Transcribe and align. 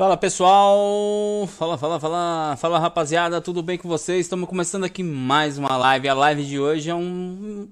Fala 0.00 0.16
pessoal, 0.16 1.46
fala, 1.46 1.76
fala, 1.76 2.00
fala, 2.00 2.56
fala 2.56 2.78
rapaziada, 2.78 3.38
tudo 3.38 3.62
bem 3.62 3.76
com 3.76 3.86
vocês? 3.86 4.20
Estamos 4.20 4.48
começando 4.48 4.84
aqui 4.84 5.02
mais 5.02 5.58
uma 5.58 5.76
live. 5.76 6.08
A 6.08 6.14
live 6.14 6.42
de 6.42 6.58
hoje 6.58 6.88
é 6.88 6.94
um 6.94 7.68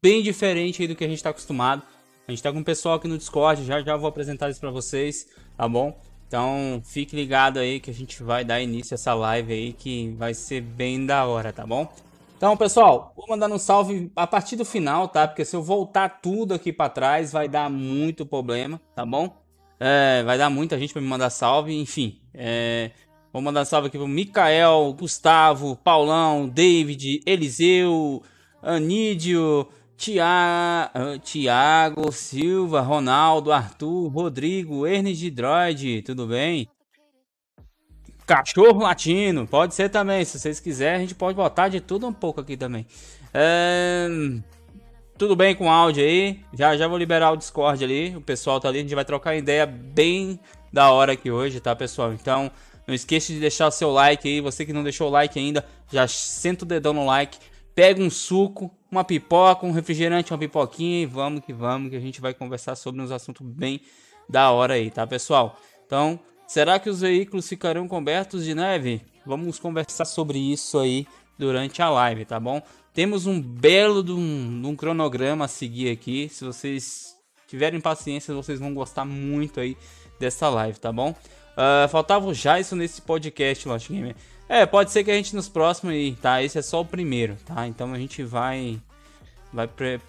bem 0.00 0.22
diferente 0.22 0.86
do 0.86 0.96
que 0.96 1.04
a 1.04 1.06
gente 1.06 1.18
está 1.18 1.28
acostumado. 1.28 1.82
A 2.26 2.30
gente 2.30 2.38
está 2.38 2.50
com 2.50 2.60
o 2.60 2.64
pessoal 2.64 2.94
aqui 2.94 3.06
no 3.06 3.18
Discord, 3.18 3.62
já 3.62 3.82
já 3.82 3.94
vou 3.94 4.08
apresentar 4.08 4.48
isso 4.48 4.58
para 4.58 4.70
vocês, 4.70 5.28
tá 5.54 5.68
bom? 5.68 5.94
Então 6.26 6.80
fique 6.82 7.14
ligado 7.14 7.58
aí 7.58 7.78
que 7.78 7.90
a 7.90 7.94
gente 7.94 8.22
vai 8.22 8.42
dar 8.42 8.62
início 8.62 8.94
a 8.94 8.96
essa 8.96 9.12
live 9.12 9.52
aí 9.52 9.74
que 9.74 10.14
vai 10.16 10.32
ser 10.32 10.62
bem 10.62 11.04
da 11.04 11.26
hora, 11.26 11.52
tá 11.52 11.66
bom? 11.66 11.92
Então 12.38 12.56
pessoal, 12.56 13.12
vou 13.14 13.26
mandar 13.28 13.52
um 13.52 13.58
salve 13.58 14.10
a 14.16 14.26
partir 14.26 14.56
do 14.56 14.64
final, 14.64 15.08
tá? 15.08 15.28
Porque 15.28 15.44
se 15.44 15.54
eu 15.54 15.62
voltar 15.62 16.08
tudo 16.22 16.54
aqui 16.54 16.72
para 16.72 16.88
trás 16.88 17.32
vai 17.32 17.50
dar 17.50 17.68
muito 17.68 18.24
problema, 18.24 18.80
tá 18.96 19.04
bom? 19.04 19.43
É, 19.86 20.22
vai 20.22 20.38
dar 20.38 20.48
muita 20.48 20.78
gente 20.78 20.94
para 20.94 21.02
me 21.02 21.08
mandar 21.08 21.28
salve, 21.28 21.78
enfim. 21.78 22.18
É, 22.32 22.90
vou 23.30 23.42
mandar 23.42 23.66
salve 23.66 23.88
aqui 23.88 23.98
pro 23.98 24.08
Mikael, 24.08 24.96
Gustavo, 24.98 25.76
Paulão, 25.76 26.48
David, 26.48 27.20
Eliseu, 27.26 28.22
Anídio, 28.62 29.68
Tiago, 29.94 31.18
Tiago 31.22 32.10
Silva, 32.12 32.80
Ronaldo, 32.80 33.52
Arthur, 33.52 34.08
Rodrigo, 34.08 34.86
Ernest 34.86 35.20
de 35.20 35.30
Droid, 35.30 36.00
tudo 36.00 36.26
bem? 36.26 36.66
Cachorro 38.26 38.80
latino, 38.80 39.46
pode 39.46 39.74
ser 39.74 39.90
também, 39.90 40.24
se 40.24 40.38
vocês 40.38 40.60
quiserem, 40.60 40.96
a 40.96 41.00
gente 41.00 41.14
pode 41.14 41.36
botar 41.36 41.68
de 41.68 41.78
tudo 41.78 42.06
um 42.06 42.12
pouco 42.12 42.40
aqui 42.40 42.56
também. 42.56 42.86
É... 43.34 44.08
Tudo 45.16 45.36
bem 45.36 45.54
com 45.54 45.66
o 45.66 45.70
áudio 45.70 46.02
aí? 46.02 46.40
Já 46.52 46.76
já 46.76 46.88
vou 46.88 46.98
liberar 46.98 47.30
o 47.30 47.36
Discord 47.36 47.84
ali. 47.84 48.16
O 48.16 48.20
pessoal 48.20 48.58
tá 48.58 48.68
ali, 48.68 48.78
a 48.78 48.82
gente 48.82 48.96
vai 48.96 49.04
trocar 49.04 49.36
ideia 49.36 49.64
bem 49.64 50.40
da 50.72 50.90
hora 50.90 51.12
aqui 51.12 51.30
hoje, 51.30 51.60
tá, 51.60 51.74
pessoal? 51.76 52.12
Então, 52.12 52.50
não 52.84 52.92
esqueça 52.92 53.32
de 53.32 53.38
deixar 53.38 53.68
o 53.68 53.70
seu 53.70 53.92
like 53.92 54.26
aí. 54.26 54.40
Você 54.40 54.66
que 54.66 54.72
não 54.72 54.82
deixou 54.82 55.06
o 55.06 55.10
like 55.12 55.38
ainda, 55.38 55.64
já 55.88 56.08
senta 56.08 56.64
o 56.64 56.68
dedão 56.68 56.92
no 56.92 57.06
like. 57.06 57.38
Pega 57.76 58.02
um 58.02 58.10
suco, 58.10 58.68
uma 58.90 59.04
pipoca, 59.04 59.64
um 59.64 59.70
refrigerante, 59.70 60.32
uma 60.32 60.38
pipoquinha 60.38 61.02
e 61.02 61.06
vamos 61.06 61.44
que 61.44 61.52
vamos, 61.52 61.90
que 61.90 61.96
a 61.96 62.00
gente 62.00 62.20
vai 62.20 62.34
conversar 62.34 62.74
sobre 62.74 63.00
uns 63.00 63.12
assuntos 63.12 63.46
bem 63.46 63.82
da 64.28 64.50
hora 64.50 64.74
aí, 64.74 64.90
tá, 64.90 65.06
pessoal? 65.06 65.56
Então, 65.86 66.18
será 66.44 66.80
que 66.80 66.90
os 66.90 67.02
veículos 67.02 67.48
ficarão 67.48 67.86
cobertos 67.86 68.44
de 68.44 68.52
neve? 68.52 69.00
Vamos 69.24 69.60
conversar 69.60 70.06
sobre 70.06 70.38
isso 70.40 70.76
aí 70.76 71.06
durante 71.38 71.80
a 71.80 71.88
live, 71.88 72.24
tá 72.24 72.40
bom? 72.40 72.60
Temos 72.94 73.26
um 73.26 73.42
belo 73.42 74.04
de 74.04 74.12
um, 74.12 74.62
de 74.62 74.68
um, 74.68 74.76
cronograma 74.76 75.46
a 75.46 75.48
seguir 75.48 75.90
aqui. 75.90 76.28
Se 76.28 76.44
vocês 76.44 77.16
tiverem 77.48 77.80
paciência, 77.80 78.32
vocês 78.32 78.60
vão 78.60 78.72
gostar 78.72 79.04
muito 79.04 79.58
aí 79.58 79.76
dessa 80.20 80.48
live, 80.48 80.78
tá 80.78 80.92
bom? 80.92 81.10
Uh, 81.10 81.88
faltava 81.88 82.24
o 82.24 82.32
Jason 82.32 82.76
nesse 82.76 83.02
podcast, 83.02 83.66
Lost 83.66 83.90
Gamer. 83.90 84.14
É, 84.48 84.64
pode 84.64 84.92
ser 84.92 85.02
que 85.02 85.10
a 85.10 85.14
gente 85.14 85.34
nos 85.34 85.48
próximos 85.48 85.92
aí, 85.92 86.14
tá? 86.14 86.40
Esse 86.40 86.56
é 86.56 86.62
só 86.62 86.82
o 86.82 86.84
primeiro, 86.84 87.36
tá? 87.44 87.66
Então 87.66 87.92
a 87.92 87.98
gente 87.98 88.22
vai... 88.22 88.80
Vai 89.52 89.66
pre... 89.66 90.00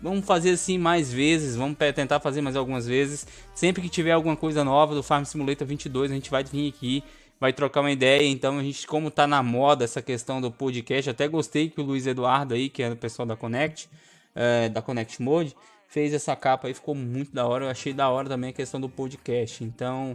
Vamos 0.00 0.24
fazer 0.24 0.52
assim 0.52 0.78
mais 0.78 1.12
vezes, 1.12 1.56
vamos 1.56 1.76
tentar 1.94 2.20
fazer 2.20 2.40
mais 2.40 2.54
algumas 2.54 2.86
vezes. 2.86 3.26
Sempre 3.52 3.82
que 3.82 3.88
tiver 3.88 4.12
alguma 4.12 4.36
coisa 4.36 4.62
nova 4.62 4.94
do 4.94 5.02
Farm 5.02 5.24
Simulator 5.24 5.66
22, 5.66 6.10
a 6.10 6.14
gente 6.14 6.30
vai 6.30 6.44
vir 6.44 6.68
aqui 6.68 7.02
vai 7.40 7.52
trocar 7.52 7.80
uma 7.80 7.90
ideia. 7.90 8.28
Então, 8.28 8.58
a 8.58 8.62
gente, 8.62 8.86
como 8.86 9.10
tá 9.10 9.26
na 9.26 9.42
moda 9.42 9.84
essa 9.84 10.02
questão 10.02 10.40
do 10.40 10.50
podcast, 10.50 11.08
até 11.08 11.26
gostei 11.26 11.70
que 11.70 11.80
o 11.80 11.84
Luiz 11.84 12.06
Eduardo 12.06 12.54
aí, 12.54 12.68
que 12.68 12.82
é 12.82 12.90
o 12.90 12.96
pessoal 12.96 13.26
da 13.26 13.34
Connect, 13.34 13.88
é, 14.34 14.68
da 14.68 14.82
Connect 14.82 15.20
Mode, 15.22 15.56
fez 15.88 16.12
essa 16.12 16.36
capa 16.36 16.68
aí, 16.68 16.74
ficou 16.74 16.94
muito 16.94 17.32
da 17.32 17.46
hora. 17.46 17.64
Eu 17.64 17.70
achei 17.70 17.94
da 17.94 18.10
hora 18.10 18.28
também 18.28 18.50
a 18.50 18.52
questão 18.52 18.78
do 18.78 18.88
podcast. 18.88 19.64
Então, 19.64 20.14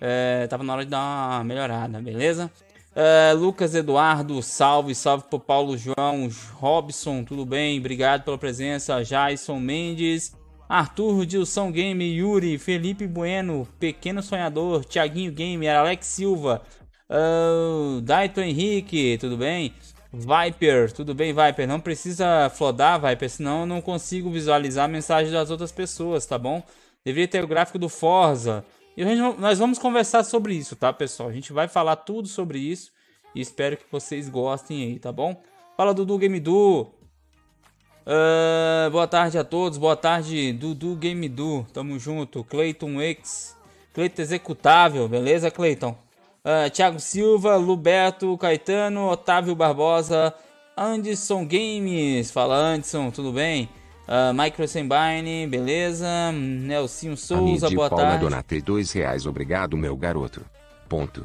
é, 0.00 0.46
tava 0.48 0.64
na 0.64 0.72
hora 0.72 0.84
de 0.84 0.90
dar 0.90 0.98
uma 0.98 1.44
melhorada, 1.44 2.00
beleza? 2.00 2.50
É, 2.94 3.32
Lucas 3.32 3.74
Eduardo, 3.74 4.42
salve, 4.42 4.94
salve 4.94 5.24
pro 5.28 5.40
Paulo 5.40 5.78
João, 5.78 6.28
Robson, 6.54 7.24
tudo 7.24 7.46
bem? 7.46 7.78
Obrigado 7.78 8.22
pela 8.24 8.36
presença. 8.36 9.02
Jason 9.02 9.58
Mendes, 9.60 10.34
Arthur, 10.72 11.26
Dilson 11.26 11.70
Game, 11.70 12.02
Yuri, 12.02 12.56
Felipe 12.56 13.06
Bueno, 13.06 13.68
Pequeno 13.78 14.22
Sonhador, 14.22 14.82
Thiaguinho 14.86 15.30
Gamer, 15.30 15.76
Alex 15.76 16.06
Silva, 16.06 16.62
uh, 17.10 18.00
Daito 18.00 18.40
Henrique, 18.40 19.18
tudo 19.18 19.36
bem? 19.36 19.74
Viper, 20.10 20.90
tudo 20.90 21.14
bem, 21.14 21.34
Viper? 21.34 21.68
Não 21.68 21.78
precisa 21.78 22.48
flodar, 22.48 22.98
Viper, 23.06 23.28
senão 23.28 23.60
eu 23.60 23.66
não 23.66 23.82
consigo 23.82 24.30
visualizar 24.30 24.86
a 24.86 24.88
mensagem 24.88 25.30
das 25.30 25.50
outras 25.50 25.70
pessoas, 25.70 26.24
tá 26.24 26.38
bom? 26.38 26.62
Deveria 27.04 27.28
ter 27.28 27.44
o 27.44 27.48
gráfico 27.48 27.78
do 27.78 27.90
Forza. 27.90 28.64
E 28.96 29.04
gente, 29.04 29.38
nós 29.38 29.58
vamos 29.58 29.78
conversar 29.78 30.24
sobre 30.24 30.54
isso, 30.54 30.74
tá, 30.74 30.90
pessoal? 30.90 31.28
A 31.28 31.32
gente 31.34 31.52
vai 31.52 31.68
falar 31.68 31.96
tudo 31.96 32.28
sobre 32.28 32.58
isso 32.58 32.90
e 33.34 33.42
espero 33.42 33.76
que 33.76 33.84
vocês 33.92 34.26
gostem 34.26 34.82
aí, 34.82 34.98
tá 34.98 35.12
bom? 35.12 35.38
Fala 35.76 35.92
Dudu 35.92 36.16
Game 36.16 36.40
Du, 36.40 36.90
Uh, 38.04 38.90
boa 38.90 39.06
tarde 39.06 39.38
a 39.38 39.44
todos, 39.44 39.78
boa 39.78 39.94
tarde 39.94 40.52
Dudu 40.52 40.96
Game 40.96 41.28
Du, 41.28 41.64
tamo 41.72 41.96
junto, 42.00 42.42
Clayton 42.42 43.00
X, 43.00 43.56
Cleiton 43.94 44.22
Executável, 44.22 45.08
beleza 45.08 45.52
Cleiton? 45.52 45.94
Uh, 46.44 46.68
Thiago 46.68 46.98
Silva, 46.98 47.54
Luberto 47.54 48.36
Caetano, 48.36 49.08
Otávio 49.08 49.54
Barbosa, 49.54 50.34
Anderson 50.76 51.46
Games, 51.46 52.32
fala 52.32 52.56
Anderson, 52.56 53.12
tudo 53.12 53.30
bem? 53.30 53.68
Uh, 54.08 54.34
Micro 54.34 54.66
Sembine, 54.66 55.46
beleza? 55.46 56.32
Nelson 56.32 57.14
Souza, 57.14 57.70
boa 57.70 57.88
Paula 57.88 58.04
tarde. 58.04 58.24
Donatei 58.24 58.60
dois 58.60 58.90
reais, 58.90 59.26
obrigado 59.26 59.76
meu 59.76 59.96
garoto. 59.96 60.44
Ponto. 60.88 61.24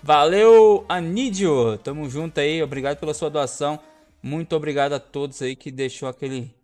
Valeu, 0.00 0.84
Anídio, 0.88 1.76
tamo 1.78 2.08
junto 2.08 2.38
aí, 2.38 2.62
obrigado 2.62 2.98
pela 2.98 3.12
sua 3.12 3.28
doação. 3.28 3.80
Muito 4.22 4.54
obrigado 4.56 4.92
a 4.94 5.00
todos 5.00 5.40
aí 5.42 5.54
que 5.54 5.70
deixou 5.70 6.08
aquele 6.08 6.54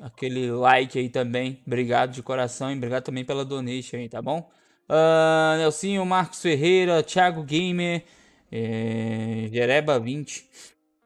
aquele 0.00 0.50
like 0.50 0.98
aí 0.98 1.08
também. 1.08 1.60
Obrigado 1.66 2.12
de 2.12 2.22
coração 2.22 2.70
e 2.70 2.76
obrigado 2.76 3.04
também 3.04 3.24
pela 3.24 3.44
donation 3.44 3.96
aí, 3.96 4.08
tá 4.08 4.22
bom? 4.22 4.50
Uh, 4.88 5.58
Nelsinho, 5.58 6.04
Marcos 6.06 6.40
Ferreira, 6.40 7.02
Thiago 7.02 7.42
Gamer, 7.42 8.04
é, 8.50 9.48
Jereba 9.52 9.98
20. 9.98 10.48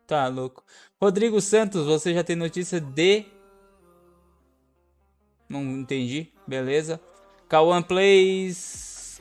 Tá 0.06 0.28
louco. 0.28 0.62
Rodrigo 1.00 1.40
Santos, 1.40 1.86
você 1.86 2.14
já 2.14 2.22
tem 2.22 2.36
notícia 2.36 2.80
de. 2.80 3.24
Não 5.48 5.62
entendi, 5.62 6.28
beleza. 6.46 7.00
Kawan 7.48 7.82
Plays. 7.82 9.20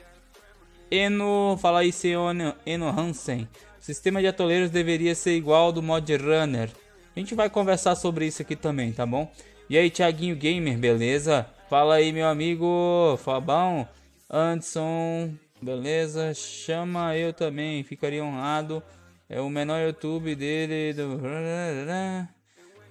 Eno, 0.90 1.56
fala 1.60 1.80
aí, 1.80 1.90
Eno, 2.04 2.54
Eno 2.64 2.88
Hansen. 2.88 3.48
O 3.82 3.84
sistema 3.84 4.20
de 4.20 4.28
atoleiros 4.28 4.70
deveria 4.70 5.12
ser 5.12 5.36
igual 5.36 5.64
ao 5.64 5.72
do 5.72 5.82
Mod 5.82 6.16
Runner. 6.16 6.70
A 7.16 7.18
gente 7.18 7.34
vai 7.34 7.50
conversar 7.50 7.96
sobre 7.96 8.24
isso 8.24 8.40
aqui 8.40 8.54
também, 8.54 8.92
tá 8.92 9.04
bom? 9.04 9.28
E 9.68 9.76
aí, 9.76 9.90
Thiaguinho 9.90 10.36
Gamer, 10.36 10.78
beleza? 10.78 11.44
Fala 11.68 11.96
aí, 11.96 12.12
meu 12.12 12.28
amigo 12.28 13.18
Fabão, 13.24 13.88
Anderson, 14.30 15.34
beleza? 15.60 16.32
Chama 16.32 17.16
eu 17.16 17.32
também, 17.32 17.82
ficaria 17.82 18.22
honrado. 18.22 18.80
É 19.28 19.40
o 19.40 19.50
menor 19.50 19.80
YouTube 19.80 20.36
dele 20.36 20.92
do. 20.92 21.20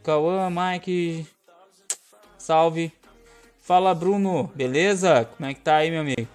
Cauã, 0.03 0.49
Mike. 0.49 1.25
Salve. 2.37 2.91
Fala, 3.61 3.95
Bruno, 3.95 4.51
beleza? 4.53 5.23
Como 5.23 5.49
é 5.49 5.53
que 5.53 5.61
tá 5.61 5.77
aí, 5.77 5.89
meu 5.89 6.01
amigo? 6.01 6.27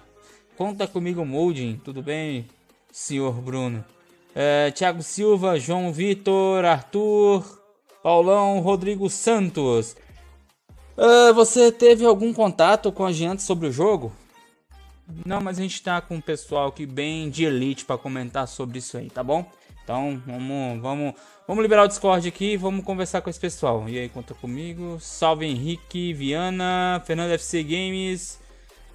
Conta 0.57 0.87
comigo, 0.87 1.23
Molding, 1.23 1.79
tudo 1.85 2.01
bem, 2.01 2.47
senhor 2.91 3.33
Bruno? 3.33 3.85
É, 4.39 4.69
Thiago 4.69 5.01
Silva, 5.01 5.59
João 5.59 5.91
Vitor, 5.91 6.63
Arthur, 6.63 7.43
Paulão, 8.03 8.59
Rodrigo 8.59 9.09
Santos. 9.09 9.95
Uh, 10.95 11.33
você 11.33 11.71
teve 11.71 12.05
algum 12.05 12.31
contato 12.31 12.91
com 12.91 13.03
a 13.03 13.11
gente 13.11 13.41
sobre 13.41 13.67
o 13.67 13.71
jogo? 13.71 14.13
Não, 15.25 15.41
mas 15.41 15.57
a 15.57 15.63
gente 15.63 15.81
tá 15.81 15.99
com 16.01 16.17
um 16.17 16.21
pessoal 16.21 16.67
aqui 16.67 16.85
bem 16.85 17.31
de 17.31 17.45
elite 17.45 17.83
para 17.83 17.97
comentar 17.97 18.47
sobre 18.47 18.77
isso 18.77 18.95
aí, 18.97 19.09
tá 19.09 19.23
bom? 19.23 19.43
Então, 19.83 20.21
vamos, 20.23 20.81
vamos, 20.81 21.13
vamos 21.47 21.63
liberar 21.63 21.85
o 21.85 21.87
Discord 21.87 22.27
aqui 22.27 22.51
e 22.51 22.57
vamos 22.57 22.85
conversar 22.85 23.21
com 23.21 23.31
esse 23.31 23.39
pessoal. 23.39 23.89
E 23.89 23.97
aí, 23.97 24.07
conta 24.07 24.35
comigo. 24.35 24.99
Salve 24.99 25.47
Henrique, 25.47 26.13
Viana, 26.13 27.01
Fernando 27.05 27.31
FC 27.31 27.63
Games, 27.63 28.39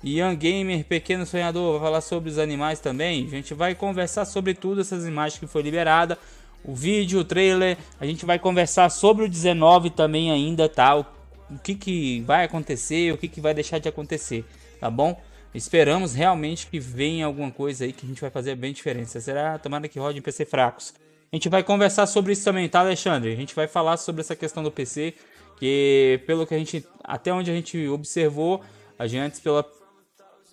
Young 0.05 0.35
Gamer, 0.35 0.85
Pequeno 0.85 1.25
Sonhador, 1.25 1.79
vai 1.79 1.89
falar 1.89 2.01
sobre 2.01 2.29
os 2.29 2.39
animais 2.39 2.81
também. 2.81 3.25
A 3.25 3.29
gente 3.29 3.55
vai 3.55 3.75
conversar 3.75 4.25
sobre 4.25 4.53
tudo 4.53 4.81
essas 4.81 5.07
imagens 5.07 5.39
que 5.39 5.47
foi 5.47 5.63
liberada, 5.63 6.19
o 6.65 6.75
vídeo, 6.75 7.21
o 7.21 7.25
trailer. 7.25 7.79
A 8.01 8.07
gente 8.07 8.27
vai 8.27 8.39
conversar 8.39 8.91
sobre 8.91 9.25
o 9.25 9.29
19 9.29 9.91
também 9.91 10.33
ainda, 10.33 10.69
tá? 10.69 10.97
O, 10.97 11.07
o 11.51 11.59
que, 11.59 11.77
que 11.77 12.21
vai 12.23 12.45
acontecer, 12.45 13.13
o 13.13 13.19
que, 13.19 13.29
que 13.29 13.41
vai 13.41 13.55
deixar 13.55 13.79
de 13.79 13.89
acontecer, 13.89 14.45
tá 14.81 14.91
bom? 14.91 15.21
Esperamos 15.55 16.15
realmente 16.15 16.67
que 16.67 16.81
venha 16.81 17.27
alguma 17.27 17.51
coisa 17.51 17.85
aí 17.85 17.93
que 17.93 18.05
a 18.05 18.09
gente 18.09 18.21
vai 18.21 18.31
fazer 18.31 18.57
bem 18.57 18.73
diferença. 18.73 19.21
Será? 19.21 19.59
Tomara 19.59 19.87
que 19.87 19.99
rode 19.99 20.19
em 20.19 20.23
PC 20.23 20.47
fracos. 20.47 20.95
A 21.31 21.37
gente 21.37 21.49
vai 21.49 21.63
conversar 21.63 22.07
sobre 22.07 22.33
isso 22.33 22.45
também, 22.45 22.69
tá, 22.69 22.81
Alexandre? 22.81 23.33
A 23.33 23.37
gente 23.37 23.55
vai 23.55 23.69
falar 23.69 23.97
sobre 23.99 24.23
essa 24.23 24.35
questão 24.35 24.63
do 24.63 24.71
PC, 24.71 25.15
que 25.59 26.21
pelo 26.27 26.47
que 26.47 26.55
a 26.55 26.59
gente, 26.59 26.85
até 27.05 27.33
onde 27.33 27.51
a 27.51 27.55
gente 27.55 27.87
observou, 27.89 28.63
a 28.99 29.07
gente 29.07 29.41
pela 29.41 29.65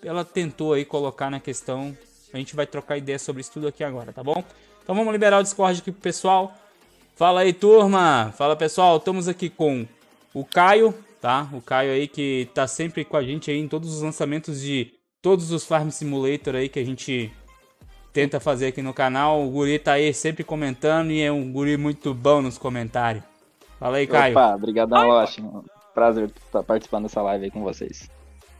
ela 0.04 0.24
tentou 0.24 0.74
aí 0.74 0.86
colocar 0.86 1.30
na 1.30 1.40
questão. 1.40 1.96
A 2.34 2.38
gente 2.38 2.56
vai 2.56 2.66
trocar 2.66 2.98
ideia 2.98 3.20
sobre 3.20 3.42
isso 3.42 3.52
tudo 3.52 3.68
aqui 3.68 3.84
agora, 3.84 4.14
tá 4.14 4.24
bom? 4.24 4.44
Então 4.84 4.96
vamos 4.96 5.12
liberar 5.12 5.40
o 5.40 5.44
Discord 5.44 5.80
aqui 5.80 5.92
pro 5.92 6.02
pessoal. 6.02 6.54
Fala 7.16 7.42
aí, 7.42 7.54
turma! 7.54 8.34
Fala 8.38 8.56
pessoal, 8.56 8.98
estamos 8.98 9.28
aqui 9.28 9.50
com 9.50 9.86
o 10.34 10.46
Caio, 10.46 10.94
tá? 11.20 11.50
O 11.52 11.62
Caio 11.62 11.92
aí 11.92 12.08
que 12.08 12.50
tá 12.54 12.66
sempre 12.66 13.04
com 13.04 13.18
a 13.18 13.24
gente 13.24 13.52
aí 13.52 13.58
em 13.58 13.68
todos 13.68 13.94
os 13.94 14.02
lançamentos 14.02 14.62
de 14.62 14.94
todos 15.22 15.52
os 15.52 15.66
Farm 15.66 15.90
Simulator 15.90 16.56
aí 16.56 16.70
que 16.70 16.80
a 16.80 16.86
gente 16.86 17.32
tenta 18.14 18.40
fazer 18.40 18.68
aqui 18.68 18.82
no 18.82 18.94
canal. 18.94 19.46
O 19.46 19.50
Guri 19.50 19.80
tá 19.80 19.94
aí 19.94 20.14
sempre 20.14 20.44
comentando 20.44 21.12
e 21.12 21.22
é 21.22 21.32
um 21.32 21.52
Guri 21.52 21.78
muito 21.78 22.14
bom 22.14 22.42
nos 22.42 22.58
comentários. 22.58 23.24
Fala 23.80 23.98
aí, 23.98 24.08
Caio. 24.08 24.34
Opa, 24.38 24.56
obrigadão, 24.56 25.08
Lost. 25.08 25.40
Prazer 25.94 26.32
estar 26.46 26.64
participando 26.64 27.04
dessa 27.04 27.22
live 27.22 27.46
aí 27.46 27.52
com 27.52 27.64
vocês. 27.64 28.10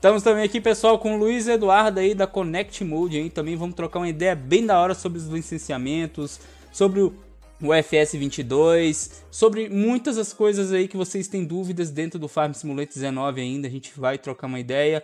Estamos 0.00 0.22
também 0.22 0.44
aqui, 0.44 0.62
pessoal, 0.62 0.98
com 0.98 1.14
o 1.14 1.18
Luiz 1.18 1.46
Eduardo 1.46 2.00
aí 2.00 2.14
da 2.14 2.26
Connect 2.26 2.82
Mode 2.82 3.18
aí. 3.18 3.28
Também 3.28 3.54
vamos 3.54 3.74
trocar 3.74 3.98
uma 3.98 4.08
ideia 4.08 4.34
bem 4.34 4.64
da 4.64 4.80
hora 4.80 4.94
sobre 4.94 5.18
os 5.18 5.26
licenciamentos, 5.26 6.40
sobre 6.72 7.00
o 7.02 7.12
FS22, 7.60 9.20
sobre 9.30 9.68
muitas 9.68 10.16
das 10.16 10.32
coisas 10.32 10.72
aí 10.72 10.88
que 10.88 10.96
vocês 10.96 11.28
têm 11.28 11.44
dúvidas 11.44 11.90
dentro 11.90 12.18
do 12.18 12.28
Farm 12.28 12.54
Simulator 12.54 12.94
19 12.94 13.42
ainda. 13.42 13.68
A 13.68 13.70
gente 13.70 13.92
vai 13.94 14.16
trocar 14.16 14.46
uma 14.46 14.58
ideia. 14.58 15.02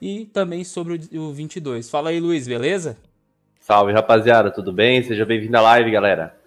E 0.00 0.24
também 0.24 0.64
sobre 0.64 0.98
o 1.12 1.30
22. 1.30 1.90
Fala 1.90 2.08
aí, 2.08 2.18
Luiz, 2.18 2.48
beleza? 2.48 2.96
Salve, 3.60 3.92
rapaziada, 3.92 4.50
tudo 4.50 4.72
bem? 4.72 5.02
Seja 5.02 5.26
bem-vindo 5.26 5.58
à 5.58 5.60
live, 5.60 5.90
galera. 5.90 6.37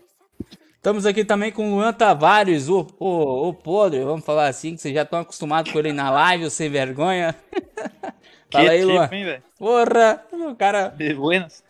Estamos 0.81 1.05
aqui 1.05 1.23
também 1.23 1.51
com 1.51 1.73
o 1.73 1.75
Luan 1.75 1.93
Tavares, 1.93 2.67
o, 2.67 2.87
o, 2.97 3.49
o 3.49 3.53
podre, 3.53 4.03
vamos 4.03 4.25
falar 4.25 4.47
assim, 4.47 4.73
que 4.73 4.81
vocês 4.81 4.95
já 4.95 5.03
estão 5.03 5.19
acostumados 5.19 5.71
com 5.71 5.77
ele 5.77 5.93
na 5.93 6.09
live, 6.09 6.45
o 6.45 6.49
sem 6.49 6.71
vergonha. 6.71 7.35
Fala 8.51 8.65
que 8.65 8.71
aí, 8.71 8.83
Luan. 8.83 9.03
Tipo, 9.03 9.13
hein, 9.13 9.43
Porra, 9.59 10.25
o 10.31 10.55
cara. 10.55 10.87
De 10.87 11.13
buenas. 11.13 11.63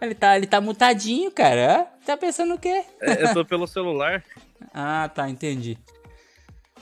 Ele 0.00 0.14
tá, 0.14 0.34
ele 0.34 0.46
tá 0.46 0.62
mutadinho, 0.62 1.30
cara. 1.30 1.86
Tá 2.06 2.16
pensando 2.16 2.54
o 2.54 2.58
quê? 2.58 2.84
É, 3.02 3.24
eu 3.24 3.34
tô 3.34 3.44
pelo 3.44 3.66
celular. 3.66 4.24
ah, 4.72 5.10
tá, 5.14 5.28
entendi. 5.28 5.76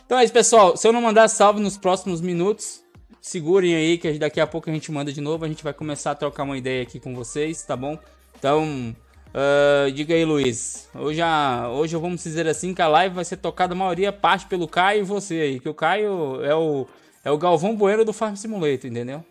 Então 0.05 0.21
é 0.21 0.23
isso, 0.23 0.32
pessoal. 0.32 0.77
Se 0.77 0.87
eu 0.87 0.93
não 0.93 1.03
mandar 1.03 1.27
salve 1.27 1.59
nos 1.59 1.77
próximos 1.77 2.21
minutos, 2.21 2.85
segurem 3.21 3.75
aí 3.75 3.99
que 3.99 4.21
daqui 4.21 4.41
a 4.41 4.47
pouco 4.47 4.71
a 4.71 4.73
gente 4.73 4.93
manda 4.93 5.12
de 5.12 5.21
novo. 5.21 5.44
A 5.44 5.49
gente 5.49 5.65
vai 5.65 5.73
começar 5.73 6.12
a 6.12 6.15
trocar 6.15 6.44
uma 6.44 6.56
ideia 6.56 6.85
aqui 6.85 7.00
com 7.00 7.12
vocês, 7.12 7.61
tá 7.65 7.77
bom? 7.77 7.99
Então, 8.39 8.94
uh, 9.37 9.93
diga 9.93 10.15
aí, 10.15 10.25
Luiz. 10.25 10.88
Hoje, 10.94 11.21
a, 11.21 11.69
hoje 11.71 11.94
vamos 11.97 12.23
dizer 12.23 12.47
assim 12.49 12.75
que 12.75 12.83
a 12.83 12.88
live 12.88 13.15
vai 13.15 13.25
ser 13.25 13.37
tocada 13.37 13.75
a 13.75 13.77
maioria 13.77 14.12
parte 14.12 14.47
pelo 14.47 14.67
Caio 14.67 15.00
e 15.00 15.05
você 15.05 15.35
aí. 15.35 15.61
Que 15.61 15.69
o 15.69 15.75
Caio 15.75 16.43
é 16.43 16.55
o, 16.55 16.87
é 17.25 17.31
o 17.31 17.38
Galvão 17.38 17.77
Bueno 17.77 18.05
do 18.05 18.12
Farm 18.12 18.35
Simulator, 18.35 18.91
entendeu? 18.91 19.25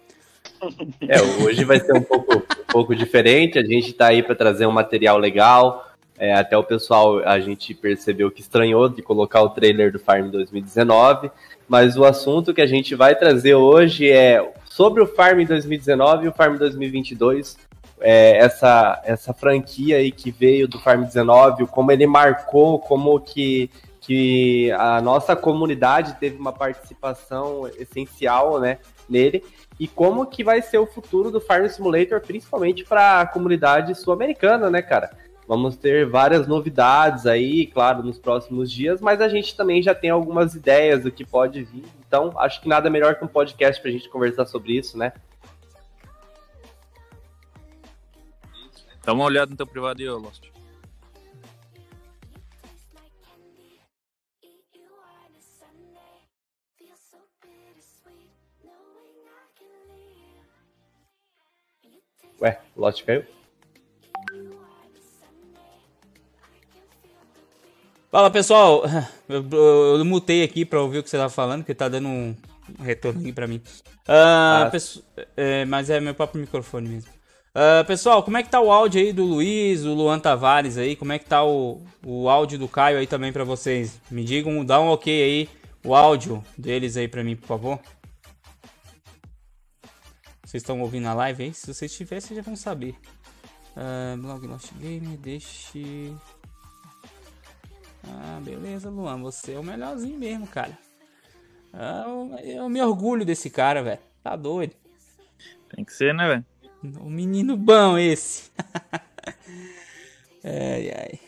É, 1.02 1.22
hoje 1.44 1.63
vai 1.63 1.80
ser 1.80 1.94
um 1.94 2.02
pouco, 2.02 2.36
um 2.36 2.72
pouco 2.72 2.96
diferente. 2.96 3.60
A 3.60 3.63
gente 3.63 3.92
tá 3.94 4.07
aí 4.07 4.22
para 4.22 4.36
trazer 4.36 4.66
um 4.66 4.72
material 4.72 5.18
legal. 5.18 5.92
É, 6.18 6.34
até 6.34 6.58
o 6.58 6.63
pessoal, 6.63 7.19
a 7.28 7.40
gente 7.40 7.74
percebeu 7.74 8.31
que 8.31 8.40
estranhou 8.40 8.88
de 8.88 9.01
colocar 9.01 9.42
o 9.42 9.50
trailer 9.50 9.92
do 9.92 10.00
Farm 10.00 10.30
2019 10.30 11.30
mas 11.68 11.98
o 11.98 12.06
assunto 12.06 12.54
que 12.54 12.62
a 12.62 12.68
gente 12.68 12.96
vai 12.96 13.16
trazer 13.16 13.56
hoje 13.56 14.10
é 14.10 14.54
sobre 14.66 15.01
o 15.01 15.08
Farm 15.08 15.44
2019 15.44 16.25
e 16.25 16.30
o 16.30 16.34
Farm 16.34 16.58
2022. 16.58 17.58
É, 18.01 18.38
essa, 18.38 19.01
essa 19.06 19.33
franquia 19.33 19.97
aí 19.97 20.12
que 20.12 20.30
veio 20.30 20.68
do 20.68 20.80
Farm 20.80 21.03
19, 21.03 21.65
como 21.68 21.92
ele 21.92 22.06
marcou, 22.06 22.80
como 22.80 23.19
que, 23.19 23.69
que 24.01 24.71
a 24.74 25.01
nossa 25.01 25.36
comunidade 25.36 26.15
teve 26.19 26.38
uma 26.38 26.51
participação 26.51 27.68
essencial 27.80 28.59
né, 28.59 28.80
nele, 29.09 29.44
e 29.80 29.88
como 29.88 30.25
que 30.25 30.44
vai 30.44 30.62
ser 30.62 30.77
o 30.77 30.86
futuro 30.86 31.31
do 31.31 31.42
Farm 31.42 31.68
Simulator, 31.68 32.21
principalmente 32.21 32.83
para 32.83 33.21
a 33.21 33.25
comunidade 33.25 33.95
sul-americana, 33.95 34.69
né, 34.69 34.81
cara? 34.81 35.12
Vamos 35.48 35.75
ter 35.75 36.07
várias 36.07 36.48
novidades 36.48 37.27
aí, 37.27 37.68
claro, 37.68 38.01
nos 38.01 38.18
próximos 38.18 38.71
dias, 38.71 39.00
mas 39.00 39.21
a 39.21 39.27
gente 39.30 39.56
também 39.56 39.81
já 39.81 39.94
tem 39.94 40.09
algumas 40.09 40.56
ideias 40.56 41.03
do 41.03 41.12
que 41.12 41.24
pode 41.24 41.63
vir. 41.63 41.83
Então, 42.07 42.33
acho 42.38 42.62
que 42.62 42.68
nada 42.68 42.89
melhor 42.89 43.15
que 43.15 43.24
um 43.24 43.27
podcast 43.27 43.80
para 43.80 43.89
a 43.89 43.94
gente 43.94 44.09
conversar 44.09 44.48
sobre 44.48 44.75
isso, 44.75 44.98
né? 44.98 45.13
Dá 49.06 49.13
uma 49.13 49.24
olhada 49.24 49.52
no 49.52 49.57
teu 49.57 49.68
privado 49.68 50.02
aí, 50.02 50.10
Lost. 50.10 50.44
Ué, 62.42 62.60
Lost 62.75 63.04
caiu? 63.06 63.24
Fala 68.12 68.31
pessoal, 68.31 68.84
eu, 69.30 69.46
eu, 69.51 69.98
eu, 69.98 70.06
mutei 70.06 70.42
aqui 70.44 70.66
pra 70.66 70.81
ouvir 70.81 71.00
o 71.00 71.04
que 71.04 71.10
você 71.10 71.18
tá 71.18 71.30
falando, 71.30 71.62
porque 71.62 71.75
tá 71.75 71.88
dando 71.88 72.08
um 72.08 72.36
retorno 72.80 73.19
aqui 73.19 73.31
pra 73.31 73.46
mim. 73.46 73.58
Uh, 74.08 74.10
ah. 74.10 74.72
é, 75.38 75.66
mas 75.66 75.90
é 75.92 76.00
meu 76.00 76.16
próprio 76.16 76.42
microfone 76.42 76.90
mesmo. 76.90 77.14
Uh, 77.56 77.86
pessoal, 77.86 78.22
como 78.22 78.36
é 78.36 78.44
que 78.44 78.50
tá 78.50 78.60
o 78.60 78.69
áudio 78.69 79.00
aí 79.00 79.13
do 79.13 79.24
Luiz, 79.24 79.84
do 79.84 79.94
Luan 79.94 80.19
Tavares 80.19 80.78
aí? 80.78 80.94
Como 80.94 81.13
é 81.13 81.18
que 81.18 81.24
tá 81.24 81.42
o, 81.42 81.81
o 82.06 82.28
áudio 82.28 82.60
do 82.60 82.68
Caio 82.68 82.98
aí 82.98 83.07
também 83.07 83.31
pra 83.31 83.46
vocês? 83.46 84.02
Me 84.12 84.25
digam, 84.25 84.66
dá 84.66 84.78
um 84.81 84.90
ok 84.90 85.24
aí, 85.24 85.50
o 85.81 85.96
áudio 85.96 86.44
deles 86.57 86.98
aí 86.98 87.07
pra 87.07 87.24
mim, 87.24 87.38
por 87.38 87.48
favor. 87.48 87.80
Vocês 90.44 90.62
estão 90.62 90.81
ouvindo 90.81 91.06
na 91.06 91.13
live 91.13 91.44
aí? 91.44 91.54
Se 91.54 91.74
vocês 91.74 91.98
vocês 91.98 92.28
já 92.28 92.42
vão 92.42 92.57
saber. 92.57 92.94
Uh, 93.78 94.18
blog 94.18 94.46
Lost 94.48 94.74
Game, 94.74 95.16
deixe... 95.16 96.13
Ah, 98.04 98.40
beleza, 98.44 98.90
Luan. 98.90 99.22
Você 99.22 99.54
é 99.54 99.60
o 99.60 99.63
melhorzinho 99.63 100.19
mesmo, 100.19 100.46
cara. 100.46 100.78
Ah, 101.74 102.04
eu, 102.44 102.68
me 102.69 102.81
orgulho 102.81 103.25
desse 103.25 103.50
cara, 103.50 103.81
velho. 103.81 104.00
Tá 104.22 104.36
doido. 104.36 104.75
Tem 105.74 105.86
que 105.86 105.94
ser, 105.94 106.13
né, 106.13 106.28
velho? 106.28 106.46
O 107.02 107.10
menino 107.10 107.56
bom 107.58 107.98
esse. 107.98 108.50
ai, 110.44 110.92
ai. 110.92 111.20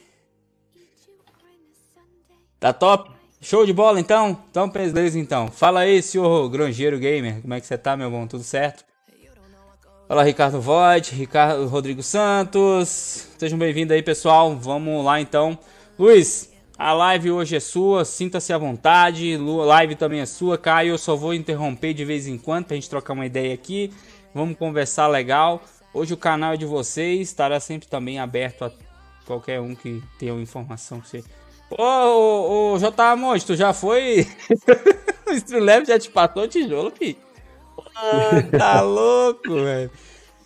Tá 2.59 2.73
top? 2.73 3.11
Show 3.39 3.65
de 3.65 3.73
bola 3.73 3.99
então? 3.99 4.37
Então, 4.49 4.69
beleza 4.69 5.19
então. 5.19 5.47
Fala 5.49 5.81
aí, 5.81 6.01
senhor 6.01 6.49
Grangeiro 6.49 6.97
Gamer. 6.97 7.41
Como 7.41 7.53
é 7.53 7.59
que 7.61 7.67
você 7.67 7.77
tá, 7.77 7.95
meu 7.95 8.09
bom? 8.09 8.25
Tudo 8.25 8.43
certo? 8.43 8.83
Fala, 10.07 10.23
Ricardo 10.23 10.61
Voigt, 10.61 11.13
Ricardo 11.13 11.67
Rodrigo 11.67 12.01
Santos. 12.01 13.27
Sejam 13.37 13.59
bem-vindos 13.59 13.93
aí, 13.93 14.01
pessoal. 14.01 14.55
Vamos 14.55 15.03
lá 15.03 15.19
então. 15.19 15.59
Luiz, 15.99 16.51
a 16.77 16.93
live 16.93 17.31
hoje 17.31 17.55
é 17.55 17.59
sua, 17.59 18.05
sinta-se 18.05 18.53
à 18.53 18.57
vontade. 18.57 19.35
Live 19.35 19.95
também 19.95 20.21
é 20.21 20.25
sua, 20.25 20.57
Caio. 20.57 20.91
Eu 20.91 20.97
só 20.97 21.15
vou 21.15 21.33
interromper 21.33 21.93
de 21.93 22.05
vez 22.05 22.27
em 22.27 22.37
quando 22.37 22.65
pra 22.65 22.75
gente 22.75 22.89
trocar 22.89 23.13
uma 23.13 23.25
ideia 23.25 23.53
aqui. 23.53 23.91
Vamos 24.37 24.55
conversar 24.55 25.07
legal. 25.07 25.63
Hoje 25.91 26.13
o 26.13 26.17
canal 26.17 26.53
é 26.53 26.57
de 26.57 26.65
vocês, 26.65 27.21
estará 27.21 27.59
sempre 27.59 27.87
também 27.87 28.19
aberto 28.19 28.65
a 28.65 28.71
qualquer 29.25 29.59
um 29.59 29.73
que 29.73 29.99
tenha 30.19 30.31
uma 30.31 30.43
informação 30.43 31.01
que 31.01 31.09
você. 31.09 31.23
Ô, 31.71 31.83
ô, 31.83 32.73
ô 32.73 32.77
J. 32.77 33.15
Monte, 33.15 33.47
tu 33.47 33.55
já 33.55 33.73
foi. 33.73 34.27
o 35.25 35.31
Streamlab 35.31 35.87
já 35.87 35.97
te 35.97 36.11
passou 36.11 36.43
o 36.43 36.47
tijolo, 36.47 36.91
filho. 36.91 37.17
Ah, 37.95 38.29
tá 38.55 38.81
louco, 38.85 39.55
velho. 39.55 39.89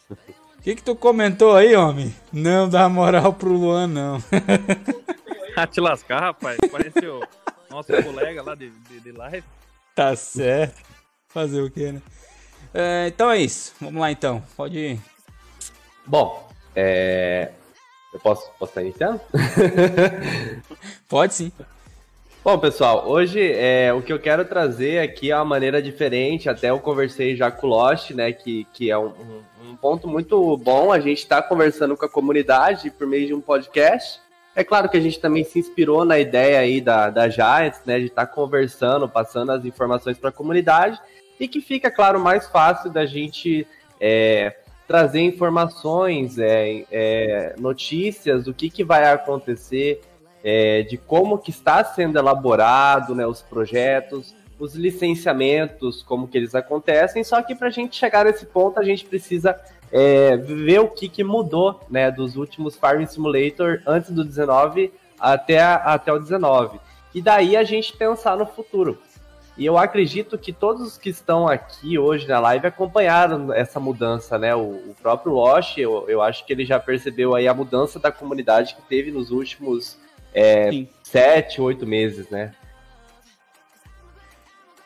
O 0.09 0.61
que, 0.61 0.75
que 0.75 0.83
tu 0.83 0.95
comentou 0.95 1.53
aí, 1.53 1.75
homem? 1.75 2.15
Não 2.31 2.69
dá 2.69 2.87
moral 2.87 3.33
pro 3.33 3.51
Luan, 3.51 3.87
não. 3.87 4.23
a 5.57 5.67
te 5.67 5.81
lascar, 5.81 6.21
rapaz. 6.21 6.57
Pareceu 6.71 7.21
nosso 7.69 7.91
colega 8.03 8.41
lá 8.41 8.55
de, 8.55 8.69
de, 8.69 9.01
de, 9.01 9.11
live. 9.11 9.43
Tá 9.93 10.15
certo. 10.15 10.81
Fazer 11.27 11.61
o 11.61 11.69
que, 11.69 11.91
né? 11.91 12.01
É, 12.73 13.07
então 13.07 13.29
é 13.29 13.37
isso. 13.37 13.73
Vamos 13.79 14.01
lá 14.01 14.11
então. 14.11 14.41
Pode 14.55 14.77
ir. 14.77 14.99
Bom, 16.05 16.49
é... 16.75 17.51
eu 18.13 18.19
posso, 18.19 18.49
posso 18.57 18.71
estar 18.71 18.81
iniciando? 18.81 19.19
Pode 21.07 21.33
sim. 21.33 21.51
Bom, 22.43 22.57
pessoal, 22.57 23.07
hoje 23.07 23.39
é, 23.39 23.93
o 23.93 24.01
que 24.01 24.11
eu 24.11 24.17
quero 24.17 24.43
trazer 24.45 24.99
aqui 24.99 25.29
é 25.29 25.35
uma 25.35 25.45
maneira 25.45 25.79
diferente. 25.79 26.49
Até 26.49 26.71
eu 26.71 26.79
conversei 26.79 27.35
já 27.35 27.51
com 27.51 27.67
o 27.67 27.69
Lost, 27.69 28.11
né? 28.11 28.31
Que, 28.31 28.65
que 28.73 28.89
é 28.89 28.97
um, 28.97 29.13
um 29.63 29.75
ponto 29.75 30.07
muito 30.07 30.57
bom. 30.57 30.91
A 30.91 30.99
gente 30.99 31.19
está 31.19 31.39
conversando 31.41 31.95
com 31.95 32.05
a 32.05 32.09
comunidade 32.09 32.89
por 32.89 33.05
meio 33.05 33.27
de 33.27 33.33
um 33.33 33.41
podcast. 33.41 34.19
É 34.55 34.63
claro 34.63 34.89
que 34.89 34.97
a 34.97 34.99
gente 34.99 35.19
também 35.19 35.43
se 35.43 35.59
inspirou 35.59 36.03
na 36.03 36.17
ideia 36.19 36.59
aí 36.59 36.81
da, 36.81 37.09
da 37.09 37.29
Giants, 37.29 37.81
né, 37.85 37.99
de 37.99 38.07
estar 38.07 38.25
tá 38.25 38.33
conversando, 38.33 39.07
passando 39.07 39.51
as 39.51 39.63
informações 39.63 40.17
para 40.17 40.29
a 40.29 40.33
comunidade 40.33 40.99
e 41.41 41.47
que 41.47 41.59
fica, 41.59 41.89
claro, 41.89 42.19
mais 42.19 42.45
fácil 42.45 42.91
da 42.91 43.03
gente 43.03 43.67
é, 43.99 44.55
trazer 44.87 45.21
informações, 45.21 46.37
é, 46.37 46.85
é, 46.91 47.55
notícias, 47.57 48.43
do 48.43 48.53
que, 48.53 48.69
que 48.69 48.83
vai 48.83 49.11
acontecer, 49.11 50.01
é, 50.43 50.83
de 50.83 50.97
como 50.97 51.39
que 51.39 51.49
está 51.49 51.83
sendo 51.83 52.19
elaborado 52.19 53.15
né, 53.15 53.25
os 53.25 53.41
projetos. 53.41 54.35
os 54.59 54.75
licenciamentos, 54.75 56.03
como 56.03 56.27
que 56.27 56.37
eles 56.37 56.53
acontecem, 56.53 57.23
só 57.23 57.41
que 57.41 57.55
para 57.55 57.69
a 57.69 57.71
gente 57.71 57.95
chegar 57.95 58.25
nesse 58.25 58.45
ponto, 58.45 58.79
a 58.79 58.83
gente 58.83 59.03
precisa 59.03 59.59
é, 59.91 60.37
ver 60.37 60.81
o 60.81 60.89
que, 60.89 61.09
que 61.09 61.23
mudou, 61.23 61.79
né, 61.89 62.11
dos 62.11 62.35
últimos 62.35 62.75
Farming 62.75 63.07
Simulator 63.07 63.81
antes 63.87 64.11
do 64.11 64.23
19 64.23 64.93
até, 65.19 65.59
até 65.59 66.13
o 66.13 66.19
19. 66.19 66.79
E 67.15 67.19
daí 67.19 67.57
a 67.57 67.63
gente 67.63 67.97
pensar 67.97 68.37
no 68.37 68.45
futuro. 68.45 68.99
E 69.61 69.65
eu 69.67 69.77
acredito 69.77 70.39
que 70.39 70.51
todos 70.51 70.81
os 70.81 70.97
que 70.97 71.11
estão 71.11 71.47
aqui 71.47 71.95
hoje 71.95 72.27
na 72.27 72.39
live 72.39 72.65
acompanharam 72.65 73.53
essa 73.53 73.79
mudança, 73.79 74.35
né? 74.35 74.55
O, 74.55 74.89
o 74.89 74.95
próprio 74.99 75.33
Losh, 75.33 75.77
eu, 75.77 76.09
eu 76.09 76.19
acho 76.19 76.43
que 76.47 76.51
ele 76.51 76.65
já 76.65 76.79
percebeu 76.79 77.35
aí 77.35 77.47
a 77.47 77.53
mudança 77.53 77.99
da 77.99 78.11
comunidade 78.11 78.73
que 78.73 78.81
teve 78.81 79.11
nos 79.11 79.29
últimos 79.29 79.99
é, 80.33 80.87
sete, 81.03 81.61
oito 81.61 81.85
meses, 81.85 82.27
né? 82.31 82.55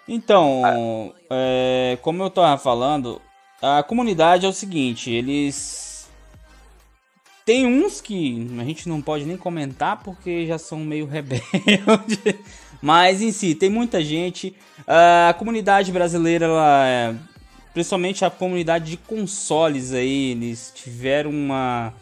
Então, 0.06 1.14
é, 1.30 1.98
como 2.02 2.22
eu 2.22 2.28
estava 2.28 2.58
falando, 2.58 3.22
a 3.62 3.82
comunidade 3.82 4.46
é 4.46 4.50
o 4.50 4.54
seguinte, 4.54 5.10
eles 5.10 5.86
tem 7.46 7.66
uns 7.66 8.02
que 8.02 8.46
a 8.60 8.64
gente 8.66 8.90
não 8.90 9.02
pode 9.02 9.24
nem 9.24 9.38
comentar 9.38 10.04
porque 10.04 10.46
já 10.46 10.58
são 10.58 10.80
meio 10.80 11.06
rebeldes. 11.08 11.46
Mas 12.82 13.22
em 13.22 13.32
si, 13.32 13.56
tem 13.56 13.70
muita 13.70 14.04
gente. 14.04 14.56
A 14.88 15.34
comunidade 15.38 15.92
brasileira, 15.92 16.46
ela, 16.46 16.88
é, 16.88 17.16
principalmente 17.74 18.24
a 18.24 18.30
comunidade 18.30 18.92
de 18.92 18.98
consoles 18.98 19.94
aí, 19.94 20.32
eles 20.32 20.72
tiveram 20.74 21.30
uma. 21.30 21.94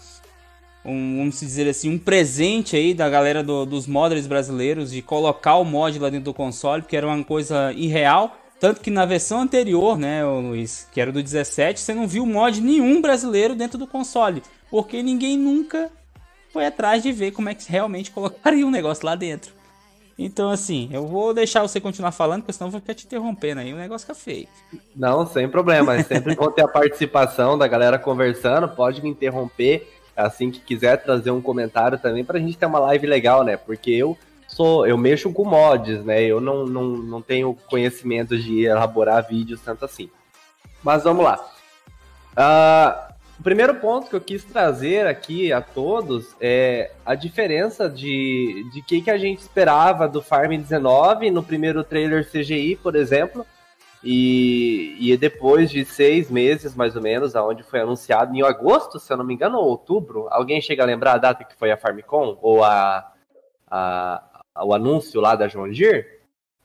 Um, 0.86 1.18
vamos 1.20 1.40
dizer 1.40 1.70
assim, 1.70 1.90
um 1.90 1.98
presente 1.98 2.76
aí 2.76 2.94
da 2.94 3.10
galera 3.10 3.42
do, 3.42 3.66
dos 3.66 3.88
modders 3.88 4.28
brasileiros 4.28 4.92
de 4.92 5.02
colocar 5.02 5.56
o 5.56 5.64
mod 5.64 5.98
lá 5.98 6.10
dentro 6.10 6.26
do 6.26 6.34
console, 6.34 6.82
porque 6.82 6.98
era 6.98 7.08
uma 7.08 7.24
coisa 7.24 7.72
irreal. 7.74 8.38
Tanto 8.60 8.82
que 8.82 8.90
na 8.90 9.06
versão 9.06 9.42
anterior, 9.42 9.98
né, 9.98 10.24
Luiz, 10.26 10.88
que 10.92 11.00
era 11.02 11.12
do 11.12 11.22
17, 11.24 11.80
você 11.80 11.94
não 11.94 12.08
viu 12.08 12.26
mod 12.26 12.62
nenhum 12.62 13.02
brasileiro 13.02 13.56
dentro 13.56 13.78
do 13.78 13.88
console. 13.88 14.44
Porque 14.70 15.04
ninguém 15.04 15.38
nunca 15.38 15.92
foi 16.52 16.66
atrás 16.66 17.04
de 17.04 17.12
ver 17.12 17.32
como 17.32 17.50
é 17.50 17.56
que 17.56 17.70
realmente 17.70 18.10
colocaria 18.12 18.66
um 18.66 18.72
negócio 18.72 19.06
lá 19.06 19.16
dentro. 19.16 19.54
Então, 20.18 20.50
assim, 20.50 20.90
eu 20.92 21.08
vou 21.08 21.34
deixar 21.34 21.62
você 21.62 21.80
continuar 21.80 22.12
falando, 22.12 22.42
porque 22.42 22.54
senão 22.54 22.68
eu 22.68 22.72
vou 22.72 22.82
ficar 22.82 22.94
te 22.94 23.06
interrompendo 23.06 23.62
aí. 23.62 23.74
O 23.74 23.78
negócio 23.78 24.06
fica 24.06 24.20
feio. 24.20 24.48
Não, 24.96 25.26
sem 25.26 25.50
problema. 25.50 25.96
É 25.96 26.04
sempre 26.04 26.36
vou 26.36 26.52
ter 26.52 26.64
a 26.64 26.68
participação 26.68 27.58
da 27.58 27.68
galera 27.68 27.98
conversando. 27.98 28.68
Pode 28.68 29.02
me 29.02 29.10
interromper 29.10 29.92
assim 30.16 30.52
que 30.52 30.60
quiser 30.60 30.98
trazer 31.04 31.32
um 31.32 31.42
comentário 31.42 31.98
também 31.98 32.24
pra 32.24 32.40
gente 32.40 32.58
ter 32.58 32.68
uma 32.68 32.80
live 32.80 33.08
legal, 33.08 33.44
né? 33.44 33.58
Porque 33.58 33.90
eu 33.90 34.16
sou, 34.48 34.86
eu 34.86 34.98
mexo 34.98 35.32
com 35.34 35.44
mods, 35.44 36.04
né? 36.06 36.22
Eu 36.22 36.40
não, 36.40 36.66
não, 36.66 36.84
não 36.84 37.22
tenho 37.22 37.58
conhecimento 37.68 38.38
de 38.38 38.66
elaborar 38.66 39.28
vídeos 39.28 39.62
tanto 39.62 39.84
assim. 39.84 40.10
Mas 40.84 41.04
vamos 41.04 41.24
lá. 41.24 41.44
Uh, 42.34 43.13
o 43.44 43.52
primeiro 43.54 43.76
ponto 43.76 44.08
que 44.08 44.16
eu 44.16 44.22
quis 44.22 44.42
trazer 44.46 45.06
aqui 45.06 45.52
a 45.52 45.60
todos 45.60 46.34
é 46.40 46.94
a 47.06 47.14
diferença 47.14 47.90
de, 47.90 48.66
de 48.72 48.82
que, 48.82 49.02
que 49.02 49.12
a 49.12 49.18
gente 49.18 49.40
esperava 49.40 50.08
do 50.08 50.22
Farm 50.22 50.52
19 50.52 51.30
no 51.30 51.44
primeiro 51.44 51.84
trailer 51.84 52.26
CGI, 52.26 52.78
por 52.78 52.96
exemplo, 52.96 53.46
e, 54.02 54.96
e 54.98 55.18
depois 55.18 55.70
de 55.70 55.84
seis 55.84 56.32
meses, 56.32 56.74
mais 56.74 56.96
ou 56.96 57.02
menos, 57.02 57.36
aonde 57.36 57.64
foi 57.64 57.82
anunciado 57.82 58.34
em 58.34 58.42
agosto, 58.42 58.98
se 58.98 59.12
eu 59.12 59.18
não 59.18 59.26
me 59.26 59.34
engano, 59.34 59.58
ou 59.58 59.66
outubro. 59.66 60.30
Alguém 60.32 60.62
chega 60.62 60.82
a 60.82 60.86
lembrar 60.86 61.16
a 61.16 61.18
data 61.18 61.44
que 61.44 61.58
foi 61.58 61.70
a 61.70 61.76
FarmCon? 61.76 62.40
Ou 62.42 62.64
a, 62.64 63.12
a, 63.70 64.24
o 64.64 64.74
anúncio 64.74 65.20
lá 65.20 65.36
da 65.36 65.48
Deere? 65.48 66.06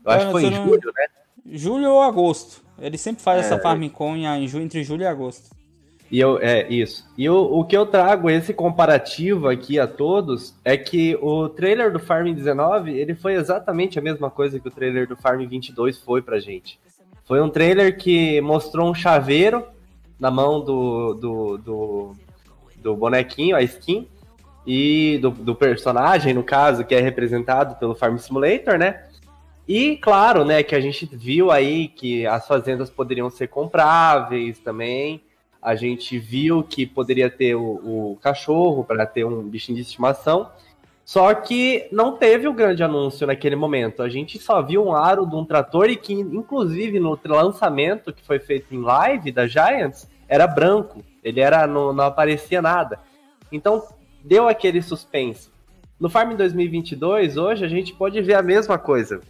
Eu 0.04 0.12
acho 0.12 0.26
que 0.26 0.30
foi 0.30 0.44
em 0.44 0.50
não... 0.52 0.64
julho, 0.64 0.92
né? 0.96 1.06
Julho 1.44 1.90
ou 1.90 2.02
agosto. 2.02 2.62
Ele 2.78 2.96
sempre 2.96 3.20
faz 3.20 3.38
é... 3.38 3.40
essa 3.40 3.58
FarmCon 3.58 4.14
em, 4.14 4.44
entre 4.44 4.84
julho 4.84 5.02
e 5.02 5.06
agosto. 5.06 5.57
E 6.10 6.18
eu, 6.18 6.38
é 6.38 6.66
isso. 6.68 7.06
E 7.18 7.28
o, 7.28 7.36
o 7.36 7.64
que 7.64 7.76
eu 7.76 7.84
trago 7.84 8.30
esse 8.30 8.54
comparativo 8.54 9.48
aqui 9.48 9.78
a 9.78 9.86
todos 9.86 10.54
é 10.64 10.76
que 10.76 11.18
o 11.20 11.48
trailer 11.48 11.92
do 11.92 11.98
Farm 11.98 12.32
19, 12.32 12.92
ele 12.92 13.14
foi 13.14 13.34
exatamente 13.34 13.98
a 13.98 14.02
mesma 14.02 14.30
coisa 14.30 14.58
que 14.58 14.68
o 14.68 14.70
trailer 14.70 15.06
do 15.06 15.16
Farm 15.16 15.46
22 15.46 15.98
foi 15.98 16.22
pra 16.22 16.40
gente. 16.40 16.80
Foi 17.24 17.42
um 17.42 17.50
trailer 17.50 17.98
que 17.98 18.40
mostrou 18.40 18.90
um 18.90 18.94
chaveiro 18.94 19.66
na 20.18 20.30
mão 20.30 20.60
do, 20.60 21.14
do, 21.14 21.58
do, 21.58 22.12
do 22.76 22.96
bonequinho, 22.96 23.54
a 23.54 23.62
skin, 23.62 24.08
e 24.66 25.18
do, 25.18 25.30
do, 25.30 25.54
personagem, 25.54 26.34
no 26.34 26.42
caso, 26.42 26.84
que 26.84 26.94
é 26.94 27.00
representado 27.00 27.76
pelo 27.76 27.94
Farm 27.94 28.16
Simulator, 28.16 28.78
né? 28.78 29.04
E 29.66 29.96
claro, 29.98 30.44
né, 30.44 30.62
que 30.62 30.74
a 30.74 30.80
gente 30.80 31.06
viu 31.10 31.50
aí 31.50 31.88
que 31.88 32.26
as 32.26 32.46
fazendas 32.46 32.88
poderiam 32.88 33.28
ser 33.28 33.48
compráveis 33.48 34.58
também. 34.58 35.22
A 35.60 35.74
gente 35.74 36.18
viu 36.18 36.62
que 36.62 36.86
poderia 36.86 37.28
ter 37.28 37.54
o, 37.54 38.12
o 38.12 38.18
cachorro 38.22 38.84
para 38.84 39.04
ter 39.04 39.24
um 39.24 39.42
bichinho 39.42 39.76
de 39.76 39.82
estimação. 39.82 40.50
Só 41.04 41.32
que 41.34 41.88
não 41.90 42.16
teve 42.16 42.46
o 42.46 42.50
um 42.50 42.54
grande 42.54 42.82
anúncio 42.82 43.26
naquele 43.26 43.56
momento. 43.56 44.02
A 44.02 44.08
gente 44.08 44.38
só 44.38 44.60
viu 44.60 44.84
um 44.84 44.94
aro 44.94 45.26
de 45.26 45.34
um 45.34 45.44
trator 45.44 45.88
e 45.88 45.96
que, 45.96 46.12
inclusive, 46.12 47.00
no 47.00 47.18
lançamento 47.24 48.12
que 48.12 48.22
foi 48.22 48.38
feito 48.38 48.74
em 48.74 48.80
live 48.80 49.32
da 49.32 49.46
Giants, 49.46 50.06
era 50.28 50.46
branco. 50.46 51.02
Ele 51.24 51.40
era 51.40 51.66
não, 51.66 51.92
não 51.92 52.04
aparecia 52.04 52.60
nada. 52.60 53.00
Então, 53.50 53.82
deu 54.22 54.48
aquele 54.48 54.82
suspense. 54.82 55.50
No 55.98 56.08
Farm 56.10 56.36
2022, 56.36 57.36
hoje, 57.36 57.64
a 57.64 57.68
gente 57.68 57.94
pode 57.94 58.20
ver 58.20 58.34
a 58.34 58.42
mesma 58.42 58.78
coisa. 58.78 59.20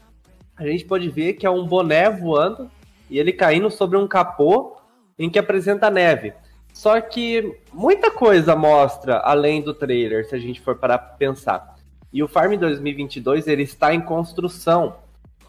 A 0.56 0.66
gente 0.66 0.84
pode 0.84 1.08
ver 1.08 1.34
que 1.34 1.46
é 1.46 1.50
um 1.50 1.64
boné 1.64 2.10
voando 2.10 2.68
e 3.08 3.18
ele 3.18 3.32
caindo 3.32 3.70
sobre 3.70 3.96
um 3.96 4.08
capô 4.08 4.77
em 5.18 5.28
que 5.28 5.38
apresenta 5.38 5.90
neve. 5.90 6.32
Só 6.72 7.00
que 7.00 7.58
muita 7.72 8.10
coisa 8.10 8.54
mostra 8.54 9.18
além 9.18 9.60
do 9.60 9.74
trailer, 9.74 10.24
se 10.28 10.34
a 10.34 10.38
gente 10.38 10.60
for 10.60 10.76
parar 10.76 10.98
para 10.98 11.16
pensar. 11.16 11.76
E 12.12 12.22
o 12.22 12.28
Farm 12.28 12.54
2022 12.56 13.48
ele 13.48 13.64
está 13.64 13.92
em 13.92 14.00
construção. 14.00 14.96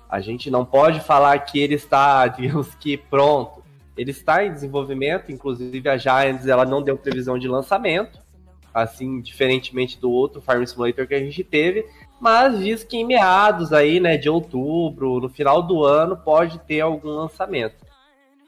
A 0.09 0.19
gente 0.19 0.49
não 0.49 0.65
pode 0.65 0.99
falar 1.01 1.38
que 1.39 1.59
ele 1.59 1.75
está, 1.75 2.25
digamos 2.27 2.73
que 2.75 2.97
pronto. 2.97 3.63
Ele 3.95 4.11
está 4.11 4.43
em 4.43 4.53
desenvolvimento, 4.53 5.31
inclusive 5.31 5.88
a 5.88 5.97
Giants 5.97 6.47
ela 6.47 6.65
não 6.65 6.81
deu 6.81 6.97
previsão 6.97 7.38
de 7.38 7.47
lançamento, 7.47 8.19
assim, 8.73 9.21
diferentemente 9.21 9.99
do 9.99 10.09
outro 10.09 10.41
Farm 10.41 10.65
Simulator 10.65 11.05
que 11.05 11.13
a 11.13 11.19
gente 11.19 11.43
teve, 11.43 11.85
mas 12.19 12.59
diz 12.59 12.83
que 12.83 12.97
em 12.97 13.05
meados 13.05 13.73
aí, 13.73 13.99
né, 13.99 14.17
de 14.17 14.29
outubro, 14.29 15.19
no 15.19 15.29
final 15.29 15.61
do 15.61 15.83
ano, 15.83 16.17
pode 16.17 16.59
ter 16.59 16.79
algum 16.79 17.09
lançamento. 17.09 17.75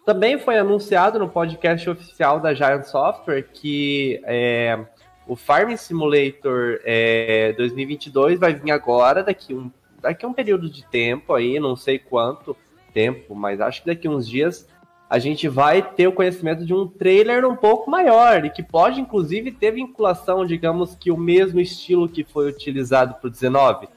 Também 0.06 0.40
foi 0.40 0.58
anunciado 0.58 1.20
no 1.20 1.30
podcast 1.30 1.88
oficial 1.90 2.40
da 2.40 2.54
Giant 2.54 2.84
Software 2.86 3.44
que 3.54 4.20
é, 4.24 4.80
o 5.28 5.36
Farm 5.36 5.76
Simulator 5.76 6.80
é, 6.84 7.54
2022 7.54 8.40
vai 8.40 8.54
vir 8.54 8.72
agora, 8.72 9.24
daqui 9.24 9.54
um, 9.54 9.72
daqui 10.02 10.26
um 10.26 10.34
período 10.34 10.70
de 10.70 10.84
tempo 10.88 11.34
aí, 11.34 11.60
não 11.60 11.76
sei 11.76 12.00
quanto 12.00 12.58
tempo, 12.94 13.36
mas 13.36 13.62
acho 13.62 13.82
que 13.82 13.88
daqui 13.88 14.10
uns 14.10 14.28
dias 14.28 14.68
a 15.08 15.20
gente 15.20 15.48
vai 15.48 15.82
ter 15.84 16.08
o 16.08 16.14
conhecimento 16.14 16.66
de 16.66 16.74
um 16.74 16.88
trailer 16.88 17.46
um 17.46 17.56
pouco 17.56 17.92
maior 17.92 18.44
e 18.44 18.50
que 18.50 18.64
pode 18.64 19.00
inclusive 19.00 19.52
ter 19.52 19.72
vinculação, 19.72 20.46
digamos 20.46 20.96
que 20.96 21.12
o 21.12 21.18
mesmo 21.18 21.60
estilo 21.60 22.10
que 22.10 22.24
foi 22.24 22.50
utilizado 22.50 23.16
para 23.16 23.28
o 23.28 23.30
19. 23.30 23.88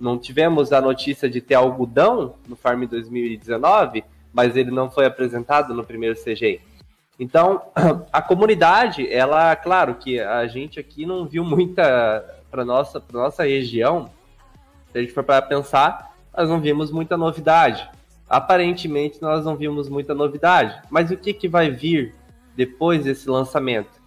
Não 0.00 0.18
tivemos 0.18 0.72
a 0.72 0.80
notícia 0.80 1.30
de 1.30 1.40
ter 1.40 1.54
algodão 1.54 2.34
no 2.48 2.56
Farm 2.56 2.84
2019, 2.86 4.04
mas 4.34 4.56
ele 4.56 4.72
não 4.72 4.90
foi 4.90 5.06
apresentado 5.06 5.72
no 5.72 5.84
primeiro 5.84 6.16
CGI. 6.16 6.60
Então, 7.18 7.62
a 8.12 8.20
comunidade, 8.20 9.10
ela, 9.10 9.54
claro 9.54 9.94
que 9.94 10.20
a 10.20 10.46
gente 10.48 10.80
aqui 10.80 11.06
não 11.06 11.24
viu 11.24 11.44
muita 11.44 12.42
para 12.50 12.64
nossa, 12.64 13.00
pra 13.00 13.20
nossa 13.20 13.44
região. 13.44 14.10
Se 14.90 14.98
a 14.98 15.00
gente 15.00 15.12
for 15.12 15.22
para 15.22 15.40
pensar, 15.40 16.14
nós 16.36 16.48
não 16.48 16.60
vimos 16.60 16.90
muita 16.90 17.16
novidade. 17.16 17.88
Aparentemente, 18.28 19.22
nós 19.22 19.44
não 19.44 19.56
vimos 19.56 19.88
muita 19.88 20.14
novidade. 20.14 20.80
Mas 20.90 21.10
o 21.10 21.16
que, 21.16 21.32
que 21.32 21.48
vai 21.48 21.70
vir 21.70 22.14
depois 22.56 23.04
desse 23.04 23.28
lançamento? 23.28 24.02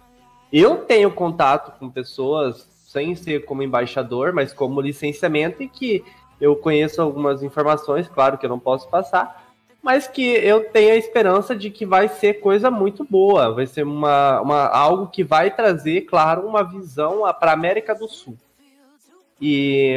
Eu 0.52 0.78
tenho 0.78 1.10
contato 1.10 1.78
com 1.78 1.90
pessoas, 1.90 2.66
sem 2.86 3.14
ser 3.14 3.44
como 3.44 3.62
embaixador, 3.62 4.32
mas 4.32 4.52
como 4.52 4.80
licenciamento, 4.80 5.62
e 5.62 5.68
que 5.68 6.02
eu 6.40 6.56
conheço 6.56 7.02
algumas 7.02 7.42
informações, 7.42 8.08
claro 8.08 8.38
que 8.38 8.46
eu 8.46 8.50
não 8.50 8.58
posso 8.58 8.88
passar, 8.88 9.47
mas 9.82 10.06
que 10.06 10.22
eu 10.22 10.64
tenho 10.70 10.92
a 10.92 10.96
esperança 10.96 11.54
de 11.54 11.70
que 11.70 11.86
vai 11.86 12.08
ser 12.08 12.40
coisa 12.40 12.70
muito 12.70 13.04
boa, 13.04 13.54
vai 13.54 13.66
ser 13.66 13.84
uma, 13.84 14.40
uma 14.40 14.66
algo 14.66 15.06
que 15.06 15.22
vai 15.22 15.50
trazer, 15.50 16.02
claro, 16.02 16.46
uma 16.46 16.62
visão 16.62 17.22
para 17.38 17.52
a 17.52 17.54
América 17.54 17.94
do 17.94 18.08
Sul. 18.08 18.36
E 19.40 19.96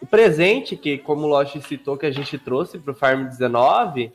o 0.00 0.06
presente 0.06 0.76
que, 0.76 0.98
como 0.98 1.22
o 1.22 1.28
Lost 1.28 1.56
citou, 1.60 1.96
que 1.96 2.06
a 2.06 2.10
gente 2.10 2.38
trouxe 2.38 2.78
para 2.78 2.92
o 2.92 2.94
Farm 2.94 3.26
19 3.26 4.12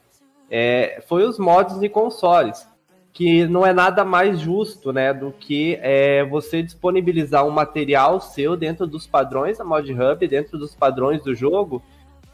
é, 0.51 1.01
foi 1.07 1.23
os 1.23 1.39
mods 1.39 1.79
de 1.79 1.87
consoles, 1.87 2.67
que 3.13 3.45
não 3.47 3.65
é 3.65 3.73
nada 3.73 4.03
mais 4.03 4.39
justo, 4.39 4.91
né, 4.91 5.13
do 5.13 5.31
que 5.31 5.79
é, 5.81 6.23
você 6.25 6.61
disponibilizar 6.61 7.45
um 7.45 7.51
material 7.51 8.19
seu 8.19 8.57
dentro 8.57 8.85
dos 8.85 9.07
padrões 9.07 9.57
da 9.57 9.63
Mod 9.63 9.91
Hub, 9.91 10.27
dentro 10.27 10.57
dos 10.57 10.75
padrões 10.75 11.23
do 11.23 11.33
jogo, 11.33 11.81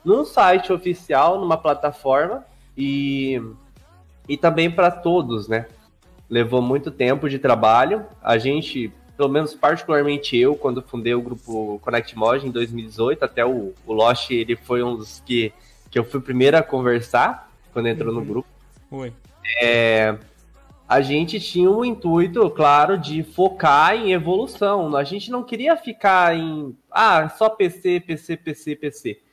num 0.06 0.24
site 0.24 0.72
oficial, 0.72 1.40
numa 1.40 1.58
plataforma 1.58 2.46
e, 2.78 3.42
e 4.30 4.38
também 4.38 4.70
para 4.70 4.92
todos, 4.92 5.48
né? 5.48 5.66
Levou 6.30 6.62
muito 6.62 6.92
tempo 6.92 7.28
de 7.28 7.40
trabalho. 7.40 8.06
A 8.22 8.38
gente, 8.38 8.92
pelo 9.18 9.30
menos 9.30 9.56
particularmente 9.56 10.38
eu, 10.38 10.56
quando 10.56 10.82
fundei 10.82 11.16
o 11.16 11.22
grupo 11.22 11.80
Connect 11.82 12.16
Mod 12.16 12.46
em 12.46 12.52
2018, 12.52 13.26
até 13.26 13.44
o, 13.44 13.74
o 13.86 13.94
Lost, 13.94 14.30
ele 14.30 14.56
foi 14.56 14.84
um 14.84 14.96
dos 14.96 15.22
que, 15.26 15.52
que 15.90 15.98
eu 15.98 16.04
fui 16.04 16.20
o 16.20 16.24
primeiro 16.24 16.56
a 16.56 16.64
conversar 16.64 17.52
quando 17.74 17.88
entrou 17.88 18.14
uhum. 18.14 18.20
no 18.20 18.26
grupo. 18.26 18.48
Oi. 18.92 19.12
É, 19.62 20.18
a 20.88 21.02
gente 21.02 21.40
tinha 21.40 21.70
o 21.70 21.84
intuito, 21.84 22.48
claro, 22.52 22.98
de 22.98 23.24
focar 23.24 23.96
em 23.96 24.14
evolução. 24.14 24.96
A 24.96 25.04
gente 25.04 25.32
não 25.32 25.44
queria 25.44 25.76
ficar 25.76 26.36
em 26.36 26.76
ah, 26.92 27.28
só 27.30 27.50
PC, 27.50 28.02
PC, 28.02 28.38
PC, 28.38 28.76
PC. 28.76 29.25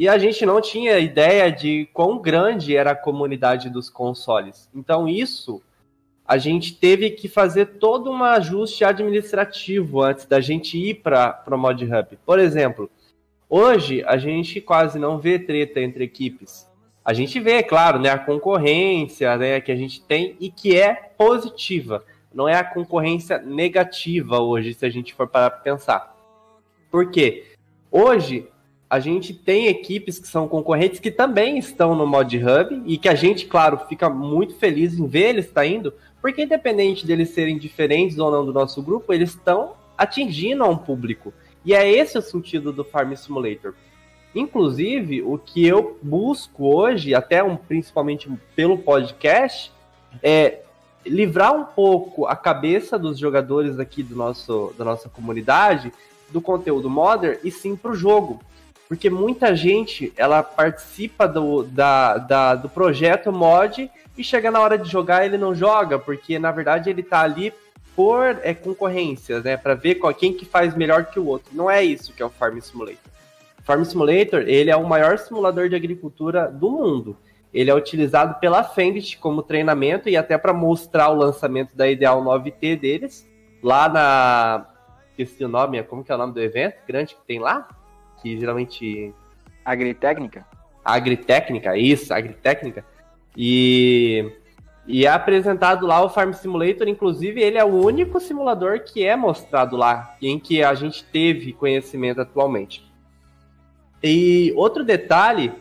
E 0.00 0.08
a 0.08 0.16
gente 0.16 0.46
não 0.46 0.62
tinha 0.62 0.98
ideia 0.98 1.52
de 1.52 1.86
quão 1.92 2.16
grande 2.16 2.74
era 2.74 2.92
a 2.92 2.96
comunidade 2.96 3.68
dos 3.68 3.90
consoles. 3.90 4.66
Então 4.74 5.06
isso 5.06 5.60
a 6.26 6.38
gente 6.38 6.72
teve 6.72 7.10
que 7.10 7.28
fazer 7.28 7.66
todo 7.78 8.10
um 8.10 8.24
ajuste 8.24 8.82
administrativo 8.82 10.00
antes 10.00 10.24
da 10.24 10.40
gente 10.40 10.78
ir 10.78 10.94
para 11.02 11.44
o 11.46 11.58
Mod 11.58 11.84
Hub. 11.84 12.18
Por 12.24 12.38
exemplo, 12.38 12.90
hoje 13.46 14.02
a 14.06 14.16
gente 14.16 14.58
quase 14.58 14.98
não 14.98 15.18
vê 15.18 15.38
treta 15.38 15.82
entre 15.82 16.02
equipes. 16.02 16.66
A 17.04 17.12
gente 17.12 17.38
vê, 17.38 17.62
claro, 17.62 17.98
né, 17.98 18.08
a 18.08 18.18
concorrência 18.18 19.36
né, 19.36 19.60
que 19.60 19.70
a 19.70 19.76
gente 19.76 20.00
tem 20.00 20.34
e 20.40 20.50
que 20.50 20.74
é 20.74 20.94
positiva. 20.94 22.02
Não 22.32 22.48
é 22.48 22.54
a 22.54 22.64
concorrência 22.64 23.36
negativa 23.36 24.40
hoje, 24.40 24.72
se 24.72 24.86
a 24.86 24.90
gente 24.90 25.12
for 25.12 25.28
parar 25.28 25.50
para 25.50 25.60
pensar. 25.60 26.16
Por 26.90 27.10
quê? 27.10 27.44
Hoje, 27.92 28.48
a 28.90 28.98
gente 28.98 29.32
tem 29.32 29.68
equipes 29.68 30.18
que 30.18 30.26
são 30.26 30.48
concorrentes 30.48 30.98
que 30.98 31.12
também 31.12 31.56
estão 31.56 31.94
no 31.94 32.04
Mod 32.04 32.36
Hub 32.36 32.82
e 32.84 32.98
que 32.98 33.08
a 33.08 33.14
gente, 33.14 33.46
claro, 33.46 33.78
fica 33.88 34.10
muito 34.10 34.56
feliz 34.56 34.98
em 34.98 35.06
ver 35.06 35.28
eles 35.28 35.48
indo, 35.64 35.94
porque 36.20 36.42
independente 36.42 37.06
deles 37.06 37.30
serem 37.30 37.56
diferentes 37.56 38.18
ou 38.18 38.32
não 38.32 38.44
do 38.44 38.52
nosso 38.52 38.82
grupo, 38.82 39.12
eles 39.12 39.30
estão 39.30 39.74
atingindo 39.96 40.64
a 40.64 40.68
um 40.68 40.76
público. 40.76 41.32
E 41.64 41.72
é 41.72 41.88
esse 41.88 42.18
o 42.18 42.22
sentido 42.22 42.72
do 42.72 42.82
Farm 42.82 43.14
Simulator. 43.14 43.74
Inclusive, 44.34 45.22
o 45.22 45.38
que 45.38 45.64
eu 45.64 45.96
busco 46.02 46.74
hoje, 46.74 47.14
até 47.14 47.44
um, 47.44 47.56
principalmente 47.56 48.28
pelo 48.56 48.76
podcast, 48.76 49.72
é 50.20 50.62
livrar 51.06 51.54
um 51.54 51.64
pouco 51.64 52.26
a 52.26 52.34
cabeça 52.34 52.98
dos 52.98 53.18
jogadores 53.18 53.78
aqui 53.78 54.02
do 54.02 54.16
nosso, 54.16 54.74
da 54.76 54.84
nossa 54.84 55.08
comunidade 55.08 55.92
do 56.30 56.40
conteúdo 56.40 56.90
modern 56.90 57.38
e 57.44 57.50
sim 57.52 57.76
para 57.76 57.92
o 57.92 57.94
jogo. 57.94 58.40
Porque 58.90 59.08
muita 59.08 59.54
gente 59.54 60.12
ela 60.16 60.42
participa 60.42 61.28
do, 61.28 61.62
da, 61.62 62.18
da, 62.18 62.56
do 62.56 62.68
projeto 62.68 63.30
mod 63.30 63.88
e 64.18 64.24
chega 64.24 64.50
na 64.50 64.58
hora 64.58 64.76
de 64.76 64.90
jogar 64.90 65.24
ele 65.24 65.38
não 65.38 65.54
joga, 65.54 65.96
porque 65.96 66.40
na 66.40 66.50
verdade 66.50 66.90
ele 66.90 67.00
está 67.00 67.20
ali 67.20 67.54
por 67.94 68.40
é, 68.42 68.52
concorrência, 68.52 69.38
né? 69.42 69.56
Para 69.56 69.74
ver 69.74 69.94
qual, 69.94 70.12
quem 70.12 70.32
que 70.32 70.44
faz 70.44 70.74
melhor 70.74 71.04
que 71.04 71.20
o 71.20 71.26
outro. 71.28 71.54
Não 71.54 71.70
é 71.70 71.84
isso 71.84 72.12
que 72.12 72.20
é 72.20 72.26
o 72.26 72.30
Farm 72.30 72.58
Simulator. 72.58 72.98
Farm 73.62 73.84
Simulator, 73.84 74.40
ele 74.40 74.72
é 74.72 74.76
o 74.76 74.84
maior 74.84 75.18
simulador 75.18 75.68
de 75.68 75.76
agricultura 75.76 76.48
do 76.48 76.68
mundo. 76.68 77.16
Ele 77.54 77.70
é 77.70 77.74
utilizado 77.74 78.40
pela 78.40 78.64
Fendt 78.64 79.18
como 79.18 79.40
treinamento 79.40 80.08
e 80.08 80.16
até 80.16 80.36
para 80.36 80.52
mostrar 80.52 81.10
o 81.10 81.14
lançamento 81.14 81.76
da 81.76 81.88
Ideal 81.88 82.20
9T 82.24 82.80
deles, 82.80 83.24
lá 83.62 83.88
na... 83.88 84.66
esqueci 85.10 85.44
o 85.44 85.48
nome, 85.48 85.80
como 85.84 86.02
que 86.02 86.10
é 86.10 86.14
o 86.16 86.18
nome 86.18 86.34
do 86.34 86.40
evento 86.40 86.74
grande 86.88 87.14
que 87.14 87.24
tem 87.24 87.38
lá? 87.38 87.68
Que 88.22 88.38
geralmente... 88.38 89.14
Agritécnica? 89.64 90.46
Agritécnica, 90.84 91.76
isso, 91.76 92.12
Agritécnica. 92.12 92.84
E... 93.36 94.32
E 94.86 95.06
é 95.06 95.08
apresentado 95.08 95.86
lá 95.86 96.02
o 96.02 96.08
Farm 96.08 96.32
Simulator, 96.32 96.88
inclusive 96.88 97.40
ele 97.40 97.58
é 97.58 97.64
o 97.64 97.84
único 97.84 98.18
simulador 98.18 98.80
que 98.80 99.04
é 99.04 99.14
mostrado 99.14 99.76
lá, 99.76 100.16
em 100.20 100.36
que 100.36 100.64
a 100.64 100.74
gente 100.74 101.04
teve 101.04 101.52
conhecimento 101.52 102.20
atualmente. 102.20 102.90
E 104.02 104.52
outro 104.56 104.82
detalhe 104.82 105.52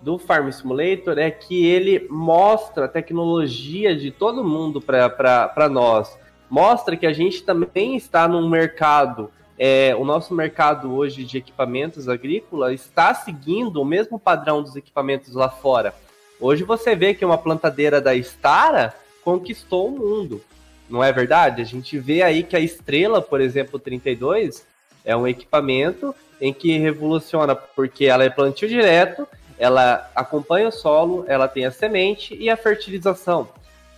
do 0.00 0.18
Farm 0.18 0.50
Simulator 0.50 1.18
é 1.18 1.30
que 1.32 1.66
ele 1.66 2.06
mostra 2.10 2.84
a 2.84 2.88
tecnologia 2.88 3.96
de 3.96 4.12
todo 4.12 4.44
mundo 4.44 4.80
para 4.80 5.68
nós. 5.68 6.16
Mostra 6.48 6.96
que 6.96 7.06
a 7.06 7.12
gente 7.12 7.42
também 7.42 7.96
está 7.96 8.28
num 8.28 8.48
mercado. 8.48 9.32
É, 9.62 9.94
o 9.94 10.06
nosso 10.06 10.32
mercado 10.32 10.90
hoje 10.90 11.22
de 11.22 11.36
equipamentos 11.36 12.08
agrícolas 12.08 12.80
está 12.80 13.12
seguindo 13.12 13.82
o 13.82 13.84
mesmo 13.84 14.18
padrão 14.18 14.62
dos 14.62 14.74
equipamentos 14.74 15.34
lá 15.34 15.50
fora. 15.50 15.94
Hoje 16.40 16.64
você 16.64 16.96
vê 16.96 17.12
que 17.12 17.26
uma 17.26 17.36
plantadeira 17.36 18.00
da 18.00 18.16
Stara 18.16 18.94
conquistou 19.22 19.88
o 19.88 19.90
mundo. 19.90 20.42
Não 20.88 21.04
é 21.04 21.12
verdade? 21.12 21.60
A 21.60 21.64
gente 21.66 21.98
vê 21.98 22.22
aí 22.22 22.42
que 22.42 22.56
a 22.56 22.58
Estrela, 22.58 23.20
por 23.20 23.38
exemplo, 23.38 23.78
32, 23.78 24.66
é 25.04 25.14
um 25.14 25.28
equipamento 25.28 26.14
em 26.40 26.54
que 26.54 26.78
revoluciona 26.78 27.54
porque 27.54 28.06
ela 28.06 28.24
é 28.24 28.30
plantio 28.30 28.66
direto, 28.66 29.28
ela 29.58 30.10
acompanha 30.14 30.68
o 30.68 30.72
solo, 30.72 31.26
ela 31.28 31.46
tem 31.46 31.66
a 31.66 31.70
semente 31.70 32.34
e 32.34 32.48
a 32.48 32.56
fertilização. 32.56 33.46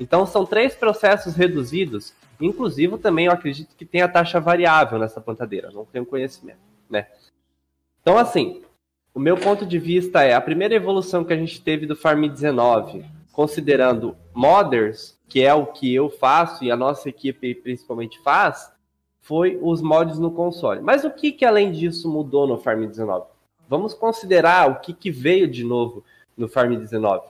Então 0.00 0.26
são 0.26 0.44
três 0.44 0.74
processos 0.74 1.36
reduzidos. 1.36 2.12
Inclusive 2.44 2.98
também 2.98 3.26
eu 3.26 3.32
acredito 3.32 3.76
que 3.76 3.84
tem 3.84 4.02
a 4.02 4.08
taxa 4.08 4.40
variável 4.40 4.98
nessa 4.98 5.20
plantadeira, 5.20 5.70
não 5.70 5.84
tenho 5.84 6.04
conhecimento, 6.04 6.58
né? 6.90 7.06
Então 8.00 8.18
assim, 8.18 8.62
o 9.14 9.20
meu 9.20 9.36
ponto 9.36 9.64
de 9.64 9.78
vista 9.78 10.22
é 10.22 10.34
a 10.34 10.40
primeira 10.40 10.74
evolução 10.74 11.24
que 11.24 11.32
a 11.32 11.36
gente 11.36 11.60
teve 11.60 11.86
do 11.86 11.94
Farm 11.94 12.26
19, 12.26 13.04
considerando 13.30 14.16
modders, 14.34 15.18
que 15.28 15.42
é 15.42 15.54
o 15.54 15.66
que 15.66 15.94
eu 15.94 16.10
faço 16.10 16.64
e 16.64 16.70
a 16.70 16.76
nossa 16.76 17.08
equipe 17.08 17.54
principalmente 17.54 18.18
faz, 18.22 18.72
foi 19.20 19.58
os 19.62 19.80
mods 19.80 20.18
no 20.18 20.32
console. 20.32 20.80
Mas 20.80 21.04
o 21.04 21.10
que, 21.10 21.30
que 21.30 21.44
além 21.44 21.70
disso 21.70 22.10
mudou 22.10 22.46
no 22.46 22.58
Farm 22.58 22.84
19? 22.84 23.26
Vamos 23.68 23.94
considerar 23.94 24.68
o 24.68 24.80
que, 24.80 24.92
que 24.92 25.10
veio 25.10 25.48
de 25.48 25.64
novo 25.64 26.04
no 26.36 26.48
Farm 26.48 26.74
19. 26.74 27.24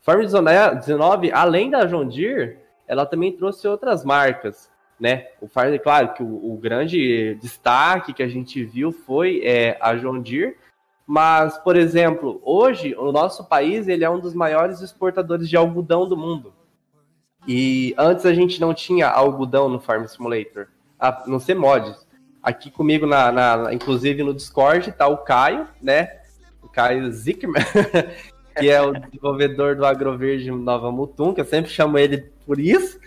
Farm 0.00 0.20
19, 0.20 1.32
além 1.32 1.70
da 1.70 1.84
John 1.86 2.06
Deere, 2.06 2.58
ela 2.86 3.06
também 3.06 3.32
trouxe 3.32 3.66
outras 3.66 4.04
marcas, 4.04 4.70
né? 4.98 5.28
O 5.40 5.48
Farm, 5.48 5.76
claro 5.78 6.14
que 6.14 6.22
o, 6.22 6.52
o 6.52 6.56
grande 6.56 7.34
destaque 7.36 8.12
que 8.12 8.22
a 8.22 8.28
gente 8.28 8.62
viu 8.64 8.92
foi 8.92 9.40
é, 9.44 9.76
a 9.80 9.94
John 9.94 10.20
Deere, 10.20 10.56
mas, 11.06 11.58
por 11.58 11.76
exemplo, 11.76 12.40
hoje 12.44 12.94
o 12.94 13.10
nosso 13.10 13.44
país 13.44 13.88
ele 13.88 14.04
é 14.04 14.10
um 14.10 14.20
dos 14.20 14.34
maiores 14.34 14.80
exportadores 14.80 15.48
de 15.48 15.56
algodão 15.56 16.08
do 16.08 16.16
mundo. 16.16 16.54
E 17.46 17.94
antes 17.98 18.24
a 18.24 18.32
gente 18.32 18.60
não 18.60 18.72
tinha 18.72 19.08
algodão 19.08 19.68
no 19.68 19.80
Farm 19.80 20.06
Simulator 20.06 20.68
a 20.98 21.24
não 21.26 21.40
ser 21.40 21.54
mods. 21.54 22.06
Aqui 22.40 22.70
comigo, 22.70 23.06
na, 23.06 23.32
na, 23.32 23.74
inclusive 23.74 24.22
no 24.22 24.32
Discord, 24.32 24.92
tá 24.92 25.08
o 25.08 25.18
Caio, 25.18 25.66
né? 25.82 26.20
O 26.62 26.68
Caio 26.68 27.10
Zickerman, 27.10 27.62
que 28.56 28.70
é 28.70 28.80
o 28.80 28.92
desenvolvedor 28.92 29.74
do 29.74 29.84
Agroverde 29.84 30.50
Nova 30.50 30.92
Mutum, 30.92 31.34
que 31.34 31.40
eu 31.40 31.44
sempre 31.44 31.70
chamo 31.70 31.98
ele 31.98 32.31
por 32.46 32.58
isso, 32.58 32.98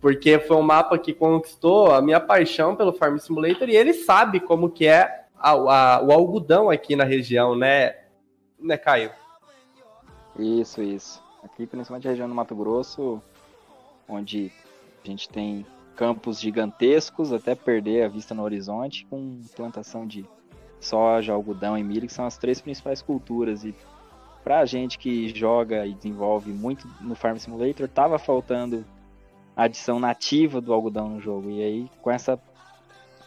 porque 0.00 0.38
foi 0.38 0.56
um 0.56 0.62
mapa 0.62 0.98
que 0.98 1.12
conquistou 1.12 1.92
a 1.92 2.00
minha 2.00 2.20
paixão 2.20 2.76
pelo 2.76 2.92
Farm 2.92 3.16
Simulator 3.18 3.68
e 3.68 3.76
ele 3.76 3.92
sabe 3.92 4.40
como 4.40 4.70
que 4.70 4.86
é 4.86 5.26
a, 5.38 5.50
a, 5.50 6.02
o 6.02 6.12
algodão 6.12 6.70
aqui 6.70 6.96
na 6.96 7.04
região, 7.04 7.56
né, 7.56 7.96
né, 8.58 8.76
Caio? 8.76 9.10
Isso, 10.38 10.82
isso. 10.82 11.22
Aqui, 11.42 11.66
principalmente 11.66 12.04
na 12.04 12.10
região 12.10 12.28
do 12.28 12.34
Mato 12.34 12.54
Grosso, 12.54 13.22
onde 14.08 14.52
a 15.04 15.06
gente 15.06 15.28
tem 15.28 15.64
campos 15.94 16.40
gigantescos 16.40 17.32
até 17.32 17.54
perder 17.54 18.04
a 18.04 18.08
vista 18.08 18.34
no 18.34 18.42
horizonte, 18.42 19.06
com 19.06 19.40
plantação 19.54 20.06
de 20.06 20.26
soja, 20.78 21.32
algodão 21.32 21.76
e 21.76 21.82
milho, 21.82 22.06
que 22.06 22.12
são 22.12 22.26
as 22.26 22.36
três 22.36 22.60
principais 22.60 23.00
culturas. 23.00 23.64
E 23.64 23.74
para 24.46 24.60
a 24.60 24.64
gente 24.64 24.96
que 24.96 25.36
joga 25.36 25.84
e 25.84 25.92
desenvolve 25.92 26.52
muito 26.52 26.86
no 27.00 27.16
Farm 27.16 27.36
Simulator, 27.36 27.88
tava 27.88 28.16
faltando 28.16 28.84
a 29.56 29.64
adição 29.64 29.98
nativa 29.98 30.60
do 30.60 30.72
algodão 30.72 31.08
no 31.08 31.20
jogo. 31.20 31.50
E 31.50 31.60
aí, 31.60 31.90
com 32.00 32.12
essa 32.12 32.40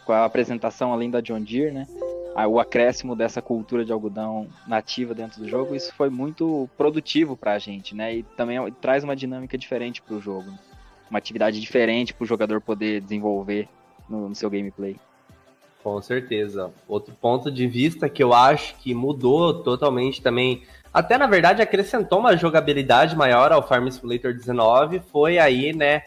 com 0.06 0.14
a 0.14 0.24
apresentação 0.24 0.94
além 0.94 1.10
da 1.10 1.20
John 1.20 1.42
Deere, 1.42 1.72
né? 1.72 1.86
O 2.48 2.58
acréscimo 2.58 3.14
dessa 3.14 3.42
cultura 3.42 3.84
de 3.84 3.92
algodão 3.92 4.48
nativa 4.66 5.12
dentro 5.12 5.42
do 5.42 5.46
jogo, 5.46 5.74
isso 5.74 5.92
foi 5.94 6.08
muito 6.08 6.70
produtivo 6.78 7.36
para 7.36 7.52
a 7.52 7.58
gente, 7.58 7.94
né? 7.94 8.14
E 8.14 8.22
também 8.22 8.56
traz 8.80 9.04
uma 9.04 9.14
dinâmica 9.14 9.58
diferente 9.58 10.00
para 10.00 10.14
o 10.14 10.22
jogo 10.22 10.50
uma 11.10 11.18
atividade 11.18 11.60
diferente 11.60 12.14
para 12.14 12.24
o 12.24 12.26
jogador 12.26 12.62
poder 12.62 13.02
desenvolver 13.02 13.68
no, 14.08 14.28
no, 14.28 14.34
seu 14.34 14.48
gameplay. 14.48 14.96
Com 15.82 16.00
certeza. 16.00 16.72
Outro 16.86 17.14
ponto 17.20 17.50
de 17.50 17.66
vista 17.66 18.08
que 18.08 18.22
eu 18.22 18.32
acho 18.32 18.76
que 18.76 18.94
mudou 18.94 19.62
totalmente 19.62 20.22
também, 20.22 20.62
até 20.92 21.16
na 21.16 21.26
verdade 21.26 21.62
acrescentou 21.62 22.18
uma 22.18 22.36
jogabilidade 22.36 23.16
maior 23.16 23.52
ao 23.52 23.66
Farm 23.66 23.88
Simulator 23.88 24.34
19, 24.34 25.00
foi 25.12 25.38
aí, 25.38 25.72
né, 25.72 26.02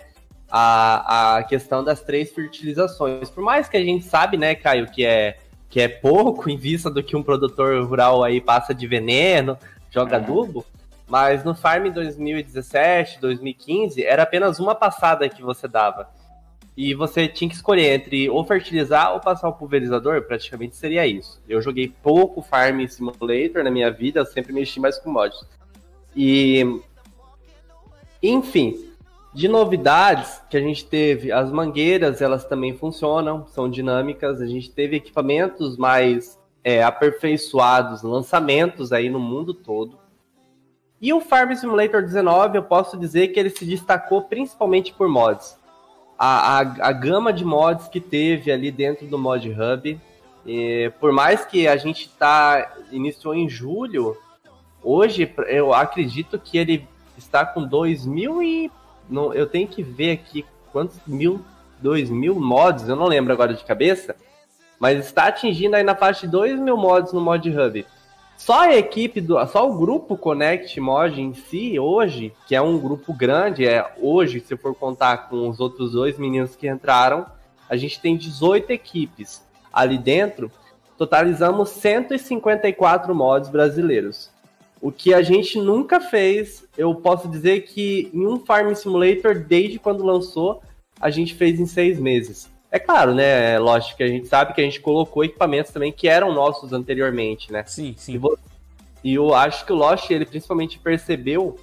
a, 0.50 1.38
a 1.38 1.44
questão 1.44 1.84
das 1.84 2.02
três 2.02 2.32
fertilizações. 2.32 3.30
Por 3.30 3.44
mais 3.44 3.68
que 3.68 3.78
a 3.78 3.84
gente 3.84 4.06
sabe, 4.06 4.38
né, 4.38 4.54
Caio, 4.56 4.88
que 4.88 5.06
é 5.06 5.38
que 5.74 5.82
é 5.82 5.88
pouco 5.88 6.52
em 6.52 6.56
vista 6.56 6.88
do 6.88 7.02
que 7.02 7.16
um 7.16 7.24
produtor 7.24 7.84
rural 7.84 8.24
aí 8.24 8.40
passa 8.40 8.76
de 8.76 8.86
veneno, 8.86 9.58
joga 9.90 10.18
adubo, 10.18 10.64
mas 11.08 11.44
no 11.44 11.56
Farm 11.56 11.92
2017, 11.92 13.20
2015, 13.20 14.06
era 14.06 14.22
apenas 14.22 14.60
uma 14.60 14.76
passada 14.76 15.28
que 15.28 15.42
você 15.42 15.68
dava. 15.68 16.10
E 16.76 16.94
você 16.94 17.28
tinha 17.28 17.50
que 17.50 17.56
escolher 17.56 17.94
entre 17.94 18.30
ou 18.30 18.44
fertilizar 18.44 19.14
ou 19.14 19.20
passar 19.20 19.48
o 19.48 19.54
pulverizador, 19.54 20.24
praticamente 20.24 20.76
seria 20.76 21.06
isso. 21.06 21.42
Eu 21.48 21.62
joguei 21.62 21.94
pouco 22.02 22.42
Farm 22.42 22.86
Simulator 22.88 23.64
na 23.64 23.70
minha 23.70 23.92
vida, 23.92 24.22
eu 24.22 24.26
sempre 24.26 24.52
mexi 24.52 24.80
mais 24.80 24.98
com 24.98 25.12
mods. 25.12 25.40
E. 26.16 26.82
Enfim, 28.22 28.90
de 29.34 29.48
novidades 29.48 30.42
que 30.50 30.56
a 30.56 30.62
gente 30.62 30.86
teve, 30.86 31.32
as 31.32 31.52
mangueiras 31.52 32.22
elas 32.22 32.46
também 32.46 32.76
funcionam, 32.76 33.46
são 33.48 33.70
dinâmicas. 33.70 34.42
A 34.42 34.46
gente 34.46 34.72
teve 34.72 34.96
equipamentos 34.96 35.78
mais 35.78 36.40
é, 36.64 36.84
aperfeiçoados, 36.84 38.02
lançamentos 38.02 38.92
aí 38.92 39.10
no 39.10 39.20
mundo 39.20 39.54
todo. 39.54 39.98
E 41.02 41.12
o 41.12 41.20
Farm 41.20 41.54
Simulator 41.54 42.02
19, 42.02 42.58
eu 42.58 42.64
posso 42.64 42.98
dizer 42.98 43.28
que 43.30 43.40
ele 43.40 43.50
se 43.50 43.66
destacou 43.66 44.22
principalmente 44.22 44.94
por 44.94 45.10
mods. 45.10 45.62
A, 46.18 46.60
a, 46.60 46.60
a 46.60 46.92
gama 46.92 47.34
de 47.34 47.44
mods 47.44 47.88
que 47.88 48.00
teve 48.00 48.52
ali 48.52 48.72
dentro 48.72 49.06
do 49.08 49.18
Mod 49.18 49.50
Hub, 49.50 50.00
e 50.46 50.92
por 51.00 51.12
mais 51.12 51.46
que 51.46 51.68
a 51.68 51.78
gente 51.78 52.10
tá 52.10 52.76
iniciou 52.92 53.34
em 53.34 53.50
julho, 53.50 54.18
hoje 54.82 55.34
eu 55.48 55.74
acredito 55.74 56.38
que 56.38 56.58
ele 56.58 56.88
está 57.18 57.46
com 57.46 57.66
2 57.66 58.06
mil 58.06 58.42
e 58.42 58.72
não, 59.10 59.34
eu 59.34 59.46
tenho 59.48 59.68
que 59.68 59.84
ver 59.84 60.12
aqui 60.12 60.46
quantos 60.72 61.00
mil, 61.06 61.44
2 61.80 62.10
mil 62.10 62.40
mods, 62.40 62.88
eu 62.88 62.96
não 62.96 63.08
lembro 63.08 63.34
agora 63.34 63.54
de 63.54 63.64
cabeça, 63.64 64.16
mas 64.80 65.06
está 65.06 65.28
atingindo 65.28 65.76
aí 65.76 65.84
na 65.84 65.96
faixa 65.96 66.26
de 66.26 66.32
2 66.32 66.60
mil 66.60 66.78
mods 66.78 67.14
no 67.14 67.22
Mod 67.22 67.50
Hub. 67.50 67.86
Só 68.38 68.62
a 68.62 68.76
equipe, 68.76 69.22
do, 69.22 69.46
só 69.48 69.70
o 69.70 69.78
grupo 69.78 70.18
Connect 70.18 70.80
Mod 70.80 71.22
em 71.22 71.34
si, 71.34 71.80
hoje, 71.80 72.34
que 72.48 72.56
é 72.56 72.62
um 72.62 72.78
grupo 72.78 73.14
grande, 73.14 73.66
é 73.66 73.94
hoje, 74.00 74.40
se 74.42 74.58
for 74.58 74.76
contar 74.76 75.30
com 75.30 75.48
os 75.48 75.60
outros 75.60 75.94
dois 75.94 76.18
meninos 76.18 76.56
que 76.56 76.68
entraram, 76.68 77.26
a 77.70 77.78
gente 77.78 78.02
tem 78.02 78.18
18 78.18 78.72
equipes 78.72 79.42
ali 79.72 79.98
dentro, 79.98 80.52
totalizamos 80.98 81.70
154 81.70 83.16
mods 83.16 83.50
brasileiros. 83.50 84.30
O 84.82 84.92
que 84.92 85.14
a 85.14 85.22
gente 85.22 85.58
nunca 85.58 86.02
fez, 86.02 86.66
eu 86.78 86.94
posso 86.94 87.30
dizer 87.30 87.62
que 87.62 88.12
em 88.14 88.28
um 88.28 88.38
Farm 88.38 88.74
Simulator, 88.74 89.40
desde 89.40 89.80
quando 89.80 90.04
lançou, 90.04 90.62
a 91.00 91.10
gente 91.10 91.34
fez 91.34 91.60
em 91.60 91.66
seis 91.66 91.98
meses. 92.00 92.53
É 92.74 92.80
claro, 92.80 93.14
né? 93.14 93.60
Lógico 93.60 93.98
que 93.98 94.04
a 94.04 94.08
gente 94.08 94.26
sabe 94.26 94.52
que 94.56 94.60
a 94.60 94.64
gente 94.64 94.82
colocou 94.82 95.24
equipamentos 95.24 95.72
também 95.72 95.92
que 95.92 96.08
eram 96.08 96.34
nossos 96.34 96.74
anteriormente, 96.74 97.54
né? 97.54 97.64
Sim, 97.68 97.94
sim. 97.96 98.20
E, 99.04 99.14
eu 99.14 99.32
acho 99.36 99.64
que 99.64 99.72
o 99.72 99.76
Lost, 99.76 100.10
ele 100.10 100.26
principalmente 100.26 100.80
percebeu, 100.80 101.60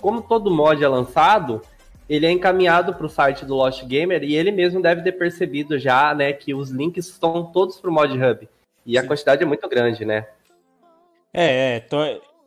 como 0.00 0.20
todo 0.20 0.50
mod 0.50 0.82
é 0.82 0.88
lançado, 0.88 1.62
ele 2.08 2.26
é 2.26 2.32
encaminhado 2.32 2.92
para 2.94 3.06
o 3.06 3.08
site 3.08 3.44
do 3.44 3.54
Lost 3.54 3.84
Gamer 3.84 4.24
e 4.24 4.34
ele 4.34 4.50
mesmo 4.50 4.82
deve 4.82 5.02
ter 5.02 5.12
percebido 5.12 5.78
já, 5.78 6.12
né, 6.12 6.32
que 6.32 6.52
os 6.52 6.70
links 6.70 7.06
estão 7.06 7.44
todos 7.44 7.78
para 7.78 7.88
o 7.88 7.92
Mod 7.92 8.12
Hub. 8.12 8.48
E 8.84 8.98
a 8.98 9.06
quantidade 9.06 9.44
é 9.44 9.46
muito 9.46 9.68
grande, 9.68 10.04
né? 10.04 10.26
É, 11.32 11.76
é. 11.76 11.80
Tô... 11.80 11.98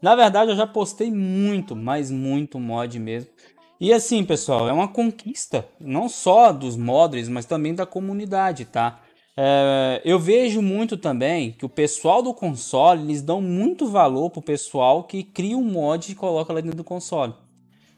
Na 0.01 0.13
verdade, 0.13 0.51
eu 0.51 0.57
já 0.57 0.67
postei 0.67 1.09
muito, 1.09 1.73
mas 1.73 2.11
muito 2.11 2.59
mod 2.59 2.99
mesmo. 2.99 3.31
E 3.79 3.91
assim, 3.91 4.23
pessoal, 4.23 4.69
é 4.69 4.73
uma 4.73 4.87
conquista 4.87 5.67
não 5.79 6.07
só 6.07 6.51
dos 6.53 6.77
modders, 6.77 7.27
mas 7.27 7.45
também 7.45 7.75
da 7.75 7.85
comunidade, 7.85 8.65
tá? 8.65 9.01
É, 9.37 10.01
eu 10.05 10.17
vejo 10.17 10.61
muito 10.61 10.95
também 10.95 11.51
que 11.51 11.65
o 11.65 11.69
pessoal 11.69 12.21
do 12.21 12.33
console 12.33 13.03
eles 13.03 13.21
dão 13.21 13.41
muito 13.41 13.85
valor 13.87 14.29
pro 14.29 14.41
pessoal 14.41 15.03
que 15.03 15.23
cria 15.23 15.57
um 15.57 15.63
mod 15.63 16.09
e 16.09 16.15
coloca 16.15 16.53
lá 16.53 16.61
dentro 16.61 16.77
do 16.77 16.83
console. 16.85 17.33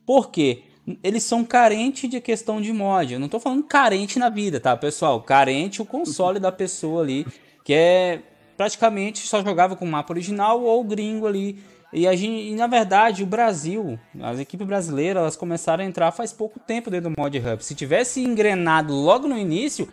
Por 0.03 0.31
quê? 0.31 0.63
Eles 1.03 1.23
são 1.23 1.43
carentes 1.43 2.09
de 2.09 2.19
questão 2.19 2.59
de 2.59 2.73
mod. 2.73 3.13
Eu 3.13 3.19
não 3.19 3.29
tô 3.29 3.39
falando 3.39 3.63
carente 3.63 4.17
na 4.17 4.29
vida, 4.29 4.59
tá, 4.59 4.75
pessoal? 4.75 5.21
Carente 5.21 5.81
o 5.81 5.85
console 5.85 6.39
da 6.39 6.51
pessoa 6.51 7.03
ali, 7.03 7.27
que 7.63 7.73
é 7.73 8.21
praticamente 8.55 9.27
só 9.27 9.43
jogava 9.43 9.75
com 9.75 9.85
o 9.85 9.87
mapa 9.87 10.11
original 10.11 10.63
ou 10.63 10.83
gringo 10.83 11.27
ali 11.27 11.59
e, 11.91 12.07
a 12.07 12.15
gente, 12.15 12.49
e 12.49 12.55
na 12.55 12.67
verdade, 12.67 13.23
o 13.23 13.25
Brasil, 13.25 13.99
as 14.21 14.39
equipes 14.39 14.67
brasileiras, 14.67 15.21
elas 15.21 15.35
começaram 15.35 15.83
a 15.83 15.87
entrar 15.87 16.11
faz 16.11 16.33
pouco 16.33 16.59
tempo 16.59 16.89
dentro 16.91 17.09
do 17.09 17.15
Mod 17.19 17.37
Hub. 17.37 17.63
Se 17.63 17.73
tivesse 17.73 18.21
engrenado 18.21 18.93
logo 18.93 19.27
no 19.27 19.37
início, 19.37 19.87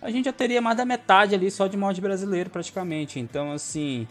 a 0.00 0.10
gente 0.10 0.26
já 0.26 0.32
teria 0.32 0.60
mais 0.60 0.76
da 0.76 0.84
metade 0.84 1.34
ali 1.34 1.50
só 1.50 1.66
de 1.66 1.76
mod 1.76 2.00
brasileiro 2.00 2.50
praticamente. 2.50 3.20
Então, 3.20 3.52
assim, 3.52 4.06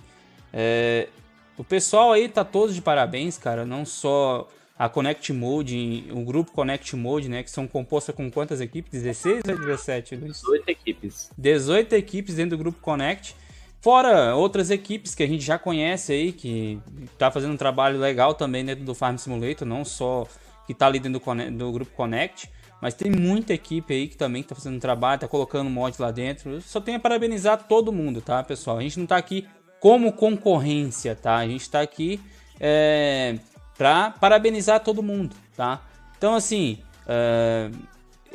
é, 0.53 1.09
o 1.57 1.63
pessoal 1.63 2.13
aí 2.13 2.27
tá 2.27 2.43
todos 2.43 2.73
de 2.73 2.81
parabéns, 2.81 3.37
cara. 3.37 3.65
Não 3.65 3.85
só 3.85 4.47
a 4.77 4.89
Connect 4.89 5.31
Mode, 5.31 6.05
o 6.11 6.21
grupo 6.21 6.51
Connect 6.51 6.95
Mode, 6.95 7.29
né? 7.29 7.43
Que 7.43 7.51
são 7.51 7.67
compostas 7.67 8.15
com 8.15 8.29
quantas 8.31 8.59
equipes? 8.61 8.91
16 8.91 9.43
ou 9.49 9.57
17? 9.57 10.17
18 10.17 10.69
equipes. 10.69 11.31
18 11.37 11.93
equipes 11.93 12.35
dentro 12.35 12.57
do 12.57 12.63
grupo 12.63 12.79
Connect. 12.81 13.35
Fora 13.81 14.35
outras 14.35 14.71
equipes 14.71 15.13
que 15.13 15.21
a 15.21 15.27
gente 15.27 15.43
já 15.43 15.59
conhece 15.59 16.11
aí, 16.11 16.31
que 16.31 16.79
tá 17.17 17.29
fazendo 17.29 17.53
um 17.53 17.57
trabalho 17.57 17.99
legal 17.99 18.33
também 18.33 18.65
dentro 18.65 18.83
do 18.83 18.95
Farm 18.95 19.17
Simulator, 19.17 19.67
não 19.67 19.85
só 19.85 20.25
que 20.65 20.73
tá 20.73 20.87
ali 20.87 20.99
dentro 20.99 21.19
do, 21.19 21.51
do 21.51 21.71
grupo 21.71 21.91
Connect, 21.95 22.49
mas 22.81 22.93
tem 22.93 23.11
muita 23.11 23.53
equipe 23.53 23.93
aí 23.93 24.07
que 24.07 24.17
também 24.17 24.43
tá 24.43 24.55
fazendo 24.55 24.75
um 24.75 24.79
trabalho, 24.79 25.21
tá 25.21 25.27
colocando 25.27 25.69
mod 25.69 25.95
lá 26.01 26.11
dentro. 26.11 26.51
Eu 26.51 26.61
só 26.61 26.81
tenho 26.81 26.97
a 26.97 26.99
parabenizar 26.99 27.63
todo 27.67 27.91
mundo, 27.91 28.21
tá, 28.21 28.43
pessoal? 28.43 28.77
A 28.77 28.81
gente 28.81 28.99
não 28.99 29.05
tá 29.05 29.17
aqui 29.17 29.47
como 29.79 30.11
concorrência, 30.11 31.15
tá? 31.15 31.37
A 31.37 31.47
gente 31.47 31.69
tá 31.69 31.81
aqui 31.81 32.19
é, 32.59 33.37
para 33.77 34.11
parabenizar 34.11 34.79
todo 34.79 35.03
mundo, 35.03 35.35
tá? 35.55 35.81
Então, 36.17 36.33
assim, 36.33 36.79
é, 37.07 37.69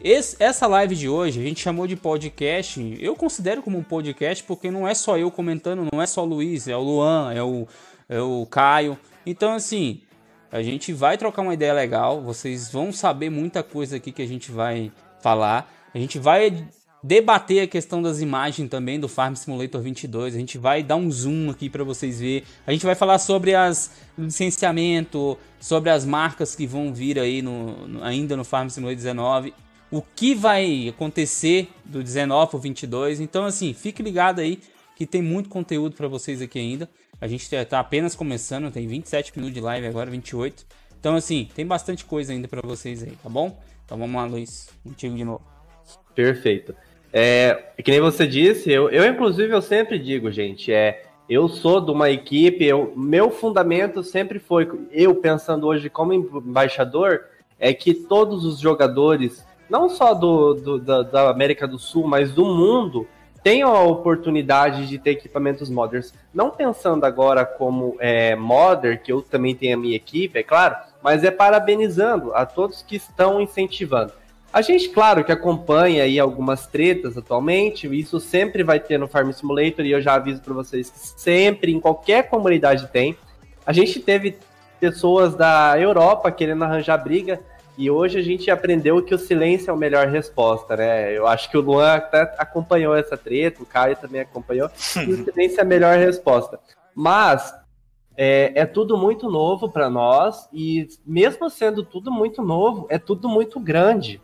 esse, 0.02 0.36
essa 0.38 0.66
live 0.66 0.96
de 0.96 1.08
hoje 1.08 1.40
a 1.40 1.42
gente 1.42 1.60
chamou 1.60 1.86
de 1.86 1.96
podcast. 1.96 2.96
Eu 2.98 3.14
considero 3.14 3.62
como 3.62 3.78
um 3.78 3.82
podcast 3.82 4.42
porque 4.44 4.70
não 4.70 4.86
é 4.86 4.94
só 4.94 5.18
eu 5.18 5.30
comentando, 5.30 5.86
não 5.92 6.00
é 6.00 6.06
só 6.06 6.22
o 6.22 6.26
Luiz, 6.26 6.68
é 6.68 6.76
o 6.76 6.80
Luan, 6.80 7.32
é 7.32 7.42
o, 7.42 7.66
é 8.08 8.20
o 8.20 8.46
Caio. 8.46 8.98
Então, 9.26 9.52
assim, 9.52 10.00
a 10.50 10.62
gente 10.62 10.92
vai 10.92 11.18
trocar 11.18 11.42
uma 11.42 11.54
ideia 11.54 11.72
legal. 11.72 12.22
Vocês 12.22 12.70
vão 12.70 12.92
saber 12.92 13.30
muita 13.30 13.62
coisa 13.62 13.96
aqui 13.96 14.10
que 14.10 14.22
a 14.22 14.26
gente 14.26 14.50
vai 14.50 14.90
falar. 15.20 15.70
A 15.94 15.98
gente 15.98 16.18
vai 16.18 16.66
debater 17.02 17.62
a 17.62 17.66
questão 17.66 18.02
das 18.02 18.20
imagens 18.20 18.68
também 18.68 18.98
do 18.98 19.08
Farm 19.08 19.34
Simulator 19.34 19.80
22. 19.80 20.34
A 20.34 20.38
gente 20.38 20.56
vai 20.58 20.82
dar 20.82 20.96
um 20.96 21.10
zoom 21.10 21.50
aqui 21.50 21.68
para 21.68 21.84
vocês 21.84 22.20
ver. 22.20 22.44
A 22.66 22.72
gente 22.72 22.86
vai 22.86 22.94
falar 22.94 23.18
sobre 23.18 23.54
as 23.54 23.90
licenciamento, 24.16 25.38
sobre 25.60 25.90
as 25.90 26.04
marcas 26.04 26.54
que 26.54 26.66
vão 26.66 26.92
vir 26.92 27.18
aí 27.18 27.42
no, 27.42 27.86
no 27.86 28.04
ainda 28.04 28.36
no 28.36 28.44
Farm 28.44 28.68
Simulator 28.68 28.96
19 28.96 29.54
o 29.90 30.02
que 30.02 30.34
vai 30.34 30.88
acontecer 30.88 31.68
do 31.84 32.02
19 32.02 32.50
ao 32.54 32.60
22. 32.60 33.20
Então, 33.20 33.44
assim, 33.44 33.72
fique 33.72 34.02
ligado 34.02 34.40
aí 34.40 34.60
que 34.96 35.06
tem 35.06 35.22
muito 35.22 35.48
conteúdo 35.48 35.96
para 35.96 36.06
vocês 36.08 36.40
aqui 36.40 36.58
ainda. 36.58 36.88
A 37.20 37.26
gente 37.26 37.54
está 37.54 37.80
apenas 37.80 38.14
começando, 38.14 38.70
tem 38.70 38.86
27 38.86 39.32
minutos 39.36 39.54
de 39.54 39.60
live 39.60 39.86
agora, 39.86 40.10
28. 40.10 40.64
Então, 40.98 41.16
assim, 41.16 41.48
tem 41.54 41.66
bastante 41.66 42.04
coisa 42.04 42.32
ainda 42.32 42.46
para 42.46 42.60
vocês 42.60 43.02
aí, 43.02 43.12
tá 43.22 43.28
bom? 43.28 43.58
Então 43.84 43.98
vamos 43.98 44.14
lá, 44.14 44.24
Luiz, 44.24 44.68
contigo 44.84 45.16
de 45.16 45.24
novo. 45.24 45.42
Perfeito. 46.14 46.74
É, 47.12 47.72
que 47.82 47.90
nem 47.90 48.00
você 48.00 48.26
disse, 48.26 48.70
eu, 48.70 48.88
eu 48.88 49.04
inclusive 49.04 49.52
eu 49.52 49.60
sempre 49.60 49.98
digo, 49.98 50.30
gente, 50.30 50.72
é, 50.72 51.02
eu 51.28 51.48
sou 51.48 51.80
de 51.80 51.90
uma 51.90 52.08
equipe, 52.08 52.64
eu, 52.64 52.92
meu 52.96 53.30
fundamento 53.30 54.04
sempre 54.04 54.38
foi, 54.38 54.70
eu 54.92 55.14
pensando 55.16 55.66
hoje 55.66 55.90
como 55.90 56.12
embaixador, 56.12 57.24
é 57.58 57.74
que 57.74 57.94
todos 57.94 58.44
os 58.44 58.60
jogadores 58.60 59.44
não 59.70 59.88
só 59.88 60.12
do, 60.12 60.54
do 60.54 60.78
da, 60.78 61.02
da, 61.02 61.30
América 61.30 61.66
do 61.66 61.78
Sul, 61.78 62.06
mas 62.06 62.32
do 62.32 62.44
mundo, 62.44 63.06
tenham 63.42 63.74
a 63.74 63.82
oportunidade 63.84 64.86
de 64.86 64.98
ter 64.98 65.12
equipamentos 65.12 65.70
modders. 65.70 66.12
Não 66.34 66.50
pensando 66.50 67.04
agora 67.04 67.46
como 67.46 67.96
é, 68.00 68.34
modder, 68.34 69.02
que 69.02 69.12
eu 69.12 69.22
também 69.22 69.54
tenho 69.54 69.76
a 69.76 69.80
minha 69.80 69.96
equipe, 69.96 70.38
é 70.38 70.42
claro, 70.42 70.76
mas 71.02 71.24
é 71.24 71.30
parabenizando 71.30 72.34
a 72.34 72.44
todos 72.44 72.82
que 72.82 72.96
estão 72.96 73.40
incentivando. 73.40 74.12
A 74.52 74.62
gente, 74.62 74.88
claro, 74.88 75.22
que 75.22 75.30
acompanha 75.30 76.02
aí 76.02 76.18
algumas 76.18 76.66
tretas 76.66 77.16
atualmente, 77.16 77.86
isso 77.96 78.18
sempre 78.18 78.64
vai 78.64 78.80
ter 78.80 78.98
no 78.98 79.06
Farm 79.06 79.30
Simulator, 79.30 79.86
e 79.86 79.92
eu 79.92 80.00
já 80.00 80.14
aviso 80.14 80.42
para 80.42 80.52
vocês 80.52 80.90
que 80.90 80.98
sempre, 80.98 81.72
em 81.72 81.78
qualquer 81.78 82.28
comunidade 82.28 82.88
tem. 82.88 83.16
A 83.64 83.72
gente 83.72 84.00
teve 84.00 84.36
pessoas 84.80 85.36
da 85.36 85.78
Europa 85.78 86.32
querendo 86.32 86.64
arranjar 86.64 86.96
briga, 86.98 87.40
e 87.80 87.90
hoje 87.90 88.18
a 88.18 88.22
gente 88.22 88.50
aprendeu 88.50 89.02
que 89.02 89.14
o 89.14 89.18
silêncio 89.18 89.70
é 89.70 89.72
a 89.72 89.76
melhor 89.76 90.06
resposta, 90.06 90.76
né? 90.76 91.16
Eu 91.16 91.26
acho 91.26 91.50
que 91.50 91.56
o 91.56 91.62
Luan 91.62 91.94
até 91.94 92.20
acompanhou 92.36 92.94
essa 92.94 93.16
treta, 93.16 93.62
o 93.62 93.66
Caio 93.66 93.96
também 93.96 94.20
acompanhou, 94.20 94.68
e 94.96 95.10
o 95.10 95.16
silêncio 95.24 95.58
é 95.58 95.62
a 95.62 95.64
melhor 95.64 95.96
resposta. 95.96 96.60
Mas 96.94 97.54
é, 98.14 98.52
é 98.54 98.66
tudo 98.66 98.98
muito 98.98 99.30
novo 99.30 99.70
para 99.70 99.88
nós, 99.88 100.46
e 100.52 100.88
mesmo 101.06 101.48
sendo 101.48 101.82
tudo 101.82 102.12
muito 102.12 102.42
novo, 102.42 102.86
é 102.90 102.98
tudo 102.98 103.30
muito 103.30 103.58
grande. 103.58 104.20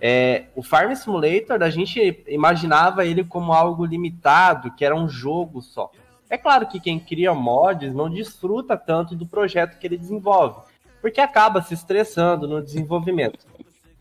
É, 0.00 0.44
o 0.54 0.62
Farm 0.62 0.94
Simulator, 0.94 1.64
a 1.64 1.68
gente 1.68 2.22
imaginava 2.28 3.04
ele 3.04 3.24
como 3.24 3.52
algo 3.52 3.84
limitado, 3.84 4.70
que 4.76 4.84
era 4.84 4.94
um 4.94 5.08
jogo 5.08 5.60
só. 5.60 5.90
É 6.30 6.38
claro 6.38 6.68
que 6.68 6.78
quem 6.78 7.00
cria 7.00 7.34
mods 7.34 7.92
não 7.92 8.08
desfruta 8.08 8.76
tanto 8.76 9.16
do 9.16 9.26
projeto 9.26 9.80
que 9.80 9.86
ele 9.88 9.98
desenvolve, 9.98 10.60
porque 11.00 11.20
acaba 11.20 11.62
se 11.62 11.74
estressando 11.74 12.46
no 12.46 12.62
desenvolvimento. 12.62 13.46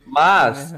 Mas, 0.05 0.73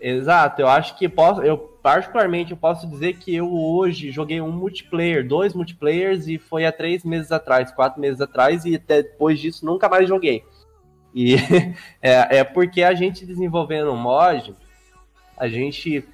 É 0.00 0.10
exato, 0.10 0.60
eu 0.60 0.68
acho 0.68 0.96
que 0.98 1.08
posso, 1.08 1.42
eu 1.42 1.56
particularmente 1.56 2.50
eu 2.50 2.56
posso 2.56 2.86
dizer 2.86 3.18
que 3.18 3.34
eu 3.34 3.52
hoje 3.52 4.10
joguei 4.10 4.40
um 4.40 4.50
multiplayer, 4.50 5.26
dois 5.26 5.54
multiplayers 5.54 6.26
e 6.26 6.38
foi 6.38 6.66
há 6.66 6.72
três 6.72 7.04
meses 7.04 7.30
atrás, 7.30 7.70
quatro 7.70 8.00
meses 8.00 8.20
atrás 8.20 8.64
e 8.64 8.74
até 8.74 9.02
depois 9.02 9.38
disso 9.38 9.64
nunca 9.64 9.88
mais 9.88 10.08
joguei. 10.08 10.44
E 11.14 11.36
é, 12.02 12.38
é 12.38 12.44
porque 12.44 12.82
a 12.82 12.94
gente 12.94 13.24
desenvolvendo 13.24 13.92
um 13.92 13.96
mod, 13.96 14.54
a 15.36 15.48
gente 15.48 16.06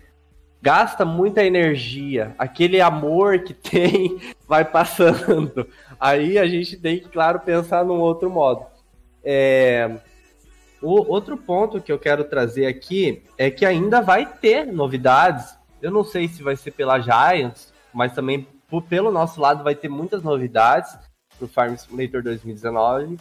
gasta 0.61 1.05
muita 1.05 1.45
energia, 1.45 2.35
aquele 2.39 2.81
amor 2.81 3.41
que 3.41 3.55
tem 3.55 4.21
vai 4.47 4.65
passando. 4.65 5.67
Aí 5.99 6.39
a 6.39 6.47
gente 6.47 6.77
tem 6.77 6.99
que, 6.99 7.09
claro, 7.09 7.41
pensar 7.41 7.85
num 7.85 8.01
outro 8.01 8.31
modo. 8.31 8.67
É, 9.25 9.91
o 10.83 10.93
outro 11.13 11.37
ponto 11.37 11.81
que 11.81 11.93
eu 11.93 11.99
quero 11.99 12.25
trazer 12.25 12.67
aqui 12.67 13.23
é 13.37 13.51
que 13.51 13.67
ainda 13.67 14.01
vai 14.01 14.27
ter 14.27 14.67
novidades. 14.67 15.55
Eu 15.83 15.91
não 15.91 16.05
sei 16.05 16.29
se 16.29 16.43
vai 16.43 16.57
ser 16.57 16.71
pela 16.71 16.99
Giants, 16.99 17.73
mas 17.93 18.15
também 18.15 18.47
por- 18.69 18.83
pelo 18.83 19.11
nosso 19.11 19.41
lado 19.41 19.63
vai 19.65 19.75
ter 19.75 19.89
muitas 19.89 20.23
novidades 20.23 20.97
pro 21.39 21.49
Farm 21.49 21.75
Simulator 21.77 22.23
2019. 22.23 23.19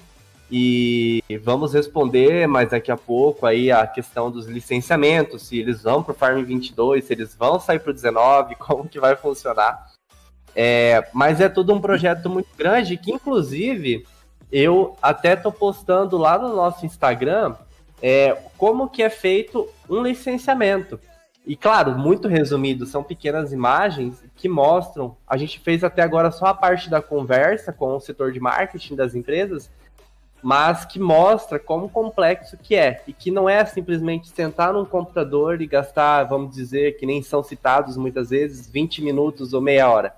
E 0.51 1.21
vamos 1.43 1.73
responder 1.73 2.47
mais 2.47 2.71
daqui 2.71 2.91
a 2.91 2.97
pouco 2.97 3.45
aí 3.45 3.71
a 3.71 3.85
questão 3.85 4.31
dos 4.31 4.47
licenciamentos, 4.47 5.43
se 5.43 5.59
eles 5.59 5.83
vão 5.83 6.01
pro 6.01 6.13
Farm 6.13 6.43
22, 6.43 7.05
se 7.05 7.13
eles 7.13 7.35
vão 7.35 7.59
sair 7.59 7.79
pro 7.79 7.93
19, 7.93 8.55
como 8.59 8.87
que 8.89 8.99
vai 8.99 9.15
funcionar. 9.15 9.91
É, 10.55 11.07
mas 11.13 11.39
é 11.39 11.47
tudo 11.47 11.73
um 11.73 11.79
projeto 11.79 12.29
muito 12.29 12.49
grande 12.57 12.97
que, 12.97 13.11
inclusive, 13.11 14.07
eu 14.51 14.95
até 15.01 15.35
tô 15.35 15.51
postando 15.51 16.17
lá 16.17 16.37
no 16.37 16.55
nosso 16.55 16.85
Instagram 16.85 17.55
é, 18.01 18.37
como 18.57 18.89
que 18.89 19.03
é 19.03 19.09
feito 19.09 19.67
um 19.89 20.01
licenciamento. 20.01 20.99
E 21.45 21.55
claro, 21.55 21.97
muito 21.97 22.27
resumido, 22.27 22.85
são 22.85 23.03
pequenas 23.03 23.51
imagens 23.51 24.23
que 24.35 24.47
mostram. 24.47 25.15
A 25.27 25.37
gente 25.37 25.59
fez 25.59 25.83
até 25.83 26.01
agora 26.01 26.31
só 26.31 26.45
a 26.45 26.53
parte 26.53 26.89
da 26.89 27.01
conversa 27.01 27.73
com 27.73 27.95
o 27.95 27.99
setor 27.99 28.31
de 28.31 28.39
marketing 28.39 28.95
das 28.95 29.15
empresas, 29.15 29.69
mas 30.41 30.85
que 30.85 30.99
mostra 30.99 31.57
como 31.57 31.89
complexo 31.89 32.57
que 32.57 32.75
é. 32.75 33.01
E 33.07 33.13
que 33.13 33.31
não 33.31 33.49
é 33.49 33.65
simplesmente 33.65 34.29
sentar 34.29 34.73
num 34.73 34.85
computador 34.85 35.61
e 35.61 35.67
gastar, 35.67 36.23
vamos 36.23 36.53
dizer, 36.55 36.97
que 36.97 37.05
nem 37.05 37.23
são 37.23 37.41
citados 37.41 37.97
muitas 37.97 38.29
vezes, 38.29 38.69
20 38.69 39.01
minutos 39.01 39.53
ou 39.53 39.61
meia 39.61 39.89
hora. 39.89 40.13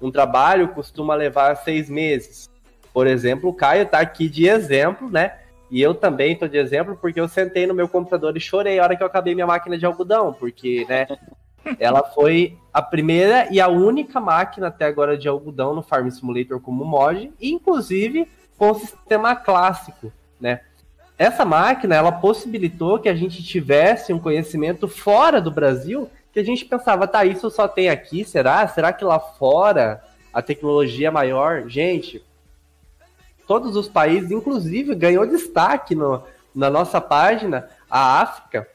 Um 0.00 0.10
trabalho 0.10 0.68
costuma 0.68 1.14
levar 1.14 1.56
seis 1.56 1.88
meses. 1.88 2.48
Por 2.94 3.08
exemplo, 3.08 3.50
o 3.50 3.52
Caio 3.52 3.82
está 3.82 3.98
aqui 3.98 4.28
de 4.28 4.46
exemplo, 4.46 5.10
né? 5.10 5.34
E 5.68 5.82
eu 5.82 5.92
também 5.92 6.34
estou 6.34 6.46
de 6.46 6.56
exemplo 6.56 6.96
porque 7.00 7.18
eu 7.18 7.26
sentei 7.26 7.66
no 7.66 7.74
meu 7.74 7.88
computador 7.88 8.36
e 8.36 8.40
chorei 8.40 8.78
a 8.78 8.84
hora 8.84 8.96
que 8.96 9.02
eu 9.02 9.06
acabei 9.08 9.34
minha 9.34 9.48
máquina 9.48 9.76
de 9.76 9.84
algodão, 9.84 10.32
porque, 10.32 10.86
né? 10.88 11.08
Ela 11.80 12.04
foi 12.04 12.56
a 12.72 12.80
primeira 12.80 13.48
e 13.50 13.60
a 13.60 13.66
única 13.66 14.20
máquina 14.20 14.68
até 14.68 14.84
agora 14.84 15.18
de 15.18 15.26
algodão 15.26 15.74
no 15.74 15.82
Farm 15.82 16.08
Simulator 16.08 16.60
como 16.60 16.84
mod, 16.84 17.32
inclusive 17.40 18.28
com 18.56 18.70
o 18.70 18.74
sistema 18.74 19.34
clássico, 19.34 20.12
né? 20.40 20.60
Essa 21.18 21.44
máquina, 21.44 21.96
ela 21.96 22.12
possibilitou 22.12 23.00
que 23.00 23.08
a 23.08 23.14
gente 23.14 23.42
tivesse 23.42 24.12
um 24.12 24.20
conhecimento 24.20 24.86
fora 24.86 25.40
do 25.40 25.50
Brasil, 25.50 26.08
que 26.32 26.38
a 26.38 26.44
gente 26.44 26.64
pensava, 26.64 27.08
tá, 27.08 27.24
isso 27.24 27.50
só 27.50 27.66
tem 27.66 27.88
aqui, 27.88 28.24
será? 28.24 28.66
Será 28.68 28.92
que 28.92 29.04
lá 29.04 29.18
fora 29.18 30.02
a 30.32 30.42
tecnologia 30.42 31.08
é 31.08 31.10
maior? 31.10 31.68
Gente, 31.68 32.22
todos 33.46 33.76
os 33.76 33.88
países, 33.88 34.30
inclusive 34.30 34.94
ganhou 34.94 35.26
destaque 35.26 35.94
no, 35.94 36.22
na 36.54 36.70
nossa 36.70 37.00
página, 37.00 37.68
a 37.90 38.20
África. 38.20 38.68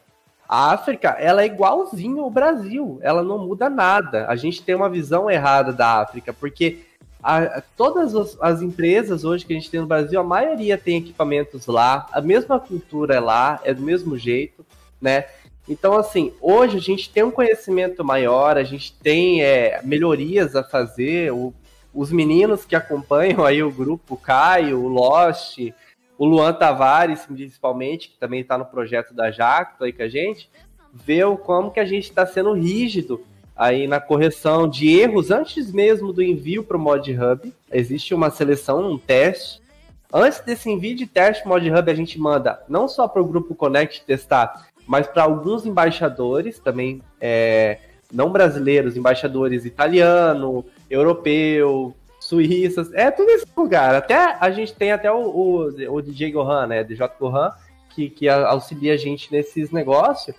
A 0.47 0.71
África, 0.71 1.09
ela 1.19 1.43
é 1.43 1.45
igualzinho 1.45 2.21
ao 2.23 2.31
Brasil, 2.31 2.97
ela 3.01 3.21
não 3.21 3.37
muda 3.37 3.69
nada. 3.69 4.25
A 4.27 4.35
gente 4.35 4.63
tem 4.63 4.73
uma 4.73 4.89
visão 4.89 5.29
errada 5.29 5.71
da 5.71 6.01
África, 6.01 6.33
porque 6.33 6.79
a- 7.21 7.61
todas 7.77 8.15
as, 8.15 8.37
as 8.41 8.61
empresas 8.61 9.23
hoje 9.23 9.45
que 9.45 9.53
a 9.53 9.55
gente 9.55 9.69
tem 9.69 9.79
no 9.79 9.85
Brasil, 9.85 10.19
a 10.19 10.23
maioria 10.23 10.77
tem 10.77 10.97
equipamentos 10.97 11.67
lá, 11.67 12.07
a 12.11 12.19
mesma 12.19 12.59
cultura 12.59 13.15
é 13.15 13.19
lá, 13.19 13.59
é 13.63 13.73
do 13.73 13.81
mesmo 13.81 14.17
jeito, 14.17 14.65
né? 14.99 15.25
Então, 15.67 15.95
assim, 15.95 16.33
hoje 16.41 16.77
a 16.77 16.81
gente 16.81 17.11
tem 17.11 17.21
um 17.21 17.29
conhecimento 17.29 18.03
maior, 18.03 18.57
a 18.57 18.63
gente 18.63 18.91
tem 18.91 19.43
é, 19.43 19.79
melhorias 19.83 20.55
a 20.55 20.63
fazer. 20.63 21.31
O, 21.31 21.53
os 21.93 22.11
meninos 22.11 22.65
que 22.65 22.75
acompanham 22.75 23.43
aí 23.43 23.63
o 23.63 23.71
grupo, 23.71 24.13
o 24.13 24.17
Caio, 24.17 24.79
o 24.79 24.87
Lost, 24.87 25.57
o 26.17 26.25
Luan 26.25 26.53
Tavares, 26.53 27.25
principalmente, 27.25 28.09
que 28.09 28.17
também 28.17 28.41
está 28.41 28.57
no 28.57 28.65
projeto 28.65 29.13
da 29.13 29.31
Jacto 29.31 29.83
aí 29.83 29.93
com 29.93 30.03
a 30.03 30.09
gente, 30.09 30.49
vê 30.93 31.21
como 31.43 31.71
que 31.71 31.79
a 31.79 31.85
gente 31.85 32.09
está 32.09 32.25
sendo 32.25 32.53
rígido 32.53 33.23
aí 33.55 33.87
na 33.87 33.99
correção 33.99 34.67
de 34.67 34.89
erros 34.99 35.31
antes 35.31 35.71
mesmo 35.71 36.13
do 36.13 36.23
envio 36.23 36.63
para 36.63 36.77
o 36.77 36.79
Mod 36.79 37.11
Hub. 37.11 37.53
Existe 37.71 38.13
uma 38.13 38.29
seleção, 38.29 38.91
um 38.91 38.97
teste. 38.97 39.61
Antes 40.11 40.39
desse 40.39 40.69
envio 40.69 40.95
de 40.95 41.05
teste 41.05 41.47
Mod 41.47 41.69
Hub, 41.69 41.91
a 41.91 41.95
gente 41.95 42.19
manda 42.19 42.63
não 42.67 42.87
só 42.87 43.07
para 43.07 43.21
o 43.21 43.25
grupo 43.25 43.53
Connect 43.53 44.03
testar, 44.05 44.67
mas 44.87 45.07
para 45.07 45.23
alguns 45.23 45.65
embaixadores 45.65 46.57
também, 46.57 47.01
é, 47.21 47.79
não 48.11 48.31
brasileiros, 48.31 48.97
embaixadores 48.97 49.65
italiano, 49.65 50.65
europeu, 50.89 51.95
suíças, 52.19 52.93
é 52.93 53.09
tudo 53.09 53.29
esse 53.29 53.47
lugar. 53.55 53.95
Até 53.95 54.37
a 54.39 54.51
gente 54.51 54.73
tem 54.73 54.91
até 54.91 55.11
o, 55.11 55.17
o, 55.17 55.95
o 55.95 56.01
DJ 56.01 56.31
Gohan, 56.31 56.67
né, 56.67 56.83
DJ 56.83 57.09
Gohan, 57.19 57.51
que, 57.89 58.09
que 58.09 58.29
auxilia 58.29 58.93
a 58.93 58.97
gente 58.97 59.31
nesses 59.31 59.71
negócios. 59.71 60.35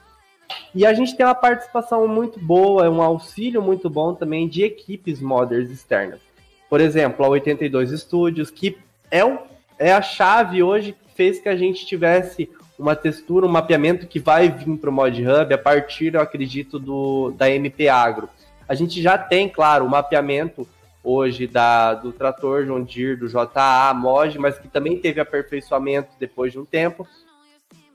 E 0.74 0.84
a 0.84 0.92
gente 0.92 1.16
tem 1.16 1.24
uma 1.24 1.34
participação 1.34 2.06
muito 2.08 2.38
boa, 2.38 2.88
um 2.90 3.02
auxílio 3.02 3.62
muito 3.62 3.88
bom 3.88 4.14
também 4.14 4.48
de 4.48 4.64
equipes 4.64 5.20
modders 5.20 5.70
externas. 5.70 6.20
Por 6.68 6.80
exemplo, 6.80 7.24
a 7.24 7.28
82 7.28 8.00
Studios, 8.00 8.50
que 8.50 8.76
é, 9.10 9.24
o, 9.24 9.38
é 9.78 9.92
a 9.92 10.02
chave 10.02 10.62
hoje 10.62 10.92
que 10.92 11.14
fez 11.14 11.40
que 11.40 11.48
a 11.48 11.56
gente 11.56 11.84
tivesse 11.84 12.48
uma 12.78 12.96
textura, 12.96 13.44
um 13.44 13.50
mapeamento 13.50 14.06
que 14.06 14.18
vai 14.18 14.48
vir 14.48 14.76
para 14.78 14.90
o 14.90 14.92
Mod 14.92 15.20
Hub 15.20 15.52
a 15.52 15.58
partir, 15.58 16.14
eu 16.14 16.20
acredito, 16.20 16.78
do, 16.78 17.32
da 17.32 17.50
MP 17.50 17.88
Agro. 17.88 18.28
A 18.70 18.74
gente 18.76 19.02
já 19.02 19.18
tem, 19.18 19.48
claro, 19.48 19.84
o 19.84 19.90
mapeamento 19.90 20.64
hoje 21.02 21.48
da, 21.48 21.92
do 21.92 22.12
trator 22.12 22.64
John 22.64 22.84
Deere, 22.84 23.16
do 23.16 23.26
JA, 23.26 23.92
Mod, 23.92 24.38
mas 24.38 24.60
que 24.60 24.68
também 24.68 24.96
teve 24.96 25.20
aperfeiçoamento 25.20 26.10
depois 26.20 26.52
de 26.52 26.60
um 26.60 26.64
tempo 26.64 27.04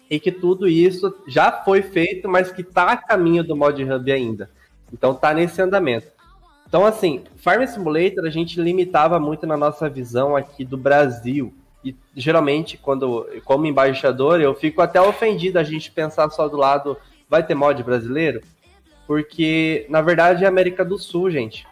e 0.09 0.19
que 0.19 0.33
tudo 0.33 0.67
isso 0.67 1.15
já 1.25 1.49
foi 1.49 1.81
feito, 1.81 2.27
mas 2.27 2.51
que 2.51 2.59
está 2.61 2.91
a 2.91 2.97
caminho 2.97 3.41
do 3.41 3.55
Mod 3.55 3.81
Hub 3.81 4.11
ainda. 4.11 4.49
Então 4.91 5.13
está 5.13 5.33
nesse 5.33 5.61
andamento. 5.61 6.07
Então, 6.67 6.85
assim, 6.85 7.23
Farm 7.37 7.65
Simulator 7.65 8.25
a 8.25 8.29
gente 8.29 8.59
limitava 8.59 9.17
muito 9.17 9.47
na 9.47 9.55
nossa 9.55 9.89
visão 9.89 10.35
aqui 10.35 10.65
do 10.65 10.75
Brasil. 10.75 11.53
E 11.85 11.95
geralmente, 12.13 12.77
quando, 12.77 13.25
como 13.45 13.65
embaixador, 13.65 14.41
eu 14.41 14.53
fico 14.53 14.81
até 14.81 14.99
ofendido 14.99 15.57
a 15.57 15.63
gente 15.63 15.89
pensar 15.89 16.29
só 16.31 16.49
do 16.49 16.57
lado, 16.57 16.97
vai 17.29 17.41
ter 17.41 17.55
mod 17.55 17.81
brasileiro? 17.81 18.41
Porque, 19.07 19.85
na 19.89 20.01
verdade, 20.01 20.43
é 20.43 20.47
América 20.47 20.83
do 20.83 20.97
Sul, 20.97 21.29
gente. 21.29 21.67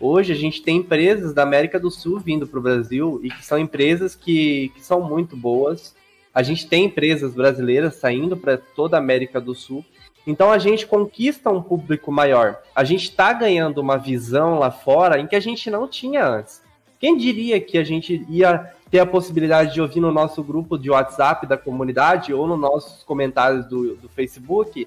Hoje 0.00 0.32
a 0.32 0.36
gente 0.36 0.62
tem 0.62 0.78
empresas 0.78 1.32
da 1.32 1.44
América 1.44 1.78
do 1.78 1.90
Sul 1.90 2.18
vindo 2.18 2.46
para 2.46 2.58
o 2.58 2.62
Brasil 2.62 3.20
e 3.22 3.30
que 3.30 3.44
são 3.44 3.56
empresas 3.56 4.16
que, 4.16 4.72
que 4.74 4.84
são 4.84 5.00
muito 5.00 5.36
boas. 5.36 5.94
A 6.34 6.42
gente 6.42 6.66
tem 6.66 6.86
empresas 6.86 7.34
brasileiras 7.34 7.94
saindo 7.94 8.36
para 8.36 8.56
toda 8.56 8.96
a 8.96 8.98
América 8.98 9.40
do 9.40 9.54
Sul. 9.54 9.84
Então 10.26 10.50
a 10.50 10.58
gente 10.58 10.86
conquista 10.86 11.50
um 11.50 11.62
público 11.62 12.10
maior. 12.10 12.60
A 12.74 12.82
gente 12.82 13.04
está 13.04 13.32
ganhando 13.32 13.78
uma 13.78 13.96
visão 13.96 14.58
lá 14.58 14.70
fora 14.70 15.20
em 15.20 15.26
que 15.26 15.36
a 15.36 15.40
gente 15.40 15.70
não 15.70 15.86
tinha 15.86 16.26
antes. 16.26 16.62
Quem 16.98 17.16
diria 17.16 17.60
que 17.60 17.78
a 17.78 17.84
gente 17.84 18.24
ia 18.28 18.72
ter 18.90 19.00
a 19.00 19.06
possibilidade 19.06 19.74
de 19.74 19.80
ouvir 19.80 20.00
no 20.00 20.12
nosso 20.12 20.42
grupo 20.42 20.78
de 20.78 20.90
WhatsApp 20.90 21.46
da 21.46 21.56
comunidade 21.56 22.32
ou 22.32 22.46
nos 22.46 22.58
nossos 22.58 23.02
comentários 23.02 23.66
do, 23.66 23.96
do 23.96 24.08
Facebook? 24.08 24.86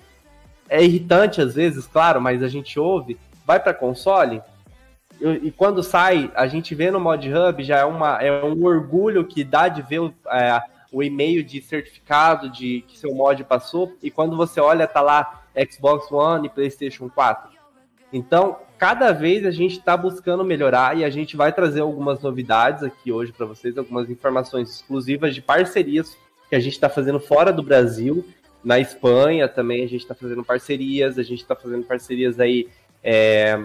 É 0.70 0.84
irritante 0.84 1.42
às 1.42 1.56
vezes, 1.56 1.86
claro, 1.88 2.20
mas 2.22 2.42
a 2.42 2.48
gente 2.48 2.80
ouve. 2.80 3.18
Vai 3.46 3.60
para 3.60 3.74
console? 3.74 4.42
E 5.22 5.50
quando 5.52 5.82
sai, 5.82 6.30
a 6.36 6.46
gente 6.46 6.76
vê 6.76 6.92
no 6.92 7.00
Mod 7.00 7.32
Hub, 7.32 7.64
já 7.64 7.78
é, 7.78 7.86
uma, 7.86 8.22
é 8.22 8.44
um 8.44 8.66
orgulho 8.66 9.26
que 9.26 9.44
dá 9.44 9.68
de 9.68 9.82
ver 9.82 10.02
é, 10.30 10.62
o 10.92 11.02
e-mail 11.02 11.44
de 11.44 11.62
certificado 11.62 12.50
de 12.50 12.84
que 12.88 12.98
seu 12.98 13.14
mod 13.14 13.44
passou, 13.44 13.94
e 14.04 14.12
quando 14.12 14.36
você 14.36 14.60
olha, 14.60 14.88
tá 14.88 15.02
lá 15.02 15.44
Xbox 15.70 16.12
One 16.12 16.48
e 16.48 16.50
PlayStation 16.50 17.10
4. 17.10 17.50
Então, 18.12 18.58
cada 18.78 19.12
vez 19.12 19.46
a 19.46 19.52
gente 19.52 19.78
está 19.78 19.96
buscando 19.96 20.44
melhorar 20.44 20.98
e 20.98 21.04
a 21.04 21.10
gente 21.10 21.36
vai 21.36 21.52
trazer 21.52 21.82
algumas 21.82 22.22
novidades 22.22 22.84
aqui 22.84 23.12
hoje 23.12 23.32
para 23.32 23.46
vocês, 23.46 23.78
algumas 23.78 24.10
informações 24.10 24.70
exclusivas 24.70 25.34
de 25.34 25.42
parcerias 25.42 26.18
que 26.50 26.56
a 26.56 26.60
gente 26.60 26.74
está 26.74 26.90
fazendo 26.90 27.20
fora 27.20 27.52
do 27.52 27.64
Brasil 27.64 28.26
na 28.66 28.80
Espanha 28.80 29.48
também 29.48 29.84
a 29.86 29.88
gente 29.88 30.02
está 30.02 30.16
fazendo 30.16 30.44
parcerias, 30.44 31.20
a 31.20 31.24
gente 31.24 31.42
está 31.42 31.56
fazendo 31.56 31.86
parcerias 31.86 32.40
aí 32.40 32.68
é, 33.04 33.64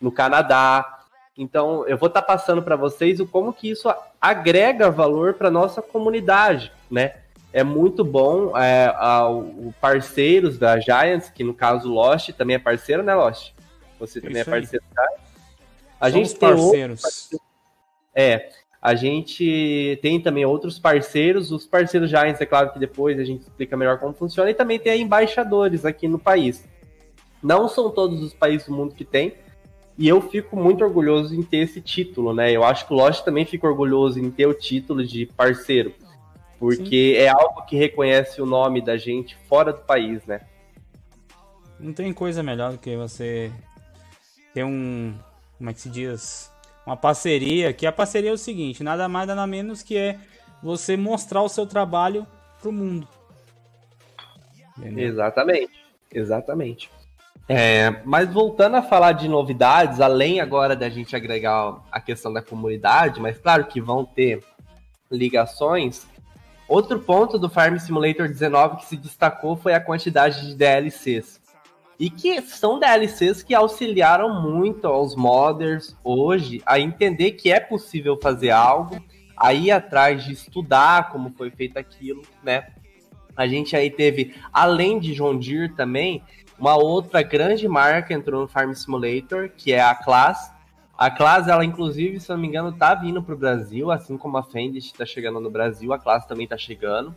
no 0.00 0.12
Canadá. 0.12 1.00
Então, 1.36 1.86
eu 1.88 1.98
vou 1.98 2.06
estar 2.06 2.22
tá 2.22 2.26
passando 2.26 2.62
para 2.62 2.76
vocês 2.76 3.18
o 3.18 3.26
como 3.26 3.52
que 3.52 3.68
isso 3.68 3.92
agrega 4.20 4.88
valor 4.88 5.34
para 5.34 5.50
nossa 5.50 5.82
comunidade, 5.82 6.72
né? 6.88 7.16
É 7.52 7.64
muito 7.64 8.04
bom 8.04 8.56
é, 8.56 8.94
o 9.28 9.74
parceiros 9.80 10.58
da 10.58 10.78
Giants, 10.78 11.28
que 11.28 11.42
no 11.42 11.52
caso 11.52 11.88
Lost 11.88 12.30
também 12.30 12.54
é 12.54 12.58
parceiro, 12.58 13.02
né, 13.02 13.14
Lost? 13.14 13.52
Você 13.98 14.20
também 14.20 14.38
é 14.38 14.40
isso 14.42 14.50
é 14.50 14.60
parceiro 14.60 14.84
da 14.94 15.08
A 16.00 16.10
Somos 16.10 16.28
gente 16.28 16.38
tem 16.38 16.48
parceiros. 16.48 17.04
Outros, 17.04 17.40
é, 18.14 18.48
a 18.86 18.94
gente 18.94 19.98
tem 20.00 20.20
também 20.20 20.44
outros 20.44 20.78
parceiros, 20.78 21.50
os 21.50 21.66
parceiros 21.66 22.08
Giants, 22.08 22.40
é 22.40 22.46
claro 22.46 22.72
que 22.72 22.78
depois 22.78 23.18
a 23.18 23.24
gente 23.24 23.40
explica 23.40 23.76
melhor 23.76 23.98
como 23.98 24.14
funciona, 24.14 24.48
e 24.48 24.54
também 24.54 24.78
tem 24.78 25.02
embaixadores 25.02 25.84
aqui 25.84 26.06
no 26.06 26.20
país. 26.20 26.64
Não 27.42 27.68
são 27.68 27.90
todos 27.90 28.22
os 28.22 28.32
países 28.32 28.68
do 28.68 28.72
mundo 28.72 28.94
que 28.94 29.04
tem, 29.04 29.34
e 29.98 30.06
eu 30.06 30.20
fico 30.20 30.54
muito 30.54 30.84
orgulhoso 30.84 31.34
em 31.34 31.42
ter 31.42 31.56
esse 31.56 31.80
título, 31.80 32.32
né? 32.32 32.52
Eu 32.52 32.62
acho 32.62 32.86
que 32.86 32.92
o 32.92 32.96
Lost 32.96 33.24
também 33.24 33.44
fica 33.44 33.66
orgulhoso 33.66 34.20
em 34.20 34.30
ter 34.30 34.46
o 34.46 34.54
título 34.54 35.04
de 35.04 35.26
parceiro, 35.26 35.92
porque 36.56 37.14
Sim. 37.16 37.22
é 37.22 37.28
algo 37.28 37.62
que 37.62 37.74
reconhece 37.74 38.40
o 38.40 38.46
nome 38.46 38.80
da 38.80 38.96
gente 38.96 39.36
fora 39.48 39.72
do 39.72 39.80
país, 39.80 40.24
né? 40.26 40.42
Não 41.80 41.92
tem 41.92 42.12
coisa 42.12 42.40
melhor 42.40 42.70
do 42.70 42.78
que 42.78 42.96
você 42.96 43.50
ter 44.54 44.62
um. 44.62 45.12
Como 45.58 45.70
é 45.70 45.72
que 45.72 45.80
se 45.80 45.90
diz? 45.90 46.54
Uma 46.86 46.96
parceria, 46.96 47.72
que 47.72 47.86
a 47.86 47.92
parceria 47.92 48.30
é 48.30 48.32
o 48.32 48.38
seguinte, 48.38 48.84
nada 48.84 49.08
mais 49.08 49.26
nada 49.26 49.46
menos 49.46 49.82
que 49.82 49.96
é 49.96 50.18
você 50.62 50.96
mostrar 50.96 51.42
o 51.42 51.48
seu 51.48 51.66
trabalho 51.66 52.26
pro 52.60 52.72
mundo. 52.72 53.08
Entendeu? 54.78 55.08
Exatamente, 55.08 55.72
exatamente. 56.12 56.90
É, 57.48 58.02
mas 58.04 58.32
voltando 58.32 58.76
a 58.76 58.82
falar 58.82 59.12
de 59.12 59.28
novidades, 59.28 60.00
além 60.00 60.40
agora 60.40 60.74
da 60.74 60.88
gente 60.88 61.14
agregar 61.14 61.80
a 61.90 62.00
questão 62.00 62.32
da 62.32 62.42
comunidade, 62.42 63.20
mas 63.20 63.38
claro 63.38 63.66
que 63.66 63.80
vão 63.80 64.04
ter 64.04 64.42
ligações. 65.10 66.06
Outro 66.68 66.98
ponto 66.98 67.38
do 67.38 67.48
Farm 67.48 67.78
Simulator 67.78 68.28
19 68.28 68.78
que 68.78 68.86
se 68.86 68.96
destacou 68.96 69.56
foi 69.56 69.74
a 69.74 69.80
quantidade 69.80 70.44
de 70.46 70.54
DLCs. 70.56 71.40
E 71.98 72.10
que 72.10 72.42
são 72.42 72.78
DLCs 72.78 73.42
que 73.42 73.54
auxiliaram 73.54 74.42
muito 74.42 74.86
aos 74.86 75.16
modders 75.16 75.96
hoje 76.04 76.62
a 76.66 76.78
entender 76.78 77.32
que 77.32 77.50
é 77.50 77.58
possível 77.58 78.18
fazer 78.20 78.50
algo, 78.50 79.02
a 79.36 79.54
ir 79.54 79.70
atrás 79.70 80.24
de 80.24 80.32
estudar 80.32 81.10
como 81.10 81.30
foi 81.30 81.50
feito 81.50 81.78
aquilo, 81.78 82.22
né? 82.42 82.66
A 83.36 83.46
gente 83.46 83.76
aí 83.76 83.90
teve, 83.90 84.34
além 84.52 84.98
de 84.98 85.14
John 85.14 85.38
Deere 85.38 85.68
também, 85.70 86.22
uma 86.58 86.74
outra 86.74 87.22
grande 87.22 87.68
marca 87.68 88.14
entrou 88.14 88.42
no 88.42 88.48
Farm 88.48 88.72
Simulator, 88.72 89.50
que 89.54 89.72
é 89.72 89.80
a 89.80 89.94
Class. 89.94 90.52
A 90.96 91.10
Class, 91.10 91.46
ela 91.46 91.64
inclusive, 91.64 92.18
se 92.18 92.30
não 92.30 92.38
me 92.38 92.48
engano, 92.48 92.72
tá 92.72 92.94
vindo 92.94 93.22
para 93.22 93.34
o 93.34 93.38
Brasil, 93.38 93.90
assim 93.90 94.16
como 94.16 94.38
a 94.38 94.42
Fendt 94.42 94.78
está 94.78 95.04
chegando 95.04 95.38
no 95.38 95.50
Brasil, 95.50 95.92
a 95.92 95.98
Class 95.98 96.24
também 96.24 96.44
está 96.44 96.56
chegando. 96.56 97.14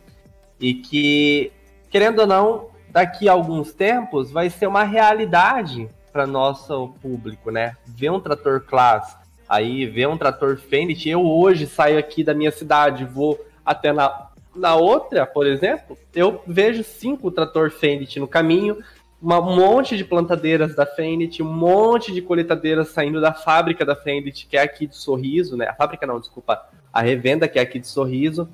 E 0.60 0.74
que, 0.74 1.50
querendo 1.88 2.20
ou 2.20 2.26
não, 2.26 2.68
daqui 2.90 3.28
a 3.28 3.32
alguns 3.32 3.72
tempos 3.72 4.30
vai 4.30 4.50
ser 4.50 4.66
uma 4.66 4.82
realidade 4.82 5.88
para 6.12 6.26
nosso 6.26 6.88
público, 7.00 7.50
né? 7.50 7.76
Ver 7.86 8.10
um 8.10 8.20
trator 8.20 8.60
Class, 8.60 9.16
aí 9.48 9.86
ver 9.86 10.08
um 10.08 10.16
trator 10.16 10.56
Fendt. 10.56 11.08
Eu 11.08 11.24
hoje 11.24 11.66
saio 11.66 11.98
aqui 11.98 12.24
da 12.24 12.34
minha 12.34 12.50
cidade, 12.50 13.04
vou 13.04 13.38
até 13.64 13.92
na, 13.92 14.28
na 14.54 14.74
outra, 14.74 15.26
por 15.26 15.46
exemplo, 15.46 15.96
eu 16.14 16.42
vejo 16.46 16.82
cinco 16.82 17.30
trator 17.30 17.70
Fendt 17.70 18.18
no 18.18 18.26
caminho, 18.26 18.78
um 19.22 19.54
monte 19.54 19.96
de 19.96 20.04
plantadeiras 20.04 20.74
da 20.74 20.86
Fendt, 20.86 21.42
um 21.42 21.52
monte 21.52 22.12
de 22.12 22.22
coletadeiras 22.22 22.88
saindo 22.88 23.20
da 23.20 23.32
fábrica 23.34 23.84
da 23.84 23.94
Fendt, 23.94 24.46
que 24.46 24.56
é 24.56 24.62
aqui 24.62 24.86
de 24.86 24.96
Sorriso, 24.96 25.56
né? 25.56 25.66
A 25.68 25.74
fábrica 25.74 26.06
não, 26.06 26.18
desculpa, 26.18 26.66
a 26.92 27.00
revenda 27.02 27.46
que 27.46 27.58
é 27.58 27.62
aqui 27.62 27.78
de 27.78 27.86
Sorriso. 27.86 28.48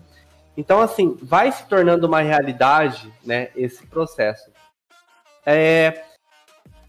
Então, 0.56 0.80
assim, 0.80 1.16
vai 1.20 1.52
se 1.52 1.66
tornando 1.66 2.06
uma 2.06 2.22
realidade, 2.22 3.12
né, 3.24 3.50
esse 3.54 3.86
processo. 3.86 4.50
É, 5.44 6.02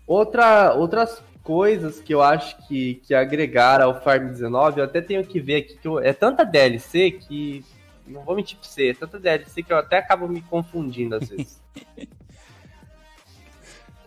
outra, 0.06 0.74
outras 0.74 1.22
coisas 1.44 2.00
que 2.00 2.14
eu 2.14 2.22
acho 2.22 2.58
que, 2.68 2.96
que 3.06 3.14
agregaram 3.14 3.86
ao 3.86 4.02
Farm 4.02 4.28
19, 4.28 4.80
eu 4.80 4.86
até 4.86 5.02
tenho 5.02 5.24
que 5.24 5.40
ver 5.40 5.58
aqui, 5.58 5.78
que 5.78 5.88
eu, 5.88 6.00
é 6.00 6.14
tanta 6.14 6.46
DLC 6.46 7.12
que, 7.12 7.64
não 8.06 8.24
vou 8.24 8.36
mentir 8.36 8.58
pra 8.58 8.68
você, 8.68 8.90
é 8.90 8.94
tanta 8.94 9.20
DLC 9.20 9.62
que 9.62 9.72
eu 9.72 9.78
até 9.78 9.98
acabo 9.98 10.28
me 10.30 10.42
confundindo 10.42 11.16
às 11.16 11.28
vezes. 11.28 11.62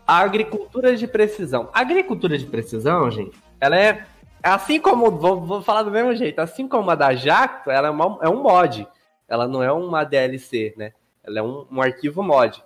a 0.07 0.18
agricultura 0.25 0.96
de 0.96 1.07
precisão. 1.07 1.68
A 1.73 1.81
agricultura 1.81 2.38
de 2.38 2.46
precisão, 2.46 3.11
gente, 3.11 3.38
ela 3.61 3.79
é, 3.79 4.07
assim 4.42 4.81
como, 4.81 5.11
vou, 5.11 5.40
vou 5.40 5.62
falar 5.62 5.83
do 5.83 5.90
mesmo 5.90 6.14
jeito, 6.14 6.40
assim 6.40 6.66
como 6.66 6.90
a 6.90 6.94
da 6.94 7.14
Jacto, 7.14 7.70
ela 7.70 7.88
é, 7.88 7.90
uma, 7.90 8.18
é 8.23 8.29
um 8.29 8.42
mod 8.42 8.88
ela 9.30 9.46
não 9.46 9.62
é 9.62 9.70
uma 9.70 10.02
DLC, 10.02 10.74
né? 10.76 10.92
Ela 11.22 11.38
é 11.38 11.42
um, 11.42 11.64
um 11.70 11.80
arquivo 11.80 12.20
mod. 12.20 12.62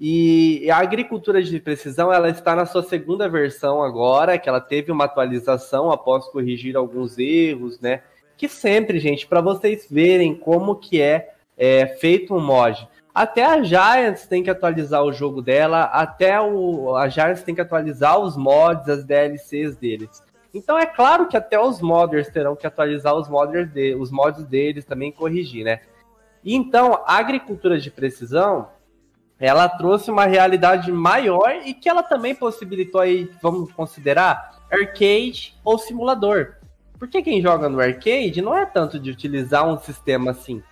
E 0.00 0.68
a 0.68 0.78
agricultura 0.78 1.40
de 1.40 1.60
precisão 1.60 2.12
ela 2.12 2.28
está 2.28 2.56
na 2.56 2.66
sua 2.66 2.82
segunda 2.82 3.28
versão 3.28 3.80
agora, 3.80 4.36
que 4.36 4.48
ela 4.48 4.60
teve 4.60 4.90
uma 4.90 5.04
atualização 5.04 5.92
após 5.92 6.26
corrigir 6.26 6.76
alguns 6.76 7.16
erros, 7.18 7.78
né? 7.80 8.02
Que 8.36 8.48
sempre, 8.48 8.98
gente, 8.98 9.28
para 9.28 9.40
vocês 9.40 9.86
verem 9.88 10.34
como 10.34 10.74
que 10.74 11.00
é, 11.00 11.34
é, 11.56 11.86
feito 11.86 12.34
um 12.34 12.40
mod. 12.40 12.88
Até 13.14 13.44
a 13.44 13.62
Giants 13.62 14.26
tem 14.26 14.42
que 14.42 14.50
atualizar 14.50 15.04
o 15.04 15.12
jogo 15.12 15.40
dela, 15.40 15.84
até 15.84 16.40
o, 16.40 16.96
a 16.96 17.08
Giants 17.08 17.44
tem 17.44 17.54
que 17.54 17.60
atualizar 17.60 18.18
os 18.18 18.36
mods, 18.36 18.88
as 18.88 19.04
DLCs 19.04 19.76
deles. 19.76 20.20
Então 20.52 20.76
é 20.76 20.86
claro 20.86 21.28
que 21.28 21.36
até 21.36 21.60
os 21.60 21.80
modders 21.80 22.28
terão 22.28 22.56
que 22.56 22.66
atualizar 22.66 23.14
os 23.14 23.28
modders 23.28 23.70
de, 23.70 23.94
os 23.94 24.10
mods 24.10 24.44
deles 24.44 24.84
também 24.84 25.12
corrigir, 25.12 25.64
né? 25.64 25.80
E 26.44 26.54
então, 26.54 27.02
a 27.06 27.16
agricultura 27.16 27.78
de 27.78 27.90
precisão, 27.90 28.68
ela 29.38 29.68
trouxe 29.68 30.10
uma 30.10 30.24
realidade 30.24 30.90
maior 30.90 31.60
e 31.64 31.74
que 31.74 31.88
ela 31.88 32.02
também 32.02 32.34
possibilitou 32.34 33.00
aí, 33.00 33.30
vamos 33.42 33.72
considerar, 33.72 34.62
arcade 34.70 35.54
ou 35.64 35.78
simulador. 35.78 36.54
Porque 36.98 37.22
quem 37.22 37.42
joga 37.42 37.68
no 37.68 37.80
arcade 37.80 38.40
não 38.40 38.56
é 38.56 38.64
tanto 38.64 38.98
de 38.98 39.10
utilizar 39.10 39.68
um 39.68 39.78
sistema 39.78 40.30
assim. 40.30 40.62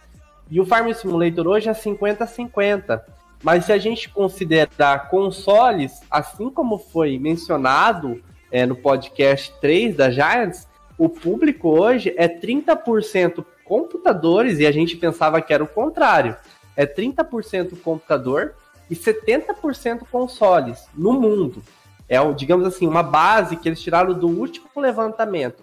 E 0.51 0.61
o 0.61 0.67
Farm 0.67 0.93
Simulator 0.93 1.47
hoje 1.47 1.69
é 1.69 1.73
50-50. 1.73 3.03
Mas 3.43 3.65
se 3.65 3.73
a 3.73 3.79
gente 3.79 4.09
considerar 4.09 5.09
consoles, 5.09 6.01
assim 6.11 6.51
como 6.51 6.77
foi 6.77 7.19
mencionado 7.19 8.23
é, 8.53 8.67
no 8.67 8.77
podcast 8.77 9.53
3 9.61 9.97
da 9.97 10.11
Giants, 10.11 10.69
o 10.99 11.09
público 11.09 11.69
hoje 11.69 12.15
é 12.17 12.29
30% 12.29 13.45
computadores 13.71 14.59
e 14.59 14.67
a 14.67 14.73
gente 14.73 14.97
pensava 14.97 15.41
que 15.41 15.55
era 15.55 15.63
o 15.63 15.69
contrário. 15.69 16.35
É 16.77 16.85
30% 16.85 17.81
computador 17.81 18.57
e 18.91 18.97
70% 18.97 20.01
consoles 20.11 20.89
no 20.93 21.13
mundo. 21.13 21.63
É, 22.09 22.19
digamos 22.33 22.67
assim, 22.67 22.89
uma 22.89 23.05
base 23.05 23.57
que 23.57 23.69
eles 23.69 23.81
tiraram 23.81 24.13
do 24.13 24.27
último 24.27 24.69
levantamento. 24.75 25.63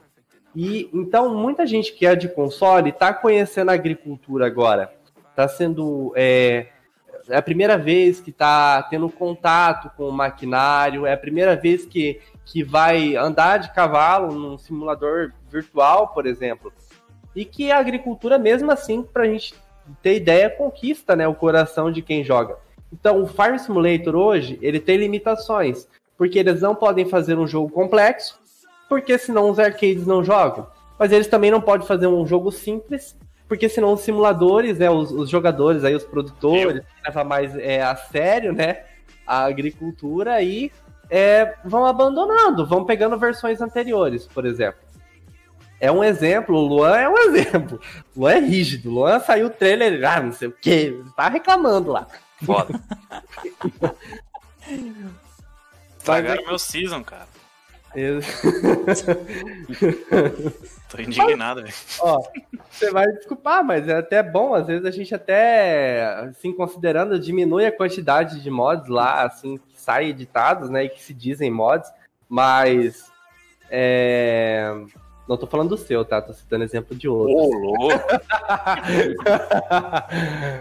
E 0.56 0.89
então 0.93 1.36
muita 1.36 1.67
gente 1.67 1.91
que 1.91 2.06
é 2.06 2.15
de 2.15 2.30
console 2.30 2.91
está 2.91 3.13
conhecendo 3.13 3.72
a 3.72 3.74
agricultura 3.74 4.48
agora. 4.48 4.89
Está 5.32 5.50
sendo 5.50 6.13
é, 6.15 6.67
é, 7.28 7.36
a 7.36 7.41
primeira 7.41 7.78
vez 7.78 8.22
que 8.22 8.30
está 8.30 8.84
tendo 8.84 9.10
contato 9.10 9.91
com 9.98 10.08
o 10.08 10.13
maquinário, 10.13 11.06
é 11.06 11.12
a 11.12 11.17
primeira 11.17 11.58
vez 11.58 11.86
que, 11.86 12.22
que 12.46 12.63
vai 12.63 13.17
andar 13.17 13.58
de 13.58 13.74
cavalo 13.74 14.34
num 14.34 14.58
simulador 14.58 15.34
virtual, 15.52 16.08
por 16.08 16.26
exemplo 16.26 16.72
e 17.38 17.45
que 17.45 17.71
a 17.71 17.78
agricultura, 17.78 18.39
mesmo 18.39 18.71
assim, 18.71 19.04
para 19.04 19.21
a 19.21 19.28
gente 19.28 19.54
ter 20.02 20.15
ideia, 20.15 20.50
conquista 20.50 21.15
né, 21.15 21.28
o 21.28 21.36
coração 21.36 21.91
de 21.91 22.02
quem 22.02 22.23
joga. 22.23 22.58
Então, 22.91 23.21
o 23.21 23.28
Farm 23.28 23.60
Simulator 23.60 24.15
hoje, 24.15 24.58
ele 24.60 24.80
tem 24.80 24.97
limitações, 24.97 25.88
porque 26.17 26.39
eles 26.39 26.62
não 26.62 26.73
podem 26.73 27.06
fazer 27.06 27.38
um 27.38 27.45
jogo 27.45 27.69
complexo, 27.69 28.39
porque 28.89 29.19
senão 29.19 29.52
os 29.52 29.60
arcades 29.60 30.08
não 30.08 30.23
jogam. 30.23 30.65
Mas 30.97 31.12
eles 31.12 31.28
também 31.28 31.51
não 31.51 31.62
podem 31.62 31.86
fazer 31.86 32.07
um 32.07 32.26
jogo 32.26 32.51
simples, 32.51 33.16
porque 33.47 33.70
senão 33.70 33.93
os 33.93 34.01
simuladores, 34.01 34.80
né, 34.80 34.89
os, 34.89 35.12
os 35.12 35.30
jogadores, 35.30 35.84
aí, 35.84 35.93
os 35.93 36.03
produtores, 36.03 36.82
levam 37.05 37.24
mais 37.24 37.55
é, 37.55 37.84
a 37.84 37.95
sério 37.95 38.51
né, 38.51 38.84
a 39.28 39.43
agricultura 39.45 40.41
e 40.41 40.72
é, 41.07 41.53
vão 41.64 41.86
abandonando, 41.86 42.66
vão 42.66 42.84
pegando 42.84 43.16
versões 43.16 43.62
anteriores, 43.62 44.26
por 44.26 44.43
exemplo 44.43 44.87
é 45.80 45.91
um 45.91 46.03
exemplo, 46.03 46.55
o 46.55 46.67
Luan 46.67 46.97
é 46.97 47.09
um 47.09 47.17
exemplo. 47.30 47.80
O 48.15 48.21
Luan 48.21 48.34
é 48.34 48.39
rígido. 48.39 48.89
O 48.89 48.93
Luan 48.93 49.19
saiu 49.19 49.47
o 49.47 49.51
trailer, 49.51 50.03
ah, 50.09 50.21
não 50.21 50.32
sei 50.32 50.47
o 50.47 50.51
que, 50.51 51.03
tá 51.15 51.30
reclamando 51.30 51.91
lá. 51.91 52.07
Foda. 52.43 52.80
Pagaram 56.05 56.45
meu 56.45 56.59
season, 56.59 57.03
cara. 57.03 57.28
Tô 60.89 61.01
indignado, 61.01 61.63
velho. 61.63 61.73
Ó, 61.99 62.21
você 62.69 62.91
vai 62.91 63.07
desculpar, 63.07 63.63
mas 63.63 63.88
é 63.88 63.97
até 63.97 64.21
bom, 64.21 64.53
às 64.53 64.67
vezes 64.67 64.86
a 64.86 64.91
gente 64.91 65.15
até, 65.15 66.03
assim, 66.30 66.53
considerando, 66.53 67.17
diminui 67.19 67.65
a 67.65 67.71
quantidade 67.75 68.39
de 68.41 68.51
mods 68.51 68.88
lá, 68.88 69.23
assim, 69.23 69.57
que 69.57 69.82
saem 69.82 70.09
editados, 70.09 70.69
né, 70.69 70.84
e 70.84 70.89
que 70.89 71.01
se 71.01 71.11
dizem 71.13 71.49
mods, 71.49 71.91
mas 72.30 73.11
é... 73.69 74.71
Não 75.28 75.36
tô 75.38 75.45
falando 75.45 75.69
do 75.69 75.78
seu, 75.78 76.05
tá? 76.05 76.21
Tô 76.21 76.32
citando 76.34 76.63
exemplo 76.63 76.95
de 76.95 77.07
outro. 77.09 77.36
Ô, 77.36 77.53
louco. 77.53 77.89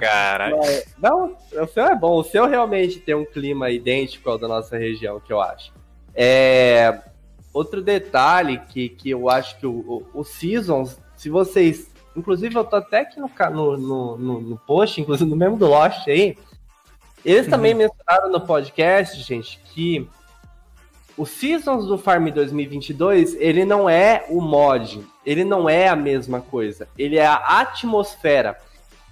Caralho. 0.01 0.57
Não, 0.99 1.37
o 1.53 1.67
seu 1.67 1.87
é 1.87 1.95
bom. 1.95 2.19
O 2.19 2.25
seu 2.25 2.47
realmente 2.47 2.99
tem 2.99 3.15
um 3.15 3.25
clima 3.25 3.71
idêntico 3.71 4.29
ao 4.29 4.39
da 4.39 4.49
nossa 4.49 4.77
região, 4.77 5.21
que 5.21 5.33
eu 5.33 5.41
acho. 5.41 5.73
É... 6.15 7.01
Outro 7.53 7.81
detalhe 7.81 8.59
que, 8.69 8.89
que 8.89 9.11
eu 9.11 9.31
acho 9.31 9.59
que 9.59 9.67
o, 9.67 10.05
o, 10.13 10.21
o 10.21 10.25
Seasons, 10.25 10.99
se 11.17 11.31
vocês. 11.31 11.91
Inclusive, 12.15 12.55
eu 12.55 12.65
tô 12.65 12.77
até 12.77 13.01
aqui 13.01 13.21
no, 13.21 13.31
no, 13.77 14.17
no, 14.17 14.41
no 14.41 14.57
post, 14.59 15.01
inclusive 15.01 15.29
no 15.31 15.37
mesmo 15.37 15.57
do 15.57 15.67
Lost 15.67 16.07
aí. 16.09 16.37
Eles 17.25 17.47
também 17.47 17.73
Uhum. 17.73 17.79
mencionaram 17.79 18.31
no 18.31 18.41
podcast, 18.41 19.21
gente, 19.23 19.59
que 19.65 20.09
o 21.17 21.25
Seasons 21.25 21.87
do 21.87 21.97
Farm 21.97 22.29
2022, 22.29 23.35
ele 23.41 23.65
não 23.65 23.89
é 23.89 24.27
o 24.29 24.41
mod, 24.41 25.05
ele 25.25 25.45
não 25.45 25.69
é 25.69 25.89
a 25.89 25.97
mesma 25.97 26.41
coisa, 26.41 26.89
ele 26.99 27.17
é 27.17 27.27
a 27.27 27.61
atmosfera. 27.61 28.59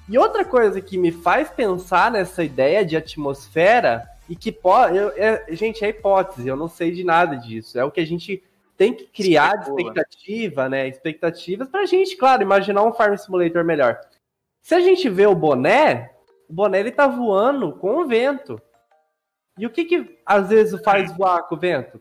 E 0.08 0.18
outra 0.18 0.44
coisa 0.44 0.80
que 0.80 0.98
me 0.98 1.10
faz 1.10 1.50
pensar 1.50 2.10
nessa 2.10 2.44
ideia 2.44 2.84
de 2.84 2.96
atmosfera 2.96 4.06
e 4.28 4.36
que 4.36 4.52
pode, 4.52 4.96
eu- 4.96 5.12
é- 5.16 5.46
gente, 5.50 5.84
é 5.84 5.88
hipótese, 5.88 6.46
eu 6.46 6.56
não 6.56 6.68
sei 6.68 6.90
de 6.90 7.02
nada 7.04 7.36
disso. 7.36 7.78
É 7.78 7.84
o 7.84 7.90
que 7.90 8.00
a 8.00 8.06
gente 8.06 8.42
tem 8.76 8.92
que 8.92 9.06
criar 9.06 9.54
de 9.56 9.62
Especula. 9.62 9.80
expectativa, 9.80 10.68
né? 10.68 10.88
Expectativas 10.88 11.68
pra 11.68 11.86
gente, 11.86 12.16
claro, 12.16 12.42
imaginar 12.42 12.82
um 12.82 12.92
Farm 12.92 13.16
Simulator 13.16 13.64
melhor. 13.64 13.98
Se 14.60 14.74
a 14.74 14.80
gente 14.80 15.08
vê 15.08 15.26
o 15.26 15.34
boné, 15.34 16.10
o 16.48 16.52
boné 16.52 16.80
ele 16.80 16.90
tá 16.90 17.06
voando 17.06 17.72
com 17.72 17.96
o 18.02 18.06
vento. 18.06 18.60
E 19.58 19.66
o 19.66 19.70
que 19.70 19.84
que 19.84 20.18
às 20.26 20.48
vezes 20.48 20.80
faz 20.82 21.16
voar 21.16 21.42
com 21.44 21.54
o 21.54 21.58
vento? 21.58 22.00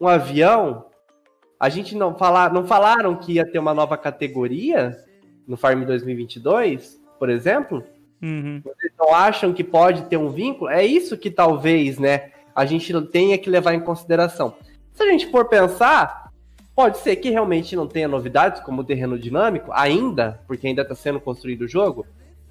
Um 0.00 0.06
avião? 0.06 0.86
A 1.58 1.68
gente 1.68 1.96
não 1.96 2.16
falar, 2.16 2.52
não 2.52 2.66
falaram 2.66 3.16
que 3.16 3.32
ia 3.32 3.50
ter 3.50 3.58
uma 3.58 3.74
nova 3.74 3.96
categoria 3.96 4.96
no 5.46 5.56
Farm 5.56 5.84
2022, 5.84 7.00
por 7.18 7.28
exemplo? 7.28 7.84
Uhum. 8.22 8.60
Vocês 8.64 8.92
não 8.98 9.12
acham 9.12 9.52
que 9.52 9.64
pode 9.64 10.02
ter 10.02 10.16
um 10.16 10.30
vínculo? 10.30 10.70
É 10.70 10.84
isso 10.84 11.16
que 11.16 11.30
talvez, 11.30 11.98
né, 11.98 12.30
a 12.54 12.64
gente 12.64 12.92
tenha 13.06 13.36
que 13.36 13.50
levar 13.50 13.74
em 13.74 13.80
consideração. 13.80 14.54
Se 14.92 15.02
a 15.02 15.06
gente 15.06 15.30
for 15.30 15.48
pensar, 15.48 16.32
pode 16.76 16.98
ser 16.98 17.16
que 17.16 17.30
realmente 17.30 17.74
não 17.74 17.88
tenha 17.88 18.06
novidades 18.06 18.60
como 18.62 18.82
o 18.82 18.84
terreno 18.84 19.18
dinâmico 19.18 19.72
ainda, 19.72 20.40
porque 20.46 20.66
ainda 20.66 20.82
está 20.82 20.94
sendo 20.94 21.20
construído 21.20 21.62
o 21.62 21.68
jogo, 21.68 22.06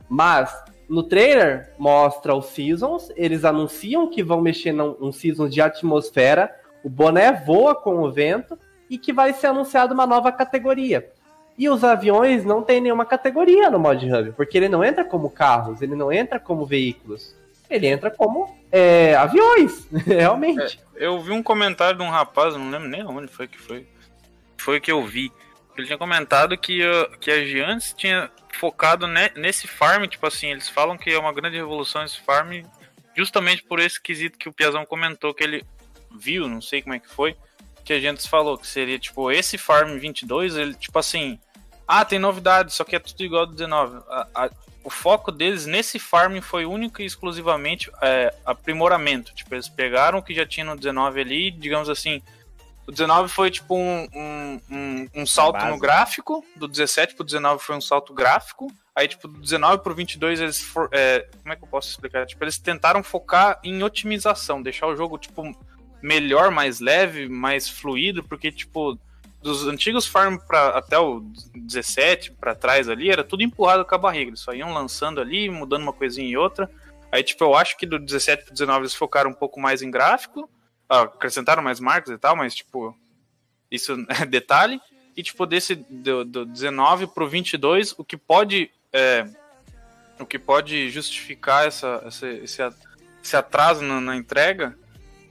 mas 0.09 0.53
no 0.87 1.03
trailer 1.03 1.73
mostra 1.77 2.33
os 2.35 2.47
seasons, 2.47 3.11
eles 3.15 3.43
anunciam 3.43 4.09
que 4.09 4.23
vão 4.23 4.41
mexer 4.41 4.71
num 4.71 4.95
um 4.99 5.11
season 5.11 5.49
de 5.49 5.61
atmosfera, 5.61 6.53
o 6.83 6.89
boné 6.89 7.31
voa 7.31 7.75
com 7.75 8.01
o 8.01 8.11
vento 8.11 8.57
e 8.89 8.97
que 8.97 9.11
vai 9.11 9.33
ser 9.33 9.47
anunciada 9.47 9.93
uma 9.93 10.07
nova 10.07 10.31
categoria. 10.31 11.11
E 11.57 11.67
os 11.67 11.83
aviões 11.83 12.45
não 12.45 12.61
tem 12.61 12.79
nenhuma 12.79 13.05
categoria 13.05 13.69
no 13.69 13.79
Mod 13.79 14.05
Hub, 14.05 14.31
porque 14.33 14.57
ele 14.57 14.69
não 14.69 14.83
entra 14.83 15.03
como 15.03 15.29
carros, 15.29 15.81
ele 15.81 15.95
não 15.95 16.11
entra 16.11 16.39
como 16.39 16.65
veículos. 16.65 17.35
Ele 17.69 17.87
entra 17.87 18.09
como 18.09 18.55
é, 18.71 19.15
aviões, 19.15 19.87
realmente. 20.05 20.79
Eu 20.95 21.19
vi 21.19 21.31
um 21.31 21.43
comentário 21.43 21.97
de 21.97 22.03
um 22.03 22.09
rapaz, 22.09 22.55
não 22.55 22.69
lembro 22.69 22.87
nem 22.87 23.05
onde 23.05 23.27
foi 23.27 23.47
que 23.47 23.57
foi. 23.57 23.85
Foi 24.57 24.79
que 24.79 24.91
eu 24.91 25.03
vi. 25.03 25.31
Ele 25.77 25.85
tinha 25.87 25.97
comentado 25.97 26.57
que, 26.57 26.81
uh, 26.83 27.17
que 27.19 27.29
a 27.29 27.45
Giants 27.45 27.93
tinha 27.95 28.29
focado 28.53 29.05
ne- 29.07 29.31
nesse 29.35 29.67
farm, 29.67 30.05
tipo 30.05 30.25
assim, 30.25 30.47
eles 30.51 30.67
falam 30.67 30.97
que 30.97 31.11
é 31.11 31.19
uma 31.19 31.31
grande 31.33 31.55
revolução 31.57 32.03
esse 32.03 32.19
farm, 32.19 32.63
justamente 33.15 33.63
por 33.63 33.79
esse 33.79 34.01
quesito 34.01 34.37
que 34.37 34.49
o 34.49 34.53
Piazão 34.53 34.85
comentou, 34.85 35.33
que 35.33 35.43
ele 35.43 35.63
viu, 36.17 36.47
não 36.47 36.61
sei 36.61 36.81
como 36.81 36.95
é 36.95 36.99
que 36.99 37.07
foi, 37.09 37.35
que 37.85 37.93
a 37.93 37.99
Giants 37.99 38.25
falou, 38.25 38.57
que 38.57 38.65
seria 38.67 38.97
tipo, 38.97 39.31
esse 39.31 39.57
farm 39.57 39.97
22, 39.97 40.55
ele, 40.57 40.73
tipo 40.73 40.97
assim, 40.97 41.39
ah, 41.87 42.03
tem 42.03 42.19
novidades, 42.19 42.73
só 42.75 42.83
que 42.83 42.95
é 42.95 42.99
tudo 42.99 43.23
igual 43.23 43.41
ao 43.41 43.47
do 43.47 43.53
19. 43.53 43.97
A- 44.09 44.27
a- 44.35 44.49
o 44.83 44.89
foco 44.89 45.31
deles 45.31 45.65
nesse 45.65 45.99
farm 45.99 46.39
foi 46.41 46.65
único 46.65 47.01
e 47.01 47.05
exclusivamente 47.05 47.91
é, 48.01 48.33
aprimoramento. 48.45 49.33
Tipo, 49.35 49.53
eles 49.55 49.67
pegaram 49.69 50.19
o 50.19 50.23
que 50.23 50.33
já 50.33 50.45
tinha 50.45 50.65
no 50.65 50.75
19 50.77 51.19
ali, 51.21 51.51
digamos 51.51 51.89
assim. 51.89 52.21
O 52.87 52.91
19 52.91 53.27
foi 53.27 53.51
tipo 53.51 53.75
um, 53.75 54.07
um, 54.15 54.61
um, 54.71 55.07
um 55.13 55.25
salto 55.25 55.63
no 55.65 55.77
gráfico, 55.77 56.43
do 56.55 56.69
17 56.69 57.15
pro 57.15 57.25
19 57.25 57.61
foi 57.61 57.75
um 57.75 57.81
salto 57.81 58.13
gráfico. 58.13 58.71
Aí, 58.95 59.07
tipo, 59.07 59.27
do 59.27 59.39
19 59.39 59.83
pro 59.83 59.93
22, 59.93 60.39
eles. 60.39 60.61
For, 60.61 60.89
é, 60.91 61.27
como 61.41 61.53
é 61.53 61.55
que 61.55 61.63
eu 61.63 61.67
posso 61.67 61.89
explicar? 61.89 62.25
Tipo, 62.25 62.43
eles 62.43 62.57
tentaram 62.57 63.03
focar 63.03 63.59
em 63.63 63.83
otimização, 63.83 64.61
deixar 64.61 64.87
o 64.87 64.95
jogo, 64.95 65.17
tipo, 65.17 65.43
melhor, 66.01 66.49
mais 66.49 66.79
leve, 66.79 67.27
mais 67.27 67.69
fluido, 67.69 68.23
porque, 68.23 68.51
tipo, 68.51 68.97
dos 69.41 69.67
antigos 69.67 70.07
farm 70.07 70.37
pra, 70.37 70.69
até 70.69 70.97
o 70.97 71.23
17 71.55 72.31
pra 72.31 72.55
trás 72.55 72.89
ali, 72.89 73.11
era 73.11 73.23
tudo 73.23 73.43
empurrado 73.43 73.85
com 73.85 73.95
a 73.95 73.99
barriga. 73.99 74.29
Eles 74.29 74.39
só 74.39 74.53
iam 74.53 74.73
lançando 74.73 75.21
ali, 75.21 75.49
mudando 75.49 75.83
uma 75.83 75.93
coisinha 75.93 76.27
e 76.27 76.37
outra. 76.37 76.69
Aí, 77.11 77.21
tipo, 77.21 77.43
eu 77.43 77.53
acho 77.53 77.77
que 77.77 77.85
do 77.85 77.99
17 77.99 78.45
pro 78.45 78.53
19 78.53 78.79
eles 78.81 78.95
focaram 78.95 79.29
um 79.29 79.35
pouco 79.35 79.59
mais 79.59 79.81
em 79.81 79.91
gráfico, 79.91 80.49
acrescentaram 80.89 81.61
mais 81.63 81.79
marcas 81.79 82.13
e 82.13 82.17
tal, 82.17 82.35
mas, 82.35 82.55
tipo, 82.55 82.95
isso 83.69 83.93
é 84.21 84.25
detalhe. 84.25 84.79
E, 85.15 85.23
tipo, 85.23 85.45
desse 85.45 85.75
do, 85.75 86.23
do 86.23 86.45
19 86.45 87.07
pro 87.07 87.27
22, 87.27 87.93
o 87.97 88.03
que 88.03 88.15
pode. 88.17 88.69
é, 88.93 89.25
o 90.19 90.25
que 90.25 90.39
pode 90.39 90.89
justificar 90.89 91.67
essa, 91.67 92.01
essa- 92.05 92.27
esse, 92.27 93.35
atraso 93.35 93.83
na, 93.83 94.01
na 94.01 94.15
entrega 94.15 94.75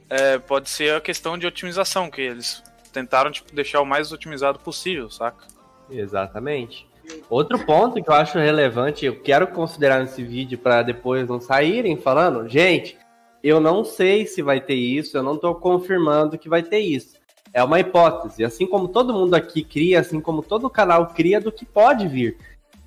é, 0.09 0.37
pode 0.39 0.69
ser 0.69 0.95
a 0.95 1.01
questão 1.01 1.37
de 1.37 1.45
otimização, 1.45 2.09
que 2.09 2.21
eles 2.21 2.63
tentaram 2.93 3.29
tipo, 3.29 3.53
deixar 3.53 3.81
o 3.81 3.85
mais 3.85 4.11
otimizado 4.13 4.59
possível, 4.59 5.09
saca? 5.11 5.45
Exatamente. 5.89 6.87
Outro 7.29 7.59
ponto 7.65 8.01
que 8.01 8.09
eu 8.09 8.13
acho 8.13 8.37
relevante, 8.37 9.05
eu 9.05 9.21
quero 9.21 9.47
considerar 9.47 9.99
nesse 9.99 10.23
vídeo 10.23 10.57
para 10.57 10.81
depois 10.83 11.27
não 11.27 11.39
saírem 11.39 11.97
falando, 11.97 12.47
gente, 12.47 12.97
eu 13.43 13.59
não 13.59 13.83
sei 13.83 14.25
se 14.25 14.41
vai 14.41 14.59
ter 14.59 14.75
isso, 14.75 15.17
eu 15.17 15.23
não 15.23 15.35
estou 15.35 15.55
confirmando 15.55 16.37
que 16.37 16.49
vai 16.49 16.63
ter 16.63 16.79
isso. 16.79 17.15
É 17.53 17.63
uma 17.63 17.79
hipótese, 17.79 18.43
assim 18.43 18.67
como 18.67 18.87
todo 18.87 19.13
mundo 19.13 19.33
aqui 19.33 19.63
cria, 19.63 19.99
assim 19.99 20.19
como 20.19 20.41
todo 20.41 20.69
canal 20.69 21.07
cria 21.07 21.39
do 21.39 21.51
que 21.51 21.65
pode 21.65 22.07
vir. 22.07 22.37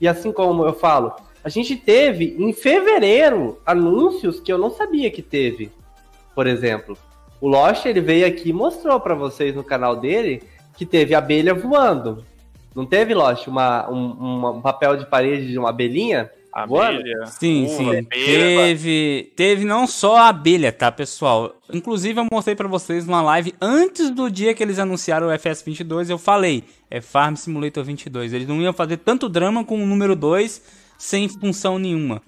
E 0.00 0.06
assim 0.06 0.32
como 0.32 0.64
eu 0.64 0.72
falo, 0.72 1.14
a 1.42 1.48
gente 1.48 1.76
teve 1.76 2.36
em 2.38 2.52
fevereiro 2.52 3.60
anúncios 3.64 4.40
que 4.40 4.52
eu 4.52 4.58
não 4.58 4.70
sabia 4.70 5.10
que 5.10 5.22
teve. 5.22 5.72
Por 6.34 6.46
exemplo, 6.46 6.96
o 7.40 7.48
Lost 7.48 7.86
ele 7.86 8.00
veio 8.00 8.26
aqui 8.26 8.50
e 8.50 8.52
mostrou 8.52 9.00
para 9.00 9.14
vocês 9.14 9.54
no 9.54 9.64
canal 9.64 9.96
dele 9.96 10.42
que 10.76 10.84
teve 10.84 11.14
abelha 11.14 11.54
voando. 11.54 12.24
Não 12.74 12.86
teve, 12.86 13.14
Lost, 13.14 13.46
uma, 13.48 13.90
um, 13.90 14.56
um 14.56 14.60
papel 14.60 14.96
de 14.96 15.06
parede 15.06 15.50
de 15.50 15.58
uma 15.58 15.70
abelhinha? 15.70 16.30
Abelha, 16.52 17.26
Sim, 17.26 17.66
uva, 17.66 17.94
sim. 17.94 18.04
pera, 18.04 18.06
Teve, 18.66 19.32
teve 19.36 19.64
não 19.64 19.86
só 19.86 20.16
a 20.16 20.28
abelha, 20.28 20.72
tá, 20.72 20.90
pessoal? 20.90 21.54
Inclusive, 21.72 22.20
eu 22.20 22.26
mostrei 22.30 22.56
pra 22.56 22.66
vocês 22.66 23.06
numa 23.06 23.22
live 23.22 23.54
antes 23.60 24.10
do 24.10 24.28
dia 24.28 24.52
que 24.52 24.62
eles 24.62 24.78
anunciaram 24.78 25.28
o 25.28 25.30
FS22. 25.30 26.10
Eu 26.10 26.18
falei, 26.18 26.64
é 26.90 27.00
Farm 27.00 27.36
Simulator 27.36 27.84
22. 27.84 28.32
Eles 28.32 28.48
não 28.48 28.60
iam 28.60 28.72
fazer 28.72 28.96
tanto 28.96 29.28
drama 29.28 29.64
com 29.64 29.82
o 29.82 29.86
número 29.86 30.16
2 30.16 30.62
sem 30.98 31.28
função 31.28 31.78
nenhuma. 31.78 32.20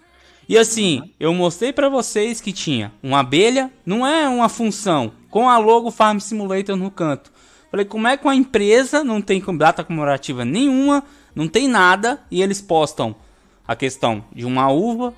E 0.49 0.57
assim, 0.57 1.03
eu 1.19 1.33
mostrei 1.35 1.73
pra 1.73 1.89
vocês 1.89 2.41
que 2.41 2.53
tinha 2.53 2.93
uma 3.03 3.21
abelha, 3.21 3.71
não 3.85 4.07
é 4.07 4.29
uma 4.29 4.49
função, 4.49 5.13
com 5.31 5.49
a 5.49 5.59
logo 5.59 5.91
Farm 5.91 6.19
Simulator 6.19 6.77
no 6.77 6.91
canto. 6.91 7.33
Falei, 7.71 7.87
como 7.87 8.07
é 8.07 8.17
que 8.17 8.25
uma 8.25 8.35
empresa 8.35 9.03
não 9.03 9.21
tem 9.23 9.43
data 9.57 9.83
comemorativa 9.83 10.45
nenhuma, 10.45 11.03
não 11.35 11.49
tem 11.49 11.67
nada, 11.67 12.21
e 12.31 12.43
eles 12.43 12.61
postam 12.61 13.17
a 13.67 13.77
questão 13.77 14.25
de 14.35 14.45
uma 14.45 14.71
uva, 14.71 15.15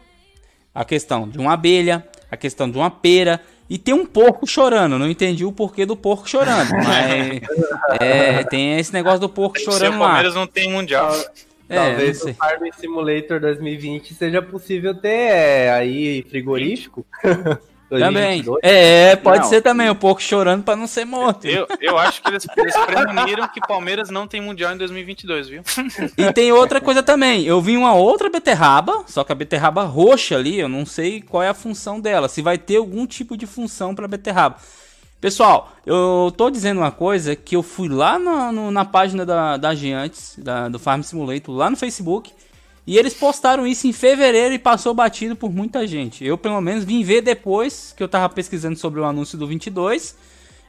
a 0.75 0.85
questão 0.85 1.29
de 1.29 1.39
uma 1.39 1.53
abelha, 1.53 2.07
a 2.31 2.37
questão 2.37 2.71
de 2.71 2.77
uma 2.77 2.91
pera 2.91 3.41
e 3.69 3.79
tem 3.79 3.95
um 3.95 4.05
porco 4.05 4.47
chorando. 4.47 4.99
Não 4.99 5.09
entendi 5.09 5.45
o 5.45 5.53
porquê 5.53 5.87
do 5.87 5.97
porco 5.97 6.29
chorando, 6.29 6.71
mas 6.85 7.41
é, 8.01 8.45
tem 8.45 8.79
esse 8.79 8.93
negócio 8.93 9.21
do 9.21 9.29
porco 9.29 9.55
Tem 9.55 9.65
chorando 9.65 9.97
o 9.97 9.99
lá. 9.99 10.07
Palmeiras 10.07 10.35
não 10.35 10.47
tem 10.47 10.71
mundial. 10.71 11.13
É, 11.69 11.77
Talvez 11.77 12.19
sei. 12.19 12.33
no 12.33 12.35
Farm 12.35 12.63
Simulator 12.79 13.41
2020 13.41 14.15
seja 14.15 14.43
possível 14.43 14.95
ter 14.95 15.09
é, 15.09 15.73
aí 15.73 16.23
frigorífico. 16.29 17.07
Também. 18.01 18.43
2022. 18.43 18.59
É, 18.63 19.17
pode 19.17 19.39
Não. 19.41 19.49
ser 19.49 19.61
também 19.63 19.89
o 19.91 19.95
porco 19.95 20.23
chorando 20.23 20.63
pra 20.63 20.77
não 20.77 20.87
ser 20.87 21.05
morto. 21.05 21.47
Eu, 21.47 21.67
eu 21.81 21.99
acho 21.99 22.23
que 22.23 22.29
eles, 22.31 22.47
eles 22.57 22.77
preveniram 22.77 23.49
que 23.49 23.61
Palmeiras 23.61 24.11
não 24.11 24.27
tem 24.27 24.41
mundial 24.41 24.73
em 24.73 24.79
2022, 24.79 25.49
viu? 25.49 25.63
E 26.17 26.33
tem 26.33 26.53
outra 26.53 26.81
coisa 26.81 27.03
também. 27.03 27.45
Eu 27.45 27.61
vi 27.61 27.77
uma 27.77 27.95
outra 27.95 28.29
beterraba, 28.31 29.05
só 29.07 29.25
que 29.25 29.33
a 29.33 29.35
beterraba 29.35 29.83
roxa 29.85 30.37
ali, 30.37 30.61
eu 30.61 30.69
não 30.69 30.87
sei 30.87 31.21
qual 31.21 31.43
é 31.43 31.49
a 31.49 31.55
função 31.55 32.01
dela. 32.01 32.29
Se 32.29 32.43
vai 32.43 32.59
ter 32.59 32.77
algum 32.77 33.07
tipo 33.07 33.37
de 33.37 33.47
função 33.47 33.95
pra 33.95 34.09
beterraba. 34.09 34.57
Pessoal, 35.21 35.73
eu 35.87 36.31
tô 36.37 36.51
dizendo 36.51 36.83
uma 36.83 36.91
coisa 36.91 37.35
que 37.35 37.57
eu 37.57 37.63
fui 37.63 37.89
lá 37.89 38.19
no, 38.19 38.53
no, 38.53 38.71
na 38.71 38.85
página 38.85 39.25
da, 39.25 39.57
da 39.57 39.75
Giantes, 39.75 40.35
da, 40.37 40.69
do 40.69 40.79
Farm 40.79 41.01
Simulator, 41.01 41.55
lá 41.55 41.71
no 41.71 41.77
Facebook, 41.79 42.31
e 42.87 42.99
eles 42.99 43.15
postaram 43.15 43.67
isso 43.67 43.87
em 43.87 43.93
fevereiro 43.93 44.55
e 44.55 44.59
passou 44.59 44.93
batido 44.93 45.35
por 45.35 45.51
muita 45.51 45.87
gente. 45.87 46.25
Eu, 46.25 46.37
pelo 46.37 46.61
menos, 46.61 46.85
vim 46.85 47.03
ver 47.03 47.23
depois 47.23 47.95
que 47.97 48.03
eu 48.03 48.09
tava 48.09 48.29
pesquisando 48.29 48.79
sobre 48.79 49.01
o 49.01 49.05
anúncio 49.05 49.39
do 49.39 49.47
22 49.47 50.17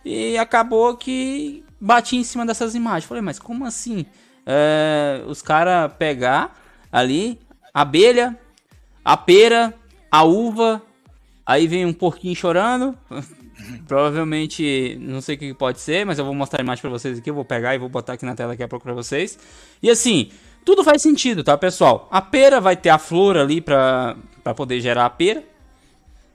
e 0.06 0.38
acabou 0.38 0.96
que 0.96 1.64
bati 1.80 2.16
em 2.16 2.24
cima 2.24 2.46
dessas 2.46 2.74
imagens. 2.74 3.06
Falei, 3.06 3.22
mas 3.22 3.38
como 3.38 3.66
assim? 3.66 4.06
É, 4.46 5.24
os 5.28 5.42
caras 5.42 5.92
pegar 5.98 6.56
ali 6.92 7.40
abelha, 7.74 8.40
a 9.04 9.18
pera, 9.18 9.74
a 10.10 10.24
uva, 10.24 10.82
aí 11.46 11.68
vem 11.68 11.86
um 11.86 11.92
porquinho 11.94 12.36
chorando. 12.36 12.98
Provavelmente, 13.88 14.98
não 15.02 15.20
sei 15.20 15.36
o 15.36 15.40
que 15.40 15.54
pode 15.54 15.80
ser, 15.82 16.06
mas 16.06 16.18
eu 16.18 16.26
vou 16.26 16.34
mostrar 16.34 16.62
a 16.62 16.64
imagem 16.64 16.82
pra 16.82 16.90
vocês 16.90 17.18
aqui. 17.18 17.30
Eu 17.30 17.36
vou 17.36 17.44
pegar 17.44 17.76
e 17.76 17.78
vou 17.78 17.90
botar 17.90 18.14
aqui 18.14 18.26
na 18.26 18.36
tela 18.36 18.54
a 18.54 18.68
pouco 18.68 18.86
pra 18.86 18.94
vocês. 18.94 19.38
E 19.82 19.90
assim, 19.90 20.30
tudo 20.66 20.84
faz 20.84 21.04
sentido, 21.04 21.44
tá, 21.44 21.56
pessoal? 21.56 22.08
A 22.12 22.20
pera 22.22 22.60
vai 22.60 22.76
ter 22.76 22.90
a 22.90 22.98
flor 22.98 23.38
ali 23.38 23.62
pra, 23.62 24.18
pra 24.44 24.56
poder 24.56 24.82
gerar 24.82 25.06
a 25.06 25.10
pera. 25.10 25.44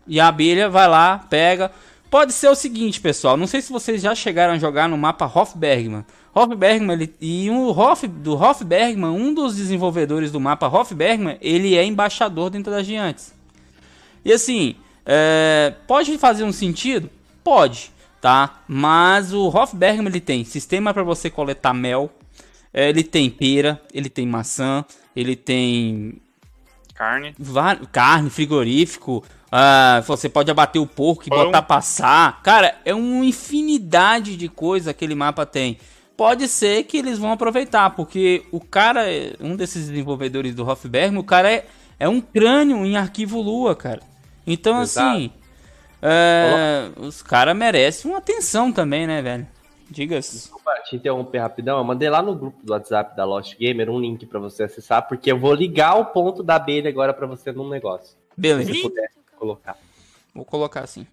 E 0.06 0.20
a 0.20 0.28
abelha 0.28 0.70
vai 0.70 0.88
lá, 0.88 1.18
pega. 1.28 1.70
Pode 2.08 2.32
ser 2.32 2.48
o 2.48 2.54
seguinte, 2.54 3.00
pessoal. 3.00 3.36
Não 3.36 3.46
sei 3.46 3.60
se 3.60 3.72
vocês 3.72 4.00
já 4.00 4.14
chegaram 4.14 4.54
a 4.54 4.58
jogar 4.58 4.88
no 4.88 4.96
mapa 4.96 5.26
Hofbergman. 5.26 6.04
Hofbergman 6.34 6.92
ele, 6.92 7.14
e 7.20 7.50
o 7.50 7.70
Hoff, 7.70 8.06
do 8.06 8.34
Hofbergman, 8.34 9.10
um 9.10 9.34
dos 9.34 9.56
desenvolvedores 9.56 10.30
do 10.30 10.40
mapa 10.40 10.68
Hofbergman, 10.68 11.36
ele 11.40 11.76
é 11.76 11.84
embaixador 11.84 12.50
dentro 12.50 12.72
das 12.72 12.86
Giantes. 12.86 13.34
E 14.24 14.32
assim, 14.32 14.76
é, 15.04 15.74
pode 15.86 16.16
fazer 16.18 16.44
um 16.44 16.52
sentido? 16.52 17.10
Pode, 17.42 17.90
tá? 18.20 18.60
Mas 18.68 19.32
o 19.32 19.48
Hofbergman 19.48 20.08
ele 20.08 20.20
tem 20.20 20.44
sistema 20.44 20.94
para 20.94 21.02
você 21.02 21.30
coletar 21.30 21.74
mel, 21.74 22.10
ele 22.72 23.02
tem 23.02 23.28
pera, 23.30 23.80
ele 23.92 24.08
tem 24.08 24.26
maçã, 24.26 24.84
ele 25.14 25.34
tem 25.36 26.20
Carne. 26.94 27.34
carne, 27.90 28.28
frigorífico. 28.28 29.24
Uh, 29.46 30.02
você 30.02 30.28
pode 30.28 30.50
abater 30.50 30.80
o 30.80 30.86
porco 30.86 31.24
e 31.26 31.30
Pão. 31.30 31.46
botar 31.46 31.62
passar. 31.62 32.42
Cara, 32.42 32.78
é 32.84 32.94
uma 32.94 33.24
infinidade 33.24 34.36
de 34.36 34.48
coisas 34.48 34.84
que 34.84 34.90
aquele 34.90 35.14
mapa 35.14 35.46
tem. 35.46 35.78
Pode 36.16 36.46
ser 36.46 36.84
que 36.84 36.98
eles 36.98 37.18
vão 37.18 37.32
aproveitar, 37.32 37.90
porque 37.90 38.44
o 38.52 38.60
cara, 38.60 39.04
um 39.40 39.56
desses 39.56 39.88
desenvolvedores 39.88 40.54
do 40.54 40.68
Hofberg, 40.68 41.16
o 41.16 41.24
cara 41.24 41.50
é, 41.50 41.66
é 41.98 42.06
um 42.06 42.20
crânio 42.20 42.84
em 42.84 42.96
arquivo 42.96 43.40
Lua, 43.40 43.74
cara. 43.74 44.02
Então, 44.46 44.82
Exato. 44.82 45.08
assim, 45.08 45.32
é, 46.02 46.90
os 46.98 47.22
caras 47.22 47.56
merecem 47.56 48.10
uma 48.10 48.18
atenção 48.18 48.70
também, 48.70 49.06
né, 49.06 49.22
velho? 49.22 49.48
Diga-se. 49.90 50.36
Desculpa 50.36 50.70
te 50.84 50.96
interromper 50.96 51.38
rapidão. 51.38 51.78
Eu 51.78 51.84
mandei 51.84 52.08
lá 52.08 52.22
no 52.22 52.34
grupo 52.34 52.64
do 52.64 52.72
WhatsApp 52.72 53.16
da 53.16 53.24
Lost 53.24 53.56
Gamer 53.58 53.90
um 53.90 54.00
link 54.00 54.24
pra 54.26 54.38
você 54.38 54.62
acessar, 54.62 55.06
porque 55.08 55.32
eu 55.32 55.38
vou 55.38 55.52
ligar 55.52 55.98
o 55.98 56.06
ponto 56.06 56.42
da 56.42 56.56
abelha 56.56 56.88
agora 56.88 57.12
pra 57.12 57.26
você 57.26 57.52
num 57.52 57.68
negócio. 57.68 58.16
Beleza, 58.36 58.72
Se 58.72 58.82
puder 58.82 59.10
colocar. 59.36 59.76
vou 60.34 60.44
colocar 60.44 60.80
assim. 60.80 61.06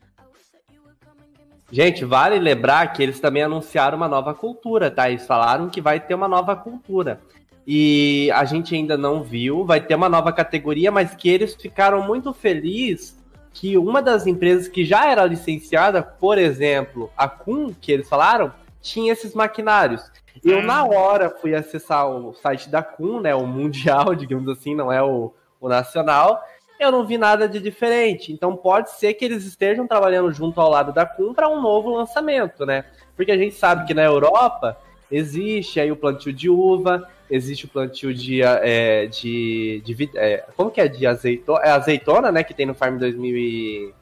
Gente, 1.71 2.05
vale 2.05 2.39
lembrar 2.39 2.93
que 2.93 3.03
eles 3.03 3.19
também 3.19 3.43
anunciaram 3.43 3.97
uma 3.97 4.07
nova 4.07 4.33
cultura, 4.33 4.89
tá? 4.89 5.09
Eles 5.09 5.25
falaram 5.25 5.69
que 5.69 5.81
vai 5.81 5.99
ter 5.99 6.13
uma 6.13 6.27
nova 6.27 6.55
cultura. 6.55 7.19
E 7.65 8.31
a 8.33 8.45
gente 8.45 8.73
ainda 8.73 8.95
não 8.95 9.21
viu, 9.21 9.65
vai 9.65 9.81
ter 9.81 9.95
uma 9.95 10.07
nova 10.07 10.31
categoria, 10.31 10.89
mas 10.89 11.13
que 11.13 11.27
eles 11.27 11.53
ficaram 11.55 12.01
muito 12.01 12.31
felizes 12.31 13.17
que 13.51 13.77
uma 13.77 14.01
das 14.01 14.25
empresas 14.25 14.69
que 14.69 14.85
já 14.85 15.09
era 15.09 15.25
licenciada, 15.25 16.01
por 16.01 16.37
exemplo, 16.37 17.11
a 17.17 17.27
Kun, 17.27 17.73
que 17.73 17.91
eles 17.91 18.07
falaram, 18.07 18.53
tinha 18.87 19.11
esses 19.11 19.33
maquinários. 19.33 20.09
Eu, 20.43 20.61
na 20.61 20.83
hum. 20.83 20.95
hora, 20.95 21.29
fui 21.29 21.53
acessar 21.55 22.07
o 22.09 22.33
site 22.33 22.69
da 22.69 22.81
Kuhn, 22.81 23.19
né? 23.19 23.35
O 23.35 23.45
mundial, 23.45 24.13
digamos 24.15 24.47
assim, 24.49 24.75
não 24.75 24.91
é 24.91 25.01
o, 25.01 25.33
o 25.59 25.67
nacional. 25.67 26.41
Eu 26.79 26.91
não 26.91 27.05
vi 27.05 27.17
nada 27.17 27.49
de 27.49 27.59
diferente. 27.59 28.31
Então, 28.31 28.55
pode 28.55 28.91
ser 28.91 29.13
que 29.15 29.25
eles 29.25 29.45
estejam 29.45 29.87
trabalhando 29.87 30.31
junto 30.31 30.61
ao 30.61 30.69
lado 30.69 30.93
da 30.93 31.05
Kuhn 31.05 31.33
para 31.33 31.49
um 31.49 31.61
novo 31.61 31.95
lançamento, 31.95 32.65
né? 32.65 32.85
Porque 33.15 33.31
a 33.31 33.37
gente 33.37 33.55
sabe 33.55 33.85
que 33.85 33.93
na 33.93 34.03
Europa 34.03 34.77
existe 35.11 35.79
aí 35.79 35.91
o 35.91 35.95
plantio 35.95 36.31
de 36.31 36.49
uva, 36.49 37.09
existe 37.29 37.65
o 37.65 37.67
plantio 37.67 38.13
de. 38.13 38.43
É, 38.43 39.07
de, 39.07 39.81
de 39.83 40.09
é, 40.15 40.45
como 40.55 40.69
que 40.69 40.79
é? 40.79 40.87
De 40.87 41.05
azeitona? 41.07 41.61
É 41.63 41.71
azeitona, 41.71 42.31
né? 42.31 42.43
Que 42.43 42.53
tem 42.53 42.65
no 42.65 42.75
Farm 42.75 42.97
2000. 42.97 43.37
E... 43.37 43.93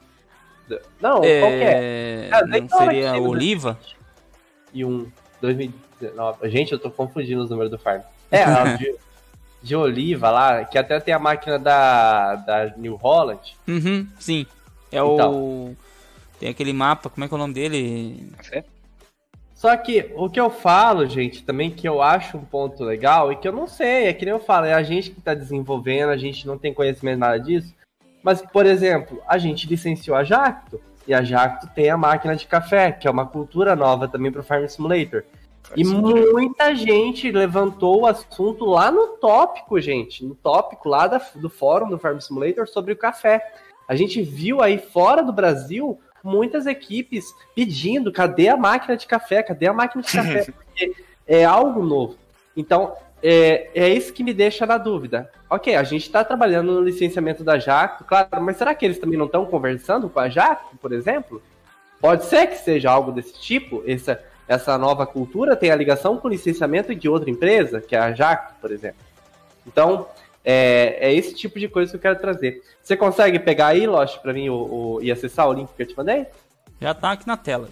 Não, 1.00 1.24
é... 1.24 1.40
qual 1.40 1.50
que 1.50 1.56
é? 1.56 1.72
é, 1.72 2.28
é 2.30 2.34
azeitona, 2.34 2.60
não 2.60 2.78
seria 2.78 3.12
né? 3.12 3.18
oliva? 3.18 3.78
Existe. 3.80 3.95
2001, 4.72 5.10
2019. 5.40 6.50
Gente, 6.50 6.72
eu 6.72 6.78
tô 6.78 6.90
confundindo 6.90 7.42
os 7.42 7.50
números 7.50 7.70
do 7.70 7.78
Farm. 7.78 8.02
É, 8.28 8.76
de, 8.76 8.96
de 9.62 9.76
Oliva 9.76 10.30
lá, 10.30 10.64
que 10.64 10.76
até 10.76 10.98
tem 10.98 11.14
a 11.14 11.18
máquina 11.18 11.60
da, 11.60 12.34
da 12.34 12.74
New 12.76 12.96
Holland. 12.96 13.56
Uhum, 13.68 14.08
sim. 14.18 14.44
É 14.90 14.96
então, 14.96 15.32
o. 15.32 15.76
Tem 16.40 16.48
aquele 16.48 16.72
mapa, 16.72 17.08
como 17.08 17.24
é 17.24 17.28
que 17.28 17.34
é 17.34 17.36
o 17.36 17.38
nome 17.38 17.54
dele? 17.54 18.28
É. 18.50 18.64
Só 19.54 19.74
que 19.76 20.12
o 20.16 20.28
que 20.28 20.38
eu 20.38 20.50
falo, 20.50 21.06
gente, 21.06 21.42
também 21.42 21.70
que 21.70 21.88
eu 21.88 22.02
acho 22.02 22.36
um 22.36 22.44
ponto 22.44 22.84
legal 22.84 23.32
e 23.32 23.36
que 23.36 23.48
eu 23.48 23.52
não 23.52 23.66
sei, 23.66 24.06
é 24.06 24.12
que 24.12 24.24
nem 24.24 24.32
eu 24.32 24.38
falo, 24.38 24.66
é 24.66 24.74
a 24.74 24.82
gente 24.82 25.10
que 25.10 25.18
está 25.18 25.32
desenvolvendo, 25.32 26.10
a 26.10 26.16
gente 26.16 26.46
não 26.46 26.58
tem 26.58 26.74
conhecimento 26.74 27.18
nada 27.18 27.38
disso. 27.38 27.74
Mas, 28.22 28.42
por 28.42 28.66
exemplo, 28.66 29.22
a 29.26 29.38
gente 29.38 29.66
licenciou 29.66 30.16
a 30.16 30.24
Jacto 30.24 30.80
e 31.06 31.14
a 31.14 31.22
Jacto 31.22 31.68
tem 31.74 31.90
a 31.90 31.96
máquina 31.96 32.34
de 32.34 32.46
café, 32.46 32.92
que 32.92 33.06
é 33.06 33.10
uma 33.10 33.26
cultura 33.26 33.76
nova 33.76 34.08
também 34.08 34.32
pro 34.32 34.42
Farm 34.42 34.66
Simulator. 34.66 35.22
E 35.74 35.82
muita 35.84 36.74
gente 36.74 37.30
levantou 37.30 38.02
o 38.02 38.06
assunto 38.06 38.64
lá 38.64 38.90
no 38.90 39.08
tópico, 39.18 39.80
gente, 39.80 40.24
no 40.24 40.34
tópico 40.34 40.88
lá 40.88 41.06
da- 41.06 41.20
do 41.34 41.50
fórum 41.50 41.88
do 41.88 41.98
Farm 41.98 42.18
Simulator 42.18 42.68
sobre 42.68 42.92
o 42.92 42.96
café. 42.96 43.44
A 43.88 43.96
gente 43.96 44.22
viu 44.22 44.62
aí 44.62 44.78
fora 44.78 45.22
do 45.22 45.32
Brasil 45.32 45.98
muitas 46.22 46.66
equipes 46.66 47.24
pedindo: 47.54 48.12
cadê 48.12 48.48
a 48.48 48.56
máquina 48.56 48.96
de 48.96 49.06
café? 49.06 49.42
Cadê 49.42 49.66
a 49.66 49.72
máquina 49.72 50.02
de 50.02 50.12
café? 50.12 50.44
Porque 50.52 50.94
é 51.26 51.44
algo 51.44 51.82
novo. 51.82 52.16
Então, 52.56 52.94
é, 53.28 53.70
é 53.74 53.88
isso 53.88 54.12
que 54.12 54.22
me 54.22 54.32
deixa 54.32 54.64
na 54.66 54.78
dúvida. 54.78 55.30
Ok, 55.50 55.74
a 55.74 55.82
gente 55.82 56.02
está 56.02 56.22
trabalhando 56.24 56.72
no 56.72 56.80
licenciamento 56.80 57.42
da 57.42 57.58
Jacto, 57.58 58.04
claro, 58.04 58.28
mas 58.40 58.56
será 58.56 58.74
que 58.74 58.84
eles 58.84 58.98
também 58.98 59.18
não 59.18 59.26
estão 59.26 59.44
conversando 59.46 60.08
com 60.08 60.20
a 60.20 60.28
Jacto, 60.28 60.76
por 60.76 60.92
exemplo? 60.92 61.42
Pode 62.00 62.24
ser 62.26 62.46
que 62.46 62.56
seja 62.56 62.90
algo 62.90 63.10
desse 63.10 63.38
tipo, 63.40 63.82
essa, 63.86 64.22
essa 64.46 64.76
nova 64.78 65.06
cultura 65.06 65.56
tem 65.56 65.70
a 65.70 65.76
ligação 65.76 66.18
com 66.18 66.28
o 66.28 66.30
licenciamento 66.30 66.94
de 66.94 67.08
outra 67.08 67.30
empresa, 67.30 67.80
que 67.80 67.96
é 67.96 67.98
a 67.98 68.12
Jacto, 68.12 68.54
por 68.60 68.70
exemplo. 68.70 69.00
Então, 69.66 70.06
é, 70.44 70.96
é 71.00 71.12
esse 71.14 71.34
tipo 71.34 71.58
de 71.58 71.68
coisa 71.68 71.90
que 71.90 71.96
eu 71.96 72.00
quero 72.00 72.20
trazer. 72.20 72.62
Você 72.82 72.96
consegue 72.96 73.38
pegar 73.40 73.68
aí, 73.68 73.86
Lost, 73.86 74.18
pra 74.18 74.32
mim 74.32 74.48
o, 74.48 74.54
o- 74.96 75.02
e 75.02 75.10
acessar 75.10 75.48
o 75.48 75.52
link 75.52 75.68
que 75.74 75.82
eu 75.82 75.86
te 75.88 75.96
mandei? 75.96 76.26
Já 76.80 76.94
tá 76.94 77.12
aqui 77.12 77.26
na 77.26 77.36
tela. 77.36 77.68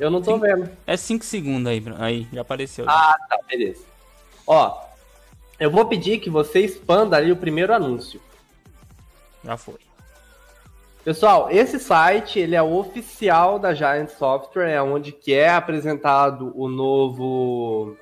Eu 0.00 0.10
não 0.10 0.20
tô 0.20 0.34
Sim. 0.34 0.40
vendo. 0.40 0.70
É 0.86 0.96
5 0.96 1.24
segundos 1.24 1.70
aí, 1.70 1.82
aí, 1.98 2.26
já 2.32 2.40
apareceu. 2.40 2.84
Ah, 2.88 3.16
tá, 3.28 3.38
beleza. 3.48 3.87
Ó, 4.50 4.80
eu 5.60 5.70
vou 5.70 5.84
pedir 5.84 6.20
que 6.20 6.30
você 6.30 6.60
expanda 6.60 7.18
ali 7.18 7.30
o 7.30 7.36
primeiro 7.36 7.74
anúncio. 7.74 8.18
Já 9.44 9.58
foi. 9.58 9.76
Pessoal, 11.04 11.50
esse 11.50 11.78
site 11.78 12.38
ele 12.38 12.56
é 12.56 12.62
o 12.62 12.74
oficial 12.74 13.58
da 13.58 13.74
Giant 13.74 14.08
Software, 14.08 14.70
é 14.70 14.80
onde 14.80 15.12
que 15.12 15.34
é 15.34 15.50
apresentado 15.50 16.50
o 16.56 16.66
novo, 16.66 17.94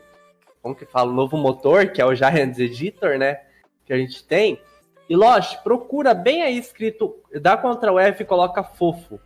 como 0.62 0.74
que 0.74 0.86
fala, 0.86 1.10
o 1.10 1.14
novo 1.14 1.36
motor, 1.36 1.88
que 1.88 2.00
é 2.00 2.06
o 2.06 2.14
Giant 2.14 2.56
Editor, 2.56 3.18
né? 3.18 3.40
Que 3.84 3.92
a 3.92 3.98
gente 3.98 4.22
tem. 4.22 4.60
E 5.08 5.16
Lost, 5.16 5.56
procura 5.64 6.14
bem 6.14 6.42
aí 6.42 6.56
escrito, 6.56 7.16
dá 7.40 7.56
Ctrl 7.56 7.98
F 7.98 8.22
e 8.22 8.26
coloca 8.26 8.62
fofo. 8.62 9.18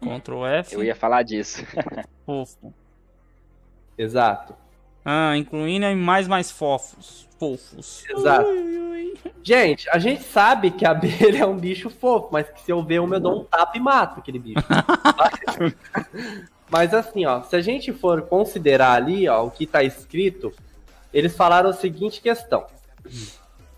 Ctrl 0.00 0.46
F. 0.46 0.74
Eu 0.74 0.82
ia 0.82 0.96
falar 0.96 1.22
disso. 1.22 1.64
Fofo. 2.26 2.74
Exato. 3.96 4.54
Ah, 5.04 5.36
incluindo 5.36 5.86
em 5.86 5.96
mais 5.96 6.28
mais 6.28 6.50
fofos. 6.50 7.26
Fofos. 7.38 8.04
Exato. 8.08 8.48
Ui, 8.48 8.78
ui. 8.78 9.14
Gente, 9.42 9.88
a 9.90 9.98
gente 9.98 10.22
sabe 10.22 10.70
que 10.70 10.84
a 10.84 10.90
abelha 10.90 11.42
é 11.42 11.46
um 11.46 11.56
bicho 11.56 11.88
fofo, 11.88 12.28
mas 12.30 12.48
que 12.48 12.60
se 12.60 12.70
eu 12.70 12.82
ver 12.82 13.00
uma, 13.00 13.16
eu 13.16 13.20
dou 13.20 13.40
um 13.40 13.44
tapa 13.44 13.76
e 13.76 13.80
mato 13.80 14.20
aquele 14.20 14.38
bicho. 14.38 14.64
mas, 15.16 15.72
mas 16.70 16.94
assim, 16.94 17.24
ó, 17.24 17.42
se 17.42 17.56
a 17.56 17.60
gente 17.60 17.92
for 17.92 18.22
considerar 18.22 18.92
ali, 18.92 19.28
ó, 19.28 19.44
o 19.44 19.50
que 19.50 19.66
tá 19.66 19.82
escrito, 19.82 20.52
eles 21.12 21.34
falaram 21.34 21.70
a 21.70 21.72
seguinte 21.72 22.20
questão. 22.20 22.66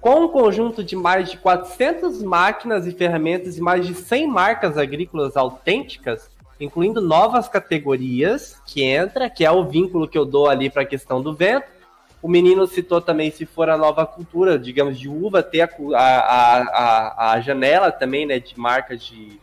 Com 0.00 0.24
um 0.24 0.28
conjunto 0.28 0.82
de 0.82 0.96
mais 0.96 1.30
de 1.30 1.36
400 1.38 2.20
máquinas 2.22 2.88
e 2.88 2.92
ferramentas 2.92 3.56
e 3.56 3.60
mais 3.60 3.86
de 3.86 3.94
100 3.94 4.26
marcas 4.26 4.76
agrícolas 4.76 5.36
autênticas, 5.36 6.28
incluindo 6.64 7.00
novas 7.00 7.48
categorias 7.48 8.60
que 8.66 8.82
entra, 8.82 9.28
que 9.28 9.44
é 9.44 9.50
o 9.50 9.64
vínculo 9.64 10.08
que 10.08 10.16
eu 10.16 10.24
dou 10.24 10.48
ali 10.48 10.70
para 10.70 10.82
a 10.82 10.86
questão 10.86 11.20
do 11.20 11.34
vento, 11.34 11.66
o 12.22 12.28
menino 12.28 12.66
citou 12.68 13.00
também, 13.00 13.32
se 13.32 13.44
for 13.44 13.68
a 13.68 13.76
nova 13.76 14.06
cultura, 14.06 14.56
digamos, 14.56 14.98
de 14.98 15.08
uva, 15.08 15.42
ter 15.42 15.62
a, 15.62 15.68
a, 15.96 16.62
a, 16.62 17.32
a, 17.32 17.40
janela 17.40 17.90
também, 17.90 18.24
né, 18.24 18.38
de 18.38 18.56
marca 18.56 18.96
de, 18.96 19.40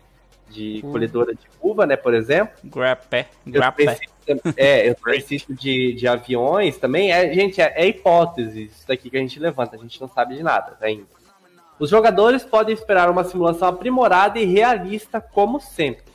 de 0.49 0.79
Uva. 0.81 0.91
colhedora 0.93 1.35
de 1.35 1.41
uva, 1.61 1.85
né, 1.85 1.97
por 1.97 2.13
exemplo. 2.13 2.55
Grapé. 2.63 3.27
Grapé. 3.45 3.99
é, 4.55 4.89
eu 4.89 4.95
preciso 4.95 5.53
de, 5.53 5.91
de 5.93 6.07
aviões 6.07 6.77
também. 6.77 7.11
É, 7.11 7.33
gente, 7.33 7.59
é, 7.59 7.73
é 7.75 7.85
hipótese 7.85 8.65
isso 8.65 8.87
daqui 8.87 9.09
que 9.09 9.17
a 9.17 9.19
gente 9.19 9.37
levanta. 9.39 9.75
A 9.75 9.79
gente 9.79 9.99
não 9.99 10.07
sabe 10.07 10.37
de 10.37 10.43
nada 10.43 10.77
ainda. 10.79 11.19
Os 11.77 11.89
jogadores 11.89 12.45
podem 12.45 12.73
esperar 12.73 13.09
uma 13.09 13.25
simulação 13.25 13.67
aprimorada 13.67 14.39
e 14.39 14.45
realista, 14.45 15.19
como 15.19 15.59
sempre. 15.59 16.08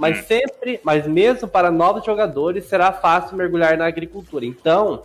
Mas 0.00 0.24
sempre, 0.24 0.80
mas 0.82 1.06
mesmo 1.06 1.46
para 1.46 1.70
novos 1.70 2.06
jogadores, 2.06 2.64
será 2.64 2.90
fácil 2.90 3.36
mergulhar 3.36 3.76
na 3.76 3.86
agricultura. 3.86 4.46
Então, 4.46 5.04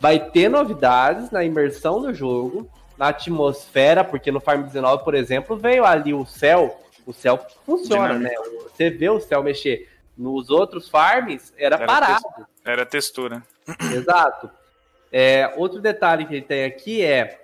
vai 0.00 0.18
ter 0.18 0.48
novidades 0.48 1.30
na 1.30 1.44
imersão 1.44 2.02
do 2.02 2.12
jogo, 2.12 2.68
na 2.98 3.10
atmosfera, 3.10 4.02
porque 4.02 4.32
no 4.32 4.40
Farm 4.40 4.62
19, 4.64 5.04
por 5.04 5.14
exemplo, 5.14 5.56
veio 5.56 5.84
ali 5.84 6.12
o 6.12 6.26
céu. 6.26 6.76
O 7.06 7.12
céu 7.12 7.38
funciona, 7.64 8.18
né? 8.18 8.30
Você 8.64 8.90
vê 8.90 9.08
o 9.08 9.20
céu 9.20 9.44
mexer. 9.44 9.88
Nos 10.18 10.50
outros 10.50 10.88
farms, 10.88 11.54
era, 11.56 11.76
Era 11.76 11.86
parado. 11.86 12.46
Era 12.64 12.84
textura. 12.84 13.44
Exato. 13.94 14.50
É, 15.12 15.54
outro 15.56 15.80
detalhe 15.80 16.26
que 16.26 16.34
ele 16.34 16.42
tem 16.42 16.64
aqui 16.64 17.00
é, 17.00 17.38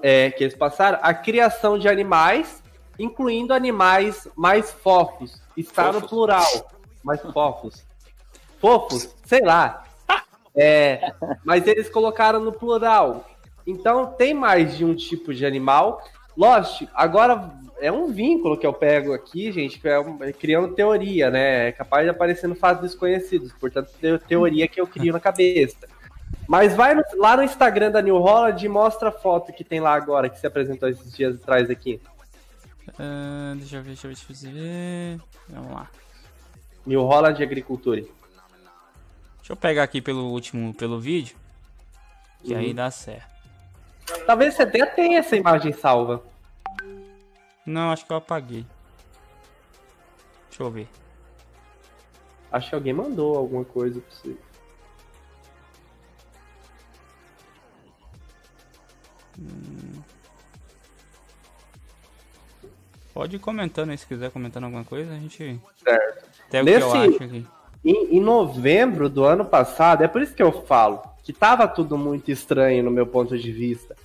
é 0.00 0.30
que 0.30 0.44
eles 0.44 0.54
passaram 0.54 1.00
a 1.02 1.12
criação 1.12 1.76
de 1.76 1.88
animais, 1.88 2.62
incluindo 2.98 3.52
animais 3.52 4.28
mais 4.36 4.70
fofos. 4.70 5.44
Está 5.56 5.92
no 5.92 6.06
plural. 6.06 6.44
Mais 7.02 7.20
fofos. 7.20 7.84
Fofos? 8.60 9.14
Sei 9.24 9.40
lá. 9.40 9.84
É, 10.54 11.12
mas 11.44 11.66
eles 11.66 11.88
colocaram 11.90 12.40
no 12.40 12.52
plural. 12.52 13.24
Então 13.66 14.06
tem 14.06 14.32
mais 14.32 14.76
de 14.76 14.84
um 14.84 14.94
tipo 14.94 15.34
de 15.34 15.44
animal. 15.44 16.02
Lógico, 16.36 16.90
agora 16.94 17.50
é 17.78 17.92
um 17.92 18.10
vínculo 18.10 18.56
que 18.56 18.66
eu 18.66 18.72
pego 18.72 19.12
aqui, 19.12 19.52
gente, 19.52 19.78
que 19.78 19.88
é 19.88 19.98
um- 20.00 20.22
é 20.22 20.32
criando 20.32 20.74
teoria, 20.74 21.30
né? 21.30 21.68
É 21.68 21.72
capaz 21.72 22.04
de 22.04 22.10
aparecer 22.10 22.46
no 22.46 22.54
fatos 22.54 22.82
desconhecidos, 22.82 23.52
portanto, 23.52 23.90
te- 24.00 24.18
teoria 24.26 24.66
que 24.66 24.80
eu 24.80 24.86
crio 24.86 25.12
na 25.12 25.20
cabeça. 25.20 25.76
Mas 26.48 26.74
vai 26.74 26.94
no- 26.94 27.04
lá 27.16 27.36
no 27.36 27.42
Instagram 27.42 27.90
da 27.90 28.00
New 28.00 28.16
Holland 28.18 28.64
e 28.64 28.68
mostra 28.68 29.10
a 29.10 29.12
foto 29.12 29.52
que 29.52 29.64
tem 29.64 29.80
lá 29.80 29.94
agora, 29.94 30.28
que 30.30 30.38
se 30.38 30.46
apresentou 30.46 30.88
esses 30.88 31.12
dias 31.12 31.34
atrás 31.36 31.68
aqui. 31.68 32.00
Ah, 32.98 33.54
deixa 33.56 33.76
eu 33.76 33.82
ver, 33.82 33.88
deixa 33.88 34.06
eu 34.06 34.14
ver, 34.14 34.16
deixa 34.16 34.46
eu 34.46 34.52
ver. 34.52 35.20
Vamos 35.48 35.72
lá. 35.72 35.90
New 36.86 37.02
Holland 37.02 37.42
Agricultura. 37.42 38.00
Deixa 38.00 39.52
eu 39.52 39.56
pegar 39.56 39.82
aqui 39.82 40.00
pelo 40.00 40.30
último, 40.30 40.72
pelo 40.74 41.00
vídeo. 41.00 41.36
Que 42.44 42.54
aí 42.54 42.72
dá 42.72 42.90
certo. 42.90 43.34
Talvez 44.24 44.54
você 44.54 44.62
até 44.62 44.86
tenha 44.86 45.18
essa 45.18 45.36
imagem 45.36 45.72
salva. 45.72 46.22
Não, 47.64 47.90
acho 47.90 48.06
que 48.06 48.12
eu 48.12 48.16
apaguei. 48.16 48.64
Deixa 50.48 50.62
eu 50.62 50.70
ver. 50.70 50.88
Acho 52.52 52.68
que 52.68 52.74
alguém 52.76 52.92
mandou 52.92 53.36
alguma 53.36 53.64
coisa 53.64 54.00
pra 54.00 54.16
você. 54.16 54.36
Pode 63.16 63.36
ir 63.36 63.38
comentando 63.38 63.88
aí 63.88 63.96
se 63.96 64.06
quiser 64.06 64.30
comentando 64.30 64.64
alguma 64.64 64.84
coisa, 64.84 65.10
a 65.10 65.14
gente. 65.14 65.58
Certo. 65.82 66.24
Até 66.48 66.60
o 66.60 66.64
que 66.66 66.70
eu 66.70 66.80
Nesse- 66.92 66.96
acho 67.14 67.24
aqui. 67.24 67.46
Em, 67.82 68.16
em 68.16 68.20
novembro 68.20 69.08
do 69.08 69.24
ano 69.24 69.42
passado, 69.42 70.04
é 70.04 70.08
por 70.08 70.20
isso 70.20 70.34
que 70.34 70.42
eu 70.42 70.52
falo 70.66 71.00
que 71.22 71.32
tava 71.32 71.66
tudo 71.66 71.96
muito 71.96 72.30
estranho 72.30 72.84
no 72.84 72.90
meu 72.90 73.06
ponto 73.06 73.38
de 73.38 73.50
vista. 73.50 73.96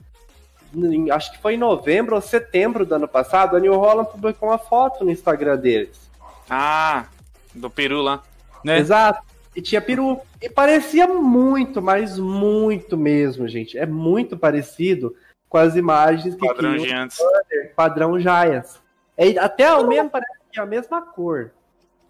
Em- 0.74 1.12
acho 1.12 1.30
que 1.34 1.40
foi 1.40 1.56
em 1.56 1.58
novembro 1.58 2.16
ou 2.16 2.22
setembro 2.22 2.86
do 2.86 2.96
ano 2.96 3.06
passado, 3.08 3.58
a 3.58 3.60
New 3.60 3.74
Holland 3.76 4.10
publicou 4.10 4.48
uma 4.48 4.58
foto 4.58 5.04
no 5.04 5.12
Instagram 5.12 5.58
deles. 5.58 6.10
Ah, 6.50 7.08
do 7.54 7.70
peru 7.70 8.02
lá. 8.02 8.24
Né? 8.64 8.80
Exato. 8.80 9.22
E 9.54 9.62
tinha 9.62 9.82
peru. 9.82 10.22
E 10.42 10.50
parecia 10.50 11.06
muito, 11.06 11.82
mas 11.82 12.18
muito 12.18 12.96
mesmo, 12.98 13.46
gente. 13.46 13.78
É 13.78 13.86
muito 13.86 14.38
parecido 14.38 15.14
com 15.50 15.58
as 15.58 15.76
imagens 15.76 16.34
que 16.34 16.48
Padrão 16.48 16.72
criam 16.76 16.86
de 16.88 16.94
antes. 16.94 17.18
padrão 17.76 18.18
Giants. 18.18 18.80
É, 19.18 19.38
até 19.38 19.68
ao 19.68 19.86
menos 19.88 20.12
parece 20.12 20.32
que 20.52 20.60
é 20.60 20.64
a 20.64 20.66
mesma 20.66 21.02
cor 21.02 21.52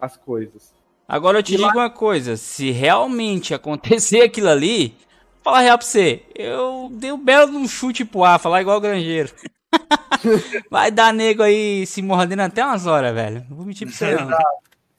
as 0.00 0.16
coisas. 0.16 0.72
Agora 1.06 1.38
eu 1.38 1.42
te 1.42 1.54
E 1.54 1.58
lá- 1.58 1.68
digo 1.68 1.78
uma 1.78 1.90
coisa, 1.90 2.36
se 2.36 2.70
realmente 2.70 3.52
acontecer 3.54 4.22
aquilo 4.22 4.48
ali, 4.48 4.94
falar 5.42 5.60
real 5.60 5.78
pra 5.78 5.86
você, 5.86 6.22
eu 6.34 6.88
dei 6.92 7.12
um 7.12 7.18
belo 7.22 7.50
de 7.50 7.56
um 7.56 7.68
chute 7.68 8.04
pro 8.04 8.24
ar, 8.24 8.38
falar 8.38 8.60
igual 8.62 8.78
o 8.78 8.80
granjeiro. 8.80 9.30
Vai 10.70 10.90
dar 10.90 11.12
nego 11.12 11.42
aí 11.42 11.86
se 11.86 12.02
mordendo 12.02 12.40
até 12.40 12.64
umas 12.64 12.86
horas, 12.86 13.14
velho. 13.14 13.44
Não 13.48 13.56
vou 13.56 13.66
mentir 13.66 13.86
pra 13.86 13.96
você 13.96 14.14
não. 14.14 14.30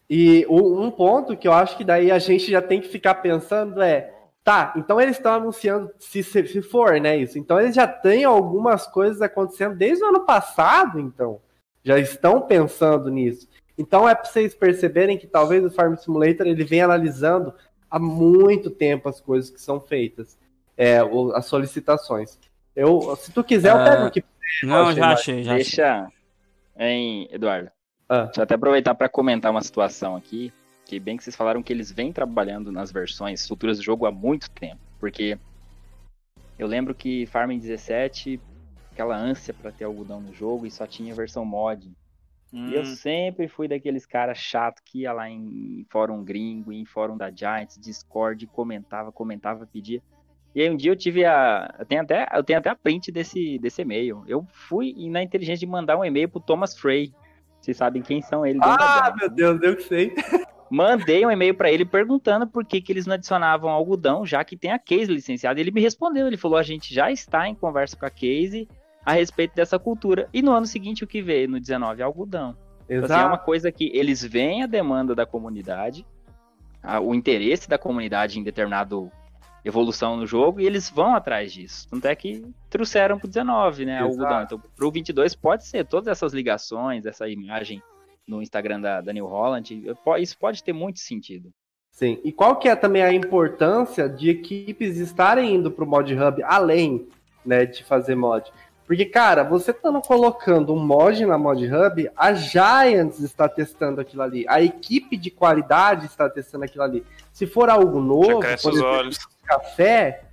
E 0.10 0.46
um 0.50 0.92
ponto 0.92 1.36
que 1.36 1.48
eu 1.48 1.54
acho 1.54 1.76
que 1.78 1.84
daí 1.84 2.12
a 2.12 2.20
gente 2.20 2.50
já 2.52 2.62
tem 2.62 2.80
que 2.82 2.88
ficar 2.88 3.16
pensando 3.16 3.82
é, 3.82 4.12
tá, 4.44 4.74
então 4.76 5.00
eles 5.02 5.18
estão 5.18 5.34
anunciando, 5.34 5.90
se, 5.98 6.22
se, 6.22 6.46
se 6.46 6.62
for, 6.62 7.00
né, 7.00 7.18
isso, 7.18 7.40
então 7.40 7.60
eles 7.60 7.74
já 7.74 7.88
têm 7.88 8.24
algumas 8.24 8.86
coisas 8.86 9.22
acontecendo 9.22 9.76
desde 9.76 10.04
o 10.04 10.10
ano 10.10 10.20
passado, 10.26 11.00
então, 11.00 11.40
já 11.84 12.00
estão 12.00 12.42
pensando 12.42 13.10
nisso. 13.10 13.48
Então 13.78 14.08
é 14.08 14.16
para 14.16 14.26
vocês 14.26 14.54
perceberem 14.54 15.18
que 15.18 15.28
talvez 15.28 15.64
o 15.66 15.72
Farm 15.72 15.96
Simulator 15.96 16.48
ele 16.48 16.64
vem 16.64 16.82
analisando 16.82 17.54
há 17.90 18.00
muito 18.00 18.70
tempo 18.70 19.10
as 19.10 19.20
coisas 19.20 19.50
que 19.50 19.62
são 19.62 19.80
feitas, 19.80 20.38
é, 20.78 21.00
as 21.34 21.46
solicitações. 21.46 22.40
Eu, 22.76 23.16
se 23.16 23.32
tu 23.32 23.44
quiser, 23.44 23.72
eu 23.72 23.78
Ah, 23.78 23.84
pego 23.84 24.04
aqui. 24.06 24.24
Não, 24.64 24.94
já 24.94 25.10
achei, 25.14 25.44
já 25.44 25.54
achei. 25.54 25.64
Deixa, 25.64 26.08
hein, 26.78 27.28
Eduardo. 27.32 27.72
Ah. 28.10 28.26
Deixa 28.26 28.42
eu 28.42 28.44
até 28.44 28.56
aproveitar 28.56 28.96
para 28.96 29.10
comentar 29.10 29.52
uma 29.52 29.62
situação 29.62 30.16
aqui, 30.16 30.52
que 30.86 31.00
bem 31.00 31.18
que 31.18 31.24
vocês 31.24 31.36
falaram 31.36 31.64
que 31.64 31.72
eles 31.72 31.92
vêm 31.92 32.12
trabalhando 32.12 32.72
nas 32.72 32.92
versões 32.92 33.48
futuras 33.48 33.78
do 33.78 33.84
jogo 33.84 34.06
há 34.06 34.12
muito 34.12 34.50
tempo, 34.52 34.80
porque 35.00 35.38
eu 36.58 36.68
lembro 36.68 36.94
que 36.94 37.26
Farming 37.28 37.60
17, 37.60 38.40
aquela 38.94 39.18
ânsia 39.18 39.54
para 39.54 39.72
ter 39.72 39.84
algodão 39.84 40.22
no 40.22 40.34
jogo 40.34 40.66
e 40.66 40.72
só 40.72 40.86
tinha 40.86 41.14
versão 41.16 41.44
mod. 41.44 41.92
E 42.66 42.74
eu 42.74 42.82
Hum, 42.82 42.96
sempre 42.96 43.48
fui 43.48 43.68
daqueles 43.68 44.06
caras 44.06 44.38
chato 44.38 44.82
que 44.86 45.02
ia 45.02 45.12
lá 45.12 45.30
em 45.30 45.86
fórum 45.90 46.24
gringo, 46.24 46.72
em 46.72 46.86
fórum 46.86 47.18
da 47.18 47.32
Giants, 47.32 47.78
Discord, 47.78 48.46
comentava, 48.48 49.12
comentava, 49.12 49.68
pedia. 49.68 50.02
E 50.56 50.62
aí 50.62 50.70
um 50.70 50.78
dia 50.78 50.92
eu 50.92 50.96
tive 50.96 51.26
a. 51.26 51.76
Eu 51.80 51.86
tenho 51.86 52.02
até, 52.04 52.28
eu 52.32 52.44
tenho 52.44 52.60
até 52.60 52.70
a 52.70 52.76
print 52.76 53.12
desse, 53.12 53.58
desse 53.58 53.82
e-mail. 53.82 54.24
Eu 54.28 54.46
fui 54.52 54.94
na 55.10 55.24
inteligência 55.24 55.66
de 55.66 55.72
mandar 55.72 55.98
um 55.98 56.06
e-mail 56.06 56.30
pro 56.30 56.40
Thomas 56.40 56.78
Frey. 56.78 57.12
Vocês 57.60 57.76
sabem 57.76 58.04
quem 58.04 58.22
são 58.22 58.46
eles. 58.46 58.62
Ah, 58.62 59.14
meu 59.18 59.30
né? 59.30 59.36
Deus, 59.36 59.62
eu 59.64 59.76
que 59.76 59.84
sei. 59.84 60.14
Mandei 60.70 61.26
um 61.26 61.32
e-mail 61.32 61.56
pra 61.56 61.72
ele 61.72 61.86
perguntando 61.86 62.48
por 62.48 62.66
que, 62.66 62.82
que 62.82 62.92
eles 62.92 63.06
não 63.06 63.16
adicionavam 63.16 63.70
algodão, 63.70 64.26
já 64.26 64.44
que 64.44 64.58
tem 64.58 64.72
a 64.72 64.80
Case 64.80 65.12
licenciada. 65.12 65.60
Ele 65.60 65.72
me 65.72 65.82
respondeu, 65.82 66.28
ele 66.28 66.38
falou: 66.38 66.58
a 66.58 66.64
gente 66.64 66.94
já 66.94 67.12
está 67.12 67.48
em 67.48 67.56
conversa 67.56 67.98
com 67.98 68.06
a 68.06 68.10
Case 68.10 68.68
a 69.06 69.14
respeito 69.14 69.54
dessa 69.56 69.78
cultura. 69.80 70.28
E 70.34 70.42
no 70.42 70.52
ano 70.52 70.66
seguinte 70.66 71.04
o 71.04 71.08
que 71.08 71.22
veio? 71.22 71.50
No 71.50 71.60
19, 71.60 72.02
algodão. 72.02 72.56
Então, 72.90 73.06
assim, 73.06 73.14
é 73.24 73.26
uma 73.26 73.38
coisa 73.38 73.72
que 73.72 73.90
eles 73.94 74.24
veem 74.24 74.64
a 74.64 74.68
demanda 74.68 75.16
da 75.16 75.26
comunidade, 75.26 76.06
a- 76.82 77.00
o 77.00 77.14
interesse 77.16 77.68
da 77.70 77.78
comunidade 77.78 78.40
em 78.40 78.44
determinado 78.44 79.10
evolução 79.66 80.18
no 80.18 80.26
jogo 80.28 80.60
e 80.60 80.66
eles 80.66 80.90
vão 80.90 81.16
atrás 81.16 81.54
disso. 81.54 81.88
Tanto 81.90 82.06
é 82.06 82.14
que 82.16 82.44
trouxeram 82.70 83.18
pro 83.18 83.28
19, 83.30 83.86
né, 83.86 84.00
Exato. 84.00 84.12
algodão. 84.12 84.44
Então, 84.44 84.62
pro 84.76 84.92
22 84.92 85.34
pode 85.36 85.66
ser 85.66 85.86
todas 85.86 86.08
essas 86.08 86.34
ligações, 86.34 87.06
essa 87.06 87.30
imagem 87.30 87.82
no 88.28 88.42
Instagram 88.42 88.82
da, 88.82 89.00
da 89.02 89.14
New 89.14 89.26
Holland, 89.26 89.86
isso 90.20 90.38
pode 90.38 90.62
ter 90.64 90.74
muito 90.74 91.00
sentido. 91.00 91.50
Sim. 91.92 92.20
E 92.24 92.32
qual 92.32 92.58
que 92.58 92.68
é 92.68 92.76
também 92.76 93.04
a 93.04 93.14
importância 93.14 94.10
de 94.10 94.30
equipes 94.30 94.98
estarem 94.98 95.56
indo 95.56 95.72
pro 95.72 95.86
Mod 95.88 96.14
Hub 96.14 96.44
além, 96.44 97.08
né, 97.46 97.66
de 97.66 97.84
fazer 97.84 98.16
mod? 98.16 98.52
Porque, 98.86 99.06
cara, 99.06 99.44
você 99.44 99.72
estando 99.72 100.02
colocando 100.02 100.74
um 100.74 100.80
mod 100.80 101.26
na 101.26 101.38
Mod 101.38 101.66
Hub, 101.66 102.12
a 102.16 102.34
Giants 102.34 103.20
está 103.20 103.48
testando 103.48 104.02
aquilo 104.02 104.22
ali, 104.22 104.46
a 104.48 104.62
equipe 104.62 105.16
de 105.16 105.32
qualidade 105.32 106.06
está 106.06 106.30
testando 106.30 106.66
aquilo 106.66 106.84
ali. 106.84 107.06
Se 107.32 107.48
for 107.48 107.70
algo 107.70 108.02
novo, 108.02 108.40
por 108.42 108.46
exemplo, 108.46 108.84
olhos. 108.84 109.18
café, 109.46 110.26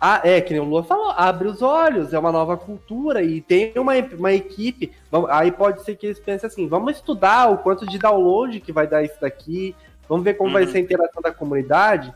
ah, 0.00 0.20
é, 0.24 0.40
que 0.40 0.52
nem 0.52 0.62
o 0.62 0.64
Lua 0.64 0.82
falou, 0.82 1.10
abre 1.10 1.46
os 1.48 1.60
olhos, 1.60 2.14
é 2.14 2.18
uma 2.18 2.32
nova 2.32 2.56
cultura 2.56 3.22
e 3.22 3.40
tem 3.42 3.72
uma, 3.76 3.92
uma 4.16 4.32
equipe. 4.32 4.92
Aí 5.28 5.52
pode 5.52 5.82
ser 5.84 5.94
que 5.96 6.06
eles 6.06 6.18
pensem 6.18 6.46
assim: 6.46 6.68
vamos 6.68 6.96
estudar 6.96 7.50
o 7.50 7.58
quanto 7.58 7.86
de 7.86 7.98
download 7.98 8.60
que 8.60 8.72
vai 8.72 8.86
dar 8.86 9.02
isso 9.02 9.20
daqui, 9.20 9.74
vamos 10.08 10.24
ver 10.24 10.34
como 10.34 10.52
vai 10.52 10.64
Uhum. 10.64 10.70
ser 10.70 10.78
a 10.78 10.80
interação 10.80 11.20
da 11.20 11.32
comunidade. 11.32 12.14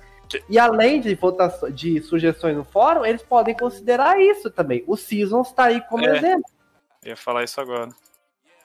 E 0.48 0.58
além 0.58 1.00
de 1.00 1.14
votações, 1.14 1.74
de 1.74 2.00
sugestões 2.02 2.56
no 2.56 2.64
fórum, 2.64 3.04
eles 3.04 3.22
podem 3.22 3.54
considerar 3.56 4.20
isso 4.20 4.50
também. 4.50 4.82
O 4.86 4.96
Seasons 4.96 5.52
tá 5.52 5.64
aí 5.64 5.80
como 5.88 6.06
É. 6.06 6.16
exemplo. 6.16 6.50
Ia 7.04 7.16
falar 7.16 7.44
isso 7.44 7.60
agora. 7.60 7.88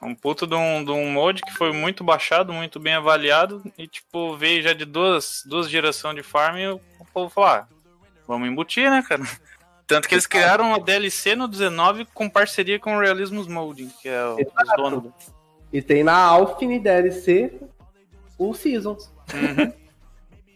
Um 0.02 0.16
puto 0.16 0.48
de 0.48 0.56
um, 0.56 0.84
de 0.84 0.92
um 0.92 1.12
mod 1.12 1.42
que 1.42 1.52
foi 1.54 1.74
muito 1.74 2.04
baixado, 2.06 2.54
muito 2.54 2.80
bem 2.80 2.94
avaliado, 2.94 3.62
e 3.78 3.86
tipo, 3.86 4.36
veio 4.38 4.62
já 4.64 4.72
de 4.72 4.86
duas, 4.86 5.44
duas 5.46 5.70
gerações 5.70 6.16
de 6.16 6.24
farm 6.24 6.56
e 6.58 6.68
o 6.70 6.80
povo 7.14 7.30
falou, 7.30 7.50
ah, 7.50 7.68
vamos 8.26 8.48
embutir, 8.48 8.90
né, 8.90 9.04
cara? 9.08 9.22
Tanto 9.86 10.08
que 10.08 10.14
eles 10.14 10.28
criaram 10.28 10.68
uma 10.70 10.80
DLC 10.80 11.36
no 11.36 11.48
19 11.48 12.06
com 12.14 12.30
parceria 12.30 12.80
com 12.80 12.96
o 12.96 13.00
Realismus 13.00 13.48
Molding, 13.48 13.90
que 14.02 14.08
é 14.08 14.24
o, 14.24 14.36
os 14.36 14.76
donos. 14.78 15.04
do- 15.04 15.14
E 15.74 15.82
tem 15.82 16.04
na 16.04 16.16
Alfine 16.16 16.80
DLC 16.80 17.60
o 18.38 18.54
Seasons. 18.54 19.12
Por 19.28 19.74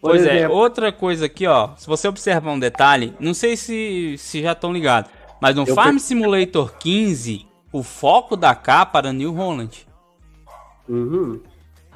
Pois 0.03 0.25
é, 0.25 0.39
exemplo, 0.39 0.57
outra 0.57 0.91
coisa 0.91 1.27
aqui, 1.27 1.47
ó. 1.47 1.69
Se 1.77 1.87
você 1.87 2.09
observar 2.09 2.51
um 2.51 2.59
detalhe, 2.59 3.13
não 3.21 3.33
sei 3.33 3.55
se, 3.55 4.15
se 4.17 4.41
já 4.41 4.51
estão 4.51 4.73
ligados, 4.73 5.09
mas 5.41 5.55
no 5.55 5.63
Eu 5.65 5.73
Farm 5.73 5.97
Simulator 5.97 6.73
15, 6.77 7.47
o 7.71 7.81
foco 7.81 8.35
da 8.35 8.53
capa 8.53 8.99
era 8.99 9.13
New 9.13 9.31
Holland. 9.33 9.87
uhum. 10.89 11.39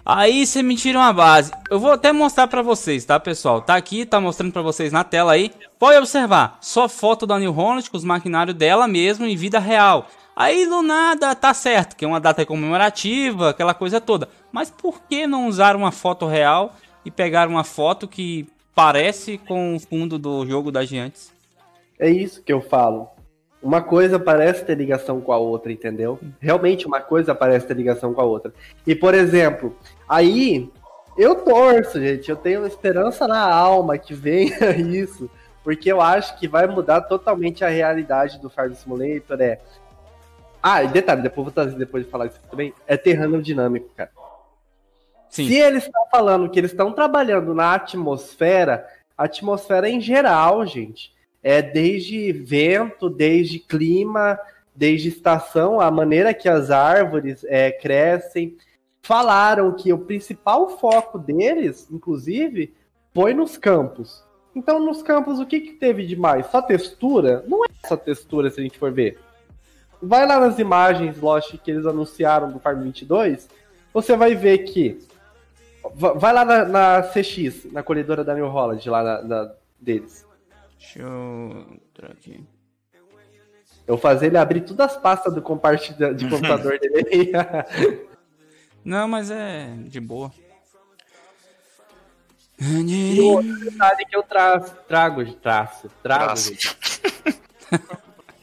Aí 0.06 0.46
você 0.46 0.64
me 0.64 0.78
tira 0.78 0.98
uma 0.98 1.12
base. 1.12 1.52
Eu 1.70 1.82
vou 1.82 1.92
até 1.92 2.14
mostrar 2.14 2.48
pra 2.48 2.62
vocês, 2.62 3.04
tá, 3.04 3.20
pessoal? 3.20 3.60
Tá 3.60 3.76
aqui, 3.76 4.06
tá 4.06 4.22
mostrando 4.22 4.54
pra 4.54 4.62
vocês 4.62 4.90
na 4.90 5.04
tela 5.04 5.34
aí. 5.34 5.52
Pode 5.78 5.98
observar, 5.98 6.58
só 6.62 6.88
foto 6.88 7.28
da 7.28 7.38
New 7.38 7.52
Holland 7.52 7.92
com 7.92 7.98
os 7.98 8.06
maquinários 8.06 8.56
dela 8.56 8.88
mesmo 8.88 9.26
em 9.26 9.36
vida 9.36 9.60
real. 9.60 10.08
Aí 10.34 10.66
do 10.66 10.82
nada 10.82 11.36
tá 11.36 11.54
certo, 11.54 11.98
que 11.98 12.06
é 12.06 12.08
uma 12.08 12.22
data 12.22 12.46
comemorativa, 12.46 13.50
aquela 13.50 13.74
coisa 13.74 14.00
toda. 14.00 14.30
Mas 14.50 14.70
por 14.70 15.02
que 15.02 15.28
não 15.28 15.46
usar 15.46 15.76
uma 15.76 15.92
foto 15.92 16.26
real 16.26 16.74
e 17.08 17.12
pegar 17.12 17.48
uma 17.48 17.64
foto 17.64 18.06
que 18.06 18.46
parece 18.76 19.38
com 19.38 19.78
o 19.78 19.80
fundo 19.80 20.20
do 20.20 20.46
jogo 20.46 20.74
da 20.74 20.84
Giantes? 20.84 21.32
É 21.98 22.10
isso 22.10 22.44
que 22.44 22.52
eu 22.52 22.60
falo. 22.60 23.08
Uma 23.64 23.82
coisa 23.82 24.20
parece 24.20 24.66
ter 24.66 24.76
ligação 24.78 25.22
com 25.22 25.32
a 25.32 25.38
outra, 25.38 25.72
entendeu? 25.72 26.20
Realmente 26.38 26.86
uma 26.86 27.00
coisa 27.00 27.34
parece 27.34 27.66
ter 27.66 27.78
ligação 27.78 28.14
com 28.14 28.20
a 28.20 28.26
outra. 28.26 28.54
E, 28.86 28.94
por 28.94 29.14
exemplo, 29.14 29.74
aí 30.08 30.70
eu 31.18 31.34
torço, 31.34 31.98
gente. 31.98 32.30
Eu 32.30 32.36
tenho 32.36 32.68
esperança 32.68 33.26
na 33.26 33.42
alma 33.42 33.98
que 33.98 34.14
venha 34.14 34.72
isso. 34.78 35.30
Porque 35.64 35.90
eu 35.90 36.02
acho 36.02 36.38
que 36.38 36.46
vai 36.46 36.68
mudar 36.68 37.02
totalmente 37.02 37.64
a 37.64 37.70
realidade 37.70 38.38
do 38.38 38.50
Farm 38.50 38.74
Simulator. 38.74 39.42
É. 39.42 39.62
Ah, 40.62 40.84
e 40.84 40.90
detalhe, 40.90 41.22
depois 41.22 41.46
vou 41.46 41.54
trazer 41.54 41.78
depois 41.78 42.04
de 42.04 42.12
falar 42.12 42.26
isso 42.26 42.40
também. 42.52 42.74
É 42.86 42.98
terreno 42.98 43.42
dinâmico, 43.42 43.88
cara. 43.96 44.12
Sim. 45.30 45.48
Se 45.48 45.56
eles 45.56 45.86
estão 45.86 46.06
falando 46.10 46.50
que 46.50 46.60
eles 46.60 46.72
estão 46.72 46.92
trabalhando 46.92 47.54
na 47.54 47.74
atmosfera, 47.74 48.88
a 49.18 49.26
atmosfera 49.26 49.90
em 49.90 50.00
geral, 50.00 50.66
gente, 50.66 51.12
é 51.44 51.62
desde 51.62 52.32
vento, 52.32 53.10
desde 53.10 53.60
clima, 53.60 54.40
desde 54.76 55.10
estação, 55.10 55.82
a 55.82 55.90
maneira 55.90 56.34
que 56.34 56.48
as 56.48 56.70
árvores 56.70 57.44
é, 57.46 57.72
crescem. 57.72 58.56
Falaram 59.02 59.74
que 59.74 59.92
o 59.92 59.98
principal 59.98 60.78
foco 60.78 61.18
deles, 61.18 61.88
inclusive, 61.90 62.74
foi 63.14 63.34
nos 63.34 63.58
campos. 63.58 64.24
Então, 64.56 64.80
nos 64.80 65.02
campos, 65.02 65.40
o 65.40 65.46
que, 65.46 65.62
que 65.62 65.74
teve 65.74 66.06
de 66.06 66.16
mais? 66.16 66.48
Só 66.48 66.62
textura? 66.62 67.44
Não 67.48 67.64
é 67.64 67.68
só 67.88 67.96
textura, 67.96 68.50
se 68.50 68.60
a 68.60 68.64
gente 68.64 68.78
for 68.78 68.92
ver. 68.92 69.20
Vai 70.02 70.28
lá 70.28 70.40
nas 70.40 70.60
imagens, 70.60 71.20
Lost, 71.20 71.58
que 71.58 71.72
eles 71.72 71.86
anunciaram 71.86 72.52
do 72.52 72.60
Farm 72.60 72.82
22, 72.82 73.48
você 73.94 74.16
vai 74.16 74.36
ver 74.36 74.60
que 74.60 75.00
Vai 75.96 76.34
lá 76.34 76.44
na, 76.46 76.66
na 76.66 77.02
CX, 77.04 77.72
na 77.72 77.84
colhedora 77.84 78.24
da 78.24 78.34
New 78.34 78.48
Holland, 78.48 78.90
lá 78.90 79.04
na, 79.04 79.22
na- 79.22 79.52
deles. 79.80 80.26
Deixa 80.80 81.00
eu 81.02 81.66
entrar 81.72 82.12
aqui. 82.12 82.44
Eu 83.86 83.96
vou 83.96 83.98
fazer 83.98 84.28
ele 84.28 84.38
abrir 84.38 84.62
todas 84.62 84.92
as 84.92 84.98
pastas 84.98 85.34
do 85.34 85.42
compartilha 85.42 86.14
de 86.14 86.28
computador 86.30 86.78
dele. 86.80 87.32
Não, 88.84 89.08
mas 89.08 89.30
é 89.32 89.74
de 89.86 90.00
boa. 90.00 90.32
e 92.60 93.20
o 93.20 93.26
outro 93.34 93.60
detalhe 93.60 94.06
que 94.06 94.16
eu 94.16 94.24
tra 94.24 94.60
trago 94.60 95.24
de 95.24 95.36
traço. 95.36 95.90
Trago. 96.02 96.34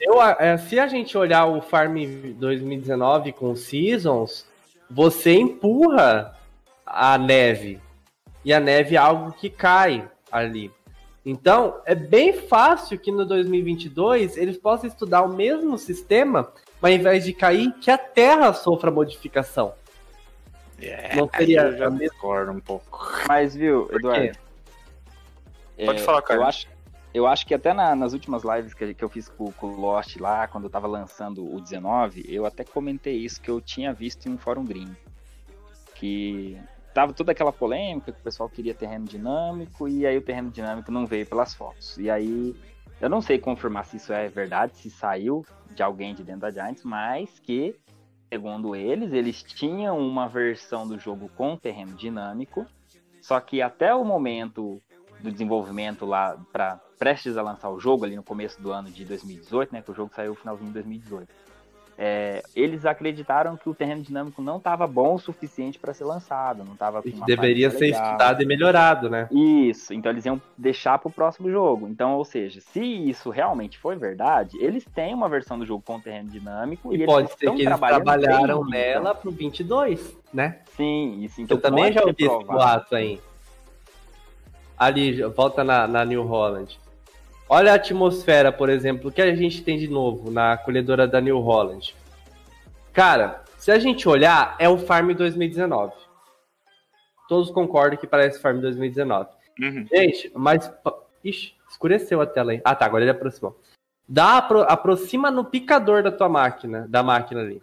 Eu, 0.00 0.20
é, 0.22 0.58
se 0.58 0.78
a 0.78 0.86
gente 0.86 1.16
olhar 1.16 1.46
o 1.46 1.62
Farm 1.62 1.96
2019 2.36 3.32
com 3.32 3.56
Seasons, 3.56 4.46
você 4.90 5.32
empurra 5.32 6.36
a 6.94 7.18
neve. 7.18 7.80
E 8.44 8.52
a 8.52 8.60
neve 8.60 8.94
é 8.94 8.98
algo 8.98 9.32
que 9.32 9.50
cai 9.50 10.08
ali. 10.30 10.70
Então, 11.26 11.80
é 11.86 11.94
bem 11.94 12.34
fácil 12.34 12.98
que 12.98 13.10
no 13.10 13.24
2022 13.24 14.36
eles 14.36 14.58
possam 14.58 14.86
estudar 14.88 15.22
o 15.22 15.28
mesmo 15.34 15.78
sistema, 15.78 16.52
mas 16.80 16.92
ao 16.92 16.98
invés 16.98 17.24
de 17.24 17.32
cair, 17.32 17.72
que 17.80 17.90
a 17.90 17.96
Terra 17.98 18.52
sofra 18.52 18.90
modificação. 18.90 19.72
É, 20.80 21.16
Não 21.16 21.28
seria 21.34 21.62
eu 21.62 21.76
já 21.78 21.88
discordo 21.88 22.52
um 22.52 22.60
pouco. 22.60 23.10
Mas, 23.26 23.56
viu? 23.56 23.88
Eduardo? 23.90 24.36
é, 25.78 25.86
Pode 25.86 26.02
falar, 26.02 26.18
Eu 26.18 26.22
Carlos. 26.22 26.46
acho, 26.48 26.66
eu 27.14 27.26
acho 27.26 27.46
que 27.46 27.54
até 27.54 27.72
na- 27.72 27.94
nas 27.96 28.12
últimas 28.12 28.42
lives 28.44 28.74
que, 28.74 28.92
que 28.92 29.02
eu 29.02 29.08
fiz 29.08 29.28
com, 29.28 29.50
com 29.52 29.68
o 29.68 29.80
Lost 29.80 30.16
lá, 30.16 30.46
quando 30.46 30.64
eu 30.64 30.70
tava 30.70 30.86
lançando 30.86 31.42
o 31.54 31.58
19, 31.60 32.26
eu 32.28 32.44
até 32.44 32.64
comentei 32.64 33.16
isso 33.16 33.40
que 33.40 33.50
eu 33.50 33.60
tinha 33.62 33.94
visto 33.94 34.28
em 34.28 34.32
um 34.32 34.38
fórum 34.38 34.64
gringo. 34.64 34.94
Que 35.94 36.58
tava 36.94 37.12
toda 37.12 37.32
aquela 37.32 37.52
polêmica 37.52 38.12
que 38.12 38.20
o 38.20 38.22
pessoal 38.22 38.48
queria 38.48 38.72
terreno 38.72 39.04
dinâmico 39.04 39.88
e 39.88 40.06
aí 40.06 40.16
o 40.16 40.22
terreno 40.22 40.50
dinâmico 40.50 40.92
não 40.92 41.04
veio 41.04 41.26
pelas 41.26 41.52
fotos. 41.52 41.98
E 41.98 42.08
aí 42.08 42.54
eu 43.00 43.10
não 43.10 43.20
sei 43.20 43.38
confirmar 43.38 43.84
se 43.84 43.96
isso 43.96 44.12
é 44.12 44.28
verdade, 44.28 44.76
se 44.76 44.88
saiu 44.88 45.44
de 45.74 45.82
alguém 45.82 46.14
de 46.14 46.22
dentro 46.22 46.42
da 46.42 46.50
Giants, 46.52 46.84
mas 46.84 47.40
que, 47.40 47.74
segundo 48.32 48.76
eles, 48.76 49.12
eles 49.12 49.42
tinham 49.42 49.98
uma 49.98 50.28
versão 50.28 50.86
do 50.86 50.98
jogo 50.98 51.28
com 51.36 51.56
terreno 51.56 51.94
dinâmico, 51.94 52.64
só 53.20 53.40
que 53.40 53.60
até 53.60 53.92
o 53.92 54.04
momento 54.04 54.80
do 55.20 55.32
desenvolvimento 55.32 56.06
lá 56.06 56.38
para 56.52 56.76
prestes 56.98 57.36
a 57.36 57.42
lançar 57.42 57.70
o 57.70 57.80
jogo 57.80 58.04
ali 58.04 58.14
no 58.14 58.22
começo 58.22 58.62
do 58.62 58.70
ano 58.70 58.90
de 58.90 59.04
2018, 59.04 59.72
né, 59.72 59.82
que 59.82 59.90
o 59.90 59.94
jogo 59.94 60.12
saiu 60.14 60.30
no 60.30 60.36
finalzinho 60.36 60.68
de 60.68 60.74
2018. 60.74 61.28
É, 61.96 62.42
eles 62.56 62.84
acreditaram 62.84 63.56
que 63.56 63.68
o 63.68 63.74
terreno 63.74 64.02
dinâmico 64.02 64.42
não 64.42 64.56
estava 64.56 64.86
bom 64.86 65.14
o 65.14 65.18
suficiente 65.18 65.78
para 65.78 65.94
ser 65.94 66.04
lançado, 66.04 66.64
não 66.64 66.72
estava 66.72 67.00
E 67.04 67.12
deveria 67.24 67.70
ser 67.70 67.88
estudado 67.90 68.42
e 68.42 68.46
melhorado, 68.46 69.08
né? 69.08 69.28
Isso, 69.30 69.94
então 69.94 70.10
eles 70.10 70.24
iam 70.24 70.40
deixar 70.58 70.98
pro 70.98 71.10
próximo 71.10 71.50
jogo. 71.50 71.86
Então, 71.88 72.14
ou 72.14 72.24
seja, 72.24 72.60
se 72.60 72.80
isso 72.82 73.30
realmente 73.30 73.78
foi 73.78 73.96
verdade, 73.96 74.56
eles 74.60 74.84
têm 74.84 75.14
uma 75.14 75.28
versão 75.28 75.58
do 75.58 75.64
jogo 75.64 75.82
com 75.86 76.00
terreno 76.00 76.30
dinâmico 76.30 76.92
E, 76.92 76.96
eles 76.96 77.06
pode 77.06 77.28
ser 77.28 77.34
estão 77.36 77.56
que 77.56 77.62
eles 77.62 77.78
trabalharam 77.78 78.64
nela 78.66 79.14
pro 79.14 79.30
22, 79.30 80.16
né? 80.32 80.58
Sim, 80.76 81.22
isso. 81.22 81.40
Então 81.40 81.56
Eu 81.56 81.62
também 81.62 81.92
já 81.92 82.00
ouvi 82.00 82.24
esse 82.24 82.44
boato 82.44 82.96
aí. 82.96 83.20
Ali, 84.76 85.22
volta 85.22 85.62
na, 85.62 85.86
na 85.86 86.04
New 86.04 86.24
Holland. 86.24 86.76
Olha 87.48 87.72
a 87.72 87.76
atmosfera, 87.76 88.50
por 88.50 88.68
exemplo, 88.68 89.12
que 89.12 89.20
a 89.20 89.34
gente 89.34 89.62
tem 89.62 89.78
de 89.78 89.86
novo 89.88 90.30
na 90.30 90.56
colhedora 90.56 91.06
da 91.06 91.20
New 91.20 91.38
Holland. 91.40 91.94
Cara, 92.92 93.44
se 93.58 93.70
a 93.70 93.78
gente 93.78 94.08
olhar, 94.08 94.56
é 94.58 94.68
o 94.68 94.78
Farm 94.78 95.12
2019. 95.12 95.92
Todos 97.28 97.50
concordam 97.50 97.98
que 97.98 98.06
parece 98.06 98.40
Farm 98.40 98.60
2019. 98.60 99.28
Uhum. 99.60 99.86
Gente, 99.92 100.32
mas. 100.34 100.70
Ixi, 101.22 101.54
escureceu 101.70 102.20
a 102.20 102.26
tela 102.26 102.52
aí. 102.52 102.60
Ah, 102.64 102.74
tá, 102.74 102.84
agora 102.86 103.04
ele 103.04 103.10
aproximou. 103.10 103.58
Dá, 104.06 104.36
apro- 104.38 104.66
aproxima 104.68 105.30
no 105.30 105.44
picador 105.44 106.02
da 106.02 106.12
tua 106.12 106.28
máquina, 106.28 106.86
da 106.88 107.02
máquina 107.02 107.40
ali. 107.40 107.62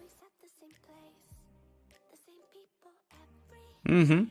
Uhum. 3.88 4.28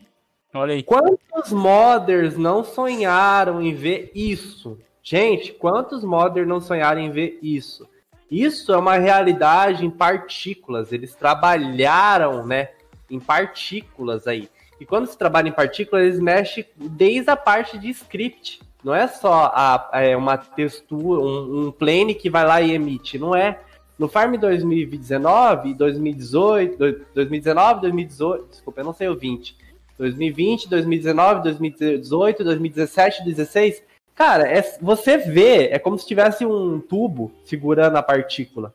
Olha 0.54 0.74
aí. 0.74 0.82
Quantos 0.82 1.50
modders 1.52 2.36
não 2.36 2.62
sonharam 2.62 3.62
em 3.62 3.74
ver 3.74 4.10
isso? 4.14 4.78
Gente, 5.02 5.52
quantos 5.52 6.04
modders 6.04 6.46
não 6.46 6.60
sonharam 6.60 7.00
em 7.00 7.10
ver 7.10 7.38
isso? 7.42 7.88
Isso 8.30 8.72
é 8.72 8.76
uma 8.76 8.96
realidade 8.96 9.84
em 9.84 9.90
partículas. 9.90 10.92
Eles 10.92 11.14
trabalharam, 11.14 12.46
né, 12.46 12.70
em 13.10 13.18
partículas 13.20 14.26
aí. 14.26 14.48
E 14.80 14.86
quando 14.86 15.06
se 15.06 15.18
trabalha 15.18 15.48
em 15.48 15.52
partículas, 15.52 16.04
eles 16.04 16.20
mexem 16.20 16.64
desde 16.76 17.30
a 17.30 17.36
parte 17.36 17.78
de 17.78 17.90
script. 17.90 18.60
Não 18.82 18.94
é 18.94 19.06
só 19.06 19.52
a, 19.54 19.90
é 19.92 20.16
uma 20.16 20.36
textura, 20.36 21.20
um, 21.20 21.66
um 21.66 21.70
plane 21.70 22.14
que 22.14 22.30
vai 22.30 22.44
lá 22.44 22.60
e 22.60 22.72
emite. 22.72 23.18
Não 23.18 23.34
é. 23.34 23.60
No 23.98 24.08
Farm 24.08 24.34
2019, 24.36 25.74
2018, 25.74 26.78
dois- 26.78 26.96
2019, 27.14 27.80
2018, 27.82 28.46
desculpa, 28.50 28.80
eu 28.80 28.84
não 28.84 28.92
sei 28.92 29.08
o 29.08 29.14
20. 29.16 29.56
2020, 29.98 30.68
2019, 30.68 31.42
2018, 31.42 32.42
2017, 32.42 33.18
2016. 33.18 33.82
Cara, 34.14 34.46
é, 34.46 34.62
você 34.80 35.16
vê, 35.16 35.68
é 35.68 35.78
como 35.78 35.98
se 35.98 36.06
tivesse 36.06 36.44
um 36.44 36.80
tubo 36.80 37.32
segurando 37.44 37.96
a 37.96 38.02
partícula. 38.02 38.74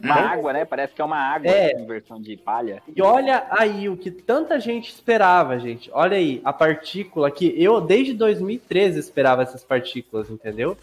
Uma 0.00 0.14
água, 0.14 0.52
né? 0.52 0.64
Parece 0.64 0.94
que 0.94 1.02
é 1.02 1.04
uma 1.04 1.18
água 1.18 1.50
É. 1.50 1.72
em 1.72 1.84
versão 1.84 2.20
de 2.22 2.36
palha. 2.36 2.80
E 2.94 3.02
olha 3.02 3.44
aí 3.50 3.88
o 3.88 3.96
que 3.96 4.12
tanta 4.12 4.60
gente 4.60 4.90
esperava, 4.92 5.58
gente. 5.58 5.90
Olha 5.92 6.16
aí, 6.16 6.40
a 6.44 6.52
partícula 6.52 7.28
que 7.32 7.52
eu 7.60 7.80
desde 7.80 8.14
2013 8.14 9.00
esperava 9.00 9.42
essas 9.42 9.64
partículas, 9.64 10.30
entendeu? 10.30 10.76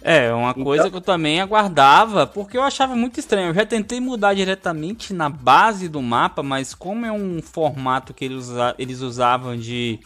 É, 0.00 0.32
uma 0.32 0.50
Então- 0.50 0.62
coisa 0.62 0.88
que 0.88 0.96
eu 0.96 1.00
também 1.00 1.40
aguardava, 1.40 2.28
porque 2.28 2.56
eu 2.56 2.62
achava 2.62 2.94
muito 2.94 3.18
estranho. 3.18 3.48
Eu 3.48 3.54
já 3.54 3.66
tentei 3.66 3.98
mudar 4.00 4.34
diretamente 4.34 5.12
na 5.12 5.28
base 5.28 5.88
do 5.88 6.00
mapa, 6.00 6.40
mas 6.42 6.74
como 6.74 7.04
é 7.04 7.10
um 7.10 7.42
formato 7.42 8.14
que 8.14 8.24
eles, 8.24 8.36
usa- 8.50 8.74
eles 8.78 9.00
usavam 9.00 9.56
de. 9.56 9.98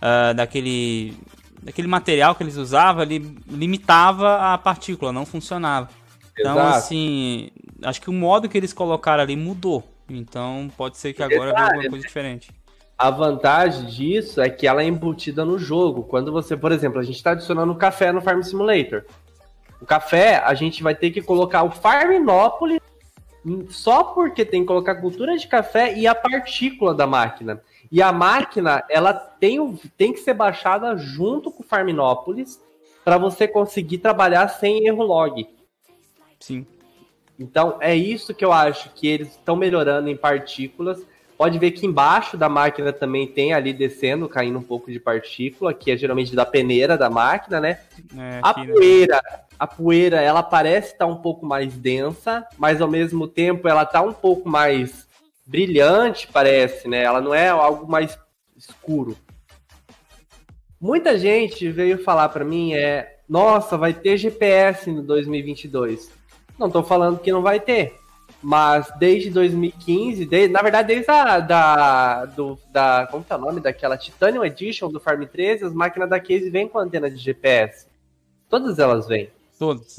ah, 0.00 0.32
daquele. 0.32 1.14
Daquele 1.62 1.88
material 1.88 2.34
que 2.34 2.42
eles 2.42 2.56
usavam, 2.56 3.02
ele 3.02 3.36
limitava 3.48 4.52
a 4.52 4.58
partícula, 4.58 5.12
não 5.12 5.26
funcionava. 5.26 5.88
Então, 6.38 6.52
Exato. 6.52 6.76
assim, 6.76 7.50
acho 7.82 8.00
que 8.00 8.10
o 8.10 8.12
modo 8.12 8.48
que 8.48 8.56
eles 8.56 8.72
colocaram 8.72 9.22
ali 9.22 9.36
mudou. 9.36 9.84
Então 10.08 10.70
pode 10.76 10.96
ser 10.96 11.12
que 11.12 11.22
agora 11.22 11.52
venha 11.52 11.66
alguma 11.66 11.90
coisa 11.90 12.06
diferente. 12.06 12.50
A 12.98 13.10
vantagem 13.10 13.86
disso 13.86 14.40
é 14.40 14.50
que 14.50 14.66
ela 14.66 14.82
é 14.82 14.86
embutida 14.86 15.44
no 15.44 15.58
jogo. 15.58 16.02
Quando 16.02 16.32
você, 16.32 16.56
por 16.56 16.72
exemplo, 16.72 16.98
a 16.98 17.02
gente 17.02 17.16
está 17.16 17.30
adicionando 17.30 17.74
café 17.74 18.12
no 18.12 18.20
Farm 18.20 18.42
Simulator. 18.42 19.04
O 19.80 19.86
café, 19.86 20.36
a 20.36 20.52
gente 20.52 20.82
vai 20.82 20.94
ter 20.94 21.10
que 21.10 21.22
colocar 21.22 21.62
o 21.62 21.70
Farminópolis 21.70 22.80
só 23.70 24.04
porque 24.04 24.44
tem 24.44 24.60
que 24.60 24.66
colocar 24.66 24.96
cultura 24.96 25.36
de 25.38 25.48
café 25.48 25.96
e 25.96 26.06
a 26.06 26.14
partícula 26.14 26.94
da 26.94 27.06
máquina. 27.06 27.62
E 27.90 28.00
a 28.00 28.12
máquina, 28.12 28.84
ela 28.88 29.12
tem, 29.12 29.76
tem 29.96 30.12
que 30.12 30.20
ser 30.20 30.34
baixada 30.34 30.96
junto 30.96 31.50
com 31.50 31.62
o 31.62 31.66
Farminópolis 31.66 32.60
para 33.04 33.18
você 33.18 33.48
conseguir 33.48 33.98
trabalhar 33.98 34.48
sem 34.48 34.86
erro 34.86 35.02
log. 35.02 35.48
Sim. 36.38 36.66
Então, 37.38 37.78
é 37.80 37.96
isso 37.96 38.34
que 38.34 38.44
eu 38.44 38.52
acho 38.52 38.90
que 38.90 39.08
eles 39.08 39.28
estão 39.28 39.56
melhorando 39.56 40.08
em 40.08 40.16
partículas 40.16 41.04
Pode 41.40 41.58
ver 41.58 41.70
que 41.70 41.86
embaixo 41.86 42.36
da 42.36 42.50
máquina 42.50 42.92
também 42.92 43.26
tem 43.26 43.54
ali 43.54 43.72
descendo, 43.72 44.28
caindo 44.28 44.58
um 44.58 44.62
pouco 44.62 44.92
de 44.92 45.00
partícula, 45.00 45.72
que 45.72 45.90
é 45.90 45.96
geralmente 45.96 46.36
da 46.36 46.44
peneira 46.44 46.98
da 46.98 47.08
máquina, 47.08 47.58
né? 47.58 47.78
É, 48.14 48.40
a 48.42 48.52
poeira, 48.52 49.22
né? 49.24 49.40
a 49.58 49.66
poeira, 49.66 50.20
ela 50.20 50.42
parece 50.42 50.92
estar 50.92 51.06
tá 51.06 51.10
um 51.10 51.16
pouco 51.16 51.46
mais 51.46 51.74
densa, 51.74 52.46
mas 52.58 52.82
ao 52.82 52.88
mesmo 52.88 53.26
tempo 53.26 53.66
ela 53.66 53.86
tá 53.86 54.02
um 54.02 54.12
pouco 54.12 54.46
mais 54.50 55.08
brilhante, 55.50 56.28
parece, 56.32 56.86
né? 56.86 57.02
Ela 57.02 57.20
não 57.20 57.34
é 57.34 57.48
algo 57.48 57.90
mais 57.90 58.16
escuro. 58.56 59.16
Muita 60.80 61.18
gente 61.18 61.68
veio 61.68 62.02
falar 62.02 62.28
para 62.28 62.44
mim 62.44 62.72
é, 62.72 63.18
nossa, 63.28 63.76
vai 63.76 63.92
ter 63.92 64.16
GPS 64.16 64.90
no 64.90 65.02
2022. 65.02 66.08
Não 66.56 66.70
tô 66.70 66.84
falando 66.84 67.18
que 67.18 67.32
não 67.32 67.42
vai 67.42 67.58
ter. 67.58 67.98
Mas 68.40 68.90
desde 68.98 69.28
2015, 69.28 70.24
desde, 70.24 70.52
na 70.52 70.62
verdade, 70.62 70.88
desde 70.88 71.10
a 71.10 71.40
da, 71.40 72.24
do, 72.26 72.56
da. 72.70 73.08
Como 73.10 73.24
que 73.24 73.32
é 73.32 73.36
o 73.36 73.40
nome 73.40 73.60
daquela 73.60 73.98
Titanium 73.98 74.44
Edition 74.44 74.88
do 74.88 75.00
Farm 75.00 75.24
13, 75.24 75.64
as 75.64 75.74
máquinas 75.74 76.08
da 76.08 76.20
Case 76.20 76.48
vêm 76.48 76.68
com 76.68 76.78
antena 76.78 77.10
de 77.10 77.16
GPS. 77.16 77.86
Todas 78.48 78.78
elas 78.78 79.06
vêm. 79.06 79.28
Todas. 79.58 79.96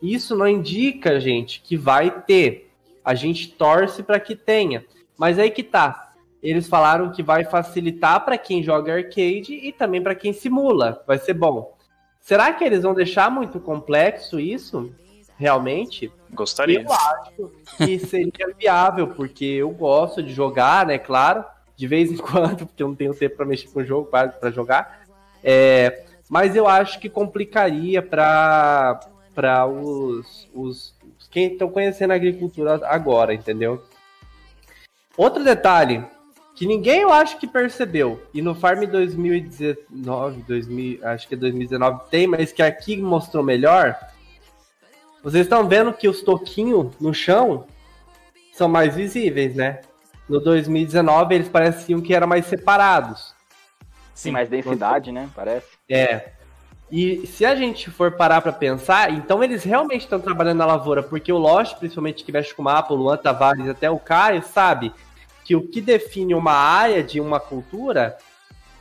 Isso 0.00 0.36
não 0.36 0.46
indica, 0.46 1.18
gente, 1.18 1.60
que 1.60 1.76
vai 1.76 2.10
ter. 2.22 2.65
A 3.06 3.14
gente 3.14 3.52
torce 3.52 4.02
para 4.02 4.20
que 4.20 4.36
tenha. 4.36 4.84
Mas 5.16 5.38
aí 5.38 5.50
que 5.50 5.62
tá. 5.62 6.12
Eles 6.42 6.68
falaram 6.68 7.10
que 7.10 7.22
vai 7.22 7.44
facilitar 7.44 8.24
para 8.24 8.36
quem 8.36 8.62
joga 8.62 8.94
arcade 8.94 9.54
e 9.54 9.72
também 9.72 10.02
para 10.02 10.14
quem 10.14 10.32
simula. 10.32 11.02
Vai 11.06 11.18
ser 11.18 11.32
bom. 11.32 11.74
Será 12.20 12.52
que 12.52 12.64
eles 12.64 12.82
vão 12.82 12.92
deixar 12.92 13.30
muito 13.30 13.58
complexo 13.60 14.38
isso? 14.38 14.92
realmente. 15.36 16.10
Gostaria. 16.32 16.82
Eu 16.82 16.92
acho 16.92 17.52
que 17.76 17.98
seria 17.98 18.54
viável, 18.58 19.08
porque 19.08 19.44
eu 19.44 19.70
gosto 19.70 20.22
de 20.22 20.32
jogar, 20.32 20.86
né? 20.86 20.98
Claro, 20.98 21.44
de 21.76 21.86
vez 21.86 22.10
em 22.10 22.16
quando, 22.18 22.66
porque 22.66 22.82
eu 22.82 22.88
não 22.88 22.94
tenho 22.94 23.14
tempo 23.14 23.36
para 23.36 23.46
mexer 23.46 23.68
com 23.68 23.80
o 23.80 23.84
jogo, 23.84 24.08
para 24.08 24.50
jogar. 24.50 25.04
É, 25.44 26.04
mas 26.28 26.56
eu 26.56 26.66
acho 26.66 26.98
que 26.98 27.08
complicaria 27.08 28.02
para 28.02 28.98
os, 29.66 30.48
os 30.52 30.94
quem 31.36 31.52
estão 31.52 31.68
conhecendo 31.68 32.12
a 32.12 32.16
agricultura 32.16 32.80
agora, 32.88 33.34
entendeu? 33.34 33.84
Outro 35.18 35.44
detalhe 35.44 36.02
que 36.54 36.64
ninguém 36.64 37.02
eu 37.02 37.12
acho 37.12 37.38
que 37.38 37.46
percebeu 37.46 38.26
e 38.32 38.40
no 38.40 38.54
Farm 38.54 38.86
2019, 38.86 40.42
2000, 40.48 41.06
acho 41.06 41.28
que 41.28 41.34
é 41.34 41.36
2019 41.36 42.08
tem, 42.10 42.26
mas 42.26 42.52
que 42.52 42.62
aqui 42.62 42.96
mostrou 42.96 43.44
melhor 43.44 43.94
vocês 45.22 45.44
estão 45.44 45.68
vendo 45.68 45.92
que 45.92 46.08
os 46.08 46.22
toquinhos 46.22 46.98
no 46.98 47.12
chão 47.12 47.66
são 48.54 48.66
mais 48.66 48.94
visíveis, 48.94 49.54
né? 49.54 49.82
No 50.26 50.40
2019 50.40 51.34
eles 51.34 51.48
pareciam 51.50 52.00
que 52.00 52.14
eram 52.14 52.26
mais 52.26 52.46
separados. 52.46 53.34
Sim, 54.14 54.30
mais 54.30 54.48
densidade, 54.48 55.12
né? 55.12 55.28
Parece. 55.34 55.66
É. 55.86 56.32
E 56.90 57.26
se 57.26 57.44
a 57.44 57.56
gente 57.56 57.90
for 57.90 58.12
parar 58.12 58.40
para 58.40 58.52
pensar, 58.52 59.12
então 59.12 59.42
eles 59.42 59.64
realmente 59.64 60.02
estão 60.02 60.20
trabalhando 60.20 60.58
na 60.58 60.66
lavoura, 60.66 61.02
porque 61.02 61.32
o 61.32 61.38
Lost, 61.38 61.76
principalmente 61.78 62.22
que 62.22 62.30
mexe 62.30 62.54
com 62.54 62.62
o 62.62 62.64
mapa, 62.64 62.94
o 62.94 62.96
Luan 62.96 63.16
Tavares, 63.16 63.68
até 63.68 63.90
o 63.90 63.98
Caio, 63.98 64.42
sabe 64.42 64.92
que 65.44 65.56
o 65.56 65.66
que 65.66 65.80
define 65.80 66.34
uma 66.34 66.52
área 66.52 67.02
de 67.02 67.20
uma 67.20 67.40
cultura, 67.40 68.16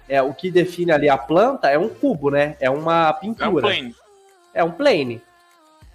é 0.07 0.21
o 0.21 0.33
que 0.33 0.51
define 0.51 0.91
ali 0.91 1.09
a 1.09 1.17
planta 1.17 1.69
é 1.69 1.77
um 1.77 1.89
cubo, 1.89 2.29
né? 2.29 2.55
É 2.59 2.69
uma 2.69 3.11
pintura. 3.13 3.45
É 3.45 3.49
um 3.49 3.61
plane. 3.61 3.95
É 4.53 4.63
um 4.63 4.71
plane. 4.71 5.21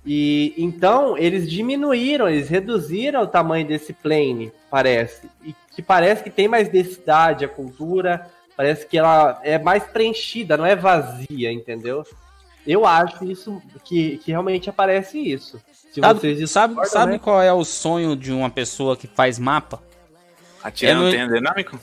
E 0.04 0.54
então 0.56 1.16
eles 1.16 1.48
diminuíram, 1.48 2.28
eles 2.28 2.48
reduziram 2.48 3.22
o 3.22 3.26
tamanho 3.26 3.66
desse 3.66 3.92
plane, 3.92 4.52
parece. 4.70 5.28
E 5.44 5.54
que 5.74 5.82
parece 5.82 6.24
que 6.24 6.30
tem 6.30 6.48
mais 6.48 6.68
densidade 6.68 7.44
a 7.44 7.48
cultura, 7.48 8.28
parece 8.60 8.86
que 8.86 8.98
ela 8.98 9.40
é 9.42 9.58
mais 9.58 9.84
preenchida, 9.84 10.54
não 10.54 10.66
é 10.66 10.76
vazia, 10.76 11.50
entendeu? 11.50 12.04
Eu 12.66 12.84
acho 12.84 13.24
isso 13.24 13.62
que, 13.82 14.18
que 14.18 14.30
realmente 14.30 14.68
aparece 14.68 15.18
isso. 15.18 15.58
Se 15.90 15.98
sabe, 16.02 16.46
sabe, 16.46 16.86
sabe 16.86 17.12
né? 17.12 17.18
qual 17.18 17.40
é 17.40 17.50
o 17.50 17.64
sonho 17.64 18.14
de 18.14 18.30
uma 18.30 18.50
pessoa 18.50 18.98
que 18.98 19.06
faz 19.06 19.38
mapa? 19.38 19.82
Atirando 20.62 21.00
é 21.00 21.04
no... 21.04 21.10
terreno 21.10 21.34
dinâmico? 21.34 21.80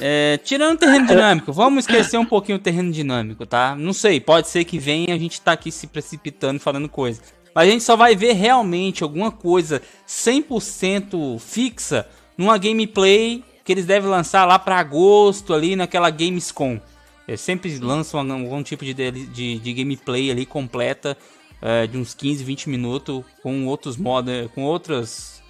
É, 0.00 0.40
tirando 0.42 0.78
terreno 0.78 1.06
dinâmico, 1.06 1.52
vamos 1.52 1.84
esquecer 1.84 2.16
um 2.16 2.24
pouquinho 2.24 2.56
o 2.56 2.62
terreno 2.62 2.90
dinâmico, 2.90 3.44
tá? 3.44 3.76
Não 3.76 3.92
sei, 3.92 4.18
pode 4.18 4.48
ser 4.48 4.64
que 4.64 4.78
venha 4.78 5.14
a 5.14 5.18
gente 5.18 5.38
tá 5.38 5.52
aqui 5.52 5.70
se 5.70 5.86
precipitando 5.86 6.58
falando 6.58 6.88
coisa. 6.88 7.20
Mas 7.54 7.68
a 7.68 7.70
gente 7.70 7.84
só 7.84 7.94
vai 7.94 8.16
ver 8.16 8.32
realmente 8.32 9.02
alguma 9.02 9.30
coisa 9.30 9.82
100% 10.08 11.38
fixa 11.38 12.08
numa 12.38 12.56
gameplay 12.56 13.44
que 13.66 13.72
eles 13.72 13.84
devem 13.84 14.08
lançar 14.08 14.44
lá 14.44 14.60
para 14.60 14.78
agosto 14.78 15.52
ali 15.52 15.74
naquela 15.74 16.08
Gamescom. 16.08 16.80
Eles 17.26 17.40
sempre 17.40 17.76
lançam 17.78 18.20
algum 18.20 18.62
tipo 18.62 18.84
de, 18.84 18.94
de, 18.94 19.58
de 19.58 19.72
gameplay 19.74 20.30
ali 20.30 20.46
completa 20.46 21.18
é, 21.60 21.84
de 21.84 21.98
uns 21.98 22.14
15, 22.14 22.44
20 22.44 22.68
minutos 22.70 23.24
com 23.42 23.66
outros 23.66 23.96
modos, 23.96 24.48
com 24.54 24.62
outras, 24.62 25.42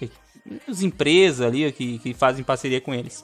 outras 0.49 0.81
empresas 0.81 1.45
ali 1.45 1.71
que, 1.71 1.99
que 1.99 2.13
fazem 2.15 2.43
parceria 2.43 2.81
com 2.81 2.91
eles. 2.91 3.23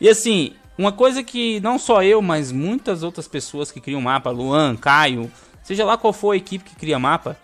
E 0.00 0.08
assim, 0.08 0.54
uma 0.78 0.92
coisa 0.92 1.24
que 1.24 1.58
não 1.58 1.76
só 1.76 2.04
eu, 2.04 2.22
mas 2.22 2.52
muitas 2.52 3.02
outras 3.02 3.26
pessoas 3.26 3.72
que 3.72 3.80
criam 3.80 4.00
mapa, 4.00 4.30
Luan, 4.30 4.76
Caio, 4.76 5.28
seja 5.64 5.84
lá 5.84 5.98
qual 5.98 6.12
for 6.12 6.30
a 6.30 6.36
equipe 6.36 6.70
que 6.70 6.76
cria 6.76 6.98
mapa, 6.98 7.36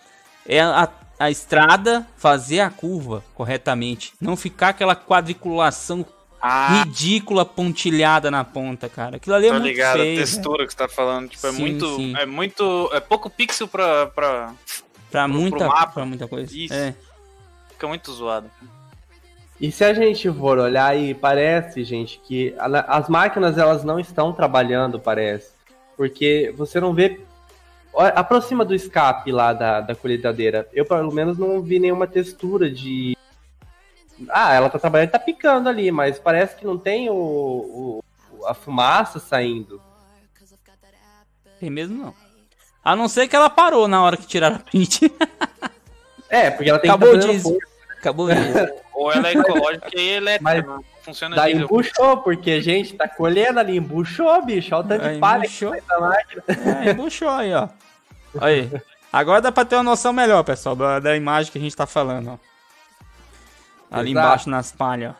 é 0.45 0.61
a, 0.61 0.87
a 1.19 1.29
estrada 1.29 2.07
fazer 2.15 2.61
a 2.61 2.69
curva 2.69 3.21
corretamente. 3.35 4.13
Não 4.21 4.37
ficar 4.37 4.69
aquela 4.69 4.95
quadriculação 4.95 6.05
ah. 6.41 6.83
ridícula 6.83 7.45
pontilhada 7.45 8.29
na 8.29 8.43
ponta, 8.43 8.87
cara. 8.89 9.17
Aquilo 9.17 9.35
ali 9.35 9.47
é 9.47 9.51
muito 9.51 9.65
ligado, 9.65 9.97
feio. 9.97 10.17
a 10.17 10.21
textura 10.21 10.65
que 10.65 10.71
você 10.71 10.77
tá 10.77 10.87
falando, 10.87 11.29
tipo, 11.29 11.45
é 11.45 11.51
sim, 11.51 11.57
é 11.57 11.59
muito 11.59 11.95
sim. 11.95 12.17
é 12.17 12.25
muito 12.25 12.89
é 12.93 12.99
pouco 12.99 13.29
pixel 13.29 13.67
pra 13.67 14.07
pra 14.07 14.53
pra 15.11 15.27
muita 15.27 15.67
pro 15.67 15.87
pra 15.93 16.05
muita 16.05 16.27
coisa. 16.27 16.51
Isso. 16.55 16.73
É. 16.73 16.95
Fica 17.71 17.87
muito 17.87 18.11
zoado. 18.11 18.49
E 19.59 19.71
se 19.71 19.83
a 19.83 19.93
gente 19.93 20.31
for 20.31 20.57
olhar 20.57 20.87
aí, 20.87 21.13
parece, 21.13 21.83
gente, 21.83 22.19
que 22.23 22.55
as 22.57 23.09
máquinas 23.09 23.57
elas 23.57 23.83
não 23.83 23.99
estão 23.99 24.31
trabalhando, 24.31 24.99
parece. 24.99 25.51
Porque 25.97 26.53
você 26.55 26.79
não 26.79 26.93
vê 26.93 27.19
aproxima 27.93 28.63
do 28.63 28.73
escape 28.73 29.31
lá 29.31 29.51
da, 29.51 29.81
da 29.81 29.95
colheitadeira. 29.95 30.67
Eu, 30.73 30.85
pelo 30.85 31.11
menos, 31.11 31.37
não 31.37 31.61
vi 31.61 31.79
nenhuma 31.79 32.07
textura 32.07 32.69
de. 32.71 33.17
Ah, 34.29 34.53
ela 34.53 34.69
tá 34.69 34.77
trabalhando, 34.77 35.11
tá 35.11 35.19
picando 35.19 35.69
ali, 35.69 35.91
mas 35.91 36.19
parece 36.19 36.55
que 36.55 36.65
não 36.65 36.77
tem 36.77 37.09
o, 37.09 37.13
o 37.15 38.03
a 38.45 38.53
fumaça 38.53 39.19
saindo. 39.19 39.81
Tem 41.59 41.69
mesmo 41.69 42.03
não. 42.03 42.13
A 42.83 42.95
não 42.95 43.09
ser 43.09 43.27
que 43.27 43.35
ela 43.35 43.49
parou 43.49 43.87
na 43.87 44.01
hora 44.01 44.17
que 44.17 44.25
tiraram 44.25 44.55
a 44.55 44.59
print. 44.59 45.11
é, 46.29 46.49
porque 46.49 46.69
ela 46.69 46.79
tem 46.79 46.89
Acabou 46.89 47.19
que 47.19 47.25
Acabou 47.25 47.53
o 47.53 47.59
Acabou 47.99 48.27
o 48.27 48.29
Ou 48.99 49.11
ela 49.11 49.29
é 49.29 49.33
ecológica 49.33 49.89
e 49.93 50.09
elétrica. 50.09 50.43
Mas 50.43 50.85
funciona 51.01 51.35
daí 51.35 51.53
diesel. 51.53 51.65
embuchou, 51.65 52.17
porque 52.17 52.51
a 52.51 52.61
gente 52.61 52.95
tá 52.95 53.07
colhendo 53.07 53.59
ali, 53.59 53.77
embuchou, 53.77 54.45
bicho. 54.45 54.75
Olha 54.75 54.83
o 54.83 54.87
tanto 54.87 55.09
de 55.09 55.19
palha 55.19 55.47
que 55.47 55.81
da 55.87 55.99
máquina. 55.99 56.43
É, 56.85 56.91
embuchou 56.91 57.29
aí, 57.29 57.53
ó. 57.53 57.69
Aí. 58.41 58.69
Agora 59.11 59.41
dá 59.41 59.51
pra 59.51 59.65
ter 59.65 59.75
uma 59.75 59.83
noção 59.83 60.11
melhor, 60.11 60.43
pessoal, 60.43 60.75
da, 60.75 60.99
da 60.99 61.15
imagem 61.15 61.51
que 61.51 61.57
a 61.57 61.61
gente 61.61 61.75
tá 61.75 61.87
falando, 61.87 62.31
ó. 62.31 62.48
Ali 63.91 64.11
Exato. 64.11 64.25
embaixo 64.27 64.49
nas 64.49 64.71
palhas. 64.71 65.15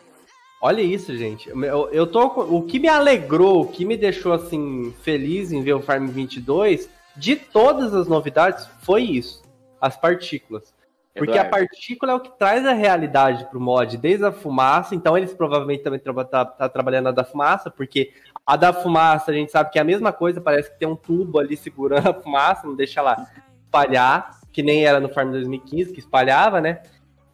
Olha 0.61 0.81
isso, 0.81 1.15
gente. 1.15 1.49
Eu, 1.49 1.89
eu 1.89 2.05
tô. 2.05 2.25
O 2.25 2.63
que 2.63 2.79
me 2.79 2.89
alegrou, 2.89 3.61
o 3.61 3.67
que 3.67 3.85
me 3.85 3.95
deixou 3.95 4.33
assim 4.33 4.93
feliz 5.01 5.51
em 5.51 5.61
ver 5.61 5.73
o 5.73 5.81
Farm 5.81 6.07
22, 6.07 6.89
de 7.15 7.35
todas 7.35 7.93
as 7.93 8.07
novidades, 8.07 8.69
foi 8.81 9.03
isso: 9.03 9.41
as 9.79 9.95
partículas. 9.95 10.73
Porque 11.13 11.31
Eduardo. 11.31 11.55
a 11.55 11.59
partícula 11.59 12.11
é 12.11 12.15
o 12.15 12.19
que 12.19 12.37
traz 12.37 12.65
a 12.65 12.73
realidade 12.73 13.45
pro 13.49 13.59
mod, 13.59 13.97
desde 13.97 14.25
a 14.25 14.31
fumaça. 14.31 14.93
Então 14.93 15.17
eles 15.17 15.33
provavelmente 15.33 15.83
também 15.83 15.97
estão 15.97 16.13
tá, 16.25 16.45
tá 16.45 16.69
trabalhando 16.69 17.07
a 17.07 17.11
da 17.11 17.23
fumaça, 17.23 17.71
porque 17.71 18.11
a 18.45 18.55
da 18.55 18.71
fumaça 18.73 19.31
a 19.31 19.33
gente 19.33 19.51
sabe 19.51 19.71
que 19.71 19.79
é 19.79 19.81
a 19.81 19.85
mesma 19.85 20.11
coisa, 20.11 20.39
parece 20.39 20.71
que 20.71 20.79
tem 20.79 20.87
um 20.87 20.95
tubo 20.95 21.39
ali 21.39 21.57
segurando 21.57 22.07
a 22.09 22.13
fumaça, 22.13 22.67
não 22.67 22.75
deixa 22.75 23.01
lá 23.01 23.27
espalhar, 23.63 24.39
que 24.51 24.61
nem 24.61 24.85
era 24.85 24.99
no 24.99 25.09
Farm 25.09 25.31
2015, 25.31 25.93
que 25.93 25.99
espalhava, 25.99 26.61
né? 26.61 26.81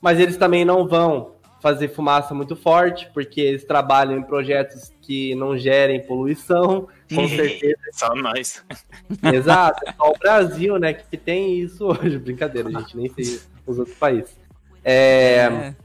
Mas 0.06 0.20
eles 0.20 0.38
também 0.38 0.64
não 0.64 0.88
vão 0.88 1.32
fazer 1.60 1.88
fumaça 1.88 2.32
muito 2.32 2.56
forte, 2.56 3.10
porque 3.12 3.42
eles 3.42 3.64
trabalham 3.64 4.20
em 4.20 4.22
projetos 4.22 4.94
que 5.02 5.34
não 5.34 5.58
gerem 5.58 6.00
poluição, 6.06 6.88
com 7.12 7.28
certeza. 7.28 7.80
Só 7.92 8.14
nós. 8.14 8.64
Exato, 9.34 9.82
é 9.84 9.92
só 9.94 10.12
o 10.12 10.20
Brasil, 10.20 10.78
né, 10.78 10.94
que 10.94 11.18
tem 11.18 11.58
isso 11.58 11.88
hoje. 11.88 12.20
Brincadeira, 12.20 12.70
gente, 12.70 12.96
nem 12.96 13.10
sei 13.10 13.40
os 13.66 13.80
outros 13.80 13.98
países. 13.98 14.38
É, 14.84 15.50
É. 15.50 15.76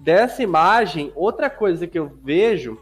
Dessa 0.00 0.42
imagem, 0.42 1.12
outra 1.14 1.50
coisa 1.50 1.86
que 1.86 1.98
eu 1.98 2.10
vejo 2.24 2.80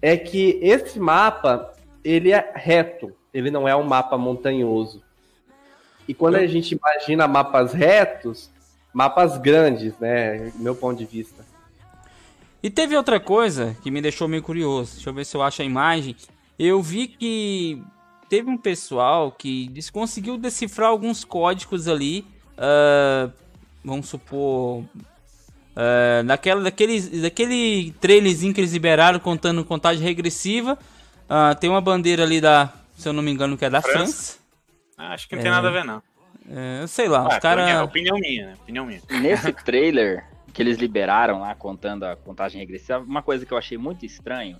é 0.00 0.16
que 0.16 0.60
esse 0.62 1.00
mapa, 1.00 1.74
ele 2.04 2.30
é 2.30 2.52
reto, 2.54 3.12
ele 3.34 3.50
não 3.50 3.66
é 3.66 3.74
um 3.74 3.82
mapa 3.82 4.16
montanhoso. 4.16 5.02
E 6.06 6.14
quando 6.14 6.36
a 6.36 6.46
gente 6.46 6.76
imagina 6.76 7.26
mapas 7.26 7.72
retos, 7.72 8.54
mapas 8.96 9.36
grandes, 9.36 9.92
né, 9.98 10.50
do 10.54 10.58
meu 10.58 10.74
ponto 10.74 10.96
de 10.96 11.04
vista. 11.04 11.44
E 12.62 12.70
teve 12.70 12.96
outra 12.96 13.20
coisa 13.20 13.76
que 13.82 13.90
me 13.90 14.00
deixou 14.00 14.26
meio 14.26 14.42
curioso. 14.42 14.94
Deixa 14.94 15.10
eu 15.10 15.12
ver 15.12 15.26
se 15.26 15.36
eu 15.36 15.42
acho 15.42 15.60
a 15.60 15.64
imagem. 15.66 16.16
Eu 16.58 16.80
vi 16.80 17.06
que 17.06 17.82
teve 18.26 18.48
um 18.48 18.56
pessoal 18.56 19.30
que 19.30 19.70
conseguiu 19.92 20.38
decifrar 20.38 20.88
alguns 20.88 21.24
códigos 21.24 21.86
ali. 21.88 22.24
ah, 22.56 23.28
vamos 23.84 24.08
supor. 24.08 24.82
ah, 25.76 26.22
daquela, 26.24 26.62
daquele, 26.62 26.98
daquele 27.20 27.92
trailerzinho 28.00 28.54
que 28.54 28.62
eles 28.62 28.72
liberaram 28.72 29.18
contando 29.20 29.62
contagem 29.62 30.02
regressiva. 30.02 30.78
Ah, 31.28 31.54
tem 31.54 31.68
uma 31.68 31.82
bandeira 31.82 32.22
ali 32.22 32.40
da. 32.40 32.72
Se 32.96 33.06
eu 33.06 33.12
não 33.12 33.22
me 33.22 33.30
engano, 33.30 33.58
que 33.58 33.64
é 33.66 33.68
da 33.68 33.82
França. 33.82 33.98
França. 33.98 34.38
Ah, 34.96 35.12
Acho 35.12 35.28
que 35.28 35.36
não 35.36 35.42
tem 35.42 35.50
nada 35.52 35.68
a 35.68 35.70
ver, 35.70 35.84
não. 35.84 36.02
É, 36.48 36.86
sei 36.86 37.08
lá, 37.08 37.20
Ah, 37.24 37.28
os 37.28 37.34
opinião, 37.36 37.40
caras. 37.40 37.82
opinião 37.88 38.16
minha, 38.18 38.46
né? 38.46 38.54
Opinião 38.62 38.86
minha. 38.86 39.00
Nesse 39.10 39.52
trailer 39.52 40.24
que 40.52 40.62
eles 40.62 40.78
liberaram 40.78 41.40
lá, 41.40 41.54
contando 41.54 42.04
a 42.04 42.16
contagem 42.16 42.60
regressiva, 42.60 42.98
uma 43.00 43.22
coisa 43.22 43.44
que 43.44 43.52
eu 43.52 43.58
achei 43.58 43.76
muito 43.76 44.06
estranho. 44.06 44.56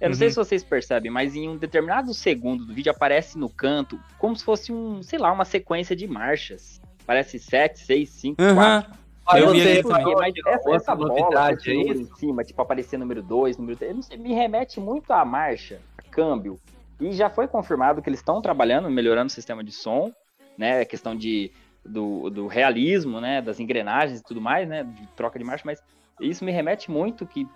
Eu 0.00 0.10
não 0.10 0.16
sei 0.16 0.26
Uhum. 0.28 0.32
se 0.32 0.36
vocês 0.36 0.64
percebem, 0.64 1.10
mas 1.10 1.34
em 1.34 1.48
um 1.48 1.56
determinado 1.56 2.12
segundo 2.12 2.66
do 2.66 2.74
vídeo 2.74 2.90
aparece 2.90 3.38
no 3.38 3.48
canto 3.48 3.98
como 4.18 4.36
se 4.36 4.44
fosse 4.44 4.72
um, 4.72 5.02
sei 5.02 5.18
lá, 5.18 5.32
uma 5.32 5.44
sequência 5.44 5.94
de 5.96 6.06
marchas. 6.06 6.80
Parece 7.06 7.38
7, 7.38 7.78
6, 7.78 8.08
5, 8.10 8.42
Aham. 8.42 8.82
4. 8.82 9.06
Ah, 9.28 9.38
Eu 9.40 9.48
você 9.48 9.54
vi 9.54 9.72
aqui 9.72 9.82
Por 9.82 9.96
quê? 9.96 10.02
também. 10.02 10.16
Mas 10.16 10.34
essa, 10.46 10.70
essa 10.74 10.94
novidade 10.94 11.70
é 11.70 11.74
número 11.74 12.00
isso? 12.00 12.12
em 12.12 12.16
cima, 12.16 12.44
tipo, 12.44 12.60
aparecer 12.62 12.96
número 12.98 13.22
2, 13.22 13.56
número 13.56 13.76
3, 13.76 13.94
não 13.94 14.02
sei, 14.02 14.16
me 14.18 14.32
remete 14.34 14.78
muito 14.80 15.12
à 15.12 15.24
marcha, 15.24 15.80
a 15.98 16.02
câmbio. 16.10 16.60
E 17.00 17.12
já 17.12 17.28
foi 17.30 17.48
confirmado 17.48 18.00
que 18.02 18.08
eles 18.08 18.20
estão 18.20 18.40
trabalhando, 18.42 18.88
melhorando 18.90 19.26
o 19.26 19.30
sistema 19.34 19.64
de 19.64 19.72
som, 19.72 20.12
né? 20.58 20.80
A 20.80 20.84
questão 20.86 21.14
de, 21.16 21.50
do, 21.84 22.30
do 22.30 22.46
realismo, 22.46 23.20
né? 23.20 23.40
Das 23.42 23.60
engrenagens 23.60 24.20
e 24.20 24.24
tudo 24.24 24.40
mais, 24.40 24.68
né? 24.68 24.84
De 24.84 25.06
troca 25.16 25.38
de 25.38 25.44
marcha, 25.44 25.62
mas 25.66 25.80
isso 26.20 26.44
me 26.44 26.52
remete 26.52 26.90
muito 26.90 27.26
que 27.26 27.46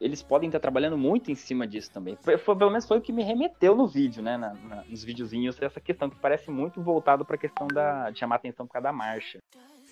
eles 0.00 0.22
podem 0.22 0.48
estar 0.48 0.60
trabalhando 0.60 0.96
muito 0.96 1.30
em 1.30 1.34
cima 1.34 1.66
disso 1.66 1.90
também. 1.92 2.16
Foi, 2.22 2.38
foi- 2.38 2.56
pelo 2.56 2.70
menos 2.70 2.86
foi 2.86 2.98
o 2.98 3.00
que 3.00 3.12
me 3.12 3.22
remeteu 3.24 3.74
no 3.74 3.86
vídeo, 3.86 4.22
né? 4.22 4.36
na- 4.36 4.54
na- 4.54 4.84
nos 4.88 5.02
videozinhos, 5.02 5.60
essa 5.60 5.80
questão 5.80 6.08
que 6.08 6.16
parece 6.16 6.50
muito 6.50 6.80
voltado 6.80 7.24
para 7.24 7.34
a 7.34 7.38
questão 7.38 7.66
da, 7.66 8.10
de 8.10 8.18
chamar 8.18 8.36
atenção 8.36 8.64
por 8.66 8.72
causa 8.74 8.84
da 8.84 8.92
marcha. 8.92 9.38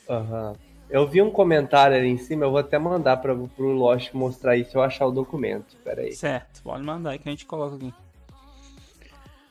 Aham. 0.09 0.53
Eu 0.89 1.05
vi 1.09 1.21
um 1.21 1.33
comentário 1.33 1.97
ali 1.97 2.07
em 2.07 2.17
cima, 2.17 2.45
eu 2.45 2.51
vou 2.53 2.61
até 2.61 2.79
mandar 2.79 3.17
para 3.17 3.35
pro 3.35 3.73
Lost 3.73 4.13
mostrar 4.15 4.53
aí 4.53 4.65
se 4.65 4.77
eu 4.77 4.83
achar 4.83 5.05
o 5.07 5.11
documento. 5.11 5.77
Pera 5.83 6.03
aí. 6.03 6.13
Certo, 6.13 6.63
pode 6.63 6.85
mandar 6.85 7.11
aí 7.11 7.19
que 7.19 7.29
a 7.29 7.33
gente 7.33 7.45
coloca 7.45 7.75
aqui. 7.75 7.93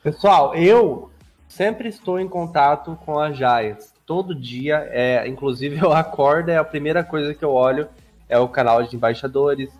Pessoal, 0.02 0.54
eu 0.54 1.10
sempre 1.48 1.88
estou 1.88 2.18
em 2.18 2.28
contato 2.28 2.98
com 3.04 3.18
as 3.18 3.36
Giants. 3.36 3.92
Todo 4.04 4.34
dia, 4.34 4.88
é, 4.90 5.26
inclusive 5.26 5.78
eu 5.82 5.92
acordo, 5.92 6.50
é 6.50 6.56
a 6.56 6.64
primeira 6.64 7.02
coisa 7.02 7.34
que 7.34 7.44
eu 7.44 7.52
olho 7.52 7.88
é 8.28 8.38
o 8.38 8.48
canal 8.48 8.82
de 8.82 8.96
embaixadores, 8.96 9.70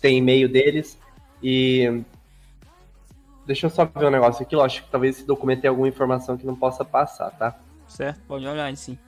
tem 0.00 0.18
e-mail 0.18 0.48
deles 0.48 0.98
e 1.42 2.02
deixa 3.44 3.66
eu 3.66 3.70
só 3.70 3.84
ver 3.84 4.06
um 4.06 4.10
negócio 4.10 4.42
aqui, 4.42 4.54
acho 4.56 4.84
que 4.84 4.90
talvez 4.90 5.16
esse 5.16 5.26
documento 5.26 5.62
tenha 5.62 5.70
alguma 5.70 5.88
informação 5.88 6.36
que 6.36 6.46
não 6.46 6.54
possa 6.54 6.84
passar, 6.84 7.30
tá? 7.30 7.56
Certo? 7.88 8.20
Pode 8.26 8.46
olhar 8.46 8.64
aí 8.64 8.76
sim. 8.76 8.98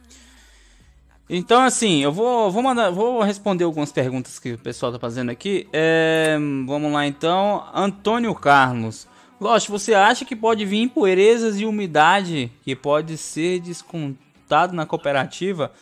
Então, 1.30 1.62
assim, 1.62 2.02
eu 2.02 2.10
vou, 2.10 2.50
vou 2.50 2.62
mandar, 2.62 2.90
vou 2.90 3.22
responder 3.22 3.64
algumas 3.64 3.92
perguntas 3.92 4.38
que 4.38 4.54
o 4.54 4.58
pessoal 4.58 4.90
tá 4.90 4.98
fazendo 4.98 5.30
aqui. 5.30 5.68
É, 5.72 6.38
vamos 6.66 6.90
lá 6.90 7.06
então. 7.06 7.64
Antônio 7.74 8.34
Carlos. 8.34 9.06
Lost, 9.40 9.68
você 9.68 9.94
acha 9.94 10.24
que 10.24 10.34
pode 10.34 10.64
vir 10.64 10.82
impurezas 10.82 11.60
e 11.60 11.64
umidade 11.64 12.50
que 12.62 12.74
pode 12.74 13.16
ser 13.16 13.60
descontado 13.60 14.74
na 14.74 14.84
cooperativa? 14.84 15.72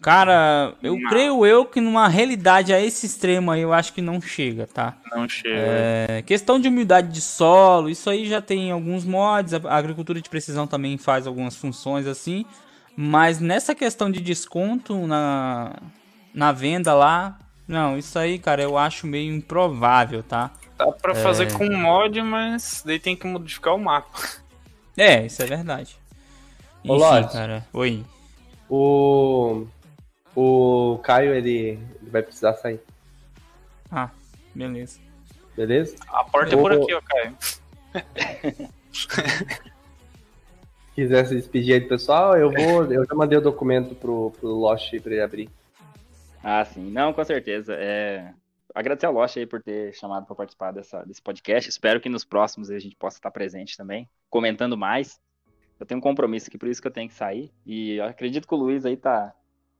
Cara, 0.00 0.74
eu 0.80 0.96
Não. 0.96 1.08
creio 1.08 1.44
eu 1.44 1.64
que 1.64 1.80
numa 1.80 2.06
realidade 2.06 2.72
a 2.72 2.80
esse 2.80 3.04
extremo 3.04 3.50
aí 3.50 3.62
eu 3.62 3.72
acho 3.72 3.92
que 3.92 4.00
não 4.00 4.20
chega, 4.20 4.66
tá? 4.66 4.96
Não 5.10 5.28
chega. 5.28 5.56
É, 5.58 6.22
questão 6.24 6.60
de 6.60 6.68
umidade 6.68 7.08
de 7.08 7.20
solo, 7.20 7.90
isso 7.90 8.08
aí 8.08 8.24
já 8.28 8.40
tem 8.40 8.70
alguns 8.70 9.04
mods, 9.04 9.54
a 9.54 9.60
a 9.64 9.76
agricultura 9.76 10.20
de 10.20 10.30
precisão 10.30 10.68
também 10.68 10.96
faz 10.96 11.26
algumas 11.26 11.56
funções 11.56 12.06
assim, 12.06 12.44
mas 12.96 13.40
nessa 13.40 13.74
questão 13.74 14.08
de 14.08 14.20
desconto 14.20 14.94
na, 15.06 15.74
na 16.32 16.52
venda 16.52 16.94
lá, 16.94 17.36
não, 17.66 17.98
isso 17.98 18.16
aí, 18.18 18.38
cara, 18.38 18.62
eu 18.62 18.78
acho 18.78 19.04
meio 19.06 19.34
improvável, 19.34 20.22
tá? 20.22 20.52
Dá 20.78 20.92
pra 20.92 21.14
fazer 21.14 21.52
com 21.52 21.68
mod, 21.70 22.22
mas 22.22 22.82
daí 22.86 22.98
tem 23.00 23.16
que 23.16 23.26
modificar 23.26 23.74
o 23.74 23.78
mapa. 23.78 24.18
É, 25.00 25.26
isso 25.26 25.40
é 25.42 25.46
verdade. 25.46 25.96
Ô, 26.84 26.96
Enfim, 26.96 27.04
Lorde. 27.04 27.32
cara, 27.32 27.64
oi. 27.72 28.04
O 28.68 29.64
o 30.34 30.98
Caio 31.04 31.32
ele, 31.34 31.78
ele 32.00 32.10
vai 32.10 32.20
precisar 32.20 32.54
sair, 32.54 32.80
Ah, 33.92 34.10
beleza. 34.52 34.98
beleza? 35.56 35.94
A 36.08 36.24
porta 36.24 36.52
é 36.52 36.58
por 36.58 36.72
aqui, 36.72 36.92
ó, 36.92 37.00
Caio. 37.00 37.36
quiser 40.96 41.26
se 41.26 41.36
despedir 41.36 41.74
aí 41.74 41.80
do 41.80 41.88
pessoal, 41.88 42.36
eu 42.36 42.50
vou. 42.50 42.84
Eu 42.92 43.06
já 43.06 43.14
mandei 43.14 43.38
o 43.38 43.42
documento 43.42 43.94
pro, 43.94 44.32
pro 44.32 44.48
Lost 44.48 44.90
pra 45.00 45.12
ele 45.12 45.22
abrir. 45.22 45.48
Ah, 46.42 46.64
sim. 46.64 46.90
Não, 46.90 47.12
com 47.12 47.24
certeza. 47.24 47.74
É... 47.78 48.32
Agradecer 48.78 49.06
ao 49.06 49.12
Lost 49.12 49.36
aí 49.36 49.44
por 49.44 49.60
ter 49.60 49.92
chamado 49.92 50.24
para 50.24 50.36
participar 50.36 50.70
dessa, 50.70 51.02
desse 51.04 51.20
podcast. 51.20 51.68
Espero 51.68 52.00
que 52.00 52.08
nos 52.08 52.24
próximos 52.24 52.70
a 52.70 52.78
gente 52.78 52.94
possa 52.94 53.18
estar 53.18 53.28
presente 53.32 53.76
também, 53.76 54.08
comentando 54.30 54.76
mais. 54.78 55.20
Eu 55.80 55.84
tenho 55.84 55.98
um 55.98 56.00
compromisso 56.00 56.46
aqui, 56.46 56.56
por 56.56 56.68
isso 56.68 56.80
que 56.80 56.86
eu 56.86 56.92
tenho 56.92 57.08
que 57.08 57.14
sair. 57.14 57.50
E 57.66 57.96
eu 57.96 58.04
acredito 58.04 58.46
que 58.46 58.54
o 58.54 58.56
Luiz 58.56 58.86
aí 58.86 58.96
tá, 58.96 59.34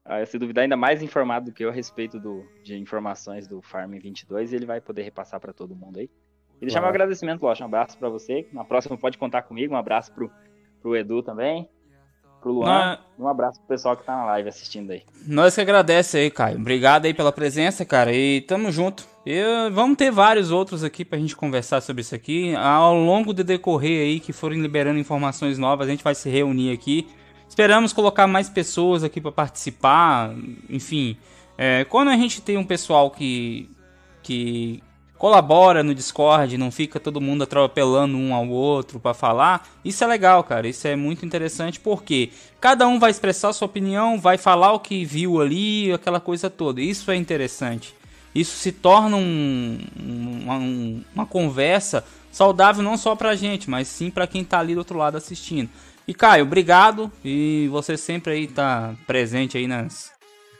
ah, 0.04 0.26
se 0.26 0.36
duvidar, 0.36 0.62
ainda 0.62 0.76
mais 0.76 1.00
informado 1.00 1.46
do 1.46 1.52
que 1.52 1.64
eu 1.64 1.68
a 1.68 1.72
respeito 1.72 2.18
do, 2.18 2.44
de 2.64 2.76
informações 2.76 3.46
do 3.46 3.62
Farm 3.62 3.92
22 3.92 4.52
e 4.52 4.56
ele 4.56 4.66
vai 4.66 4.80
poder 4.80 5.02
repassar 5.02 5.38
para 5.38 5.52
todo 5.52 5.76
mundo 5.76 6.00
aí. 6.00 6.10
E 6.56 6.62
deixar 6.62 6.80
meu 6.80 6.88
agradecimento, 6.88 7.40
Lost. 7.40 7.60
Um 7.60 7.66
abraço 7.66 7.96
para 7.96 8.08
você. 8.08 8.48
Na 8.52 8.64
próxima 8.64 8.98
pode 8.98 9.16
contar 9.16 9.42
comigo. 9.42 9.74
Um 9.74 9.78
abraço 9.78 10.12
pro, 10.12 10.28
pro 10.80 10.96
Edu 10.96 11.22
também. 11.22 11.70
Pro 12.40 12.52
Luan. 12.52 12.98
Um 13.18 13.26
abraço 13.26 13.58
pro 13.58 13.68
pessoal 13.68 13.96
que 13.96 14.04
tá 14.04 14.16
na 14.16 14.24
live 14.26 14.48
assistindo 14.48 14.90
aí. 14.90 15.02
Nós 15.26 15.54
que 15.54 15.60
agradece 15.60 16.18
aí, 16.18 16.30
Caio. 16.30 16.58
Obrigado 16.58 17.06
aí 17.06 17.12
pela 17.12 17.32
presença, 17.32 17.84
cara. 17.84 18.12
E 18.12 18.40
tamo 18.42 18.70
junto. 18.70 19.04
E 19.26 19.42
uh, 19.42 19.70
vamos 19.72 19.96
ter 19.96 20.10
vários 20.10 20.50
outros 20.50 20.84
aqui 20.84 21.04
pra 21.04 21.18
gente 21.18 21.36
conversar 21.36 21.80
sobre 21.80 22.02
isso 22.02 22.14
aqui. 22.14 22.54
Ao 22.54 22.94
longo 22.94 23.32
do 23.32 23.42
decorrer 23.42 24.02
aí, 24.02 24.20
que 24.20 24.32
forem 24.32 24.60
liberando 24.60 24.98
informações 24.98 25.58
novas, 25.58 25.88
a 25.88 25.90
gente 25.90 26.04
vai 26.04 26.14
se 26.14 26.30
reunir 26.30 26.72
aqui. 26.72 27.08
Esperamos 27.48 27.92
colocar 27.92 28.26
mais 28.26 28.48
pessoas 28.48 29.02
aqui 29.02 29.20
pra 29.20 29.32
participar. 29.32 30.32
Enfim, 30.70 31.16
é, 31.56 31.84
quando 31.84 32.08
a 32.08 32.16
gente 32.16 32.40
tem 32.40 32.56
um 32.56 32.64
pessoal 32.64 33.10
que, 33.10 33.68
que 34.22 34.82
colabora 35.18 35.82
no 35.82 35.94
Discord, 35.94 36.56
não 36.56 36.70
fica 36.70 37.00
todo 37.00 37.20
mundo 37.20 37.42
atropelando 37.42 38.16
um 38.16 38.32
ao 38.32 38.48
outro 38.48 39.00
pra 39.00 39.12
falar, 39.12 39.68
isso 39.84 40.02
é 40.04 40.06
legal, 40.06 40.44
cara. 40.44 40.68
Isso 40.68 40.86
é 40.86 40.94
muito 40.94 41.26
interessante 41.26 41.80
porque 41.80 42.30
cada 42.60 42.86
um 42.86 42.98
vai 42.98 43.10
expressar 43.10 43.52
sua 43.52 43.66
opinião, 43.66 44.18
vai 44.18 44.38
falar 44.38 44.72
o 44.72 44.80
que 44.80 45.04
viu 45.04 45.40
ali, 45.40 45.92
aquela 45.92 46.20
coisa 46.20 46.48
toda. 46.48 46.80
Isso 46.80 47.10
é 47.10 47.16
interessante. 47.16 47.94
Isso 48.34 48.56
se 48.56 48.70
torna 48.70 49.16
um- 49.16 49.78
um- 50.00 50.40
uma, 50.44 50.54
um- 50.56 51.04
uma 51.14 51.26
conversa 51.26 52.04
saudável 52.30 52.82
não 52.84 52.96
só 52.96 53.16
pra 53.16 53.34
gente, 53.34 53.68
mas 53.68 53.88
sim 53.88 54.10
pra 54.10 54.26
quem 54.26 54.44
tá 54.44 54.60
ali 54.60 54.74
do 54.74 54.78
outro 54.78 54.96
lado 54.98 55.16
assistindo. 55.16 55.68
E 56.06 56.14
Caio, 56.14 56.44
obrigado. 56.44 57.10
E 57.24 57.68
você 57.70 57.96
sempre 57.96 58.32
aí 58.34 58.46
tá 58.46 58.94
presente 59.06 59.58
aí 59.58 59.66
nas, 59.66 60.12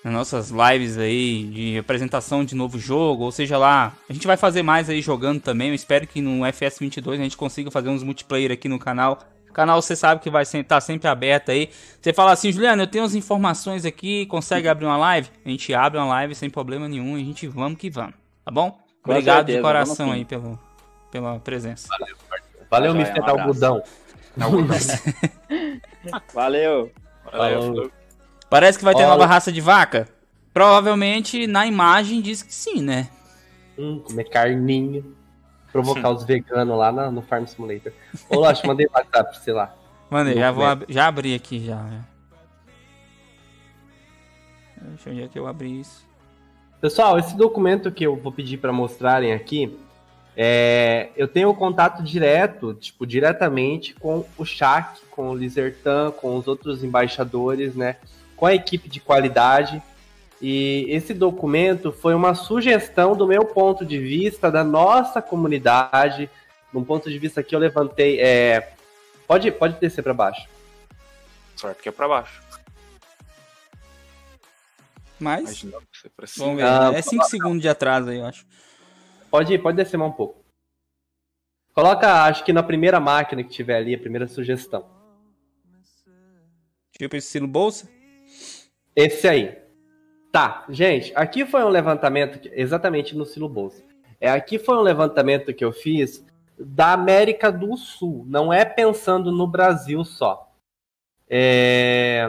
nas 0.04 0.12
nossas 0.12 0.50
lives 0.50 0.96
aí 0.96 1.44
de 1.44 1.78
apresentação 1.78 2.44
de 2.44 2.54
novo 2.54 2.78
jogo, 2.78 3.24
ou 3.24 3.32
seja 3.32 3.58
lá, 3.58 3.92
a 4.08 4.12
gente 4.12 4.26
vai 4.26 4.36
fazer 4.36 4.62
mais 4.62 4.88
aí 4.88 5.00
jogando 5.00 5.40
também. 5.40 5.68
Eu 5.68 5.74
espero 5.74 6.06
que 6.06 6.20
no 6.20 6.44
FS22 6.44 7.14
a 7.14 7.16
gente 7.16 7.36
consiga 7.36 7.70
fazer 7.70 7.88
uns 7.88 8.02
multiplayer 8.02 8.52
aqui 8.52 8.68
no 8.68 8.78
canal. 8.78 9.18
O 9.48 9.52
canal 9.52 9.80
você 9.82 9.96
sabe 9.96 10.20
que 10.20 10.30
vai 10.30 10.42
estar 10.42 10.80
sempre 10.80 11.08
aberto 11.08 11.50
aí. 11.50 11.70
Você 12.00 12.12
fala 12.12 12.32
assim, 12.32 12.52
Juliano, 12.52 12.82
eu 12.82 12.86
tenho 12.86 13.04
as 13.04 13.14
informações 13.14 13.84
aqui, 13.84 14.26
consegue 14.26 14.68
abrir 14.68 14.86
uma 14.86 14.96
live? 14.96 15.28
A 15.44 15.48
gente 15.48 15.74
abre 15.74 15.98
uma 15.98 16.06
live 16.06 16.34
sem 16.34 16.48
problema 16.48 16.88
nenhum 16.88 17.18
e 17.18 17.22
a 17.22 17.24
gente 17.24 17.46
vamos 17.48 17.78
que 17.78 17.90
vamos, 17.90 18.14
tá 18.44 18.50
bom? 18.50 18.78
Com 19.02 19.10
Obrigado 19.10 19.46
de 19.46 19.52
certeza, 19.52 19.62
coração 19.62 20.06
vamos 20.06 20.12
sim. 20.12 20.18
aí 20.18 20.24
pelo, 20.24 20.58
pela 21.10 21.38
presença. 21.40 21.88
Valeu, 21.88 22.16
Tá 22.68 22.78
joia, 22.78 23.00
Mr. 23.00 23.20
um. 23.20 23.24
Algodão. 23.24 23.82
Valeu! 26.34 26.92
Valeu, 27.32 27.62
Falou. 27.62 27.90
Parece 28.50 28.78
que 28.78 28.84
vai 28.84 28.94
ter 28.94 29.02
Olha. 29.02 29.10
nova 29.10 29.26
raça 29.26 29.52
de 29.52 29.60
vaca. 29.60 30.08
Provavelmente 30.52 31.46
na 31.46 31.66
imagem 31.66 32.20
diz 32.20 32.42
que 32.42 32.52
sim, 32.54 32.82
né? 32.82 33.08
Hum, 33.78 34.00
comer 34.04 34.24
carninha. 34.28 35.02
Provocar 35.70 36.10
os 36.10 36.24
veganos 36.24 36.76
lá 36.76 36.90
na- 36.90 37.10
no 37.10 37.20
Farm 37.22 37.44
Simulator. 37.44 37.92
Ô, 38.30 38.36
Lost, 38.36 38.64
mandei 38.64 38.86
o 38.86 38.90
WhatsApp 38.92 39.30
pra 39.30 39.40
você 39.40 39.52
lá. 39.52 39.74
Mano, 40.10 40.32
já, 40.32 40.50
vou 40.50 40.64
ab- 40.64 40.86
já 40.88 41.06
abri 41.06 41.34
aqui 41.34 41.64
já. 41.64 41.76
né? 41.76 42.04
Deixa 44.80 45.10
eu 45.10 45.14
ver 45.14 45.18
onde 45.20 45.22
é 45.22 45.28
que 45.28 45.38
eu 45.38 45.46
abri 45.46 45.80
isso. 45.80 46.06
Pessoal, 46.80 47.18
esse 47.18 47.36
documento 47.36 47.90
que 47.92 48.04
eu 48.04 48.16
vou 48.16 48.32
pedir 48.32 48.56
para 48.58 48.72
mostrarem 48.72 49.32
aqui, 49.32 49.76
é, 50.36 51.10
eu 51.16 51.26
tenho 51.28 51.52
contato 51.54 52.02
direto, 52.02 52.72
tipo, 52.74 53.04
diretamente 53.06 53.92
com 53.94 54.24
o 54.38 54.44
Shaq, 54.44 55.00
com 55.10 55.30
o 55.30 55.34
Lizertan, 55.36 56.12
com 56.12 56.36
os 56.36 56.46
outros 56.46 56.82
embaixadores, 56.84 57.74
né? 57.74 57.96
Com 58.38 58.46
a 58.46 58.54
equipe 58.54 58.88
de 58.88 59.00
qualidade. 59.00 59.82
E 60.40 60.86
esse 60.88 61.12
documento 61.12 61.92
foi 61.92 62.14
uma 62.14 62.34
sugestão 62.34 63.16
do 63.16 63.26
meu 63.26 63.44
ponto 63.44 63.84
de 63.84 63.98
vista, 63.98 64.50
da 64.50 64.64
nossa 64.64 65.20
comunidade. 65.20 66.30
Num 66.72 66.84
ponto 66.84 67.10
de 67.10 67.18
vista 67.18 67.42
que 67.42 67.54
eu 67.54 67.58
levantei. 67.58 68.20
É, 68.20 68.72
pode, 69.26 69.50
pode 69.50 69.78
descer 69.80 70.02
para 70.02 70.14
baixo. 70.14 70.48
Sorte 71.56 71.82
que 71.82 71.88
é 71.88 71.92
pra 71.92 72.08
baixo. 72.08 72.40
Mas, 75.18 75.64
vamos 76.36 76.56
ver. 76.56 76.64
Ah, 76.64 76.92
é 76.94 77.02
5 77.02 77.24
segundos 77.24 77.60
de 77.60 77.68
atraso 77.68 78.10
aí, 78.10 78.18
eu 78.18 78.26
acho. 78.26 78.46
Pode, 79.28 79.58
pode 79.58 79.76
descer 79.76 79.96
mais 79.96 80.12
um 80.12 80.14
pouco. 80.14 80.44
Coloca, 81.74 82.24
acho 82.24 82.44
que 82.44 82.52
na 82.52 82.62
primeira 82.62 83.00
máquina 83.00 83.42
que 83.42 83.50
tiver 83.50 83.76
ali, 83.76 83.94
a 83.94 83.98
primeira 83.98 84.28
sugestão. 84.28 84.88
Tipo 86.96 87.16
esse 87.16 87.26
estilo 87.26 87.46
bolsa. 87.46 87.88
Esse 88.98 89.28
aí. 89.28 89.56
Tá, 90.32 90.64
gente, 90.68 91.12
aqui 91.14 91.46
foi 91.46 91.62
um 91.62 91.68
levantamento, 91.68 92.50
exatamente 92.52 93.16
no 93.16 93.24
Silo 93.24 93.48
Bolsa. 93.48 93.80
É, 94.20 94.28
aqui 94.28 94.58
foi 94.58 94.74
um 94.76 94.80
levantamento 94.80 95.54
que 95.54 95.64
eu 95.64 95.70
fiz 95.70 96.26
da 96.58 96.94
América 96.94 97.52
do 97.52 97.76
Sul, 97.76 98.24
não 98.26 98.52
é 98.52 98.64
pensando 98.64 99.30
no 99.30 99.46
Brasil 99.46 100.04
só. 100.04 100.50
É, 101.30 102.28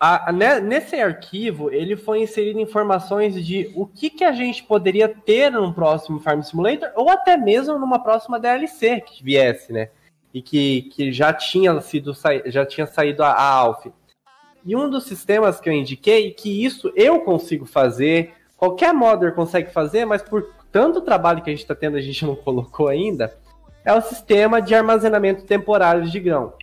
a- 0.00 0.32
ne- 0.32 0.60
nesse 0.62 0.96
arquivo, 0.96 1.70
ele 1.70 1.96
foi 1.96 2.22
inserido 2.22 2.58
informações 2.58 3.44
de 3.44 3.70
o 3.74 3.86
que, 3.86 4.08
que 4.08 4.24
a 4.24 4.32
gente 4.32 4.62
poderia 4.62 5.06
ter 5.06 5.50
no 5.52 5.70
próximo 5.74 6.18
Farm 6.18 6.40
Simulator, 6.40 6.88
ou 6.96 7.10
até 7.10 7.36
mesmo 7.36 7.78
numa 7.78 7.98
próxima 7.98 8.40
DLC 8.40 9.02
que 9.02 9.22
viesse, 9.22 9.70
né? 9.70 9.90
E 10.32 10.40
que, 10.40 10.84
que 10.94 11.12
já 11.12 11.30
tinha 11.34 11.78
sido 11.82 12.14
já 12.46 12.64
tinha 12.64 12.86
saído 12.86 13.22
a, 13.22 13.32
a 13.32 13.50
Alpha. 13.52 13.92
E 14.66 14.74
um 14.74 14.90
dos 14.90 15.04
sistemas 15.04 15.60
que 15.60 15.68
eu 15.68 15.72
indiquei, 15.72 16.32
que 16.32 16.64
isso 16.64 16.92
eu 16.96 17.20
consigo 17.20 17.64
fazer, 17.64 18.32
qualquer 18.56 18.92
modder 18.92 19.32
consegue 19.32 19.70
fazer, 19.70 20.04
mas 20.04 20.22
por 20.22 20.44
tanto 20.72 21.00
trabalho 21.00 21.40
que 21.40 21.48
a 21.48 21.52
gente 21.52 21.62
está 21.62 21.74
tendo, 21.74 21.96
a 21.96 22.00
gente 22.00 22.24
não 22.26 22.34
colocou 22.34 22.88
ainda, 22.88 23.32
é 23.84 23.94
o 23.94 24.02
sistema 24.02 24.60
de 24.60 24.74
armazenamento 24.74 25.44
temporário 25.44 26.10
de 26.10 26.18
grão. 26.18 26.54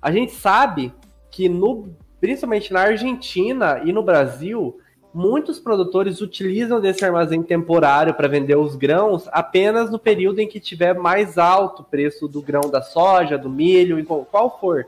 A 0.00 0.10
gente 0.10 0.32
sabe 0.32 0.90
que, 1.30 1.50
no, 1.50 1.94
principalmente 2.18 2.72
na 2.72 2.80
Argentina 2.80 3.82
e 3.84 3.92
no 3.92 4.02
Brasil, 4.02 4.78
muitos 5.12 5.58
produtores 5.58 6.22
utilizam 6.22 6.80
desse 6.80 7.04
armazém 7.04 7.42
temporário 7.42 8.14
para 8.14 8.28
vender 8.28 8.56
os 8.56 8.74
grãos 8.74 9.28
apenas 9.32 9.90
no 9.90 9.98
período 9.98 10.38
em 10.38 10.48
que 10.48 10.58
tiver 10.58 10.94
mais 10.94 11.36
alto 11.36 11.82
o 11.82 11.84
preço 11.84 12.26
do 12.26 12.40
grão 12.40 12.70
da 12.70 12.80
soja, 12.80 13.36
do 13.36 13.50
milho, 13.50 14.02
qual 14.06 14.58
for. 14.58 14.86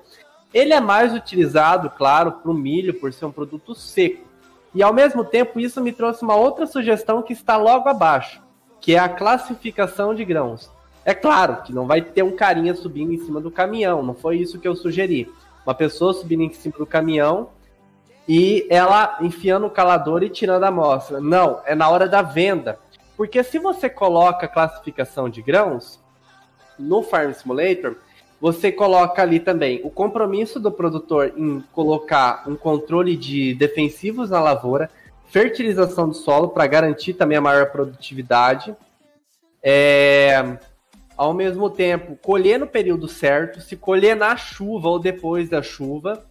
Ele 0.53 0.73
é 0.73 0.81
mais 0.81 1.15
utilizado, 1.15 1.91
claro, 1.91 2.33
para 2.33 2.51
o 2.51 2.55
milho 2.55 2.95
por 2.95 3.13
ser 3.13 3.25
um 3.25 3.33
produto 3.33 3.75
seco. 3.75 4.27
E 4.75 4.83
ao 4.83 4.93
mesmo 4.93 5.25
tempo, 5.25 5.61
isso 5.61 5.81
me 5.81 5.93
trouxe 5.93 6.23
uma 6.23 6.35
outra 6.35 6.67
sugestão 6.67 7.23
que 7.23 7.33
está 7.33 7.57
logo 7.57 7.89
abaixo, 7.89 8.43
que 8.81 8.95
é 8.95 8.99
a 8.99 9.09
classificação 9.09 10.15
de 10.15 10.25
grãos. 10.25 10.71
É 11.05 11.15
claro 11.15 11.63
que 11.63 11.73
não 11.73 11.87
vai 11.87 12.01
ter 12.01 12.23
um 12.23 12.37
carinha 12.37 12.75
subindo 12.75 13.13
em 13.13 13.19
cima 13.19 13.41
do 13.41 13.51
caminhão, 13.51 14.03
não 14.03 14.15
foi 14.15 14.39
isso 14.39 14.59
que 14.59 14.69
eu 14.69 14.77
sugeri. 14.77 15.31
Uma 15.67 15.75
pessoa 15.75 16.15
subindo 16.15 16.43
em 16.43 16.53
cima 16.53 16.75
do 16.79 16.87
caminhão 16.87 17.51
e 18.29 18.67
ela 18.71 19.19
enfiando 19.21 19.67
o 19.67 19.71
calador 19.71 20.23
e 20.23 20.31
tirando 20.31 20.65
a 20.65 20.69
amostra. 20.69 21.21
Não, 21.21 21.61
é 21.65 21.75
na 21.75 21.89
hora 21.89 22.09
da 22.09 22.23
venda. 22.23 22.79
Porque 23.17 23.43
se 23.43 23.59
você 23.59 23.89
coloca 23.91 24.49
classificação 24.49 25.29
de 25.29 25.43
grãos 25.43 26.01
no 26.79 27.03
Farm 27.03 27.33
Simulator, 27.33 27.97
você 28.43 28.73
coloca 28.73 29.23
ali 29.23 29.39
também 29.39 29.81
o 29.85 29.89
compromisso 29.89 30.59
do 30.59 30.73
produtor 30.73 31.33
em 31.37 31.63
colocar 31.73 32.43
um 32.45 32.57
controle 32.57 33.17
de 33.17 33.55
defensivos 33.55 34.31
na 34.31 34.41
lavoura, 34.41 34.91
fertilização 35.29 36.09
do 36.09 36.15
solo 36.15 36.49
para 36.49 36.67
garantir 36.67 37.15
também 37.15 37.39
a 37.39 37.41
maior 37.41 37.71
produtividade. 37.71 38.75
É, 39.63 40.59
ao 41.17 41.33
mesmo 41.33 41.71
tempo, 41.71 42.19
colher 42.21 42.59
no 42.59 42.67
período 42.67 43.07
certo, 43.07 43.61
se 43.61 43.77
colher 43.77 44.17
na 44.17 44.37
chuva 44.37 44.89
ou 44.89 44.99
depois 44.99 45.49
da 45.49 45.63
chuva, 45.63 46.25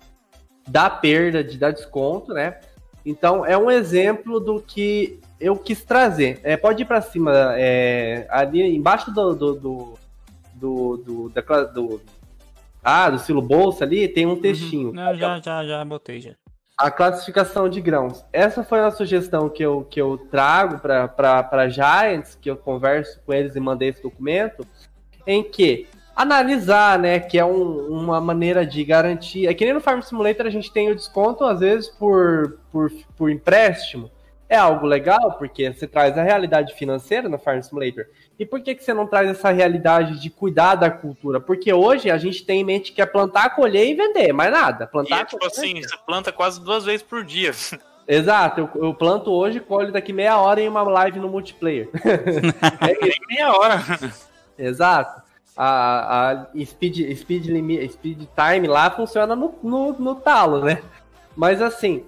dá 0.68 0.90
perda, 0.90 1.42
de 1.42 1.58
desconto, 1.58 2.34
né? 2.34 2.60
Então 3.06 3.46
é 3.46 3.58
um 3.58 3.72
exemplo 3.72 4.38
do 4.38 4.60
que 4.60 5.18
eu 5.40 5.56
quis 5.56 5.82
trazer. 5.86 6.42
É, 6.44 6.58
pode 6.58 6.82
ir 6.82 6.86
para 6.86 7.00
cima, 7.00 7.54
é, 7.56 8.28
ali 8.30 8.76
embaixo 8.76 9.12
do, 9.12 9.34
do, 9.34 9.54
do, 9.56 9.94
do, 10.62 10.98
do, 10.98 11.30
da 11.30 11.42
do- 11.64 12.00
ah, 12.84 13.10
do 13.10 13.20
silo 13.20 13.42
bolsa 13.42 13.84
ali 13.84 14.08
tem 14.08 14.26
um 14.26 14.40
textinho. 14.40 14.88
Uhum. 14.90 14.94
Não, 14.94 15.16
já, 15.16 15.40
já, 15.40 15.66
já 15.66 15.84
botei 15.86 16.22
já. 16.22 16.32
A 16.78 16.90
classificação 16.90 17.68
de 17.70 17.80
grãos. 17.82 18.24
Essa 18.32 18.64
foi 18.64 18.80
uma 18.80 18.90
sugestão 18.92 19.50
que 19.50 19.64
eu, 19.64 19.84
que 19.90 20.02
eu 20.02 20.18
trago 20.32 20.80
para 20.80 21.70
Giants, 21.70 22.36
que 22.40 22.50
eu 22.50 22.56
converso 22.56 23.20
com 23.26 23.34
eles 23.34 23.56
e 23.56 23.60
mandei 23.60 23.90
esse 23.90 24.02
documento, 24.02 24.66
em 25.28 25.44
que 25.44 25.88
analisar, 26.16 26.98
né, 26.98 27.20
que 27.20 27.38
é 27.38 27.46
um- 27.46 27.88
uma 27.88 28.20
maneira 28.20 28.66
de 28.66 28.84
garantir. 28.84 29.48
É 29.48 29.54
que 29.54 29.64
nem 29.64 29.74
no 29.74 29.82
Farm 29.82 30.02
Simulator 30.02 30.46
a 30.48 30.50
gente 30.50 30.72
tem 30.72 30.90
o 30.90 30.96
desconto, 30.96 31.44
às 31.44 31.60
vezes, 31.60 31.88
por, 31.90 32.58
por, 32.72 32.92
por 33.16 33.30
empréstimo. 33.30 34.10
É 34.50 34.58
algo 34.58 34.86
legal, 34.86 35.34
porque 35.38 35.72
você 35.72 35.88
traz 35.88 36.18
a 36.18 36.24
realidade 36.24 36.74
financeira 36.74 37.30
no 37.30 37.38
Farm 37.38 37.62
Simulator. 37.62 38.06
E 38.42 38.46
por 38.46 38.60
que, 38.60 38.74
que 38.74 38.84
você 38.84 38.92
não 38.92 39.06
traz 39.06 39.30
essa 39.30 39.52
realidade 39.52 40.20
de 40.20 40.28
cuidar 40.28 40.74
da 40.74 40.90
cultura? 40.90 41.40
Porque 41.40 41.72
hoje 41.72 42.10
a 42.10 42.18
gente 42.18 42.44
tem 42.44 42.62
em 42.62 42.64
mente 42.64 42.92
que 42.92 43.00
é 43.00 43.06
plantar, 43.06 43.56
colher 43.56 43.88
e 43.88 43.94
vender, 43.94 44.34
mais 44.34 44.52
nada. 44.52 44.86
E 44.86 44.88
Plantar, 44.88 45.22
é 45.22 45.26
tipo 45.26 45.46
assim, 45.46 45.80
você 45.80 45.96
planta 46.08 46.32
quase 46.32 46.60
duas 46.60 46.84
vezes 46.84 47.04
por 47.04 47.24
dia. 47.24 47.52
Exato, 48.08 48.62
eu, 48.62 48.84
eu 48.84 48.94
planto 48.96 49.30
hoje 49.30 49.60
e 49.60 49.62
colho 49.62 49.92
daqui 49.92 50.12
meia 50.12 50.40
hora 50.40 50.60
em 50.60 50.68
uma 50.68 50.82
live 50.82 51.20
no 51.20 51.30
multiplayer. 51.30 51.88
Nem 53.00 53.14
meia 53.30 53.52
hora. 53.52 53.80
Exato. 54.58 55.22
A, 55.56 56.32
a 56.32 56.66
speed, 56.66 57.16
speed, 57.16 57.46
limi- 57.46 57.88
speed 57.90 58.28
time 58.36 58.68
lá 58.68 58.90
funciona 58.90 59.36
no, 59.36 59.54
no, 59.62 59.94
no 59.94 60.16
talo, 60.16 60.64
né? 60.66 60.82
Mas 61.36 61.62
assim, 61.62 62.04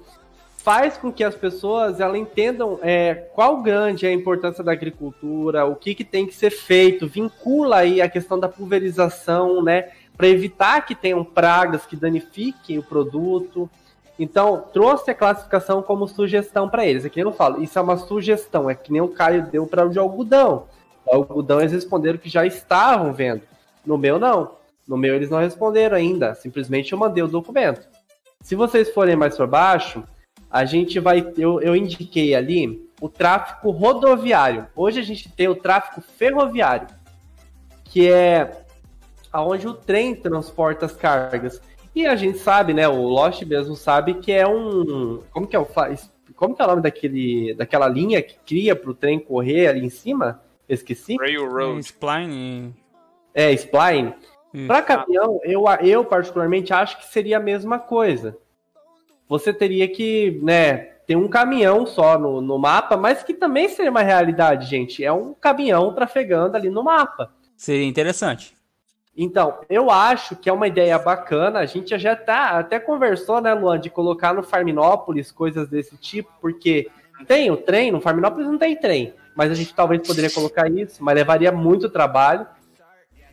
faz 0.63 0.97
com 0.97 1.11
que 1.11 1.25
as 1.25 1.35
pessoas 1.35 1.99
ela 1.99 2.17
entendam 2.17 2.79
é, 2.81 3.13
qual 3.13 3.61
grande 3.61 4.05
é 4.05 4.09
a 4.09 4.13
importância 4.13 4.63
da 4.63 4.71
agricultura, 4.71 5.65
o 5.65 5.75
que, 5.75 5.93
que 5.93 6.05
tem 6.05 6.25
que 6.25 6.33
ser 6.33 6.51
feito, 6.51 7.05
vincula 7.05 7.77
aí 7.77 8.01
a 8.01 8.07
questão 8.07 8.39
da 8.39 8.47
pulverização, 8.47 9.61
né? 9.61 9.89
Para 10.15 10.29
evitar 10.29 10.85
que 10.85 10.95
tenham 10.95 11.21
pragas 11.21 11.85
que 11.85 11.97
danifiquem 11.97 12.77
o 12.77 12.83
produto. 12.83 13.69
Então, 14.17 14.63
trouxe 14.71 15.11
a 15.11 15.15
classificação 15.15 15.81
como 15.81 16.07
sugestão 16.07 16.69
para 16.69 16.85
eles. 16.85 17.03
Aqui 17.03 17.19
eu 17.19 17.25
não 17.25 17.33
falo, 17.33 17.61
isso 17.61 17.77
é 17.77 17.81
uma 17.81 17.97
sugestão, 17.97 18.69
é 18.69 18.75
que 18.75 18.91
nem 18.91 19.01
o 19.01 19.09
Caio 19.09 19.47
deu 19.51 19.67
para 19.67 19.85
o 19.85 19.89
de 19.89 19.99
algodão. 19.99 20.67
O 21.05 21.13
algodão 21.13 21.59
eles 21.59 21.73
responderam 21.73 22.17
que 22.17 22.29
já 22.29 22.45
estavam 22.45 23.11
vendo. 23.11 23.41
No 23.85 23.97
meu, 23.97 24.17
não. 24.17 24.51
No 24.87 24.95
meu, 24.95 25.13
eles 25.13 25.29
não 25.29 25.39
responderam 25.39 25.97
ainda. 25.97 26.35
Simplesmente 26.35 26.93
eu 26.93 26.97
mandei 26.97 27.21
o 27.21 27.27
documento. 27.27 27.85
Se 28.41 28.55
vocês 28.55 28.89
forem 28.91 29.17
mais 29.17 29.35
para 29.35 29.47
baixo, 29.47 30.03
a 30.53 30.65
gente 30.65 30.99
vai. 30.99 31.33
Eu, 31.35 31.59
eu 31.61 31.75
indiquei 31.75 32.35
ali 32.35 32.87
o 33.01 33.09
tráfego 33.09 33.71
rodoviário. 33.71 34.67
Hoje 34.75 34.99
a 34.99 35.03
gente 35.03 35.27
tem 35.31 35.47
o 35.47 35.55
tráfego 35.55 35.99
ferroviário, 35.99 36.87
que 37.83 38.07
é 38.07 38.63
aonde 39.31 39.67
o 39.67 39.73
trem 39.73 40.15
transporta 40.15 40.85
as 40.85 40.95
cargas. 40.95 41.59
E 41.95 42.05
a 42.05 42.15
gente 42.15 42.37
sabe, 42.37 42.71
né? 42.71 42.87
O 42.87 43.01
Lost 43.01 43.41
mesmo 43.41 43.75
sabe 43.75 44.13
que 44.15 44.31
é 44.31 44.47
um. 44.47 45.23
Como 45.31 45.47
que 45.47 45.55
é 45.55 45.59
o. 45.59 45.67
Como 46.35 46.55
que 46.55 46.61
é 46.61 46.65
o 46.65 46.67
nome 46.67 46.83
daquele, 46.83 47.55
daquela 47.55 47.87
linha 47.87 48.21
que 48.21 48.37
cria 48.45 48.75
para 48.75 48.91
o 48.91 48.93
trem 48.93 49.19
correr 49.19 49.67
ali 49.67 49.83
em 49.83 49.89
cima? 49.89 50.39
Esqueci. 50.69 51.17
Railroad. 51.17 51.79
Spline. 51.79 52.75
É, 53.33 53.51
spline. 53.53 54.13
Para 54.67 54.83
caminhão, 54.83 55.39
eu, 55.43 55.63
eu 55.81 56.05
particularmente 56.05 56.71
acho 56.71 56.99
que 56.99 57.07
seria 57.07 57.37
a 57.37 57.39
mesma 57.39 57.79
coisa. 57.79 58.37
Você 59.33 59.51
teria 59.51 59.87
que, 59.87 60.39
né, 60.43 60.75
ter 61.07 61.15
um 61.15 61.27
caminhão 61.27 61.87
só 61.87 62.19
no, 62.19 62.39
no 62.39 62.59
mapa, 62.59 62.95
mas 62.95 63.23
que 63.23 63.33
também 63.33 63.67
seria 63.67 63.89
uma 63.89 64.03
realidade, 64.03 64.69
gente. 64.69 65.03
É 65.03 65.11
um 65.11 65.33
caminhão 65.33 65.91
trafegando 65.91 66.55
ali 66.55 66.69
no 66.69 66.83
mapa. 66.83 67.31
Seria 67.57 67.87
interessante. 67.87 68.53
Então, 69.17 69.57
eu 69.67 69.89
acho 69.89 70.35
que 70.35 70.47
é 70.47 70.53
uma 70.53 70.67
ideia 70.67 70.99
bacana. 70.99 71.57
A 71.57 71.65
gente 71.65 71.97
já 71.97 72.15
tá, 72.15 72.59
até 72.59 72.79
conversou, 72.79 73.41
né, 73.41 73.55
Luan, 73.55 73.79
de 73.79 73.89
colocar 73.89 74.35
no 74.35 74.43
Farminópolis 74.43 75.31
coisas 75.31 75.67
desse 75.67 75.97
tipo, 75.97 76.31
porque 76.39 76.91
tem 77.25 77.49
o 77.49 77.57
trem, 77.57 77.91
no 77.91 78.01
Farminópolis 78.01 78.45
não 78.45 78.59
tem 78.59 78.75
trem, 78.75 79.15
mas 79.35 79.51
a 79.51 79.55
gente 79.55 79.73
talvez 79.73 80.05
poderia 80.05 80.29
colocar 80.29 80.69
isso, 80.69 81.03
mas 81.03 81.15
levaria 81.15 81.51
muito 81.51 81.89
trabalho. 81.89 82.45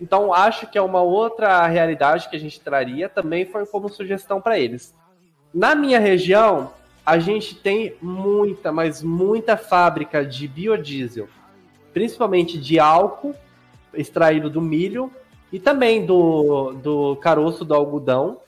Então, 0.00 0.32
acho 0.32 0.66
que 0.66 0.78
é 0.78 0.82
uma 0.82 1.02
outra 1.02 1.66
realidade 1.66 2.30
que 2.30 2.36
a 2.36 2.40
gente 2.40 2.58
traria, 2.58 3.06
também 3.06 3.44
foi 3.44 3.66
como 3.66 3.90
sugestão 3.90 4.40
para 4.40 4.58
eles. 4.58 4.98
Na 5.52 5.74
minha 5.74 5.98
região, 5.98 6.72
a 7.04 7.18
gente 7.18 7.56
tem 7.56 7.96
muita, 8.00 8.70
mas 8.70 9.02
muita 9.02 9.56
fábrica 9.56 10.24
de 10.24 10.46
biodiesel, 10.46 11.28
principalmente 11.92 12.58
de 12.58 12.78
álcool 12.78 13.34
extraído 13.92 14.48
do 14.48 14.60
milho 14.60 15.10
e 15.52 15.58
também 15.58 16.06
do, 16.06 16.72
do 16.74 17.16
caroço 17.16 17.64
do 17.64 17.74
algodão. 17.74 18.40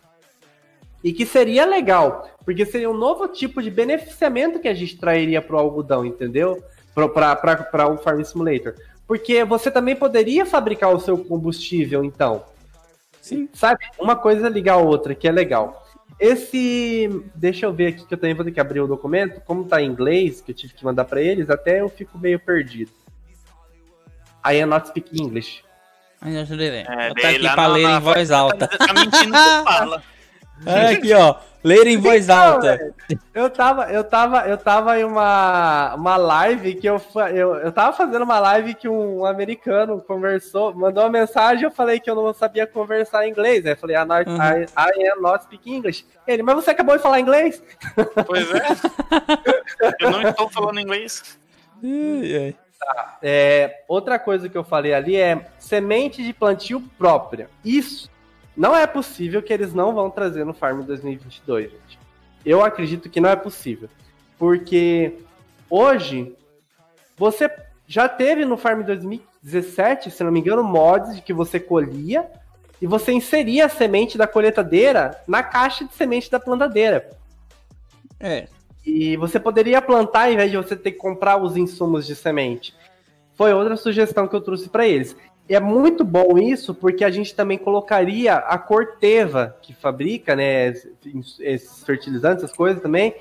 E 1.03 1.13
que 1.13 1.27
seria 1.27 1.67
legal, 1.67 2.31
porque 2.45 2.65
seria 2.65 2.89
um 2.89 2.97
novo 2.97 3.27
tipo 3.27 3.61
de 3.61 3.69
beneficiamento 3.69 4.61
que 4.61 4.69
a 4.69 4.75
gente 4.75 4.97
trairia 4.97 5.43
para 5.43 5.57
o 5.57 5.59
algodão, 5.59 6.07
entendeu? 6.07 6.63
Para 6.95 7.89
o 7.89 7.99
Farm 7.99 8.23
Simulator. 8.23 8.75
Porque 9.05 9.43
você 9.43 9.69
também 9.69 9.97
poderia 9.97 10.47
fabricar 10.47 10.95
o 10.95 11.01
seu 11.01 11.19
combustível, 11.19 12.05
então. 12.05 12.45
Sim. 13.21 13.49
Sabe? 13.53 13.85
Uma 13.99 14.15
coisa 14.15 14.49
ligar 14.49 14.75
a 14.75 14.79
outra, 14.79 15.13
que 15.13 15.27
é 15.27 15.33
legal. 15.33 15.85
Esse. 16.19 17.09
Deixa 17.35 17.67
eu 17.67 17.73
ver 17.73 17.89
aqui 17.89 18.07
que 18.07 18.15
eu 18.15 18.19
também 18.19 18.35
vou 18.35 18.45
ter 18.45 18.53
que 18.53 18.61
abrir 18.61 18.81
o 18.81 18.87
documento. 18.87 19.41
Como 19.41 19.65
tá 19.65 19.83
em 19.83 19.89
inglês, 19.89 20.41
que 20.41 20.53
eu 20.53 20.55
tive 20.55 20.75
que 20.75 20.85
mandar 20.85 21.05
para 21.05 21.21
eles, 21.21 21.51
até 21.51 21.81
eu 21.81 21.89
fico 21.89 22.19
meio 22.19 22.39
perdido. 22.39 22.91
I 24.45 24.61
am 24.61 24.71
not 24.71 24.89
speak 24.89 25.11
English. 25.21 25.63
É, 26.89 27.15
tá 27.15 27.29
aqui 27.29 27.41
pra 27.41 27.67
ler 27.67 27.89
em 27.89 28.01
voz 28.01 28.31
alta. 28.31 28.69
Tá 28.79 28.93
mentindo 28.93 29.33
que 29.33 29.65
fala. 29.65 30.03
É 30.67 30.87
aqui, 30.91 31.13
ó. 31.13 31.37
Ler 31.65 31.87
em 31.87 31.97
voz 31.97 32.25
então, 32.25 32.55
alta. 32.55 32.93
eu 33.33 33.49
tava, 33.49 33.85
eu 33.93 34.03
tava, 34.03 34.49
eu 34.49 34.59
tava 34.59 34.99
em 34.99 35.05
uma, 35.05 35.95
uma 35.95 36.17
live 36.17 36.75
que 36.75 36.89
eu, 36.89 37.01
eu, 37.33 37.55
eu 37.55 37.71
tava 37.71 37.97
fazendo 37.97 38.23
uma 38.23 38.41
live 38.41 38.75
que 38.75 38.89
um 38.89 39.25
americano 39.25 40.01
conversou, 40.01 40.75
mandou 40.75 41.05
uma 41.05 41.11
mensagem, 41.11 41.65
eu 41.65 41.71
falei 41.71 42.01
que 42.01 42.11
eu 42.11 42.17
não 42.17 42.35
sabia 42.35 42.67
conversar 42.67 43.29
inglês. 43.29 43.65
Aí 43.65 43.73
eu 43.73 43.77
falei, 43.77 43.97
not, 44.05 44.29
uhum. 44.29 44.37
I, 44.37 44.67
I 44.77 45.09
am 45.13 45.23
not 45.23 45.45
speak 45.45 45.71
English. 45.71 46.05
Ele, 46.27 46.43
mas 46.43 46.57
você 46.57 46.71
acabou 46.71 46.97
de 46.97 47.03
falar 47.03 47.21
inglês? 47.21 47.63
Pois 48.27 48.49
é. 48.55 49.95
eu 50.01 50.11
não 50.11 50.23
estou 50.23 50.49
falando 50.49 50.81
inglês. 50.81 51.39
Tá. 52.79 53.19
É, 53.23 53.83
outra 53.87 54.19
coisa 54.19 54.49
que 54.49 54.57
eu 54.59 54.65
falei 54.65 54.93
ali 54.93 55.17
é 55.17 55.47
semente 55.59 56.23
de 56.25 56.33
plantio 56.33 56.81
própria. 56.99 57.49
Isso 57.65 58.11
não 58.57 58.77
é 58.77 58.87
possível 58.87 59.43
que 59.43 59.53
eles 59.53 59.73
não 59.73 59.95
vão 59.95 60.11
trazer 60.11 60.45
no 60.45 60.53
Farm 60.53 60.83
2022, 60.83 61.71
gente. 61.71 61.99
Eu 62.45 62.63
acredito 62.63 63.09
que 63.09 63.21
não 63.21 63.31
é 63.31 63.37
possível. 63.37 63.89
Porque 64.39 65.19
hoje 65.71 66.35
você 67.17 67.51
já 67.87 68.09
teve 68.09 68.45
no 68.45 68.57
Farm 68.57 68.83
2017, 68.83 70.11
se 70.11 70.25
não 70.25 70.33
me 70.33 70.41
engano, 70.41 70.63
mods 70.65 71.17
de 71.17 71.23
que 71.23 71.33
você 71.33 71.61
colhia 71.61 72.29
e 72.81 72.87
você 72.87 73.13
inseria 73.13 73.67
a 73.67 73.69
semente 73.69 74.19
da 74.19 74.27
colheitadeira 74.27 75.21
na 75.27 75.43
caixa 75.43 75.85
de 75.85 75.95
semente 75.95 76.31
da 76.31 76.41
plantadeira. 76.41 77.11
É. 78.19 78.49
E 78.85 79.17
você 79.17 79.39
poderia 79.39 79.81
plantar 79.81 80.31
em 80.31 80.37
vez 80.37 80.51
de 80.51 80.57
você 80.57 80.75
ter 80.75 80.93
que 80.93 80.99
comprar 80.99 81.37
os 81.37 81.57
insumos 81.57 82.07
de 82.07 82.17
semente. 82.17 82.75
Foi 83.35 83.53
outra 83.53 83.77
sugestão 83.77 84.27
que 84.27 84.35
eu 84.35 84.41
trouxe 84.41 84.69
para 84.69 84.87
eles. 84.87 85.17
E 85.53 85.55
é 85.55 85.61
muito 85.61 86.03
bom 86.03 86.39
isso, 86.39 86.75
porque 86.75 87.05
a 87.05 87.11
gente 87.11 87.35
também 87.35 87.59
colocaria 87.59 88.37
a 88.37 88.57
Corteva, 88.57 89.55
que 89.61 89.75
fabrica 89.75 90.35
né, 90.35 90.73
esses 91.41 91.85
fertilizantes, 91.85 92.43
essas 92.43 92.57
coisas 92.57 92.83
também. 92.83 93.15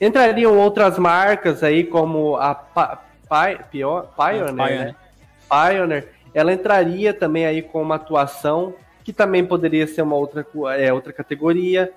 Entrariam 0.00 0.58
outras 0.58 0.98
marcas 0.98 1.62
aí, 1.62 1.84
como 1.84 2.34
a 2.34 2.52
pa 2.52 3.00
Pioneer, 3.28 4.08
Pioneer, 4.16 4.52
né? 4.52 4.94
Pioneer. 5.48 6.08
Ela 6.34 6.52
entraria 6.52 7.14
também 7.14 7.46
aí 7.46 7.62
com 7.62 7.80
uma 7.80 7.94
atuação, 7.94 8.74
que 9.04 9.12
também 9.12 9.44
poderia 9.44 9.86
ser 9.86 10.02
uma 10.02 10.16
outra, 10.16 10.44
é, 10.76 10.92
outra 10.92 11.12
categoria. 11.12 11.92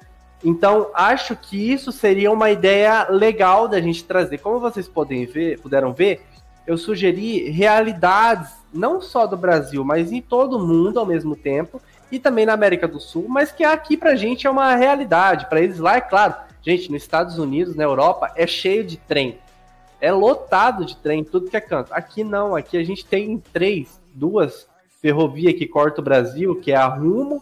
Então, 0.45 0.91
acho 0.93 1.35
que 1.35 1.57
isso 1.73 1.91
seria 1.91 2.31
uma 2.31 2.51
ideia 2.51 3.07
legal 3.09 3.67
da 3.67 3.81
gente 3.81 4.03
trazer. 4.03 4.37
Como 4.37 4.59
vocês 4.59 4.87
podem 4.87 5.25
ver, 5.25 5.59
puderam 5.59 5.91
ver, 5.91 6.21
eu 6.67 6.77
sugeri 6.77 7.49
realidades, 7.49 8.60
não 8.73 9.01
só 9.01 9.25
do 9.25 9.37
Brasil, 9.37 9.83
mas 9.83 10.11
em 10.11 10.21
todo 10.21 10.57
o 10.57 10.65
mundo 10.65 10.99
ao 10.99 11.05
mesmo 11.05 11.35
tempo, 11.35 11.81
e 12.11 12.19
também 12.19 12.45
na 12.45 12.53
América 12.53 12.87
do 12.87 12.99
Sul, 12.99 13.25
mas 13.27 13.51
que 13.51 13.63
aqui 13.63 13.95
pra 13.95 14.15
gente 14.15 14.45
é 14.45 14.49
uma 14.49 14.75
realidade. 14.75 15.47
Para 15.47 15.61
eles 15.61 15.79
lá, 15.79 15.95
é 15.95 16.01
claro, 16.01 16.35
gente, 16.61 16.91
nos 16.91 17.01
Estados 17.01 17.39
Unidos, 17.39 17.75
na 17.75 17.83
Europa, 17.83 18.31
é 18.35 18.45
cheio 18.45 18.83
de 18.83 18.97
trem. 18.97 19.39
É 19.99 20.11
lotado 20.11 20.83
de 20.83 20.97
trem, 20.97 21.23
tudo 21.23 21.49
que 21.49 21.55
é 21.55 21.61
canto. 21.61 21.93
Aqui 21.93 22.23
não, 22.23 22.55
aqui 22.55 22.77
a 22.77 22.83
gente 22.83 23.05
tem 23.05 23.41
três, 23.53 23.99
duas 24.13 24.67
ferrovias 25.01 25.53
que 25.53 25.67
corta 25.67 26.01
o 26.01 26.03
Brasil, 26.03 26.55
que 26.59 26.71
é 26.71 26.75
a 26.75 26.87
Rumo, 26.87 27.41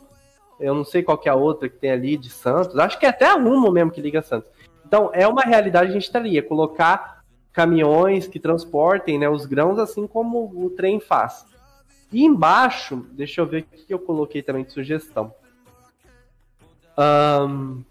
eu 0.60 0.76
não 0.76 0.84
sei 0.84 1.02
qual 1.02 1.18
que 1.18 1.30
é 1.30 1.32
a 1.32 1.36
outra 1.36 1.70
que 1.70 1.78
tem 1.78 1.92
ali 1.92 2.18
de 2.18 2.30
Santos, 2.30 2.78
acho 2.78 3.00
que 3.00 3.06
é 3.06 3.10
até 3.10 3.26
a 3.26 3.34
Rumo 3.34 3.72
mesmo 3.72 3.92
que 3.92 4.02
liga 4.02 4.22
Santos. 4.22 4.50
Então, 4.86 5.10
é 5.14 5.28
uma 5.28 5.44
realidade 5.44 5.90
a 5.90 5.94
gente 5.94 6.04
estaria, 6.04 6.44
colocar 6.44 7.19
caminhões 7.60 8.26
que 8.26 8.40
transportem 8.40 9.20
né, 9.20 9.28
os 9.28 9.46
grãos, 9.46 9.78
assim 9.78 10.08
como 10.08 10.50
o 10.56 10.70
trem 10.70 10.98
faz. 10.98 11.46
E 12.10 12.24
embaixo, 12.24 13.06
deixa 13.12 13.42
eu 13.42 13.46
ver 13.46 13.64
o 13.64 13.86
que 13.86 13.94
eu 13.94 14.00
coloquei 14.00 14.42
também 14.42 14.64
de 14.64 14.72
sugestão. 14.72 15.34
Um, 16.98 17.84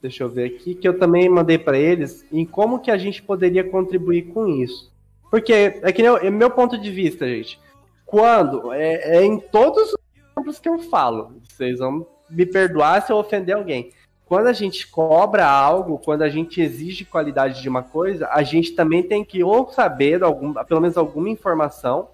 deixa 0.00 0.24
eu 0.24 0.30
ver 0.30 0.46
aqui, 0.46 0.74
que 0.74 0.88
eu 0.88 0.98
também 0.98 1.28
mandei 1.28 1.58
para 1.58 1.78
eles, 1.78 2.24
em 2.32 2.46
como 2.46 2.78
que 2.78 2.90
a 2.90 2.96
gente 2.96 3.22
poderia 3.22 3.62
contribuir 3.62 4.32
com 4.32 4.48
isso. 4.48 4.90
Porque 5.30 5.52
é 5.52 5.92
que 5.92 6.00
é 6.00 6.30
meu 6.30 6.50
ponto 6.50 6.78
de 6.78 6.90
vista, 6.90 7.28
gente. 7.28 7.60
Quando 8.06 8.72
é, 8.72 9.18
é 9.18 9.22
em 9.22 9.38
todos 9.38 9.92
os 9.92 9.98
exemplos 10.32 10.58
que 10.58 10.70
eu 10.70 10.78
falo, 10.78 11.34
vocês 11.46 11.80
vão 11.80 12.06
me 12.30 12.46
perdoar 12.46 13.02
se 13.02 13.12
eu 13.12 13.18
ofender 13.18 13.56
alguém 13.56 13.90
quando 14.26 14.48
a 14.48 14.52
gente 14.52 14.88
cobra 14.88 15.46
algo, 15.46 15.98
quando 15.98 16.22
a 16.22 16.28
gente 16.28 16.60
exige 16.60 17.04
qualidade 17.04 17.62
de 17.62 17.68
uma 17.68 17.82
coisa, 17.82 18.28
a 18.32 18.42
gente 18.42 18.72
também 18.72 19.02
tem 19.02 19.24
que 19.24 19.42
ou 19.42 19.68
saber 19.70 20.22
algum, 20.22 20.52
pelo 20.64 20.80
menos 20.80 20.96
alguma 20.96 21.28
informação, 21.28 22.08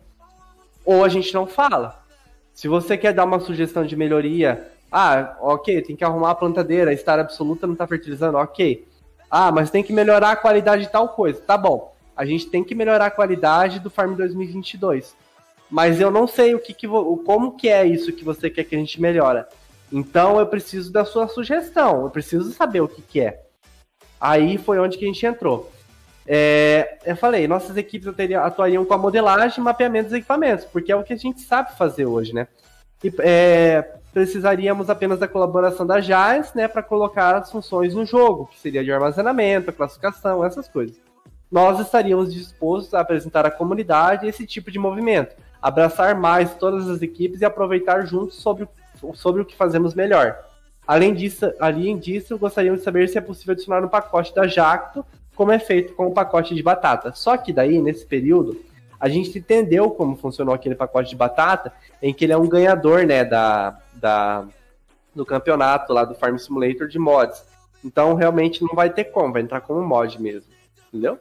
ou 0.85 1.05
a 1.05 1.09
gente 1.09 1.33
não 1.33 1.47
fala. 1.47 2.05
Se 2.53 2.69
você 2.69 2.99
quer 2.99 3.15
dar 3.15 3.25
uma 3.25 3.41
sugestão 3.41 3.87
de 3.87 3.97
melhoria, 3.97 4.69
ah, 4.91 5.37
ok, 5.41 5.81
tem 5.81 5.97
que 5.97 6.05
arrumar 6.05 6.33
a 6.33 6.35
plantadeira, 6.35 6.91
a 6.91 6.95
estar 6.95 7.19
absoluta 7.19 7.67
não 7.67 7.73
está 7.73 7.87
fertilizando, 7.87 8.37
ok. 8.37 8.87
Ah, 9.31 9.51
mas 9.51 9.71
tem 9.71 9.83
que 9.83 9.93
melhorar 9.93 10.33
a 10.33 10.37
qualidade 10.37 10.83
de 10.83 10.93
tal 10.93 11.09
coisa, 11.09 11.41
tá 11.41 11.57
bom. 11.57 11.95
A 12.15 12.27
gente 12.27 12.47
tem 12.47 12.63
que 12.63 12.75
melhorar 12.75 13.07
a 13.07 13.11
qualidade 13.11 13.81
do 13.81 13.89
Farm 13.89 14.15
2022. 14.15 15.17
Mas 15.71 15.99
eu 15.99 16.11
não 16.11 16.27
sei 16.29 16.55
o 16.55 16.59
que, 16.59 16.75
que 16.75 16.87
como 16.87 17.57
que 17.57 17.71
é 17.71 17.87
isso 17.87 18.13
que 18.13 18.23
você 18.23 18.51
quer 18.51 18.65
que 18.65 18.77
a 18.77 18.79
gente 18.79 19.01
melhora. 19.01 19.49
Então 19.93 20.41
eu 20.41 20.47
preciso 20.47 20.91
da 20.91 21.05
sua 21.05 21.29
sugestão, 21.29 22.05
eu 22.05 22.11
preciso 22.11 22.51
saber 22.53 22.81
o 22.81 22.89
que, 22.89 23.03
que 23.03 23.21
é. 23.21 23.43
Aí 24.21 24.57
foi 24.57 24.79
onde 24.79 24.97
que 24.97 25.05
a 25.05 25.09
gente 25.09 25.27
entrou. 25.27 25.71
É, 26.27 26.99
eu 27.05 27.17
falei, 27.17 27.47
nossas 27.47 27.77
equipes 27.77 28.09
atuariam 28.37 28.85
com 28.85 28.95
a 28.95 28.99
modelagem 28.99 29.59
e 29.59 29.61
mapeamento 29.61 30.09
dos 30.09 30.19
equipamentos, 30.19 30.65
porque 30.65 30.93
é 30.93 30.97
o 30.97 31.03
que 31.03 31.13
a 31.13 31.17
gente 31.17 31.41
sabe 31.41 31.77
fazer 31.77 32.07
hoje, 32.07 32.33
né? 32.33 32.47
E, 33.03 33.13
é, 33.19 33.83
precisaríamos 34.13 34.89
apenas 34.89 35.19
da 35.19 35.27
colaboração 35.27 35.87
da 35.87 36.01
JAS, 36.01 36.55
né, 36.55 36.69
para 36.69 36.83
colocar 36.83 37.35
as 37.35 37.51
funções 37.51 37.95
no 37.95 38.05
jogo, 38.05 38.47
que 38.47 38.61
seria 38.61 38.85
de 38.85 38.93
armazenamento, 38.93 39.73
classificação, 39.73 40.45
essas 40.45 40.69
coisas. 40.69 40.97
Nós 41.51 41.81
estaríamos 41.81 42.33
dispostos 42.33 42.95
a 42.95 43.01
apresentar 43.01 43.45
à 43.45 43.51
comunidade 43.51 44.27
esse 44.27 44.47
tipo 44.47 44.71
de 44.71 44.79
movimento, 44.79 45.35
abraçar 45.61 46.15
mais 46.15 46.55
todas 46.55 46.89
as 46.89 47.03
equipes 47.03 47.41
e 47.41 47.45
aproveitar 47.45 48.07
juntos 48.07 48.37
sobre 48.37 48.69
sobre 49.15 49.43
o 49.43 49.45
que 49.45 49.57
fazemos 49.57 49.95
melhor. 49.95 50.39
Além 50.87 51.15
disso, 51.15 51.53
além 51.61 51.99
disso, 51.99 52.37
gostaríamos 52.39 52.81
de 52.81 52.85
saber 52.85 53.09
se 53.09 53.17
é 53.17 53.21
possível 53.21 53.53
adicionar 53.53 53.81
no 53.81 53.89
pacote 53.89 54.35
da 54.35 54.47
Jacto, 54.47 55.05
como 55.35 55.53
é 55.53 55.59
feito 55.59 55.95
com 55.95 56.07
o 56.07 56.13
pacote 56.13 56.55
de 56.55 56.63
batata. 56.63 57.13
Só 57.15 57.37
que 57.37 57.53
daí, 57.53 57.81
nesse 57.81 58.05
período, 58.05 58.61
a 58.99 59.09
gente 59.09 59.39
entendeu 59.39 59.91
como 59.91 60.17
funcionou 60.17 60.55
aquele 60.55 60.75
pacote 60.75 61.11
de 61.11 61.17
batata, 61.17 61.73
em 62.01 62.13
que 62.13 62.25
ele 62.25 62.33
é 62.33 62.37
um 62.37 62.49
ganhador, 62.49 63.07
né, 63.07 63.25
da, 63.25 63.77
da, 63.95 64.47
do 65.15 65.25
campeonato 65.25 65.93
lá 65.93 66.05
do 66.05 66.15
Farm 66.15 66.37
Simulator 66.37 66.89
de 66.89 66.99
mods. 66.99 67.45
Então, 67.85 68.15
realmente 68.15 68.63
não 68.63 68.75
vai 68.75 68.91
ter 68.91 69.05
como, 69.05 69.33
vai 69.33 69.43
entrar 69.43 69.61
como 69.61 69.83
mod 69.83 70.21
mesmo. 70.21 70.53
Entendeu? 70.89 71.19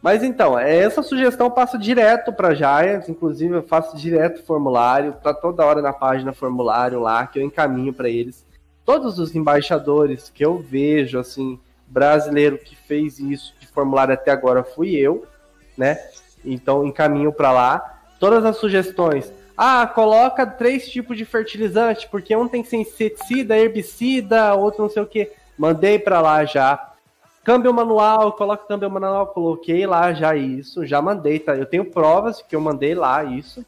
Mas 0.00 0.22
então, 0.22 0.58
é, 0.58 0.76
essa 0.78 1.02
sugestão 1.02 1.48
eu 1.48 1.50
passo 1.50 1.76
direto 1.76 2.32
para 2.32 2.54
Giants, 2.54 3.08
inclusive 3.08 3.56
eu 3.56 3.62
faço 3.62 3.96
direto 3.96 4.44
formulário, 4.44 5.14
tá 5.14 5.34
toda 5.34 5.64
hora 5.64 5.82
na 5.82 5.92
página 5.92 6.32
formulário 6.32 7.00
lá 7.00 7.26
que 7.26 7.38
eu 7.38 7.44
encaminho 7.44 7.92
para 7.92 8.08
eles. 8.08 8.46
Todos 8.84 9.18
os 9.18 9.34
embaixadores 9.34 10.30
que 10.32 10.44
eu 10.44 10.58
vejo 10.58 11.18
assim, 11.18 11.58
brasileiro 11.86 12.58
que 12.58 12.76
fez 12.76 13.18
isso 13.18 13.54
de 13.58 13.66
formulário 13.66 14.14
até 14.14 14.30
agora 14.30 14.62
fui 14.62 14.94
eu, 14.94 15.26
né? 15.76 15.98
Então 16.44 16.86
encaminho 16.86 17.32
para 17.32 17.50
lá. 17.52 18.00
Todas 18.20 18.44
as 18.44 18.56
sugestões, 18.56 19.32
Ah, 19.60 19.84
coloca 19.88 20.46
três 20.46 20.88
tipos 20.88 21.16
de 21.18 21.24
fertilizante, 21.24 22.06
porque 22.08 22.36
um 22.36 22.46
tem 22.46 22.62
que 22.62 22.68
ser 22.68 22.76
inseticida, 22.76 23.58
herbicida, 23.58 24.54
outro 24.54 24.82
não 24.82 24.88
sei 24.88 25.02
o 25.02 25.06
que. 25.06 25.32
Mandei 25.58 25.98
para 25.98 26.20
lá 26.20 26.44
já. 26.44 26.87
Câmbio 27.48 27.72
manual, 27.72 28.32
coloca 28.32 28.66
câmbio 28.66 28.90
manual, 28.90 29.28
coloquei 29.28 29.86
lá 29.86 30.12
já 30.12 30.36
isso, 30.36 30.84
já 30.84 31.00
mandei, 31.00 31.38
tá? 31.38 31.56
Eu 31.56 31.64
tenho 31.64 31.82
provas 31.82 32.42
que 32.42 32.54
eu 32.54 32.60
mandei 32.60 32.94
lá 32.94 33.24
isso. 33.24 33.64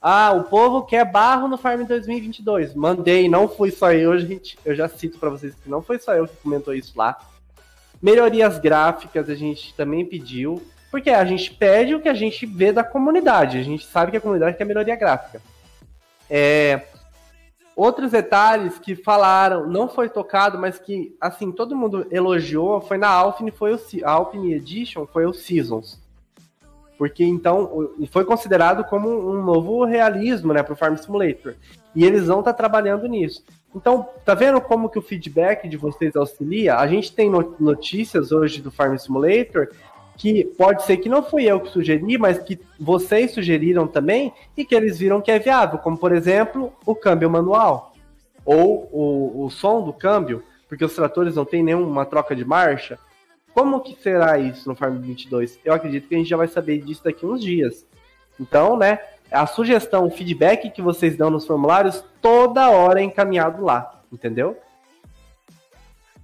Ah, 0.00 0.30
o 0.30 0.44
povo 0.44 0.82
quer 0.82 1.04
barro 1.04 1.48
no 1.48 1.58
Farm 1.58 1.82
2022. 1.82 2.76
Mandei, 2.76 3.28
não 3.28 3.48
fui 3.48 3.72
só 3.72 3.92
eu, 3.92 4.16
gente. 4.20 4.56
Eu 4.64 4.72
já 4.72 4.88
cito 4.88 5.18
para 5.18 5.30
vocês 5.30 5.52
que 5.52 5.68
não 5.68 5.82
foi 5.82 5.98
só 5.98 6.14
eu 6.14 6.28
que 6.28 6.36
comentou 6.36 6.72
isso 6.72 6.92
lá. 6.96 7.18
Melhorias 8.00 8.56
gráficas 8.60 9.28
a 9.28 9.34
gente 9.34 9.74
também 9.74 10.06
pediu, 10.06 10.62
porque 10.88 11.10
a 11.10 11.24
gente 11.24 11.52
pede 11.52 11.96
o 11.96 12.00
que 12.00 12.08
a 12.08 12.14
gente 12.14 12.46
vê 12.46 12.70
da 12.70 12.84
comunidade. 12.84 13.58
A 13.58 13.64
gente 13.64 13.84
sabe 13.84 14.12
que 14.12 14.18
a 14.18 14.20
comunidade 14.20 14.56
quer 14.56 14.64
melhoria 14.64 14.94
gráfica. 14.94 15.42
É, 16.30 16.86
outros 17.78 18.10
detalhes 18.10 18.76
que 18.76 18.96
falaram, 18.96 19.68
não 19.68 19.88
foi 19.88 20.08
tocado, 20.08 20.58
mas 20.58 20.80
que 20.80 21.16
assim 21.20 21.52
todo 21.52 21.76
mundo 21.76 22.08
elogiou, 22.10 22.80
foi 22.80 22.98
na 22.98 23.08
Alpine, 23.08 23.52
foi 23.52 23.72
o 23.72 23.80
a 24.04 24.10
Alpine 24.10 24.52
Edition, 24.52 25.06
foi 25.06 25.26
o 25.26 25.32
Seasons. 25.32 26.00
Porque 26.98 27.24
então 27.24 27.88
foi 28.10 28.24
considerado 28.24 28.82
como 28.82 29.08
um 29.08 29.44
novo 29.44 29.84
realismo, 29.84 30.52
né, 30.52 30.60
para 30.60 30.72
o 30.72 30.76
Farm 30.76 30.96
Simulator. 30.96 31.54
E 31.94 32.04
eles 32.04 32.26
vão 32.26 32.40
estar 32.40 32.52
tá 32.52 32.56
trabalhando 32.56 33.06
nisso. 33.06 33.44
Então, 33.72 34.08
tá 34.24 34.34
vendo 34.34 34.60
como 34.60 34.88
que 34.88 34.98
o 34.98 35.02
feedback 35.02 35.68
de 35.68 35.76
vocês 35.76 36.16
auxilia? 36.16 36.76
A 36.76 36.86
gente 36.88 37.14
tem 37.14 37.30
notícias 37.60 38.32
hoje 38.32 38.60
do 38.60 38.72
Farm 38.72 38.96
Simulator 38.96 39.68
que 40.18 40.44
pode 40.44 40.82
ser 40.82 40.96
que 40.96 41.08
não 41.08 41.22
fui 41.22 41.44
eu 41.44 41.60
que 41.60 41.70
sugeri, 41.70 42.18
mas 42.18 42.40
que 42.40 42.60
vocês 42.78 43.32
sugeriram 43.32 43.86
também 43.86 44.32
e 44.56 44.64
que 44.64 44.74
eles 44.74 44.98
viram 44.98 45.20
que 45.20 45.30
é 45.30 45.38
viável, 45.38 45.78
como 45.78 45.96
por 45.96 46.12
exemplo 46.12 46.72
o 46.84 46.94
câmbio 46.94 47.30
manual 47.30 47.94
ou 48.44 48.88
o, 48.90 49.44
o 49.44 49.50
som 49.50 49.80
do 49.82 49.92
câmbio, 49.92 50.42
porque 50.68 50.84
os 50.84 50.94
tratores 50.94 51.36
não 51.36 51.44
tem 51.44 51.62
nenhuma 51.62 52.04
troca 52.04 52.34
de 52.34 52.44
marcha. 52.44 52.98
Como 53.54 53.80
que 53.80 53.96
será 54.02 54.38
isso 54.38 54.68
no 54.68 54.74
Farm 54.74 54.98
22? 54.98 55.60
Eu 55.64 55.72
acredito 55.72 56.08
que 56.08 56.14
a 56.14 56.18
gente 56.18 56.28
já 56.28 56.36
vai 56.36 56.48
saber 56.48 56.80
disso 56.80 57.04
daqui 57.04 57.24
uns 57.24 57.40
dias. 57.40 57.86
Então, 58.40 58.76
né, 58.76 58.98
a 59.30 59.46
sugestão, 59.46 60.06
o 60.06 60.10
feedback 60.10 60.70
que 60.70 60.82
vocês 60.82 61.16
dão 61.16 61.30
nos 61.30 61.46
formulários, 61.46 62.02
toda 62.20 62.70
hora 62.70 63.00
é 63.00 63.04
encaminhado 63.04 63.62
lá, 63.62 64.02
entendeu? 64.12 64.56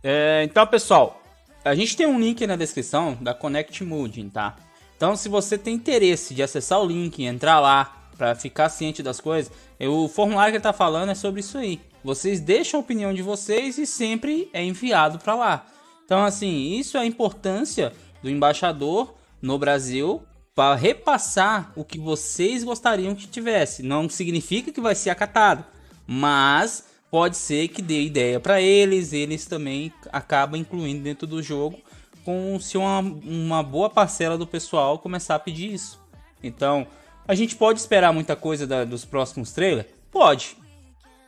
É, 0.02 0.42
então, 0.44 0.66
pessoal, 0.66 1.20
a 1.64 1.74
gente 1.74 1.96
tem 1.96 2.06
um 2.06 2.20
link 2.20 2.46
na 2.46 2.56
descrição 2.56 3.16
da 3.20 3.32
Connect 3.32 3.82
Mooding, 3.82 4.28
tá? 4.28 4.56
Então, 4.96 5.16
se 5.16 5.28
você 5.28 5.56
tem 5.56 5.74
interesse 5.74 6.34
de 6.34 6.42
acessar 6.42 6.80
o 6.80 6.86
link 6.86 7.24
entrar 7.24 7.58
lá 7.58 8.08
para 8.16 8.34
ficar 8.34 8.68
ciente 8.68 9.02
das 9.02 9.20
coisas, 9.20 9.50
o 9.80 10.06
formulário 10.08 10.52
que 10.52 10.56
ele 10.58 10.62
tá 10.62 10.72
falando 10.72 11.10
é 11.10 11.14
sobre 11.14 11.40
isso 11.40 11.58
aí. 11.58 11.80
Vocês 12.04 12.38
deixam 12.38 12.78
a 12.78 12.82
opinião 12.82 13.12
de 13.14 13.22
vocês 13.22 13.78
e 13.78 13.86
sempre 13.86 14.48
é 14.52 14.62
enviado 14.62 15.18
para 15.18 15.34
lá. 15.34 15.66
Então, 16.04 16.22
assim, 16.22 16.78
isso 16.78 16.96
é 16.98 17.00
a 17.00 17.06
importância 17.06 17.92
do 18.22 18.30
embaixador 18.30 19.14
no 19.40 19.58
Brasil 19.58 20.22
para 20.54 20.74
repassar 20.74 21.72
o 21.74 21.84
que 21.84 21.98
vocês 21.98 22.62
gostariam 22.62 23.14
que 23.14 23.26
tivesse. 23.26 23.82
Não 23.82 24.08
significa 24.08 24.70
que 24.70 24.80
vai 24.80 24.94
ser 24.94 25.10
acatado, 25.10 25.64
mas 26.06 26.84
pode 27.14 27.36
ser 27.36 27.68
que 27.68 27.80
dê 27.80 28.02
ideia 28.02 28.40
para 28.40 28.60
eles, 28.60 29.12
eles 29.12 29.46
também 29.46 29.92
acabam 30.10 30.60
incluindo 30.60 31.04
dentro 31.04 31.28
do 31.28 31.40
jogo, 31.40 31.78
com 32.24 32.58
se 32.58 32.76
uma, 32.76 32.98
uma 32.98 33.62
boa 33.62 33.88
parcela 33.88 34.36
do 34.36 34.48
pessoal 34.48 34.98
começar 34.98 35.36
a 35.36 35.38
pedir 35.38 35.72
isso. 35.72 36.02
Então, 36.42 36.84
a 37.24 37.32
gente 37.36 37.54
pode 37.54 37.78
esperar 37.78 38.12
muita 38.12 38.34
coisa 38.34 38.66
da, 38.66 38.84
dos 38.84 39.04
próximos 39.04 39.52
trailers? 39.52 39.86
Pode. 40.10 40.56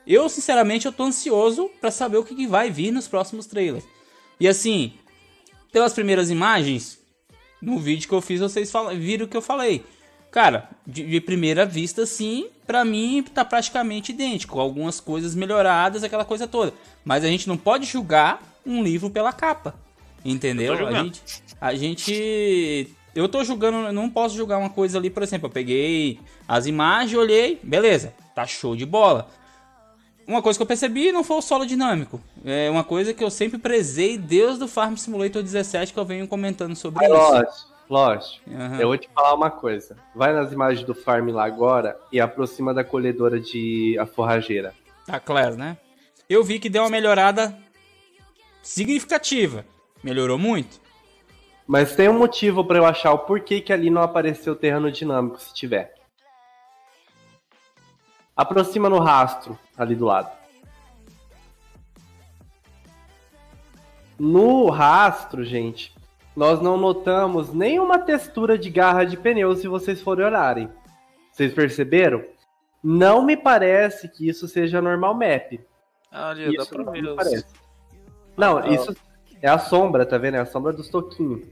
Eu, 0.04 0.28
sinceramente, 0.28 0.86
eu 0.86 0.92
tô 0.92 1.04
ansioso 1.04 1.70
para 1.80 1.92
saber 1.92 2.16
o 2.16 2.24
que, 2.24 2.34
que 2.34 2.48
vai 2.48 2.68
vir 2.68 2.90
nos 2.90 3.06
próximos 3.06 3.46
trailers. 3.46 3.84
E 4.40 4.48
assim, 4.48 4.94
pelas 5.70 5.92
primeiras 5.92 6.30
imagens, 6.30 6.98
no 7.62 7.78
vídeo 7.78 8.08
que 8.08 8.14
eu 8.16 8.20
fiz, 8.20 8.40
vocês 8.40 8.72
viram 8.96 9.26
o 9.26 9.28
que 9.28 9.36
eu 9.36 9.40
falei. 9.40 9.84
Cara, 10.36 10.68
de, 10.86 11.02
de, 11.02 11.18
primeira 11.18 11.64
vista, 11.64 12.04
sim, 12.04 12.50
pra 12.66 12.84
mim 12.84 13.22
tá 13.22 13.42
praticamente 13.42 14.12
idêntico. 14.12 14.60
Algumas 14.60 15.00
coisas 15.00 15.34
melhoradas, 15.34 16.04
aquela 16.04 16.26
coisa 16.26 16.46
toda. 16.46 16.74
Mas 17.02 17.24
a 17.24 17.26
gente 17.26 17.48
não 17.48 17.56
pode 17.56 17.86
julgar 17.86 18.42
um 18.66 18.82
livro 18.82 19.08
pela 19.08 19.32
capa. 19.32 19.74
Entendeu? 20.22 20.74
A 20.86 21.02
gente, 21.02 21.22
a 21.58 21.74
gente. 21.74 22.94
Eu 23.14 23.30
tô 23.30 23.42
julgando, 23.44 23.90
não 23.94 24.10
posso 24.10 24.36
julgar 24.36 24.58
uma 24.58 24.68
coisa 24.68 24.98
ali, 24.98 25.08
por 25.08 25.22
exemplo, 25.22 25.46
eu 25.46 25.50
peguei 25.50 26.20
as 26.46 26.66
imagens, 26.66 27.18
olhei, 27.18 27.58
beleza, 27.62 28.12
tá 28.34 28.46
show 28.46 28.76
de 28.76 28.84
bola. 28.84 29.30
Uma 30.26 30.42
coisa 30.42 30.58
que 30.58 30.62
eu 30.62 30.66
percebi 30.66 31.12
não 31.12 31.24
foi 31.24 31.38
o 31.38 31.42
solo 31.42 31.64
dinâmico. 31.64 32.20
É 32.44 32.68
uma 32.68 32.84
coisa 32.84 33.14
que 33.14 33.24
eu 33.24 33.30
sempre 33.30 33.56
prezei 33.56 34.18
desde 34.18 34.62
o 34.62 34.68
Farm 34.68 34.96
Simulator 34.96 35.42
17 35.42 35.94
que 35.94 35.98
eu 35.98 36.04
venho 36.04 36.28
comentando 36.28 36.76
sobre 36.76 37.06
é 37.06 37.08
isso. 37.08 37.16
Lógico, 37.16 37.75
lógico. 37.88 38.48
Uhum. 38.48 38.80
Eu 38.80 38.88
vou 38.88 38.98
te 38.98 39.08
falar 39.14 39.34
uma 39.34 39.50
coisa. 39.50 39.96
Vai 40.14 40.32
nas 40.32 40.52
imagens 40.52 40.86
do 40.86 40.94
Farm 40.94 41.28
lá 41.30 41.44
agora 41.44 41.98
e 42.12 42.20
aproxima 42.20 42.74
da 42.74 42.84
colhedora 42.84 43.40
de 43.40 43.96
a 43.98 44.06
forrageira. 44.06 44.74
A 45.08 45.20
Class, 45.20 45.56
né? 45.56 45.76
Eu 46.28 46.42
vi 46.42 46.58
que 46.58 46.68
deu 46.68 46.82
uma 46.82 46.90
melhorada 46.90 47.56
significativa. 48.62 49.64
Melhorou 50.02 50.38
muito. 50.38 50.80
Mas 51.66 51.96
tem 51.96 52.08
um 52.08 52.18
motivo 52.18 52.64
para 52.64 52.78
eu 52.78 52.84
achar 52.84 53.12
o 53.12 53.20
porquê 53.20 53.60
que 53.60 53.72
ali 53.72 53.90
não 53.90 54.02
apareceu 54.02 54.54
terreno 54.54 54.90
dinâmico 54.90 55.40
se 55.40 55.52
tiver. 55.54 55.94
Aproxima 58.36 58.90
no 58.90 58.98
rastro, 58.98 59.58
ali 59.76 59.94
do 59.94 60.04
lado. 60.04 60.30
No 64.18 64.68
rastro, 64.70 65.44
gente, 65.44 65.95
nós 66.36 66.60
não 66.60 66.76
notamos 66.76 67.52
nenhuma 67.52 67.98
textura 67.98 68.58
de 68.58 68.68
garra 68.68 69.04
de 69.04 69.16
pneu 69.16 69.56
se 69.56 69.66
vocês 69.66 70.02
forem 70.02 70.26
olharem. 70.26 70.68
Vocês 71.32 71.52
perceberam? 71.54 72.22
Não 72.84 73.24
me 73.24 73.36
parece 73.36 74.08
que 74.08 74.28
isso 74.28 74.46
seja 74.46 74.82
normal 74.82 75.14
map. 75.14 75.58
Ah, 76.12 76.30
ali, 76.30 76.54
isso 76.54 76.70
dá 76.70 76.84
pra 76.84 76.92
ver. 76.92 77.02
Não, 77.02 77.16
parece. 77.16 77.46
não 78.36 78.58
ah, 78.58 78.68
isso 78.68 78.96
é 79.40 79.48
a 79.48 79.58
sombra, 79.58 80.04
tá 80.04 80.18
vendo? 80.18 80.36
É 80.36 80.40
a 80.40 80.46
sombra 80.46 80.72
dos 80.72 80.88
toquinhos. 80.88 81.46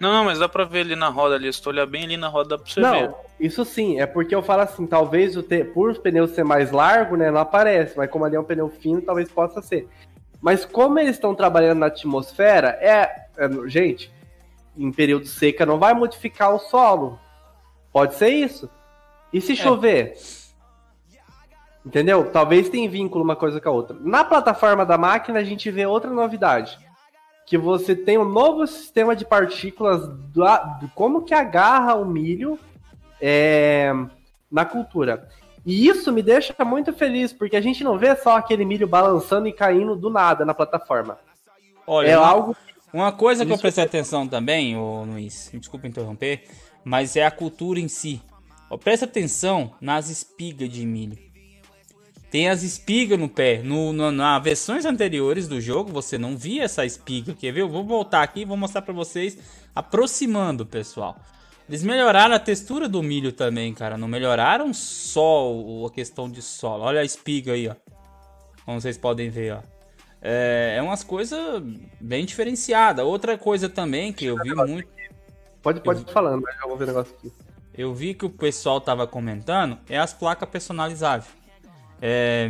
Não, 0.00 0.12
não, 0.12 0.24
mas 0.24 0.38
dá 0.38 0.48
pra 0.48 0.64
ver 0.64 0.82
ali 0.82 0.94
na 0.94 1.08
roda 1.08 1.34
ali. 1.34 1.52
Se 1.52 1.60
tu 1.60 1.70
olhar 1.70 1.86
bem 1.86 2.04
ali 2.04 2.16
na 2.16 2.28
roda, 2.28 2.50
dá 2.50 2.58
pra 2.58 2.72
você 2.72 2.80
não, 2.80 2.92
ver. 2.92 3.14
Isso 3.40 3.64
sim, 3.64 4.00
é 4.00 4.06
porque 4.06 4.34
eu 4.34 4.42
falo 4.42 4.62
assim, 4.62 4.86
talvez 4.86 5.36
o 5.36 5.42
te... 5.42 5.64
por 5.64 5.90
o 5.90 6.00
pneu 6.00 6.28
ser 6.28 6.44
mais 6.44 6.70
largo, 6.70 7.16
né, 7.16 7.30
não 7.30 7.40
aparece, 7.40 7.96
mas 7.96 8.08
como 8.08 8.24
ali 8.24 8.36
é 8.36 8.40
um 8.40 8.44
pneu 8.44 8.68
fino, 8.68 9.02
talvez 9.02 9.30
possa 9.30 9.60
ser. 9.60 9.88
Mas 10.40 10.64
como 10.64 11.00
eles 11.00 11.16
estão 11.16 11.34
trabalhando 11.34 11.80
na 11.80 11.86
atmosfera, 11.86 12.68
é, 12.80 13.27
gente, 13.66 14.12
em 14.76 14.90
período 14.90 15.26
seca 15.26 15.64
não 15.64 15.78
vai 15.78 15.94
modificar 15.94 16.54
o 16.54 16.58
solo. 16.58 17.18
Pode 17.92 18.14
ser 18.14 18.30
isso. 18.30 18.68
E 19.32 19.40
se 19.40 19.52
é. 19.52 19.56
chover? 19.56 20.14
Entendeu? 21.84 22.30
Talvez 22.30 22.68
tenha 22.68 22.88
vínculo 22.88 23.24
uma 23.24 23.36
coisa 23.36 23.60
com 23.60 23.68
a 23.68 23.72
outra. 23.72 23.96
Na 24.00 24.24
plataforma 24.24 24.84
da 24.84 24.98
máquina 24.98 25.38
a 25.38 25.44
gente 25.44 25.70
vê 25.70 25.86
outra 25.86 26.10
novidade 26.10 26.78
que 27.48 27.56
você 27.56 27.96
tem 27.96 28.18
um 28.18 28.26
novo 28.26 28.66
sistema 28.66 29.16
de 29.16 29.24
partículas 29.24 30.06
do, 30.06 30.44
do 30.80 30.88
como 30.94 31.22
que 31.22 31.32
agarra 31.32 31.94
o 31.94 32.04
milho 32.04 32.58
é, 33.18 33.90
na 34.52 34.66
cultura. 34.66 35.26
E 35.64 35.88
isso 35.88 36.12
me 36.12 36.22
deixa 36.22 36.54
muito 36.62 36.92
feliz, 36.92 37.32
porque 37.32 37.56
a 37.56 37.60
gente 37.62 37.82
não 37.82 37.96
vê 37.96 38.14
só 38.16 38.36
aquele 38.36 38.66
milho 38.66 38.86
balançando 38.86 39.48
e 39.48 39.52
caindo 39.52 39.96
do 39.96 40.10
nada 40.10 40.44
na 40.44 40.52
plataforma. 40.52 41.18
Olha, 41.86 42.08
é 42.08 42.12
algo. 42.12 42.54
Uma 42.92 43.12
coisa 43.12 43.44
que 43.44 43.52
eu 43.52 43.58
prestei 43.58 43.84
atenção 43.84 44.26
também, 44.26 44.76
ô 44.76 45.04
Luiz, 45.04 45.50
desculpa 45.54 45.86
interromper, 45.86 46.44
mas 46.84 47.16
é 47.16 47.24
a 47.24 47.30
cultura 47.30 47.78
em 47.78 47.88
si. 47.88 48.22
Presta 48.82 49.04
atenção 49.04 49.74
nas 49.80 50.08
espigas 50.08 50.70
de 50.70 50.84
milho 50.84 51.28
tem 52.30 52.48
as 52.48 52.62
espigas 52.62 53.18
no 53.18 53.28
pé. 53.28 53.62
No, 53.62 53.92
no, 53.92 54.10
na 54.10 54.38
versões 54.38 54.84
anteriores 54.84 55.48
do 55.48 55.60
jogo 55.60 55.92
você 55.92 56.18
não 56.18 56.36
via 56.36 56.64
essa 56.64 56.84
espiga. 56.84 57.34
Quer 57.34 57.52
ver? 57.52 57.62
Eu 57.62 57.68
vou 57.68 57.84
voltar 57.84 58.22
aqui 58.22 58.40
e 58.40 58.44
vou 58.44 58.56
mostrar 58.56 58.82
para 58.82 58.94
vocês 58.94 59.38
aproximando, 59.74 60.66
pessoal. 60.66 61.16
Eles 61.68 61.82
melhoraram 61.82 62.34
a 62.34 62.38
textura 62.38 62.88
do 62.88 63.02
milho 63.02 63.32
também, 63.32 63.74
cara. 63.74 63.98
Não 63.98 64.08
melhoraram 64.08 64.72
só 64.72 65.52
a 65.86 65.90
questão 65.90 66.30
de 66.30 66.40
solo. 66.40 66.84
Olha 66.84 67.00
a 67.00 67.04
espiga 67.04 67.52
aí, 67.52 67.68
ó. 67.68 67.74
Como 68.64 68.80
vocês 68.80 68.96
podem 68.96 69.28
ver, 69.28 69.54
ó. 69.54 69.77
É, 70.20 70.74
é 70.76 70.82
umas 70.82 71.04
coisas 71.04 71.62
bem 72.00 72.24
diferenciadas. 72.24 73.04
Outra 73.04 73.38
coisa 73.38 73.68
também 73.68 74.12
que 74.12 74.26
eu 74.26 74.36
vi 74.36 74.54
muito. 74.54 74.88
Pode, 75.62 75.80
pode 75.80 76.02
ir 76.02 76.12
falando, 76.12 76.42
mas 76.42 76.56
eu 76.60 76.68
vou 76.68 76.76
ver 76.76 76.84
o 76.84 76.86
negócio 76.88 77.14
aqui. 77.16 77.32
Eu 77.76 77.94
vi 77.94 78.14
que 78.14 78.26
o 78.26 78.30
pessoal 78.30 78.80
tava 78.80 79.06
comentando 79.06 79.78
é 79.88 79.98
as 79.98 80.12
placas 80.12 80.48
personalizáveis. 80.48 81.30
É, 82.02 82.48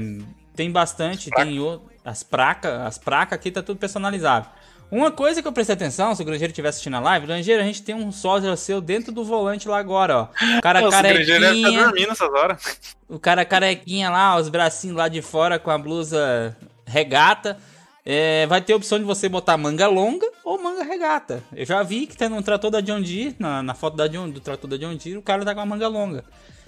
tem 0.55 0.71
bastante, 0.71 1.31
tem 1.31 1.59
as 2.05 2.23
placas, 2.23 2.73
as 2.81 2.99
placas 2.99 3.39
aqui 3.39 3.51
tá 3.51 3.63
tudo 3.63 3.79
personalizável. 3.79 4.51
Uma 4.91 5.11
coisa 5.11 5.43
que 5.43 5.47
eu 5.47 5.53
prestei 5.53 5.75
atenção, 5.75 6.15
se 6.15 6.23
o 6.23 6.25
Grangeiro 6.25 6.51
estiver 6.51 6.71
assistindo 6.71 6.97
a 6.97 7.01
live, 7.01 7.27
Grangeiro, 7.27 7.63
a 7.63 7.67
gente 7.67 7.83
tem 7.83 7.95
um 7.95 8.11
sósia 8.11 8.57
seu 8.57 8.81
dentro 8.81 9.13
do 9.13 9.23
volante 9.23 9.69
lá 9.69 9.79
agora, 9.79 10.17
ó. 10.17 10.29
O 10.57 10.63
cara 10.63 10.81
Nossa, 10.81 10.99
o 10.99 11.03
Grangeiro 11.03 11.41
deve 11.41 11.57
estar 11.57 11.69
carequinha, 11.69 11.85
dormindo 11.85 12.13
essas 12.13 12.33
horas. 12.33 12.95
o 13.07 13.19
cara 13.19 13.45
carequinha 13.45 14.11
lá, 14.11 14.37
os 14.39 14.49
bracinhos 14.49 14.97
lá 14.97 15.09
de 15.09 15.21
fora 15.21 15.59
com 15.59 15.71
a 15.71 15.77
blusa 15.77 16.57
regata. 16.89 17.59
É, 18.05 18.47
vai 18.47 18.63
ter 18.63 18.73
a 18.73 18.77
opção 18.77 18.99
de 18.99 19.05
você 19.05 19.29
botar 19.29 19.59
manga 19.59 19.87
longa 19.87 20.27
ou 20.43 20.63
manga 20.63 20.83
regata. 20.83 21.43
Eu 21.55 21.67
já 21.67 21.83
vi 21.83 22.07
que 22.07 22.17
tem 22.17 22.33
um 22.33 22.41
trator 22.41 22.71
da 22.71 22.81
John 22.81 23.03
Deere, 23.03 23.37
na, 23.39 23.63
na 23.63 23.75
foto 23.75 23.97
da 23.97 24.07
John, 24.07 24.31
do 24.31 24.41
trator 24.41 24.69
da 24.69 24.79
John 24.79 24.97
Deere, 24.97 25.19
o 25.19 25.23
cara 25.23 25.45
tá 25.45 25.55
com 25.55 25.61
a 25.61 25.67
manga 25.67 25.87
longa. 25.89 26.25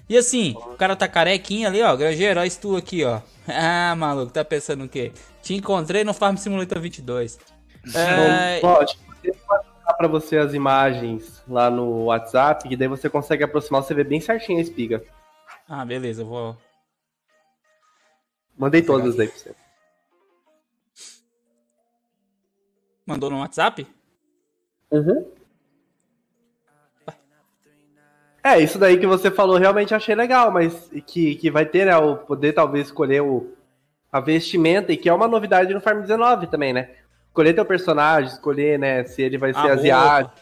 E 0.07 0.19
assim, 0.19 0.55
o 0.57 0.77
cara 0.77 0.95
tá 0.97 1.09
carequinha 1.09 1.69
ali, 1.69 1.81
ó. 1.81 1.95
Olha 1.95 2.47
isso 2.47 2.61
tu 2.61 2.77
aqui, 2.77 3.05
ó. 3.05 3.21
Ah, 3.49 3.95
maluco, 3.97 4.33
tá 4.33 4.45
pensando 4.45 4.85
o 4.85 4.89
quê? 4.89 5.13
Te 5.43 5.55
encontrei 5.55 6.05
no 6.05 6.13
Farm 6.13 6.37
Simulator 6.37 6.79
22. 6.79 7.39
É, 7.95 8.61
vou 8.61 8.71
mandar 8.71 9.95
pra 9.97 10.09
você 10.09 10.37
as 10.37 10.53
imagens 10.53 11.43
lá 11.49 11.71
no 11.71 12.05
WhatsApp, 12.05 12.69
que 12.69 12.77
daí 12.77 12.87
você 12.87 13.09
consegue 13.09 13.43
aproximar, 13.43 13.83
você 13.83 13.95
vê 13.95 14.05
bem 14.05 14.21
certinho 14.21 14.59
a 14.59 14.63
espiga. 14.63 15.03
Ah, 15.69 15.85
beleza, 15.85 16.23
eu 16.23 16.27
vou. 16.27 16.57
Mandei 18.57 18.83
todas 18.83 19.19
aí 19.19 19.27
pra 19.27 19.39
você. 19.39 19.55
Mandou 23.07 23.31
no 23.31 23.39
WhatsApp? 23.41 23.87
Uhum. 24.91 25.27
É, 28.43 28.59
isso 28.59 28.79
daí 28.79 28.99
que 28.99 29.07
você 29.07 29.31
falou 29.31 29.59
realmente 29.59 29.95
achei 29.95 30.15
legal, 30.15 30.51
mas 30.51 30.91
que, 31.07 31.35
que 31.35 31.51
vai 31.51 31.67
ter, 31.67 31.85
né, 31.85 31.97
o 31.97 32.17
poder 32.17 32.55
talvez 32.55 32.87
escolher 32.87 33.21
o, 33.21 33.53
a 34.11 34.19
vestimenta, 34.19 34.93
e 34.93 34.97
que 34.97 35.09
é 35.09 35.13
uma 35.13 35.29
novidade 35.29 35.75
no 35.75 35.81
Farm 35.81 36.01
19 36.01 36.47
também, 36.47 36.73
né? 36.73 36.91
Escolher 37.29 37.53
teu 37.53 37.65
personagem, 37.67 38.31
escolher, 38.33 38.79
né, 38.79 39.05
se 39.05 39.21
ele 39.21 39.37
vai 39.37 39.53
ser 39.53 39.59
A 39.59 39.73
asiático, 39.75 40.41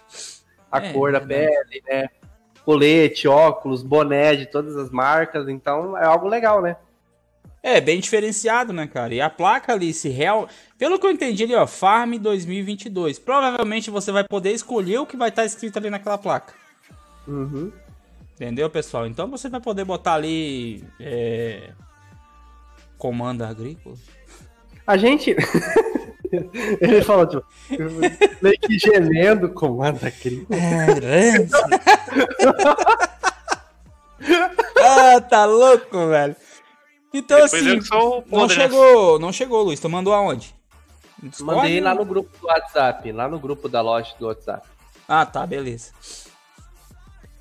a 0.70 0.78
É, 0.78 0.92
cor 0.92 1.12
da 1.12 1.18
verdade. 1.18 1.50
pele, 1.70 1.82
né? 1.88 2.08
Colete, 2.64 3.26
óculos, 3.26 3.82
boné 3.82 4.36
de 4.36 4.46
todas 4.46 4.76
as 4.76 4.90
marcas, 4.90 5.48
então 5.48 5.98
é 5.98 6.04
algo 6.04 6.28
legal, 6.28 6.62
né? 6.62 6.76
É, 7.62 7.80
bem 7.80 8.00
diferenciado, 8.00 8.72
né, 8.72 8.86
cara? 8.86 9.14
E 9.14 9.20
a 9.20 9.28
placa 9.28 9.72
ali, 9.72 9.92
se 9.92 10.08
real. 10.08 10.48
Pelo 10.78 10.98
que 10.98 11.06
eu 11.06 11.10
entendi 11.10 11.44
ali, 11.44 11.54
ó, 11.54 11.66
Farm 11.66 12.14
2022. 12.14 13.18
Provavelmente 13.18 13.90
você 13.90 14.12
vai 14.12 14.24
poder 14.24 14.52
escolher 14.52 14.98
o 14.98 15.06
que 15.06 15.16
vai 15.16 15.28
estar 15.28 15.44
escrito 15.44 15.76
ali 15.76 15.90
naquela 15.90 16.18
placa. 16.18 16.54
Uhum. 17.26 17.72
Entendeu, 18.34 18.70
pessoal? 18.70 19.06
Então 19.06 19.28
você 19.28 19.48
vai 19.48 19.60
poder 19.60 19.84
botar 19.84 20.14
ali. 20.14 20.84
É... 21.00 21.70
Comando 22.96 23.42
agrícola. 23.42 23.96
A 24.86 24.96
gente. 24.96 25.34
Ele 26.80 27.02
falou, 27.02 27.26
tipo, 27.26 27.44
meio 28.42 28.60
que 28.60 28.78
gemendo, 28.78 29.48
comanda 29.48 30.06
aqui. 30.06 30.46
ah, 34.78 35.20
tá 35.22 35.46
louco, 35.46 36.08
velho. 36.08 36.36
Então 37.12 37.40
Depois 37.40 37.54
assim, 37.54 37.80
sou 37.80 38.16
não 38.16 38.22
podre, 38.22 38.56
né? 38.56 38.62
chegou, 38.64 39.18
não 39.18 39.32
chegou, 39.32 39.62
Luiz. 39.62 39.80
Tu 39.80 39.88
mandou 39.88 40.12
aonde? 40.12 40.54
Discord? 41.22 41.56
Mandei 41.56 41.80
lá 41.80 41.94
no 41.94 42.04
grupo 42.04 42.30
do 42.38 42.46
WhatsApp, 42.46 43.10
lá 43.12 43.28
no 43.28 43.38
grupo 43.40 43.68
da 43.68 43.80
loja 43.80 44.14
do 44.18 44.26
WhatsApp. 44.26 44.66
Ah, 45.08 45.24
tá, 45.26 45.46
beleza. 45.46 45.90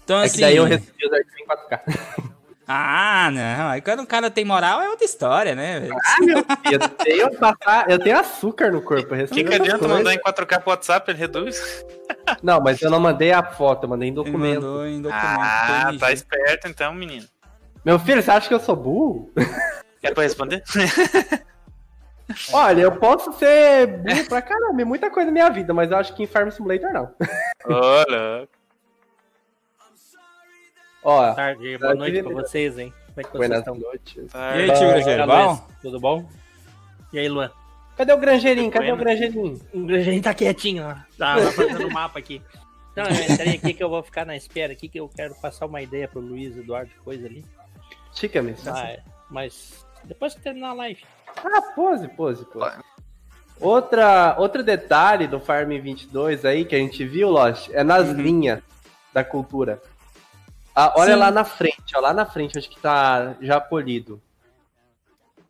Então 0.03 0.19
É 0.21 0.25
assim. 0.25 0.35
que 0.35 0.41
daí 0.41 0.55
eu 0.55 0.63
recebi 0.63 1.05
os 1.05 1.11
arquivos 1.13 1.41
em 1.41 1.45
4K. 1.45 2.27
Ah, 2.69 3.29
não. 3.31 3.67
Aí 3.69 3.81
quando 3.81 4.01
o 4.01 4.07
cara 4.07 4.29
tem 4.31 4.43
moral 4.43 4.81
é 4.81 4.89
outra 4.89 5.05
história, 5.05 5.53
né? 5.55 5.79
velho? 5.81 5.95
Ah, 5.95 6.15
meu 6.21 6.37
filho, 6.43 6.81
eu 6.81 6.89
tenho, 6.89 7.37
passar, 7.37 7.89
eu 7.89 7.99
tenho 7.99 8.19
açúcar 8.19 8.71
no 8.71 8.81
corpo. 8.81 9.13
O 9.15 9.27
que, 9.27 9.43
que 9.43 9.53
adianta 9.53 9.79
coisas. 9.79 9.97
mandar 9.97 10.13
em 10.13 10.19
4K 10.19 10.61
pro 10.61 10.69
WhatsApp? 10.71 11.11
Ele 11.11 11.19
reduz? 11.19 11.85
Não, 12.43 12.59
mas 12.59 12.81
eu 12.81 12.89
não 12.89 12.99
mandei 12.99 13.31
a 13.31 13.41
foto, 13.43 13.83
eu 13.83 13.89
mandei 13.89 14.09
em 14.09 14.11
Ele 14.11 14.15
documento. 14.23 14.61
mandou 14.61 14.85
em 14.87 15.01
documento. 15.01 15.39
Ah, 15.39 15.91
tá 15.99 16.11
esperto 16.11 16.67
então, 16.67 16.93
menino. 16.93 17.25
Meu 17.87 17.97
filho, 17.97 18.21
você 18.21 18.29
acha 18.29 18.49
que 18.49 18.53
eu 18.53 18.59
sou 18.59 18.75
burro? 18.75 19.31
Quer 20.01 20.13
pra 20.13 20.23
responder? 20.23 20.61
Olha, 22.51 22.81
eu 22.81 22.91
posso 22.91 23.31
ser 23.39 23.87
burro 23.87 24.27
pra 24.27 24.41
caramba, 24.41 24.83
muita 24.83 25.09
coisa 25.09 25.27
na 25.27 25.31
minha 25.31 25.49
vida, 25.49 25.73
mas 25.73 25.89
eu 25.89 25.95
acho 25.95 26.13
que 26.13 26.23
em 26.23 26.27
Farm 26.27 26.49
Simulator 26.49 26.91
não. 26.91 27.09
Olha. 27.65 28.45
Ó, 31.01 31.33
tarde, 31.33 31.77
boa 31.77 31.95
noite 31.95 32.21
pra 32.23 32.33
vocês, 32.33 32.77
hein? 32.77 32.93
Como 33.05 33.21
é 33.21 33.23
que 33.23 33.37
vocês 33.37 33.59
estão? 33.59 33.75
noites. 33.75 34.31
Tá. 34.33 34.57
E 34.57 34.63
aí, 34.63 34.77
tio 34.77 34.87
Grangeiro, 34.89 35.25
bom? 35.25 35.67
Tudo 35.81 35.99
bom? 36.01 36.29
E 37.13 37.19
aí, 37.19 37.29
Luan? 37.29 37.49
Cadê 37.95 38.11
o 38.11 38.17
Grangeirinho? 38.17 38.69
Cadê 38.69 38.91
o. 38.91 38.97
Grangeirinho? 38.97 39.61
O 39.73 39.87
gente 39.87 40.23
tá 40.23 40.33
quietinho 40.33 40.83
lá. 40.83 41.07
Tá, 41.17 41.37
tá 41.37 41.51
fazendo 41.53 41.87
o 41.87 41.93
mapa 41.93 42.19
aqui. 42.19 42.41
Não, 42.97 43.05
eu 43.05 43.33
entrei 43.33 43.55
aqui 43.55 43.73
que 43.73 43.81
eu 43.81 43.89
vou 43.89 44.03
ficar 44.03 44.25
na 44.25 44.35
espera 44.35 44.73
aqui, 44.73 44.89
que 44.89 44.99
eu 44.99 45.07
quero 45.07 45.33
passar 45.35 45.67
uma 45.67 45.81
ideia 45.81 46.05
pro 46.05 46.19
Luiz 46.19 46.57
Eduardo, 46.57 46.91
coisa 47.05 47.25
ali. 47.25 47.45
Chica, 48.17 48.41
mesmo. 48.41 48.71
Mas, 48.71 48.99
mas 49.29 49.85
depois 50.03 50.33
que 50.33 50.41
terminar 50.41 50.69
a 50.69 50.73
live. 50.73 51.05
Ah, 51.37 51.61
pose, 51.75 52.07
pose, 52.09 52.45
pose. 52.45 52.77
Outra, 53.59 54.35
outro 54.39 54.63
detalhe 54.63 55.27
do 55.27 55.39
Farm 55.39 55.69
22 55.69 56.45
aí 56.45 56.65
que 56.65 56.75
a 56.75 56.79
gente 56.79 57.05
viu, 57.05 57.29
Lost, 57.29 57.69
é 57.71 57.83
nas 57.83 58.09
linhas 58.09 58.61
da 59.13 59.23
cultura. 59.23 59.81
Ah, 60.75 60.93
olha 60.95 61.13
Sim. 61.13 61.19
lá 61.19 61.31
na 61.31 61.43
frente, 61.43 61.95
ó, 61.95 61.99
lá 61.99 62.13
na 62.13 62.25
frente, 62.25 62.57
acho 62.57 62.69
que 62.69 62.79
tá 62.79 63.35
já 63.41 63.59
polido. 63.59 64.21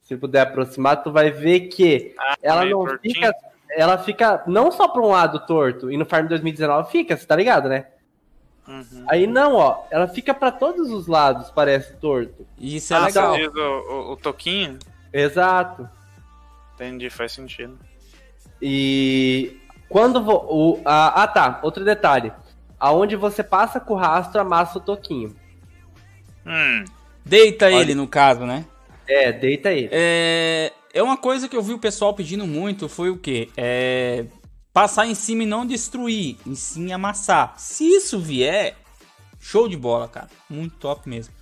Se 0.01 0.15
puder 0.15 0.41
aproximar, 0.41 1.03
tu 1.03 1.11
vai 1.11 1.31
ver 1.31 1.67
que 1.67 2.15
ela 2.41 2.61
meio 2.61 2.79
não 2.79 2.85
tortinho. 2.85 3.13
fica. 3.13 3.35
Ela 3.69 3.97
fica 3.97 4.43
não 4.47 4.71
só 4.71 4.87
pra 4.87 5.01
um 5.01 5.09
lado 5.09 5.45
torto, 5.45 5.91
e 5.91 5.97
no 5.97 6.05
Farm 6.05 6.27
2019 6.27 6.89
fica, 6.89 7.17
você 7.17 7.25
tá 7.25 7.35
ligado, 7.35 7.67
né? 7.67 7.87
Uhum. 8.67 9.05
Aí 9.07 9.25
não, 9.25 9.55
ó, 9.55 9.85
ela 9.89 10.07
fica 10.07 10.33
pra 10.33 10.51
todos 10.51 10.91
os 10.91 11.07
lados, 11.07 11.49
parece 11.51 11.93
torto. 11.95 12.45
Isso 12.59 12.93
é 12.93 12.97
ah, 12.97 13.05
legal. 13.05 13.33
você 13.33 13.39
diz 13.39 13.55
o, 13.55 13.59
o, 13.59 14.11
o 14.11 14.17
toquinho? 14.17 14.77
Exato. 15.13 15.87
Entendi, 16.75 17.09
faz 17.09 17.31
sentido. 17.31 17.77
E 18.61 19.57
quando 19.89 20.21
vo- 20.23 20.45
o 20.49 20.81
ah, 20.85 21.23
ah, 21.23 21.27
tá, 21.27 21.59
outro 21.63 21.83
detalhe. 21.85 22.31
Aonde 22.79 23.15
você 23.15 23.43
passa 23.43 23.79
com 23.79 23.93
o 23.93 23.97
rastro, 23.97 24.39
amassa 24.39 24.77
o 24.77 24.81
toquinho. 24.81 25.35
Hum, 26.45 26.83
Deita 27.25 27.65
Olha. 27.65 27.75
ele, 27.75 27.95
no 27.95 28.07
caso, 28.07 28.45
né? 28.45 28.65
É, 29.07 29.31
deita 29.31 29.71
ele. 29.71 29.89
É, 29.91 30.71
é 30.93 31.03
uma 31.03 31.17
coisa 31.17 31.49
que 31.49 31.57
eu 31.57 31.61
vi 31.61 31.73
o 31.73 31.79
pessoal 31.79 32.13
pedindo 32.13 32.45
muito, 32.47 32.87
foi 32.87 33.09
o 33.09 33.17
quê? 33.17 33.49
É, 33.57 34.25
passar 34.81 35.07
em 35.07 35.15
cima 35.15 35.41
e 35.41 35.45
não 35.47 35.65
destruir, 35.65 36.37
em 36.45 36.53
sim 36.53 36.93
amassar. 36.93 37.55
Se 37.57 37.83
isso 37.83 38.19
vier, 38.19 38.75
show 39.39 39.67
de 39.67 39.75
bola, 39.75 40.07
cara. 40.07 40.29
Muito 40.47 40.75
top 40.75 41.09
mesmo. 41.09 41.33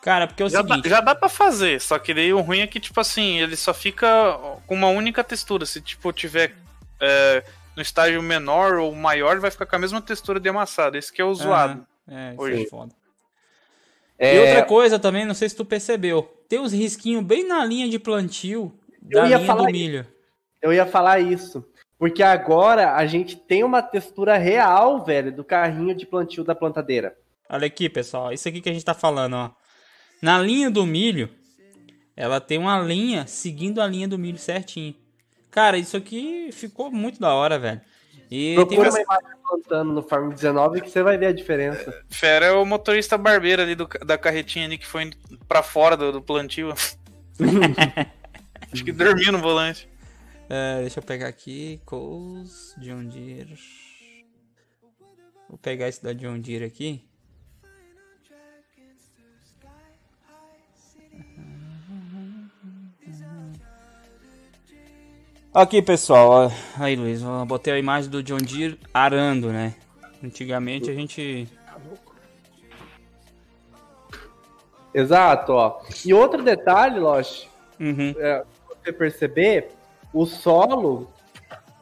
Cara, 0.00 0.26
porque 0.26 0.42
é 0.42 0.46
o 0.46 0.48
já, 0.48 0.62
dá, 0.62 0.68
seguinte... 0.76 0.88
já 0.88 1.00
dá 1.02 1.14
pra 1.14 1.28
fazer, 1.28 1.78
só 1.78 1.98
que 1.98 2.14
daí 2.14 2.32
o 2.32 2.40
ruim 2.40 2.60
é 2.60 2.66
que, 2.66 2.80
tipo 2.80 2.98
assim, 2.98 3.38
ele 3.38 3.54
só 3.54 3.74
fica 3.74 4.32
com 4.66 4.74
uma 4.74 4.88
única 4.88 5.22
textura. 5.22 5.66
Se, 5.66 5.78
tipo, 5.82 6.10
tiver 6.10 6.56
é, 6.98 7.44
no 7.76 7.82
estágio 7.82 8.22
menor 8.22 8.76
ou 8.76 8.94
maior, 8.94 9.38
vai 9.40 9.50
ficar 9.50 9.66
com 9.66 9.76
a 9.76 9.78
mesma 9.78 10.00
textura 10.00 10.40
de 10.40 10.48
amassado. 10.48 10.96
Esse 10.96 11.12
que 11.12 11.20
é 11.20 11.24
o 11.24 11.34
zoado. 11.34 11.84
Aham, 12.08 12.18
É, 12.18 12.32
isso 12.32 12.40
Hoje. 12.42 12.62
é 12.62 12.66
foda. 12.66 12.94
É, 14.18 14.36
E 14.36 14.38
outra 14.38 14.62
coisa 14.64 14.98
também, 14.98 15.26
não 15.26 15.34
sei 15.34 15.50
se 15.50 15.54
tu 15.56 15.66
percebeu, 15.66 16.22
tem 16.48 16.58
os 16.60 16.72
risquinhos 16.72 17.22
bem 17.22 17.46
na 17.46 17.62
linha 17.62 17.90
de 17.90 17.98
plantio 17.98 18.72
da 19.02 19.20
Eu 19.20 19.26
ia 19.26 19.36
linha 19.36 19.46
falar 19.46 19.62
do 19.64 19.68
isso. 19.68 19.78
milho. 19.78 20.06
Eu 20.62 20.72
ia 20.72 20.86
falar 20.86 21.20
isso. 21.20 21.62
Porque 22.00 22.22
agora 22.22 22.94
a 22.94 23.06
gente 23.06 23.36
tem 23.36 23.62
uma 23.62 23.82
textura 23.82 24.38
real, 24.38 25.04
velho, 25.04 25.30
do 25.30 25.44
carrinho 25.44 25.94
de 25.94 26.06
plantio 26.06 26.42
da 26.42 26.54
plantadeira. 26.54 27.14
Olha 27.46 27.66
aqui, 27.66 27.90
pessoal, 27.90 28.32
isso 28.32 28.48
aqui 28.48 28.62
que 28.62 28.70
a 28.70 28.72
gente 28.72 28.84
tá 28.86 28.94
falando, 28.94 29.34
ó. 29.34 29.50
Na 30.22 30.38
linha 30.38 30.70
do 30.70 30.86
milho, 30.86 31.28
ela 32.16 32.40
tem 32.40 32.56
uma 32.56 32.78
linha 32.80 33.26
seguindo 33.26 33.82
a 33.82 33.86
linha 33.86 34.08
do 34.08 34.18
milho 34.18 34.38
certinho. 34.38 34.94
Cara, 35.50 35.76
isso 35.76 35.94
aqui 35.94 36.48
ficou 36.52 36.90
muito 36.90 37.20
da 37.20 37.34
hora, 37.34 37.58
velho. 37.58 37.82
E 38.30 38.54
tem 38.54 38.54
Procura 38.54 38.80
umas... 38.88 38.94
uma 38.94 39.02
imagem 39.02 39.38
plantando 39.46 39.92
no 39.92 40.02
Farm 40.02 40.30
19 40.30 40.80
que 40.80 40.88
você 40.88 41.02
vai 41.02 41.18
ver 41.18 41.26
a 41.26 41.32
diferença. 41.32 42.02
Fera 42.08 42.46
é 42.46 42.52
o 42.52 42.64
motorista 42.64 43.18
barbeiro 43.18 43.60
ali 43.60 43.74
do- 43.74 43.86
da 44.06 44.16
carretinha 44.16 44.64
ali 44.64 44.78
que 44.78 44.86
foi 44.86 45.10
pra 45.46 45.62
fora 45.62 45.98
do, 45.98 46.12
do 46.12 46.22
plantio. 46.22 46.72
Acho 48.72 48.84
que 48.84 48.92
dormiu 48.92 49.32
no 49.32 49.38
volante. 49.38 49.86
É, 50.50 50.80
deixa 50.80 50.98
eu 50.98 51.02
pegar 51.04 51.28
aqui. 51.28 51.80
Coles, 51.86 52.74
John 52.78 53.04
Deere. 53.04 53.56
Vou 55.48 55.56
pegar 55.58 55.88
esse 55.88 56.02
da 56.02 56.12
John 56.12 56.38
Deere 56.40 56.64
aqui. 56.64 57.04
Aqui, 65.52 65.82
pessoal. 65.82 66.50
Aí, 66.78 66.94
Luiz, 66.94 67.22
eu 67.22 67.44
botei 67.44 67.72
a 67.72 67.78
imagem 67.78 68.10
do 68.10 68.22
John 68.22 68.36
Deere 68.38 68.78
arando, 68.94 69.48
né? 69.52 69.74
Antigamente 70.22 70.88
a 70.90 70.94
gente. 70.94 71.48
Exato, 74.94 75.52
ó. 75.52 75.80
E 76.04 76.12
outro 76.14 76.42
detalhe, 76.42 76.98
Lost, 76.98 77.46
Uhum. 77.78 78.14
é, 78.18 78.44
você 78.68 78.92
perceber, 78.92 79.70
o 80.12 80.26
solo, 80.26 81.10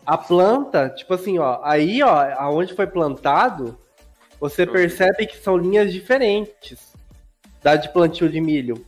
a 0.06 0.16
planta, 0.16 0.88
tipo 0.90 1.14
assim, 1.14 1.38
ó, 1.38 1.60
aí, 1.62 2.02
ó, 2.02 2.14
aonde 2.38 2.74
foi 2.74 2.86
plantado, 2.86 3.78
você 4.40 4.66
percebe 4.66 5.26
que 5.26 5.36
são 5.38 5.56
linhas 5.56 5.92
diferentes 5.92 6.92
da 7.62 7.76
de 7.76 7.88
plantio 7.92 8.28
de 8.28 8.40
milho. 8.40 8.86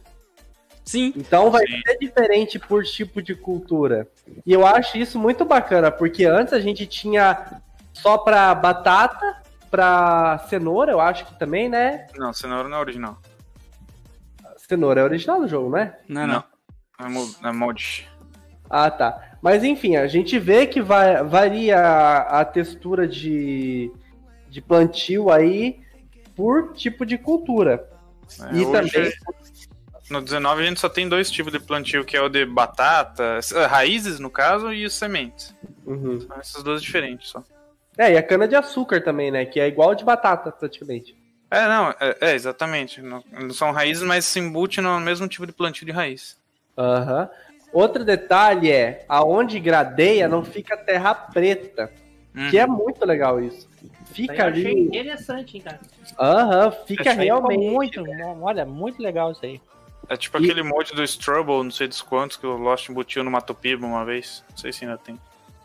Sim. 0.84 1.12
Então 1.16 1.50
vai 1.50 1.64
Sim. 1.66 1.80
ser 1.86 1.98
diferente 1.98 2.58
por 2.58 2.84
tipo 2.84 3.20
de 3.22 3.34
cultura. 3.34 4.08
E 4.46 4.52
eu 4.52 4.66
acho 4.66 4.96
isso 4.98 5.18
muito 5.18 5.44
bacana, 5.44 5.90
porque 5.90 6.24
antes 6.24 6.52
a 6.52 6.60
gente 6.60 6.86
tinha 6.86 7.60
só 7.92 8.16
pra 8.18 8.54
batata, 8.54 9.40
pra 9.70 10.38
cenoura, 10.48 10.90
eu 10.92 11.00
acho 11.00 11.26
que 11.26 11.38
também, 11.38 11.68
né? 11.68 12.06
Não, 12.16 12.32
cenoura 12.32 12.68
não 12.68 12.78
é 12.78 12.80
original. 12.80 13.18
Cenoura 14.56 15.00
é 15.00 15.04
original 15.04 15.40
do 15.40 15.48
jogo, 15.48 15.70
né? 15.70 15.96
Não, 16.08 16.26
não. 16.26 16.44
É, 17.00 17.08
mo- 17.08 17.34
é 17.44 17.52
mod. 17.52 18.08
Ah, 18.68 18.90
tá. 18.90 19.29
Mas 19.42 19.64
enfim, 19.64 19.96
a 19.96 20.06
gente 20.06 20.38
vê 20.38 20.66
que 20.66 20.82
vai, 20.82 21.22
varia 21.24 21.78
a, 21.78 22.40
a 22.40 22.44
textura 22.44 23.08
de, 23.08 23.90
de 24.48 24.60
plantio 24.60 25.30
aí 25.30 25.80
por 26.36 26.72
tipo 26.74 27.06
de 27.06 27.16
cultura. 27.16 27.88
É, 28.40 28.56
e 28.56 28.64
hoje, 28.64 28.92
também. 28.92 29.12
No 30.10 30.20
19 30.20 30.62
a 30.62 30.66
gente 30.66 30.80
só 30.80 30.88
tem 30.88 31.08
dois 31.08 31.30
tipos 31.30 31.52
de 31.52 31.60
plantio, 31.60 32.04
que 32.04 32.16
é 32.16 32.20
o 32.20 32.28
de 32.28 32.44
batata, 32.44 33.38
eh, 33.54 33.66
raízes 33.66 34.18
no 34.18 34.28
caso, 34.28 34.72
e 34.72 34.84
os 34.84 34.94
sementes. 34.94 35.54
Uhum. 35.86 36.20
São 36.20 36.36
essas 36.36 36.62
duas 36.64 36.82
diferentes 36.82 37.28
só. 37.30 37.44
É, 37.96 38.12
e 38.12 38.16
a 38.16 38.22
cana 38.22 38.48
de 38.48 38.56
açúcar 38.56 39.02
também, 39.02 39.30
né? 39.30 39.44
Que 39.44 39.60
é 39.60 39.68
igual 39.68 39.94
de 39.94 40.04
batata, 40.04 40.50
praticamente. 40.50 41.16
É, 41.48 41.66
não, 41.66 41.90
é, 42.00 42.16
é, 42.20 42.34
exatamente. 42.34 43.00
Não, 43.00 43.22
não 43.30 43.52
são 43.52 43.70
raízes, 43.72 44.02
mas 44.02 44.24
se 44.24 44.40
embute 44.40 44.80
no 44.80 44.98
mesmo 44.98 45.28
tipo 45.28 45.46
de 45.46 45.52
plantio 45.52 45.86
de 45.86 45.92
raiz. 45.92 46.36
Aham. 46.76 47.28
Outro 47.72 48.04
detalhe 48.04 48.70
é, 48.70 49.04
aonde 49.08 49.60
gradeia 49.60 50.28
não 50.28 50.44
fica 50.44 50.76
terra 50.76 51.14
preta. 51.14 51.90
Que 52.50 52.58
é 52.58 52.66
muito 52.66 53.04
legal 53.04 53.40
isso. 53.42 53.68
Fica 54.06 54.34
Eu 54.44 54.48
achei 54.50 54.66
ali. 54.66 54.80
interessante, 54.82 55.56
hein, 55.56 55.62
cara. 55.62 55.80
Aham, 56.18 56.70
fica 56.86 57.10
Achei 57.10 57.24
realmente. 57.24 57.64
Muito, 57.70 58.04
olha, 58.40 58.64
muito 58.64 59.02
legal 59.02 59.32
isso 59.32 59.44
aí. 59.44 59.60
É 60.08 60.16
tipo 60.16 60.38
E- 60.38 60.44
aquele 60.44 60.62
mod 60.62 60.92
do 60.94 61.02
Strubble, 61.04 61.62
não 61.62 61.70
sei 61.70 61.86
dos 61.88 62.02
quantos, 62.02 62.36
que 62.36 62.46
o 62.46 62.56
Lost 62.56 62.88
embutiu 62.88 63.22
no 63.22 63.30
Matopiba 63.30 63.86
uma 63.86 64.04
vez. 64.04 64.44
Não 64.50 64.56
sei 64.56 64.72
se 64.72 64.84
ainda 64.84 64.98
tem. 64.98 65.18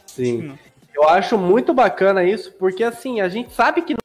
Sim. 0.05 0.57
Eu 0.93 1.07
acho 1.09 1.37
muito 1.37 1.73
bacana 1.73 2.23
isso, 2.23 2.51
porque 2.53 2.83
assim, 2.83 3.19
a 3.21 3.27
gente 3.29 3.51
sabe 3.53 3.81
que 3.81 3.93
não 3.93 3.99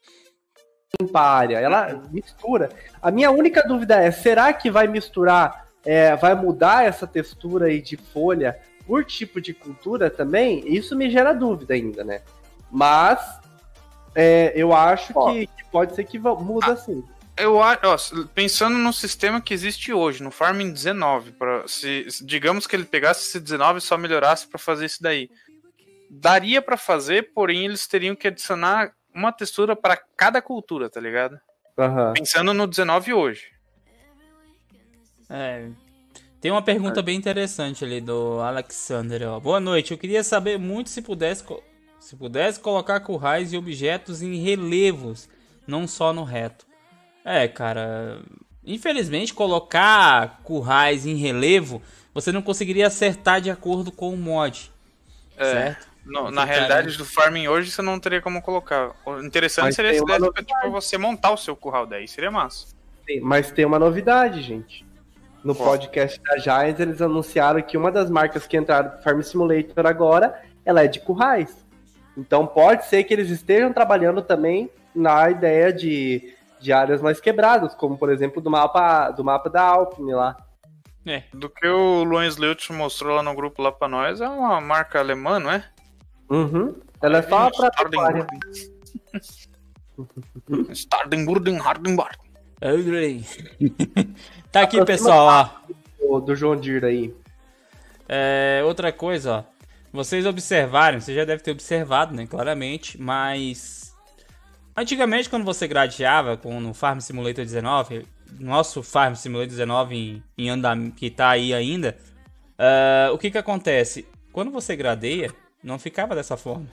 limpa 1.06 1.20
a 1.20 1.30
área, 1.36 1.58
ela 1.58 2.02
mistura. 2.10 2.70
A 3.00 3.10
minha 3.10 3.30
única 3.30 3.62
dúvida 3.62 3.96
é, 4.02 4.10
será 4.10 4.52
que 4.52 4.70
vai 4.70 4.86
misturar, 4.86 5.68
é, 5.84 6.14
vai 6.16 6.34
mudar 6.34 6.84
essa 6.84 7.06
textura 7.06 7.66
aí 7.66 7.80
de 7.80 7.96
folha 7.96 8.58
por 8.86 9.04
tipo 9.04 9.40
de 9.40 9.54
cultura 9.54 10.10
também? 10.10 10.62
Isso 10.66 10.96
me 10.96 11.10
gera 11.10 11.32
dúvida 11.32 11.74
ainda, 11.74 12.04
né? 12.04 12.20
Mas 12.70 13.20
é, 14.14 14.52
eu 14.54 14.74
acho 14.74 15.12
que, 15.12 15.46
que 15.46 15.64
pode 15.70 15.94
ser 15.94 16.04
que 16.04 16.18
muda 16.18 16.76
sim. 16.76 17.04
Eu 17.36 17.62
acho, 17.62 18.26
pensando 18.34 18.76
no 18.76 18.92
sistema 18.92 19.40
que 19.40 19.54
existe 19.54 19.92
hoje, 19.94 20.22
no 20.22 20.30
Farming 20.30 20.72
19, 20.72 21.32
pra, 21.32 21.66
se, 21.66 22.06
digamos 22.22 22.66
que 22.66 22.76
ele 22.76 22.84
pegasse 22.84 23.26
esse 23.26 23.40
19 23.40 23.78
e 23.78 23.82
só 23.82 23.96
melhorasse 23.96 24.46
pra 24.46 24.58
fazer 24.58 24.84
isso 24.84 25.02
daí. 25.02 25.30
Daria 26.10 26.60
pra 26.60 26.76
fazer, 26.76 27.32
porém 27.32 27.64
eles 27.64 27.86
teriam 27.86 28.14
que 28.14 28.28
adicionar 28.28 28.92
uma 29.14 29.32
textura 29.32 29.74
pra 29.74 29.96
cada 30.16 30.42
cultura, 30.42 30.90
tá 30.90 31.00
ligado? 31.00 31.40
Aham. 31.78 32.12
Pensando 32.12 32.52
no 32.52 32.66
19 32.66 33.14
hoje. 33.14 33.59
É. 35.30 35.68
Tem 36.40 36.50
uma 36.50 36.62
pergunta 36.62 37.02
bem 37.02 37.16
interessante 37.16 37.84
ali 37.84 38.00
do 38.00 38.40
Alexander. 38.40 39.28
Ó. 39.28 39.38
Boa 39.40 39.60
noite. 39.60 39.92
Eu 39.92 39.98
queria 39.98 40.24
saber 40.24 40.58
muito 40.58 40.88
se 40.90 41.02
pudesse, 41.02 41.44
se 41.98 42.16
pudesse 42.16 42.58
colocar 42.58 42.98
currais 43.00 43.52
e 43.52 43.56
objetos 43.58 44.22
em 44.22 44.36
relevos, 44.36 45.28
não 45.66 45.86
só 45.86 46.12
no 46.12 46.24
reto. 46.24 46.66
É, 47.24 47.46
cara. 47.46 48.22
Infelizmente, 48.64 49.34
colocar 49.34 50.40
currais 50.42 51.04
em 51.06 51.14
relevo, 51.16 51.82
você 52.14 52.32
não 52.32 52.40
conseguiria 52.42 52.86
acertar 52.86 53.40
de 53.40 53.50
acordo 53.50 53.92
com 53.92 54.12
o 54.12 54.16
mod. 54.16 54.70
É, 55.36 55.44
Certo? 55.44 55.88
no- 56.06 56.24
Você 56.24 56.34
na 56.34 56.44
realidade 56.44 56.88
ali. 56.88 56.96
do 56.96 57.04
Farming 57.04 57.48
hoje 57.48 57.70
você 57.70 57.82
não 57.82 58.00
teria 58.00 58.20
como 58.22 58.40
colocar. 58.42 58.92
O 59.04 59.18
interessante 59.20 59.64
Mas 59.66 59.76
seria 59.76 59.92
se 59.94 60.04
desse 60.04 60.30
pra 60.32 60.42
tipo, 60.42 60.70
você 60.70 60.96
montar 60.98 61.32
o 61.32 61.36
seu 61.36 61.54
curral 61.54 61.86
daí, 61.86 62.08
seria 62.08 62.30
massa. 62.30 62.68
Sim, 63.06 63.20
Mas 63.20 63.50
tem 63.50 63.64
uma 63.64 63.78
novidade, 63.78 64.42
gente. 64.42 64.84
No 65.42 65.54
podcast 65.54 66.20
da 66.22 66.36
Giants, 66.36 66.80
eles 66.80 67.00
anunciaram 67.00 67.62
que 67.62 67.76
uma 67.76 67.90
das 67.90 68.10
marcas 68.10 68.46
que 68.46 68.56
entraram 68.56 68.90
pro 68.90 69.02
Farm 69.02 69.20
Simulator 69.22 69.86
agora, 69.86 70.42
ela 70.64 70.84
é 70.84 70.86
de 70.86 71.00
currais. 71.00 71.64
Então 72.16 72.46
pode 72.46 72.84
ser 72.86 73.04
que 73.04 73.14
eles 73.14 73.30
estejam 73.30 73.72
trabalhando 73.72 74.20
também 74.20 74.70
na 74.94 75.30
ideia 75.30 75.72
de, 75.72 76.34
de 76.60 76.72
áreas 76.72 77.00
mais 77.00 77.20
quebradas, 77.20 77.74
como 77.74 77.96
por 77.96 78.10
exemplo 78.10 78.42
do 78.42 78.50
mapa 78.50 79.10
do 79.10 79.24
mapa 79.24 79.48
da 79.48 79.62
Alpine 79.62 80.12
lá. 80.12 80.36
É. 81.06 81.22
Do 81.32 81.48
que 81.48 81.66
o 81.66 82.04
Luan 82.04 82.26
Sleut 82.26 82.70
mostrou 82.72 83.16
lá 83.16 83.22
no 83.22 83.34
grupo 83.34 83.62
lá 83.62 83.72
pra 83.72 83.88
nós, 83.88 84.20
é 84.20 84.28
uma 84.28 84.60
marca 84.60 84.98
alemã, 84.98 85.38
não 85.38 85.50
é? 85.50 85.64
Uhum. 86.28 86.74
Ela 87.02 87.18
é 87.18 87.22
só 87.22 87.50
pra 87.50 87.70
pecuária. 87.70 88.26
Stardenburden 90.72 91.58
Hardenbart. 91.58 92.18
Andrei. 92.62 93.24
tá 94.52 94.62
aqui, 94.62 94.84
pessoal. 94.84 95.62
Ó. 96.08 96.20
do, 96.20 96.34
John 96.34 96.56
Deere 96.56 96.86
aí. 96.86 97.14
É, 98.08 98.62
outra 98.64 98.92
coisa, 98.92 99.38
ó. 99.38 99.44
Vocês 99.92 100.24
observaram, 100.24 101.00
você 101.00 101.14
já 101.14 101.24
deve 101.24 101.42
ter 101.42 101.50
observado, 101.50 102.14
né? 102.14 102.26
Claramente, 102.26 103.00
mas. 103.00 103.94
Antigamente, 104.76 105.28
quando 105.28 105.44
você 105.44 105.66
gradeava 105.66 106.36
com, 106.36 106.60
no 106.60 106.72
Farm 106.72 107.00
Simulator 107.00 107.44
19, 107.44 108.06
nosso 108.38 108.82
Farm 108.82 109.14
Simulator 109.14 109.50
19 109.50 109.94
em, 109.94 110.22
em 110.38 110.48
andam, 110.48 110.90
que 110.90 111.10
tá 111.10 111.30
aí 111.30 111.52
ainda, 111.52 111.98
ah, 112.58 113.10
o 113.12 113.16
que 113.18 113.30
que 113.30 113.38
acontece? 113.38 114.06
Quando 114.32 114.50
você 114.50 114.76
gradeia, 114.76 115.32
não 115.62 115.78
ficava 115.78 116.14
dessa 116.14 116.36
forma. 116.36 116.66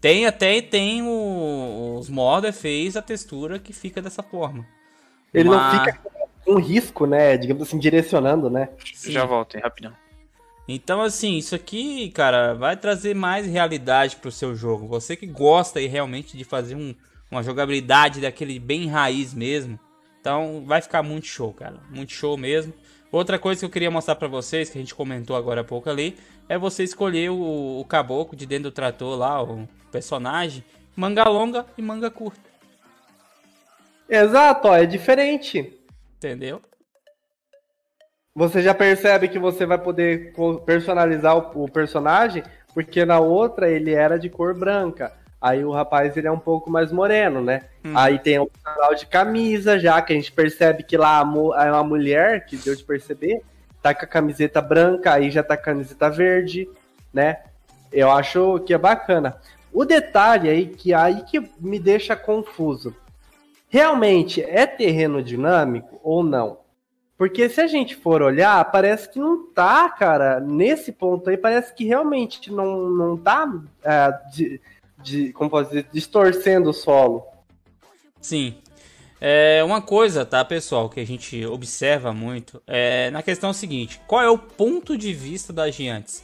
Tem 0.00 0.26
até 0.26 0.60
tem 0.60 1.02
o, 1.02 1.96
os 1.98 2.08
modder 2.08 2.52
fez 2.52 2.96
a 2.96 3.02
textura 3.02 3.58
que 3.58 3.72
fica 3.72 4.02
dessa 4.02 4.22
forma. 4.22 4.66
Ele 5.32 5.48
Mas- 5.48 5.74
não 5.74 5.84
fica 5.84 6.00
com 6.48 6.58
risco, 6.58 7.06
né? 7.06 7.36
Digamos 7.36 7.62
assim, 7.64 7.78
direcionando, 7.78 8.48
né? 8.48 8.70
Sim. 8.94 9.12
Já 9.12 9.24
volto, 9.26 9.54
hein, 9.56 9.60
rapidão. 9.62 9.92
Então, 10.66 11.00
assim, 11.02 11.36
isso 11.36 11.54
aqui, 11.54 12.10
cara, 12.10 12.54
vai 12.54 12.76
trazer 12.76 13.14
mais 13.14 13.46
realidade 13.46 14.16
pro 14.16 14.30
seu 14.32 14.54
jogo. 14.54 14.86
Você 14.86 15.16
que 15.16 15.26
gosta 15.26 15.78
aí 15.78 15.86
realmente 15.86 16.36
de 16.36 16.44
fazer 16.44 16.74
um- 16.74 16.94
uma 17.30 17.42
jogabilidade 17.42 18.20
daquele 18.20 18.58
bem 18.58 18.86
raiz 18.86 19.34
mesmo. 19.34 19.78
Então, 20.20 20.64
vai 20.66 20.80
ficar 20.80 21.02
muito 21.02 21.26
show, 21.26 21.52
cara. 21.52 21.76
Muito 21.90 22.12
show 22.12 22.36
mesmo. 22.36 22.72
Outra 23.10 23.38
coisa 23.38 23.60
que 23.60 23.64
eu 23.64 23.70
queria 23.70 23.90
mostrar 23.90 24.14
pra 24.16 24.28
vocês, 24.28 24.68
que 24.68 24.76
a 24.76 24.80
gente 24.80 24.94
comentou 24.94 25.36
agora 25.36 25.62
há 25.62 25.64
pouco 25.64 25.88
ali, 25.88 26.16
é 26.48 26.58
você 26.58 26.82
escolher 26.82 27.30
o, 27.30 27.80
o 27.80 27.84
caboclo 27.84 28.36
de 28.36 28.44
dentro 28.44 28.64
do 28.64 28.74
trator 28.74 29.16
lá, 29.18 29.42
o 29.42 29.66
personagem, 29.90 30.62
manga 30.94 31.24
longa 31.24 31.64
e 31.78 31.82
manga 31.82 32.10
curta. 32.10 32.40
Exato, 34.08 34.68
ó, 34.68 34.76
é 34.76 34.84
diferente. 34.84 35.77
Entendeu? 36.18 36.60
Você 38.34 38.60
já 38.60 38.74
percebe 38.74 39.28
que 39.28 39.38
você 39.38 39.64
vai 39.64 39.78
poder 39.78 40.32
personalizar 40.66 41.36
o, 41.36 41.64
o 41.64 41.70
personagem, 41.70 42.42
porque 42.74 43.04
na 43.04 43.18
outra 43.18 43.70
ele 43.70 43.92
era 43.92 44.18
de 44.18 44.28
cor 44.28 44.54
branca. 44.54 45.12
Aí 45.40 45.64
o 45.64 45.70
rapaz 45.70 46.16
ele 46.16 46.26
é 46.26 46.30
um 46.30 46.38
pouco 46.38 46.70
mais 46.70 46.90
moreno, 46.90 47.40
né? 47.40 47.62
Hum. 47.84 47.96
Aí 47.96 48.18
tem 48.18 48.38
o 48.38 48.50
canal 48.62 48.94
de 48.94 49.06
camisa, 49.06 49.78
já 49.78 50.02
que 50.02 50.12
a 50.12 50.16
gente 50.16 50.32
percebe 50.32 50.82
que 50.82 50.96
lá 50.96 51.20
é 51.20 51.70
uma 51.70 51.84
mulher, 51.84 52.44
que 52.44 52.56
deu 52.56 52.74
de 52.74 52.82
perceber, 52.82 53.40
tá 53.80 53.94
com 53.94 54.04
a 54.04 54.08
camiseta 54.08 54.60
branca, 54.60 55.12
aí 55.12 55.30
já 55.30 55.42
tá 55.42 55.56
com 55.56 55.62
a 55.62 55.66
camiseta 55.66 56.10
verde, 56.10 56.68
né? 57.12 57.38
Eu 57.92 58.10
acho 58.10 58.60
que 58.66 58.74
é 58.74 58.78
bacana. 58.78 59.36
O 59.72 59.84
detalhe 59.84 60.48
aí 60.48 60.66
que 60.66 60.92
aí 60.92 61.22
que 61.22 61.40
me 61.60 61.78
deixa 61.78 62.16
confuso. 62.16 62.94
Realmente 63.68 64.42
é 64.42 64.66
terreno 64.66 65.22
dinâmico 65.22 66.00
ou 66.02 66.22
não? 66.22 66.58
Porque 67.18 67.48
se 67.48 67.60
a 67.60 67.66
gente 67.66 67.96
for 67.96 68.22
olhar, 68.22 68.64
parece 68.70 69.08
que 69.10 69.18
não 69.18 69.52
tá, 69.52 69.88
cara. 69.90 70.38
Nesse 70.38 70.92
ponto 70.92 71.28
aí, 71.28 71.36
parece 71.36 71.74
que 71.74 71.84
realmente 71.84 72.50
não, 72.52 72.88
não 72.88 73.16
tá 73.16 73.52
é, 73.82 74.12
de, 74.32 74.60
de- 75.02 75.32
como 75.32 75.50
posso 75.50 75.70
dizer, 75.70 75.88
distorcendo 75.92 76.70
o 76.70 76.72
solo. 76.72 77.24
Sim. 78.20 78.56
É 79.20 79.64
uma 79.64 79.82
coisa, 79.82 80.24
tá, 80.24 80.44
pessoal, 80.44 80.88
que 80.88 81.00
a 81.00 81.04
gente 81.04 81.44
observa 81.44 82.12
muito 82.12 82.62
é 82.68 83.10
na 83.10 83.20
questão 83.20 83.52
seguinte: 83.52 84.00
qual 84.06 84.22
é 84.22 84.30
o 84.30 84.38
ponto 84.38 84.96
de 84.96 85.12
vista 85.12 85.52
das 85.52 85.74
gigantes? 85.74 86.22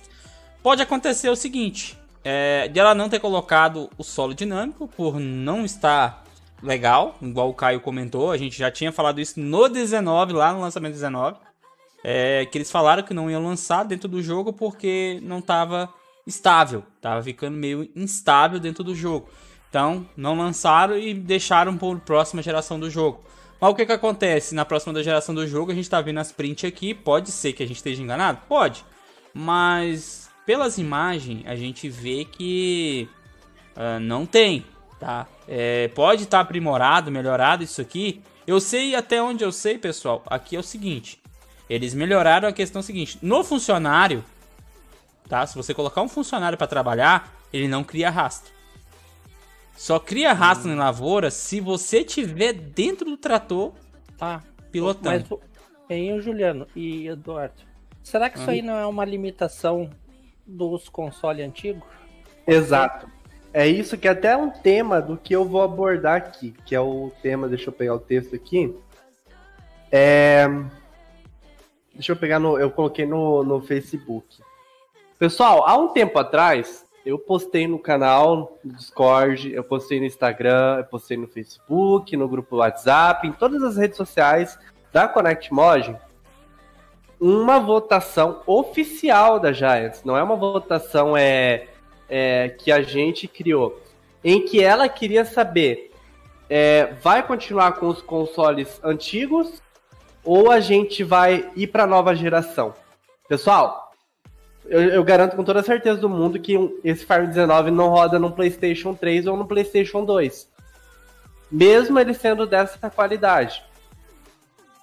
Pode 0.63 0.81
acontecer 0.81 1.29
o 1.29 1.35
seguinte: 1.35 1.99
é, 2.23 2.69
de 2.69 2.79
ela 2.79 2.95
não 2.95 3.09
ter 3.09 3.19
colocado 3.19 3.91
o 3.99 4.05
solo 4.05 4.33
dinâmico 4.33 4.87
por 4.87 5.19
não 5.19 5.65
estar 5.65 6.24
legal, 6.65 7.17
igual 7.21 7.51
o 7.51 7.55
Caio 7.55 7.81
comentou, 7.81 8.31
a 8.31 8.37
gente 8.37 8.59
já 8.59 8.71
tinha 8.71 8.91
falado 8.91 9.21
isso 9.21 9.39
no 9.39 9.69
19, 9.69 10.33
lá 10.33 10.53
no 10.53 10.61
lançamento 10.61 10.95
19, 10.95 11.39
é, 12.03 12.47
que 12.47 12.59
eles 12.59 12.71
falaram 12.71 13.03
que 13.03 13.15
não 13.15 13.31
iam 13.31 13.45
lançar 13.45 13.85
dentro 13.85 14.09
do 14.09 14.23
jogo 14.23 14.53
porque 14.53 15.21
não 15.23 15.39
estava 15.39 15.93
estável, 16.27 16.83
tava 17.01 17.23
ficando 17.23 17.57
meio 17.57 17.89
instável 17.95 18.59
dentro 18.59 18.83
do 18.83 18.95
jogo. 18.95 19.29
Então, 19.69 20.07
não 20.17 20.37
lançaram 20.37 20.97
e 20.97 21.13
deixaram 21.13 21.77
por 21.77 21.99
próxima 22.01 22.41
geração 22.41 22.79
do 22.79 22.89
jogo. 22.89 23.25
Mas 23.61 23.71
o 23.71 23.75
que 23.75 23.85
que 23.85 23.93
acontece? 23.93 24.55
Na 24.55 24.65
próxima 24.65 25.03
geração 25.03 25.35
do 25.35 25.47
jogo, 25.47 25.73
a 25.73 25.75
gente 25.75 25.91
tá 25.91 26.01
vendo 26.01 26.21
as 26.21 26.31
prints 26.31 26.65
aqui, 26.65 26.95
pode 26.95 27.31
ser 27.31 27.53
que 27.53 27.63
a 27.63 27.67
gente 27.67 27.77
esteja 27.77 28.03
enganado? 28.03 28.41
Pode. 28.49 28.85
Mas 29.33 30.31
pelas 30.47 30.79
imagens, 30.79 31.45
a 31.47 31.57
gente 31.57 31.89
vê 31.89 32.25
que 32.25 33.09
ah, 33.75 33.99
não 33.99 34.25
tem, 34.25 34.65
tá? 35.05 35.27
É, 35.47 35.89
pode 35.89 36.23
estar 36.23 36.41
aprimorado, 36.41 37.11
melhorado 37.11 37.63
isso 37.63 37.81
aqui. 37.83 38.23
Eu 38.47 38.59
sei 38.59 38.95
até 38.95 39.23
onde 39.23 39.45
eu 39.45 39.53
sei, 39.53 39.77
pessoal. 39.77 40.23
Aqui 40.27 40.57
é 40.57 40.59
o 40.59 40.63
seguinte: 40.63 41.21
eles 41.69 41.93
melhoraram 41.93 42.49
a 42.49 42.53
questão 42.53 42.81
seguinte. 42.81 43.19
No 43.21 43.45
funcionário, 43.45 44.25
tá? 45.29 45.47
Se 45.47 45.55
você 45.55 45.75
colocar 45.75 46.01
um 46.01 46.09
funcionário 46.09 46.57
para 46.57 46.67
trabalhar, 46.67 47.31
ele 47.53 47.69
não 47.69 47.85
cria 47.85 48.09
rastro. 48.09 48.53
Só 49.77 49.99
cria 49.99 50.33
rastro 50.33 50.71
em 50.71 50.77
lavoura 50.77 51.31
se 51.31 51.61
você 51.61 52.03
tiver 52.03 52.53
dentro 52.53 53.05
do 53.07 53.17
trator 53.17 53.73
Ah, 54.21 54.41
pilotando. 54.71 55.27
mas, 55.29 55.41
hein, 55.91 56.19
Juliano 56.21 56.67
e 56.77 57.09
Eduardo, 57.09 57.61
será 58.03 58.31
que 58.31 58.39
isso 58.39 58.49
aí 58.49 58.63
não 58.63 58.77
é 58.77 58.87
uma 58.87 59.05
limitação 59.05 59.91
dos 60.47 60.89
consoles 60.89 61.45
antigos? 61.45 61.83
Exato. 62.47 63.14
É 63.55 63.69
isso 63.69 63.97
que 63.97 64.09
é 64.09 64.11
até 64.11 64.37
um 64.37 64.51
tema 64.51 65.01
do 65.01 65.17
que 65.17 65.33
eu 65.33 65.45
vou 65.45 65.63
abordar 65.63 66.17
aqui, 66.17 66.53
que 66.67 66.75
é 66.75 66.81
o 66.81 67.13
tema, 67.23 67.47
deixa 67.47 67.69
eu 67.71 67.73
pegar 67.73 67.95
o 67.95 68.01
texto 68.01 68.35
aqui. 68.35 68.77
É... 69.93 70.49
Deixa 71.95 72.11
eu 72.11 72.17
pegar 72.17 72.41
no. 72.41 72.59
Eu 72.59 72.69
coloquei 72.69 73.07
no, 73.07 73.45
no 73.45 73.63
Facebook. 73.63 74.43
Pessoal, 75.21 75.65
há 75.69 75.77
um 75.79 75.91
tempo 75.91 76.19
atrás, 76.19 76.85
eu 77.07 77.17
postei 77.17 77.69
no 77.69 77.79
canal, 77.79 78.59
no 78.65 78.73
Discord, 78.73 79.53
eu 79.53 79.63
postei 79.63 80.01
no 80.01 80.07
Instagram, 80.07 80.79
eu 80.79 80.85
postei 80.87 81.17
no 81.17 81.29
Facebook, 81.29 82.17
no 82.17 82.27
grupo 82.27 82.57
WhatsApp, 82.57 83.29
em 83.29 83.33
todas 83.33 83.63
as 83.63 83.77
redes 83.77 83.97
sociais 83.97 84.59
da 84.93 85.07
Connect 85.07 85.55
Mod, 85.55 85.97
uma 87.21 87.61
votação 87.61 88.43
oficial 88.47 89.39
da 89.39 89.53
Giants. 89.53 90.03
Não 90.05 90.17
é 90.17 90.23
uma 90.25 90.35
votação 90.35 91.17
é, 91.17 91.69
é, 92.17 92.49
que 92.49 92.71
a 92.71 92.81
gente 92.81 93.27
criou. 93.27 93.83
Em 94.23 94.45
que 94.45 94.63
ela 94.63 94.89
queria 94.89 95.25
saber: 95.25 95.91
é, 96.49 96.95
vai 97.03 97.27
continuar 97.27 97.73
com 97.73 97.89
os 97.89 98.01
consoles 98.01 98.81
antigos 98.85 99.61
ou 100.23 100.49
a 100.49 100.61
gente 100.61 101.03
vai 101.03 101.51
ir 101.57 101.67
para 101.67 101.83
a 101.83 101.89
nova 101.89 102.15
geração? 102.15 102.73
Pessoal, 103.29 103.93
eu, 104.65 104.81
eu 104.81 105.03
garanto 105.03 105.35
com 105.35 105.43
toda 105.43 105.61
certeza 105.65 105.99
do 105.99 106.09
mundo 106.09 106.39
que 106.39 106.57
esse 106.85 107.05
Farm 107.05 107.27
19 107.27 107.73
não 107.73 107.89
roda 107.89 108.17
no 108.17 108.31
PlayStation 108.31 108.95
3 108.95 109.27
ou 109.27 109.37
no 109.37 109.45
PlayStation 109.45 110.05
2. 110.05 110.49
Mesmo 111.51 111.99
ele 111.99 112.15
sendo 112.15 112.47
dessa 112.47 112.89
qualidade. 112.91 113.61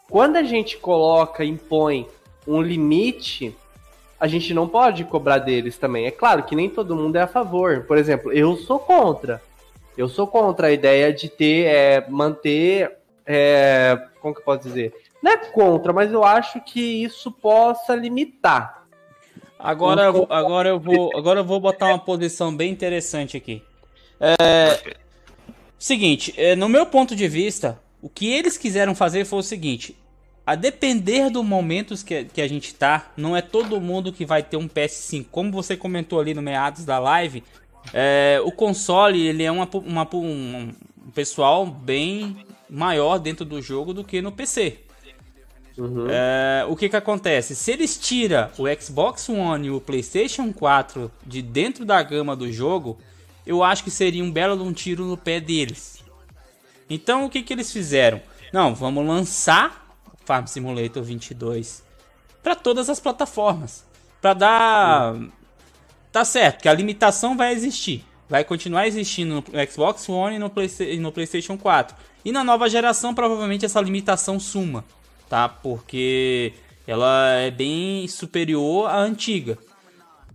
Quando 0.09 0.35
a 0.35 0.43
gente 0.43 0.77
coloca, 0.77 1.45
impõe 1.45 2.09
um 2.45 2.61
limite, 2.61 3.55
a 4.21 4.27
gente 4.27 4.53
não 4.53 4.67
pode 4.67 5.03
cobrar 5.03 5.39
deles 5.39 5.79
também. 5.79 6.05
É 6.05 6.11
claro 6.11 6.43
que 6.43 6.55
nem 6.55 6.69
todo 6.69 6.95
mundo 6.95 7.15
é 7.15 7.21
a 7.21 7.27
favor. 7.27 7.85
Por 7.87 7.97
exemplo, 7.97 8.31
eu 8.31 8.55
sou 8.55 8.77
contra. 8.77 9.41
Eu 9.97 10.07
sou 10.07 10.27
contra 10.27 10.67
a 10.67 10.71
ideia 10.71 11.11
de 11.11 11.27
ter, 11.27 11.65
é, 11.65 12.05
manter, 12.07 12.97
é, 13.25 13.99
como 14.21 14.35
que 14.35 14.41
eu 14.41 14.45
posso 14.45 14.61
dizer? 14.67 14.93
Não 15.23 15.31
é 15.31 15.37
contra, 15.37 15.91
mas 15.91 16.11
eu 16.11 16.23
acho 16.23 16.61
que 16.61 16.79
isso 17.03 17.31
possa 17.31 17.95
limitar. 17.95 18.85
Agora, 19.57 20.03
eu 20.03 20.13
vou- 20.13 20.27
agora 20.29 20.69
eu 20.69 20.79
vou, 20.79 21.09
agora 21.17 21.39
eu 21.39 21.43
vou 21.43 21.59
botar 21.59 21.87
uma 21.87 21.97
posição 21.99 22.55
bem 22.55 22.71
interessante 22.71 23.35
aqui. 23.35 23.63
É, 24.19 24.93
seguinte, 25.79 26.31
é, 26.37 26.55
no 26.55 26.69
meu 26.69 26.85
ponto 26.85 27.15
de 27.15 27.27
vista, 27.27 27.79
o 28.03 28.07
que 28.07 28.31
eles 28.31 28.55
quiseram 28.55 28.93
fazer 28.93 29.25
foi 29.25 29.39
o 29.39 29.43
seguinte: 29.43 29.95
a 30.45 30.55
depender 30.55 31.29
do 31.29 31.43
momento 31.43 31.95
que, 32.03 32.25
que 32.25 32.41
a 32.41 32.47
gente 32.47 32.73
tá, 32.73 33.11
não 33.15 33.35
é 33.35 33.41
todo 33.41 33.79
mundo 33.79 34.11
que 34.11 34.25
vai 34.25 34.41
ter 34.41 34.57
um 34.57 34.67
PS5. 34.67 35.27
Como 35.31 35.51
você 35.51 35.77
comentou 35.77 36.19
ali 36.19 36.33
no 36.33 36.41
meados 36.41 36.83
da 36.83 36.97
live, 36.97 37.43
é, 37.93 38.41
o 38.43 38.51
console 38.51 39.19
ele 39.25 39.43
é 39.43 39.51
uma, 39.51 39.69
uma 39.73 40.07
um, 40.15 40.73
pessoal 41.13 41.65
bem 41.65 42.45
maior 42.69 43.19
dentro 43.19 43.45
do 43.45 43.61
jogo 43.61 43.93
do 43.93 44.03
que 44.03 44.21
no 44.21 44.31
PC. 44.31 44.79
É, 46.09 46.65
o 46.67 46.75
que 46.75 46.89
que 46.89 46.95
acontece? 46.95 47.55
Se 47.55 47.71
eles 47.71 47.97
tiram 47.97 48.49
o 48.57 48.65
Xbox 48.81 49.29
One 49.29 49.67
e 49.67 49.71
o 49.71 49.79
PlayStation 49.79 50.51
4 50.51 51.11
de 51.25 51.41
dentro 51.41 51.85
da 51.85 52.01
gama 52.03 52.35
do 52.35 52.51
jogo, 52.51 52.97
eu 53.45 53.63
acho 53.63 53.83
que 53.83 53.91
seria 53.91 54.23
um 54.23 54.31
belo 54.31 54.61
um 54.63 54.73
tiro 54.73 55.05
no 55.05 55.17
pé 55.17 55.39
deles. 55.39 56.03
Então 56.89 57.25
o 57.25 57.29
que 57.29 57.41
que 57.41 57.53
eles 57.53 57.71
fizeram? 57.71 58.21
Não, 58.51 58.75
vamos 58.75 59.05
lançar 59.05 59.80
Farm 60.25 60.45
Simulator 60.45 61.03
22 61.03 61.83
para 62.43 62.55
todas 62.55 62.89
as 62.89 62.99
plataformas, 62.99 63.85
para 64.21 64.33
dar 64.33 65.15
Tá 66.11 66.25
certo 66.25 66.61
que 66.63 66.67
a 66.67 66.73
limitação 66.73 67.37
vai 67.37 67.53
existir. 67.53 68.03
Vai 68.27 68.43
continuar 68.43 68.85
existindo 68.87 69.35
no 69.35 69.71
Xbox 69.71 70.07
One 70.09 70.35
e 70.35 70.39
no, 70.39 70.49
Playsta- 70.49 70.83
e 70.83 70.99
no 70.99 71.11
PlayStation 71.11 71.57
4. 71.57 71.95
E 72.25 72.31
na 72.31 72.43
nova 72.43 72.69
geração, 72.69 73.13
provavelmente 73.13 73.65
essa 73.65 73.79
limitação 73.79 74.39
suma, 74.39 74.83
tá? 75.29 75.47
Porque 75.47 76.53
ela 76.85 77.35
é 77.35 77.49
bem 77.49 78.07
superior 78.09 78.89
à 78.89 78.97
antiga. 78.97 79.57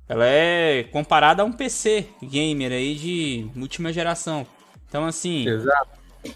Ela 0.09 0.25
é 0.27 0.85
comparada 0.85 1.43
a 1.43 1.45
um 1.45 1.53
PC 1.53 2.07
gamer 2.23 2.73
aí 2.73 2.95
de 2.95 3.51
última 3.61 3.93
geração. 3.93 4.47
Então, 4.89 5.05
assim, 5.05 5.47
Exato. 5.47 5.89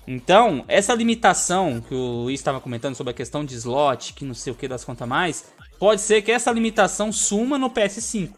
Então, 0.06 0.64
essa 0.68 0.94
limitação 0.94 1.80
que 1.80 1.94
o 1.94 2.24
Luiz 2.24 2.40
estava 2.40 2.60
comentando 2.60 2.94
sobre 2.94 3.12
a 3.12 3.14
questão 3.14 3.44
de 3.44 3.54
slot, 3.54 4.14
que 4.14 4.24
não 4.24 4.34
sei 4.34 4.52
o 4.52 4.56
que 4.56 4.68
das 4.68 4.84
contas 4.84 5.08
mais, 5.08 5.52
pode 5.78 6.00
ser 6.00 6.22
que 6.22 6.30
essa 6.30 6.50
limitação 6.50 7.12
suma 7.12 7.58
no 7.58 7.70
PS5, 7.70 8.32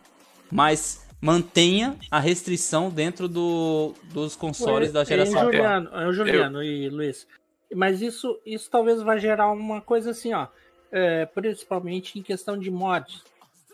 mas 0.51 1.07
mantenha 1.21 1.97
a 2.11 2.19
restrição 2.19 2.91
dentro 2.91 3.29
do, 3.29 3.95
dos 4.13 4.35
consoles 4.35 4.93
da 4.93 5.01
Hein, 5.01 5.07
geração 5.07 5.39
atual. 5.39 5.53
Juliano, 5.53 5.91
hein, 5.95 6.13
Juliano 6.13 6.63
e 6.63 6.89
Luiz. 6.89 7.27
Mas 7.75 8.03
isso, 8.03 8.41
isso 8.45 8.69
talvez 8.71 9.01
vai 9.03 9.19
gerar 9.19 9.51
uma 9.53 9.81
coisa 9.81 10.11
assim, 10.11 10.33
ó. 10.35 10.49
é, 10.91 11.25
principalmente 11.27 12.19
em 12.19 12.23
questão 12.23 12.59
de 12.59 12.71
mods. 12.71 13.23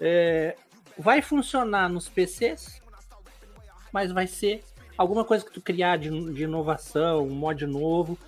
É, 0.00 0.56
vai 0.96 1.22
funcionar 1.22 1.88
nos 1.88 2.08
PCs, 2.08 2.80
mas 3.92 4.12
vai 4.12 4.26
ser 4.26 4.62
alguma 4.98 5.24
coisa 5.24 5.44
que 5.44 5.52
tu 5.52 5.60
criar 5.60 5.96
de, 5.96 6.10
de 6.34 6.42
inovação, 6.42 7.24
um 7.26 7.30
mod 7.30 7.64
novo, 7.66 8.18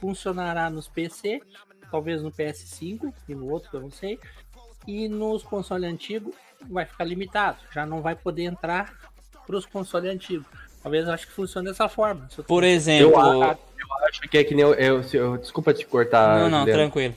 funcionará 0.00 0.68
nos 0.70 0.86
PC, 0.86 1.40
talvez 1.90 2.22
no 2.22 2.30
PS5 2.30 3.12
e 3.28 3.34
no 3.34 3.50
outro, 3.50 3.70
eu 3.72 3.80
não 3.80 3.90
sei. 3.90 4.18
E 4.86 5.08
nos 5.08 5.42
consoles 5.42 5.90
antigos 5.90 6.34
vai 6.70 6.84
ficar 6.84 7.04
limitado, 7.04 7.56
já 7.72 7.86
não 7.86 8.02
vai 8.02 8.14
poder 8.14 8.44
entrar 8.44 8.94
para 9.46 9.56
os 9.56 9.64
consoles 9.66 10.10
antigos. 10.12 10.46
Talvez 10.82 11.06
eu 11.06 11.12
acho 11.14 11.26
que 11.26 11.32
funcione 11.32 11.66
dessa 11.68 11.88
forma. 11.88 12.28
Por 12.46 12.62
exemplo. 12.62 13.18
Eu, 13.18 13.42
eu 13.42 14.06
acho 14.06 14.20
que 14.28 14.36
é 14.36 14.44
que 14.44 14.54
nem 14.54 14.62
eu, 14.62 14.74
eu- 14.74 15.02
eu- 15.14 15.36
desculpa 15.38 15.72
te 15.72 15.86
cortar. 15.86 16.38
não, 16.40 16.50
não, 16.50 16.58
Juliano. 16.60 16.80
tranquilo. 16.82 17.14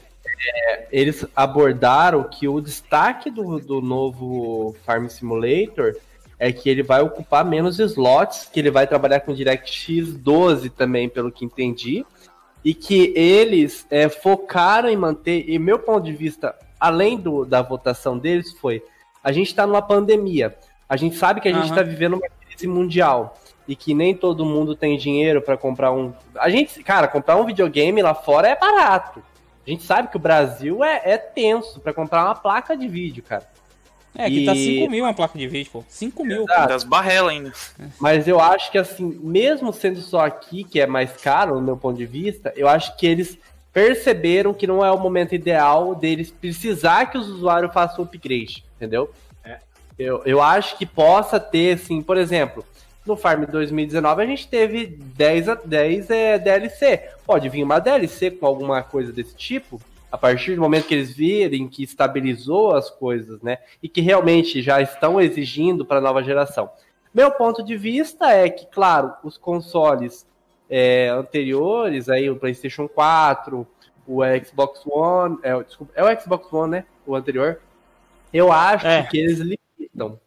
Eles 0.92 1.26
abordaram 1.36 2.24
que 2.24 2.48
o 2.48 2.62
destaque 2.62 3.30
do, 3.30 3.60
do 3.60 3.82
novo 3.82 4.76
Farm 4.86 5.08
Simulator 5.08 5.96
é 6.40 6.52
que 6.52 6.70
ele 6.70 6.84
vai 6.84 7.02
ocupar 7.02 7.44
menos 7.44 7.80
slots, 7.80 8.50
que 8.52 8.60
ele 8.60 8.70
vai 8.70 8.86
trabalhar 8.86 9.22
com 9.22 9.34
DirectX 9.34 10.14
12 10.14 10.70
também, 10.70 11.10
pelo 11.10 11.32
que 11.32 11.46
entendi, 11.46 12.06
e 12.64 12.74
que 12.74 13.14
eles 13.16 13.88
é, 13.90 14.08
focaram 14.08 14.90
em 14.90 14.98
manter, 14.98 15.46
e 15.48 15.58
meu 15.58 15.80
ponto 15.80 16.04
de 16.04 16.14
vista, 16.14 16.56
além 16.80 17.18
do, 17.18 17.46
da 17.46 17.62
votação 17.62 18.18
deles, 18.18 18.54
foi: 18.54 18.84
a 19.24 19.32
gente 19.32 19.48
está 19.48 19.66
numa 19.66 19.82
pandemia, 19.82 20.56
a 20.88 20.96
gente 20.96 21.16
sabe 21.16 21.42
que 21.42 21.48
a 21.48 21.54
gente 21.54 21.66
Aham. 21.66 21.72
está 21.72 21.84
vivendo 21.84 22.14
uma 22.14 22.28
crise 22.46 22.68
mundial. 22.68 23.38
E 23.68 23.76
que 23.76 23.94
nem 23.94 24.16
todo 24.16 24.46
mundo 24.46 24.74
tem 24.78 24.98
dinheiro 24.98 25.42
para 25.42 25.58
comprar 25.58 25.92
um. 25.92 26.14
A 26.40 26.50
gente, 26.50 26.82
cara, 26.82 27.06
comprar 27.06 27.36
um 27.36 27.46
videogame 27.46 28.02
lá 28.02 28.14
fora 28.14 28.48
é 28.48 28.56
barato. 28.56 29.22
A 29.66 29.70
gente 29.70 29.84
sabe 29.84 30.08
que 30.08 30.16
o 30.16 30.20
Brasil 30.20 30.82
é, 30.82 31.02
é 31.04 31.18
tenso 31.18 31.82
pra 31.82 31.94
comprar 31.94 32.24
uma 32.24 32.36
placa 32.36 32.78
de 32.78 32.88
vídeo, 32.88 33.22
cara. 33.22 33.46
É, 34.18 34.26
aqui 34.26 34.46
tá 34.46 34.54
E- 34.54 34.80
5 34.80 34.92
mil 34.92 35.04
uma 35.06 35.14
placa 35.14 35.38
de 35.38 35.48
vídeo, 35.48 35.70
pô. 35.72 35.84
5 35.88 36.26
mil. 36.26 36.44
Exato. 36.44 36.68
Das 36.70 36.84
barrelas 36.84 37.32
ainda. 37.32 37.54
Mas 38.00 38.28
eu 38.28 38.40
acho 38.40 38.72
que, 38.72 38.78
assim, 38.78 39.20
mesmo 39.22 39.72
sendo 39.72 40.02
só 40.02 40.26
aqui, 40.26 40.64
que 40.64 40.80
é 40.82 40.88
mais 40.88 41.12
caro, 41.14 41.56
no 41.56 41.62
meu 41.62 41.78
ponto 41.78 41.98
de 41.98 42.06
vista, 42.06 42.52
eu 42.56 42.68
acho 42.68 42.98
que 42.98 43.06
eles 43.06 43.38
perceberam 43.72 44.54
que 44.56 44.66
não 44.66 44.84
é 44.84 44.92
o 44.92 44.98
momento 44.98 45.36
ideal 45.36 45.94
deles 45.94 46.32
precisar 46.32 47.06
que 47.12 47.18
os 47.18 47.30
usuários 47.30 47.72
façam 47.72 48.04
upgrade, 48.04 48.64
entendeu? 48.76 49.12
Eu, 50.00 50.22
eu 50.26 50.42
acho 50.42 50.78
que 50.78 50.86
possa 50.86 51.40
ter, 51.40 51.76
assim, 51.76 52.04
por 52.04 52.18
exemplo, 52.18 52.64
no 53.06 53.16
Farm 53.16 53.46
2019 53.46 54.22
a 54.22 54.26
gente 54.26 54.48
teve 54.48 54.86
10, 54.86 55.50
a 55.50 55.56
10 55.56 56.10
é, 56.12 56.38
DLC. 56.38 57.02
Pode 57.26 57.50
vir 57.50 57.64
uma 57.64 57.80
DLC 57.80 58.30
com 58.30 58.46
alguma 58.46 58.84
coisa 58.84 59.12
desse 59.12 59.36
tipo, 59.36 59.82
A 60.18 60.20
partir 60.20 60.56
do 60.56 60.62
momento 60.62 60.88
que 60.88 60.96
eles 60.96 61.14
virem 61.14 61.68
que 61.68 61.84
estabilizou 61.84 62.76
as 62.76 62.90
coisas, 62.90 63.40
né? 63.40 63.60
E 63.84 63.88
que 63.88 64.02
realmente 64.02 64.64
já 64.64 64.82
estão 64.82 65.22
exigindo 65.22 65.86
para 65.86 66.00
a 66.00 66.02
nova 66.02 66.24
geração. 66.24 66.72
Meu 67.14 67.30
ponto 67.30 67.64
de 67.64 67.78
vista 67.78 68.32
é 68.32 68.50
que, 68.50 68.66
claro, 68.66 69.14
os 69.24 69.38
consoles 69.38 70.26
é, 70.68 71.10
anteriores, 71.10 72.10
aí 72.10 72.32
o 72.32 72.36
PlayStation 72.36 72.88
4, 72.88 73.68
o 74.08 74.22
Xbox 74.44 74.82
One, 74.88 75.38
é, 75.44 75.62
desculpa, 75.62 75.94
é 75.96 76.04
o 76.04 76.20
Xbox 76.20 76.52
One, 76.52 76.72
né? 76.72 76.86
O 77.06 77.16
anterior. 77.16 77.62
Eu 78.34 78.52
acho 78.52 78.88
É. 78.88 79.04
que 79.04 79.20
eles 79.20 79.38
limitam. 79.38 80.20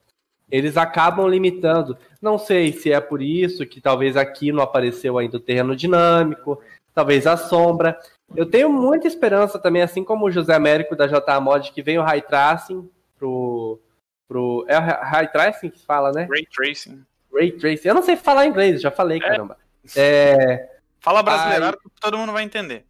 Eles 0.49 0.77
acabam 0.77 1.27
limitando. 1.27 1.99
Não 2.23 2.39
sei 2.39 2.73
se 2.73 2.93
é 2.93 3.01
por 3.01 3.21
isso 3.21 3.67
que 3.67 3.81
talvez 3.81 4.17
aqui 4.17 4.53
não 4.53 4.63
apareceu 4.63 5.19
ainda 5.19 5.37
o 5.37 5.41
terreno 5.41 5.75
dinâmico, 5.75 6.61
talvez 6.95 7.27
a 7.27 7.37
sombra. 7.37 7.99
Eu 8.35 8.47
tenho 8.47 8.71
muita 8.71 9.09
esperança 9.09 9.59
também, 9.59 9.83
assim 9.83 10.05
como 10.05 10.27
o 10.27 10.31
José 10.31 10.55
Américo 10.55 10.95
da 10.95 11.07
JA 11.07 11.41
Mod, 11.41 11.73
que 11.73 11.83
vem 11.83 11.99
o 11.99 12.03
High 12.03 12.23
Tracing 12.23 12.89
pro. 13.19 13.81
pro 14.29 14.65
é 14.69 14.79
o 14.79 14.81
High 14.81 15.33
Tracing 15.33 15.71
que 15.71 15.79
se 15.79 15.87
fala, 15.87 16.13
né? 16.13 16.29
Ray 16.31 16.47
Tracing. 16.47 17.05
Ray 17.33 17.53
Tracing. 17.53 17.89
Eu 17.89 17.95
não 17.95 18.03
sei 18.03 18.17
falar 18.17 18.47
inglês, 18.47 18.81
já 18.81 18.91
falei, 18.91 19.19
caramba. 19.19 19.57
É, 19.97 20.69
Fala 21.01 21.23
brasileirado 21.23 21.79
que 21.79 21.89
todo 21.99 22.19
mundo 22.19 22.33
vai 22.33 22.45
entender. 22.45 22.85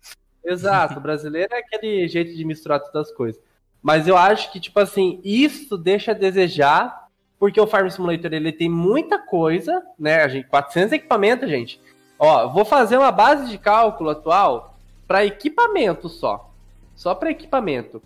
exato, 0.44 1.00
brasileiro 1.00 1.54
é 1.54 1.58
aquele 1.58 2.08
jeito 2.08 2.34
de 2.34 2.44
misturar 2.44 2.80
todas 2.80 3.08
as 3.08 3.14
coisas. 3.14 3.40
Mas 3.80 4.08
eu 4.08 4.16
acho 4.16 4.50
que, 4.52 4.60
tipo 4.60 4.78
assim, 4.80 5.20
isso 5.24 5.78
deixa 5.78 6.10
a 6.10 6.14
desejar, 6.14 7.06
porque 7.38 7.60
o 7.60 7.66
Farm 7.66 7.88
Simulator 7.88 8.32
ele 8.34 8.52
tem 8.52 8.68
muita 8.68 9.18
coisa, 9.18 9.82
né? 9.98 10.22
A 10.22 10.28
gente, 10.28 10.48
400 10.48 10.92
equipamentos, 10.92 11.48
gente. 11.48 11.80
Ó, 12.18 12.48
vou 12.48 12.64
fazer 12.64 12.98
uma 12.98 13.12
base 13.12 13.48
de 13.48 13.56
cálculo 13.56 14.10
atual 14.10 14.69
para 15.10 15.24
equipamento 15.26 16.08
só. 16.08 16.52
Só 16.94 17.16
para 17.16 17.32
equipamento. 17.32 18.00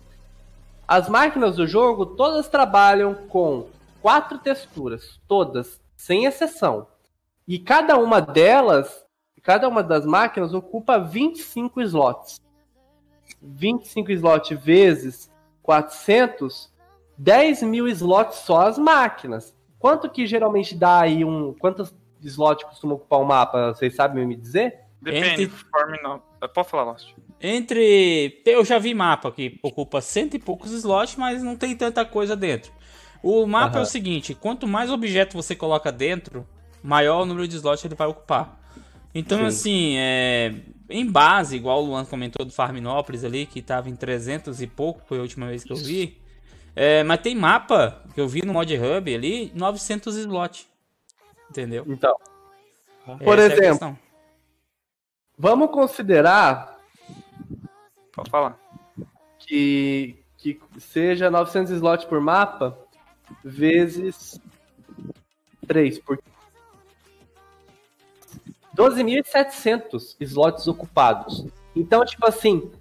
As 0.87 1.07
máquinas 1.07 1.55
do 1.55 1.67
jogo 1.67 2.03
todas 2.03 2.47
trabalham 2.47 3.13
com 3.13 3.67
quatro 4.01 4.39
texturas, 4.39 5.21
todas, 5.27 5.79
sem 5.95 6.25
exceção. 6.25 6.87
E 7.47 7.59
cada 7.59 7.95
uma 7.95 8.19
delas, 8.19 9.05
cada 9.43 9.67
uma 9.67 9.83
das 9.83 10.03
máquinas 10.03 10.51
ocupa 10.51 10.97
25 10.97 11.79
slots. 11.81 12.41
25 13.39 14.11
slots 14.11 14.57
vezes 14.59 15.29
400, 15.61 16.73
10 17.15 17.61
mil 17.61 17.87
slots 17.87 18.39
só 18.39 18.61
as 18.61 18.79
máquinas. 18.79 19.55
Quanto 19.77 20.09
que 20.09 20.25
geralmente 20.25 20.73
dá 20.73 21.01
aí 21.01 21.23
um. 21.23 21.53
Quantos 21.53 21.93
slots 22.23 22.63
costuma 22.63 22.95
ocupar 22.95 23.19
um 23.19 23.25
mapa? 23.25 23.75
Vocês 23.75 23.93
sabem 23.95 24.25
me 24.25 24.35
dizer? 24.35 24.79
Depende. 24.99 25.43
Entre- 25.43 25.47
Conforme 25.65 26.01
não. 26.01 26.19
Pode 26.47 26.69
falar, 26.69 26.83
Lost. 26.83 27.13
Entre. 27.41 28.41
Eu 28.45 28.63
já 28.63 28.79
vi 28.79 28.93
mapa 28.93 29.31
que 29.31 29.59
ocupa 29.61 30.01
cento 30.01 30.35
e 30.35 30.39
poucos 30.39 30.71
slots, 30.71 31.15
mas 31.15 31.43
não 31.43 31.55
tem 31.55 31.75
tanta 31.75 32.05
coisa 32.05 32.35
dentro. 32.35 32.71
O 33.21 33.45
mapa 33.45 33.79
é 33.79 33.81
o 33.81 33.85
seguinte: 33.85 34.33
quanto 34.33 34.67
mais 34.67 34.89
objeto 34.89 35.35
você 35.35 35.55
coloca 35.55 35.91
dentro, 35.91 36.47
maior 36.83 37.21
o 37.21 37.25
número 37.25 37.47
de 37.47 37.55
slots 37.55 37.83
ele 37.83 37.95
vai 37.95 38.07
ocupar. 38.07 38.61
Então, 39.13 39.39
Sim. 39.39 39.45
assim, 39.45 39.97
é, 39.97 40.53
em 40.89 41.09
base, 41.09 41.55
igual 41.55 41.81
o 41.81 41.87
Luan 41.87 42.05
comentou 42.05 42.45
do 42.45 42.51
Farminópolis 42.51 43.23
ali, 43.23 43.45
que 43.45 43.61
tava 43.61 43.89
em 43.89 43.95
300 43.95 44.61
e 44.61 44.67
pouco, 44.67 45.01
foi 45.07 45.17
a 45.19 45.21
última 45.21 45.47
vez 45.47 45.63
que 45.63 45.71
eu 45.71 45.77
vi. 45.77 46.21
É, 46.75 47.03
mas 47.03 47.21
tem 47.21 47.33
mapa 47.33 48.03
que 48.13 48.19
eu 48.19 48.27
vi 48.27 48.45
no 48.45 48.51
Mod 48.51 48.77
Hub 48.77 49.15
ali, 49.15 49.51
900 49.55 50.17
slots. 50.17 50.67
Entendeu? 51.49 51.85
Então. 51.87 52.15
Por 53.23 53.39
Essa 53.39 53.41
é 53.41 53.45
exemplo, 53.45 53.69
questão. 53.69 54.04
Vamos 55.37 55.69
considerar 55.71 56.77
Pode 58.13 58.29
falar. 58.29 58.57
que, 59.39 60.17
que 60.37 60.59
seja 60.77 61.29
900 61.29 61.71
slots 61.73 62.05
por 62.05 62.21
mapa 62.21 62.77
vezes 63.43 64.39
3 65.67 65.99
por 65.99 66.19
12.700 68.75 70.15
slots 70.19 70.67
ocupados. 70.67 71.45
Então, 71.75 72.03
tipo 72.05 72.25
assim, 72.27 72.71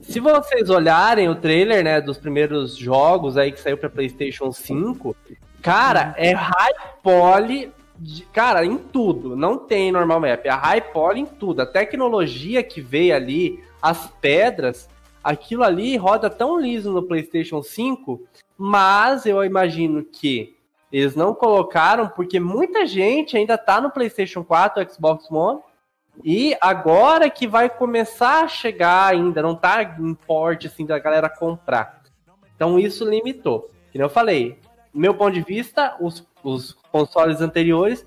se 0.00 0.20
vocês 0.20 0.70
olharem 0.70 1.28
o 1.28 1.34
trailer, 1.34 1.84
né, 1.84 2.00
dos 2.00 2.18
primeiros 2.18 2.76
jogos 2.76 3.36
aí 3.36 3.52
que 3.52 3.60
saiu 3.60 3.76
para 3.76 3.90
PlayStation 3.90 4.52
5, 4.52 5.14
cara, 5.62 6.14
é 6.16 6.32
high 6.32 6.74
poly, 7.02 7.72
de- 7.98 8.24
cara, 8.26 8.64
em 8.64 8.78
tudo. 8.78 9.36
Não 9.36 9.58
tem 9.58 9.90
normal 9.92 10.20
map, 10.20 10.46
é 10.46 10.50
high 10.50 10.80
poly 10.80 11.20
em 11.20 11.26
tudo. 11.26 11.62
A 11.62 11.66
tecnologia 11.66 12.62
que 12.62 12.80
veio 12.80 13.14
ali, 13.14 13.62
as 13.82 14.08
pedras, 14.20 14.88
aquilo 15.22 15.62
ali 15.64 15.96
roda 15.96 16.30
tão 16.30 16.58
liso 16.60 16.92
no 16.92 17.02
PlayStation 17.02 17.62
5, 17.62 18.22
mas 18.56 19.26
eu 19.26 19.44
imagino 19.44 20.04
que 20.04 20.56
eles 20.90 21.14
não 21.14 21.34
colocaram 21.34 22.08
porque 22.08 22.40
muita 22.40 22.86
gente 22.86 23.36
ainda 23.36 23.58
tá 23.58 23.80
no 23.80 23.90
PlayStation 23.90 24.42
4, 24.42 24.90
Xbox 24.90 25.30
One, 25.30 25.60
e 26.24 26.56
agora 26.60 27.30
que 27.30 27.46
vai 27.46 27.68
começar 27.68 28.44
a 28.44 28.48
chegar 28.48 29.12
ainda, 29.12 29.42
não 29.42 29.54
tá 29.54 29.82
em 29.82 30.14
porte 30.14 30.66
assim 30.66 30.84
da 30.84 30.98
galera 30.98 31.28
comprar. 31.28 32.02
Então 32.56 32.78
isso 32.78 33.08
limitou. 33.08 33.70
Que 33.92 33.98
eu 33.98 34.08
falei, 34.08 34.58
meu 34.92 35.14
ponto 35.14 35.34
de 35.34 35.42
vista, 35.42 35.96
os, 36.00 36.26
os 36.42 36.76
consoles 36.90 37.40
anteriores, 37.40 38.04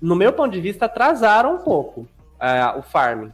no 0.00 0.14
meu 0.14 0.32
ponto 0.32 0.52
de 0.52 0.60
vista, 0.60 0.86
atrasaram 0.86 1.56
um 1.56 1.58
pouco 1.58 2.06
ah, 2.38 2.76
o 2.78 2.82
farming. 2.82 3.32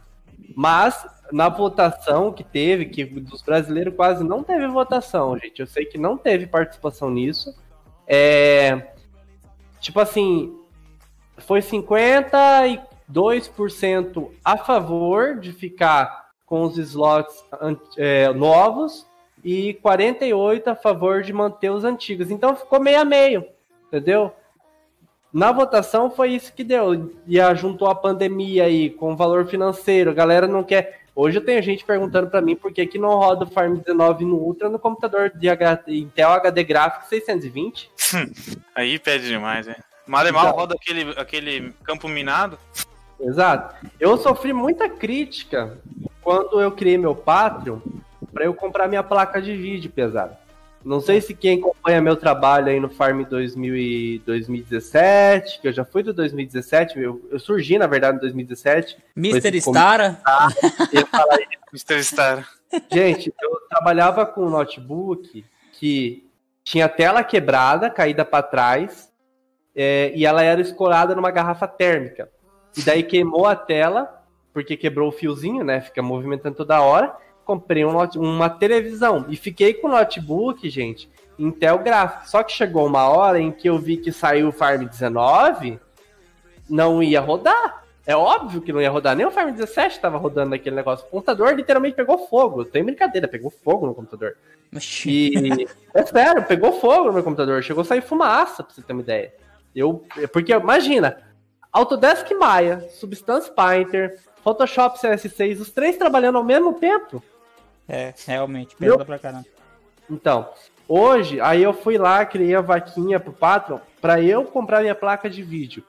Mas 0.55 1.05
na 1.31 1.49
votação 1.49 2.31
que 2.31 2.43
teve, 2.43 2.85
que 2.85 3.03
dos 3.05 3.41
brasileiros 3.41 3.95
quase 3.95 4.23
não 4.23 4.43
teve 4.43 4.67
votação, 4.67 5.35
gente. 5.37 5.59
Eu 5.59 5.67
sei 5.67 5.85
que 5.85 5.97
não 5.97 6.17
teve 6.17 6.47
participação 6.47 7.09
nisso. 7.09 7.53
É, 8.07 8.93
tipo 9.79 9.99
assim, 9.99 10.55
foi 11.37 11.61
52% 11.61 14.29
a 14.43 14.57
favor 14.57 15.39
de 15.39 15.51
ficar 15.51 16.25
com 16.45 16.61
os 16.63 16.77
slots 16.77 17.43
é, 17.97 18.31
novos 18.33 19.07
e 19.43 19.79
48% 19.83 20.67
a 20.67 20.75
favor 20.75 21.23
de 21.23 21.33
manter 21.33 21.71
os 21.71 21.83
antigos. 21.83 22.29
Então 22.29 22.55
ficou 22.55 22.79
meio 22.79 23.01
a 23.01 23.05
meio, 23.05 23.43
entendeu? 23.87 24.31
Na 25.35 25.51
votação 25.51 26.09
foi 26.09 26.29
isso 26.31 26.53
que 26.53 26.63
deu. 26.63 27.13
E 27.27 27.41
a- 27.41 27.53
juntou 27.53 27.89
a 27.89 27.93
pandemia 27.95 28.63
aí 28.63 28.89
com 28.89 29.11
o 29.11 29.17
valor 29.17 29.45
financeiro. 29.47 30.09
A 30.09 30.13
galera 30.13 30.47
não 30.47 30.63
quer. 30.63 31.01
Hoje 31.13 31.37
eu 31.39 31.43
tenho 31.43 31.61
gente 31.61 31.83
perguntando 31.83 32.29
pra 32.29 32.41
mim 32.41 32.55
por 32.55 32.71
que, 32.71 32.85
que 32.87 32.97
não 32.97 33.09
roda 33.15 33.43
o 33.43 33.49
Farm 33.49 33.75
19 33.75 34.23
no 34.23 34.37
Ultra 34.37 34.69
no 34.69 34.79
computador 34.79 35.29
de 35.35 35.49
H- 35.49 35.83
Intel 35.89 36.29
HD 36.31 36.63
Graphics 36.63 37.09
620. 37.09 37.91
Aí 38.73 38.97
pede 38.97 39.27
demais, 39.27 39.67
né? 39.67 39.75
Malemar 40.07 40.53
roda 40.55 40.73
aquele, 40.75 41.11
aquele 41.17 41.73
campo 41.83 42.07
minado. 42.07 42.57
Exato. 43.19 43.75
Eu 43.99 44.15
sofri 44.17 44.53
muita 44.53 44.87
crítica 44.87 45.77
quando 46.21 46.61
eu 46.61 46.71
criei 46.71 46.97
meu 46.97 47.13
Patreon 47.13 47.79
para 48.33 48.45
eu 48.45 48.53
comprar 48.53 48.87
minha 48.87 49.03
placa 49.03 49.41
de 49.41 49.53
vídeo 49.55 49.89
pesada. 49.91 50.39
Não 50.85 51.01
sei 51.01 51.19
se 51.19 51.33
quem 51.33 51.57
acompanha 51.57 51.99
meu 51.99 52.15
trabalho 52.15 52.67
aí 52.67 52.79
no 52.79 52.89
Farm 52.89 53.23
2000 53.23 53.75
e 53.75 54.19
2017, 54.19 55.59
que 55.59 55.67
eu 55.67 55.73
já 55.73 55.83
fui 55.83 56.03
do 56.03 56.13
2017, 56.13 56.99
eu, 56.99 57.27
eu 57.31 57.39
surgi 57.39 57.79
na 57.79 57.87
verdade 57.87 58.17
em 58.17 58.19
2017. 58.21 58.95
Mr. 59.17 59.61
Stara. 59.61 60.21
Eu 60.93 61.07
Mr. 61.73 62.03
Star. 62.03 62.47
Gente, 62.93 63.33
eu 63.41 63.59
trabalhava 63.67 64.27
com 64.27 64.45
um 64.45 64.49
notebook 64.51 65.43
que 65.71 66.29
tinha 66.63 66.87
tela 66.87 67.23
quebrada, 67.23 67.89
caída 67.89 68.23
para 68.23 68.43
trás, 68.43 69.11
é, 69.75 70.11
e 70.15 70.23
ela 70.23 70.43
era 70.43 70.61
escorada 70.61 71.15
numa 71.15 71.31
garrafa 71.31 71.67
térmica. 71.67 72.29
E 72.77 72.81
daí 72.83 73.01
queimou 73.01 73.47
a 73.47 73.55
tela, 73.55 74.23
porque 74.53 74.77
quebrou 74.77 75.09
o 75.09 75.11
fiozinho, 75.11 75.63
né? 75.63 75.81
Fica 75.81 76.03
movimentando 76.03 76.55
toda 76.55 76.79
hora. 76.79 77.24
Comprei 77.45 77.85
um 77.85 77.95
uma 78.15 78.49
televisão 78.49 79.25
e 79.29 79.37
fiquei 79.37 79.73
com 79.73 79.87
o 79.87 79.91
notebook, 79.91 80.67
gente, 80.69 81.09
Intel 81.37 81.77
Graphics. 81.79 82.31
Só 82.31 82.41
que 82.41 82.51
chegou 82.51 82.87
uma 82.87 83.07
hora 83.07 83.39
em 83.39 83.51
que 83.51 83.69
eu 83.69 83.77
vi 83.77 83.97
que 83.97 84.11
saiu 84.11 84.47
o 84.47 84.51
Farm 84.51 84.85
19, 84.85 85.79
não 86.69 87.03
ia 87.03 87.21
rodar. 87.21 87.83
É 88.07 88.15
óbvio 88.15 88.61
que 88.61 88.73
não 88.73 88.81
ia 88.81 88.89
rodar. 88.89 89.15
Nem 89.15 89.25
o 89.25 89.31
Farm 89.31 89.51
17 89.51 89.99
tava 89.99 90.17
rodando 90.17 90.51
naquele 90.51 90.75
negócio. 90.75 91.05
O 91.05 91.09
computador 91.09 91.55
literalmente 91.55 91.95
pegou 91.95 92.27
fogo. 92.27 92.65
Tem 92.65 92.83
brincadeira, 92.83 93.27
pegou 93.27 93.49
fogo 93.49 93.87
no 93.87 93.95
computador. 93.95 94.35
E. 95.05 95.67
é 95.93 96.05
sério, 96.05 96.43
pegou 96.43 96.73
fogo 96.73 97.05
no 97.05 97.13
meu 97.13 97.23
computador. 97.23 97.63
Chegou 97.63 97.81
a 97.81 97.85
sair 97.85 98.01
fumaça, 98.01 98.63
pra 98.63 98.73
você 98.73 98.81
ter 98.81 98.93
uma 98.93 99.01
ideia. 99.01 99.33
Eu. 99.75 100.03
Porque, 100.31 100.51
imagina, 100.51 101.17
Autodesk 101.71 102.31
Maya, 102.31 102.87
Substance 102.91 103.51
Painter, 103.51 104.19
Photoshop 104.43 104.99
CS6, 104.99 105.59
os 105.59 105.71
três 105.71 105.97
trabalhando 105.97 106.37
ao 106.37 106.43
mesmo 106.43 106.73
tempo. 106.73 107.23
É, 107.87 108.13
realmente, 108.25 108.75
pesa 108.75 108.95
Meu- 108.97 109.05
pra 109.05 109.19
caramba. 109.19 109.45
Então, 110.09 110.49
hoje, 110.87 111.39
aí 111.41 111.61
eu 111.63 111.73
fui 111.73 111.97
lá, 111.97 112.25
criei 112.25 112.55
a 112.55 112.61
vaquinha 112.61 113.19
pro 113.19 113.33
Patreon 113.33 113.79
pra 114.01 114.21
eu 114.21 114.43
comprar 114.45 114.81
minha 114.81 114.95
placa 114.95 115.29
de 115.29 115.41
vídeo. 115.43 115.83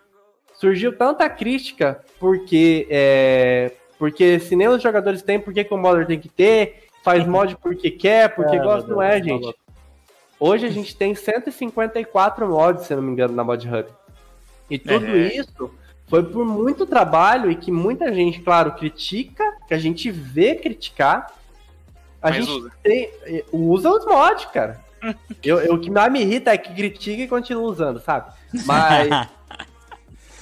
Surgiu 0.54 0.96
tanta 0.96 1.28
crítica 1.28 2.02
porque 2.18 2.86
é, 2.90 3.72
porque 3.98 4.38
se 4.40 4.56
nem 4.56 4.68
os 4.68 4.82
jogadores 4.82 5.22
têm, 5.22 5.38
por 5.38 5.52
que, 5.52 5.64
que 5.64 5.74
o 5.74 5.76
modder 5.78 6.06
tem 6.06 6.18
que 6.18 6.28
ter? 6.28 6.84
faz 7.04 7.24
mod 7.28 7.56
porque 7.58 7.90
quer, 7.90 8.34
porque 8.34 8.56
É, 8.56 8.58
gosta, 8.62 8.90
não 8.90 9.00
é, 9.02 9.20
Deus, 9.20 9.42
gente. 9.44 9.56
Hoje 10.40 10.66
a 10.66 10.70
gente 10.70 10.94
tem 10.96 11.14
154 11.14 12.48
mods, 12.48 12.86
se 12.86 12.92
eu 12.92 12.96
não 12.98 13.04
me 13.04 13.12
engano, 13.12 13.34
na 13.34 13.42
Mod 13.44 13.66
Hub. 13.68 13.86
E 14.68 14.78
tudo 14.78 15.06
É. 15.06 15.28
isso 15.34 15.70
foi 16.08 16.22
por 16.24 16.44
muito 16.44 16.84
trabalho 16.86 17.50
e 17.50 17.54
que 17.56 17.70
muita 17.70 18.12
gente, 18.12 18.40
claro, 18.42 18.72
critica, 18.72 19.44
que 19.68 19.72
a 19.74 19.78
gente 19.78 20.10
vê 20.10 20.54
criticar. 20.56 21.32
A 22.22 22.30
Mas 22.30 22.36
gente 22.44 22.50
usa. 22.58 22.70
tem- 22.82 23.10
usa 23.52 23.90
os 23.90 24.04
mods, 24.06 24.46
cara. 24.46 24.80
eu, 25.44 25.58
eu- 25.60 25.74
o 25.74 25.80
que 25.80 25.90
mais 25.90 26.10
me 26.12 26.20
irrita 26.22 26.50
é 26.52 26.58
que 26.58 26.74
critica 26.74 27.22
e 27.22 27.28
continua 27.28 27.62
usando, 27.64 28.00
sabe? 28.00 28.32
Mas. 28.64 29.08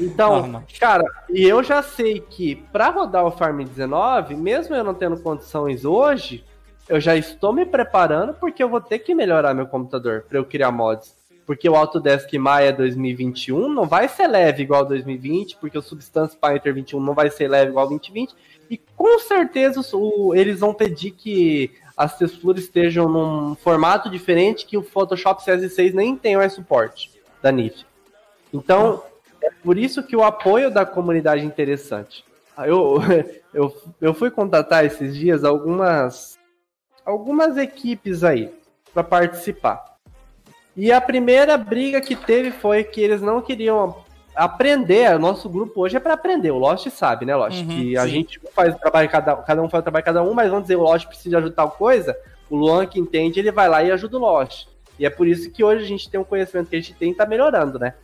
Então, 0.01 0.41
Normal. 0.41 0.65
cara, 0.81 1.05
e 1.31 1.45
eu 1.45 1.63
já 1.63 1.81
sei 1.81 2.19
que 2.19 2.57
pra 2.73 2.89
rodar 2.91 3.25
o 3.25 3.31
Farm 3.31 3.63
19, 3.63 4.35
mesmo 4.35 4.75
eu 4.75 4.83
não 4.83 4.93
tendo 4.93 5.17
condições 5.21 5.85
hoje, 5.85 6.45
eu 6.89 6.99
já 7.01 7.15
estou 7.15 7.53
me 7.53 7.65
preparando 7.65 8.35
porque 8.35 8.61
eu 8.61 8.69
vou 8.69 8.81
ter 8.81 8.99
que 8.99 9.15
melhorar 9.15 9.55
meu 9.55 9.69
computador 9.69 10.25
pra 10.29 10.37
eu 10.37 10.45
criar 10.45 10.73
mods. 10.73 11.15
Porque 11.47 11.69
o 11.69 11.77
Autodesk 11.77 12.33
Maya 12.39 12.73
2021 12.73 13.69
não 13.69 13.85
vai 13.87 14.09
ser 14.09 14.27
leve 14.27 14.63
igual 14.63 14.85
2020, 14.87 15.57
porque 15.57 15.77
o 15.77 15.83
Substance 15.83 16.37
Painter 16.37 16.73
21 16.75 17.01
não 17.01 17.13
vai 17.15 17.31
ser 17.31 17.49
leve 17.49 17.71
igual 17.71 17.87
2020, 17.89 18.35
e 18.71 18.79
com 18.97 19.19
certeza 19.19 19.83
o- 19.95 20.35
eles 20.35 20.61
vão 20.61 20.73
pedir 20.73 21.11
que 21.11 21.71
as 21.97 22.17
texturas 22.17 22.63
estejam 22.63 23.09
num 23.09 23.55
formato 23.57 24.09
diferente 24.11 24.65
que 24.67 24.77
o 24.77 24.83
Photoshop 24.83 25.45
CS6 25.45 25.93
nem 25.93 26.17
tem 26.17 26.37
mais 26.37 26.55
suporte 26.55 27.11
da 27.43 27.53
NIF. 27.53 27.85
Então, 28.53 29.03
é 29.43 29.51
por 29.63 29.77
isso 29.77 30.03
que 30.03 30.17
o 30.17 30.25
apoio 30.25 30.71
da 30.71 30.87
comunidade 30.87 31.43
é 31.43 31.45
interessante. 31.45 32.25
Ah, 32.57 32.67
Eu, 32.67 32.97
eu, 33.53 33.77
eu 34.01 34.15
fui 34.15 34.31
contatar 34.31 34.85
esses 34.85 35.15
dias 35.15 35.45
algumas, 35.45 36.39
algumas 37.05 37.57
equipes 37.59 38.25
aí 38.25 38.51
para 38.95 39.05
participar. 39.05 39.94
E 40.77 40.91
a 40.91 41.01
primeira 41.01 41.57
briga 41.57 42.01
que 42.01 42.17
teve 42.17 42.51
foi 42.51 42.83
que 42.83 43.01
eles 43.01 43.21
não 43.21 43.41
queriam 43.41 44.05
aprender. 44.35 45.15
O 45.15 45.19
nosso 45.19 45.49
grupo 45.49 45.83
hoje 45.83 45.97
é 45.97 46.01
para 46.01 46.15
aprender. 46.15 46.51
O 46.51 46.59
Lost 46.59 46.89
sabe, 46.91 47.25
né, 47.25 47.35
Lost? 47.37 47.61
Uhum, 47.61 47.69
que 47.69 47.97
a 47.97 48.03
sim. 48.03 48.09
gente 48.09 48.41
faz 48.53 48.75
o 48.75 48.79
trabalho 48.79 49.09
cada, 49.09 49.37
cada 49.37 49.63
um 49.63 49.69
faz 49.69 49.81
o 49.81 49.85
trabalho 49.85 50.05
cada 50.05 50.23
um, 50.23 50.35
mas 50.35 50.51
vamos 50.51 50.65
dizer, 50.65 50.77
o 50.77 50.83
Lost 50.83 51.07
precisa 51.07 51.31
de 51.31 51.37
ajudar 51.37 51.55
tal 51.55 51.71
coisa. 51.71 52.17
O 52.51 52.57
Luan 52.57 52.87
que 52.87 52.99
entende, 52.99 53.39
ele 53.39 53.53
vai 53.53 53.69
lá 53.69 53.83
e 53.83 53.91
ajuda 53.91 54.17
o 54.17 54.21
Lost. 54.21 54.67
E 54.99 55.07
é 55.07 55.11
por 55.11 55.27
isso 55.27 55.51
que 55.51 55.63
hoje 55.63 55.85
a 55.85 55.87
gente 55.87 56.11
tem 56.11 56.21
um 56.21 56.25
conhecimento 56.25 56.69
que 56.69 56.77
a 56.77 56.81
gente 56.81 56.95
tem 56.95 57.15
tá 57.15 57.27
melhorando, 57.27 57.79
né? 57.79 57.95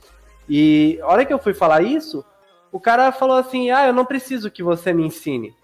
E 0.49 0.99
a 1.03 1.07
hora 1.07 1.25
que 1.25 1.33
eu 1.33 1.39
fui 1.39 1.55
falar 1.55 1.83
isso, 1.83 2.25
o 2.73 2.81
cara 2.81 3.13
falou 3.13 3.37
assim: 3.37 3.71
"Ah, 3.71 3.87
eu 3.87 3.93
não 3.93 4.05
preciso 4.05 4.51
que 4.51 4.63
você 4.63 4.93
me 4.93 5.05
ensine. 5.05 5.55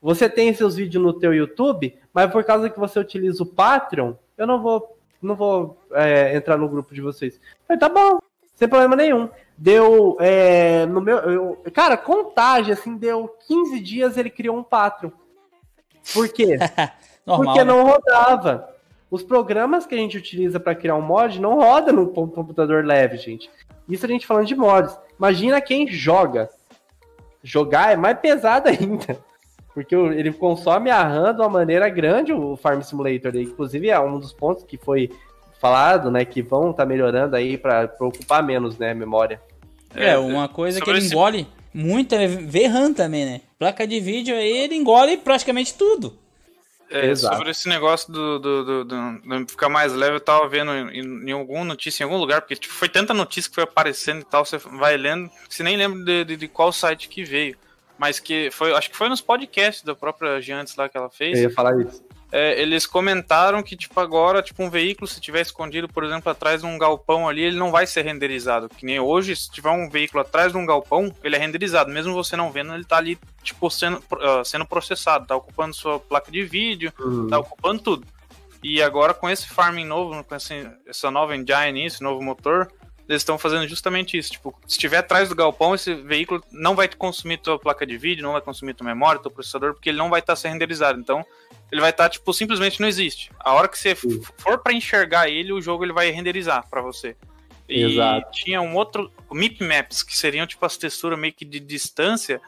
Você 0.00 0.28
tem 0.28 0.52
seus 0.54 0.76
vídeos 0.76 1.02
no 1.02 1.12
teu 1.12 1.32
YouTube, 1.32 1.94
mas 2.12 2.30
por 2.30 2.42
causa 2.42 2.70
que 2.70 2.78
você 2.78 2.98
utiliza 2.98 3.42
o 3.42 3.46
Patreon, 3.46 4.14
eu 4.36 4.46
não 4.46 4.62
vou 4.62 4.91
não 5.22 5.34
vou 5.34 5.78
é, 5.92 6.34
entrar 6.36 6.56
no 6.56 6.68
grupo 6.68 6.94
de 6.94 7.00
vocês". 7.00 7.34
Eu 7.36 7.40
falei, 7.68 7.80
tá 7.80 7.88
bom, 7.88 8.18
sem 8.54 8.68
problema 8.68 8.96
nenhum. 8.96 9.28
Deu 9.56 10.16
é, 10.20 10.86
no 10.86 11.00
meu, 11.00 11.18
eu- 11.18 11.62
cara, 11.72 11.96
contagem 11.96 12.72
assim, 12.72 12.96
deu 12.96 13.28
15 13.46 13.80
dias 13.80 14.16
ele 14.16 14.30
criou 14.30 14.56
um 14.56 14.62
Patreon. 14.62 15.10
Por 16.12 16.28
quê? 16.28 16.56
Normal. 17.24 17.44
Porque 17.46 17.58
né? 17.58 17.64
não 17.64 17.84
rodava. 17.86 18.68
Os 19.10 19.22
programas 19.22 19.86
que 19.86 19.94
a 19.94 19.98
gente 19.98 20.16
utiliza 20.16 20.58
para 20.58 20.74
criar 20.74 20.96
um 20.96 21.02
mod 21.02 21.38
não 21.40 21.56
roda 21.56 21.92
no 21.92 22.08
com- 22.08 22.26
computador 22.28 22.84
leve, 22.84 23.18
gente. 23.18 23.50
Isso 23.88 24.06
a 24.06 24.08
gente 24.08 24.26
falando 24.26 24.46
de 24.46 24.56
mods. 24.56 24.98
Imagina 25.18 25.60
quem 25.60 25.86
joga. 25.86 26.48
Jogar 27.42 27.92
é 27.92 27.96
mais 27.96 28.18
pesado 28.18 28.68
ainda. 28.70 29.18
Porque 29.74 29.94
ele 29.94 30.32
consome 30.32 30.90
a 30.90 31.02
RAM 31.02 31.34
de 31.34 31.40
uma 31.40 31.48
maneira 31.48 31.88
grande, 31.88 32.32
o 32.32 32.56
Farm 32.56 32.80
Simulator. 32.82 33.34
Inclusive, 33.36 33.88
é 33.88 33.98
um 33.98 34.18
dos 34.18 34.32
pontos 34.32 34.64
que 34.64 34.76
foi 34.76 35.10
falado, 35.60 36.10
né? 36.10 36.24
Que 36.24 36.42
vão 36.42 36.70
estar 36.72 36.84
melhorando 36.84 37.34
aí 37.36 37.56
para 37.56 37.90
ocupar 38.00 38.42
menos, 38.42 38.76
né? 38.78 38.92
Memória. 38.92 39.40
É, 39.94 40.16
uma 40.18 40.48
coisa 40.48 40.80
que 40.80 40.88
ele 40.90 40.98
esse- 40.98 41.08
engole 41.14 41.46
muito 41.72 42.14
é 42.14 42.26
VRAM 42.26 42.92
também, 42.92 43.24
né? 43.24 43.40
Placa 43.58 43.86
de 43.86 43.98
vídeo 44.00 44.34
aí 44.34 44.58
ele 44.58 44.74
engole 44.74 45.16
praticamente 45.16 45.74
tudo. 45.74 46.18
É, 46.90 47.06
Exato. 47.06 47.36
sobre 47.36 47.50
esse 47.52 47.66
negócio 47.70 48.12
do, 48.12 48.38
do, 48.38 48.64
do- 48.64 48.84
do- 48.84 49.38
do 49.40 49.48
ficar 49.48 49.70
mais 49.70 49.94
leve, 49.94 50.16
eu 50.16 50.20
tava 50.20 50.46
vendo 50.46 50.70
em, 50.72 51.30
em 51.30 51.32
alguma 51.32 51.64
notícia, 51.64 52.02
em 52.02 52.06
algum 52.06 52.18
lugar, 52.18 52.42
porque 52.42 52.54
tipo, 52.54 52.74
foi 52.74 52.86
tanta 52.90 53.14
notícia 53.14 53.48
que 53.48 53.54
foi 53.54 53.64
aparecendo 53.64 54.20
e 54.20 54.24
tal, 54.24 54.44
você 54.44 54.58
vai 54.58 54.98
lendo, 54.98 55.30
você 55.48 55.62
nem 55.62 55.74
lembra 55.78 56.04
de, 56.04 56.24
de- 56.26 56.36
de 56.36 56.48
qual 56.48 56.70
site 56.70 57.08
que 57.08 57.24
veio. 57.24 57.56
Mas 57.98 58.18
que 58.18 58.50
foi, 58.50 58.72
acho 58.74 58.90
que 58.90 58.96
foi 58.96 59.08
nos 59.08 59.20
podcasts 59.20 59.84
da 59.84 59.94
própria 59.94 60.40
Giantes 60.40 60.74
lá 60.76 60.88
que 60.88 60.96
ela 60.96 61.10
fez. 61.10 61.38
Eu 61.38 61.48
ia 61.48 61.54
falar 61.54 61.78
isso. 61.80 62.02
É, 62.34 62.58
eles 62.58 62.86
comentaram 62.86 63.62
que, 63.62 63.76
tipo, 63.76 64.00
agora, 64.00 64.40
tipo, 64.42 64.62
um 64.62 64.70
veículo, 64.70 65.06
se 65.06 65.20
tiver 65.20 65.42
escondido, 65.42 65.86
por 65.86 66.02
exemplo, 66.02 66.32
atrás 66.32 66.62
de 66.62 66.66
um 66.66 66.78
galpão 66.78 67.28
ali, 67.28 67.42
ele 67.42 67.58
não 67.58 67.70
vai 67.70 67.86
ser 67.86 68.02
renderizado. 68.06 68.70
Que 68.70 68.86
nem 68.86 68.98
hoje, 68.98 69.36
se 69.36 69.50
tiver 69.50 69.68
um 69.68 69.90
veículo 69.90 70.22
atrás 70.22 70.50
de 70.50 70.56
um 70.56 70.64
galpão, 70.64 71.14
ele 71.22 71.36
é 71.36 71.38
renderizado. 71.38 71.90
Mesmo 71.92 72.14
você 72.14 72.34
não 72.34 72.50
vendo, 72.50 72.72
ele 72.74 72.84
tá 72.86 72.96
ali, 72.96 73.18
tipo, 73.42 73.68
sendo, 73.70 74.02
ah, 74.12 74.42
sendo 74.46 74.64
processado. 74.64 75.26
Tá 75.26 75.36
ocupando 75.36 75.74
sua 75.74 76.00
placa 76.00 76.32
de 76.32 76.42
vídeo, 76.42 76.90
Uhum. 76.98 77.28
tá 77.28 77.38
ocupando 77.38 77.82
tudo. 77.82 78.06
E 78.62 78.80
agora, 78.80 79.12
com 79.12 79.28
esse 79.28 79.46
farming 79.48 79.84
novo, 79.84 80.24
com 80.24 80.34
esse- 80.34 80.70
essa 80.86 81.10
nova 81.10 81.36
engine, 81.36 81.84
esse 81.84 82.02
novo 82.02 82.22
motor, 82.22 82.72
eles 83.12 83.22
estão 83.22 83.38
fazendo 83.38 83.66
justamente 83.68 84.16
isso. 84.16 84.32
Tipo, 84.32 84.54
se 84.66 84.72
estiver 84.74 84.98
atrás 84.98 85.28
do 85.28 85.34
galpão, 85.34 85.74
esse 85.74 85.94
veículo 85.94 86.42
não 86.50 86.74
vai 86.74 86.88
consumir 86.88 87.38
tua 87.38 87.58
placa 87.58 87.86
de 87.86 87.96
vídeo, 87.96 88.22
não 88.22 88.32
vai 88.32 88.40
consumir 88.40 88.74
tua 88.74 88.86
memória, 88.86 89.20
teu 89.20 89.30
processador, 89.30 89.74
porque 89.74 89.90
ele 89.90 89.98
não 89.98 90.10
vai 90.10 90.20
estar 90.20 90.34
sendo 90.36 90.52
renderizado. 90.52 90.98
Então, 90.98 91.24
ele 91.70 91.80
vai 91.80 91.90
estar, 91.90 92.08
tipo, 92.08 92.32
simplesmente 92.34 92.80
não 92.80 92.88
existe. 92.88 93.30
A 93.40 93.52
hora 93.54 93.68
que 93.68 93.78
você 93.78 93.90
f- 93.90 94.20
for 94.38 94.58
para 94.58 94.72
enxergar 94.72 95.28
ele, 95.28 95.52
o 95.52 95.60
jogo 95.60 95.84
ele 95.84 95.92
vai 95.92 96.10
renderizar 96.10 96.68
para 96.68 96.80
você. 96.82 97.16
E 97.68 97.82
Exato. 97.84 98.30
tinha 98.32 98.60
um 98.60 98.74
outro 98.74 99.10
MIP 99.30 99.62
maps, 99.64 100.02
que 100.02 100.16
seriam 100.16 100.46
tipo 100.46 100.64
as 100.66 100.76
texturas 100.76 101.18
meio 101.18 101.32
que 101.32 101.44
de 101.44 101.58
distância. 101.60 102.40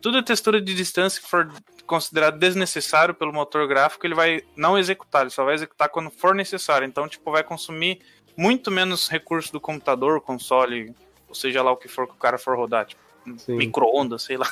Tudo 0.00 0.18
é 0.18 0.22
textura 0.22 0.60
de 0.60 0.74
distância 0.74 1.20
que 1.20 1.28
for 1.28 1.50
considerado 1.86 2.38
desnecessário 2.38 3.12
pelo 3.12 3.32
motor 3.32 3.66
gráfico, 3.66 4.06
ele 4.06 4.14
vai 4.14 4.42
não 4.54 4.78
executar, 4.78 5.22
ele 5.22 5.30
só 5.30 5.44
vai 5.44 5.54
executar 5.54 5.88
quando 5.88 6.08
for 6.08 6.34
necessário. 6.36 6.86
Então, 6.86 7.08
tipo, 7.08 7.32
vai 7.32 7.42
consumir 7.42 8.00
muito 8.36 8.70
menos 8.70 9.08
recurso 9.08 9.52
do 9.52 9.60
computador, 9.60 10.20
console, 10.20 10.94
ou 11.28 11.34
seja 11.34 11.62
lá 11.62 11.70
o 11.72 11.76
que 11.76 11.88
for 11.88 12.06
que 12.06 12.14
o 12.14 12.16
cara 12.16 12.38
for 12.38 12.56
rodar, 12.56 12.86
tipo, 12.86 13.00
micro-ondas, 13.48 14.22
sei 14.22 14.36
lá. 14.36 14.48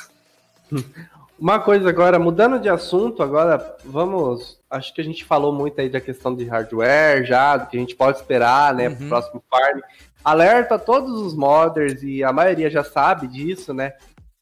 Uma 1.39 1.57
coisa 1.59 1.87
agora, 1.87 2.19
mudando 2.19 2.59
de 2.59 2.67
assunto, 2.67 3.23
agora 3.23 3.77
vamos. 3.85 4.59
Acho 4.69 4.93
que 4.93 4.99
a 4.99 5.03
gente 5.03 5.23
falou 5.23 5.53
muito 5.53 5.79
aí 5.79 5.87
da 5.89 6.01
questão 6.01 6.35
de 6.35 6.43
hardware 6.43 7.23
já, 7.25 7.55
do 7.55 7.67
que 7.67 7.77
a 7.77 7.79
gente 7.79 7.95
pode 7.95 8.17
esperar, 8.17 8.73
né, 8.75 8.89
pro 8.89 9.03
Uhum. 9.03 9.09
próximo 9.09 9.43
farm. 9.49 9.79
Alerta 10.23 10.75
a 10.75 10.79
todos 10.79 11.11
os 11.21 11.33
modders, 11.33 12.03
e 12.03 12.23
a 12.25 12.33
maioria 12.33 12.69
já 12.69 12.83
sabe 12.83 13.25
disso, 13.25 13.73
né? 13.73 13.93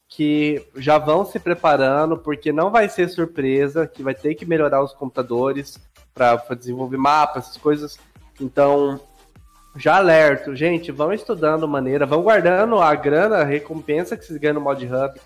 Que 0.09 0.65
já 0.75 0.97
vão 0.97 1.23
se 1.23 1.37
preparando, 1.39 2.17
porque 2.17 2.51
não 2.51 2.71
vai 2.71 2.89
ser 2.89 3.07
surpresa, 3.09 3.85
que 3.85 4.01
vai 4.01 4.15
ter 4.15 4.33
que 4.33 4.43
melhorar 4.45 4.83
os 4.83 4.91
computadores 4.93 5.77
para 6.15 6.35
desenvolver 6.57 6.97
mapas, 6.97 7.43
essas 7.45 7.57
coisas. 7.57 7.99
Então, 8.41 8.99
já 9.77 9.97
alerto, 9.97 10.55
gente, 10.55 10.91
vão 10.91 11.13
estudando 11.13 11.67
maneira, 11.67 12.05
vão 12.05 12.21
guardando 12.21 12.79
a 12.79 12.93
grana, 12.95 13.37
a 13.37 13.43
recompensa 13.43 14.17
que 14.17 14.25
vocês 14.25 14.37
ganham 14.39 14.55
no 14.55 14.61
Mod 14.61 14.85
Hub 14.85 15.19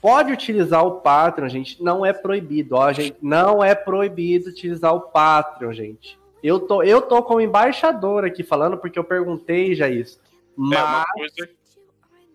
pode 0.00 0.32
utilizar 0.32 0.84
o 0.86 1.00
Patreon, 1.00 1.48
gente. 1.48 1.82
Não 1.82 2.04
é 2.04 2.12
proibido, 2.12 2.76
ó, 2.76 2.90
gente. 2.92 3.16
Não 3.20 3.62
é 3.62 3.74
proibido 3.74 4.48
utilizar 4.50 4.94
o 4.94 5.00
Patreon, 5.00 5.72
gente. 5.72 6.18
Eu 6.42 6.60
tô, 6.60 6.82
eu 6.82 7.02
tô 7.02 7.22
como 7.22 7.40
embaixador 7.40 8.24
aqui 8.24 8.42
falando 8.42 8.78
porque 8.78 8.98
eu 8.98 9.04
perguntei 9.04 9.74
já 9.74 9.88
isso. 9.88 10.18
É 10.18 10.60
uma 10.60 10.70
Mas 10.70 11.04
coisa 11.12 11.48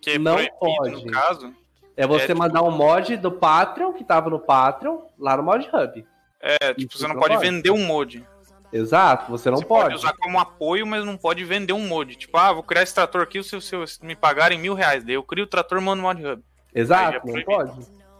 que 0.01 0.09
é 0.11 0.19
não 0.19 0.37
pode. 0.59 1.05
no 1.05 1.11
caso. 1.11 1.53
é 1.97 2.05
você 2.05 2.23
é, 2.25 2.27
tipo- 2.27 2.39
mandar 2.39 2.61
um 2.63 2.71
mod 2.71 3.17
do 3.17 3.31
Patreon, 3.31 3.93
que 3.93 4.03
tava 4.03 4.29
no 4.29 4.39
Patreon, 4.39 4.99
lá 5.17 5.35
no 5.37 5.43
Mod 5.43 5.67
Hub. 5.71 6.05
É, 6.39 6.73
tipo, 6.73 6.81
Isso 6.93 6.97
você 6.99 7.07
não 7.07 7.13
não 7.15 7.21
pode 7.21 7.35
pode. 7.35 7.49
vender 7.49 7.71
um 7.71 7.85
mod. 7.85 8.23
Exato, 8.71 9.29
você 9.29 9.49
não 9.49 9.57
você 9.57 9.65
pode. 9.65 9.89
pode. 9.89 9.95
usar 9.95 10.13
como 10.13 10.39
apoio, 10.39 10.87
mas 10.87 11.05
não 11.05 11.17
pode 11.17 11.43
vender 11.43 11.73
um 11.73 11.87
mod. 11.87 12.15
Tipo, 12.15 12.37
ah, 12.37 12.53
vou 12.53 12.63
criar 12.63 12.83
esse 12.83 12.95
trator 12.95 13.21
aqui, 13.21 13.43
se 13.43 13.57
me 14.01 14.15
pagarem 14.15 14.57
mil 14.57 14.73
reais. 14.73 15.03
Daí 15.03 15.15
eu 15.15 15.23
crio 15.23 15.43
o 15.43 15.47
trator 15.47 15.77
e 15.77 15.81
mando 15.81 16.01
no 16.01 16.07
Mod 16.07 16.25
Hub. 16.25 16.41
Exato, 16.73 17.27
não 17.27 17.43
pode. 17.43 17.73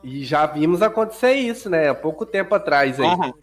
E 0.04 0.24
já 0.24 0.46
vimos 0.46 0.82
acontecer 0.82 1.34
isso, 1.34 1.70
né? 1.70 1.90
Há 1.90 1.96
pouco 1.96 2.26
tempo 2.26 2.54
atrás 2.54 3.00
aí. 3.00 3.06
Uhum. 3.06 3.34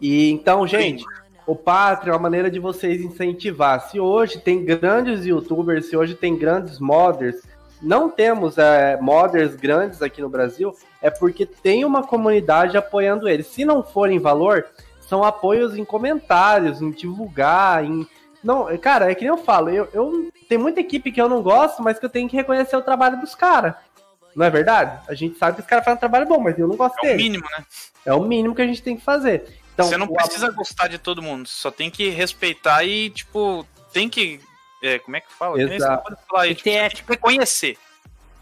E 0.00 0.30
então, 0.30 0.66
gente, 0.66 1.04
o 1.46 1.54
Patreon 1.54 2.14
é 2.14 2.16
uma 2.16 2.22
maneira 2.22 2.50
de 2.50 2.58
vocês 2.58 3.00
incentivar. 3.00 3.88
Se 3.88 4.00
hoje 4.00 4.40
tem 4.40 4.64
grandes 4.64 5.24
youtubers, 5.26 5.86
se 5.86 5.96
hoje 5.96 6.14
tem 6.14 6.36
grandes 6.36 6.78
modders, 6.78 7.36
não 7.82 8.08
temos 8.08 8.56
é, 8.56 8.98
modders 9.00 9.54
grandes 9.54 10.00
aqui 10.00 10.22
no 10.22 10.28
Brasil, 10.28 10.74
é 11.02 11.10
porque 11.10 11.44
tem 11.44 11.84
uma 11.84 12.06
comunidade 12.06 12.76
apoiando 12.76 13.28
eles. 13.28 13.46
Se 13.46 13.64
não 13.64 13.82
for 13.82 14.10
em 14.10 14.18
valor, 14.18 14.66
são 15.08 15.24
apoios 15.24 15.76
em 15.76 15.84
comentários, 15.84 16.80
em 16.82 16.90
divulgar, 16.90 17.84
em. 17.84 18.06
Não, 18.42 18.76
cara, 18.78 19.10
é 19.10 19.14
que 19.14 19.22
nem 19.22 19.30
eu 19.30 19.38
falo, 19.38 19.70
eu, 19.70 19.88
eu 19.92 20.30
tem 20.48 20.58
muita 20.58 20.80
equipe 20.80 21.10
que 21.10 21.20
eu 21.20 21.28
não 21.28 21.42
gosto, 21.42 21.82
mas 21.82 21.98
que 21.98 22.04
eu 22.04 22.10
tenho 22.10 22.28
que 22.28 22.36
reconhecer 22.36 22.76
o 22.76 22.82
trabalho 22.82 23.20
dos 23.20 23.34
caras. 23.34 23.74
Não 24.34 24.44
é 24.44 24.50
verdade? 24.50 25.00
A 25.08 25.14
gente 25.14 25.38
sabe 25.38 25.56
que 25.56 25.62
os 25.62 25.66
caras 25.66 25.84
fazem 25.84 25.96
um 25.96 26.00
trabalho 26.00 26.26
bom, 26.26 26.38
mas 26.38 26.58
eu 26.58 26.68
não 26.68 26.76
gosto 26.76 26.96
É 26.98 27.00
o 27.00 27.02
deles. 27.02 27.22
mínimo, 27.22 27.44
né? 27.56 27.64
É 28.04 28.12
o 28.12 28.20
mínimo 28.22 28.54
que 28.54 28.62
a 28.62 28.66
gente 28.66 28.82
tem 28.82 28.96
que 28.96 29.02
fazer. 29.02 29.48
Então, 29.72 29.86
você 29.86 29.96
não 29.96 30.06
o 30.06 30.12
precisa 30.14 30.50
gostar 30.50 30.88
de 30.88 30.98
todo 30.98 31.22
mundo, 31.22 31.48
só 31.48 31.70
tem 31.70 31.90
que 31.90 32.08
respeitar 32.10 32.84
e, 32.84 33.10
tipo, 33.10 33.66
tem 33.92 34.08
que. 34.08 34.40
é, 34.82 34.98
como 34.98 35.16
é 35.16 35.20
que 35.20 35.32
fala? 35.32 35.60
Exato. 35.60 36.02
Pode 36.04 36.20
falar 36.28 36.42
aí, 36.42 36.54
Tem 36.54 36.74
tipo, 36.74 36.96
tem 36.96 37.04
que 37.04 37.12
reconhecer. 37.12 37.78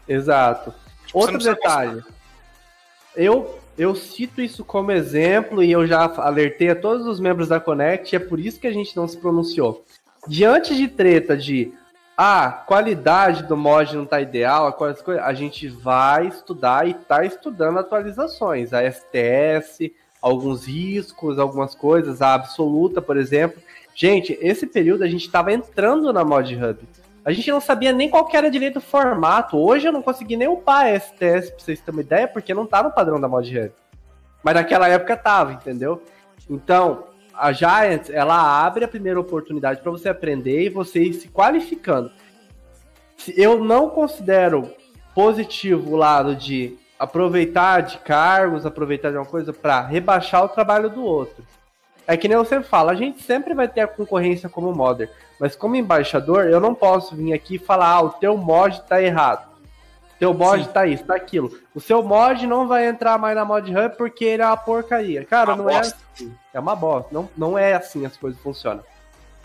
Exato. 0.07 0.73
Tipo, 1.07 1.19
Outro 1.19 1.37
detalhe. 1.37 2.03
Eu, 3.15 3.59
eu 3.77 3.93
cito 3.95 4.41
isso 4.41 4.63
como 4.63 4.91
exemplo 4.91 5.63
e 5.63 5.71
eu 5.71 5.85
já 5.85 6.05
alertei 6.17 6.69
a 6.69 6.75
todos 6.75 7.05
os 7.05 7.19
membros 7.19 7.49
da 7.49 7.59
Connect, 7.59 8.15
é 8.15 8.19
por 8.19 8.39
isso 8.39 8.59
que 8.59 8.67
a 8.67 8.73
gente 8.73 8.95
não 8.95 9.07
se 9.07 9.17
pronunciou. 9.17 9.83
Diante 10.27 10.75
de 10.75 10.87
treta 10.87 11.35
de 11.35 11.73
ah, 12.17 12.63
qualidade 12.65 13.43
do 13.43 13.57
mod 13.57 13.95
não 13.95 14.05
tá 14.05 14.21
ideal, 14.21 14.75
a 15.21 15.33
gente 15.33 15.67
vai 15.67 16.27
estudar 16.27 16.87
e 16.87 16.93
tá 16.93 17.25
estudando 17.25 17.79
atualizações, 17.79 18.71
a 18.73 18.89
STS, 18.89 19.91
alguns 20.21 20.65
riscos, 20.65 21.37
algumas 21.37 21.75
coisas, 21.75 22.21
a 22.21 22.33
absoluta, 22.33 23.01
por 23.01 23.17
exemplo. 23.17 23.61
Gente, 23.93 24.37
esse 24.41 24.65
período 24.65 25.03
a 25.03 25.07
gente 25.07 25.25
estava 25.25 25.51
entrando 25.51 26.11
na 26.13 26.23
Mod 26.23 26.55
Hub. 26.55 26.79
A 27.25 27.31
gente 27.31 27.49
não 27.49 27.59
sabia 27.59 27.91
nem 27.91 28.07
qual 28.07 28.29
era 28.31 28.51
direito 28.51 28.77
o 28.77 28.81
formato. 28.81 29.57
Hoje 29.57 29.87
eu 29.87 29.91
não 29.91 30.03
consegui 30.03 30.37
nem 30.37 30.47
upar 30.47 30.93
STS, 30.95 31.49
pra 31.49 31.59
vocês 31.59 31.81
terem 31.81 31.97
uma 31.97 32.01
ideia, 32.01 32.27
porque 32.27 32.53
não 32.53 32.67
tá 32.67 32.83
no 32.83 32.91
padrão 32.91 33.19
da 33.19 33.27
Mod. 33.27 33.71
Mas 34.43 34.53
naquela 34.53 34.87
época 34.87 35.17
tava, 35.17 35.53
entendeu? 35.53 36.03
Então, 36.47 37.05
a 37.33 37.51
Giants, 37.51 38.11
ela 38.11 38.63
abre 38.63 38.85
a 38.85 38.87
primeira 38.87 39.19
oportunidade 39.19 39.81
para 39.81 39.91
você 39.91 40.07
aprender 40.07 40.65
e 40.65 40.69
você 40.69 41.01
ir 41.01 41.13
se 41.15 41.27
qualificando. 41.27 42.11
Eu 43.35 43.63
não 43.63 43.89
considero 43.89 44.71
positivo 45.15 45.93
o 45.93 45.95
lado 45.95 46.35
de 46.35 46.77
aproveitar 46.99 47.81
de 47.81 47.97
cargos, 47.97 48.67
aproveitar 48.67 49.09
de 49.09 49.17
uma 49.17 49.25
coisa 49.25 49.51
para 49.51 49.81
rebaixar 49.81 50.43
o 50.43 50.49
trabalho 50.49 50.91
do 50.91 51.03
outro. 51.03 51.43
É 52.05 52.15
que 52.15 52.27
nem 52.27 52.37
eu 52.37 52.45
sempre 52.45 52.69
falo, 52.69 52.91
a 52.91 52.95
gente 52.95 53.23
sempre 53.23 53.55
vai 53.55 53.67
ter 53.67 53.81
a 53.81 53.87
concorrência 53.87 54.47
como 54.47 54.71
modder, 54.71 55.09
mas 55.39 55.55
como 55.55 55.75
embaixador, 55.75 56.45
eu 56.45 56.59
não 56.59 56.73
posso 56.75 57.15
vir 57.15 57.33
aqui 57.33 57.55
e 57.55 57.59
falar, 57.59 57.89
ah, 57.91 58.01
o 58.01 58.09
teu 58.11 58.37
mod 58.37 58.81
tá 58.83 59.01
errado. 59.01 59.53
Teu 60.17 60.33
mod 60.33 60.63
Sim. 60.63 60.71
tá 60.71 60.87
isso, 60.87 61.03
tá 61.03 61.15
aquilo. 61.15 61.51
O 61.73 61.81
seu 61.81 62.01
mod 62.01 62.47
não 62.47 62.67
vai 62.67 62.87
entrar 62.87 63.17
mais 63.19 63.35
na 63.35 63.43
mod 63.43 63.69
hub 63.69 63.97
porque 63.97 64.23
ele 64.23 64.41
é 64.41 64.45
uma 64.47 64.55
porcaria. 64.55 65.25
Cara, 65.25 65.53
Uma 65.53 65.63
não 65.63 65.69
é 65.69 65.77
bosta. 65.79 65.97
assim. 66.13 66.35
É 66.53 66.59
uma 66.59 66.75
bosta. 66.75 67.09
Não, 67.11 67.29
não 67.37 67.57
é 67.57 67.73
assim 67.73 68.05
as 68.05 68.15
coisas 68.15 68.39
funcionam. 68.41 68.81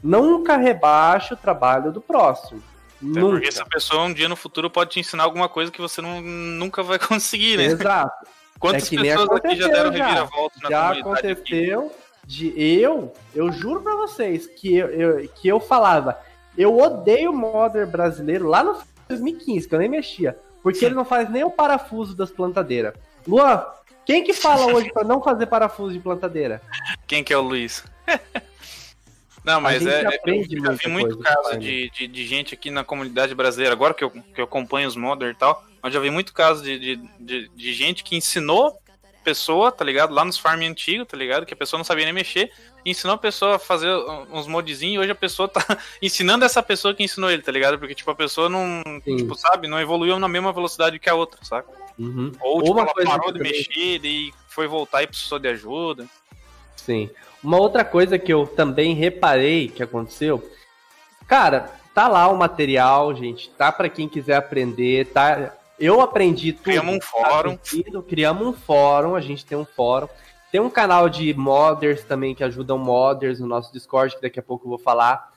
Nunca 0.03 0.57
rebaixe 0.57 1.35
o 1.35 1.37
trabalho 1.37 1.91
do 1.91 2.01
próximo. 2.01 2.63
Até 3.03 3.19
Nunca. 3.21 3.31
porque 3.33 3.49
essa 3.49 3.65
pessoa 3.67 4.05
um 4.05 4.13
dia 4.15 4.29
no 4.29 4.37
futuro 4.37 4.71
pode 4.71 4.91
te 4.91 5.01
ensinar 5.01 5.25
alguma 5.25 5.49
coisa 5.49 5.73
que 5.73 5.81
você 5.81 6.01
não, 6.01 6.21
nunca 6.21 6.83
vai 6.83 6.99
conseguir, 7.01 7.57
né? 7.57 7.65
Exato. 7.65 8.27
Quantas 8.59 8.93
É 8.93 8.97
pessoas 8.97 9.31
aqui 9.31 9.57
já 9.57 9.69
deram 9.69 9.93
já. 9.93 10.05
reviravolta 10.07 10.57
na 10.63 10.69
Já 10.71 10.89
comunidade 10.89 11.29
aqui? 11.33 11.71
aconteceu 11.73 11.93
de 12.31 12.53
eu, 12.57 13.13
eu 13.35 13.51
juro 13.51 13.81
pra 13.83 13.97
vocês 13.97 14.47
que 14.47 14.77
eu, 14.77 14.87
eu- 14.89 15.29
que 15.29 15.49
eu 15.49 15.59
falava, 15.59 16.17
eu 16.57 16.79
odeio 16.79 17.33
o 17.33 17.37
modder 17.37 17.89
brasileiro 17.89 18.47
lá 18.47 18.63
no 18.63 18.79
2015, 19.09 19.69
que 19.69 19.75
eu 19.75 19.81
nem 19.81 19.89
mexia, 19.89 20.39
porque 20.63 20.85
ele 20.85 20.95
não 20.95 21.05
faz 21.05 21.29
nem 21.29 21.43
o 21.43 21.51
parafuso 21.51 22.15
das 22.15 22.31
plantadeiras. 22.31 22.95
Luan, 23.27 23.65
quem 24.07 24.23
que 24.23 24.33
fala 24.33 24.73
hoje 24.73 24.93
pra 24.93 25.03
não 25.03 25.21
fazer 25.21 25.47
parafuso 25.47 25.93
de 25.93 25.99
plantadeira? 25.99 26.63
Quem 27.05 27.25
que 27.25 27.33
é 27.33 27.37
o 27.37 27.43
Luiz? 27.43 27.83
Não, 29.43 29.59
mas 29.59 29.85
é, 29.87 30.03
é- 30.03 30.17
aprende 30.17 30.55
eu 30.59 30.65
já 30.67 30.73
vi 30.73 30.89
muito 30.89 31.17
caso 31.19 31.53
né? 31.53 31.57
de, 31.57 31.91
de, 31.91 32.07
de 32.07 32.27
gente 32.27 32.53
aqui 32.55 32.71
na 32.71 32.85
comunidade 32.85 33.35
brasileira, 33.35 33.73
agora 33.73 33.95
que 33.95 34.05
eu, 34.05 34.11
que 34.11 34.39
eu 34.39 34.45
acompanho 34.45 34.87
os 34.87 34.95
modders 34.97 35.35
e 35.35 35.39
tal, 35.39 35.65
eu 35.83 35.91
já 35.91 35.99
vi 35.99 36.11
muito 36.11 36.35
caso 36.35 36.63
de, 36.63 36.79
de, 36.79 36.97
de, 37.19 37.49
de 37.49 37.73
gente 37.73 38.05
que 38.05 38.15
ensinou 38.15 38.79
pessoa, 39.21 39.71
tá 39.71 39.85
ligado? 39.85 40.13
Lá 40.15 40.25
nos 40.25 40.39
farm 40.39 40.63
antigos, 40.63 41.07
tá 41.07 41.17
ligado? 41.17 41.45
Que 41.47 41.55
a 41.55 41.57
pessoa 41.57 41.79
não 41.79 41.85
sabia 41.85 42.05
nem 42.05 42.15
mexer, 42.15 42.51
ensinou 42.85 43.15
a 43.15 43.19
pessoa 43.19 43.57
a 43.57 43.59
fazer 43.59 43.89
uns 44.33 44.47
modzinhos, 44.47 44.95
e 44.97 44.99
hoje 44.99 45.11
a 45.11 45.15
pessoa 45.15 45.49
tá 45.49 45.61
ensinando 46.03 46.45
essa 46.45 46.63
pessoa 46.63 46.95
que 46.95 47.03
ensinou 47.03 47.31
ele, 47.31 47.43
tá 47.43 47.53
ligado? 47.53 47.79
Porque, 47.79 47.95
tipo, 47.95 48.11
a 48.11 48.15
pessoa 48.15 48.49
não, 48.49 48.83
Sim. 49.05 49.17
tipo, 49.17 49.35
sabe, 49.35 49.69
não 49.69 49.81
evoluiu 49.81 50.19
na 50.19 50.29
mesma 50.29 50.53
velocidade 50.53 50.99
que 50.99 51.09
a 51.11 51.15
outra, 51.15 51.39
saca? 51.45 51.69
Uhum. 51.99 52.33
Ou, 52.41 52.61
tipo, 52.63 52.73
Uma 52.73 52.83
ela 52.83 52.93
coisa 52.93 53.11
parou 53.11 53.33
de 53.33 53.39
também- 53.39 53.53
mexer 53.53 54.01
e 54.05 54.33
foi 54.49 54.67
voltar 54.67 55.03
e 55.03 55.07
precisou 55.07 55.39
de 55.39 55.49
ajuda. 55.49 56.07
Sim. 56.77 57.11
Uma 57.43 57.59
outra 57.59 57.85
coisa 57.85 58.19
que 58.19 58.33
eu 58.33 58.47
também 58.47 58.95
reparei 58.95 59.69
que 59.69 59.83
aconteceu, 59.83 60.43
cara, 61.27 61.71
tá 61.95 62.09
lá 62.09 62.29
o 62.29 62.37
material, 62.37 63.15
gente, 63.15 63.51
tá 63.51 63.71
pra 63.71 63.89
quem 63.89 64.09
quiser 64.09 64.37
aprender, 64.37 65.07
tá? 65.07 65.55
Eu 65.81 66.03
aprendi 66.03 66.53
tudo. 66.53 66.65
Criamos 66.65 66.95
um 66.95 66.99
tá 66.99 67.07
fórum. 67.07 67.51
vencido, 67.57 68.03
criamos 68.03 68.47
um 68.47 68.53
fórum, 68.53 69.17
a 69.17 69.21
gente 69.21 69.47
tem 69.47 69.57
um 69.57 69.65
fórum. 69.65 70.09
Tem 70.53 70.61
um 70.61 70.69
canal 70.69 71.09
de 71.09 71.33
modders 71.33 72.05
também 72.05 72.35
que 72.35 72.45
ajudam 72.45 72.77
modders 72.77 73.41
no 73.41 73.47
nosso 73.47 73.73
Discord, 73.73 74.17
que 74.17 74.23
daqui 74.23 74.39
a 74.39 74.43
pouco 74.43 74.67
eu 74.67 74.71
vou 74.71 74.79
falar. 74.79 75.33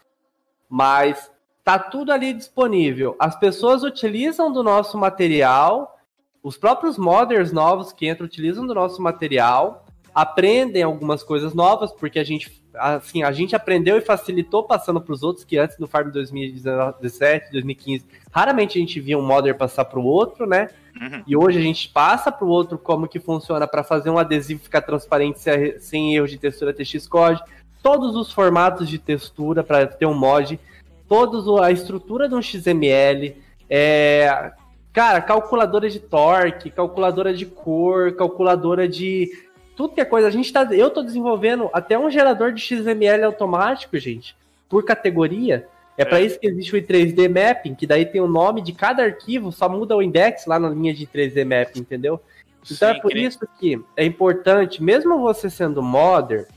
Mas 0.67 1.31
tá 1.63 1.79
tudo 1.79 2.11
ali 2.11 2.33
disponível. 2.33 3.15
As 3.17 3.37
pessoas 3.39 3.83
utilizam 3.83 4.51
do 4.51 4.61
nosso 4.61 4.97
material, 4.97 5.97
os 6.41 6.57
próprios 6.57 6.97
modders 6.97 7.53
novos 7.53 7.93
que 7.93 8.09
entram 8.09 8.25
utilizam 8.25 8.67
do 8.67 8.73
nosso 8.73 9.01
material, 9.01 9.85
aprendem 10.13 10.83
algumas 10.83 11.23
coisas 11.23 11.53
novas, 11.53 11.93
porque 11.93 12.19
a 12.19 12.23
gente, 12.23 12.62
assim, 12.75 13.23
a 13.23 13.31
gente 13.31 13.55
aprendeu 13.55 13.97
e 13.97 14.01
facilitou 14.01 14.63
passando 14.63 14.99
para 14.99 15.13
os 15.13 15.23
outros, 15.23 15.45
que 15.45 15.57
antes 15.57 15.77
do 15.77 15.87
Farm 15.87 16.09
2017, 16.09 17.51
2015, 17.51 18.05
raramente 18.31 18.77
a 18.77 18.81
gente 18.81 18.99
via 18.99 19.17
um 19.17 19.25
modder 19.25 19.55
passar 19.55 19.85
para 19.85 19.99
o 19.99 20.05
outro, 20.05 20.45
né? 20.45 20.69
Uhum. 20.99 21.23
E 21.25 21.35
hoje 21.35 21.57
a 21.57 21.61
gente 21.61 21.89
passa 21.89 22.31
para 22.31 22.45
o 22.45 22.49
outro 22.49 22.77
como 22.77 23.07
que 23.07 23.19
funciona 23.19 23.67
para 23.67 23.83
fazer 23.83 24.09
um 24.09 24.17
adesivo 24.17 24.61
ficar 24.61 24.81
transparente 24.81 25.39
sem, 25.79 26.15
erro 26.15 26.27
de 26.27 26.37
textura 26.37 26.73
TX 26.73 27.07
Code, 27.07 27.41
todos 27.81 28.15
os 28.15 28.31
formatos 28.31 28.87
de 28.87 28.97
textura 28.97 29.63
para 29.63 29.87
ter 29.87 30.05
um 30.05 30.13
mod, 30.13 30.59
todos 31.07 31.47
a 31.61 31.71
estrutura 31.71 32.29
de 32.29 32.35
um 32.35 32.41
XML, 32.41 33.35
é, 33.69 34.51
cara, 34.91 35.21
calculadora 35.21 35.89
de 35.89 35.99
torque, 35.99 36.69
calculadora 36.69 37.33
de 37.33 37.45
cor, 37.45 38.15
calculadora 38.15 38.87
de 38.87 39.29
tudo 39.75 39.93
que 39.93 40.01
é 40.01 40.05
coisa. 40.05 40.27
A 40.27 40.31
gente 40.31 40.51
tá, 40.51 40.63
eu 40.71 40.89
tô 40.89 41.01
desenvolvendo 41.01 41.69
até 41.73 41.97
um 41.97 42.09
gerador 42.09 42.51
de 42.53 42.61
XML 42.61 43.23
automático, 43.23 43.97
gente, 43.97 44.35
por 44.69 44.83
categoria. 44.83 45.67
É 45.95 46.03
para 46.03 46.21
isso 46.21 46.39
que 46.39 46.47
existe 46.47 46.75
o 46.75 46.81
3D 46.81 47.29
Mapping, 47.29 47.75
que 47.75 47.85
daí 47.85 48.05
tem 48.05 48.19
o 48.19 48.27
nome 48.27 48.61
de 48.61 48.73
cada 48.73 49.03
arquivo, 49.03 49.51
só 49.51 49.69
muda 49.69 49.95
o 49.95 50.01
index 50.01 50.45
lá 50.47 50.57
na 50.57 50.69
linha 50.69 50.93
de 50.93 51.05
3D 51.05 51.45
Mapping, 51.45 51.81
entendeu? 51.81 52.19
Então 52.65 52.91
Sim, 52.91 52.97
é 52.97 53.01
por 53.01 53.11
que 53.11 53.19
isso 53.19 53.39
que 53.59 53.79
é 53.95 54.03
importante, 54.03 54.81
mesmo 54.81 55.19
você 55.19 55.49
sendo 55.49 55.83
modder, 55.83 56.47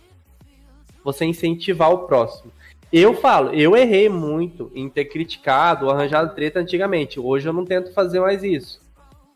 você 1.04 1.24
incentivar 1.24 1.90
o 1.90 2.06
próximo. 2.06 2.50
Eu 2.92 3.14
falo, 3.14 3.52
eu 3.52 3.76
errei 3.76 4.08
muito 4.08 4.70
em 4.74 4.88
ter 4.88 5.06
criticado, 5.06 5.90
arranjado 5.90 6.34
treta 6.34 6.60
antigamente. 6.60 7.20
Hoje 7.20 7.48
eu 7.48 7.52
não 7.52 7.64
tento 7.64 7.92
fazer 7.92 8.20
mais 8.20 8.42
isso. 8.42 8.80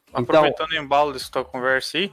Então, 0.09 0.23
Aproveitando 0.23 0.71
o 0.71 0.77
embalo 0.77 1.13
dessa 1.13 1.31
tua 1.31 1.45
conversa 1.45 1.99
aí, 1.99 2.13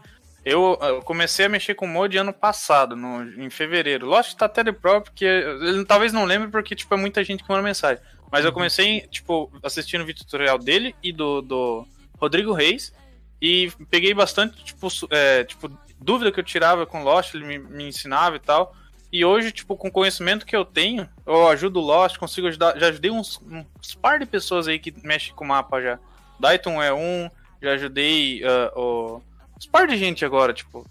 eu, 0.51 0.77
eu 0.81 1.01
comecei 1.01 1.45
a 1.45 1.49
mexer 1.49 1.75
com 1.75 1.87
mod 1.87 2.17
ano 2.17 2.33
passado, 2.33 2.95
no, 2.95 3.23
em 3.41 3.49
fevereiro. 3.49 4.05
Lógico 4.05 4.35
que 4.35 4.39
tá 4.39 4.45
até 4.45 4.63
de 4.63 4.71
prova, 4.71 5.01
porque 5.01 5.25
ele 5.25 5.85
talvez 5.85 6.13
não 6.13 6.25
lembre, 6.25 6.49
porque 6.49 6.75
tipo, 6.75 6.93
é 6.93 6.97
muita 6.97 7.23
gente 7.23 7.43
que 7.43 7.49
manda 7.49 7.61
mensagem. 7.61 8.01
Mas 8.31 8.41
Uhum. 8.41 8.47
eu 8.47 8.53
comecei, 8.53 9.01
tipo, 9.07 9.51
assistindo 9.63 10.01
o 10.01 10.05
vídeo 10.05 10.23
tutorial 10.23 10.57
dele 10.57 10.95
e 11.01 11.11
do, 11.11 11.41
do 11.41 11.87
Rodrigo 12.19 12.53
Reis. 12.53 12.93
E 13.41 13.71
peguei 13.89 14.13
bastante, 14.13 14.63
tipo, 14.63 14.87
é, 15.11 15.43
tipo, 15.43 15.69
dúvida 15.99 16.31
que 16.31 16.39
eu 16.39 16.43
tirava 16.43 16.85
com 16.85 17.01
o 17.01 17.03
Lost, 17.03 17.33
ele 17.33 17.45
me, 17.45 17.59
me 17.59 17.87
ensinava 17.87 18.35
e 18.35 18.39
tal. 18.39 18.75
E 19.11 19.23
hoje, 19.23 19.51
tipo, 19.51 19.77
com 19.77 19.87
o 19.87 19.91
conhecimento 19.91 20.45
que 20.45 20.55
eu 20.55 20.65
tenho, 20.65 21.07
eu 21.25 21.47
ajudo 21.47 21.79
o 21.79 21.83
Lost, 21.83 22.17
consigo 22.17 22.47
ajudar. 22.47 22.77
Já 22.77 22.87
ajudei 22.87 23.11
uns, 23.11 23.39
uns 23.41 23.95
par 23.95 24.19
de 24.19 24.25
pessoas 24.25 24.67
aí 24.67 24.79
que 24.79 24.93
mexem 25.03 25.33
com 25.33 25.45
o 25.45 25.47
mapa 25.47 25.81
já. 25.81 25.99
Dayton 26.39 26.81
é 26.83 26.93
um, 26.93 27.29
já 27.61 27.71
ajudei 27.71 28.41
ah, 28.43 28.71
o. 28.75 29.21
Uns 29.57 29.65
par 29.65 29.87
de 29.87 29.97
gente 29.97 30.23
agora, 30.23 30.53
tipo. 30.53 30.85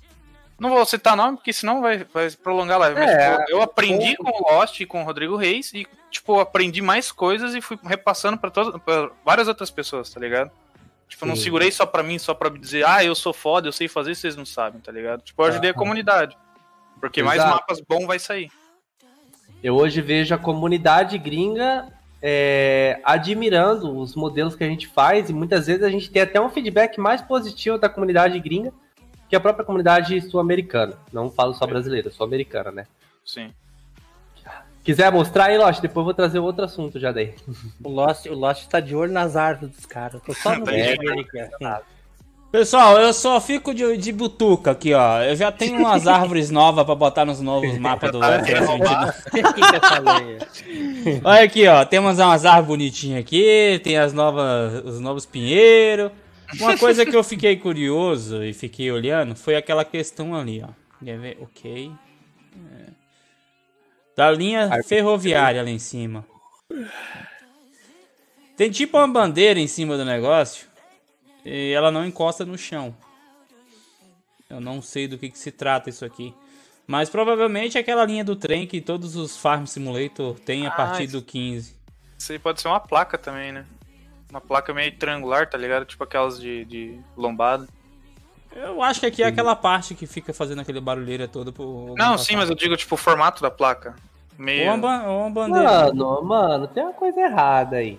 Não 0.59 0.71
vou 0.71 0.87
citar 0.87 1.17
nome, 1.17 1.37
porque 1.37 1.53
senão 1.53 1.83
vai, 1.83 1.99
vai 2.05 2.31
prolongar 2.31 2.77
a 2.77 2.81
live. 2.81 2.99
Mas, 2.99 3.11
É, 3.11 3.39
tipo, 3.39 3.51
eu 3.51 3.63
aprendi 3.63 4.17
com 4.17 4.31
o 4.31 4.53
Lost 4.53 4.81
e 4.81 4.87
com 4.87 5.03
o 5.03 5.05
Rodrigo 5.05 5.37
Reis 5.37 5.73
e, 5.75 5.87
tipo, 6.11 6.41
aprendi 6.41 6.81
mais 6.81 7.13
coisas 7.13 7.55
e 7.55 7.61
fui 7.61 7.79
repassando 7.85 8.39
pra, 8.39 8.51
todas, 8.51 8.81
pra 8.83 9.11
várias 9.23 9.49
outras 9.49 9.71
pessoas, 9.71 10.09
tá 10.09 10.19
ligado? 10.19 10.51
Tipo, 11.09 11.25
eu 11.25 11.29
não 11.29 11.37
segurei 11.37 11.71
só 11.71 11.85
pra 11.85 12.03
mim, 12.03 12.19
só 12.19 12.35
pra 12.35 12.49
dizer, 12.49 12.87
ah, 12.87 13.05
eu 13.05 13.15
sou 13.15 13.33
foda, 13.33 13.69
eu 13.69 13.73
sei 13.73 13.87
fazer, 13.87 14.15
vocês 14.15 14.35
não 14.35 14.47
sabem, 14.47 14.81
tá 14.81 14.91
ligado? 14.91 15.23
Tipo, 15.23 15.43
eu 15.43 15.47
ajudei 15.47 15.71
a 15.71 15.75
comunidade. 15.75 16.37
Porque 17.01 17.23
mais 17.23 17.39
Exato. 17.39 17.55
mapas 17.55 17.81
bom 17.87 18.07
vai 18.07 18.19
sair. 18.19 18.51
eu 19.63 19.77
hoje 19.77 20.01
vejo 20.01 20.35
a 20.35 20.39
comunidade 20.39 21.19
gringa 21.19 21.87
é, 22.23 23.01
admirando 23.05 23.97
os 23.97 24.15
modelos 24.15 24.57
que 24.57 24.65
a 24.65 24.69
gente 24.69 24.87
faz 24.87 25.29
e 25.31 25.33
muitas 25.33 25.67
vezes 25.67 25.83
a 25.83 25.91
gente 25.91 26.11
tem 26.11 26.23
até 26.23 26.41
um 26.41 26.49
feedback 26.49 26.99
mais 26.99 27.21
positivo 27.23 27.79
da 27.79 27.89
comunidade 27.89 28.39
gringa 28.41 28.73
que 29.29 29.37
a 29.37 29.41
própria 29.41 29.65
comunidade 29.65 30.21
sul-americana. 30.23 30.95
Não 31.13 31.31
falo 31.31 31.55
só 31.55 31.67
brasileira, 31.67 32.11
sou 32.11 32.25
americana, 32.27 32.71
né? 32.71 32.87
Sim. 33.25 33.53
Quiser 34.85 35.11
mostrar 35.11 35.47
aí, 35.47 35.59
Lost, 35.59 35.81
depois 35.81 35.97
eu 35.97 36.05
vou 36.05 36.15
trazer 36.15 36.39
outro 36.39 36.65
assunto 36.65 37.01
já 37.01 37.11
daí. 37.11 37.35
O 37.83 37.89
Lost, 37.89 38.27
o 38.27 38.35
Lost 38.35 38.69
tá 38.69 38.79
de 38.79 38.95
olho 38.95 39.13
nas 39.13 39.35
árvores 39.35 39.75
dos 39.75 39.85
caras. 39.85 40.23
Tô 40.23 40.33
só 40.33 40.55
no 40.59 40.65
Tá 40.65 40.71
vídeo 40.71 41.27
Pessoal, 42.57 42.99
eu 42.99 43.13
só 43.13 43.39
fico 43.39 43.75
de, 43.75 43.99
de 43.99 44.11
butuca 44.11 44.71
aqui, 44.71 44.95
ó. 44.95 45.21
Eu 45.21 45.37
já 45.37 45.53
tenho 45.53 45.79
umas 45.79 46.07
árvores 46.09 46.51
novas 46.51 46.87
pra 46.87 46.95
botar 46.95 47.27
nos 47.27 47.39
novos 47.39 47.77
mapas 47.77 48.11
do 48.11 48.17
Tá? 48.19 49.13
Fica 49.31 49.77
essa 49.77 49.99
lenha. 49.99 50.39
Olha 51.23 51.43
aqui, 51.43 51.69
ó. 51.69 51.85
Temos 51.85 52.19
umas 52.19 52.47
árvores 52.47 52.67
bonitinhas 52.67 53.21
aqui, 53.21 53.79
tem 53.85 53.99
as 53.99 54.15
novas, 54.15 54.83
os 54.87 54.99
novos 55.01 55.27
pinheiros. 55.27 56.11
Uma 56.59 56.79
coisa 56.79 57.05
que 57.05 57.15
eu 57.15 57.23
fiquei 57.23 57.57
curioso 57.57 58.43
e 58.43 58.55
fiquei 58.55 58.91
olhando 58.91 59.37
foi 59.37 59.55
aquela 59.55 59.85
questão 59.85 60.35
ali, 60.35 60.65
ó. 60.67 60.71
Quer 61.05 61.19
ver? 61.19 61.39
Ok. 61.43 61.93
É. 62.57 62.91
Da 64.17 64.31
linha 64.31 64.71
ferroviária 64.83 65.63
lá 65.63 65.69
em 65.69 65.79
cima. 65.79 66.25
Tem 68.57 68.71
tipo 68.71 68.97
uma 68.97 69.07
bandeira 69.07 69.61
em 69.61 69.67
cima 69.67 69.99
do 69.99 70.07
negócio 70.07 70.75
e 71.47 71.73
ela 71.73 71.91
não 71.91 72.05
encosta 72.05 72.45
no 72.45 72.59
chão. 72.59 72.95
Eu 74.49 74.61
não 74.61 74.81
sei 74.81 75.09
do 75.09 75.19
que, 75.19 75.29
que 75.31 75.39
se 75.39 75.51
trata 75.51 75.91
isso 75.91 76.05
aqui. 76.05 76.35
Mas 76.87 77.11
provavelmente 77.11 77.77
é 77.77 77.81
aquela 77.81 78.05
linha 78.05 78.23
do 78.25 78.37
trem 78.37 78.67
que 78.67 78.81
todos 78.81 79.17
os 79.17 79.37
Farm 79.37 79.65
Simulator 79.67 80.39
têm 80.41 80.67
a 80.67 80.71
Ah, 80.71 80.73
partir 80.73 81.05
isso- 81.05 81.19
do 81.19 81.23
15. 81.23 81.75
Isso 82.19 82.33
aí 82.33 82.39
pode 82.39 82.61
ser 82.61 82.69
uma 82.69 82.79
placa 82.81 83.19
também, 83.19 83.51
né? 83.53 83.67
Uma 84.31 84.41
placa 84.41 84.73
meio 84.73 84.97
triangular, 84.97 85.49
tá 85.49 85.59
ligado? 85.59 85.85
Tipo 85.85 86.05
aquelas 86.05 86.41
de, 86.41 86.65
de 86.65 87.01
lombada. 87.17 87.67
Eu 88.55 88.81
acho 88.83 89.01
que 89.01 89.07
aqui 89.07 89.23
é 89.23 89.27
aquela 89.27 89.55
parte 89.55 89.95
que 89.95 90.07
fica 90.07 90.33
fazendo 90.33 90.61
aquele 90.61 90.81
barulheira 90.81 91.29
todo 91.29 91.53
pro. 91.53 91.95
Não, 91.99 92.17
sim, 92.17 92.37
mas 92.37 92.49
eu 92.49 92.55
digo 92.55 92.77
tipo 92.77 92.95
o 92.95 92.99
formato 92.99 93.43
da 93.43 93.51
placa. 93.51 93.95
Ou 94.39 94.45
Meio. 94.45 94.71
uma, 94.73 94.79
ba- 94.79 95.09
ou 95.09 95.21
uma 95.23 95.31
bandeira. 95.31 95.69
Mano, 95.93 96.23
mano, 96.23 96.69
tem 96.69 96.83
uma 96.83 96.93
coisa 96.95 97.21
errada 97.21 97.77
aí. 97.77 97.99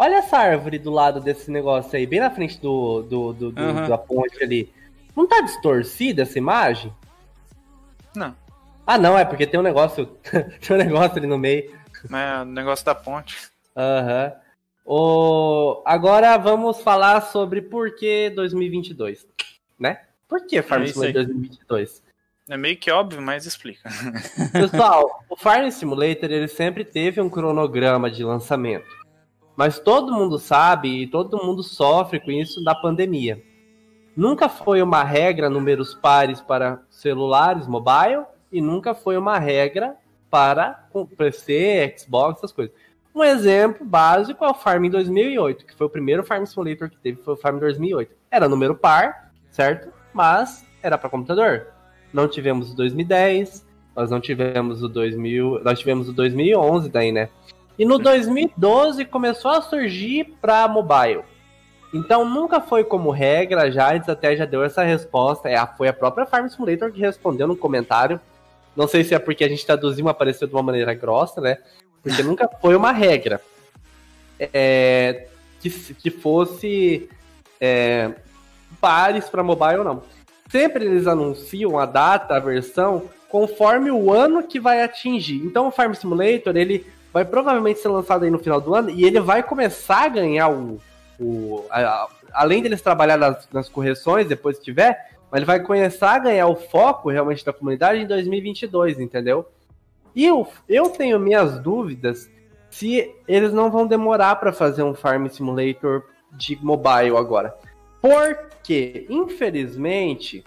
Olha 0.00 0.14
essa 0.14 0.38
árvore 0.38 0.78
do 0.78 0.90
lado 0.90 1.20
desse 1.20 1.50
negócio 1.50 1.94
aí, 1.94 2.06
bem 2.06 2.20
na 2.20 2.30
frente 2.30 2.58
do, 2.58 3.02
do, 3.02 3.32
do, 3.34 3.52
do- 3.52 3.60
Aham. 3.62 3.86
da 3.86 3.98
ponte 3.98 4.42
ali. 4.42 4.72
Não 5.14 5.26
tá 5.28 5.42
distorcida 5.42 6.22
essa 6.22 6.38
imagem? 6.38 6.90
Não. 8.16 8.34
Ah, 8.86 8.96
não, 8.96 9.18
é 9.18 9.26
porque 9.26 9.46
tem 9.46 9.60
um 9.60 9.62
negócio. 9.62 10.06
tem 10.66 10.74
um 10.74 10.78
negócio 10.78 11.18
ali 11.18 11.26
no 11.26 11.36
meio. 11.36 11.78
Né, 12.08 12.40
o 12.40 12.44
negócio 12.46 12.82
da 12.82 12.94
ponte. 12.94 13.36
Aham. 13.76 14.32
O... 14.86 15.82
Agora 15.84 16.34
vamos 16.38 16.80
falar 16.80 17.20
sobre 17.20 17.60
por 17.60 17.94
que 17.94 18.30
2022, 18.30 19.26
né? 19.78 20.00
Por 20.26 20.46
que 20.46 20.62
Farm 20.62 20.84
É. 20.84 20.86
Simulator 20.86 21.24
2022? 21.26 22.02
É 22.48 22.56
meio 22.56 22.78
que 22.78 22.90
óbvio, 22.90 23.20
mas 23.20 23.44
explica. 23.44 23.90
Pessoal, 24.50 25.22
o 25.28 25.36
Farm 25.36 25.68
Simulator 25.70 26.30
ele 26.30 26.48
sempre 26.48 26.86
teve 26.86 27.20
um 27.20 27.28
cronograma 27.28 28.10
de 28.10 28.24
lançamento. 28.24 28.99
Mas 29.60 29.78
todo 29.78 30.10
mundo 30.10 30.38
sabe 30.38 31.02
e 31.02 31.06
todo 31.06 31.36
mundo 31.36 31.62
sofre 31.62 32.18
com 32.18 32.30
isso 32.30 32.64
da 32.64 32.74
pandemia. 32.74 33.42
Nunca 34.16 34.48
foi 34.48 34.80
uma 34.80 35.04
regra 35.04 35.50
números 35.50 35.92
pares 35.92 36.40
para 36.40 36.80
celulares, 36.88 37.66
mobile, 37.66 38.24
e 38.50 38.58
nunca 38.58 38.94
foi 38.94 39.18
uma 39.18 39.38
regra 39.38 39.96
para 40.30 40.88
PC, 41.14 41.94
Xbox, 41.94 42.38
essas 42.38 42.52
coisas. 42.52 42.74
Um 43.14 43.22
exemplo 43.22 43.84
básico 43.84 44.46
é 44.46 44.48
o 44.48 44.54
Farm 44.54 44.88
2008, 44.88 45.66
que 45.66 45.74
foi 45.74 45.88
o 45.88 45.90
primeiro 45.90 46.24
Farm 46.24 46.46
Simulator 46.46 46.88
que 46.88 46.96
teve, 46.96 47.20
foi 47.22 47.34
o 47.34 47.36
Farm 47.36 47.58
2008. 47.58 48.14
Era 48.30 48.48
número 48.48 48.74
par, 48.74 49.30
certo? 49.50 49.92
Mas 50.14 50.66
era 50.82 50.96
para 50.96 51.10
computador. 51.10 51.66
Não 52.14 52.26
tivemos 52.26 52.72
o 52.72 52.76
2010, 52.76 53.66
nós 53.94 54.10
não 54.10 54.22
tivemos 54.22 54.82
o 54.82 54.88
2000, 54.88 55.60
nós 55.62 55.78
tivemos 55.78 56.08
o 56.08 56.14
2011 56.14 56.88
daí, 56.88 57.12
né? 57.12 57.28
E 57.80 57.84
no 57.86 57.98
2012 57.98 59.06
começou 59.06 59.52
a 59.52 59.62
surgir 59.62 60.34
para 60.38 60.68
mobile. 60.68 61.22
Então 61.94 62.28
nunca 62.28 62.60
foi 62.60 62.84
como 62.84 63.10
regra, 63.10 63.62
a 63.62 63.70
Jades 63.70 64.06
até 64.06 64.36
já 64.36 64.44
deu 64.44 64.62
essa 64.62 64.82
resposta. 64.82 65.48
É, 65.48 65.56
a- 65.56 65.66
foi 65.66 65.88
a 65.88 65.92
própria 65.94 66.26
Farm 66.26 66.46
Simulator 66.46 66.92
que 66.92 67.00
respondeu 67.00 67.48
no 67.48 67.56
comentário. 67.56 68.20
Não 68.76 68.86
sei 68.86 69.02
se 69.02 69.14
é 69.14 69.18
porque 69.18 69.42
a 69.44 69.48
gente 69.48 69.64
traduziu, 69.64 70.04
mas 70.04 70.10
apareceu 70.10 70.46
de 70.46 70.52
uma 70.52 70.62
maneira 70.62 70.92
grossa, 70.92 71.40
né? 71.40 71.56
Porque 72.02 72.22
nunca 72.22 72.46
foi 72.60 72.76
uma 72.76 72.92
regra 72.92 73.40
é, 74.38 75.28
que, 75.58 75.70
que 75.70 76.10
fosse 76.10 77.08
é, 77.58 78.10
pares 78.78 79.26
para 79.30 79.42
mobile 79.42 79.78
ou 79.78 79.84
não. 79.84 80.02
Sempre 80.50 80.84
eles 80.84 81.06
anunciam 81.06 81.78
a 81.78 81.86
data, 81.86 82.36
a 82.36 82.40
versão, 82.40 83.08
conforme 83.30 83.90
o 83.90 84.12
ano 84.12 84.42
que 84.42 84.60
vai 84.60 84.82
atingir. 84.82 85.36
Então 85.46 85.66
o 85.68 85.70
Farm 85.70 85.94
Simulator, 85.94 86.54
ele 86.58 86.84
vai 87.12 87.24
provavelmente 87.24 87.80
ser 87.80 87.88
lançado 87.88 88.24
aí 88.24 88.30
no 88.30 88.38
final 88.38 88.60
do 88.60 88.74
ano 88.74 88.90
e 88.90 89.04
ele 89.04 89.20
vai 89.20 89.42
começar 89.42 90.04
a 90.04 90.08
ganhar 90.08 90.48
o. 90.50 90.80
o 91.18 91.64
a- 91.70 91.80
a- 91.80 92.08
além 92.32 92.62
deles 92.62 92.80
trabalhar 92.80 93.16
nas, 93.16 93.48
nas 93.52 93.68
correções 93.68 94.26
depois 94.28 94.56
que 94.58 94.64
tiver, 94.64 95.10
mas 95.30 95.38
ele 95.38 95.46
vai 95.46 95.60
começar 95.60 96.12
a 96.14 96.18
ganhar 96.20 96.46
o 96.46 96.54
foco 96.56 97.10
realmente 97.10 97.44
da 97.44 97.52
comunidade 97.52 98.00
em 98.00 98.06
2022, 98.06 99.00
entendeu? 99.00 99.46
E 100.14 100.24
eu, 100.26 100.46
eu 100.68 100.90
tenho 100.90 101.18
minhas 101.18 101.58
dúvidas 101.58 102.30
se 102.70 103.12
eles 103.26 103.52
não 103.52 103.70
vão 103.70 103.84
demorar 103.86 104.36
para 104.36 104.52
fazer 104.52 104.82
um 104.84 104.94
Farm 104.94 105.26
Simulator 105.26 106.04
de 106.32 106.56
mobile 106.64 107.16
agora. 107.16 107.54
Porque, 108.00 109.06
infelizmente, 109.10 110.44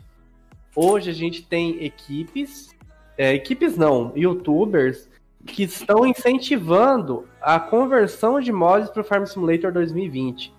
hoje 0.76 1.10
a 1.10 1.14
gente 1.14 1.44
tem 1.44 1.84
equipes, 1.84 2.70
é, 3.18 3.34
equipes 3.34 3.78
não, 3.78 4.12
youtubers, 4.16 5.10
que 5.46 5.64
estão 5.64 6.06
incentivando 6.06 7.28
a 7.42 7.60
conversão 7.60 8.40
de 8.40 8.52
mods 8.52 8.90
para 8.90 9.02
o 9.02 9.06
Farm 9.06 9.26
Simulator 9.26 9.72
2020. 9.72 10.54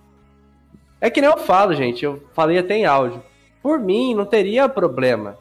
É 1.01 1.09
que 1.09 1.21
nem 1.21 1.29
eu 1.29 1.37
falo, 1.37 1.73
gente, 1.73 2.05
eu 2.05 2.23
falei 2.33 2.57
até 2.57 2.75
em 2.75 2.85
áudio. 2.85 3.21
Por 3.61 3.79
mim, 3.79 4.13
não 4.13 4.25
teria 4.25 4.69
problema. 4.69 5.37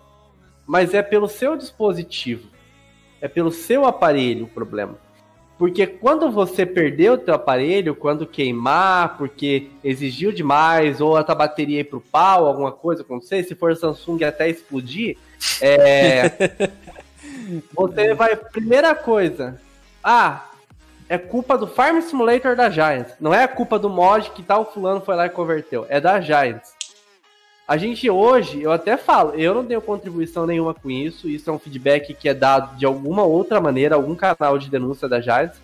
Mas 0.66 0.95
é 0.95 1.03
pelo 1.03 1.29
seu 1.29 1.57
dispositivo. 1.57 2.49
É 3.21 3.29
pelo 3.29 3.51
seu 3.51 3.85
aparelho 3.85 4.45
o 4.45 4.49
problema. 4.49 4.99
Porque 5.57 5.87
quando 5.87 6.31
você 6.31 6.66
perder 6.66 7.12
o 7.12 7.19
teu 7.19 7.35
aparelho, 7.35 7.95
quando 7.95 8.27
queimar, 8.27 9.16
porque 9.16 9.71
exigiu 9.85 10.33
demais, 10.33 11.01
ou 11.01 11.16
a 11.16 11.23
tua 11.23 11.35
bateria 11.35 11.81
ir 11.81 11.85
pro 11.85 12.01
pau, 12.01 12.47
alguma 12.47 12.73
coisa 12.73 13.03
acontecer, 13.03 13.45
se 13.45 13.55
for 13.55 13.77
Samsung 13.77 14.25
até 14.25 14.49
explodir, 14.49 15.16
é... 15.61 16.31
você 17.73 18.15
vai. 18.15 18.37
Primeira 18.37 18.95
coisa. 18.95 19.61
Ah, 20.03 20.47
é 21.09 21.19
culpa 21.19 21.59
do 21.59 21.66
Farm 21.66 22.01
Simulator 22.01 22.57
da 22.57 22.71
Giants. 22.71 23.15
Não 23.21 23.33
é 23.33 23.47
culpa 23.47 23.79
do 23.79 23.91
mod 23.91 24.31
que 24.31 24.43
tal 24.43 24.73
fulano 24.73 25.01
foi 25.01 25.15
lá 25.16 25.27
e 25.27 25.31
converteu. 25.31 25.87
É 25.89 26.01
da 26.01 26.21
Giants. 26.21 26.75
A 27.66 27.79
gente 27.79 28.11
hoje, 28.11 28.61
eu 28.62 28.71
até 28.71 28.97
falo, 28.97 29.33
eu 29.35 29.55
não 29.55 29.65
tenho 29.65 29.81
contribuição 29.81 30.47
nenhuma 30.47 30.75
com 30.75 30.91
isso. 30.91 31.29
Isso 31.29 31.49
é 31.49 31.53
um 31.53 31.59
feedback 31.59 32.12
que 32.12 32.29
é 32.29 32.35
dado 32.35 32.77
de 32.77 32.85
alguma 32.85 33.23
outra 33.23 33.61
maneira, 33.61 33.95
algum 33.95 34.15
canal 34.15 34.59
de 34.59 34.69
denúncia 34.69 35.09
da 35.09 35.21
Giants. 35.21 35.61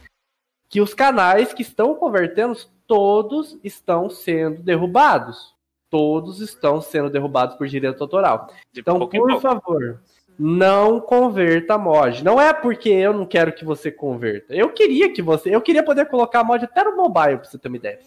Que 0.69 0.81
os 0.81 0.95
canais 0.95 1.53
que 1.53 1.63
estão 1.63 1.95
convertendo, 1.95 2.57
todos 2.87 3.59
estão 3.63 4.09
sendo 4.09 4.63
derrubados. 4.63 5.55
Todos 5.91 6.41
estão 6.41 6.81
sendo 6.81 7.11
derrubados 7.11 7.57
por 7.57 7.67
direito 7.67 8.01
autoral. 8.01 8.49
De 8.73 8.81
Então, 8.81 9.07
por 9.07 9.41
favor, 9.41 10.01
não 10.43 10.99
converta 11.01 11.77
mod. 11.77 12.25
Não 12.25 12.41
é 12.41 12.51
porque 12.55 12.89
eu 12.89 13.13
não 13.13 13.27
quero 13.27 13.53
que 13.53 13.63
você 13.65 13.91
converta. 13.91 14.55
Eu 14.55 14.71
queria 14.71 15.13
que 15.13 15.21
você. 15.21 15.55
Eu 15.55 15.61
queria 15.61 15.83
poder 15.83 16.07
colocar 16.07 16.43
mod 16.43 16.65
até 16.65 16.83
no 16.83 16.97
mobile, 16.97 17.37
pra 17.37 17.45
você 17.45 17.59
ter 17.59 17.69
uma 17.69 17.77
ideia. 17.77 17.99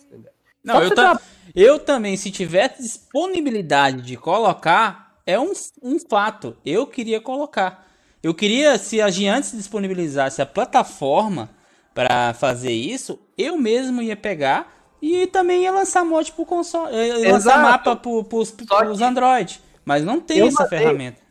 Não, 0.63 0.81
eu, 0.81 0.95
ta- 0.95 1.21
eu 1.53 1.77
também, 1.77 2.17
se 2.17 2.31
tiver 2.31 2.73
disponibilidade 2.79 4.01
de 4.01 4.17
colocar, 4.17 5.17
é 5.25 5.39
um, 5.39 5.51
um 5.81 5.99
fato. 5.99 6.57
Eu 6.65 6.87
queria 6.87 7.21
colocar. 7.21 7.85
Eu 8.23 8.33
queria, 8.33 8.77
se 8.77 8.99
a 9.01 9.09
Giantes 9.09 9.51
disponibilizasse 9.51 10.41
a 10.41 10.45
plataforma 10.45 11.49
para 11.93 12.33
fazer 12.33 12.71
isso, 12.71 13.19
eu 13.37 13.57
mesmo 13.57 14.01
ia 14.01 14.15
pegar 14.15 14.73
e 15.01 15.27
também 15.27 15.63
ia 15.63 15.71
lançar 15.71 16.03
mod 16.05 16.31
pro 16.31 16.45
console, 16.45 16.95
ia 16.95 17.31
lançar 17.33 17.61
mapa 17.61 17.95
pro, 17.95 18.23
pros, 18.23 18.49
pros 18.51 19.01
Android. 19.01 19.61
Mas 19.85 20.03
não 20.03 20.19
tem 20.21 20.47
essa 20.47 20.63
mandei- 20.63 20.79
ferramenta. 20.79 21.22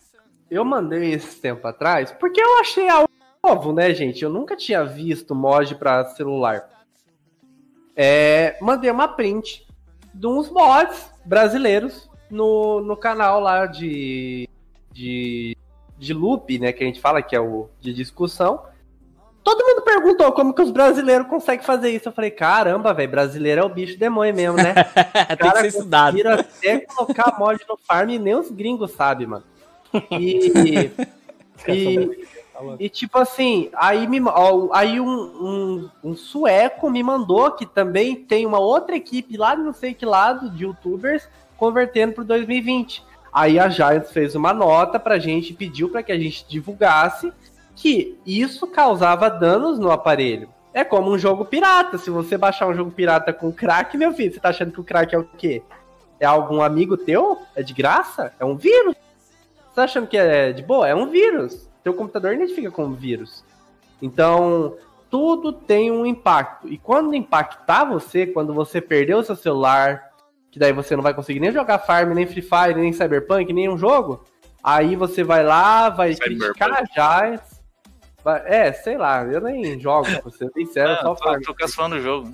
Eu 0.52 0.66
mandei 0.66 1.14
esse 1.14 1.40
tempo 1.40 1.66
atrás 1.66 2.12
porque 2.12 2.38
eu 2.38 2.60
achei 2.60 2.86
algo 2.86 3.08
novo, 3.42 3.72
né, 3.72 3.94
gente? 3.94 4.22
Eu 4.22 4.28
nunca 4.28 4.54
tinha 4.54 4.84
visto 4.84 5.34
mod 5.34 5.74
pra 5.76 6.04
celular. 6.10 6.68
É, 7.96 8.58
mandei 8.60 8.90
uma 8.90 9.08
print 9.08 9.66
de 10.12 10.26
uns 10.26 10.50
mods 10.50 11.10
brasileiros 11.24 12.10
no, 12.30 12.82
no 12.82 12.94
canal 12.98 13.40
lá 13.40 13.64
de, 13.64 14.46
de, 14.92 15.56
de 15.96 16.12
loop, 16.12 16.58
né? 16.58 16.70
Que 16.70 16.84
a 16.84 16.86
gente 16.86 17.00
fala 17.00 17.22
que 17.22 17.34
é 17.34 17.40
o 17.40 17.70
de 17.80 17.94
discussão. 17.94 18.62
Todo 19.42 19.64
mundo 19.64 19.80
perguntou 19.80 20.30
como 20.32 20.52
que 20.52 20.60
os 20.60 20.70
brasileiros 20.70 21.28
conseguem 21.28 21.64
fazer 21.64 21.88
isso. 21.88 22.10
Eu 22.10 22.12
falei, 22.12 22.30
caramba, 22.30 22.92
velho, 22.92 23.10
brasileiro 23.10 23.62
é 23.62 23.64
o 23.64 23.70
bicho 23.70 23.98
demônio 23.98 24.34
mesmo, 24.34 24.58
né? 24.58 24.74
tem 25.40 25.50
que 25.50 25.58
ser 25.60 25.66
estudado. 25.68 26.18
até 26.28 26.80
colocar 26.80 27.38
mod 27.38 27.58
no 27.66 27.78
farm 27.78 28.10
e 28.10 28.18
nem 28.18 28.34
os 28.34 28.50
gringos 28.50 28.90
sabem, 28.90 29.26
mano. 29.26 29.51
E, 30.10 30.93
e, 31.69 32.27
e, 32.78 32.89
tipo 32.89 33.19
assim, 33.19 33.70
aí, 33.74 34.06
me, 34.06 34.20
ó, 34.23 34.69
aí 34.73 35.01
um, 35.01 35.09
um, 35.09 35.90
um 36.05 36.16
sueco 36.16 36.90
me 36.90 37.02
mandou 37.02 37.51
que 37.52 37.66
também 37.66 38.16
tem 38.16 38.47
uma 38.47 38.59
outra 38.59 38.97
equipe 38.97 39.36
lá 39.36 39.55
de 39.55 39.62
não 39.62 39.73
sei 39.73 39.94
que 39.94 40.06
lado 40.06 40.51
de 40.51 40.64
youtubers 40.64 41.28
convertendo 41.56 42.14
pro 42.14 42.24
2020. 42.24 43.05
Aí 43.32 43.59
a 43.59 43.69
Giants 43.69 44.12
fez 44.12 44.35
uma 44.35 44.52
nota 44.52 45.01
pra 45.01 45.19
gente, 45.19 45.55
pediu 45.55 45.89
para 45.89 46.02
que 46.02 46.12
a 46.12 46.19
gente 46.19 46.44
divulgasse 46.47 47.32
que 47.74 48.19
isso 48.27 48.66
causava 48.66 49.31
danos 49.31 49.78
no 49.78 49.90
aparelho. 49.90 50.48
É 50.74 50.85
como 50.85 51.10
um 51.10 51.19
jogo 51.19 51.44
pirata. 51.44 51.98
Se 51.98 52.10
você 52.10 52.36
baixar 52.36 52.66
um 52.66 52.74
jogo 52.74 52.90
pirata 52.90 53.32
com 53.32 53.52
crack, 53.52 53.97
meu 53.97 54.12
filho, 54.12 54.32
você 54.32 54.40
tá 54.40 54.51
achando 54.51 54.73
que 54.73 54.81
o 54.81 54.85
crack 54.85 55.14
é 55.14 55.19
o 55.19 55.24
quê? 55.24 55.62
É 56.20 56.27
algum 56.27 56.62
amigo 56.62 56.97
teu? 56.97 57.39
É 57.55 57.62
de 57.62 57.73
graça? 57.73 58.32
É 58.39 58.44
um 58.44 58.56
vírus? 58.56 58.94
Você 59.72 59.76
tá 59.76 59.84
achando 59.84 60.06
que 60.06 60.18
é 60.18 60.52
de 60.52 60.62
boa? 60.62 60.86
É 60.86 60.94
um 60.94 61.08
vírus. 61.08 61.66
Teu 61.82 61.94
computador 61.94 62.34
identifica 62.34 62.70
como 62.70 62.94
vírus. 62.94 63.42
Então, 64.00 64.76
tudo 65.10 65.50
tem 65.52 65.90
um 65.90 66.04
impacto. 66.04 66.68
E 66.68 66.76
quando 66.76 67.14
impactar 67.14 67.84
você, 67.84 68.26
quando 68.26 68.52
você 68.52 68.80
perder 68.80 69.14
o 69.14 69.22
seu 69.22 69.34
celular, 69.34 70.10
que 70.50 70.58
daí 70.58 70.72
você 70.72 70.94
não 70.94 71.02
vai 71.02 71.14
conseguir 71.14 71.40
nem 71.40 71.50
jogar 71.52 71.78
Farm, 71.78 72.12
nem 72.12 72.26
Free 72.26 72.42
Fire, 72.42 72.74
nem 72.74 72.92
Cyberpunk, 72.92 73.50
nenhum 73.52 73.78
jogo, 73.78 74.24
aí 74.62 74.94
você 74.94 75.24
vai 75.24 75.42
lá, 75.42 75.88
vai 75.88 76.12
Cyberpunk. 76.14 76.52
criticar 76.58 76.84
já. 76.94 77.40
vai- 78.22 78.42
É, 78.44 78.72
sei 78.72 78.96
lá, 78.98 79.24
eu 79.24 79.40
nem 79.40 79.80
jogo, 79.80 80.06
pra 80.20 80.30
ser 80.30 80.50
sincero, 80.52 80.90
Ah, 80.92 80.98
só 81.02 81.14
tô, 81.14 81.24
Farm. 81.24 81.40
tô 81.42 81.54
caçando 81.54 81.96
o 81.96 82.00
jogo. 82.00 82.30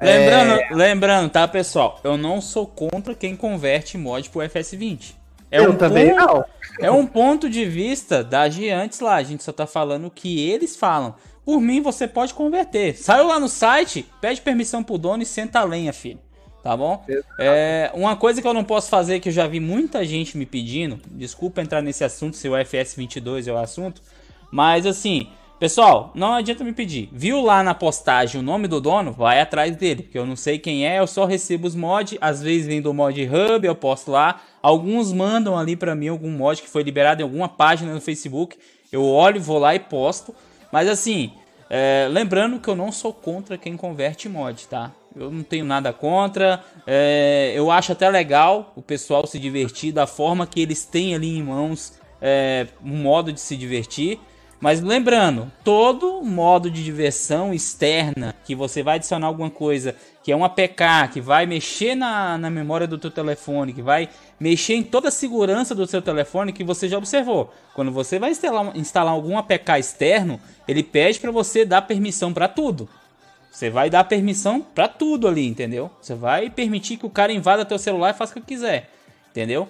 Lembrando, 0.00 0.60
lembrando, 0.76 1.30
tá, 1.30 1.46
pessoal? 1.46 2.00
Eu 2.02 2.16
não 2.16 2.40
sou 2.40 2.66
contra 2.66 3.14
quem 3.14 3.36
converte 3.36 3.96
mod 3.96 4.28
pro 4.30 4.40
FS20. 4.42 5.14
É 5.52 5.58
eu 5.60 5.70
um 5.70 5.76
também 5.76 6.10
ponto- 6.10 6.26
não. 6.26 6.44
É 6.80 6.90
um 6.90 7.06
ponto 7.06 7.48
de 7.48 7.64
vista 7.64 8.24
da 8.24 8.48
Giantes 8.48 8.98
lá. 9.00 9.14
A 9.16 9.22
gente 9.22 9.44
só 9.44 9.52
tá 9.52 9.66
falando 9.66 10.06
o 10.06 10.10
que 10.10 10.40
eles 10.50 10.74
falam. 10.74 11.14
Por 11.44 11.60
mim, 11.60 11.80
você 11.80 12.08
pode 12.08 12.34
converter. 12.34 12.96
Saiu 12.96 13.26
lá 13.26 13.38
no 13.38 13.48
site, 13.48 14.06
pede 14.20 14.40
permissão 14.40 14.82
pro 14.82 14.96
dono 14.98 15.22
e 15.22 15.26
senta 15.26 15.60
a 15.60 15.64
lenha, 15.64 15.92
filho. 15.92 16.18
Tá 16.62 16.76
bom? 16.76 17.04
É, 17.40 17.90
uma 17.92 18.14
coisa 18.16 18.40
que 18.40 18.46
eu 18.46 18.54
não 18.54 18.62
posso 18.64 18.88
fazer, 18.88 19.18
que 19.20 19.28
eu 19.28 19.32
já 19.32 19.46
vi 19.48 19.58
muita 19.60 20.04
gente 20.04 20.38
me 20.38 20.46
pedindo. 20.46 21.00
Desculpa 21.10 21.60
entrar 21.60 21.82
nesse 21.82 22.04
assunto, 22.04 22.36
se 22.36 22.48
o 22.48 22.52
FS22 22.52 23.48
é 23.48 23.52
o 23.52 23.58
assunto. 23.58 24.00
Mas 24.50 24.86
assim, 24.86 25.28
pessoal, 25.62 26.10
não 26.12 26.32
adianta 26.32 26.64
me 26.64 26.72
pedir. 26.72 27.08
Viu 27.12 27.40
lá 27.40 27.62
na 27.62 27.72
postagem 27.72 28.40
o 28.40 28.42
nome 28.42 28.66
do 28.66 28.80
dono? 28.80 29.12
Vai 29.12 29.40
atrás 29.40 29.76
dele. 29.76 30.02
Porque 30.02 30.18
eu 30.18 30.26
não 30.26 30.34
sei 30.34 30.58
quem 30.58 30.84
é, 30.84 30.98
eu 30.98 31.06
só 31.06 31.24
recebo 31.24 31.68
os 31.68 31.76
mods. 31.76 32.18
Às 32.20 32.42
vezes 32.42 32.66
vem 32.66 32.82
do 32.82 32.92
mod 32.92 33.16
Hub, 33.24 33.64
eu 33.64 33.74
posto 33.76 34.10
lá. 34.10 34.40
Alguns 34.60 35.12
mandam 35.12 35.56
ali 35.56 35.76
pra 35.76 35.94
mim 35.94 36.08
algum 36.08 36.32
mod 36.32 36.60
que 36.60 36.68
foi 36.68 36.82
liberado 36.82 37.20
em 37.20 37.22
alguma 37.22 37.48
página 37.48 37.94
no 37.94 38.00
Facebook. 38.00 38.58
Eu 38.90 39.04
olho, 39.04 39.40
vou 39.40 39.60
lá 39.60 39.72
e 39.72 39.78
posto. 39.78 40.34
Mas 40.72 40.88
assim, 40.88 41.32
é, 41.70 42.08
lembrando 42.10 42.58
que 42.58 42.66
eu 42.66 42.74
não 42.74 42.90
sou 42.90 43.12
contra 43.12 43.56
quem 43.56 43.76
converte 43.76 44.28
mod, 44.28 44.66
tá? 44.66 44.90
Eu 45.14 45.30
não 45.30 45.44
tenho 45.44 45.64
nada 45.64 45.92
contra. 45.92 46.60
é, 46.84 47.52
eu 47.54 47.70
acho 47.70 47.92
até 47.92 48.10
legal 48.10 48.72
o 48.74 48.82
pessoal 48.82 49.28
se 49.28 49.38
divertir 49.38 49.92
da 49.92 50.08
forma 50.08 50.44
que 50.44 50.60
eles 50.60 50.84
têm 50.84 51.14
ali 51.14 51.38
em 51.38 51.42
mãos 51.44 51.92
é, 52.20 52.66
um 52.84 52.96
modo 52.96 53.32
de 53.32 53.40
se 53.40 53.56
divertir. 53.56 54.18
Mas 54.62 54.80
lembrando, 54.80 55.50
todo 55.64 56.22
modo 56.22 56.70
de 56.70 56.84
diversão 56.84 57.52
externa 57.52 58.32
que 58.44 58.54
você 58.54 58.80
vai 58.80 58.94
adicionar 58.94 59.26
alguma 59.26 59.50
coisa 59.50 59.96
que 60.22 60.30
é 60.30 60.36
um 60.36 60.44
APK, 60.44 61.10
que 61.12 61.20
vai 61.20 61.46
mexer 61.46 61.96
na, 61.96 62.38
na 62.38 62.48
memória 62.48 62.86
do 62.86 62.96
teu 62.96 63.10
telefone, 63.10 63.72
que 63.72 63.82
vai 63.82 64.08
mexer 64.38 64.74
em 64.74 64.84
toda 64.84 65.08
a 65.08 65.10
segurança 65.10 65.74
do 65.74 65.84
seu 65.84 66.00
telefone, 66.00 66.52
que 66.52 66.62
você 66.62 66.88
já 66.88 66.96
observou. 66.96 67.52
Quando 67.74 67.90
você 67.90 68.20
vai 68.20 68.30
instalar, 68.30 68.76
instalar 68.76 69.12
algum 69.12 69.36
APK 69.36 69.80
externo, 69.80 70.40
ele 70.68 70.84
pede 70.84 71.18
para 71.18 71.32
você 71.32 71.64
dar 71.64 71.82
permissão 71.82 72.32
para 72.32 72.46
tudo. 72.46 72.88
Você 73.50 73.68
vai 73.68 73.90
dar 73.90 74.04
permissão 74.04 74.62
para 74.62 74.86
tudo 74.86 75.26
ali, 75.26 75.44
entendeu? 75.44 75.90
Você 76.00 76.14
vai 76.14 76.48
permitir 76.48 76.98
que 76.98 77.06
o 77.06 77.10
cara 77.10 77.32
invada 77.32 77.64
teu 77.64 77.80
celular 77.80 78.10
e 78.10 78.16
faça 78.16 78.30
o 78.30 78.34
que 78.40 78.54
quiser, 78.54 78.88
entendeu? 79.28 79.68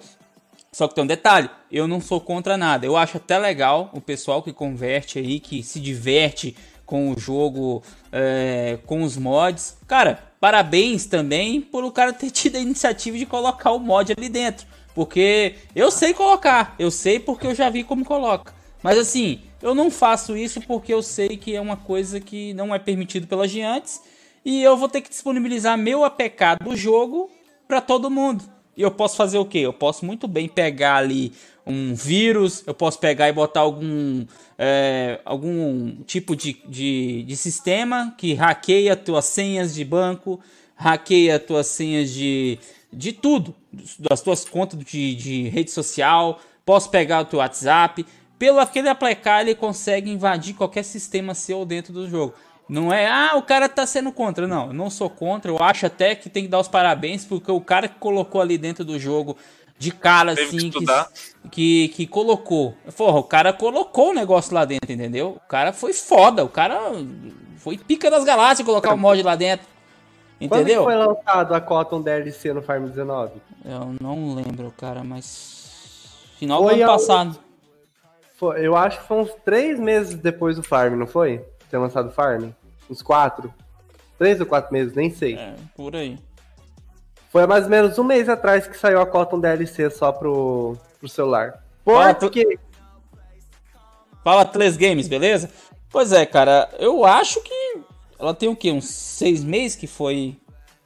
Só 0.73 0.87
que 0.87 0.95
tem 0.95 1.03
um 1.03 1.07
detalhe, 1.07 1.49
eu 1.71 1.87
não 1.87 2.01
sou 2.01 2.19
contra 2.19 2.57
nada. 2.57 2.83
Eu 2.83 2.97
acho 2.97 3.17
até 3.17 3.37
legal 3.37 3.91
o 3.93 4.01
pessoal 4.01 4.41
que 4.41 4.51
converte 4.51 5.19
aí, 5.19 5.39
que 5.39 5.61
se 5.61 5.79
diverte 5.79 6.55
com 6.83 7.11
o 7.11 7.19
jogo, 7.19 7.83
é, 8.11 8.79
com 8.87 9.03
os 9.03 9.15
mods. 9.15 9.77
Cara, 9.87 10.23
parabéns 10.39 11.05
também 11.05 11.61
por 11.61 11.83
o 11.83 11.91
cara 11.91 12.11
ter 12.11 12.29
tido 12.31 12.55
a 12.55 12.59
iniciativa 12.59 13.15
de 13.15 13.25
colocar 13.27 13.71
o 13.71 13.79
mod 13.79 14.13
ali 14.17 14.27
dentro. 14.27 14.65
Porque 14.95 15.55
eu 15.75 15.91
sei 15.91 16.11
colocar, 16.11 16.75
eu 16.79 16.89
sei 16.89 17.19
porque 17.19 17.45
eu 17.45 17.53
já 17.53 17.69
vi 17.69 17.83
como 17.83 18.03
coloca. 18.03 18.51
Mas 18.81 18.97
assim, 18.97 19.41
eu 19.61 19.75
não 19.75 19.91
faço 19.91 20.35
isso 20.35 20.59
porque 20.61 20.91
eu 20.91 21.03
sei 21.03 21.37
que 21.37 21.55
é 21.55 21.61
uma 21.61 21.77
coisa 21.77 22.19
que 22.19 22.51
não 22.55 22.73
é 22.73 22.79
permitido 22.79 23.27
pelas 23.27 23.51
Giantes. 23.51 24.01
E 24.43 24.61
eu 24.63 24.75
vou 24.75 24.89
ter 24.89 25.01
que 25.01 25.09
disponibilizar 25.09 25.77
meu 25.77 26.03
APK 26.03 26.57
do 26.63 26.75
jogo 26.75 27.29
para 27.67 27.79
todo 27.79 28.09
mundo. 28.09 28.43
E 28.75 28.81
eu 28.81 28.91
posso 28.91 29.15
fazer 29.15 29.37
o 29.37 29.45
que? 29.45 29.59
Eu 29.59 29.73
posso 29.73 30.05
muito 30.05 30.27
bem 30.27 30.47
pegar 30.47 30.95
ali 30.95 31.31
um 31.65 31.93
vírus, 31.93 32.63
eu 32.65 32.73
posso 32.73 32.99
pegar 32.99 33.29
e 33.29 33.31
botar 33.31 33.61
algum, 33.61 34.25
é, 34.57 35.19
algum 35.23 35.95
tipo 36.03 36.35
de, 36.35 36.57
de, 36.67 37.23
de 37.23 37.35
sistema 37.37 38.13
que 38.17 38.33
hackeia 38.33 38.95
tuas 38.95 39.25
senhas 39.25 39.73
de 39.73 39.85
banco, 39.85 40.39
hackeia 40.75 41.39
tuas 41.39 41.67
senhas 41.67 42.09
de, 42.09 42.59
de 42.91 43.13
tudo, 43.13 43.55
das 43.99 44.21
tuas 44.21 44.43
contas 44.43 44.79
de, 44.79 45.15
de 45.15 45.49
rede 45.49 45.71
social, 45.71 46.39
posso 46.65 46.89
pegar 46.89 47.21
o 47.21 47.25
teu 47.25 47.39
WhatsApp. 47.39 48.05
Pelo 48.37 48.59
aquele 48.59 48.89
aplicar, 48.89 49.41
ele 49.41 49.55
consegue 49.55 50.11
invadir 50.11 50.55
qualquer 50.55 50.83
sistema 50.83 51.33
seu 51.33 51.65
dentro 51.65 51.93
do 51.93 52.09
jogo. 52.09 52.33
Não 52.69 52.91
é, 52.93 53.07
ah, 53.07 53.33
o 53.35 53.41
cara 53.43 53.67
tá 53.67 53.85
sendo 53.85 54.11
contra. 54.11 54.47
Não, 54.47 54.67
eu 54.67 54.73
não 54.73 54.89
sou 54.89 55.09
contra. 55.09 55.51
Eu 55.51 55.57
acho 55.61 55.85
até 55.85 56.15
que 56.15 56.29
tem 56.29 56.43
que 56.43 56.49
dar 56.49 56.59
os 56.59 56.67
parabéns, 56.67 57.25
porque 57.25 57.51
o 57.51 57.59
cara 57.61 57.87
que 57.87 57.95
colocou 57.99 58.41
ali 58.41 58.57
dentro 58.57 58.85
do 58.85 58.97
jogo, 58.97 59.37
de 59.77 59.91
cara 59.91 60.33
Teve 60.33 60.49
que 60.49 60.57
assim, 60.57 60.67
estudar. 60.69 61.07
que, 61.51 61.89
que 61.89 62.07
colocou. 62.07 62.73
Porra, 62.95 63.19
o 63.19 63.23
cara 63.23 63.51
colocou 63.51 64.11
o 64.11 64.13
negócio 64.13 64.53
lá 64.55 64.63
dentro, 64.65 64.91
entendeu? 64.91 65.39
O 65.43 65.47
cara 65.47 65.73
foi 65.73 65.91
foda. 65.93 66.43
O 66.45 66.49
cara 66.49 66.79
foi 67.57 67.77
pica 67.77 68.09
das 68.09 68.23
galáxias 68.23 68.65
colocar 68.65 68.93
o 68.93 68.97
mod 68.97 69.21
lá 69.21 69.35
dentro. 69.35 69.67
Quando 70.39 70.49
que 70.49 70.55
Entendeu? 70.61 70.83
foi 70.83 70.95
lançado 70.95 71.53
a 71.53 71.61
Cotton 71.61 72.01
DLC 72.01 72.51
no 72.53 72.61
Farm 72.61 72.85
19? 72.87 73.31
Eu 73.63 73.95
não 74.01 74.35
lembro, 74.35 74.73
cara, 74.77 75.03
mas. 75.03 75.53
Final 76.37 76.63
Foi 76.63 76.75
do 76.75 76.81
ano 76.81 76.91
a- 76.91 76.93
passado. 76.93 77.39
Foi- 78.37 78.65
eu 78.65 78.75
acho 78.75 78.99
que 78.99 79.07
foi 79.07 79.17
uns 79.21 79.31
três 79.45 79.79
meses 79.79 80.15
depois 80.15 80.55
do 80.57 80.63
Farm, 80.63 80.95
não 80.97 81.07
foi? 81.07 81.41
Ter 81.73 81.79
lançado 81.79 82.09
o 82.09 82.11
Farm? 82.11 82.51
Uns 82.87 83.01
quatro? 83.01 83.51
Três 84.19 84.39
ou 84.39 84.45
quatro 84.45 84.71
meses, 84.71 84.93
nem 84.93 85.09
sei. 85.09 85.33
É, 85.33 85.55
por 85.75 85.95
aí. 85.95 86.19
Foi 87.31 87.47
mais 87.47 87.63
ou 87.63 87.69
menos 87.71 87.97
um 87.97 88.03
mês 88.03 88.29
atrás 88.29 88.67
que 88.67 88.77
saiu 88.77 89.01
a 89.01 89.07
Cotton 89.07 89.39
DLC 89.39 89.89
só 89.89 90.11
pro, 90.11 90.77
pro 90.99 91.09
celular. 91.09 91.63
Porque 92.19 92.59
Fala 94.23 94.45
3 94.45 94.77
Games, 94.77 95.07
beleza? 95.07 95.49
Pois 95.89 96.11
é, 96.11 96.27
cara, 96.27 96.69
eu 96.77 97.03
acho 97.05 97.41
que 97.41 97.79
ela 98.19 98.35
tem 98.35 98.49
o 98.49 98.55
quê? 98.55 98.71
Uns 98.71 98.85
seis 98.85 99.43
meses 99.43 99.75
que 99.75 99.87
foi 99.87 100.37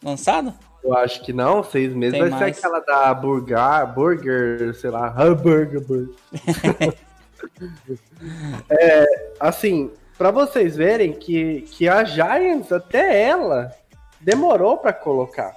lançada? 0.02 0.56
eu 0.82 0.96
acho 0.96 1.22
que 1.22 1.34
não, 1.34 1.66
seis 1.66 1.94
meses 1.94 2.14
Tem 2.14 2.30
vai 2.30 2.40
mais. 2.40 2.56
ser 2.56 2.66
aquela 2.66 2.80
da 2.80 3.14
Burger, 3.14 3.94
Burger, 3.94 4.74
sei 4.74 4.90
lá, 4.90 5.10
Hamburger. 5.10 5.86
Burger. 5.86 6.16
é, 8.72 9.34
assim, 9.38 9.92
pra 10.18 10.32
vocês 10.32 10.76
verem 10.76 11.14
que, 11.14 11.62
que 11.62 11.88
a 11.88 12.04
Giants, 12.04 12.72
até 12.72 13.24
ela, 13.24 13.72
demorou 14.20 14.78
pra 14.78 14.92
colocar. 14.92 15.56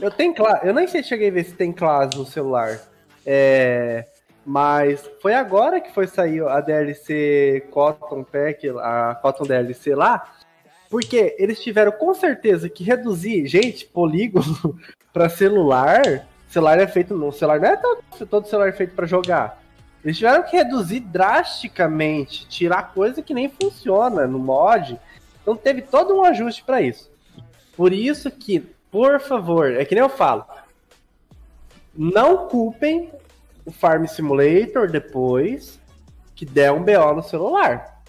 Eu 0.00 0.10
tenho 0.10 0.34
classe, 0.34 0.66
eu 0.66 0.74
nem 0.74 0.86
sei 0.86 1.02
se 1.02 1.08
cheguei 1.08 1.28
a 1.28 1.32
ver 1.32 1.44
se 1.44 1.54
tem 1.54 1.72
classe 1.72 2.16
no 2.16 2.26
celular. 2.26 2.78
É, 3.26 4.06
mas 4.44 5.08
foi 5.20 5.34
agora 5.34 5.80
que 5.80 5.92
foi 5.92 6.06
sair 6.06 6.42
a 6.42 6.60
DLC 6.60 7.66
Cotton 7.70 8.24
Pack, 8.24 8.68
a 8.78 9.18
Cotton 9.20 9.44
DLC 9.44 9.94
lá, 9.94 10.34
porque 10.88 11.34
eles 11.38 11.60
tiveram 11.60 11.92
com 11.92 12.14
certeza 12.14 12.68
que 12.68 12.84
reduzir, 12.84 13.46
gente, 13.46 13.86
polígono 13.86 14.78
pra 15.12 15.28
celular. 15.28 16.26
Celular 16.48 16.78
é 16.78 16.86
feito 16.86 17.14
no 17.14 17.30
celular 17.30 17.60
não 17.60 17.68
é 17.68 17.76
todo, 17.76 18.26
todo 18.26 18.48
celular 18.48 18.68
é 18.68 18.72
feito 18.72 18.94
pra 18.94 19.06
jogar. 19.06 19.57
Eles 20.04 20.16
tiveram 20.16 20.42
que 20.44 20.56
reduzir 20.56 21.00
drasticamente, 21.00 22.46
tirar 22.46 22.94
coisa 22.94 23.22
que 23.22 23.34
nem 23.34 23.48
funciona 23.48 24.26
no 24.26 24.38
mod. 24.38 24.98
Então 25.42 25.56
teve 25.56 25.82
todo 25.82 26.14
um 26.14 26.24
ajuste 26.24 26.62
pra 26.62 26.80
isso. 26.80 27.10
Por 27.76 27.92
isso 27.92 28.30
que, 28.30 28.60
por 28.90 29.20
favor, 29.20 29.72
é 29.72 29.84
que 29.84 29.94
nem 29.94 30.02
eu 30.02 30.08
falo, 30.08 30.44
não 31.94 32.48
culpem 32.48 33.10
o 33.64 33.70
Farm 33.70 34.06
Simulator 34.06 34.90
depois 34.90 35.80
que 36.34 36.46
der 36.46 36.72
um 36.72 36.82
BO 36.82 37.14
no 37.14 37.22
celular. 37.22 38.02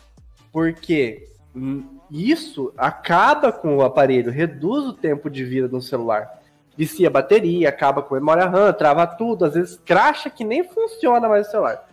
Porque 0.51 1.27
hum, 1.55 1.99
isso 2.11 2.71
acaba 2.77 3.51
com 3.51 3.77
o 3.77 3.81
aparelho, 3.81 4.31
reduz 4.31 4.85
o 4.85 4.93
tempo 4.93 5.29
de 5.29 5.43
vida 5.43 5.67
do 5.67 5.81
celular. 5.81 6.38
Vicia 6.79 7.09
a 7.09 7.11
bateria, 7.11 7.67
acaba 7.67 8.01
com 8.01 8.15
a 8.15 8.19
memória 8.21 8.45
RAM, 8.45 8.71
trava 8.71 9.05
tudo, 9.05 9.43
às 9.43 9.53
vezes 9.53 9.77
cracha 9.85 10.29
que 10.29 10.45
nem 10.45 10.63
funciona 10.63 11.27
mais 11.27 11.45
o 11.45 11.51
celular. 11.51 11.85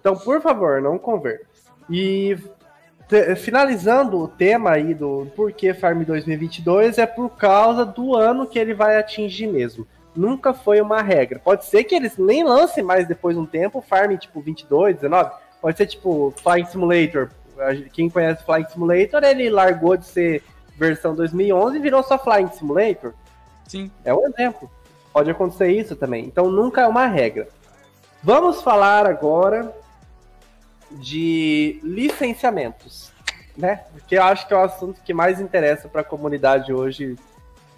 Então, 0.00 0.16
por 0.16 0.40
favor, 0.40 0.80
não 0.80 0.96
converta. 0.96 1.44
E 1.90 2.38
finalizando 3.36 4.18
o 4.18 4.26
tema 4.26 4.70
aí 4.70 4.94
do 4.94 5.26
porquê 5.36 5.74
Farm 5.74 6.02
2022 6.02 6.96
é 6.96 7.04
por 7.04 7.28
causa 7.36 7.84
do 7.84 8.16
ano 8.16 8.46
que 8.46 8.58
ele 8.58 8.72
vai 8.72 8.96
atingir 8.96 9.46
mesmo. 9.46 9.86
nunca 10.16 10.54
foi 10.54 10.80
uma 10.80 11.02
regra. 11.02 11.38
Pode 11.38 11.66
ser 11.66 11.84
que 11.84 11.94
eles 11.94 12.16
nem 12.16 12.42
lancem 12.42 12.82
mais 12.82 13.06
depois 13.06 13.36
de 13.36 13.42
um 13.42 13.46
tempo, 13.46 13.82
farmem 13.86 14.16
tipo 14.16 14.40
22, 14.40 14.96
19. 14.96 15.30
Pode 15.60 15.76
ser 15.76 15.86
tipo 15.86 16.32
Flying 16.42 16.66
Simulator. 16.66 17.28
Quem 17.92 18.08
conhece 18.08 18.44
Flying 18.44 18.66
Simulator, 18.68 19.22
ele 19.24 19.50
largou 19.50 19.94
de 19.94 20.06
ser 20.06 20.42
versão 20.76 21.14
2011 21.14 21.76
e 21.76 21.80
virou 21.80 22.02
só 22.02 22.18
Flying 22.18 22.48
Simulator. 22.48 23.12
Sim. 23.68 23.90
É 24.04 24.12
um 24.14 24.26
exemplo. 24.26 24.70
Pode 25.12 25.30
acontecer 25.30 25.70
isso 25.70 25.94
também. 25.96 26.24
Então 26.24 26.50
nunca 26.50 26.82
é 26.82 26.86
uma 26.86 27.06
regra. 27.06 27.48
Vamos 28.22 28.62
falar 28.62 29.06
agora 29.06 29.74
de 30.90 31.80
licenciamentos, 31.82 33.10
né? 33.56 33.84
Porque 33.92 34.16
eu 34.16 34.22
acho 34.22 34.46
que 34.46 34.54
é 34.54 34.56
o 34.56 34.60
assunto 34.62 35.00
que 35.02 35.12
mais 35.14 35.40
interessa 35.40 35.88
para 35.88 36.02
a 36.02 36.04
comunidade 36.04 36.72
hoje 36.72 37.16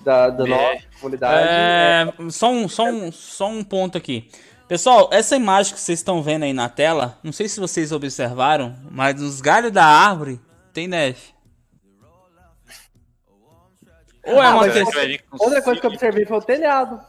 da, 0.01 0.31
da 0.31 0.45
É. 0.45 0.49
nossa 0.49 0.85
comunidade. 1.01 1.49
É, 1.49 2.31
só, 2.31 2.51
um, 2.51 2.69
só, 2.69 2.85
um, 2.85 3.11
só 3.13 3.49
um 3.49 3.63
ponto 3.65 3.97
aqui. 3.97 4.29
Pessoal, 4.69 5.09
essa 5.13 5.37
imagem 5.37 5.75
que 5.75 5.81
vocês 5.81 5.99
estão 5.99 6.23
vendo 6.23 6.45
aí 6.45 6.53
na 6.53 6.69
tela, 6.69 7.19
não 7.23 7.33
sei 7.33 7.49
se 7.49 7.61
vocês 7.61 7.93
observaram, 7.93 8.75
mas 8.91 9.21
nos 9.21 9.41
galhos 9.41 9.71
da 9.71 9.85
árvore 9.85 10.41
tem 10.73 10.89
neve. 10.89 11.34
Ou 14.27 14.43
é 14.43 14.47
Ah, 14.47 14.51
uma 14.51 14.61
mas 14.67 14.73
questão... 14.73 15.03
Outra 15.39 15.63
coisa 15.63 15.81
que 15.81 15.87
eu 15.87 15.91
observei 15.91 16.25
foi 16.27 16.37
o 16.39 16.43
telhado. 16.43 17.01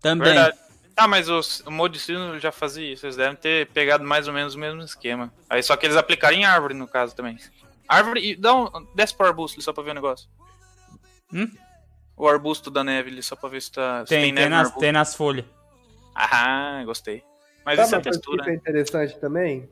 Também. 0.00 0.32
Verdade. 0.32 0.58
Tá, 0.94 1.08
mas 1.08 1.28
os- 1.28 1.60
o 1.60 1.70
Modicino 1.70 2.38
já 2.38 2.52
fazia 2.52 2.92
isso. 2.92 3.06
Eles 3.06 3.16
devem 3.16 3.34
ter 3.36 3.66
pegado 3.68 4.04
mais 4.04 4.28
ou 4.28 4.34
menos 4.34 4.54
o 4.54 4.58
mesmo 4.58 4.82
esquema. 4.82 5.32
Aí 5.48 5.62
só 5.62 5.76
que 5.76 5.86
eles 5.86 5.96
aplicaram 5.96 6.36
em 6.36 6.44
árvore, 6.44 6.74
no 6.74 6.86
caso, 6.86 7.14
também. 7.14 7.38
Árvore 7.88 8.20
e 8.32 8.36
dá 8.36 8.54
um. 8.54 8.86
Desce 8.94 9.14
pro 9.16 9.26
arbusto 9.26 9.60
só 9.62 9.72
pra 9.72 9.82
ver 9.82 9.90
o 9.92 9.94
negócio. 9.94 10.28
Hum? 11.32 11.50
O 12.16 12.28
arbusto 12.28 12.70
da 12.70 12.84
neve 12.84 13.10
ali, 13.10 13.22
só 13.22 13.34
pra 13.34 13.48
ver 13.48 13.62
se, 13.62 13.72
tá, 13.72 14.00
se 14.04 14.10
Tem, 14.10 14.24
tem, 14.26 14.34
tem, 14.34 14.48
nas, 14.48 14.70
tem 14.76 14.92
nas 14.92 15.14
folhas. 15.14 15.46
Ah, 16.14 16.82
gostei. 16.84 17.24
Mas 17.64 17.76
Sabe 17.76 17.86
isso 17.86 17.96
é 17.96 18.00
textura, 18.00 18.44
que 18.44 18.50
é 18.50 18.52
né? 18.52 18.58
interessante 18.58 19.18
também? 19.18 19.68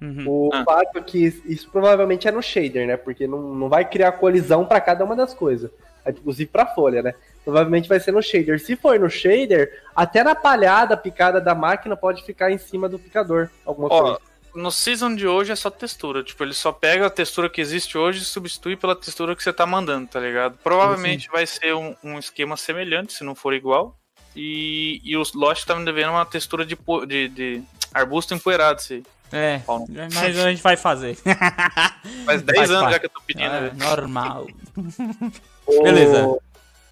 Uhum. 0.00 0.24
O 0.26 0.50
Ah. 0.52 0.64
fato 0.64 1.02
que 1.02 1.24
isso 1.46 1.70
provavelmente 1.70 2.28
é 2.28 2.30
no 2.32 2.42
shader, 2.42 2.86
né? 2.86 2.96
Porque 2.96 3.26
não, 3.26 3.40
não 3.54 3.68
vai 3.68 3.84
criar 3.88 4.12
colisão 4.12 4.64
para 4.66 4.80
cada 4.80 5.04
uma 5.04 5.16
das 5.16 5.32
coisas. 5.32 5.70
É, 6.04 6.10
Inclusive 6.10 6.50
pra 6.50 6.66
folha, 6.66 7.02
né? 7.02 7.14
Provavelmente 7.44 7.88
vai 7.88 7.98
ser 8.00 8.12
no 8.12 8.22
shader. 8.22 8.60
Se 8.60 8.76
for 8.76 8.98
no 8.98 9.08
shader, 9.08 9.82
até 9.94 10.22
na 10.24 10.34
palhada 10.34 10.96
picada 10.96 11.40
da 11.40 11.54
máquina 11.54 11.96
pode 11.96 12.24
ficar 12.24 12.50
em 12.50 12.58
cima 12.58 12.88
do 12.88 12.98
picador. 12.98 13.48
Alguma 13.64 13.88
Ó, 13.90 14.02
coisa. 14.02 14.18
no 14.54 14.70
season 14.70 15.14
de 15.14 15.26
hoje 15.26 15.52
é 15.52 15.56
só 15.56 15.70
textura. 15.70 16.22
Tipo, 16.22 16.42
ele 16.44 16.52
só 16.54 16.72
pega 16.72 17.06
a 17.06 17.10
textura 17.10 17.48
que 17.48 17.60
existe 17.60 17.96
hoje 17.96 18.20
e 18.22 18.24
substitui 18.24 18.76
pela 18.76 18.94
textura 18.96 19.34
que 19.34 19.42
você 19.42 19.52
tá 19.52 19.64
mandando, 19.64 20.06
tá 20.08 20.20
ligado? 20.20 20.58
Provavelmente 20.62 21.28
vai 21.30 21.46
ser 21.46 21.74
um, 21.74 21.94
um 22.04 22.18
esquema 22.18 22.56
semelhante, 22.56 23.12
se 23.12 23.24
não 23.24 23.34
for 23.34 23.54
igual. 23.54 23.96
E, 24.34 25.00
e 25.04 25.16
os 25.16 25.32
Lost 25.32 25.64
tá 25.64 25.74
me 25.74 25.84
devendo 25.84 26.10
uma 26.10 26.26
textura 26.26 26.66
de, 26.66 26.76
de, 27.06 27.28
de 27.28 27.62
arbusto 27.94 28.34
empoeirado, 28.34 28.82
se 28.82 29.02
É, 29.32 29.58
Paulo. 29.58 29.86
mas 29.90 30.38
a 30.38 30.50
gente 30.50 30.62
vai 30.62 30.76
fazer. 30.76 31.16
Faz 32.24 32.42
10 32.42 32.58
Faz 32.58 32.70
anos 32.70 32.82
parte. 32.82 32.92
já 32.92 32.98
que 33.00 33.06
eu 33.06 33.10
tô 33.10 33.20
pedindo. 33.22 33.44
É, 33.44 33.60
né? 33.60 33.72
normal. 33.74 34.46
Beleza. 35.82 36.38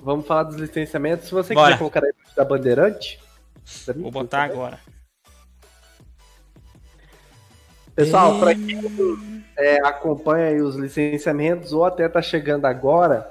Vamos 0.01 0.27
falar 0.27 0.45
dos 0.45 0.57
licenciamentos. 0.57 1.29
Se 1.29 1.35
você 1.35 1.55
Bora. 1.55 1.69
quiser 1.69 1.79
colocar 1.79 2.05
aí 2.05 2.13
da 2.37 2.45
Bandeirante. 2.45 3.21
Vou 3.97 4.11
botar 4.11 4.43
agora. 4.43 4.79
Pessoal, 7.95 8.41
para 8.41 8.55
quem 8.55 9.45
é, 9.57 9.77
acompanha 9.87 10.49
aí 10.49 10.61
os 10.61 10.75
licenciamentos 10.75 11.73
ou 11.73 11.85
até 11.85 12.09
tá 12.09 12.21
chegando 12.21 12.67
agora, 12.67 13.31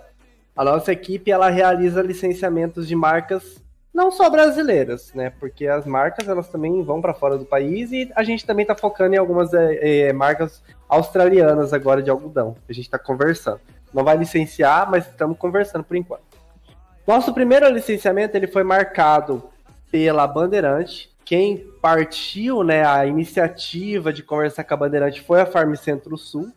a 0.56 0.64
nossa 0.64 0.92
equipe 0.92 1.30
ela 1.30 1.50
realiza 1.50 2.02
licenciamentos 2.02 2.88
de 2.88 2.96
marcas 2.96 3.62
não 3.94 4.10
só 4.10 4.30
brasileiras, 4.30 5.14
né? 5.14 5.32
Porque 5.40 5.68
as 5.68 5.86
marcas 5.86 6.28
elas 6.28 6.48
também 6.48 6.82
vão 6.84 7.00
para 7.00 7.14
fora 7.14 7.38
do 7.38 7.46
país 7.46 7.92
e 7.92 8.12
a 8.16 8.24
gente 8.24 8.46
também 8.46 8.66
tá 8.66 8.76
focando 8.76 9.14
em 9.14 9.18
algumas 9.18 9.54
é, 9.54 10.08
é, 10.08 10.14
marcas 10.14 10.64
australianas 10.90 11.74
agora 11.74 12.02
de 12.02 12.10
algodão. 12.10 12.56
A 12.68 12.74
gente 12.74 12.90
tá 12.90 12.98
conversando. 12.98 13.60
Não 13.94 14.04
vai 14.04 14.18
licenciar, 14.18 14.90
mas 14.90 15.08
estamos 15.08 15.38
conversando 15.38 15.84
por 15.84 15.96
enquanto. 15.96 16.24
Nosso 17.06 17.34
primeiro 17.34 17.70
licenciamento 17.70 18.36
ele 18.36 18.48
foi 18.48 18.64
marcado 18.64 19.44
pela 19.92 20.26
Bandeirante. 20.26 21.12
Quem 21.24 21.58
partiu, 21.80 22.64
né, 22.64 22.86
a 22.86 23.06
iniciativa 23.06 24.12
de 24.12 24.24
conversar 24.24 24.64
com 24.64 24.74
a 24.74 24.78
Bandeirante 24.78 25.22
foi 25.22 25.40
a 25.40 25.46
Farm 25.46 25.76
Centro-Sul. 25.76 26.52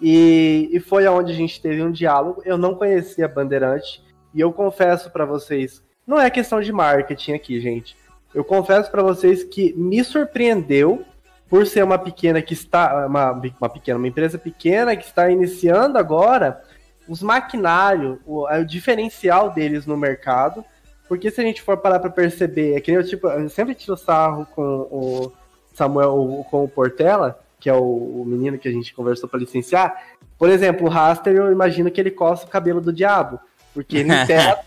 E, 0.00 0.68
e 0.72 0.80
foi 0.80 1.06
onde 1.06 1.32
a 1.32 1.34
gente 1.34 1.60
teve 1.60 1.82
um 1.82 1.92
diálogo. 1.92 2.42
Eu 2.44 2.58
não 2.58 2.74
conhecia 2.74 3.26
a 3.26 3.28
Bandeirante 3.28 4.02
e 4.34 4.40
eu 4.40 4.52
confesso 4.52 5.10
para 5.10 5.24
vocês, 5.24 5.82
não 6.08 6.18
é 6.18 6.30
questão 6.30 6.62
de 6.62 6.72
marketing 6.72 7.34
aqui, 7.34 7.60
gente. 7.60 7.94
Eu 8.34 8.42
confesso 8.42 8.90
para 8.90 9.02
vocês 9.02 9.44
que 9.44 9.74
me 9.74 10.02
surpreendeu 10.02 11.04
por 11.50 11.66
ser 11.66 11.84
uma 11.84 11.98
pequena 11.98 12.40
que 12.40 12.54
está 12.54 13.06
uma, 13.06 13.32
uma 13.32 13.68
pequena, 13.68 13.98
uma 13.98 14.08
empresa 14.08 14.38
pequena 14.38 14.96
que 14.96 15.04
está 15.04 15.30
iniciando 15.30 15.98
agora 15.98 16.62
os 17.06 17.22
maquinários, 17.22 18.18
o, 18.26 18.46
o 18.46 18.64
diferencial 18.64 19.50
deles 19.50 19.84
no 19.84 19.98
mercado. 19.98 20.64
Porque 21.06 21.30
se 21.30 21.42
a 21.42 21.44
gente 21.44 21.60
for 21.60 21.76
parar 21.76 21.98
para 21.98 22.10
perceber, 22.10 22.74
é 22.74 22.80
que 22.80 22.90
nem 22.90 23.00
eu, 23.00 23.06
tipo, 23.06 23.26
eu 23.28 23.48
sempre 23.50 23.74
tiro 23.74 23.96
sarro 23.96 24.46
com 24.54 24.62
o 24.62 25.32
Samuel, 25.74 26.46
com 26.50 26.64
o 26.64 26.68
Portela, 26.68 27.38
que 27.60 27.68
é 27.68 27.74
o, 27.74 27.82
o 28.22 28.24
menino 28.26 28.58
que 28.58 28.68
a 28.68 28.72
gente 28.72 28.94
conversou 28.94 29.28
para 29.28 29.40
licenciar. 29.40 30.02
Por 30.38 30.48
exemplo, 30.48 30.86
o 30.86 30.90
Raster, 30.90 31.34
eu 31.34 31.52
imagino 31.52 31.90
que 31.90 32.00
ele 32.00 32.10
coça 32.10 32.46
o 32.46 32.48
cabelo 32.48 32.80
do 32.80 32.92
diabo, 32.92 33.38
porque 33.74 33.98
ele 33.98 34.12
enterra. 34.12 34.58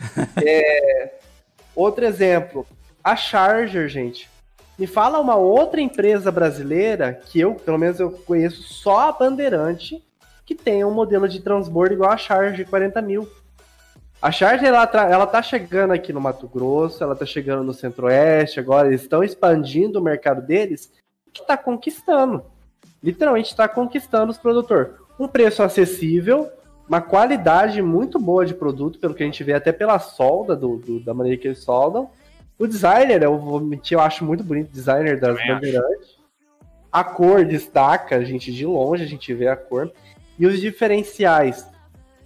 É, 0.42 1.14
outro 1.74 2.04
exemplo, 2.04 2.66
a 3.04 3.14
Charger, 3.16 3.88
gente. 3.88 4.28
Me 4.78 4.86
fala 4.86 5.20
uma 5.20 5.36
outra 5.36 5.80
empresa 5.80 6.32
brasileira 6.32 7.20
que 7.26 7.38
eu, 7.38 7.54
pelo 7.54 7.78
menos 7.78 8.00
eu 8.00 8.10
conheço 8.10 8.62
só 8.62 9.08
a 9.08 9.12
Bandeirante, 9.12 10.02
que 10.46 10.54
tem 10.54 10.84
um 10.84 10.90
modelo 10.90 11.28
de 11.28 11.40
transbordo 11.40 11.94
igual 11.94 12.10
a 12.10 12.16
Charger 12.16 12.66
40 12.68 13.02
mil. 13.02 13.28
A 14.22 14.30
Charger, 14.30 14.68
ela, 14.68 14.90
ela 15.10 15.26
tá 15.26 15.42
chegando 15.42 15.92
aqui 15.92 16.12
no 16.12 16.20
Mato 16.20 16.48
Grosso, 16.48 17.02
ela 17.02 17.14
tá 17.14 17.24
chegando 17.24 17.62
no 17.62 17.72
Centro-Oeste, 17.72 18.60
agora 18.60 18.88
eles 18.88 19.02
estão 19.02 19.22
expandindo 19.22 19.98
o 19.98 20.02
mercado 20.02 20.42
deles, 20.42 20.90
que 21.32 21.46
tá 21.46 21.56
conquistando. 21.56 22.42
Literalmente 23.02 23.56
tá 23.56 23.68
conquistando 23.68 24.30
os 24.30 24.38
produtores. 24.38 24.92
Um 25.18 25.28
preço 25.28 25.62
acessível, 25.62 26.50
uma 26.90 27.00
qualidade 27.00 27.80
muito 27.80 28.18
boa 28.18 28.44
de 28.44 28.52
produto, 28.52 28.98
pelo 28.98 29.14
que 29.14 29.22
a 29.22 29.26
gente 29.26 29.44
vê 29.44 29.52
até 29.52 29.70
pela 29.70 30.00
solda, 30.00 30.56
do, 30.56 30.76
do- 30.78 30.98
da 30.98 31.14
maneira 31.14 31.40
que 31.40 31.46
eles 31.46 31.62
soldam. 31.62 32.10
O 32.58 32.66
designer, 32.66 33.22
eu 33.22 33.38
vou 33.38 33.60
mentir, 33.60 33.96
eu 33.96 34.00
acho 34.00 34.24
muito 34.24 34.42
bonito 34.42 34.70
o 34.70 34.72
designer 34.72 35.20
das 35.20 35.36
Também 35.36 35.44
acho. 35.52 35.54
bandeirantes. 35.54 36.16
A 36.90 37.04
cor 37.04 37.44
destaca, 37.44 38.16
a 38.16 38.24
gente 38.24 38.52
de 38.52 38.66
longe 38.66 39.04
a 39.04 39.06
gente 39.06 39.32
vê 39.32 39.46
a 39.46 39.54
cor. 39.54 39.92
E 40.36 40.44
os 40.46 40.60
diferenciais. 40.60 41.64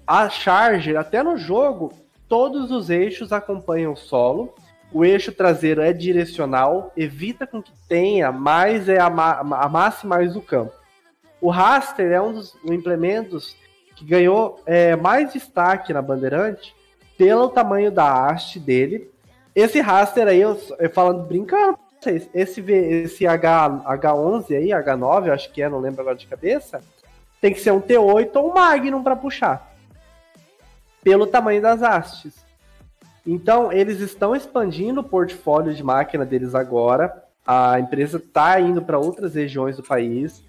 A 0.06 0.30
Charger, 0.30 0.98
até 0.98 1.22
no 1.22 1.36
jogo, 1.36 1.92
todos 2.26 2.70
os 2.70 2.88
eixos 2.88 3.32
acompanham 3.32 3.92
o 3.92 3.96
solo. 3.96 4.54
O 4.90 5.04
eixo 5.04 5.30
traseiro 5.30 5.82
é 5.82 5.92
direcional, 5.92 6.90
evita 6.96 7.46
com 7.46 7.62
que 7.62 7.72
tenha 7.86 8.32
mais 8.32 8.88
é 8.88 8.98
a, 8.98 9.10
ma 9.10 9.40
a 9.40 9.68
massa 9.68 10.06
e 10.06 10.08
mais 10.08 10.34
o 10.34 10.40
campo. 10.40 10.72
O 11.38 11.50
raster 11.50 12.10
é 12.12 12.22
um 12.22 12.32
dos 12.32 12.56
implementos 12.64 13.54
que 14.04 14.10
ganhou 14.10 14.60
é, 14.66 14.94
mais 14.94 15.32
destaque 15.32 15.92
na 15.92 16.02
Bandeirante 16.02 16.74
pelo 17.16 17.48
tamanho 17.48 17.90
da 17.90 18.26
haste 18.26 18.60
dele. 18.60 19.10
Esse 19.54 19.80
raster 19.80 20.26
aí, 20.28 20.40
eu, 20.40 20.60
eu 20.78 20.90
falando 20.90 21.26
brincando, 21.26 21.78
vocês, 22.00 22.28
esse, 22.34 22.60
esse 22.60 23.26
H, 23.26 23.82
H11 23.86 24.56
aí, 24.56 24.68
H9, 24.68 25.26
eu 25.26 25.32
acho 25.32 25.50
que 25.52 25.62
é, 25.62 25.68
não 25.68 25.80
lembro 25.80 26.02
agora 26.02 26.16
de 26.16 26.26
cabeça, 26.26 26.80
tem 27.40 27.52
que 27.52 27.60
ser 27.60 27.72
um 27.72 27.80
T8 27.80 28.30
ou 28.34 28.50
um 28.50 28.54
Magnum 28.54 29.02
para 29.02 29.16
puxar. 29.16 29.74
Pelo 31.02 31.26
tamanho 31.26 31.62
das 31.62 31.82
hastes. 31.82 32.44
Então, 33.26 33.72
eles 33.72 34.00
estão 34.00 34.36
expandindo 34.36 35.00
o 35.00 35.04
portfólio 35.04 35.72
de 35.72 35.82
máquina 35.82 36.26
deles 36.26 36.54
agora. 36.54 37.24
A 37.46 37.78
empresa 37.78 38.18
está 38.18 38.60
indo 38.60 38.82
para 38.82 38.98
outras 38.98 39.34
regiões 39.34 39.76
do 39.76 39.82
país. 39.82 40.42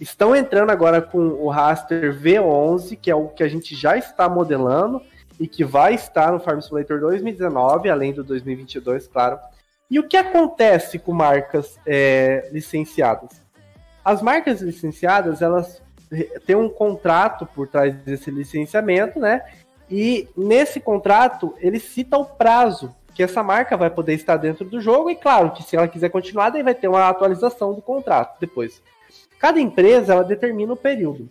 Estão 0.00 0.34
entrando 0.34 0.70
agora 0.70 1.02
com 1.02 1.18
o 1.18 1.50
raster 1.50 2.18
V11, 2.18 2.98
que 2.98 3.10
é 3.10 3.14
o 3.14 3.28
que 3.28 3.42
a 3.42 3.48
gente 3.48 3.76
já 3.76 3.98
está 3.98 4.30
modelando 4.30 5.02
e 5.38 5.46
que 5.46 5.62
vai 5.62 5.94
estar 5.94 6.32
no 6.32 6.40
Farm 6.40 6.60
Simulator 6.60 6.98
2019, 7.00 7.90
além 7.90 8.12
do 8.12 8.24
2022, 8.24 9.06
claro. 9.06 9.38
E 9.90 9.98
o 9.98 10.08
que 10.08 10.16
acontece 10.16 10.98
com 10.98 11.12
marcas 11.12 11.78
é, 11.86 12.48
licenciadas? 12.50 13.42
As 14.02 14.22
marcas 14.22 14.62
licenciadas, 14.62 15.42
elas 15.42 15.82
têm 16.46 16.56
um 16.56 16.70
contrato 16.70 17.44
por 17.44 17.68
trás 17.68 17.94
desse 17.96 18.30
licenciamento, 18.30 19.20
né? 19.20 19.42
E 19.90 20.28
nesse 20.34 20.80
contrato, 20.80 21.54
ele 21.58 21.78
cita 21.78 22.16
o 22.16 22.24
prazo 22.24 22.94
que 23.14 23.22
essa 23.22 23.42
marca 23.42 23.76
vai 23.76 23.90
poder 23.90 24.14
estar 24.14 24.38
dentro 24.38 24.64
do 24.64 24.80
jogo, 24.80 25.10
e 25.10 25.16
claro 25.16 25.50
que 25.50 25.62
se 25.62 25.76
ela 25.76 25.88
quiser 25.88 26.08
continuar, 26.08 26.48
daí 26.48 26.62
vai 26.62 26.74
ter 26.74 26.88
uma 26.88 27.06
atualização 27.06 27.74
do 27.74 27.82
contrato 27.82 28.38
depois. 28.40 28.80
Cada 29.40 29.58
empresa, 29.58 30.12
ela 30.12 30.22
determina 30.22 30.74
o 30.74 30.76
período. 30.76 31.28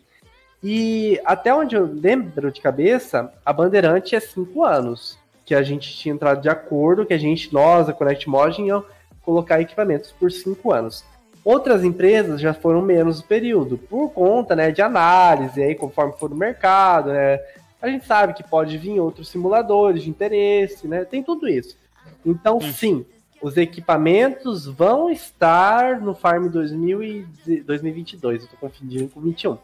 E 0.64 1.22
até 1.24 1.54
onde 1.54 1.76
eu 1.76 1.86
lembro 1.86 2.52
de 2.52 2.60
cabeça, 2.60 3.32
a 3.46 3.54
Bandeirante 3.54 4.16
é 4.16 4.20
cinco 4.20 4.64
anos. 4.66 5.18
Que 5.46 5.54
a 5.56 5.62
gente 5.62 5.96
tinha 5.96 6.14
entrado 6.14 6.42
de 6.42 6.50
acordo, 6.50 7.06
que 7.06 7.14
a 7.14 7.18
gente, 7.18 7.54
nós, 7.54 7.88
a 7.88 7.94
Connect 7.94 8.30
ia 8.62 8.84
colocar 9.22 9.62
equipamentos 9.62 10.12
por 10.12 10.32
cinco 10.32 10.74
anos. 10.74 11.06
Outras 11.46 11.84
empresas 11.84 12.42
já 12.42 12.54
foram 12.54 12.82
menos 12.82 13.20
o 13.20 13.24
período, 13.24 13.78
por 13.78 14.10
conta 14.12 14.56
né, 14.56 14.72
de 14.72 14.82
análise, 14.82 15.62
aí, 15.62 15.74
conforme 15.74 16.14
for 16.20 16.30
no 16.30 16.36
mercado, 16.36 17.12
né? 17.12 17.40
A 17.82 17.88
gente 17.88 18.06
sabe 18.06 18.34
que 18.34 18.44
pode 18.44 18.78
vir 18.78 19.00
outros 19.00 19.30
simuladores 19.30 20.04
de 20.04 20.10
interesse, 20.10 20.88
né? 20.88 21.06
Tem 21.06 21.24
tudo 21.24 21.48
isso. 21.48 21.78
Então, 22.26 22.60
sim, 22.60 23.06
os 23.42 23.58
equipamentos 23.58 24.66
vão 24.66 25.10
estar 25.10 26.00
no 26.02 26.14
Farm 26.14 26.48
2000 26.48 27.04
e 27.04 27.62
2022. 27.62 28.44
Eu 28.44 28.50
confundindo 28.60 29.08
com 29.10 29.22
21. 29.22 29.58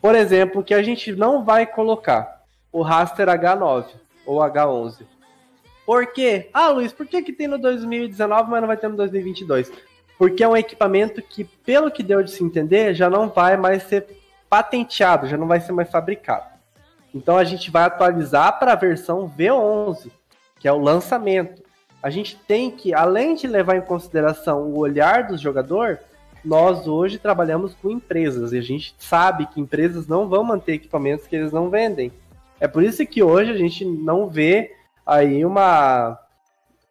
Por 0.00 0.14
exemplo, 0.14 0.62
que 0.62 0.74
a 0.74 0.82
gente 0.82 1.12
não 1.12 1.44
vai 1.44 1.66
colocar 1.66 2.42
o 2.70 2.82
raster 2.82 3.28
H9 3.28 3.86
ou 4.24 4.38
H11. 4.38 5.04
Por 5.84 6.12
quê? 6.12 6.50
Ah, 6.52 6.68
Luiz, 6.68 6.92
por 6.92 7.06
que, 7.06 7.22
que 7.22 7.32
tem 7.32 7.46
no 7.46 7.58
2019, 7.58 8.50
mas 8.50 8.60
não 8.60 8.66
vai 8.66 8.76
ter 8.76 8.88
no 8.88 8.96
2022? 8.96 9.72
Porque 10.18 10.42
é 10.42 10.48
um 10.48 10.56
equipamento 10.56 11.22
que, 11.22 11.44
pelo 11.44 11.90
que 11.90 12.02
deu 12.02 12.22
de 12.22 12.30
se 12.30 12.42
entender, 12.42 12.94
já 12.94 13.08
não 13.08 13.28
vai 13.28 13.56
mais 13.56 13.84
ser 13.84 14.06
patenteado, 14.48 15.26
já 15.26 15.36
não 15.36 15.46
vai 15.46 15.60
ser 15.60 15.72
mais 15.72 15.90
fabricado. 15.90 16.46
Então 17.14 17.36
a 17.36 17.44
gente 17.44 17.70
vai 17.70 17.84
atualizar 17.84 18.58
para 18.58 18.72
a 18.72 18.76
versão 18.76 19.28
V11, 19.28 20.10
que 20.58 20.68
é 20.68 20.72
o 20.72 20.78
lançamento. 20.78 21.62
A 22.02 22.10
gente 22.10 22.36
tem 22.36 22.70
que, 22.70 22.94
além 22.94 23.34
de 23.34 23.46
levar 23.46 23.76
em 23.76 23.80
consideração 23.80 24.62
o 24.62 24.78
olhar 24.78 25.26
do 25.26 25.36
jogador, 25.36 25.98
nós 26.44 26.86
hoje 26.86 27.18
trabalhamos 27.18 27.74
com 27.74 27.90
empresas 27.90 28.52
e 28.52 28.58
a 28.58 28.62
gente 28.62 28.94
sabe 28.98 29.46
que 29.46 29.60
empresas 29.60 30.06
não 30.06 30.28
vão 30.28 30.44
manter 30.44 30.74
equipamentos 30.74 31.26
que 31.26 31.34
eles 31.34 31.52
não 31.52 31.68
vendem. 31.68 32.12
É 32.60 32.68
por 32.68 32.82
isso 32.82 33.04
que 33.04 33.22
hoje 33.22 33.50
a 33.50 33.56
gente 33.56 33.84
não 33.84 34.28
vê 34.28 34.74
aí 35.04 35.44
uma, 35.44 36.18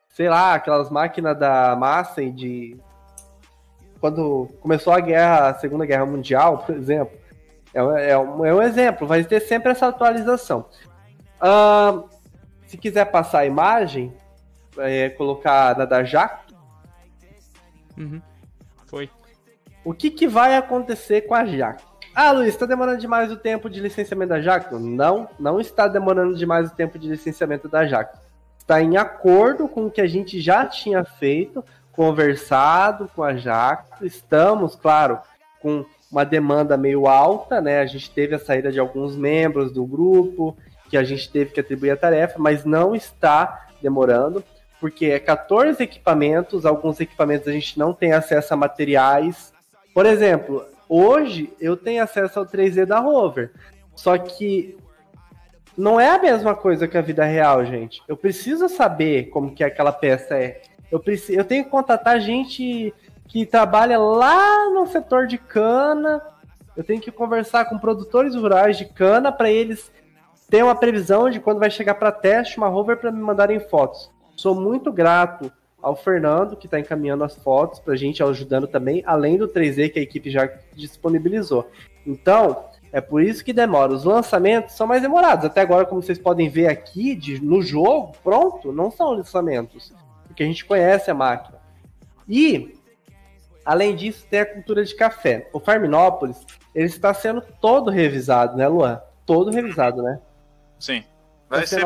sei 0.09 0.29
lá, 0.29 0.53
aquelas 0.53 0.89
máquinas 0.89 1.37
da 1.37 1.75
massa 1.75 2.23
de 2.25 2.77
quando 3.99 4.49
começou 4.61 4.93
a 4.93 4.99
guerra, 4.99 5.49
a 5.49 5.53
Segunda 5.55 5.85
Guerra 5.85 6.05
Mundial, 6.05 6.59
por 6.59 6.75
exemplo, 6.75 7.17
é, 7.73 8.11
é, 8.11 8.17
um, 8.17 8.45
é 8.45 8.53
um 8.53 8.61
exemplo, 8.61 9.07
vai 9.07 9.23
ter 9.23 9.39
sempre 9.39 9.71
essa 9.71 9.87
atualização. 9.87 10.65
Uh, 11.41 12.07
se 12.67 12.77
quiser 12.77 13.05
passar 13.05 13.39
a 13.39 13.45
imagem, 13.45 14.13
é, 14.77 15.09
colocar 15.09 15.77
na 15.77 15.85
da 15.85 16.03
Jacto. 16.03 16.55
Uhum. 17.97 18.21
Foi. 18.87 19.09
O 19.83 19.93
que, 19.93 20.09
que 20.09 20.27
vai 20.27 20.55
acontecer 20.55 21.21
com 21.21 21.35
a 21.35 21.45
Jacto? 21.45 21.85
Ah, 22.13 22.31
Luiz, 22.31 22.49
está 22.49 22.65
demorando 22.65 22.99
demais 22.99 23.31
o 23.31 23.35
tempo 23.35 23.69
de 23.69 23.79
licenciamento 23.79 24.29
da 24.29 24.41
Jacto? 24.41 24.79
Não, 24.79 25.27
não 25.37 25.59
está 25.59 25.87
demorando 25.87 26.35
demais 26.35 26.71
o 26.71 26.75
tempo 26.75 26.97
de 26.97 27.09
licenciamento 27.09 27.67
da 27.67 27.85
Jacto. 27.85 28.19
Está 28.57 28.81
em 28.81 28.97
acordo 28.97 29.67
com 29.67 29.85
o 29.85 29.91
que 29.91 30.01
a 30.01 30.07
gente 30.07 30.39
já 30.39 30.65
tinha 30.65 31.03
feito, 31.03 31.63
conversado 31.91 33.09
com 33.13 33.21
a 33.21 33.35
Jacto. 33.35 34.05
Estamos, 34.05 34.75
claro, 34.75 35.19
com 35.61 35.85
uma 36.09 36.23
demanda 36.23 36.77
meio 36.77 37.05
alta, 37.05 37.59
né? 37.59 37.81
A 37.81 37.85
gente 37.85 38.09
teve 38.09 38.33
a 38.33 38.39
saída 38.39 38.71
de 38.71 38.79
alguns 38.79 39.15
membros 39.15 39.71
do 39.71 39.85
grupo, 39.85 40.55
que 40.89 40.95
a 40.95 41.03
gente 41.03 41.29
teve 41.29 41.51
que 41.51 41.59
atribuir 41.59 41.91
a 41.91 41.97
tarefa, 41.97 42.35
mas 42.39 42.63
não 42.63 42.95
está 42.95 43.67
demorando 43.81 44.43
porque 44.85 45.07
é 45.07 45.17
14 45.17 45.81
equipamentos, 45.81 46.63
alguns 46.63 46.99
equipamentos 46.99 47.47
a 47.47 47.51
gente 47.51 47.79
não 47.79 47.91
tem 47.91 48.11
acesso 48.11 48.53
a 48.53 48.57
materiais. 48.57 49.51
Por 49.95 50.05
exemplo, 50.05 50.63
hoje 50.87 51.51
eu 51.59 51.75
tenho 51.75 52.03
acesso 52.03 52.37
ao 52.37 52.45
3D 52.45 52.85
da 52.85 52.99
Rover, 52.99 53.51
só 53.95 54.15
que 54.15 54.77
não 55.75 55.99
é 55.99 56.11
a 56.11 56.21
mesma 56.21 56.53
coisa 56.53 56.87
que 56.87 56.95
a 56.95 57.01
vida 57.01 57.25
real, 57.25 57.65
gente. 57.65 57.99
Eu 58.07 58.15
preciso 58.15 58.69
saber 58.69 59.29
como 59.29 59.55
que 59.55 59.63
aquela 59.63 59.91
peça 59.91 60.37
é. 60.37 60.61
Eu, 60.91 60.99
preciso, 60.99 61.39
eu 61.39 61.43
tenho 61.43 61.63
que 61.63 61.71
contatar 61.71 62.19
gente 62.19 62.93
que 63.27 63.43
trabalha 63.43 63.97
lá 63.97 64.69
no 64.69 64.85
setor 64.85 65.25
de 65.25 65.39
cana. 65.39 66.21
Eu 66.77 66.83
tenho 66.83 67.01
que 67.01 67.11
conversar 67.11 67.65
com 67.65 67.79
produtores 67.79 68.35
rurais 68.35 68.77
de 68.77 68.85
cana 68.85 69.31
para 69.31 69.49
eles 69.49 69.91
terem 70.47 70.63
uma 70.63 70.75
previsão 70.75 71.27
de 71.27 71.39
quando 71.39 71.57
vai 71.57 71.71
chegar 71.71 71.95
para 71.95 72.11
teste 72.11 72.59
uma 72.59 72.67
rover 72.67 72.97
para 72.97 73.11
me 73.11 73.19
mandarem 73.19 73.59
fotos. 73.59 74.13
Sou 74.35 74.53
muito 74.53 74.91
grato 74.91 75.51
ao 75.81 75.95
Fernando, 75.95 76.55
que 76.55 76.65
está 76.65 76.79
encaminhando 76.79 77.23
as 77.23 77.35
fotos 77.35 77.79
para 77.79 77.93
a 77.93 77.97
gente, 77.97 78.23
ajudando 78.23 78.67
também, 78.67 79.03
além 79.05 79.37
do 79.37 79.47
3D 79.47 79.91
que 79.91 79.99
a 79.99 80.01
equipe 80.01 80.31
já 80.31 80.49
disponibilizou. 80.73 81.69
Então, 82.05 82.65
é 82.91 83.01
por 83.01 83.21
isso 83.21 83.43
que 83.43 83.53
demora. 83.53 83.93
Os 83.93 84.03
lançamentos 84.03 84.75
são 84.75 84.87
mais 84.87 85.01
demorados. 85.01 85.45
Até 85.45 85.61
agora, 85.61 85.85
como 85.85 86.01
vocês 86.01 86.17
podem 86.17 86.49
ver 86.49 86.67
aqui 86.67 87.13
de, 87.15 87.43
no 87.43 87.61
jogo, 87.61 88.13
pronto, 88.23 88.71
não 88.71 88.89
são 88.89 89.11
lançamentos. 89.11 89.93
Porque 90.25 90.43
a 90.43 90.45
gente 90.45 90.65
conhece 90.65 91.11
a 91.11 91.13
máquina. 91.13 91.59
E, 92.27 92.75
além 93.63 93.95
disso, 93.95 94.25
tem 94.29 94.39
a 94.39 94.45
cultura 94.45 94.83
de 94.83 94.95
café. 94.95 95.49
O 95.53 95.59
Farminópolis, 95.59 96.45
ele 96.73 96.87
está 96.87 97.13
sendo 97.13 97.41
todo 97.61 97.91
revisado, 97.91 98.57
né, 98.57 98.67
Luan? 98.67 99.01
Todo 99.25 99.51
revisado, 99.51 100.01
né? 100.01 100.19
Sim. 100.79 101.03
Vai 101.49 101.67
ser, 101.67 101.85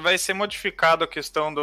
vai 0.00 0.18
ser 0.18 0.32
modificado 0.32 1.04
a 1.04 1.06
questão 1.06 1.52
do. 1.52 1.60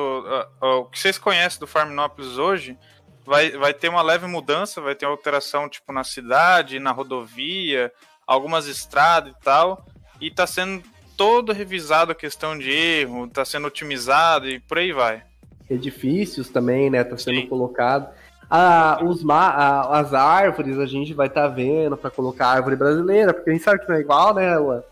Uh, 0.61 0.65
uh, 0.65 0.79
o 0.81 0.85
que 0.85 0.99
vocês 0.99 1.17
conhecem 1.17 1.59
do 1.59 1.67
Farminópolis 1.67 2.37
hoje 2.37 2.77
vai, 3.25 3.51
vai 3.51 3.73
ter 3.73 3.89
uma 3.89 4.01
leve 4.01 4.27
mudança, 4.27 4.81
vai 4.81 4.95
ter 4.95 5.05
alteração 5.05 5.67
tipo 5.67 5.91
na 5.91 6.03
cidade, 6.03 6.79
na 6.79 6.91
rodovia, 6.91 7.91
algumas 8.27 8.67
estradas 8.67 9.33
e 9.33 9.43
tal. 9.43 9.85
E 10.21 10.29
tá 10.29 10.45
sendo 10.45 10.83
todo 11.17 11.51
revisado 11.51 12.11
a 12.11 12.15
questão 12.15 12.57
de 12.57 12.71
erro, 12.71 13.27
tá 13.27 13.43
sendo 13.43 13.67
otimizado 13.67 14.47
e 14.47 14.59
por 14.59 14.77
aí 14.77 14.91
vai. 14.91 15.23
Edifícios 15.69 16.49
também, 16.49 16.89
né? 16.89 17.03
Tá 17.03 17.17
sendo 17.17 17.41
Sim. 17.41 17.47
colocado. 17.47 18.13
Ah, 18.49 18.99
os 19.01 19.23
ma 19.23 19.81
as 19.89 20.13
árvores 20.13 20.77
a 20.77 20.85
gente 20.85 21.13
vai 21.13 21.27
estar 21.27 21.43
tá 21.43 21.47
vendo 21.47 21.97
para 21.97 22.11
colocar 22.11 22.47
árvore 22.47 22.75
brasileira, 22.75 23.33
porque 23.33 23.49
a 23.49 23.53
gente 23.53 23.63
sabe 23.63 23.79
que 23.79 23.89
não 23.89 23.95
é 23.95 24.01
igual, 24.01 24.33
né, 24.33 24.57
Luan? 24.57 24.83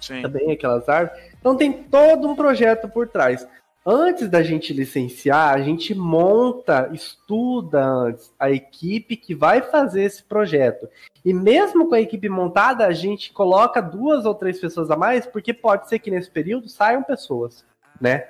Sim. 0.00 0.22
Também 0.22 0.50
aquelas 0.50 0.88
árvores. 0.88 1.33
Então 1.44 1.54
tem 1.54 1.70
todo 1.70 2.26
um 2.26 2.34
projeto 2.34 2.88
por 2.88 3.06
trás. 3.06 3.46
Antes 3.84 4.30
da 4.30 4.42
gente 4.42 4.72
licenciar, 4.72 5.52
a 5.52 5.60
gente 5.60 5.94
monta, 5.94 6.88
estuda 6.90 7.84
antes 7.84 8.32
a 8.40 8.50
equipe 8.50 9.14
que 9.14 9.34
vai 9.34 9.60
fazer 9.60 10.04
esse 10.04 10.22
projeto. 10.22 10.88
E 11.22 11.34
mesmo 11.34 11.86
com 11.86 11.94
a 11.94 12.00
equipe 12.00 12.30
montada, 12.30 12.86
a 12.86 12.92
gente 12.92 13.30
coloca 13.30 13.82
duas 13.82 14.24
ou 14.24 14.34
três 14.34 14.58
pessoas 14.58 14.90
a 14.90 14.96
mais, 14.96 15.26
porque 15.26 15.52
pode 15.52 15.86
ser 15.86 15.98
que 15.98 16.10
nesse 16.10 16.30
período 16.30 16.70
saiam 16.70 17.02
pessoas, 17.02 17.62
né? 18.00 18.26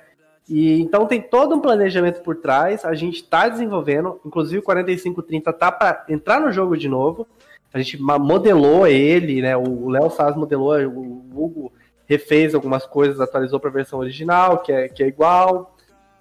E 0.49 0.81
então 0.81 1.07
tem 1.07 1.21
todo 1.21 1.55
um 1.55 1.61
planejamento 1.61 2.21
por 2.21 2.35
trás, 2.35 2.83
a 2.83 2.93
gente 2.95 3.21
está 3.21 3.47
desenvolvendo, 3.47 4.19
inclusive 4.25 4.59
o 4.59 4.63
4530 4.63 5.53
tá 5.53 5.71
para 5.71 6.03
entrar 6.09 6.41
no 6.41 6.51
jogo 6.51 6.75
de 6.75 6.89
novo. 6.89 7.25
A 7.73 7.77
gente 7.77 7.97
modelou 7.97 8.85
ele, 8.85 9.41
né? 9.41 9.55
O 9.55 9.87
Léo 9.87 10.09
Saz 10.09 10.35
modelou, 10.35 10.77
o 10.85 11.25
Hugo 11.33 11.71
refez 12.07 12.53
algumas 12.53 12.85
coisas, 12.85 13.19
atualizou 13.19 13.59
para 13.59 13.69
a 13.69 13.73
versão 13.73 13.99
original, 13.99 14.59
que 14.59 14.71
é, 14.71 14.87
que 14.87 15.03
é 15.03 15.07
igual. 15.07 15.75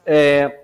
É, 0.04 0.60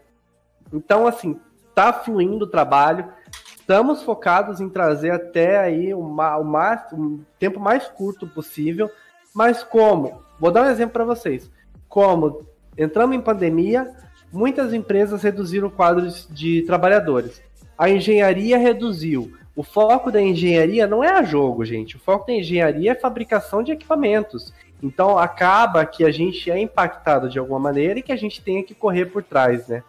então, 0.73 1.07
assim, 1.07 1.39
tá 1.75 1.93
fluindo 1.93 2.45
o 2.45 2.51
trabalho. 2.51 3.07
Estamos 3.47 4.03
focados 4.03 4.61
em 4.61 4.69
trazer 4.69 5.11
até 5.11 5.59
aí 5.59 5.95
o, 5.95 6.03
mais, 6.03 6.81
o 6.93 7.21
tempo 7.39 7.61
mais 7.61 7.87
curto 7.87 8.27
possível. 8.27 8.91
Mas 9.35 9.63
como? 9.63 10.23
Vou 10.39 10.51
dar 10.51 10.63
um 10.63 10.71
exemplo 10.71 10.93
para 10.93 11.05
vocês. 11.05 11.51
Como 11.89 12.47
entramos 12.77 13.15
em 13.15 13.21
pandemia, 13.21 13.95
muitas 14.33 14.73
empresas 14.73 15.23
reduziram 15.23 15.69
o 15.69 15.71
quadro 15.71 16.09
de 16.31 16.63
trabalhadores. 16.63 17.43
A 17.79 17.89
engenharia 17.89 18.59
reduziu. 18.59 19.33
O 19.55 19.63
foco 19.63 20.11
da 20.11 20.21
engenharia 20.21 20.87
não 20.87 21.03
é 21.03 21.11
a 21.11 21.23
jogo, 21.23 21.65
gente. 21.65 21.97
O 21.97 22.01
foco 22.01 22.27
da 22.27 22.33
engenharia 22.33 22.93
é 22.93 22.95
fabricação 22.95 23.63
de 23.63 23.73
equipamentos. 23.73 24.53
Então 24.83 25.19
acaba 25.19 25.85
que 25.85 26.05
a 26.05 26.11
gente 26.11 26.51
é 26.51 26.59
impactado 26.59 27.29
de 27.29 27.39
alguma 27.39 27.59
maneira 27.59 27.99
e 27.99 28.03
que 28.03 28.13
a 28.13 28.17
gente 28.17 28.43
tenha 28.43 28.65
que 28.65 28.75
correr 28.75 29.07
por 29.07 29.23
trás, 29.23 29.69
né? 29.69 29.83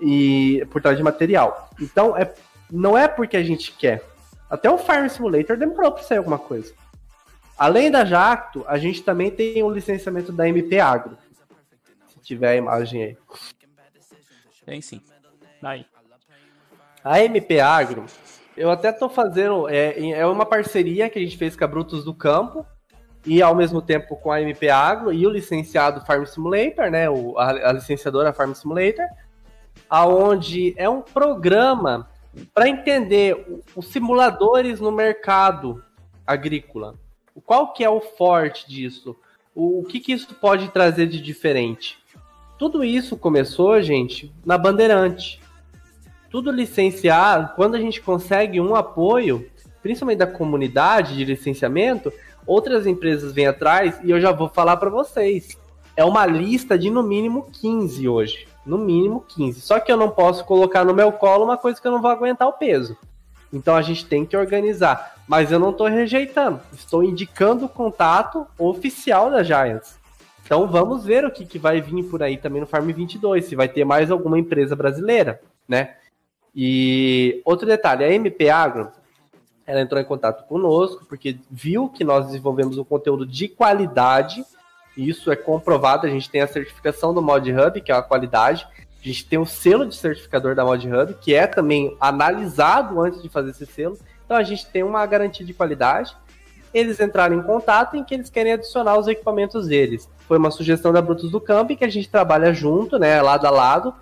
E 0.00 0.64
por 0.70 0.80
trás 0.80 0.96
de 0.96 1.02
material. 1.02 1.70
Então 1.80 2.16
é, 2.16 2.32
não 2.70 2.96
é 2.96 3.08
porque 3.08 3.36
a 3.36 3.42
gente 3.42 3.72
quer. 3.72 4.04
Até 4.48 4.70
o 4.70 4.78
Fire 4.78 5.08
Simulator 5.10 5.56
demorou 5.56 5.92
para 5.92 6.02
sair 6.02 6.18
alguma 6.18 6.38
coisa. 6.38 6.72
Além 7.58 7.90
da 7.90 8.04
Jacto, 8.04 8.64
a 8.66 8.78
gente 8.78 9.02
também 9.02 9.30
tem 9.30 9.62
o 9.62 9.70
licenciamento 9.70 10.32
da 10.32 10.48
MP 10.48 10.78
Agro. 10.78 11.16
Se 12.08 12.20
tiver 12.20 12.50
a 12.50 12.56
imagem 12.56 13.02
aí. 13.02 13.16
Tem 14.64 14.80
sim. 14.80 15.00
Aí. 15.62 15.86
A 17.04 17.20
MP 17.20 17.60
Agro, 17.60 18.06
eu 18.56 18.70
até 18.70 18.92
tô 18.92 19.08
fazendo. 19.08 19.68
É, 19.68 20.10
é 20.10 20.26
uma 20.26 20.46
parceria 20.46 21.10
que 21.10 21.18
a 21.18 21.22
gente 21.22 21.36
fez 21.36 21.56
com 21.56 21.64
a 21.64 21.68
Brutos 21.68 22.04
do 22.04 22.14
Campo 22.14 22.64
e 23.24 23.40
ao 23.40 23.54
mesmo 23.54 23.80
tempo 23.80 24.16
com 24.16 24.32
a 24.32 24.40
MP 24.40 24.68
Agro 24.68 25.12
e 25.12 25.26
o 25.26 25.30
licenciado 25.30 26.04
Farm 26.04 26.24
Simulator, 26.24 26.90
né, 26.90 27.08
o, 27.08 27.38
a, 27.38 27.50
a 27.50 27.72
licenciadora 27.72 28.32
Farm 28.32 28.52
Simulator, 28.52 29.06
aonde 29.88 30.74
é 30.76 30.88
um 30.88 31.02
programa 31.02 32.08
para 32.54 32.68
entender 32.68 33.62
os 33.76 33.88
simuladores 33.88 34.80
no 34.80 34.90
mercado 34.90 35.82
agrícola. 36.26 36.94
Qual 37.44 37.72
que 37.72 37.84
é 37.84 37.90
o 37.90 38.00
forte 38.00 38.68
disso? 38.68 39.16
O, 39.54 39.84
que, 39.84 40.00
que 40.00 40.12
isso 40.12 40.34
pode 40.34 40.68
trazer 40.70 41.06
de 41.06 41.20
diferente? 41.20 41.98
Tudo 42.58 42.82
isso 42.82 43.16
começou, 43.16 43.80
gente, 43.82 44.32
na 44.44 44.56
Bandeirante. 44.56 45.40
Tudo 46.30 46.50
licenciado, 46.50 47.54
quando 47.54 47.74
a 47.74 47.80
gente 47.80 48.00
consegue 48.00 48.60
um 48.60 48.74
apoio, 48.74 49.50
principalmente 49.82 50.18
da 50.18 50.26
comunidade 50.26 51.16
de 51.16 51.24
licenciamento, 51.24 52.10
outras 52.46 52.86
empresas 52.86 53.32
vêm 53.32 53.46
atrás 53.46 53.98
e 54.02 54.10
eu 54.10 54.20
já 54.20 54.32
vou 54.32 54.48
falar 54.48 54.76
para 54.76 54.90
vocês. 54.90 55.56
É 55.96 56.04
uma 56.04 56.24
lista 56.26 56.78
de 56.78 56.90
no 56.90 57.02
mínimo 57.02 57.48
15 57.52 58.08
hoje. 58.08 58.48
No 58.64 58.78
mínimo 58.78 59.24
15. 59.28 59.60
Só 59.60 59.78
que 59.80 59.90
eu 59.90 59.96
não 59.96 60.10
posso 60.10 60.44
colocar 60.44 60.84
no 60.84 60.94
meu 60.94 61.12
colo 61.12 61.44
uma 61.44 61.56
coisa 61.56 61.80
que 61.80 61.86
eu 61.86 61.92
não 61.92 62.00
vou 62.00 62.10
aguentar 62.10 62.48
o 62.48 62.52
peso. 62.52 62.96
Então 63.52 63.76
a 63.76 63.82
gente 63.82 64.06
tem 64.06 64.24
que 64.24 64.36
organizar. 64.36 65.16
Mas 65.28 65.52
eu 65.52 65.58
não 65.58 65.70
estou 65.70 65.86
rejeitando. 65.86 66.60
Estou 66.72 67.02
indicando 67.02 67.66
o 67.66 67.68
contato 67.68 68.46
oficial 68.58 69.30
da 69.30 69.42
Giants. 69.42 69.98
Então 70.44 70.66
vamos 70.66 71.04
ver 71.04 71.24
o 71.24 71.30
que, 71.30 71.44
que 71.44 71.58
vai 71.58 71.80
vir 71.80 72.02
por 72.04 72.22
aí 72.22 72.36
também 72.36 72.60
no 72.60 72.66
Farm 72.66 72.90
22. 72.90 73.44
Se 73.44 73.56
vai 73.56 73.68
ter 73.68 73.84
mais 73.84 74.10
alguma 74.10 74.38
empresa 74.38 74.74
brasileira, 74.74 75.40
né? 75.68 75.94
E 76.54 77.40
outro 77.44 77.66
detalhe, 77.66 78.04
a 78.04 78.12
MP 78.12 78.50
Agro, 78.50 78.90
ela 79.66 79.80
entrou 79.80 80.00
em 80.00 80.04
contato 80.04 80.46
conosco 80.46 81.04
porque 81.08 81.38
viu 81.50 81.88
que 81.88 82.04
nós 82.04 82.26
desenvolvemos 82.26 82.78
um 82.78 82.84
conteúdo 82.84 83.26
de 83.26 83.48
qualidade. 83.48 84.44
Isso 84.96 85.30
é 85.30 85.36
comprovado, 85.36 86.06
a 86.06 86.10
gente 86.10 86.28
tem 86.28 86.40
a 86.40 86.46
certificação 86.46 87.14
do 87.14 87.22
Mod 87.22 87.50
Hub, 87.50 87.80
que 87.80 87.92
é 87.92 87.94
a 87.94 88.02
qualidade. 88.02 88.66
A 89.02 89.06
gente 89.06 89.26
tem 89.26 89.38
o 89.38 89.46
selo 89.46 89.86
de 89.86 89.96
certificador 89.96 90.54
da 90.54 90.64
Mod 90.64 90.86
Hub, 90.86 91.14
que 91.14 91.34
é 91.34 91.46
também 91.46 91.96
analisado 92.00 93.00
antes 93.00 93.22
de 93.22 93.28
fazer 93.28 93.50
esse 93.50 93.66
selo. 93.66 93.98
Então 94.24 94.36
a 94.36 94.42
gente 94.42 94.66
tem 94.66 94.82
uma 94.82 95.04
garantia 95.06 95.44
de 95.44 95.52
qualidade. 95.52 96.16
Eles 96.72 97.00
entraram 97.00 97.36
em 97.36 97.42
contato 97.42 97.96
em 97.96 98.04
que 98.04 98.14
eles 98.14 98.30
querem 98.30 98.52
adicionar 98.52 98.96
os 98.96 99.06
equipamentos 99.06 99.66
deles. 99.66 100.08
Foi 100.20 100.38
uma 100.38 100.50
sugestão 100.50 100.92
da 100.92 101.02
Brutus 101.02 101.30
do 101.30 101.40
Campo 101.40 101.76
que 101.76 101.84
a 101.84 101.90
gente 101.90 102.08
trabalha 102.08 102.52
junto, 102.54 102.98
né, 102.98 103.20
lado 103.20 103.46
a 103.46 103.50
lado, 103.50 103.94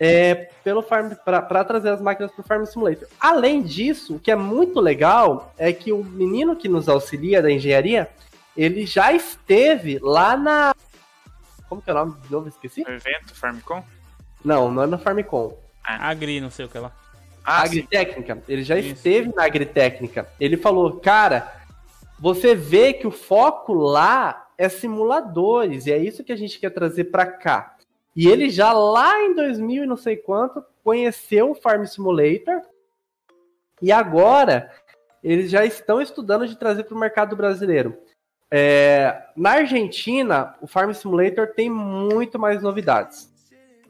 é, 0.00 0.48
pelo 0.64 0.80
farm 0.80 1.12
para 1.24 1.62
trazer 1.62 1.90
as 1.90 2.00
máquinas 2.00 2.32
para 2.32 2.40
o 2.40 2.44
Farm 2.44 2.64
Simulator. 2.64 3.06
Além 3.20 3.62
disso, 3.62 4.16
o 4.16 4.18
que 4.18 4.30
é 4.30 4.36
muito 4.36 4.80
legal 4.80 5.52
é 5.58 5.74
que 5.74 5.92
o 5.92 6.02
menino 6.02 6.56
que 6.56 6.68
nos 6.68 6.88
auxilia 6.88 7.42
da 7.42 7.50
engenharia, 7.50 8.08
ele 8.56 8.86
já 8.86 9.12
esteve 9.12 9.98
lá 10.00 10.38
na 10.38 10.74
como 11.68 11.80
que 11.80 11.88
é 11.88 11.92
o 11.92 11.96
nome 11.96 12.20
de 12.20 12.32
novo? 12.32 12.48
Esqueci? 12.48 12.82
O 12.82 12.90
evento 12.90 13.32
Farmicon? 13.32 13.84
Não, 14.44 14.72
não 14.72 14.82
é 14.82 14.86
na 14.86 14.98
Farmicon. 14.98 15.56
Agri, 15.84 16.40
não 16.40 16.50
sei 16.50 16.64
o 16.64 16.68
que 16.68 16.78
lá. 16.78 16.90
Ah, 17.44 17.60
sim. 17.60 17.66
Agritécnica. 17.66 18.42
Ele 18.48 18.64
já 18.64 18.76
Isso. 18.76 18.94
esteve 18.94 19.32
na 19.34 19.44
Agritécnica. 19.44 20.28
Ele 20.40 20.56
falou, 20.56 20.98
cara, 20.98 21.52
você 22.18 22.54
vê 22.56 22.92
que 22.92 23.06
o 23.06 23.10
foco 23.10 23.72
lá 23.72 24.48
é 24.58 24.68
simuladores, 24.68 25.86
e 25.86 25.92
é 25.92 25.96
isso 25.96 26.24
que 26.24 26.32
a 26.32 26.36
gente 26.36 26.58
quer 26.58 26.70
trazer 26.70 27.04
para 27.04 27.24
cá. 27.24 27.76
E 28.14 28.28
ele 28.28 28.50
já 28.50 28.72
lá 28.72 29.22
em 29.22 29.34
2000 29.34 29.84
e 29.84 29.86
não 29.86 29.96
sei 29.96 30.16
quanto 30.16 30.64
conheceu 30.82 31.50
o 31.50 31.54
Farm 31.54 31.84
Simulator, 31.84 32.62
e 33.80 33.92
agora 33.92 34.70
eles 35.22 35.50
já 35.50 35.64
estão 35.64 36.00
estudando 36.00 36.46
de 36.46 36.58
trazer 36.58 36.84
para 36.84 36.96
o 36.96 37.00
mercado 37.00 37.36
brasileiro. 37.36 37.96
É, 38.50 39.26
na 39.36 39.52
Argentina, 39.52 40.54
o 40.60 40.66
Farm 40.66 40.92
Simulator 40.92 41.48
tem 41.48 41.70
muito 41.70 42.38
mais 42.38 42.62
novidades. 42.62 43.30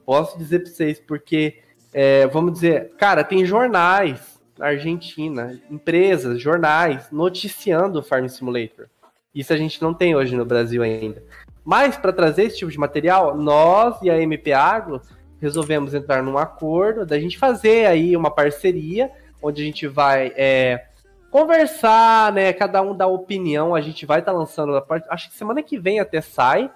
Posso 0.05 0.37
dizer 0.37 0.59
para 0.59 0.71
vocês, 0.71 0.99
porque, 0.99 1.61
é, 1.93 2.27
vamos 2.27 2.53
dizer, 2.53 2.91
cara, 2.97 3.23
tem 3.23 3.45
jornais 3.45 4.39
na 4.57 4.67
Argentina, 4.67 5.59
empresas, 5.69 6.39
jornais, 6.39 7.09
noticiando 7.11 7.99
o 7.99 8.03
Farm 8.03 8.27
Simulator. 8.27 8.87
Isso 9.33 9.53
a 9.53 9.57
gente 9.57 9.81
não 9.81 9.93
tem 9.93 10.15
hoje 10.15 10.35
no 10.35 10.45
Brasil 10.45 10.83
ainda. 10.83 11.23
Mas, 11.63 11.95
para 11.97 12.11
trazer 12.11 12.43
esse 12.45 12.57
tipo 12.57 12.71
de 12.71 12.79
material, 12.79 13.35
nós 13.37 14.01
e 14.01 14.09
a 14.09 14.19
MP 14.19 14.51
Agro 14.51 15.01
resolvemos 15.39 15.93
entrar 15.93 16.21
num 16.23 16.37
acordo 16.37 17.05
da 17.05 17.19
gente 17.19 17.37
fazer 17.37 17.85
aí 17.85 18.15
uma 18.15 18.31
parceria, 18.31 19.11
onde 19.41 19.61
a 19.61 19.65
gente 19.65 19.87
vai 19.87 20.31
é, 20.35 20.85
conversar, 21.29 22.31
né? 22.31 22.53
Cada 22.53 22.81
um 22.81 22.95
dá 22.95 23.07
opinião. 23.07 23.73
A 23.73 23.81
gente 23.81 24.05
vai 24.05 24.19
estar 24.19 24.31
lançando, 24.31 24.75
a 24.75 24.81
part- 24.81 25.05
acho 25.09 25.29
que 25.29 25.35
semana 25.35 25.63
que 25.63 25.79
vem 25.79 25.99
até 25.99 26.21
sai, 26.21 26.69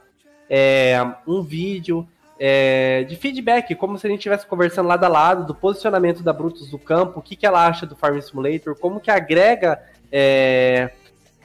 é, 0.49 0.97
um 1.27 1.41
vídeo 1.41 2.07
é, 2.39 3.03
de 3.07 3.15
feedback, 3.15 3.73
como 3.75 3.97
se 3.97 4.05
a 4.05 4.09
gente 4.09 4.19
estivesse 4.19 4.45
conversando 4.45 4.87
lado 4.87 5.03
a 5.03 5.07
lado 5.07 5.45
do 5.45 5.55
posicionamento 5.55 6.21
da 6.21 6.33
Brutus 6.33 6.69
do 6.69 6.77
campo, 6.77 7.19
o 7.19 7.21
que, 7.21 7.35
que 7.35 7.45
ela 7.45 7.65
acha 7.65 7.85
do 7.85 7.95
Farm 7.95 8.19
Simulator, 8.19 8.75
como 8.77 8.99
que 8.99 9.09
agrega 9.09 9.81
é, 10.11 10.91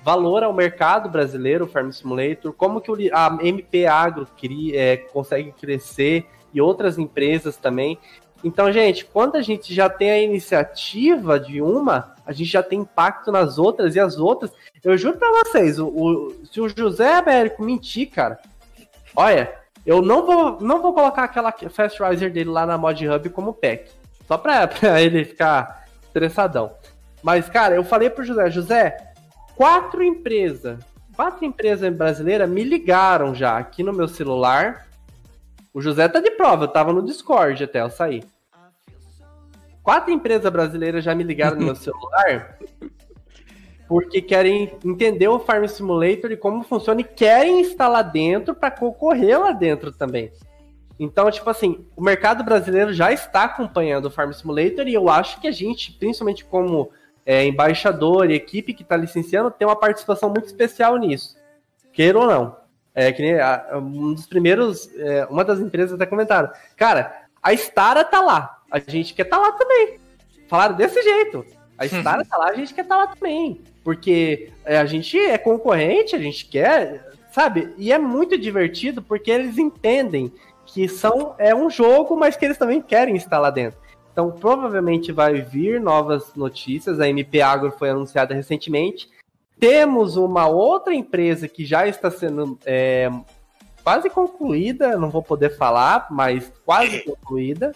valor 0.03 0.43
ao 0.43 0.53
mercado 0.53 1.09
brasileiro, 1.09 1.65
o 1.65 1.69
Farm 1.69 1.91
Simulator, 1.91 2.53
como 2.53 2.81
que 2.81 3.11
a 3.13 3.39
MP 3.43 3.87
Agro 3.87 4.27
cria, 4.39 4.81
é, 4.81 4.97
consegue 4.97 5.53
crescer 5.53 6.27
e 6.53 6.61
outras 6.61 6.99
empresas 6.99 7.57
também. 7.57 7.99
Então, 8.43 8.73
gente, 8.73 9.05
quando 9.05 9.37
a 9.37 9.43
gente 9.43 9.75
já 9.75 9.91
tem 9.91 10.11
a 10.11 10.19
iniciativa 10.19 11.39
de 11.39 11.61
uma, 11.61 12.15
a 12.25 12.33
gente 12.33 12.51
já 12.51 12.63
tem 12.63 12.81
impacto 12.81 13.31
nas 13.31 13.59
outras 13.59 13.95
e 13.95 14.01
as 14.01 14.19
outras. 14.19 14.51
Eu 14.83 14.97
juro 14.97 15.19
pra 15.19 15.29
vocês, 15.45 15.79
o, 15.79 15.87
o- 15.89 16.35
se 16.51 16.59
o 16.61 16.69
José 16.69 17.13
Américo 17.17 17.63
mentir, 17.63 18.09
cara, 18.09 18.39
olha, 19.15 19.53
eu 19.85 20.01
não 20.01 20.25
vou, 20.25 20.59
não 20.61 20.81
vou 20.81 20.95
colocar 20.95 21.25
aquela 21.25 21.53
Fast 21.53 22.03
Riser 22.03 22.33
dele 22.33 22.49
lá 22.51 22.65
na 22.65 22.79
Mod 22.79 23.07
Hub 23.07 23.29
como 23.31 23.53
pack. 23.53 23.91
Só 24.27 24.39
pra, 24.39 24.67
pra 24.69 25.03
ele 25.03 25.25
ficar 25.25 25.85
estressadão. 26.05 26.73
Mas, 27.23 27.49
cara, 27.51 27.75
eu 27.75 27.85
falei 27.85 28.09
pro 28.09 28.25
José, 28.25 28.51
José, 28.51 29.10
quatro 29.61 30.03
empresas, 30.03 30.83
quatro 31.15 31.45
empresas 31.45 31.95
brasileiras 31.95 32.49
me 32.49 32.65
ligaram 32.65 33.35
já 33.35 33.59
aqui 33.59 33.83
no 33.83 33.93
meu 33.93 34.09
celular. 34.09 34.89
O 35.75 35.83
José 35.83 36.09
tá 36.09 36.19
de 36.19 36.31
prova, 36.31 36.65
eu 36.65 36.69
tava 36.69 36.95
no 36.95 37.05
Discord 37.05 37.63
até 37.63 37.83
eu 37.83 37.91
sair. 37.91 38.25
Quatro 39.83 40.11
empresas 40.11 40.51
brasileiras 40.51 41.05
já 41.05 41.15
me 41.15 41.23
ligaram 41.23 41.59
no 41.59 41.67
meu 41.67 41.77
celular 41.77 42.59
porque 43.87 44.23
querem 44.23 44.73
entender 44.83 45.29
o 45.29 45.39
Farm 45.39 45.67
Simulator 45.67 46.33
e 46.33 46.39
como 46.39 46.63
funciona 46.63 47.03
e 47.03 47.05
querem 47.05 47.61
instalar 47.61 48.11
dentro 48.11 48.55
para 48.55 48.71
concorrer 48.71 49.39
lá 49.39 49.53
dentro 49.53 49.93
também. 49.93 50.33
Então, 50.99 51.31
tipo 51.31 51.51
assim, 51.51 51.85
o 51.95 52.03
mercado 52.03 52.43
brasileiro 52.43 52.95
já 52.95 53.13
está 53.13 53.45
acompanhando 53.45 54.07
o 54.07 54.11
Farm 54.11 54.33
Simulator 54.33 54.89
e 54.89 54.95
eu 54.95 55.11
acho 55.11 55.39
que 55.39 55.49
a 55.49 55.53
gente, 55.53 55.93
principalmente 55.93 56.47
como 56.47 56.91
é, 57.25 57.45
embaixador 57.47 58.31
e 58.31 58.35
equipe 58.35 58.73
que 58.75 58.83
está 58.83 58.97
licenciando, 58.97 59.51
tem 59.51 59.67
uma 59.67 59.77
participação 59.77 60.29
muito 60.31 60.47
especial 60.47 60.97
nisso. 60.97 61.37
Queira 61.93 62.19
ou 62.19 62.27
não. 62.27 62.57
É 62.95 63.13
que 63.13 63.23
nem 63.23 63.39
a- 63.39 63.79
um 63.79 64.13
dos 64.15 64.27
primeiros, 64.27 64.91
é, 64.97 65.27
uma 65.31 65.45
das 65.45 65.61
empresas 65.61 65.93
até 65.95 66.07
comentaram, 66.07 66.51
cara, 66.77 67.25
a 67.43 67.53
Stara 67.55 68.05
tá 68.05 68.21
lá, 68.21 68.59
a 68.71 68.79
gente 68.79 69.15
quer 69.15 69.25
tá 69.25 69.39
lá 69.39 69.53
também. 69.53 69.99
Falaram 70.49 70.75
desse 70.75 71.01
jeito. 71.03 71.45
A 71.79 71.87
Stara 71.87 72.25
tá 72.25 72.37
lá, 72.37 72.49
a 72.49 72.55
gente 72.55 72.75
quer 72.75 72.85
tá 72.85 72.97
lá 72.97 73.07
também. 73.07 73.61
Porque 73.85 74.51
é, 74.65 74.79
a 74.79 74.85
gente 74.85 75.19
é 75.19 75.39
concorrente, 75.39 76.15
a 76.15 76.19
gente 76.19 76.45
quer, 76.47 77.09
sabe? 77.33 77.73
E 77.79 77.93
é 77.93 77.99
muito 77.99 78.37
divertido 78.37 79.01
porque 79.01 79.31
eles 79.31 79.57
entendem 79.57 80.33
que 80.67 80.89
são 80.89 81.35
é 81.39 81.55
um 81.55 81.71
jogo, 81.71 82.17
mas 82.17 82.37
que 82.37 82.45
eles 82.45 82.59
também 82.59 82.83
querem 82.83 83.17
estar 83.17 83.39
lá 83.39 83.51
dentro. 83.51 83.79
Então, 84.21 84.33
provavelmente 84.33 85.13
vai 85.13 85.41
vir 85.41 85.81
novas 85.81 86.35
notícias. 86.35 87.01
A 87.01 87.09
MP 87.09 87.41
Agro 87.41 87.71
foi 87.73 87.89
anunciada 87.89 88.35
recentemente. 88.35 89.09
Temos 89.59 90.15
uma 90.15 90.47
outra 90.47 90.95
empresa 90.95 91.49
que 91.49 91.65
já 91.65 91.87
está 91.87 92.11
sendo 92.11 92.59
é, 92.67 93.11
quase 93.83 94.11
concluída, 94.11 94.99
não 94.99 95.09
vou 95.09 95.23
poder 95.23 95.57
falar, 95.57 96.07
mas 96.11 96.53
quase 96.67 97.03
concluída. 97.03 97.73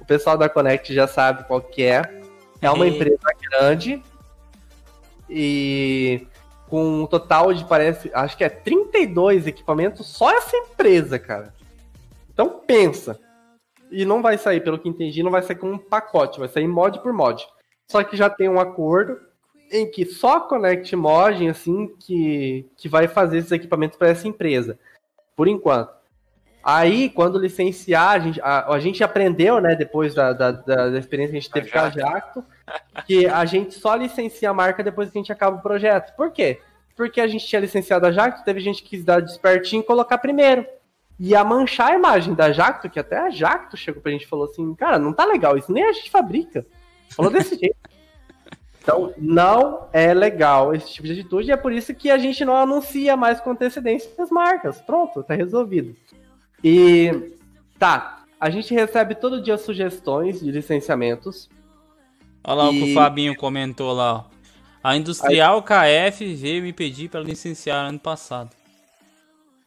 O 0.00 0.04
pessoal 0.04 0.38
da 0.38 0.48
Connect 0.48 0.94
já 0.94 1.08
sabe 1.08 1.42
qual 1.48 1.60
que 1.60 1.82
é. 1.82 2.02
É 2.62 2.70
uma 2.70 2.86
E- 2.86 2.90
empresa 2.90 3.18
grande 3.50 4.00
e 5.28 6.24
com 6.68 7.02
um 7.02 7.06
total 7.06 7.52
de, 7.52 7.64
parece, 7.64 8.12
acho 8.14 8.36
que 8.36 8.44
é 8.44 8.48
32 8.48 9.48
equipamentos, 9.48 10.06
só 10.06 10.30
essa 10.30 10.56
empresa, 10.56 11.18
cara. 11.18 11.52
Então 12.32 12.60
pensa. 12.64 13.18
E 13.90 14.04
não 14.04 14.22
vai 14.22 14.38
sair, 14.38 14.60
pelo 14.60 14.78
que 14.78 14.88
entendi, 14.88 15.22
não 15.22 15.30
vai 15.30 15.42
sair 15.42 15.56
com 15.56 15.70
um 15.72 15.78
pacote, 15.78 16.38
vai 16.38 16.48
sair 16.48 16.66
mod 16.68 17.00
por 17.00 17.12
mod. 17.12 17.46
Só 17.90 18.02
que 18.04 18.16
já 18.16 18.30
tem 18.30 18.48
um 18.48 18.60
acordo 18.60 19.18
em 19.72 19.88
que 19.90 20.04
só 20.04 20.36
a 20.36 20.40
Connect 20.40 20.94
Mod, 20.96 21.48
assim, 21.48 21.88
que, 22.00 22.66
que 22.76 22.88
vai 22.88 23.06
fazer 23.08 23.38
esses 23.38 23.52
equipamentos 23.52 23.96
para 23.96 24.08
essa 24.08 24.26
empresa. 24.28 24.78
Por 25.36 25.46
enquanto. 25.48 25.92
Aí, 26.62 27.08
quando 27.08 27.38
licenciar, 27.38 28.10
a 28.10 28.18
gente, 28.18 28.40
a, 28.42 28.72
a 28.74 28.78
gente 28.78 29.02
aprendeu, 29.02 29.60
né, 29.60 29.74
depois 29.74 30.14
da, 30.14 30.32
da, 30.32 30.50
da- 30.52 30.90
da 30.90 30.98
experiência 30.98 31.32
que 31.32 31.38
a 31.38 31.40
gente 31.40 31.50
teve 31.52 31.70
com 31.70 31.78
a 31.78 31.88
Jacto, 31.88 32.44
que 33.06 33.26
a 33.26 33.44
gente 33.46 33.74
só 33.74 33.94
licencia 33.94 34.50
a 34.50 34.54
marca 34.54 34.82
depois 34.82 35.10
que 35.10 35.16
a 35.18 35.20
gente 35.20 35.32
acaba 35.32 35.56
o 35.56 35.62
projeto. 35.62 36.14
Por 36.16 36.30
quê? 36.30 36.60
Porque 36.94 37.20
a 37.20 37.26
gente 37.26 37.46
tinha 37.46 37.60
licenciado 37.60 38.06
a 38.06 38.12
Jacto, 38.12 38.44
teve 38.44 38.60
gente 38.60 38.82
que 38.82 38.90
quis 38.90 39.04
dar 39.04 39.22
despertinho 39.22 39.80
e 39.80 39.86
colocar 39.86 40.18
primeiro. 40.18 40.66
Ia 41.22 41.44
manchar 41.44 41.90
a 41.90 41.94
imagem 41.94 42.32
da 42.32 42.50
Jacto, 42.50 42.88
que 42.88 42.98
até 42.98 43.18
a 43.18 43.28
Jacto 43.28 43.76
chegou 43.76 44.00
pra 44.02 44.10
gente 44.10 44.22
e 44.24 44.26
falou 44.26 44.46
assim, 44.46 44.74
cara, 44.74 44.98
não 44.98 45.12
tá 45.12 45.26
legal, 45.26 45.56
isso 45.58 45.70
nem 45.70 45.84
a 45.84 45.92
gente 45.92 46.10
fabrica. 46.10 46.64
Falou 47.10 47.30
desse 47.30 47.56
jeito. 47.60 47.76
Então, 48.82 49.12
não 49.18 49.88
é 49.92 50.14
legal 50.14 50.74
esse 50.74 50.90
tipo 50.94 51.06
de 51.06 51.12
atitude 51.12 51.48
e 51.48 51.52
é 51.52 51.56
por 51.56 51.70
isso 51.72 51.94
que 51.94 52.10
a 52.10 52.16
gente 52.16 52.42
não 52.44 52.56
anuncia 52.56 53.14
mais 53.18 53.38
com 53.38 53.50
antecedência 53.50 54.10
as 54.18 54.30
marcas. 54.30 54.80
Pronto, 54.80 55.22
tá 55.22 55.34
resolvido. 55.34 55.94
E 56.64 57.34
tá, 57.78 58.24
a 58.40 58.48
gente 58.48 58.72
recebe 58.72 59.14
todo 59.14 59.42
dia 59.42 59.58
sugestões 59.58 60.40
de 60.40 60.50
licenciamentos. 60.50 61.50
Olha 62.42 62.54
lá 62.54 62.68
o 62.68 62.72
que 62.72 62.78
E- 62.88 62.90
o 62.92 62.94
Fabinho 62.94 63.36
comentou 63.36 63.92
lá, 63.92 64.14
ó. 64.14 64.24
A 64.82 64.96
Industrial 64.96 65.62
KF 65.62 66.34
veio 66.34 66.62
me 66.62 66.72
pedir 66.72 67.10
para 67.10 67.20
licenciar 67.20 67.84
ano 67.84 67.98
passado. 67.98 68.56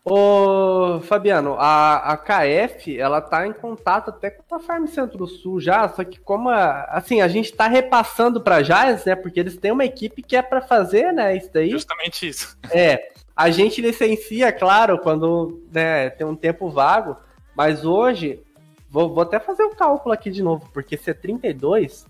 Ô, 0.05 0.99
Fabiano, 1.01 1.55
a, 1.57 2.11
a 2.13 2.17
KF, 2.17 2.99
ela 2.99 3.21
tá 3.21 3.47
em 3.47 3.53
contato 3.53 4.09
até 4.09 4.29
com 4.31 4.53
a 4.55 4.59
Farm 4.59 4.85
Centro-Sul 4.85 5.61
já, 5.61 5.87
só 5.87 6.03
que 6.03 6.19
como, 6.19 6.49
a- 6.49 6.83
assim, 6.89 7.21
a 7.21 7.27
gente 7.29 7.53
tá 7.53 7.67
repassando 7.67 8.41
pra 8.41 8.61
Jazz, 8.61 9.05
né, 9.05 9.15
porque 9.15 9.39
eles 9.39 9.55
têm 9.55 9.71
uma 9.71 9.85
equipe 9.85 10.21
que 10.21 10.35
é 10.35 10.41
pra 10.41 10.61
fazer, 10.61 11.13
né, 11.13 11.37
isso 11.37 11.49
daí. 11.53 11.69
Justamente 11.69 12.27
isso. 12.27 12.57
É, 12.69 13.11
a 13.33 13.49
gente 13.49 13.79
licencia, 13.81 14.51
claro, 14.51 14.99
quando 14.99 15.63
né, 15.71 16.09
tem 16.09 16.27
um 16.27 16.35
tempo 16.35 16.69
vago, 16.69 17.15
mas 17.55 17.85
hoje, 17.85 18.43
vou, 18.89 19.13
vou 19.13 19.23
até 19.23 19.39
fazer 19.39 19.63
o 19.63 19.73
cálculo 19.73 20.13
aqui 20.13 20.29
de 20.29 20.43
novo, 20.43 20.69
porque 20.73 20.97
se 20.97 21.11
é 21.11 21.13
32, 21.13 22.05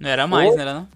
Não 0.00 0.08
era 0.08 0.26
mais, 0.28 0.52
Ô. 0.54 0.56
né? 0.56 0.64
Não? 0.64 0.88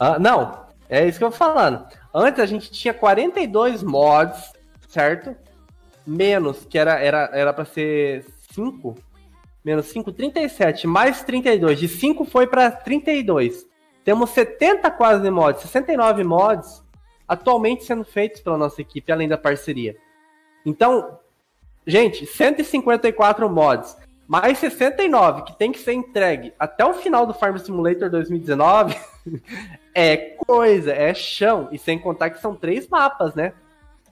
Ah, 0.00 0.18
não, 0.18 0.66
é 0.88 1.06
isso 1.06 1.18
que 1.18 1.24
eu 1.24 1.30
tô 1.30 1.36
falando. 1.36 1.86
Antes 2.12 2.40
a 2.40 2.46
gente 2.46 2.72
tinha 2.72 2.92
42 2.92 3.84
mods, 3.84 4.52
certo? 4.92 5.34
Menos, 6.06 6.64
que 6.66 6.78
era 6.78 7.00
era 7.00 7.30
era 7.32 7.52
para 7.52 7.64
ser 7.64 8.24
5. 8.52 8.94
Menos 9.64 9.86
5, 9.86 10.12
37. 10.12 10.86
Mais 10.86 11.22
32. 11.22 11.78
De 11.78 11.88
5 11.88 12.24
foi 12.24 12.46
para 12.46 12.70
32. 12.70 13.64
Temos 14.04 14.30
70 14.30 14.90
quase 14.90 15.30
mods, 15.30 15.62
69 15.62 16.24
mods 16.24 16.82
atualmente 17.26 17.84
sendo 17.84 18.04
feitos 18.04 18.40
pela 18.40 18.58
nossa 18.58 18.80
equipe, 18.80 19.10
além 19.10 19.28
da 19.28 19.38
parceria. 19.38 19.96
Então, 20.66 21.18
gente, 21.86 22.26
154 22.26 23.48
mods, 23.48 23.96
mais 24.28 24.58
69 24.58 25.42
que 25.42 25.56
tem 25.56 25.72
que 25.72 25.78
ser 25.78 25.92
entregue 25.92 26.52
até 26.58 26.84
o 26.84 26.92
final 26.94 27.24
do 27.24 27.32
Farm 27.32 27.56
Simulator 27.56 28.10
2019 28.10 28.96
é 29.94 30.16
coisa, 30.16 30.92
é 30.92 31.14
chão. 31.14 31.68
E 31.70 31.78
sem 31.78 31.98
contar 31.98 32.30
que 32.30 32.40
são 32.40 32.54
três 32.54 32.88
mapas, 32.88 33.34
né? 33.34 33.54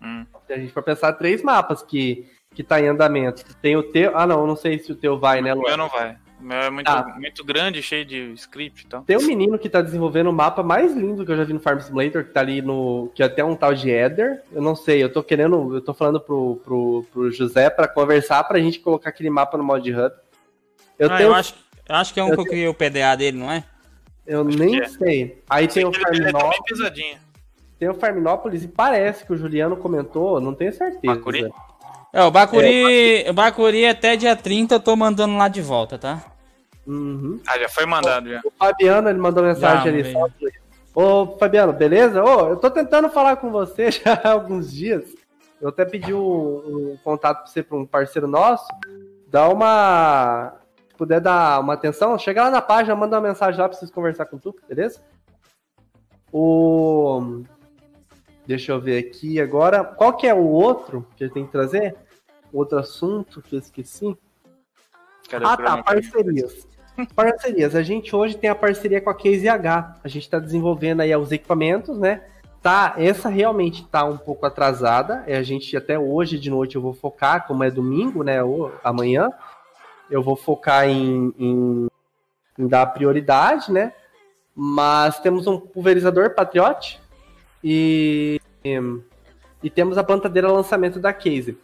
Hum. 0.03 0.25
Se 0.47 0.53
a 0.53 0.59
gente 0.59 0.73
for 0.73 0.83
pensar, 0.83 1.13
três 1.15 1.43
mapas 1.43 1.83
que, 1.83 2.27
que 2.55 2.63
tá 2.65 2.81
em 2.81 2.89
andamento. 2.89 3.45
Tem 3.61 3.77
o 3.77 3.83
teu. 3.83 4.17
Ah, 4.17 4.27
não, 4.27 4.41
eu 4.41 4.47
não 4.47 4.57
sei 4.57 4.79
se 4.79 4.91
o 4.93 4.97
teu 4.97 5.19
vai, 5.19 5.41
né, 5.43 5.53
O 5.53 5.57
Luan? 5.59 5.69
meu 5.69 5.77
não 5.77 5.89
vai. 5.89 6.17
O 6.41 6.43
meu 6.43 6.57
é 6.57 6.71
muito, 6.71 6.87
Tá. 6.87 7.05
muito 7.19 7.45
grande, 7.45 7.83
cheio 7.83 8.05
de 8.05 8.33
script 8.33 8.87
então. 8.87 9.01
e 9.01 9.05
tal. 9.05 9.05
Tem 9.05 9.17
um 9.19 9.29
menino 9.29 9.59
que 9.59 9.69
tá 9.69 9.83
desenvolvendo 9.83 10.31
o 10.31 10.33
mapa 10.33 10.63
mais 10.63 10.95
lindo 10.95 11.25
que 11.27 11.31
eu 11.31 11.37
já 11.37 11.45
vi 11.45 11.53
no 11.53 11.61
Farm 11.61 11.79
Simulator, 11.81 12.25
que 12.25 12.31
tá 12.33 12.41
ali 12.41 12.63
no. 12.63 13.13
que 13.15 13.23
é 13.23 13.27
até 13.27 13.45
um 13.45 13.55
tal 13.55 13.75
de 13.75 13.91
Eder. 13.91 14.43
Eu 14.51 14.63
não 14.63 14.75
sei, 14.75 15.03
eu 15.03 15.13
tô 15.13 15.23
querendo. 15.23 15.75
Eu 15.75 15.83
tô 15.83 15.93
falando 15.93 16.19
pro, 16.19 16.57
pro, 16.65 17.05
pro 17.13 17.31
José 17.31 17.69
pra 17.69 17.87
conversar 17.87 18.43
pra 18.45 18.59
gente 18.59 18.81
colocar 18.81 19.11
aquele 19.11 19.29
mapa 19.29 19.59
no 19.59 19.65
mod 19.65 19.93
hub. 19.93 20.15
Eu 20.99 21.11
Ah, 21.13 21.17
tenho. 21.19 21.29
eu, 21.29 21.35
acho, 21.35 21.55
eu 21.87 21.95
acho 21.95 22.15
que 22.15 22.21
é 22.21 22.25
um 22.25 22.29
eu 22.31 22.35
que 22.37 22.41
eu 22.41 22.47
criei 22.47 22.69
o 22.69 22.75
PDA 22.75 23.15
dele, 23.19 23.37
não 23.37 23.53
é? 23.53 23.63
Eu 24.27 24.47
acho 24.47 24.59
nem 24.59 24.81
é. 24.81 24.89
sei. 24.89 25.43
Aí 25.49 25.69
tem 25.69 25.85
o 25.85 25.91
é 25.91 25.93
Farminópolis. 25.93 26.43
também 26.43 26.63
pesadinho. 26.67 27.19
Tem 27.81 27.89
o 27.89 27.95
Farminópolis 27.95 28.63
e 28.63 28.69
parece 28.69 29.25
que 29.25 29.33
o 29.33 29.37
Juliano 29.39 29.75
comentou, 29.75 30.39
não 30.39 30.55
tenho 30.55 30.71
certeza. 30.71 31.15
Bacuri? 31.15 31.51
É, 32.13 32.23
o 32.23 32.31
Bacuri, 32.31 33.25
o 33.27 33.33
Bacuri 33.33 33.87
até 33.87 34.17
dia 34.17 34.37
30 34.37 34.75
eu 34.75 34.81
tô 34.81 34.95
mandando 34.95 35.35
lá 35.39 35.49
de 35.49 35.63
volta, 35.63 35.99
tá? 35.99 36.23
Uhum. 36.87 37.41
Ah, 37.49 37.59
já 37.59 37.71
foi 37.71 37.87
mandado 37.87 38.29
já. 38.29 38.41
O 38.45 38.51
Fabiano, 38.51 39.09
ele 39.09 39.19
mandou 39.19 39.43
mensagem 39.43 39.83
Já, 39.83 40.09
ali. 40.09 40.13
mandei. 40.13 40.53
Ô, 40.95 41.39
Fabiano, 41.39 41.73
beleza? 41.73 42.23
Ô, 42.23 42.51
eu 42.51 42.57
tô 42.57 42.71
tentando 42.71 43.09
falar 43.09 43.37
com 43.37 43.51
você 43.51 43.89
já 43.91 44.13
há 44.13 44.33
alguns 44.33 44.71
dias. 44.71 45.05
Eu 45.59 45.71
até 45.71 45.87
pedi 45.87 46.13
um, 46.13 46.21
um 46.21 46.99
contato 47.03 47.45
pra 47.45 47.47
você, 47.47 47.63
pra 47.63 47.79
um 47.79 47.87
parceiro 47.87 48.29
nosso. 48.29 48.67
Dá 49.27 49.49
uma. 49.49 50.53
Se 50.91 50.97
puder 50.97 51.21
dar 51.21 51.61
uma 51.61 51.73
atenção, 51.73 52.19
chega 52.19 52.45
lá 52.45 52.51
na 52.51 52.61
página, 52.61 52.95
manda 52.95 53.17
uma 53.17 53.29
mensagem 53.29 53.59
lá 53.59 53.69
pra 53.71 53.79
vocês 53.79 53.91
conversar 53.91 54.27
com 54.27 54.37
tu, 54.37 54.55
beleza? 54.69 55.01
O. 56.31 57.43
Deixa 58.51 58.73
eu 58.73 58.81
ver 58.81 58.99
aqui 58.99 59.41
agora. 59.41 59.85
Qual 59.85 60.13
que 60.13 60.27
é 60.27 60.35
o 60.35 60.45
outro 60.45 61.07
que 61.17 61.23
ele 61.23 61.33
tem 61.33 61.47
que 61.47 61.53
trazer? 61.53 61.95
Outro 62.53 62.81
assunto 62.81 63.41
que 63.41 63.55
eu 63.55 63.61
esqueci. 63.61 64.19
Cadê 65.29 65.45
Ah, 65.47 65.57
tá, 65.57 65.81
parcerias. 65.81 66.67
Parcerias. 67.15 67.77
A 67.77 67.83
gente 67.85 68.15
hoje 68.15 68.37
tem 68.37 68.51
a 68.51 68.55
parceria 68.57 69.01
com 69.01 69.09
a 69.09 69.15
Case 69.15 69.49
H. 69.49 70.01
A 70.03 70.09
gente 70.09 70.25
está 70.25 70.41
desenvolvendo 70.41 71.01
aí 71.01 71.15
os 71.15 71.31
equipamentos, 71.31 71.97
né? 71.97 72.25
Tá, 72.61 72.97
essa 72.99 73.29
realmente 73.29 73.87
tá 73.87 74.05
um 74.05 74.19
pouco 74.19 74.45
atrasada. 74.45 75.23
É, 75.29 75.37
a 75.37 75.45
gente 75.45 75.77
até 75.77 75.97
hoje 75.97 76.37
de 76.37 76.51
noite 76.51 76.75
eu 76.75 76.83
vou 76.83 76.93
focar, 76.93 77.47
como 77.47 77.63
é 77.63 77.71
domingo, 77.71 78.25
né? 78.25 78.43
Ou 78.43 78.73
amanhã, 78.83 79.31
eu 80.11 80.25
vou 80.25 80.35
focar 80.35 80.89
em, 80.89 81.33
em, 81.39 81.87
em 82.59 82.67
dar 82.67 82.87
prioridade, 82.87 83.71
né? 83.71 83.93
Mas 84.57 85.21
temos 85.21 85.47
um 85.47 85.57
pulverizador 85.57 86.35
Patriot 86.35 87.00
e, 87.63 88.41
e 89.63 89.71
temos 89.71 89.99
a 89.99 90.05
plantadeira 90.05 90.51
lançamento 90.51 90.99
da 90.99 91.13
Case. 91.13 91.57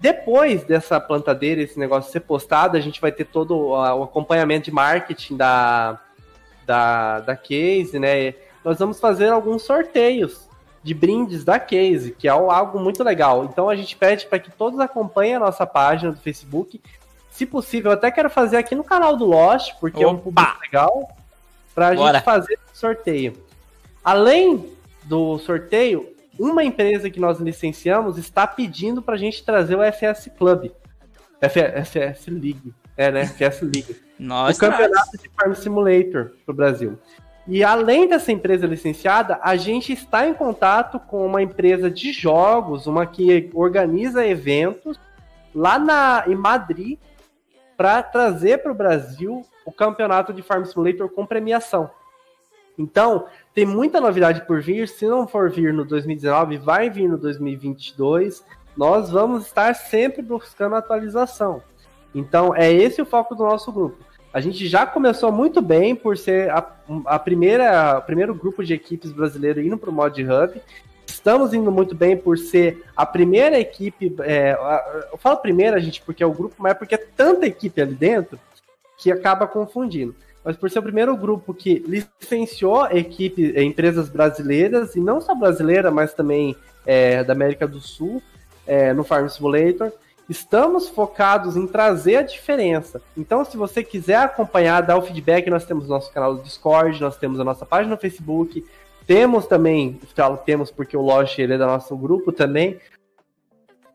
Depois 0.00 0.64
dessa 0.64 1.00
plantadeira, 1.00 1.62
esse 1.62 1.78
negócio 1.78 2.12
ser 2.12 2.20
postado, 2.20 2.76
a 2.76 2.80
gente 2.80 3.00
vai 3.00 3.10
ter 3.10 3.24
todo 3.24 3.56
o 3.56 4.02
acompanhamento 4.02 4.66
de 4.66 4.70
marketing 4.70 5.36
da, 5.36 5.98
da, 6.66 7.20
da 7.20 7.36
Case, 7.36 7.98
né? 7.98 8.34
Nós 8.64 8.78
vamos 8.78 9.00
fazer 9.00 9.30
alguns 9.30 9.62
sorteios 9.62 10.48
de 10.82 10.92
brindes 10.92 11.44
da 11.44 11.58
Case, 11.58 12.10
que 12.10 12.28
é 12.28 12.30
algo 12.30 12.78
muito 12.78 13.02
legal. 13.02 13.46
Então 13.46 13.70
a 13.70 13.74
gente 13.74 13.96
pede 13.96 14.26
para 14.26 14.38
que 14.38 14.50
todos 14.50 14.78
acompanhem 14.78 15.36
a 15.36 15.40
nossa 15.40 15.64
página 15.64 16.12
do 16.12 16.18
Facebook. 16.18 16.80
Se 17.30 17.46
possível, 17.46 17.90
eu 17.90 17.96
até 17.96 18.10
quero 18.10 18.28
fazer 18.28 18.58
aqui 18.58 18.74
no 18.74 18.84
canal 18.84 19.16
do 19.16 19.24
Lost, 19.24 19.72
porque 19.80 20.04
é 20.04 20.06
um 20.06 20.10
Opa! 20.10 20.22
público 20.22 20.60
legal, 20.60 21.16
para 21.74 21.88
a 21.88 21.94
gente 21.94 22.22
fazer 22.22 22.58
o 22.72 22.76
sorteio. 22.76 23.42
Além 24.04 24.73
do 25.04 25.38
sorteio, 25.38 26.14
uma 26.38 26.64
empresa 26.64 27.10
que 27.10 27.20
nós 27.20 27.38
licenciamos 27.38 28.18
está 28.18 28.46
pedindo 28.46 29.00
para 29.02 29.14
a 29.14 29.18
gente 29.18 29.44
trazer 29.44 29.76
o 29.76 29.82
FS 29.82 30.30
Club. 30.36 30.70
FS 31.40 32.26
League. 32.28 32.74
É, 32.96 33.10
né? 33.10 33.26
FS 33.26 33.62
League 33.62 33.96
Nós 34.18 34.56
o 34.56 34.60
campeonato 34.60 35.18
de 35.18 35.28
Farm 35.30 35.52
Simulator 35.54 36.32
para 36.44 36.52
o 36.52 36.54
Brasil. 36.54 36.98
E 37.46 37.62
além 37.62 38.08
dessa 38.08 38.32
empresa 38.32 38.66
licenciada, 38.66 39.38
a 39.42 39.54
gente 39.56 39.92
está 39.92 40.26
em 40.26 40.32
contato 40.32 40.98
com 40.98 41.26
uma 41.26 41.42
empresa 41.42 41.90
de 41.90 42.10
jogos, 42.10 42.86
uma 42.86 43.04
que 43.04 43.50
organiza 43.52 44.26
eventos 44.26 44.98
lá 45.54 45.78
na, 45.78 46.24
em 46.26 46.34
Madrid, 46.34 46.98
para 47.76 48.02
trazer 48.02 48.62
para 48.62 48.72
o 48.72 48.74
Brasil 48.74 49.44
o 49.66 49.72
campeonato 49.72 50.32
de 50.32 50.42
Farm 50.42 50.64
Simulator 50.64 51.08
com 51.10 51.26
premiação. 51.26 51.90
Então, 52.78 53.26
tem 53.54 53.64
muita 53.64 54.00
novidade 54.00 54.44
por 54.46 54.60
vir. 54.60 54.88
Se 54.88 55.06
não 55.06 55.26
for 55.26 55.48
vir 55.48 55.72
no 55.72 55.84
2019, 55.84 56.58
vai 56.58 56.90
vir 56.90 57.08
no 57.08 57.16
2022. 57.16 58.44
Nós 58.76 59.10
vamos 59.10 59.46
estar 59.46 59.74
sempre 59.74 60.20
buscando 60.20 60.74
atualização. 60.74 61.62
Então, 62.12 62.54
é 62.54 62.72
esse 62.72 63.00
o 63.00 63.06
foco 63.06 63.34
do 63.34 63.44
nosso 63.44 63.70
grupo. 63.72 63.96
A 64.32 64.40
gente 64.40 64.66
já 64.66 64.84
começou 64.84 65.30
muito 65.30 65.62
bem 65.62 65.94
por 65.94 66.18
ser 66.18 66.50
a, 66.50 66.66
a 67.06 67.18
primeira, 67.20 67.98
o 67.98 68.02
primeiro 68.02 68.34
grupo 68.34 68.64
de 68.64 68.74
equipes 68.74 69.12
brasileiro 69.12 69.60
indo 69.60 69.78
para 69.78 69.90
o 69.90 69.92
Mod 69.92 70.20
Hub. 70.20 70.60
Estamos 71.06 71.54
indo 71.54 71.70
muito 71.70 71.94
bem 71.94 72.16
por 72.16 72.36
ser 72.36 72.82
a 72.96 73.06
primeira 73.06 73.58
equipe. 73.60 74.12
é, 74.22 74.58
eu 75.12 75.18
falo 75.18 75.36
primeira, 75.36 75.78
gente, 75.78 76.02
porque 76.02 76.22
é 76.24 76.26
o 76.26 76.32
grupo, 76.32 76.56
mas 76.58 76.72
é 76.72 76.74
porque 76.74 76.96
é 76.96 76.98
tanta 76.98 77.46
equipe 77.46 77.80
ali 77.80 77.94
dentro 77.94 78.38
que 78.98 79.12
acaba 79.12 79.46
confundindo. 79.46 80.16
Mas 80.44 80.56
por 80.56 80.70
ser 80.70 80.78
o 80.80 80.82
primeiro 80.82 81.16
grupo 81.16 81.54
que 81.54 81.78
licenciou 81.78 82.86
equipe, 82.90 83.54
eh, 83.56 83.62
empresas 83.62 84.10
brasileiras, 84.10 84.94
e 84.94 85.00
não 85.00 85.20
só 85.20 85.34
brasileira, 85.34 85.90
mas 85.90 86.12
também 86.12 86.54
é, 86.84 87.24
da 87.24 87.32
América 87.32 87.66
do 87.66 87.80
Sul, 87.80 88.22
é, 88.66 88.92
no 88.92 89.04
Farm 89.04 89.26
Simulator, 89.26 89.90
estamos 90.28 90.88
focados 90.88 91.56
em 91.56 91.66
trazer 91.66 92.16
a 92.16 92.22
diferença. 92.22 93.00
Então, 93.16 93.44
se 93.44 93.56
você 93.56 93.82
quiser 93.82 94.16
acompanhar, 94.16 94.82
dar 94.82 94.98
o 94.98 95.02
feedback, 95.02 95.48
nós 95.48 95.64
temos 95.64 95.88
nosso 95.88 96.12
canal 96.12 96.34
do 96.34 96.42
Discord, 96.42 97.00
nós 97.00 97.16
temos 97.16 97.40
a 97.40 97.44
nossa 97.44 97.64
página 97.64 97.94
no 97.94 98.00
Facebook, 98.00 98.64
temos 99.06 99.46
também, 99.46 99.98
falo 100.14 100.36
temos 100.38 100.70
porque 100.70 100.96
o 100.96 101.02
Lost 101.02 101.38
ele 101.38 101.54
é 101.54 101.58
do 101.58 101.66
nosso 101.66 101.96
grupo 101.96 102.32
também, 102.32 102.78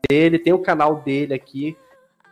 ele 0.08 0.38
tem 0.38 0.52
o 0.52 0.58
canal 0.58 0.96
dele 0.96 1.34
aqui. 1.34 1.76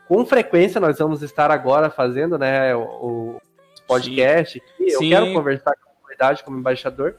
Com 0.06 0.24
frequência 0.24 0.80
nós 0.80 0.98
vamos 0.98 1.22
estar 1.22 1.50
agora 1.50 1.90
fazendo, 1.90 2.38
né, 2.38 2.74
o 2.74 3.40
podcast. 3.88 4.58
aqui. 4.58 4.92
Eu 4.92 4.98
Sim. 4.98 5.10
quero 5.10 5.32
conversar 5.32 5.74
com 5.74 5.88
a 5.90 5.92
comunidade 6.00 6.44
como 6.44 6.58
embaixador. 6.58 7.16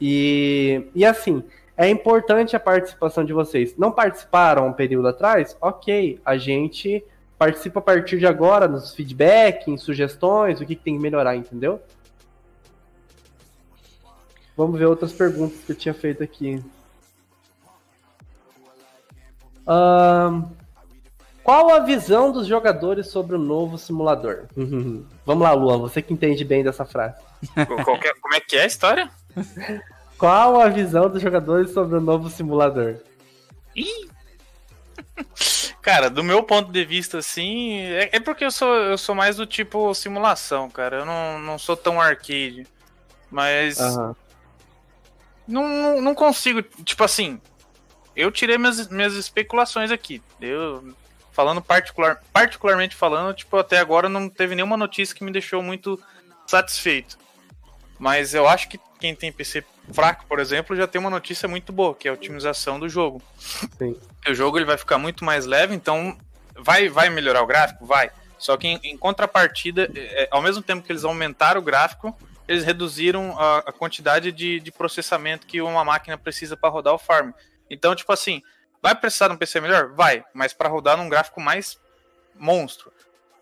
E, 0.00 0.88
e 0.94 1.04
assim, 1.04 1.44
é 1.76 1.88
importante 1.88 2.56
a 2.56 2.60
participação 2.60 3.24
de 3.24 3.32
vocês. 3.32 3.76
Não 3.78 3.92
participaram 3.92 4.66
um 4.66 4.72
período 4.72 5.08
atrás? 5.08 5.56
Ok, 5.60 6.20
a 6.24 6.36
gente 6.36 7.04
participa 7.38 7.78
a 7.80 7.82
partir 7.82 8.18
de 8.18 8.26
agora 8.26 8.68
nos 8.68 8.94
feedback, 8.94 9.68
em 9.68 9.76
sugestões, 9.76 10.60
o 10.60 10.66
que, 10.66 10.76
que 10.76 10.82
tem 10.82 10.96
que 10.96 11.02
melhorar, 11.02 11.34
entendeu? 11.34 11.80
Vamos 14.56 14.78
ver 14.78 14.86
outras 14.86 15.12
perguntas 15.12 15.58
que 15.64 15.72
eu 15.72 15.76
tinha 15.76 15.94
feito 15.94 16.22
aqui. 16.22 16.62
Ahn, 19.66 20.44
qual 21.42 21.72
a 21.74 21.80
visão 21.80 22.32
dos 22.32 22.46
jogadores 22.46 23.08
sobre 23.08 23.36
o 23.36 23.38
novo 23.38 23.78
simulador? 23.78 24.46
Vamos 25.24 25.42
lá, 25.42 25.52
Luan, 25.52 25.78
você 25.78 26.00
que 26.02 26.12
entende 26.12 26.44
bem 26.44 26.62
dessa 26.62 26.84
frase. 26.84 27.16
É- 27.56 27.64
como 27.66 28.34
é 28.34 28.40
que 28.40 28.56
é 28.56 28.62
a 28.62 28.66
história? 28.66 29.10
Qual 30.18 30.60
a 30.60 30.68
visão 30.68 31.10
dos 31.10 31.20
jogadores 31.20 31.72
sobre 31.72 31.96
o 31.96 32.00
novo 32.00 32.30
simulador? 32.30 32.98
Cara, 35.80 36.08
do 36.08 36.22
meu 36.22 36.44
ponto 36.44 36.70
de 36.70 36.84
vista, 36.84 37.18
assim, 37.18 37.80
é, 37.80 38.10
é 38.12 38.20
porque 38.20 38.44
eu 38.44 38.52
sou, 38.52 38.72
eu 38.72 38.96
sou 38.96 39.16
mais 39.16 39.36
do 39.36 39.46
tipo 39.46 39.92
simulação, 39.94 40.70
cara. 40.70 40.98
Eu 40.98 41.04
não, 41.04 41.40
não 41.40 41.58
sou 41.58 41.76
tão 41.76 42.00
arcade. 42.00 42.64
Mas 43.28 43.80
não, 45.48 45.68
não, 45.68 46.00
não 46.00 46.14
consigo, 46.14 46.62
tipo 46.84 47.02
assim, 47.02 47.40
eu 48.14 48.30
tirei 48.30 48.58
minhas, 48.58 48.88
minhas 48.88 49.14
especulações 49.14 49.90
aqui. 49.90 50.22
Eu, 50.40 50.94
falando 51.32 51.60
particular, 51.60 52.22
particularmente 52.32 52.94
falando, 52.94 53.34
tipo, 53.34 53.56
até 53.56 53.78
agora 53.78 54.08
não 54.08 54.28
teve 54.28 54.54
nenhuma 54.54 54.76
notícia 54.76 55.14
que 55.14 55.24
me 55.24 55.32
deixou 55.32 55.62
muito 55.62 56.00
satisfeito. 56.46 57.18
Mas 57.98 58.34
eu 58.34 58.48
acho 58.48 58.68
que 58.68 58.78
quem 59.00 59.14
tem 59.14 59.32
PC 59.32 59.64
fraco, 59.92 60.24
por 60.26 60.38
exemplo, 60.38 60.76
já 60.76 60.86
tem 60.86 61.00
uma 61.00 61.10
notícia 61.10 61.48
muito 61.48 61.72
boa, 61.72 61.94
que 61.94 62.06
é 62.06 62.10
a 62.10 62.14
otimização 62.14 62.78
do 62.78 62.88
jogo. 62.88 63.22
Sim. 63.78 63.98
O 64.28 64.34
jogo 64.34 64.58
ele 64.58 64.64
vai 64.64 64.76
ficar 64.76 64.98
muito 64.98 65.24
mais 65.24 65.46
leve, 65.46 65.74
então 65.74 66.16
vai, 66.56 66.88
vai 66.88 67.08
melhorar 67.08 67.42
o 67.42 67.46
gráfico? 67.46 67.86
Vai. 67.86 68.10
Só 68.38 68.56
que 68.56 68.66
em, 68.66 68.80
em 68.82 68.96
contrapartida, 68.96 69.90
é, 69.94 70.28
ao 70.30 70.42
mesmo 70.42 70.62
tempo 70.62 70.84
que 70.84 70.92
eles 70.92 71.04
aumentaram 71.04 71.60
o 71.60 71.64
gráfico, 71.64 72.16
eles 72.46 72.64
reduziram 72.64 73.38
a, 73.38 73.58
a 73.58 73.72
quantidade 73.72 74.32
de, 74.32 74.60
de 74.60 74.72
processamento 74.72 75.46
que 75.46 75.62
uma 75.62 75.84
máquina 75.84 76.18
precisa 76.18 76.56
para 76.56 76.68
rodar 76.68 76.92
o 76.92 76.98
farm. 76.98 77.30
Então, 77.70 77.94
tipo 77.94 78.12
assim, 78.12 78.42
vai 78.82 78.94
precisar 78.94 79.28
de 79.28 79.34
um 79.34 79.38
PC 79.38 79.60
melhor? 79.60 79.92
Vai, 79.92 80.24
mas 80.34 80.52
para 80.52 80.68
rodar 80.68 80.96
num 80.96 81.08
gráfico 81.08 81.40
mais 81.40 81.78
monstro. 82.34 82.92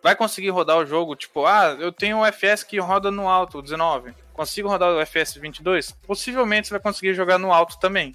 Vai 0.02 0.14
conseguir 0.14 0.50
rodar 0.50 0.78
o 0.78 0.86
jogo, 0.86 1.16
tipo, 1.16 1.46
ah, 1.46 1.76
eu 1.78 1.92
tenho 1.92 2.18
um 2.18 2.26
FPS 2.26 2.64
que 2.64 2.78
roda 2.78 3.10
no 3.10 3.28
alto, 3.28 3.60
19. 3.62 4.14
Consigo 4.32 4.68
rodar 4.68 4.90
o 4.92 5.00
FPS 5.00 5.38
22? 5.38 5.92
Possivelmente 6.06 6.68
você 6.68 6.74
vai 6.74 6.80
conseguir 6.80 7.14
jogar 7.14 7.38
no 7.38 7.52
alto 7.52 7.78
também. 7.78 8.14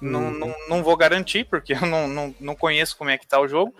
Não, 0.00 0.30
não, 0.30 0.54
não 0.68 0.82
vou 0.82 0.96
garantir, 0.96 1.44
porque 1.44 1.74
eu 1.74 1.82
não, 1.82 2.08
não, 2.08 2.34
não 2.40 2.56
conheço 2.56 2.96
como 2.96 3.10
é 3.10 3.18
que 3.18 3.26
tá 3.26 3.38
o 3.38 3.48
jogo. 3.48 3.74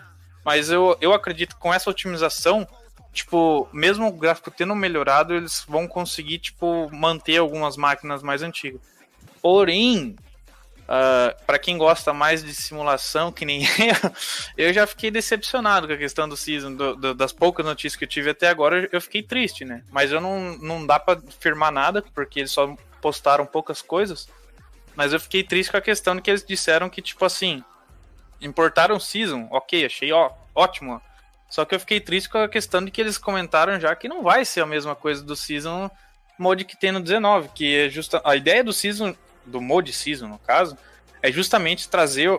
Mas 0.45 0.71
eu, 0.71 0.97
eu 1.01 1.13
acredito 1.13 1.55
que 1.55 1.61
com 1.61 1.75
essa 1.75 1.91
otimização, 1.91 2.67
tipo, 3.13 3.69
mesmo 3.73 4.07
o 4.07 4.13
gráfico 4.13 4.51
tendo 4.51 4.75
melhorado, 4.75 5.35
eles 5.35 5.65
vão 5.69 5.89
conseguir, 5.89 6.39
tipo, 6.39 6.89
manter 6.95 7.39
algumas 7.39 7.77
máquinas 7.77 8.23
mais 8.23 8.43
antigas. 8.43 8.81
Porém, 9.43 10.17
ah, 10.93 11.37
para 11.47 11.57
quem 11.57 11.79
gosta 11.79 12.13
mais 12.13 12.43
de 12.43 12.53
simulação, 12.53 13.31
que 13.31 13.45
nem 13.45 13.63
eu, 14.57 14.67
eu 14.67 14.73
já 14.73 14.85
fiquei 14.89 15.09
decepcionado 15.09 15.87
com 15.87 15.93
a 15.93 15.97
questão 15.97 16.29
do 16.29 16.37
season, 16.37 16.75
do- 16.75 16.97
do- 16.97 17.15
das 17.15 17.33
poucas 17.33 17.65
notícias 17.65 17.97
que 17.97 18.05
eu 18.05 18.09
tive 18.09 18.31
até 18.31 18.49
agora, 18.49 18.89
eu 18.91 19.01
fiquei 19.01 19.23
triste, 19.23 19.65
né? 19.65 19.85
Mas 19.93 20.11
eu 20.11 20.21
não, 20.21 20.59
não 20.59 20.85
dá 20.85 20.99
pra 20.99 21.15
afirmar 21.29 21.71
nada, 21.71 22.03
porque 22.13 22.41
eles 22.41 22.51
só 22.51 22.75
postaram 23.01 23.47
poucas 23.47 23.81
coisas. 23.81 24.29
Mas 24.97 25.13
eu 25.13 25.21
fiquei 25.21 25.45
triste 25.45 25.71
com 25.71 25.77
a 25.77 25.81
questão 25.81 26.17
de 26.17 26.23
que 26.23 26.29
eles 26.31 26.45
disseram 26.45 26.91
que, 26.91 27.01
tipo 27.01 27.25
assim, 27.25 27.63
importaram 28.41 28.99
season, 28.99 29.47
ok, 29.51 29.87
achei 29.87 30.11
ó, 30.13 30.31
ótimo. 30.55 31.01
Só 31.49 31.65
que 31.65 31.75
eu 31.75 31.81
fiquei 31.81 32.01
triste 32.01 32.29
com 32.29 32.39
a 32.39 32.49
questão 32.49 32.85
de 32.85 32.91
que 32.91 33.01
eles 33.01 33.17
comentaram 33.17 33.79
já 33.79 33.95
que 33.95 34.09
não 34.09 34.23
vai 34.25 34.45
ser 34.45 34.61
a 34.61 34.67
mesma 34.67 34.95
coisa 34.97 35.23
do 35.23 35.37
season 35.37 35.89
mod 36.39 36.65
que 36.65 36.77
tem 36.77 36.91
no 36.91 37.01
19, 37.01 37.51
que 37.55 37.77
é 37.77 37.89
justa 37.89 38.21
a 38.25 38.35
ideia 38.35 38.65
do 38.65 38.73
season 38.73 39.15
do 39.45 39.61
mod 39.61 39.93
season 39.93 40.29
no 40.29 40.39
caso 40.39 40.77
é 41.23 41.31
justamente 41.31 41.89
trazer 41.89 42.31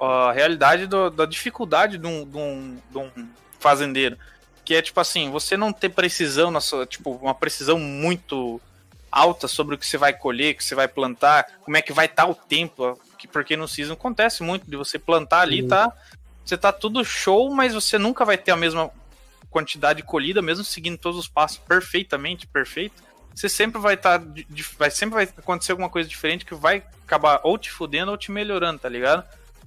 a 0.00 0.32
realidade 0.32 0.86
do- 0.86 1.10
da 1.10 1.26
dificuldade 1.26 1.98
de 1.98 2.06
um, 2.06 2.24
de 2.24 2.36
um- 2.38 2.78
de 2.90 2.98
um 2.98 3.10
fazendeiro, 3.60 4.16
que 4.64 4.74
é 4.74 4.80
tipo 4.82 4.98
assim, 5.00 5.30
você 5.30 5.56
não 5.56 5.72
ter 5.72 5.90
precisão 5.90 6.50
na 6.50 6.60
sua, 6.60 6.86
tipo, 6.86 7.10
uma 7.16 7.34
precisão 7.34 7.78
muito 7.78 8.60
alta 9.12 9.46
sobre 9.46 9.74
o 9.74 9.78
que 9.78 9.86
você 9.86 9.96
vai 9.98 10.12
colher, 10.12 10.54
o 10.54 10.56
que 10.56 10.64
você 10.64 10.74
vai 10.74 10.88
plantar, 10.88 11.46
como 11.64 11.76
é 11.76 11.82
que 11.82 11.92
vai 11.92 12.06
estar 12.06 12.26
o 12.26 12.34
tempo, 12.34 12.98
que- 13.18 13.28
porque 13.28 13.56
no 13.56 13.68
season 13.68 13.92
acontece 13.92 14.42
muito 14.42 14.68
de 14.68 14.76
você 14.76 14.98
plantar 14.98 15.40
ali, 15.42 15.62
tá? 15.68 15.92
Você 16.44 16.56
tá 16.58 16.72
tudo 16.72 17.04
show, 17.04 17.50
mas 17.54 17.74
você 17.74 17.96
nunca 17.98 18.24
vai 18.24 18.36
ter 18.38 18.50
a 18.52 18.56
mesma 18.56 18.90
quantidade 19.50 20.02
colhida, 20.02 20.42
mesmo 20.42 20.64
seguindo 20.64 20.98
todos 20.98 21.18
os 21.18 21.28
passos 21.28 21.58
perfeitamente, 21.58 22.46
perfeito. 22.46 23.02
Você 23.34 23.48
sempre 23.48 23.80
vai 23.80 23.94
estar, 23.94 24.22
vai 24.78 24.90
sempre 24.90 25.14
vai 25.16 25.24
acontecer 25.24 25.72
alguma 25.72 25.88
coisa 25.90 26.08
diferente 26.08 26.44
que 26.44 26.54
vai 26.54 26.84
acabar 27.04 27.40
ou 27.42 27.58
te 27.58 27.70
fudendo 27.70 28.10
ou 28.10 28.16
te 28.16 28.30
melhorando, 28.30 28.78
tá 28.78 28.88
ligado? 28.88 29.24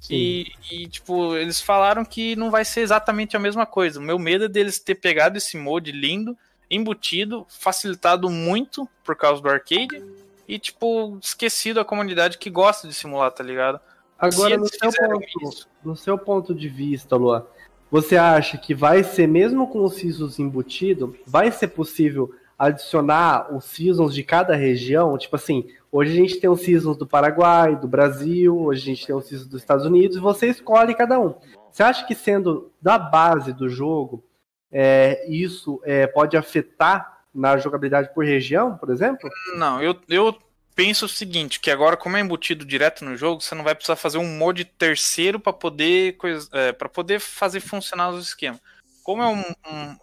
E, 0.10 0.52
e, 0.72 0.88
tipo, 0.88 1.36
eles 1.36 1.60
falaram 1.60 2.06
que 2.06 2.36
não 2.36 2.52
vai 2.52 2.64
ser 2.64 2.82
exatamente 2.82 3.36
a 3.36 3.40
mesma 3.40 3.66
coisa. 3.66 4.00
O 4.00 4.04
meu 4.04 4.18
medo 4.20 4.46
é 4.46 4.48
deles 4.48 4.80
ter 4.80 4.96
pegado 4.96 5.38
esse 5.38 5.58
mod 5.58 5.92
lindo, 5.92 6.38
embutido, 6.70 7.46
facilitado 7.50 8.30
muito 8.30 8.88
por 9.04 9.16
causa 9.16 9.42
do 9.42 9.50
arcade 9.50 10.04
e, 10.48 10.60
tipo, 10.60 11.18
esquecido 11.22 11.80
a 11.80 11.86
comunidade 11.86 12.38
que 12.38 12.50
gosta 12.50 12.88
de 12.88 12.94
simular, 12.94 13.32
tá 13.32 13.44
ligado? 13.44 13.80
Agora, 14.20 14.58
no 14.58 14.68
seu, 14.68 14.92
ponto, 14.92 15.26
isso- 15.50 15.68
no 15.84 15.96
seu 15.96 16.18
ponto 16.18 16.56
de 16.56 16.70
vista, 16.70 17.16
Luan, 17.16 17.44
você 17.90 18.18
acha 18.18 18.58
que 18.58 18.74
vai 18.74 19.04
ser, 19.04 19.28
mesmo 19.28 19.68
com 19.68 19.84
os 19.84 19.96
seasons 19.96 20.40
embutido, 20.40 21.18
vai 21.26 21.52
ser 21.52 21.70
possível 21.70 22.34
adicionar 22.58 23.53
os 23.56 23.66
seasons 23.66 24.14
de 24.14 24.24
cada 24.24 24.56
região? 24.56 25.18
Tipo 25.18 25.36
assim, 25.36 25.68
hoje 25.92 26.14
a 26.14 26.16
gente 26.16 26.40
tem 26.40 26.50
os 26.50 26.61
seasons 26.61 26.98
do 26.98 27.06
Paraguai, 27.06 27.76
do 27.76 27.88
Brasil, 27.88 28.58
hoje 28.58 28.82
a 28.82 28.95
gente 28.95 29.06
tem 29.06 29.16
os 29.16 29.26
seasons 29.26 29.48
dos 29.48 29.61
Estados 29.61 29.86
Unidos, 29.86 30.18
e 30.18 30.22
você 30.22 30.48
escolhe 30.48 30.95
cada 30.95 31.19
um. 31.19 31.36
Você 31.72 31.84
acha 31.84 32.06
que 32.06 32.16
sendo 32.16 32.72
da 32.82 32.98
base 32.98 33.53
do 33.53 33.69
jogo, 33.69 34.24
é, 34.72 35.26
isso 35.30 35.82
é, 35.84 36.08
pode 36.08 36.36
afetar 36.36 37.19
na 37.34 37.58
jogabilidade 37.58 38.14
por 38.14 38.26
região, 38.26 38.76
por 38.76 38.90
exemplo? 38.90 39.30
Não, 39.58 39.82
eu, 39.82 39.95
eu 40.10 40.36
penso 40.77 41.06
o 41.06 41.10
seguinte, 41.10 41.60
que 41.60 41.72
agora 41.72 41.98
como 41.98 42.18
é 42.18 42.19
embutido 42.19 42.66
direto 42.66 43.03
no 43.03 43.16
jogo, 43.16 43.42
você 43.42 43.56
não 43.56 43.64
vai 43.64 43.74
precisar 43.74 43.95
fazer 43.95 44.19
um 44.19 44.38
mod 44.38 44.64
terceiro 44.64 45.40
para 45.40 45.52
poder 45.52 46.16
é, 46.52 46.72
para 46.72 46.88
poder 46.88 47.19
fazer 47.19 47.60
funcionar 47.60 48.10
os 48.10 48.27
esquemas. 48.27 48.60
Como 49.08 49.24
é 49.24 49.27
um, 49.30 49.42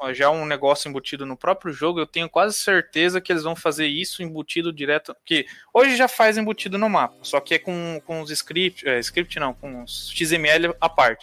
um- 0.08 0.15
já 0.15 0.31
um 0.31 0.47
negócio 0.47 0.89
embutido 0.89 1.26
no 1.26 1.36
próprio 1.36 1.74
jogo, 1.74 2.00
eu 2.00 2.07
tenho 2.07 2.26
quase 2.26 2.55
certeza 2.55 3.20
que 3.20 3.31
eles 3.31 3.42
vão 3.42 3.55
fazer 3.55 3.86
isso 3.86 4.23
embutido 4.23 4.73
direto, 4.73 5.15
que 5.26 5.44
hoje 5.74 5.94
já 5.94 6.08
faz 6.08 6.39
embutido 6.39 6.78
no 6.78 6.89
mapa, 6.89 7.15
só 7.20 7.39
que 7.39 7.52
é 7.52 7.58
com, 7.58 8.00
com 8.07 8.23
os 8.23 8.31
script, 8.31 8.89
é, 8.89 8.99
script 9.00 9.39
não, 9.39 9.52
com 9.52 9.83
os 9.83 10.10
XML 10.10 10.74
à 10.81 10.89
parte. 10.89 11.23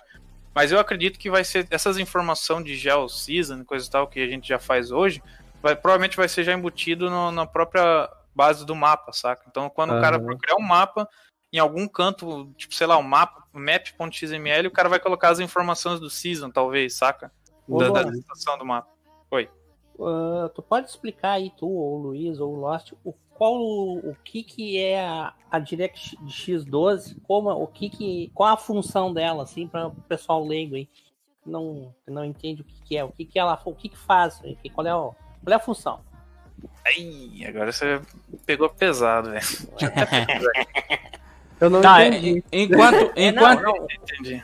Mas 0.54 0.72
eu 0.72 0.80
acredito 0.80 1.18
que 1.18 1.28
vai 1.32 1.44
ser 1.44 1.66
essas 1.72 1.98
informações 1.98 2.64
de 2.66 2.76
gel 2.76 3.10
season, 3.10 3.66
coisa 3.66 3.88
e 3.88 3.90
tal 3.90 4.08
que 4.08 4.20
a 4.20 4.28
gente 4.28 4.48
já 4.48 4.60
faz 4.60 4.92
hoje, 4.92 5.20
vai, 5.60 5.76
provavelmente 5.76 6.16
vai 6.16 6.30
ser 6.30 6.44
já 6.44 6.54
embutido 6.54 7.10
no- 7.10 7.32
na 7.32 7.48
própria 7.48 8.08
base 8.36 8.64
do 8.64 8.76
mapa, 8.76 9.12
saca? 9.12 9.44
Então, 9.50 9.68
quando 9.72 9.90
o 9.98 10.02
cara 10.02 10.20
criar 10.38 10.56
um 10.56 10.62
mapa, 10.62 11.10
em 11.52 11.58
algum 11.58 11.88
canto, 11.88 12.54
tipo, 12.56 12.76
sei 12.76 12.86
lá, 12.86 12.96
um 13.00 13.02
mapa, 13.02 13.44
map.xml, 13.52 14.68
o 14.68 14.72
cara 14.72 14.88
vai 14.88 15.00
colocar 15.00 15.30
as 15.30 15.40
informações 15.40 16.00
do 16.00 16.12
season, 16.12 16.52
talvez, 16.52 16.96
saca? 16.96 17.32
Da, 17.78 17.90
da 18.04 18.12
estação 18.12 18.58
do 18.58 18.66
mapa. 18.66 18.90
Ah, 20.00 20.50
tu 20.56 20.62
pode 20.62 20.90
explicar 20.90 21.34
aí, 21.34 21.52
tu, 21.58 21.68
ou 21.68 22.00
o 22.00 22.02
Luiz, 22.02 22.40
ou 22.40 22.54
o 22.54 22.60
Lost, 22.60 22.92
o, 23.04 23.14
qual 23.36 23.54
o, 23.56 24.00
o 24.12 24.16
que 24.24 24.42
que 24.44 24.78
é 24.80 25.04
a, 25.06 25.34
a 25.50 25.60
Direct 25.60 26.18
X12, 26.26 27.18
como, 27.24 27.50
o 27.52 27.68
que 27.68 27.90
que, 27.90 28.32
qual 28.34 28.54
a 28.54 28.58
função 28.58 29.14
dela, 29.14 29.44
assim, 29.44 29.68
para 29.68 29.88
o 29.88 29.92
pessoal 30.08 30.46
leigo 30.46 30.76
aí, 30.76 30.86
que 30.86 31.50
não, 31.50 31.94
que 32.04 32.12
não 32.12 32.26
entende 32.26 32.62
o 32.62 32.66
que 32.66 32.82
que 32.82 32.98
é, 32.98 33.04
o 33.04 33.12
que 33.12 33.26
que 33.26 33.38
ela, 33.38 33.60
o 33.64 33.76
que 33.76 33.90
que 33.90 33.98
faz, 33.98 34.42
aí, 34.44 34.56
que- 34.56 34.70
qual 34.70 34.88
é, 34.88 34.96
o, 34.96 35.12
qual 35.44 35.54
é 35.54 35.56
a 35.56 35.60
função? 35.60 36.00
Ai, 36.86 37.46
agora 37.48 37.72
você 37.72 38.02
pegou 38.46 38.70
pesado, 38.70 39.30
velho. 39.32 39.46
Eu 41.60 41.70
não 41.70 41.82
Tá, 41.82 42.08
entendi. 42.08 42.30
en- 42.40 42.44
enquanto, 42.64 43.12
É, 43.16 43.32
não, 43.32 43.44
enquanto, 43.54 43.62
não, 43.62 43.88
Entendi. 44.02 44.44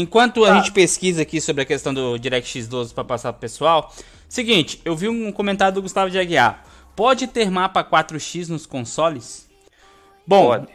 Enquanto 0.00 0.44
a 0.44 0.48
Tá. 0.48 0.54
gente 0.58 0.72
pesquisa 0.72 1.22
aqui 1.22 1.40
sobre 1.40 1.62
a 1.62 1.66
questão 1.66 1.92
do 1.92 2.18
DirectX 2.18 2.66
12 2.68 2.94
para 2.94 3.04
passar 3.04 3.32
pro 3.32 3.40
pessoal, 3.40 3.92
seguinte, 4.28 4.80
eu 4.84 4.94
vi 4.96 5.08
um 5.08 5.30
comentário 5.32 5.74
do 5.74 5.82
Gustavo 5.82 6.10
de 6.10 6.18
Aguiar. 6.18 6.64
Pode 6.94 7.26
ter 7.26 7.50
mapa 7.50 7.84
4x 7.84 8.48
nos 8.48 8.64
consoles? 8.66 9.48
Bom, 10.26 10.46
Pode. 10.48 10.68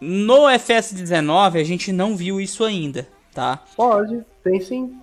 no 0.00 0.42
FS19 0.46 1.60
a 1.60 1.64
gente 1.64 1.92
não 1.92 2.16
viu 2.16 2.40
isso 2.40 2.64
ainda, 2.64 3.06
tá? 3.34 3.62
Pode, 3.76 4.24
tem 4.42 4.60
sim. 4.60 4.98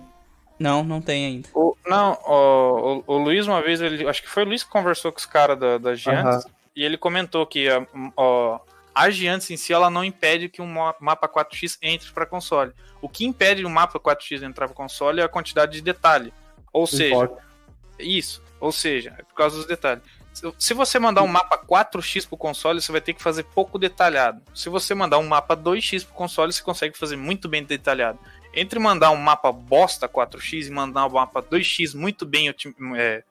Não, 0.58 0.82
não 0.82 1.00
tem 1.02 1.26
ainda. 1.26 1.48
O, 1.54 1.76
não, 1.86 2.18
o, 2.26 3.02
o, 3.06 3.14
o 3.14 3.18
Luiz, 3.18 3.46
uma 3.46 3.60
vez, 3.62 3.80
ele, 3.80 4.08
acho 4.08 4.22
que 4.22 4.28
foi 4.28 4.42
o 4.42 4.46
Luiz 4.46 4.64
que 4.64 4.70
conversou 4.70 5.12
com 5.12 5.18
os 5.18 5.26
caras 5.26 5.58
da, 5.58 5.76
da 5.78 5.94
Giants, 5.94 6.46
e 6.74 6.82
ele 6.82 6.96
comentou 6.96 7.46
que 7.46 7.68
a, 7.68 7.86
ó, 8.16 8.58
a 8.94 9.10
Giants 9.10 9.50
em 9.50 9.56
si, 9.56 9.72
ela 9.72 9.90
não 9.90 10.02
impede 10.02 10.48
que 10.48 10.62
um 10.62 10.66
mapa 11.00 11.28
4x 11.28 11.76
entre 11.82 12.10
para 12.12 12.24
console. 12.26 12.72
O 13.00 13.08
que 13.08 13.24
impede 13.24 13.64
um 13.64 13.70
mapa 13.70 13.98
4x 14.00 14.42
entrar 14.42 14.66
para 14.66 14.74
console 14.76 15.20
é 15.20 15.24
a 15.24 15.28
quantidade 15.28 15.72
de 15.72 15.80
detalhe. 15.82 16.32
Ou 16.72 16.86
seja, 16.86 17.14
Importa. 17.14 17.42
Isso. 17.98 18.42
Ou 18.60 18.72
seja, 18.72 19.14
é 19.18 19.22
por 19.22 19.34
causa 19.34 19.56
dos 19.56 19.66
detalhes. 19.66 20.02
Se- 20.58 20.74
você 20.74 20.98
mandar 20.98 21.22
um 21.22 21.26
mapa 21.26 21.56
4x 21.56 22.26
pro 22.26 22.36
console, 22.36 22.80
você 22.80 22.92
vai 22.92 23.00
ter 23.00 23.14
que 23.14 23.22
fazer 23.22 23.42
pouco 23.44 23.78
detalhado. 23.78 24.42
Se 24.54 24.68
você 24.68 24.94
mandar 24.94 25.18
um 25.18 25.26
mapa 25.26 25.56
2x 25.56 26.04
pro 26.04 26.14
console, 26.14 26.52
você 26.52 26.62
consegue 26.62 26.96
fazer 26.98 27.16
muito 27.16 27.48
bem 27.48 27.64
detalhado. 27.64 28.18
Entre 28.52 28.78
mandar 28.78 29.10
um 29.10 29.16
mapa 29.16 29.50
bosta 29.52 30.06
4x 30.08 30.66
e 30.66 30.70
mandar 30.70 31.06
um 31.06 31.10
mapa 31.10 31.42
2x 31.42 31.94
muito 31.94 32.26
bem, 32.26 32.54
é, 32.96 33.22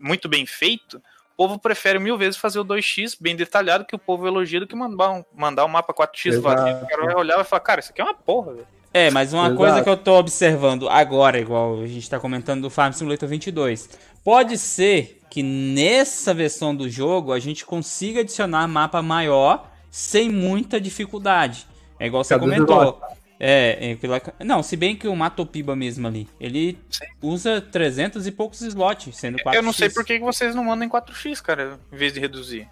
muito 0.00 0.28
bem 0.28 0.46
feito, 0.46 0.96
o 1.34 1.36
povo 1.36 1.58
prefere 1.58 1.98
mil 1.98 2.16
vezes 2.16 2.38
fazer 2.38 2.58
o 2.58 2.64
2x 2.64 3.16
bem 3.20 3.36
detalhado 3.36 3.84
que 3.84 3.94
o 3.94 3.98
povo 3.98 4.26
elogia 4.26 4.60
do 4.60 4.66
que 4.66 4.74
mandar 4.74 5.10
um, 5.10 5.24
mandar 5.34 5.64
um 5.64 5.68
mapa 5.68 5.92
4x 5.92 6.26
Exato. 6.26 6.42
vazio. 6.42 6.82
O 6.82 6.88
cara 6.88 7.04
vai 7.04 7.14
olhar 7.14 7.34
e 7.34 7.36
vai 7.36 7.44
falar, 7.44 7.60
cara, 7.60 7.80
isso 7.80 7.90
aqui 7.92 8.00
é 8.00 8.04
uma 8.04 8.14
porra, 8.14 8.54
velho. 8.54 8.66
É, 8.92 9.10
mas 9.10 9.32
uma 9.32 9.46
Exato. 9.46 9.56
coisa 9.56 9.82
que 9.82 9.88
eu 9.88 9.96
tô 9.96 10.18
observando 10.18 10.88
agora, 10.88 11.38
igual 11.38 11.82
a 11.82 11.86
gente 11.86 12.08
tá 12.08 12.18
comentando 12.18 12.62
do 12.62 12.70
Farm 12.70 12.92
Simulator 12.92 13.28
22, 13.28 13.88
pode 14.24 14.56
ser 14.56 15.20
que 15.30 15.42
nessa 15.42 16.32
versão 16.32 16.74
do 16.74 16.88
jogo 16.88 17.32
a 17.32 17.38
gente 17.38 17.64
consiga 17.66 18.20
adicionar 18.20 18.66
mapa 18.66 19.02
maior 19.02 19.70
sem 19.90 20.30
muita 20.30 20.80
dificuldade. 20.80 21.66
É 22.00 22.06
igual 22.06 22.24
você 22.24 22.34
Cadê 22.34 22.46
comentou. 22.46 23.00
É, 23.40 23.92
é 23.92 23.94
pela... 23.94 24.20
não, 24.40 24.62
se 24.64 24.76
bem 24.76 24.96
que 24.96 25.06
o 25.06 25.14
Matopiba 25.14 25.76
mesmo 25.76 26.08
ali, 26.08 26.28
ele 26.40 26.76
Sim. 26.90 27.04
usa 27.22 27.60
300 27.60 28.26
e 28.26 28.32
poucos 28.32 28.60
slots, 28.62 29.16
sendo 29.16 29.38
4x. 29.38 29.54
Eu 29.54 29.62
não 29.62 29.72
sei 29.72 29.88
por 29.88 30.04
que 30.04 30.18
que 30.18 30.24
vocês 30.24 30.54
não 30.56 30.64
mandam 30.64 30.86
em 30.86 30.90
4x, 30.90 31.40
cara, 31.40 31.78
em 31.92 31.96
vez 31.96 32.12
de 32.12 32.18
reduzir. 32.18 32.68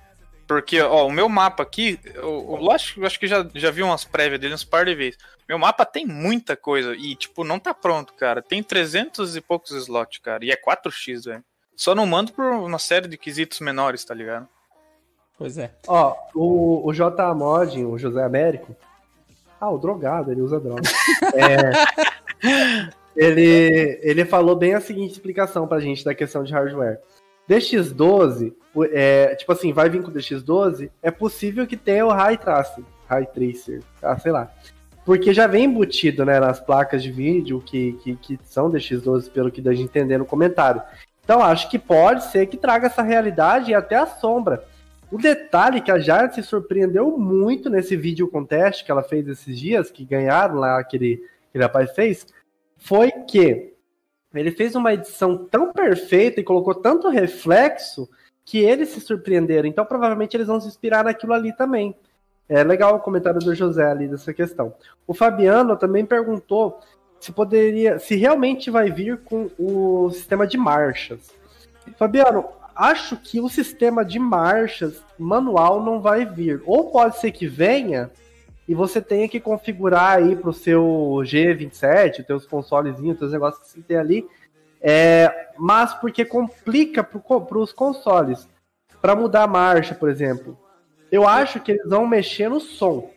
Porque, 0.47 0.81
ó, 0.81 1.07
o 1.07 1.11
meu 1.11 1.29
mapa 1.29 1.63
aqui, 1.63 1.99
eu, 2.15 2.59
eu 2.61 2.71
acho, 2.71 3.01
eu 3.01 3.07
acho 3.07 3.19
que 3.19 3.27
já, 3.27 3.47
já 3.55 3.71
vi 3.71 3.83
umas 3.83 4.05
prévias 4.05 4.41
dele 4.41 4.55
uns 4.55 4.65
par 4.65 4.85
de 4.85 4.95
vezes. 4.95 5.19
Meu 5.49 5.59
mapa 5.59 5.85
tem 5.85 6.07
muita 6.07 6.57
coisa 6.57 6.95
e, 6.95 7.17
tipo, 7.17 7.43
não 7.43 7.59
tá 7.59 7.75
pronto, 7.75 8.15
cara. 8.15 8.41
Tem 8.41 8.63
300 8.63 9.37
e 9.37 9.41
poucos 9.41 9.73
slots, 9.73 10.19
cara, 10.19 10.45
e 10.45 10.51
é 10.51 10.57
4x, 10.57 11.25
velho. 11.25 11.45
Só 11.75 11.95
não 11.95 12.07
mando 12.07 12.33
por 12.33 12.45
uma 12.45 12.79
série 12.79 13.09
de 13.09 13.19
quesitos 13.19 13.61
menores, 13.61 14.05
tá 14.05 14.15
ligado? 14.15 14.49
Pois 15.37 15.59
é. 15.59 15.71
Ó, 15.87 16.17
o, 16.35 16.89
o 16.89 16.95
J 16.95 17.35
Mod, 17.35 17.85
o 17.85 17.99
José 17.99 18.23
Américo. 18.23 18.75
Ah, 19.61 19.71
o 19.71 19.79
drogado, 19.79 20.31
ele 20.31 20.43
usa 20.43 20.61
droga. 20.61 20.83
É, 21.35 22.93
ele, 23.17 23.99
ele 24.03 24.25
falou 24.27 24.55
bem 24.55 24.75
a 24.75 24.81
seguinte 24.81 25.13
explicação 25.13 25.67
pra 25.67 25.81
gente 25.81 26.05
da 26.05 26.15
questão 26.15 26.45
de 26.45 26.53
hardware. 26.53 27.01
DX12, 27.49 28.53
o- 28.75 28.85
é, 28.85 29.35
tipo 29.35 29.53
assim, 29.53 29.73
vai 29.73 29.89
vir 29.89 30.03
com 30.03 30.11
o 30.11 30.13
DX12, 30.15 30.91
é 31.03 31.11
possível 31.11 31.67
que 31.67 31.77
tenha 31.77 32.05
o 32.07 32.11
Ray 32.11 32.37
Tracing, 32.37 32.85
Ray 33.09 33.27
Tracer, 33.27 33.83
ah, 34.03 34.19
sei 34.19 34.33
lá. 34.33 34.51
Porque 35.05 35.33
já 35.33 35.47
vem 35.47 35.65
embutido, 35.65 36.25
né, 36.25 36.41
nas 36.41 36.59
placas 36.59 37.03
de 37.03 37.13
vídeo 37.13 37.63
que, 37.65 37.93
que, 38.03 38.17
que 38.17 38.39
são 38.43 38.69
DX12, 38.71 39.31
pelo 39.31 39.51
que 39.53 39.61
dá 39.63 39.73
de 39.73 39.83
entender 39.83 40.19
no 40.19 40.27
comentário. 40.27 40.83
Então, 41.25 41.43
acho 41.43 41.71
que 41.71 41.79
pode 41.79 42.25
ser 42.25 42.47
que 42.47 42.57
traga 42.57 42.87
essa 42.87 43.03
realidade 43.03 43.71
e 43.71 43.75
até 43.75 43.97
a 43.97 44.07
sombra. 44.07 44.65
O 45.11 45.19
detalhe 45.19 45.81
que 45.81 45.91
a 45.93 45.99
Giant 45.99 46.33
se 46.33 46.43
surpreendeu 46.43 47.17
muito 47.17 47.71
nesse 47.71 47.97
vídeo 47.97 48.29
contest 48.29 48.85
que 48.85 48.91
ela 48.91 49.03
fez 49.05 49.27
esses 49.29 49.59
dias, 49.59 49.91
que 49.91 50.05
ganharam 50.05 50.57
lá, 50.57 50.79
aquele, 50.81 51.23
aquele 51.49 51.63
rapaz 51.65 51.93
fez, 51.93 52.27
foi 52.77 53.11
que 53.13 53.73
ele 54.35 54.51
fez 54.51 54.75
uma 54.75 54.93
edição 54.93 55.47
tão 55.47 55.73
perfeita 55.73 56.41
e 56.41 56.45
colocou 56.45 56.75
tanto 56.75 57.09
reflexo 57.09 58.09
que 58.45 58.59
eles 58.59 58.91
se 58.91 59.01
surpreenderam. 59.01 59.69
Então, 59.69 59.85
provavelmente, 59.85 60.37
eles 60.37 60.47
vão 60.47 60.61
se 60.61 60.69
inspirar 60.69 61.05
naquilo 61.05 61.33
ali 61.33 61.55
também. 61.57 61.95
É 62.49 62.63
legal 62.63 62.95
o 62.95 63.01
comentário 63.01 63.41
do 63.41 63.55
José 63.55 63.85
ali 63.85 64.07
dessa 64.07 64.33
questão. 64.33 64.73
O 65.07 65.13
Fabiano 65.13 65.77
também 65.77 66.05
perguntou 66.05 66.81
se 67.19 67.33
poderia, 67.33 67.99
se 67.99 68.15
realmente 68.15 68.71
vai 68.71 68.91
vir 68.91 69.19
com 69.19 69.51
o 69.59 70.11
sistema 70.11 70.47
de 70.47 70.57
marchas. 70.57 71.35
Fabiano, 71.97 72.45
acho 72.75 73.17
que 73.17 73.41
o 73.41 73.49
sistema 73.49 74.05
de 74.05 74.19
marchas 74.19 75.03
manual 75.19 75.83
não 75.83 76.01
vai 76.01 76.25
vir. 76.25 76.63
Ou 76.67 76.91
pode 76.91 77.19
ser 77.19 77.33
que 77.33 77.49
venha 77.49 78.11
e 78.69 78.75
você 78.75 79.01
tenha 79.01 79.29
que 79.29 79.39
configurar 79.41 80.19
aí 80.19 80.35
pro 80.35 80.53
seu 80.53 80.83
G27, 81.23 82.21
os 82.21 82.27
teus 82.27 82.47
consolezinhos, 82.47 83.15
os 83.15 83.19
teus 83.21 83.33
negócios 83.33 83.63
que 83.65 83.71
você 83.71 83.81
tem 83.83 83.97
ali. 83.97 84.27
É, 84.81 85.51
mas 85.59 85.95
porque 85.95 86.25
complica 86.25 87.03
para 87.03 87.59
os 87.59 87.73
consoles. 87.73 88.49
Para 89.01 89.15
mudar 89.15 89.45
a 89.45 89.47
marcha, 89.47 89.95
por 89.95 90.09
exemplo. 90.09 90.59
Eu 91.11 91.27
acho 91.27 91.61
que 91.61 91.73
eles 91.73 91.89
vão 91.89 92.07
mexer 92.07 92.49
no 92.49 92.61
som. 92.61 93.11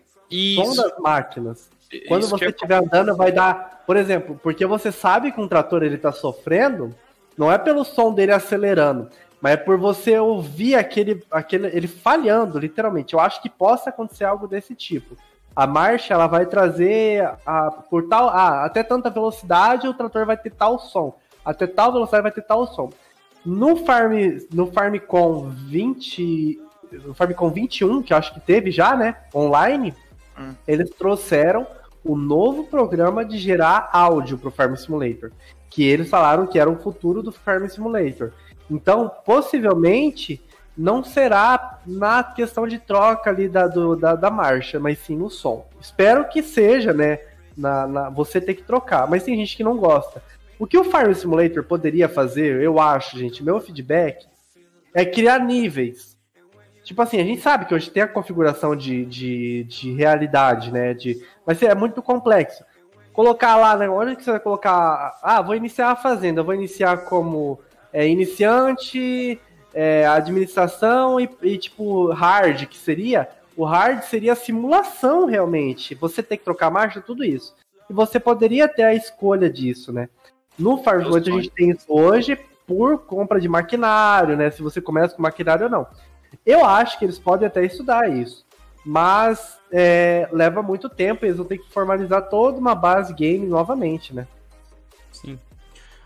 Som 0.56 0.76
das 0.76 0.98
máquinas. 1.00 1.70
Quando 2.08 2.22
Isso 2.22 2.30
você 2.30 2.46
eu- 2.46 2.50
estiver 2.52 2.76
andando, 2.76 3.16
vai 3.16 3.32
dar. 3.32 3.84
Por 3.88 3.98
exemplo, 3.98 4.40
porque 4.44 4.66
você 4.66 4.92
sabe 4.92 5.32
que 5.32 5.42
um 5.42 5.48
trator 5.48 5.82
ele 5.82 5.98
tá 5.98 6.12
sofrendo, 6.12 6.94
não 7.36 7.52
é 7.52 7.58
pelo 7.58 7.84
som 7.84 8.14
dele 8.14 8.32
acelerando, 8.32 9.10
mas 9.42 9.54
é 9.54 9.58
por 9.58 9.78
você 9.78 10.20
ouvir 10.20 10.76
aquele, 10.76 11.24
aquele 11.32 11.68
ele 11.76 11.88
falhando, 11.88 12.60
literalmente. 12.60 13.16
Eu 13.16 13.20
acho 13.20 13.42
que 13.42 13.50
possa 13.50 13.90
acontecer 13.90 14.26
algo 14.26 14.48
desse 14.48 14.76
tipo. 14.76 15.18
A 15.56 15.68
marcha 15.68 16.14
ela 16.14 16.28
vai 16.28 16.46
trazer 16.46 17.30
a, 17.46 17.72
por 17.72 18.08
tal, 18.08 18.30
ah, 18.30 18.66
até 18.66 18.84
tanta 18.84 19.10
velocidade 19.10 19.88
o 19.88 19.94
trator 19.94 20.26
vai 20.26 20.38
ter 20.38 20.52
tal 20.52 20.80
som, 20.80 21.18
até 21.44 21.68
tal 21.68 21.92
velocidade 21.92 22.24
vai 22.24 22.32
ter 22.32 22.44
tal 22.44 22.68
som. 22.68 22.90
No 23.46 23.78
Farm, 23.78 24.14
no 24.54 24.68
Farmcom 24.68 25.50
20, 25.50 26.62
no 27.06 27.14
Farmcom 27.14 27.50
21, 27.50 28.02
que 28.02 28.14
eu 28.14 28.18
acho 28.18 28.34
que 28.34 28.40
teve 28.40 28.72
já, 28.72 28.96
né, 28.96 29.16
online, 29.34 29.94
Hum. 30.40 30.56
eles 30.66 30.90
trouxeram 30.92 31.68
o 32.04 32.16
novo 32.16 32.64
programa 32.64 33.26
de 33.26 33.38
gerar 33.38 33.90
áudio 33.92 34.38
pro 34.38 34.50
Farm 34.50 34.76
Simulator, 34.76 35.32
que 35.70 35.84
eles 35.84 36.10
falaram 36.10 36.48
que 36.48 36.58
era 36.58 36.70
o 36.70 36.80
futuro 36.80 37.22
do 37.22 37.32
Farm 37.32 37.68
Simulator. 37.68 38.32
Então, 38.72 39.12
possivelmente, 39.26 40.42
não 40.80 41.04
será 41.04 41.80
na 41.86 42.24
questão 42.24 42.66
de 42.66 42.80
troca 42.80 43.30
ali 43.30 43.50
da, 43.50 43.68
do- 43.68 43.98
da, 43.98 44.16
da 44.16 44.32
marcha, 44.32 44.80
mas 44.80 44.98
sim 45.00 45.18
no 45.18 45.30
som. 45.30 45.68
Espero 45.82 46.30
que 46.30 46.42
seja, 46.42 46.94
né? 46.94 47.20
Na, 47.58 47.86
na- 47.86 48.10
você 48.10 48.40
ter 48.40 48.54
que 48.54 48.64
trocar, 48.64 49.06
mas 49.10 49.24
tem 49.24 49.36
gente 49.36 49.58
que 49.58 49.64
não 49.64 49.76
gosta. 49.76 50.24
O 50.58 50.66
que 50.66 50.78
o 50.78 50.86
Farm 50.86 51.12
Simulator 51.14 51.64
poderia 51.66 52.08
fazer, 52.08 52.62
eu 52.62 52.80
acho, 52.80 53.18
gente, 53.18 53.44
meu 53.44 53.60
feedback, 53.60 54.26
é 54.94 55.04
criar 55.06 55.40
níveis. 55.40 56.18
Tipo 56.84 57.02
assim, 57.02 57.20
a 57.20 57.26
gente 57.26 57.42
sabe 57.42 57.66
que 57.66 57.76
hoje 57.76 57.90
tem 57.92 58.02
a 58.04 58.08
configuração 58.08 58.74
de, 58.76 59.06
de, 59.06 59.64
de 59.66 59.94
realidade, 59.94 60.72
né? 60.72 60.94
De, 60.94 61.22
mas 61.46 61.62
é 61.62 61.76
muito 61.76 62.02
complexo. 62.02 62.64
Colocar 63.12 63.58
lá, 63.58 63.76
né? 63.76 63.90
Onde 63.90 64.16
que 64.16 64.24
você 64.24 64.32
vai 64.32 64.40
colocar? 64.40 65.20
Ah, 65.22 65.42
vou 65.42 65.56
iniciar 65.56 65.92
a 65.92 65.96
fazenda, 65.98 66.42
vou 66.42 66.54
iniciar 66.56 67.00
como 67.06 67.60
é, 67.92 68.08
iniciante, 68.08 69.40
é, 69.80 70.06
administração 70.06 71.22
e, 71.22 71.30
e, 71.42 71.58
tipo 71.58 72.12
hard, 72.12 72.66
que 72.66 72.78
seria. 72.78 73.30
O 73.56 73.64
hard 73.64 74.04
seria 74.04 74.34
a 74.34 74.36
simulação 74.36 75.26
realmente. 75.26 75.96
Você 75.96 76.22
tem 76.22 76.38
que 76.38 76.44
trocar 76.44 76.70
marcha, 76.70 77.00
tudo 77.00 77.24
isso. 77.24 77.56
E 77.90 77.94
você 77.94 78.20
poderia 78.20 78.68
ter 78.68 78.84
a 78.84 78.94
escolha 78.94 79.50
disso, 79.50 79.94
né? 79.94 80.10
No 80.58 80.78
Simulator 80.78 81.16
a 81.16 81.22
gente 81.22 81.50
tem 81.52 81.70
isso 81.70 81.86
hoje 81.88 82.38
por 82.68 83.06
compra 83.06 83.40
de 83.40 83.48
maquinário, 83.48 84.36
né? 84.36 84.52
Se 84.52 84.62
você 84.62 84.82
começa 84.82 85.16
com 85.16 85.22
maquinário 85.22 85.68
ou 85.68 85.72
não. 85.72 85.88
Eu 86.46 86.66
acho 86.66 87.00
que 87.00 87.06
eles 87.06 87.18
podem 87.18 87.48
até 87.48 87.64
estudar 87.64 88.12
isso, 88.12 88.46
mas 88.86 89.58
é, 89.72 90.28
leva 90.34 90.62
muito 90.62 90.90
tempo, 90.90 91.26
eles 91.26 91.38
vão 91.38 91.46
ter 91.46 91.58
que 91.58 91.72
formalizar 91.72 92.30
toda 92.30 92.60
uma 92.60 92.76
base 92.76 93.14
game 93.14 93.48
novamente, 93.48 94.14
né? 94.14 94.28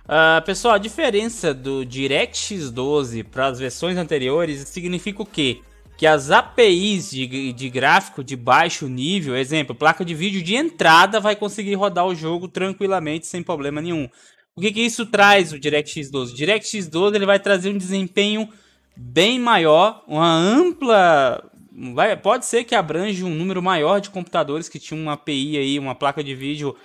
Ah, 0.06 0.44
pessoal, 0.46 0.74
a 0.76 0.78
diferença 0.78 1.54
do 1.54 1.86
DirectX 1.86 2.70
12 2.70 3.24
para 3.24 3.48
as 3.48 3.60
versões 3.60 3.98
anteriores 3.98 4.68
significa 4.68 5.22
o 5.22 5.26
quê? 5.26 5.62
Que 5.96 6.06
as 6.06 6.30
APIs 6.30 7.12
de, 7.12 7.54
de 7.54 7.70
gráfico 7.70 8.22
de 8.22 8.36
baixo 8.36 8.90
nível, 8.90 9.36
exemplo, 9.38 9.74
placa 9.74 10.04
de 10.04 10.14
vídeo 10.14 10.44
de 10.44 10.56
entrada 10.56 11.22
vai 11.22 11.38
conseguir 11.38 11.76
rodar 11.76 12.06
o 12.06 12.14
jogo 12.14 12.50
tranquilamente 12.50 13.28
sem 13.28 13.42
problema 13.42 13.82
nenhum. 13.82 14.10
O 14.56 14.60
que, 14.60 14.74
que 14.74 14.82
isso 14.82 15.06
traz 15.06 15.54
o 15.54 15.60
DirectX 15.60 16.12
12? 16.12 16.34
O 16.34 16.36
DirectX 16.36 16.88
12 16.88 17.16
ele 17.16 17.26
vai 17.26 17.40
trazer 17.40 17.70
um 17.70 17.78
desempenho 17.78 18.50
bem 18.96 19.40
maior, 19.40 20.04
uma 20.06 20.36
ampla. 20.36 21.50
Vai, 21.94 22.16
pode 22.18 22.46
ser 22.46 22.66
que 22.66 22.76
abrange 22.76 23.24
um 23.24 23.34
número 23.34 23.64
maior 23.64 24.00
de 24.00 24.10
computadores 24.10 24.68
que 24.68 24.80
tinham 24.80 25.02
uma 25.02 25.14
API 25.14 25.58
aí, 25.58 25.80
uma 25.80 25.96
placa 25.96 26.22
de 26.22 26.36
vídeo 26.36 26.76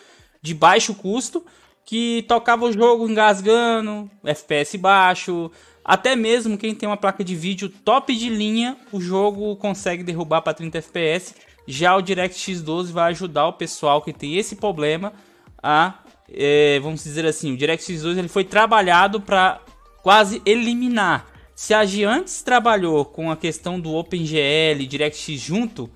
de 0.40 0.54
baixo 0.54 0.94
custo, 0.94 1.44
que 1.88 2.22
tocava 2.28 2.66
o 2.66 2.70
jogo 2.72 3.08
engasgando, 3.08 4.10
FPS 4.22 4.76
baixo. 4.76 5.50
Até 5.82 6.14
mesmo 6.14 6.58
quem 6.58 6.74
tem 6.74 6.86
uma 6.86 6.98
placa 6.98 7.24
de 7.24 7.34
vídeo 7.34 7.70
top 7.70 8.14
de 8.14 8.28
linha, 8.28 8.76
o 8.92 9.00
jogo 9.00 9.56
consegue 9.56 10.02
derrubar 10.02 10.42
para 10.42 10.52
30 10.52 10.76
FPS. 10.76 11.34
Já 11.66 11.96
o 11.96 12.02
DirectX 12.02 12.60
12 12.60 12.92
vai 12.92 13.12
ajudar 13.12 13.46
o 13.46 13.54
pessoal 13.54 14.02
que 14.02 14.12
tem 14.12 14.36
esse 14.36 14.56
problema 14.56 15.14
a, 15.62 15.94
é, 16.30 16.78
vamos 16.80 17.02
dizer 17.02 17.24
assim, 17.24 17.54
o 17.54 17.56
DirectX 17.56 18.02
12 18.02 18.18
ele 18.18 18.28
foi 18.28 18.44
trabalhado 18.44 19.18
para 19.18 19.58
quase 20.02 20.42
eliminar. 20.44 21.26
Se 21.54 21.72
a 21.72 21.86
Giants 21.86 22.42
trabalhou 22.42 23.02
com 23.06 23.30
a 23.30 23.36
questão 23.36 23.80
do 23.80 23.94
OpenGL, 23.94 24.86
DirectX 24.86 25.40
junto, 25.40 25.88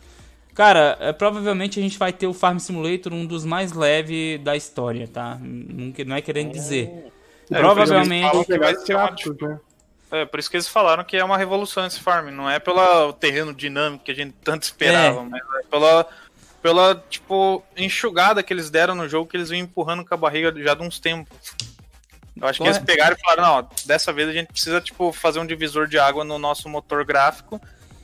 cara, 0.54 0.96
é, 1.00 1.12
provavelmente 1.12 1.78
a 1.78 1.82
gente 1.82 1.98
vai 1.98 2.12
ter 2.12 2.26
o 2.26 2.34
Farm 2.34 2.58
Simulator 2.58 3.12
um 3.12 3.26
dos 3.26 3.44
mais 3.44 3.72
leves 3.72 4.40
da 4.40 4.56
história, 4.56 5.06
tá? 5.08 5.38
Não, 5.40 5.92
que- 5.92 6.04
não 6.04 6.16
é 6.16 6.20
querendo 6.20 6.52
dizer. 6.52 6.90
É, 7.50 7.58
provavelmente. 7.58 8.44
Que 8.46 8.58
vai 8.58 8.74
ser 8.76 8.96
tudo, 9.22 9.48
né? 9.48 9.60
É, 10.10 10.24
por 10.26 10.38
isso 10.38 10.50
que 10.50 10.56
eles 10.56 10.68
falaram 10.68 11.02
que 11.04 11.16
é 11.16 11.24
uma 11.24 11.38
revolução 11.38 11.86
esse 11.86 11.98
farm. 12.00 12.28
Não 12.28 12.48
é 12.48 12.58
pelo 12.58 13.12
terreno 13.14 13.52
dinâmico 13.54 14.04
que 14.04 14.10
a 14.10 14.14
gente 14.14 14.34
tanto 14.44 14.62
esperava, 14.64 15.20
É. 15.20 15.24
mas 15.24 15.40
é 15.40 15.68
pela, 15.70 16.06
pela, 16.62 17.04
tipo, 17.08 17.62
enxugada 17.76 18.42
que 18.42 18.52
eles 18.52 18.68
deram 18.68 18.94
no 18.94 19.08
jogo 19.08 19.28
que 19.30 19.36
eles 19.36 19.48
vêm 19.48 19.62
empurrando 19.62 20.04
com 20.04 20.12
a 20.12 20.16
barriga 20.18 20.52
já 20.62 20.74
de 20.74 20.82
uns 20.82 20.98
tempos. 20.98 21.54
Eu 22.40 22.46
acho 22.48 22.58
que 22.60 22.66
eles 22.66 22.78
Correto. 22.78 22.84
pegaram 22.86 23.16
e 23.16 23.20
falaram, 23.20 23.42
não, 23.42 23.52
ó, 23.58 23.64
dessa 23.86 24.12
vez 24.12 24.28
a 24.28 24.32
gente 24.32 24.48
precisa, 24.48 24.80
tipo, 24.80 25.12
fazer 25.12 25.38
um 25.38 25.46
divisor 25.46 25.86
de 25.86 25.98
água 25.98 26.24
no 26.24 26.38
nosso 26.38 26.68
motor 26.68 27.04
gráfico. 27.04 27.60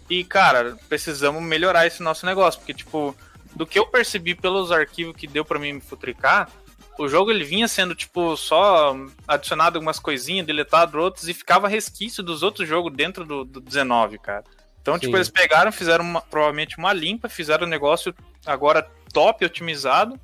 E, 0.09 0.25
cara, 0.25 0.77
precisamos 0.89 1.43
melhorar 1.43 1.87
esse 1.87 2.03
nosso 2.03 2.25
negócio. 2.25 2.61
Porque, 2.61 2.75
tipo, 2.75 3.15
do 3.55 3.67
que 3.67 3.79
eu 3.79 3.87
percebi 3.87 4.35
pelos 4.35 4.73
arquivos 4.73 5.17
que 5.17 5.27
deu 5.27 5.45
pra 5.45 5.59
mim 5.59 5.75
me 5.75 5.81
futricar, 5.81 6.51
o 6.99 7.09
jogo 7.09 7.31
ele 7.31 7.45
vinha 7.45 7.69
sendo, 7.69 7.95
tipo, 7.95 8.37
só 8.37 8.97
adicionado 9.27 9.77
algumas 9.79 9.99
coisinhas, 9.99 10.47
deletado 10.47 10.99
outros, 10.99 11.29
e 11.29 11.35
ficava 11.35 11.69
resquício 11.69 12.23
dos 12.23 12.43
outros 12.43 12.69
jogos 12.69 12.93
dentro 12.93 13.25
do, 13.25 13.45
do 13.45 13.61
19, 13.61 14.19
cara. 14.19 14.45
Então, 14.83 14.99
tipo, 14.99 15.13
Sim. 15.13 15.17
eles 15.19 15.29
pegaram, 15.29 15.71
fizeram 15.71 16.05
uma- 16.05 16.21
provavelmente 16.23 16.79
uma 16.79 16.93
limpa, 16.93 17.29
fizeram 17.29 17.67
o 17.67 17.71
negócio 17.71 18.15
agora 18.47 18.89
top, 19.13 19.45
otimizado, 19.45 20.19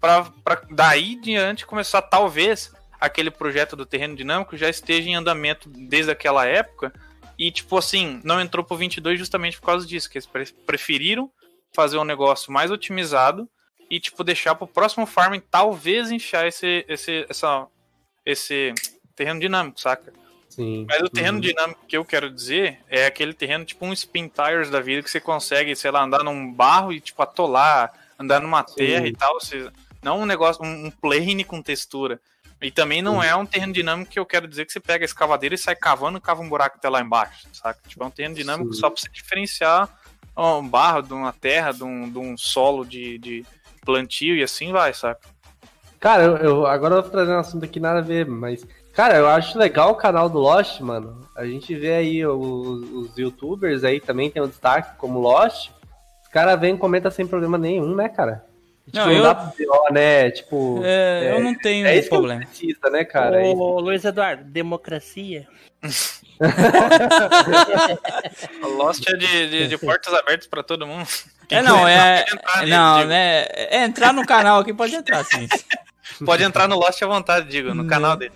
pra 0.00 0.30
daí 0.70 1.16
diante 1.16 1.64
começar, 1.64 2.02
talvez, 2.02 2.70
aquele 3.00 3.30
projeto 3.30 3.74
do 3.74 3.86
terreno 3.86 4.14
dinâmico 4.14 4.56
já 4.56 4.68
esteja 4.68 5.08
em 5.08 5.14
andamento 5.14 5.68
desde 5.68 6.10
aquela 6.12 6.44
época. 6.46 6.92
E, 7.38 7.50
tipo 7.50 7.76
assim, 7.76 8.20
não 8.24 8.40
entrou 8.40 8.64
pro 8.64 8.76
22 8.76 9.18
justamente 9.18 9.58
por 9.58 9.66
causa 9.66 9.86
disso, 9.86 10.08
que 10.10 10.18
eles 10.18 10.26
pre- 10.26 10.52
preferiram 10.66 11.30
fazer 11.72 11.98
um 11.98 12.04
negócio 12.04 12.52
mais 12.52 12.70
otimizado 12.70 13.48
e, 13.90 13.98
tipo, 13.98 14.22
deixar 14.22 14.54
pro 14.54 14.66
próximo 14.66 15.06
farming 15.06 15.42
talvez 15.50 16.10
enfiar 16.10 16.46
esse, 16.46 16.84
esse, 16.88 17.26
essa, 17.28 17.66
esse 18.24 18.72
terreno 19.16 19.40
dinâmico, 19.40 19.80
saca? 19.80 20.12
Sim. 20.48 20.86
Mas 20.88 21.00
o 21.02 21.08
terreno 21.08 21.38
Uhum. 21.38 21.40
dinâmico 21.40 21.84
que 21.86 21.96
eu 21.96 22.04
quero 22.04 22.30
dizer 22.30 22.78
é 22.88 23.06
aquele 23.06 23.34
terreno 23.34 23.64
tipo 23.64 23.84
um 23.84 23.92
spin 23.92 24.28
tires 24.28 24.70
da 24.70 24.80
vida 24.80 25.02
que 25.02 25.10
você 25.10 25.20
consegue, 25.20 25.74
sei 25.74 25.90
lá, 25.90 26.04
andar 26.04 26.22
num 26.22 26.52
barro 26.52 26.92
e 26.92 27.00
tipo 27.00 27.20
atolar, 27.22 27.92
andar 28.18 28.40
numa 28.40 28.62
terra 28.62 29.06
e 29.06 29.12
tal. 29.12 29.34
Você... 29.40 29.68
Não 30.00 30.20
um 30.20 30.26
negócio, 30.26 30.62
um, 30.62 30.86
um 30.86 30.90
plane 30.90 31.42
com 31.44 31.60
textura. 31.60 32.20
E 32.64 32.70
também 32.70 33.02
não 33.02 33.22
é 33.22 33.36
um 33.36 33.44
terreno 33.44 33.72
dinâmico 33.72 34.10
que 34.10 34.18
eu 34.18 34.24
quero 34.24 34.48
dizer 34.48 34.64
que 34.64 34.72
você 34.72 34.80
pega 34.80 35.04
a 35.04 35.06
escavadeira 35.06 35.54
e 35.54 35.58
sai 35.58 35.76
cavando 35.76 36.16
e 36.16 36.20
cava 36.20 36.40
um 36.40 36.48
buraco 36.48 36.76
até 36.78 36.88
lá 36.88 37.00
embaixo, 37.00 37.46
saca? 37.52 37.78
Tipo, 37.86 38.04
é 38.04 38.06
um 38.06 38.10
terreno 38.10 38.34
dinâmico 38.34 38.72
Sim. 38.72 38.80
só 38.80 38.88
pra 38.88 39.00
você 39.00 39.08
diferenciar 39.10 39.88
um 40.36 40.66
barro 40.66 41.02
de 41.02 41.12
uma 41.12 41.32
terra, 41.32 41.72
de 41.72 41.84
um, 41.84 42.10
de 42.10 42.18
um 42.18 42.36
solo 42.36 42.84
de, 42.84 43.18
de 43.18 43.44
plantio 43.84 44.34
e 44.34 44.42
assim 44.42 44.72
vai, 44.72 44.94
saca? 44.94 45.20
Cara, 46.00 46.22
eu, 46.22 46.36
eu- 46.38 46.66
agora 46.66 46.94
eu 46.96 47.02
vou 47.02 47.10
trazer 47.10 47.32
um 47.32 47.38
assunto 47.38 47.64
aqui 47.64 47.78
nada 47.78 47.98
a 47.98 48.02
ver, 48.02 48.26
mas. 48.26 48.66
Cara, 48.94 49.16
eu 49.16 49.28
acho 49.28 49.58
legal 49.58 49.90
o 49.90 49.96
canal 49.96 50.28
do 50.30 50.38
Lost, 50.38 50.80
mano. 50.80 51.20
A 51.36 51.44
gente 51.44 51.74
vê 51.74 51.94
aí 51.94 52.24
os, 52.26 52.90
os 52.90 53.18
youtubers 53.18 53.84
aí 53.84 54.00
também 54.00 54.30
tem 54.30 54.42
um 54.42 54.48
destaque 54.48 54.96
como 54.96 55.18
Lost. 55.18 55.70
Os 56.22 56.28
caras 56.28 56.58
vêm 56.60 56.74
e 56.76 56.78
comentam 56.78 57.10
sem 57.10 57.26
problema 57.26 57.58
nenhum, 57.58 57.94
né, 57.94 58.08
cara? 58.08 58.44
Tipo, 58.86 58.98
Não, 58.98 59.06
não, 59.06 59.12
eu- 59.12 59.22
dá 59.22 59.34
pro 59.34 59.66
BO, 59.66 59.92
né? 59.92 60.30
Tipo. 60.30 60.80
É, 60.84 61.32
eu 61.34 61.40
não 61.42 61.54
tenho 61.54 61.86
É 61.86 61.94
isso 61.94 62.04
que 62.04 62.08
problema. 62.10 62.40
precisa, 62.44 62.90
né, 62.90 63.04
cara? 63.04 63.40
É. 63.44 63.48
Ô, 63.48 63.80
Luiz 63.80 64.04
Eduardo, 64.04 64.44
democracia. 64.44 65.46
Lost 68.76 69.06
é 69.08 69.16
de, 69.16 69.48
de, 69.50 69.68
de 69.68 69.78
portas 69.78 70.12
abertas 70.14 70.46
pra 70.46 70.62
todo 70.62 70.86
mundo. 70.86 71.06
É, 71.50 71.62
não, 71.62 71.86
é. 71.86 72.24
Entrar 72.30 72.66
Não, 72.66 72.96
digo. 72.98 73.08
né? 73.10 73.44
É 73.50 73.84
entrar 73.84 74.12
no 74.12 74.26
canal 74.26 74.60
aqui, 74.60 74.72
pode 74.72 74.94
entrar, 74.94 75.24
sim. 75.24 75.48
Pode 76.24 76.42
entrar 76.44 76.68
no 76.68 76.76
Lost 76.76 77.02
à 77.02 77.06
vontade, 77.06 77.48
digo, 77.48 77.74
no 77.74 77.86
canal 77.86 78.14
dele. 78.16 78.32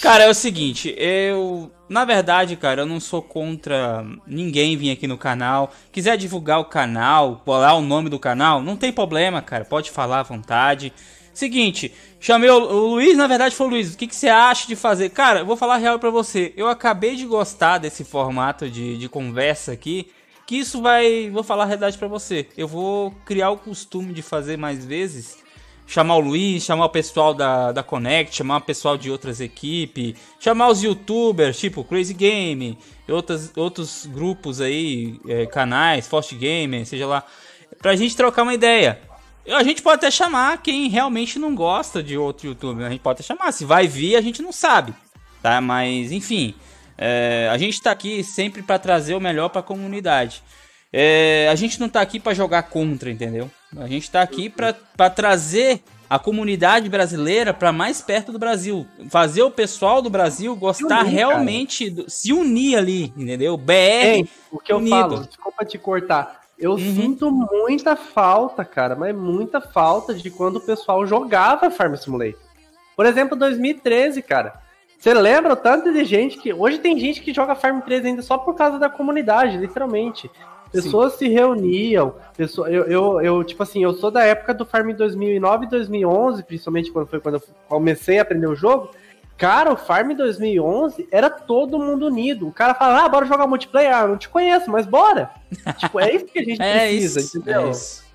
Cara, 0.00 0.24
é 0.24 0.28
o 0.28 0.34
seguinte, 0.34 0.94
eu. 0.96 1.72
Na 1.88 2.04
verdade, 2.04 2.54
cara, 2.54 2.82
eu 2.82 2.86
não 2.86 3.00
sou 3.00 3.20
contra 3.20 4.04
ninguém 4.26 4.76
vir 4.76 4.92
aqui 4.92 5.06
no 5.06 5.18
canal. 5.18 5.72
Quiser 5.90 6.16
divulgar 6.16 6.60
o 6.60 6.66
canal, 6.66 7.42
bolar 7.44 7.76
o 7.76 7.80
nome 7.80 8.08
do 8.08 8.18
canal, 8.18 8.62
não 8.62 8.76
tem 8.76 8.92
problema, 8.92 9.42
cara. 9.42 9.64
Pode 9.64 9.90
falar 9.90 10.20
à 10.20 10.22
vontade. 10.22 10.92
Seguinte, 11.34 11.92
chamei 12.20 12.50
o, 12.50 12.56
o 12.56 12.86
Luiz, 12.94 13.16
na 13.16 13.26
verdade 13.26 13.56
foi 13.56 13.66
o 13.66 13.70
Luiz. 13.70 13.94
O 13.94 13.96
que, 13.96 14.06
que 14.06 14.14
você 14.14 14.28
acha 14.28 14.68
de 14.68 14.76
fazer? 14.76 15.10
Cara, 15.10 15.40
eu 15.40 15.46
vou 15.46 15.56
falar 15.56 15.78
real 15.78 15.98
pra 15.98 16.10
você. 16.10 16.52
Eu 16.56 16.68
acabei 16.68 17.16
de 17.16 17.24
gostar 17.24 17.78
desse 17.78 18.04
formato 18.04 18.68
de, 18.68 18.98
de 18.98 19.08
conversa 19.08 19.72
aqui. 19.72 20.10
Que 20.46 20.56
isso 20.56 20.80
vai. 20.80 21.28
Vou 21.30 21.42
falar 21.42 21.64
a 21.64 21.68
verdade 21.68 21.98
pra 21.98 22.08
você. 22.08 22.46
Eu 22.56 22.68
vou 22.68 23.10
criar 23.24 23.50
o 23.50 23.58
costume 23.58 24.12
de 24.12 24.22
fazer 24.22 24.56
mais 24.56 24.84
vezes 24.84 25.38
chamar 25.88 26.16
o 26.16 26.20
Luiz, 26.20 26.62
chamar 26.62 26.84
o 26.84 26.90
pessoal 26.90 27.32
da, 27.32 27.72
da 27.72 27.82
Connect, 27.82 28.36
chamar 28.36 28.58
o 28.58 28.60
pessoal 28.60 28.98
de 28.98 29.10
outras 29.10 29.40
equipes, 29.40 30.14
chamar 30.38 30.68
os 30.68 30.82
youtubers, 30.82 31.58
tipo 31.58 31.82
Crazy 31.82 32.12
Game, 32.12 32.78
outras, 33.08 33.50
outros 33.56 34.04
grupos 34.06 34.60
aí, 34.60 35.18
é, 35.26 35.46
canais, 35.46 36.06
Forte 36.06 36.34
Gamer, 36.34 36.84
seja 36.86 37.06
lá, 37.06 37.24
pra 37.80 37.96
gente 37.96 38.14
trocar 38.14 38.42
uma 38.42 38.52
ideia. 38.52 39.00
A 39.48 39.62
gente 39.62 39.80
pode 39.80 39.96
até 39.96 40.10
chamar 40.10 40.62
quem 40.62 40.90
realmente 40.90 41.38
não 41.38 41.54
gosta 41.54 42.02
de 42.02 42.18
outro 42.18 42.48
youtuber, 42.48 42.86
a 42.86 42.90
gente 42.90 43.00
pode 43.00 43.16
até 43.16 43.22
chamar, 43.22 43.50
se 43.50 43.64
vai 43.64 43.88
vir 43.88 44.14
a 44.14 44.20
gente 44.20 44.42
não 44.42 44.52
sabe, 44.52 44.92
tá? 45.42 45.58
Mas 45.58 46.12
enfim, 46.12 46.54
é, 46.98 47.48
a 47.50 47.56
gente 47.56 47.80
tá 47.80 47.90
aqui 47.90 48.22
sempre 48.22 48.62
pra 48.62 48.78
trazer 48.78 49.14
o 49.14 49.20
melhor 49.20 49.48
pra 49.48 49.62
comunidade. 49.62 50.42
É, 50.92 51.48
a 51.50 51.54
gente 51.54 51.80
não 51.80 51.88
tá 51.88 52.02
aqui 52.02 52.20
pra 52.20 52.34
jogar 52.34 52.64
contra, 52.64 53.10
entendeu? 53.10 53.50
A 53.76 53.86
gente 53.86 54.10
tá 54.10 54.22
aqui 54.22 54.48
pra 54.48 55.10
trazer 55.10 55.82
a 56.08 56.18
comunidade 56.18 56.88
brasileira 56.88 57.52
pra 57.52 57.70
mais 57.70 58.00
perto 58.00 58.32
do 58.32 58.38
Brasil. 58.38 58.86
Fazer 59.10 59.42
o 59.42 59.50
pessoal 59.50 60.00
do 60.00 60.08
Brasil 60.08 60.56
gostar 60.56 61.02
unir, 61.04 61.12
realmente, 61.14 61.90
do- 61.90 62.08
se 62.10 62.32
unir 62.32 62.76
ali, 62.76 63.12
entendeu? 63.16 63.56
BR. 63.58 63.72
Ei, 63.74 64.28
o 64.50 64.58
que 64.58 64.72
eu 64.72 64.78
unido. 64.78 64.90
falo, 64.90 65.26
desculpa 65.26 65.64
te 65.66 65.76
cortar. 65.78 66.40
Eu 66.58 66.72
Uhum. 66.72 66.78
sinto 66.78 67.30
muita 67.30 67.94
falta, 67.94 68.64
cara, 68.64 68.96
mas 68.96 69.14
muita 69.14 69.60
falta 69.60 70.14
de 70.14 70.30
quando 70.30 70.56
o 70.56 70.60
pessoal 70.60 71.06
jogava 71.06 71.70
Farm 71.70 71.94
Simulator. 71.94 72.40
Por 72.96 73.04
exemplo, 73.06 73.36
2013, 73.38 74.22
cara. 74.22 74.54
Você 74.98 75.14
lembra 75.14 75.52
o 75.52 75.56
tanto 75.56 75.92
de 75.92 76.04
gente 76.04 76.38
que. 76.38 76.52
Hoje 76.52 76.78
tem 76.78 76.98
gente 76.98 77.20
que 77.20 77.32
joga 77.32 77.54
Farm 77.54 77.80
13 77.80 78.08
ainda 78.08 78.22
só 78.22 78.36
por 78.38 78.54
causa 78.56 78.78
da 78.78 78.88
comunidade, 78.90 79.56
literalmente. 79.56 80.28
Pessoas 80.72 81.14
se 81.14 81.28
reuniam. 81.28 82.14
Pessoa, 82.36 82.68
eu, 82.70 82.84
eu, 82.84 83.20
eu, 83.20 83.44
tipo 83.44 83.62
assim, 83.62 83.82
eu 83.82 83.92
sou 83.94 84.10
da 84.10 84.22
época 84.24 84.52
do 84.54 84.64
Farm 84.66 84.90
2009 84.92 85.66
e 85.66 85.68
2011, 85.68 86.42
principalmente 86.44 86.90
quando 86.92 87.06
foi 87.08 87.20
quando 87.20 87.36
eu 87.36 87.42
comecei 87.68 88.18
a 88.18 88.22
aprender 88.22 88.46
o 88.46 88.54
jogo. 88.54 88.90
Cara, 89.36 89.72
o 89.72 89.76
Farm 89.76 90.14
2011 90.14 91.08
era 91.12 91.30
todo 91.30 91.78
mundo 91.78 92.06
unido. 92.06 92.48
O 92.48 92.52
cara 92.52 92.74
fala, 92.74 93.04
ah, 93.04 93.08
bora 93.08 93.24
jogar 93.24 93.46
multiplayer. 93.46 93.94
Ah, 93.96 94.00
eu 94.02 94.08
não 94.08 94.16
te 94.18 94.28
conheço, 94.28 94.70
mas 94.70 94.84
bora. 94.84 95.30
tipo, 95.78 96.00
é 96.00 96.12
isso 96.14 96.24
que 96.26 96.38
a 96.40 96.44
gente 96.44 96.60
É 96.60 96.78
precisa, 96.88 97.20
isso, 97.20 97.38
entendeu? 97.38 97.66
é 97.66 97.70
isso. 97.70 98.08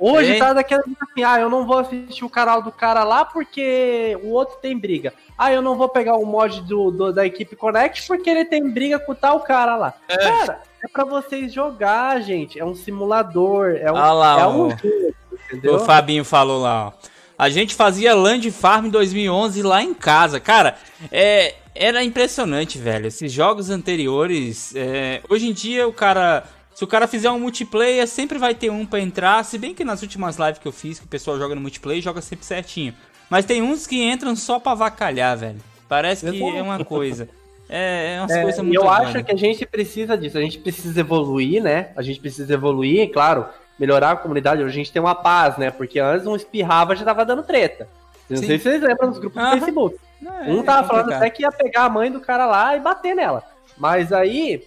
Hoje 0.00 0.32
É. 0.34 0.38
tá 0.40 0.52
daquela 0.52 0.82
assim, 0.82 1.22
ah, 1.22 1.38
eu 1.38 1.48
não 1.48 1.64
vou 1.64 1.78
assistir 1.78 2.24
o 2.24 2.28
canal 2.28 2.60
do 2.60 2.72
cara 2.72 3.04
lá 3.04 3.24
porque 3.24 4.18
o 4.24 4.30
outro 4.30 4.56
tem 4.60 4.76
briga. 4.76 5.14
Ah, 5.38 5.52
eu 5.52 5.62
não 5.62 5.76
vou 5.76 5.88
pegar 5.88 6.16
o 6.16 6.26
mod 6.26 6.60
do, 6.62 6.90
do- 6.90 7.12
da 7.12 7.24
equipe 7.24 7.54
Connect 7.54 8.04
porque 8.08 8.28
ele 8.28 8.44
tem 8.44 8.68
briga 8.68 8.98
com 8.98 9.14
tal 9.14 9.38
cara 9.40 9.76
lá. 9.76 9.94
Cara, 10.08 10.60
é 10.84 10.88
pra 10.88 11.04
vocês 11.04 11.52
jogar, 11.52 12.20
gente. 12.20 12.58
É 12.58 12.64
um 12.64 12.74
simulador, 12.74 13.70
é 13.70 13.90
um, 13.90 13.94
Olha 13.94 14.12
lá, 14.12 14.40
é 14.40 14.46
um 14.46 14.70
jogo, 14.70 15.14
entendeu? 15.46 15.76
O 15.76 15.80
Fabinho 15.80 16.24
falou 16.24 16.60
lá, 16.60 16.88
ó. 16.88 16.92
A 17.36 17.48
gente 17.48 17.74
fazia 17.74 18.14
Land 18.14 18.48
Farm 18.50 18.86
em 18.86 18.90
2011 18.90 19.62
lá 19.62 19.82
em 19.82 19.92
casa. 19.92 20.38
Cara, 20.38 20.76
é, 21.10 21.54
era 21.74 22.04
impressionante, 22.04 22.78
velho. 22.78 23.06
Esses 23.06 23.32
jogos 23.32 23.70
anteriores. 23.70 24.74
é, 24.76 25.20
hoje 25.28 25.48
em 25.48 25.52
dia, 25.52 25.88
o 25.88 25.92
cara. 25.92 26.44
Se 26.74 26.82
o 26.82 26.88
cara 26.88 27.06
fizer 27.06 27.30
um 27.30 27.38
multiplayer, 27.38 28.06
sempre 28.06 28.36
vai 28.36 28.52
ter 28.52 28.68
um 28.68 28.84
pra 28.84 29.00
entrar. 29.00 29.44
Se 29.44 29.56
bem 29.56 29.72
que 29.72 29.84
nas 29.84 30.02
últimas 30.02 30.36
lives 30.36 30.58
que 30.58 30.66
eu 30.66 30.72
fiz, 30.72 30.98
que 30.98 31.04
o 31.04 31.08
pessoal 31.08 31.38
joga 31.38 31.54
no 31.54 31.60
multiplayer, 31.60 32.02
joga 32.02 32.20
sempre 32.20 32.44
certinho. 32.44 32.92
Mas 33.30 33.44
tem 33.44 33.62
uns 33.62 33.86
que 33.86 34.02
entram 34.02 34.34
só 34.34 34.58
pra 34.58 34.72
avacalhar, 34.72 35.36
velho. 35.36 35.60
Parece 35.88 36.28
que 36.28 36.42
é 36.42 36.62
uma 36.62 36.84
coisa. 36.84 37.28
É, 37.76 38.14
é 38.14 38.20
umas 38.20 38.30
É, 38.30 38.42
coisas 38.42 38.60
muito 38.64 38.80
eu 38.80 38.88
acho 38.88 39.24
que 39.24 39.32
a 39.32 39.36
gente 39.36 39.66
precisa 39.66 40.16
disso, 40.16 40.38
a 40.38 40.40
gente 40.40 40.58
precisa 40.58 41.00
evoluir, 41.00 41.62
né? 41.62 41.88
A 41.96 42.02
gente 42.02 42.20
precisa 42.20 42.54
evoluir, 42.54 43.10
claro, 43.12 43.46
melhorar 43.78 44.12
a 44.12 44.16
comunidade. 44.16 44.62
Hoje 44.62 44.70
a 44.72 44.76
gente 44.76 44.92
tem 44.92 45.02
uma 45.02 45.14
paz, 45.14 45.56
né? 45.58 45.70
Porque 45.70 45.98
antes 45.98 46.26
um 46.26 46.36
espirrava 46.36 46.94
já 46.94 47.04
tava 47.04 47.24
dando 47.24 47.42
treta. 47.42 47.88
Não 48.30 48.36
Sim. 48.38 48.46
sei 48.46 48.58
se 48.58 48.64
vocês 48.64 48.82
lembram 48.82 49.10
dos 49.10 49.18
grupos 49.18 49.42
do 49.42 49.46
Aham. 49.46 49.58
Facebook. 49.58 49.96
É, 50.24 50.50
Um 50.52 50.60
é 50.60 50.62
tava 50.62 50.86
falando 50.86 51.02
complicado. 51.02 51.22
até 51.22 51.30
que 51.30 51.42
ia 51.42 51.50
pegar 51.52 51.84
a 51.84 51.88
mãe 51.90 52.10
do 52.10 52.20
cara 52.20 52.46
lá 52.46 52.76
e 52.76 52.80
bater 52.80 53.14
nela. 53.14 53.42
Mas 53.76 54.12
aí, 54.12 54.64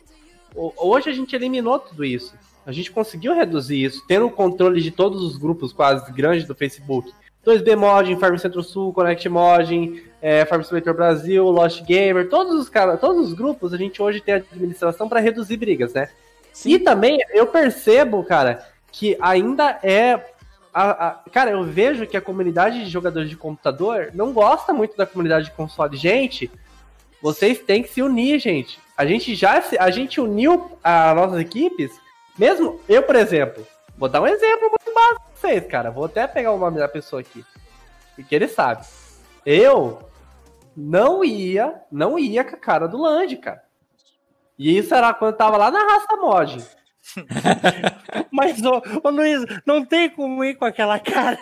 ho- 0.56 0.74
hoje 0.78 1.10
a 1.10 1.14
gente 1.14 1.36
eliminou 1.36 1.80
tudo 1.80 2.04
isso. 2.04 2.36
A 2.66 2.72
gente 2.74 2.92
conseguiu 2.92 3.34
reduzir 3.34 3.82
isso, 3.82 4.04
tendo 4.06 4.26
o 4.28 4.30
controle 4.32 4.82
de 4.82 4.92
todos 4.92 5.24
os 5.24 5.38
grupos 5.38 5.72
quase 5.72 6.12
grandes 6.12 6.46
do 6.46 6.54
Facebook. 6.54 7.12
2B 7.48 7.76
Modding, 7.78 8.20
Farm 8.20 8.36
Centro 8.38 8.62
Sul, 8.62 8.92
Connect 8.92 9.30
Modding, 9.30 10.04
é, 10.22 10.44
Farm 10.46 10.62
Simulator 10.64 10.94
Brasil, 10.94 11.46
Lost 11.50 11.82
Gamer, 11.84 12.30
todos 12.30 12.54
os 12.60 12.68
cara, 12.70 12.98
todos 12.98 13.28
os 13.28 13.34
grupos, 13.34 13.74
a 13.74 13.78
gente 13.78 14.02
hoje 14.02 14.20
tem 14.20 14.34
administração 14.36 15.08
para 15.08 15.20
reduzir 15.22 15.56
brigas, 15.58 15.94
né? 15.94 16.10
E 16.66 16.78
também 16.80 17.20
eu 17.32 17.48
percebo, 17.48 18.24
cara, 18.24 18.66
que 18.92 19.16
ainda 19.22 19.80
é. 19.84 20.20
a- 20.74 21.08
a- 21.08 21.20
cara, 21.32 21.52
eu 21.52 21.64
vejo 21.64 22.06
que 22.06 22.16
a 22.18 22.22
comunidade 22.22 22.84
de 22.84 22.90
jogadores 22.90 23.30
de 23.30 23.36
computador 23.38 24.10
não 24.14 24.32
gosta 24.34 24.72
muito 24.74 24.96
da 24.98 25.06
comunidade 25.08 25.46
de 25.46 25.52
console. 25.52 25.98
Gente, 25.98 26.52
vocês 27.22 27.58
têm 27.60 27.82
que 27.82 27.90
se 27.90 28.02
unir, 28.04 28.38
gente. 28.40 28.78
A 28.96 29.04
gente 29.06 29.34
já 29.34 29.60
se- 29.62 29.78
a 29.80 29.90
gente 29.90 30.20
uniu 30.22 30.78
as 30.84 31.16
nossas 31.16 31.40
equipes, 31.40 31.92
mesmo 32.38 32.80
eu, 32.88 33.02
por 33.02 33.16
exemplo, 33.16 33.66
vou 33.98 34.08
dar 34.10 34.22
um 34.22 34.28
exemplo 34.28 34.70
muito 34.70 34.94
básico 34.94 35.27
vocês, 35.40 35.66
cara. 35.68 35.92
Vou 35.92 36.06
até 36.06 36.28
pegar 36.28 36.52
o 36.52 36.60
nome 36.60 36.80
da 36.80 36.88
pessoa 36.88 37.22
aqui, 37.22 37.44
porque 38.16 38.36
ele 38.36 38.48
sabe. 38.48 38.86
Eu 39.46 40.00
não 40.76 41.24
ia, 41.24 41.82
não 41.92 42.20
ia 42.20 42.44
com 42.44 42.56
a 42.56 42.60
cara 42.60 42.88
do 42.88 43.02
Land, 43.02 43.36
cara. 43.38 43.64
E 44.58 44.78
isso 44.78 44.94
era 44.94 45.14
quando 45.14 45.32
eu 45.32 45.38
tava 45.38 45.58
lá 45.58 45.72
na 45.72 45.80
raça 45.80 46.16
mod. 46.18 46.66
Mas, 48.32 48.62
ô, 48.64 48.82
ô 49.04 49.10
Luiz, 49.10 49.46
não 49.66 49.86
tem 49.86 50.10
como 50.10 50.44
ir 50.44 50.56
com 50.56 50.66
aquela 50.66 51.00
cara. 51.00 51.38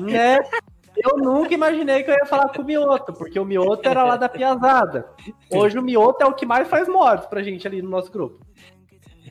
né? 0.00 0.38
Eu 0.94 1.16
nunca 1.16 1.54
imaginei 1.54 2.02
que 2.02 2.10
eu 2.10 2.14
ia 2.14 2.26
falar 2.26 2.50
com 2.50 2.60
o 2.60 2.64
Mioto, 2.66 3.14
porque 3.14 3.40
o 3.40 3.46
Mioto 3.46 3.88
era 3.88 4.04
lá 4.04 4.16
da 4.18 4.28
Piazada. 4.28 5.08
Hoje 5.50 5.78
o 5.78 5.82
Mioto 5.82 6.22
é 6.22 6.26
o 6.26 6.34
que 6.34 6.44
mais 6.44 6.68
faz 6.68 6.86
mods 6.86 7.24
pra 7.24 7.42
gente 7.42 7.66
ali 7.66 7.80
no 7.80 7.88
nosso 7.88 8.12
grupo. 8.12 8.44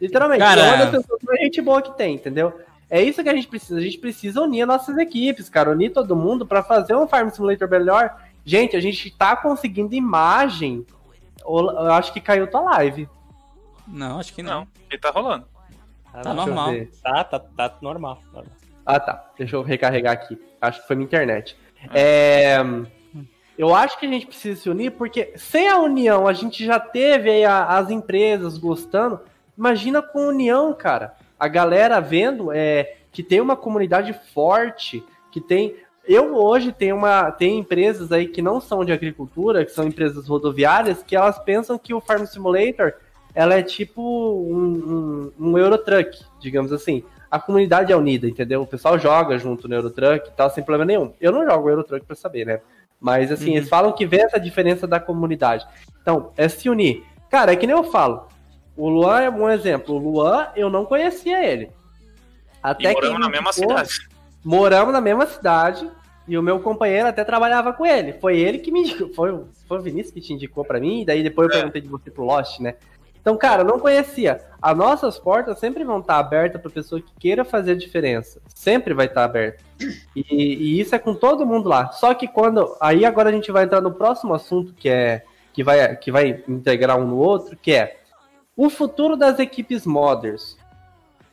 Literalmente, 0.02 0.40
Cara- 0.40 0.60
é 0.60 0.68
uma 0.74 0.78
das 0.78 0.90
pessoas 0.90 1.22
mais 1.22 1.40
gente 1.40 1.62
boa 1.62 1.80
que 1.84 1.96
tem, 1.96 2.16
entendeu? 2.16 2.60
É 2.92 3.02
isso 3.02 3.24
que 3.24 3.30
a 3.30 3.34
gente 3.34 3.48
precisa. 3.48 3.80
A 3.80 3.82
gente 3.82 3.98
precisa 3.98 4.42
unir 4.42 4.66
nossas 4.66 4.98
equipes, 4.98 5.48
cara. 5.48 5.72
Unir 5.72 5.92
todo 5.94 6.14
mundo 6.16 6.46
pra 6.46 6.62
fazer 6.62 6.94
um 6.96 7.08
Farm 7.08 7.30
Simulator 7.30 7.70
melhor. 7.70 8.14
Gente, 8.44 8.76
a 8.76 8.82
gente 8.82 9.10
tá 9.18 9.34
conseguindo 9.36 9.96
imagem. 9.96 10.86
Eu 11.40 11.92
acho 11.94 12.12
que 12.12 12.20
caiu 12.20 12.46
tua 12.52 12.62
live. 12.62 13.08
Não, 13.88 14.20
acho 14.20 14.34
que 14.34 14.44
não. 14.44 14.62
Não, 14.62 14.68
ele 14.90 15.00
tá 15.00 15.10
rolando. 15.10 15.46
Tá 16.12 16.20
Deixa 16.22 16.30
eu 16.30 16.36
normal. 16.36 16.74
Tá, 17.02 17.24
tá, 17.24 17.40
tá 17.40 17.78
normal. 17.82 18.22
normal. 18.34 18.52
Ah, 18.86 19.00
tá. 19.00 19.32
Deixa 19.38 19.56
eu 19.56 19.62
recarregar 19.64 20.12
aqui. 20.14 20.38
Acho 20.60 20.82
que 20.82 20.88
foi 20.88 20.96
minha 20.98 21.06
internet. 21.06 21.58
É, 21.94 22.58
Eu 23.58 23.74
acho 23.76 23.98
que 24.00 24.06
a 24.06 24.10
gente 24.10 24.26
precisa 24.26 24.60
se 24.60 24.70
unir, 24.70 24.92
porque 24.92 25.34
sem 25.38 25.70
a 25.70 25.78
união, 25.80 26.28
a 26.28 26.34
gente 26.34 26.66
já 26.66 26.80
teve 26.80 27.30
aí 27.30 27.46
a- 27.46 27.78
as 27.78 27.90
empresas 27.90 28.58
gostando. 28.58 29.20
Imagina 29.58 30.02
com 30.02 30.28
união, 30.28 30.74
cara. 30.74 31.16
A 31.42 31.48
galera 31.48 32.00
vendo 32.00 32.52
é, 32.52 32.98
que 33.12 33.24
tem 33.24 33.42
uma 33.42 33.56
comunidade 33.56 34.14
forte, 34.34 35.04
que 35.32 35.42
tem. 35.42 35.76
Eu 36.08 36.36
hoje 36.36 36.72
tenho 36.72 36.96
uma. 36.96 37.32
Tem 37.32 37.58
empresas 37.58 38.12
aí 38.12 38.28
que 38.28 38.42
não 38.42 38.62
são 38.62 38.86
de 38.86 38.92
agricultura, 38.92 39.66
que 39.66 39.72
são 39.72 39.88
empresas 39.88 40.28
rodoviárias, 40.28 41.02
que 41.02 41.16
elas 41.16 41.40
pensam 41.40 41.80
que 41.80 41.94
o 41.94 42.00
Farm 42.00 42.26
Simulator 42.26 42.94
ela 43.34 43.56
é 43.56 43.64
tipo 43.64 44.02
um, 44.02 45.32
um, 45.40 45.48
um 45.48 45.58
Eurotruck, 45.58 46.20
digamos 46.40 46.72
assim 46.72 47.04
a 47.32 47.40
comunidade 47.40 47.94
é 47.94 47.96
unida, 47.96 48.28
entendeu? 48.28 48.62
O 48.62 48.68
pessoal 48.68 49.00
joga 49.00 49.38
junto 49.38 49.66
no 49.66 49.74
Eurotruck 49.74 50.28
e 50.28 50.32
tal, 50.34 50.50
sem 50.50 50.62
problema 50.62 50.84
nenhum. 50.84 51.14
Eu 51.20 51.32
não 51.32 51.46
jogo 51.46 51.70
Eurotruck 51.70 52.06
pra 52.06 52.14
saber, 52.14 52.46
né? 52.46 52.60
Mas 53.00 53.32
assim, 53.32 53.52
Uhum. 53.52 53.56
eles 53.58 53.70
falam 53.70 53.94
que 53.94 54.06
vê 54.06 54.18
essa 54.18 54.38
diferença 54.38 54.86
da 54.86 55.00
comunidade. 55.00 55.66
Então, 56.02 56.34
é 56.36 56.50
se 56.50 56.70
unir. 56.70 57.06
Cara, 57.30 57.54
é 57.54 57.56
que 57.56 57.66
nem 57.66 57.76
eu 57.76 57.86
falo. 57.86 58.28
O 58.82 58.90
Luan 58.90 59.22
é 59.22 59.30
um 59.30 59.50
exemplo. 59.50 59.96
O 59.96 59.98
Luan, 60.00 60.48
eu 60.56 60.70
não 60.70 60.86
conhecia 60.86 61.44
ele. 61.46 61.70
Até 62.64 62.92
e 62.92 62.96
que 62.96 63.02
moramos 63.02 63.16
ele 63.16 63.24
na 63.24 63.30
mesma 63.30 63.50
indicou- 63.52 63.70
cidade. 63.78 64.10
Moramos 64.44 64.94
na 64.94 65.02
mesma 65.02 65.26
cidade. 65.26 65.92
E 66.28 66.38
o 66.38 66.42
meu 66.44 66.60
companheiro 66.60 67.08
até 67.08 67.24
trabalhava 67.24 67.74
com 67.74 67.86
ele. 67.86 68.14
Foi 68.14 68.38
ele 68.40 68.60
que 68.60 68.72
me 68.72 68.82
indicou. 68.82 69.10
Foi, 69.14 69.32
o- 69.32 69.48
foi 69.68 69.78
o 69.80 69.82
Vinícius 69.82 70.14
que 70.14 70.22
te 70.22 70.34
indicou 70.34 70.64
pra 70.64 70.80
mim. 70.80 71.02
E 71.02 71.06
daí 71.06 71.22
depois 71.24 71.48
eu 71.50 71.54
É. 71.54 71.58
perguntei 71.58 71.82
de 71.82 71.88
você 71.88 72.10
pro 72.10 72.24
Lost, 72.24 72.60
né? 72.60 72.76
Então, 73.20 73.38
cara, 73.38 73.62
eu 73.62 73.66
não 73.68 73.80
conhecia. 73.80 74.42
As 74.60 74.76
nossas 74.76 75.20
portas 75.20 75.60
sempre 75.60 75.84
vão 75.84 76.00
estar 76.00 76.18
abertas 76.18 76.60
pra 76.60 76.72
pessoa 76.72 77.00
que 77.00 77.12
queira 77.20 77.46
fazer 77.46 77.74
a 77.74 77.76
diferença. 77.76 78.42
Sempre 78.48 78.96
vai 78.96 79.06
estar 79.06 79.24
aberta. 79.26 79.64
E, 80.16 80.24
e 80.32 80.80
isso 80.80 80.96
é 80.96 81.00
com 81.00 81.14
todo 81.14 81.46
mundo 81.46 81.70
lá. 81.70 81.92
Só 81.92 82.14
que 82.16 82.28
quando. 82.28 82.76
Aí 82.82 83.06
agora 83.06 83.30
a 83.30 83.32
gente 83.32 83.52
vai 83.52 83.64
entrar 83.66 83.82
no 83.82 83.92
próximo 83.92 84.34
assunto 84.34 84.74
que 84.74 84.90
é. 84.90 85.24
Que 85.54 85.64
vai, 85.64 85.96
que 85.98 86.12
vai 86.12 86.42
integrar 86.48 86.98
um 86.98 87.06
no 87.06 87.18
outro, 87.18 87.58
que 87.58 87.74
é 87.74 87.98
o 88.66 88.70
futuro 88.70 89.16
das 89.18 89.40
equipes 89.40 89.86
modders. 89.88 90.56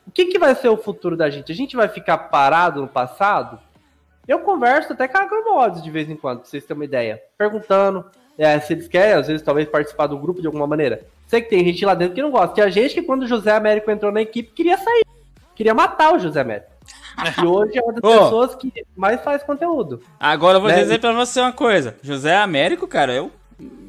O 0.07 0.11
que, 0.11 0.25
que 0.25 0.39
vai 0.39 0.55
ser 0.55 0.69
o 0.69 0.77
futuro 0.77 1.15
da 1.15 1.29
gente? 1.29 1.51
A 1.51 1.55
gente 1.55 1.75
vai 1.75 1.87
ficar 1.87 2.17
parado 2.17 2.81
no 2.81 2.87
passado? 2.87 3.59
Eu 4.27 4.39
converso 4.39 4.93
até 4.93 5.07
com 5.07 5.17
a 5.17 5.21
Agromods 5.21 5.83
de 5.83 5.91
vez 5.91 6.09
em 6.09 6.15
quando, 6.15 6.39
pra 6.39 6.49
vocês 6.49 6.63
terem 6.65 6.79
uma 6.79 6.85
ideia. 6.85 7.21
Perguntando 7.37 8.03
é, 8.35 8.59
se 8.59 8.73
eles 8.73 8.87
querem, 8.87 9.13
às 9.13 9.27
vezes, 9.27 9.43
talvez 9.43 9.67
participar 9.69 10.07
do 10.07 10.17
grupo 10.17 10.41
de 10.41 10.47
alguma 10.47 10.65
maneira. 10.65 11.01
Sei 11.27 11.39
que 11.39 11.49
tem 11.49 11.63
gente 11.63 11.85
lá 11.85 11.93
dentro 11.93 12.15
que 12.15 12.21
não 12.23 12.31
gosta. 12.31 12.55
Tinha 12.55 12.71
gente 12.71 12.95
que, 12.95 13.03
quando 13.03 13.21
o 13.23 13.27
José 13.27 13.51
Américo 13.51 13.91
entrou 13.91 14.11
na 14.11 14.21
equipe, 14.21 14.51
queria 14.51 14.77
sair. 14.77 15.05
Queria 15.53 15.75
matar 15.75 16.15
o 16.15 16.19
José 16.19 16.41
Américo. 16.41 16.71
E 17.39 17.45
hoje 17.45 17.77
é 17.77 17.81
uma 17.83 17.93
das 17.93 18.03
Ô. 18.03 18.23
pessoas 18.23 18.55
que 18.55 18.73
mais 18.95 19.21
faz 19.21 19.43
conteúdo. 19.43 20.01
Agora 20.19 20.57
eu 20.57 20.61
vou 20.61 20.71
Né? 20.71 20.77
dizer 20.79 20.99
pra 20.99 21.11
você 21.11 21.39
uma 21.39 21.53
coisa. 21.53 21.95
José 22.01 22.35
Américo, 22.35 22.87
cara, 22.87 23.13
eu. 23.13 23.31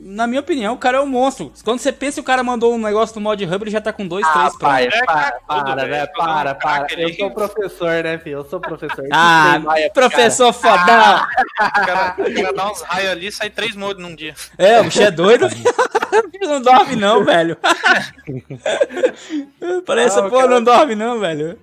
Na 0.02 0.26
minha 0.26 0.40
opinião, 0.40 0.74
o 0.74 0.78
cara 0.78 0.98
é 0.98 1.00
um 1.00 1.06
monstro. 1.06 1.52
Quando 1.62 1.78
você 1.78 1.92
pensa 1.92 2.14
que 2.16 2.20
o 2.20 2.24
cara 2.24 2.42
mandou 2.42 2.74
um 2.74 2.78
negócio 2.78 3.14
no 3.14 3.20
mod 3.20 3.44
hub, 3.44 3.62
ele 3.62 3.70
já 3.70 3.80
tá 3.80 3.92
com 3.92 4.04
dois, 4.08 4.26
três 4.28 4.48
pronto. 4.48 4.58
pai, 4.58 4.86
É, 4.86 4.90
para, 4.90 5.06
cara, 5.06 5.40
para, 5.46 5.62
tudo, 5.64 5.76
né? 5.76 5.84
velho. 5.86 6.08
Para, 6.16 6.54
para. 6.56 6.86
Eu 7.00 7.14
sou 7.14 7.30
professor, 7.30 8.02
né, 8.02 8.18
filho? 8.18 8.38
Eu 8.38 8.44
sou 8.44 8.58
professor. 8.60 9.06
Ah, 9.12 9.60
maia, 9.60 9.88
professor 9.92 10.52
fodão. 10.52 10.76
O 10.76 11.86
cara, 11.86 12.16
o 12.18 12.34
cara 12.34 12.52
dá 12.52 12.72
uns 12.72 12.82
raios 12.82 13.10
ali 13.12 13.26
e 13.28 13.32
sai 13.32 13.50
três 13.50 13.76
modos 13.76 14.02
num 14.02 14.16
dia. 14.16 14.34
É, 14.58 14.80
o 14.80 14.84
bicho 14.84 15.00
é 15.00 15.12
doido. 15.12 15.46
não 16.42 16.60
dorme 16.60 16.96
não, 16.96 17.24
velho. 17.24 17.56
Parece, 19.86 20.18
Ah, 20.18 20.22
pô, 20.24 20.38
cara- 20.38 20.48
não 20.48 20.64
dorme 20.64 20.96
não, 20.96 21.20
velho. 21.20 21.56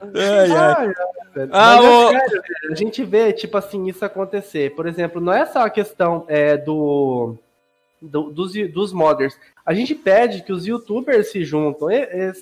Ai, 0.00 0.50
ai. 0.52 0.92
Ah, 1.52 1.76
é 1.82 2.08
sério, 2.18 2.42
a 2.70 2.74
gente 2.74 3.02
vê, 3.04 3.32
tipo 3.32 3.56
assim, 3.58 3.86
isso 3.88 4.04
acontecer. 4.04 4.74
Por 4.74 4.86
exemplo, 4.86 5.20
não 5.20 5.32
é 5.32 5.44
só 5.46 5.60
a 5.60 5.70
questão 5.70 6.24
é, 6.28 6.56
do, 6.56 7.34
do- 8.00 8.30
dos, 8.30 8.52
dos 8.72 8.92
modders. 8.92 9.38
A 9.64 9.74
gente 9.74 9.94
pede 9.94 10.42
que 10.42 10.52
os 10.52 10.66
youtubers 10.66 11.30
se 11.30 11.44
juntam, 11.44 11.88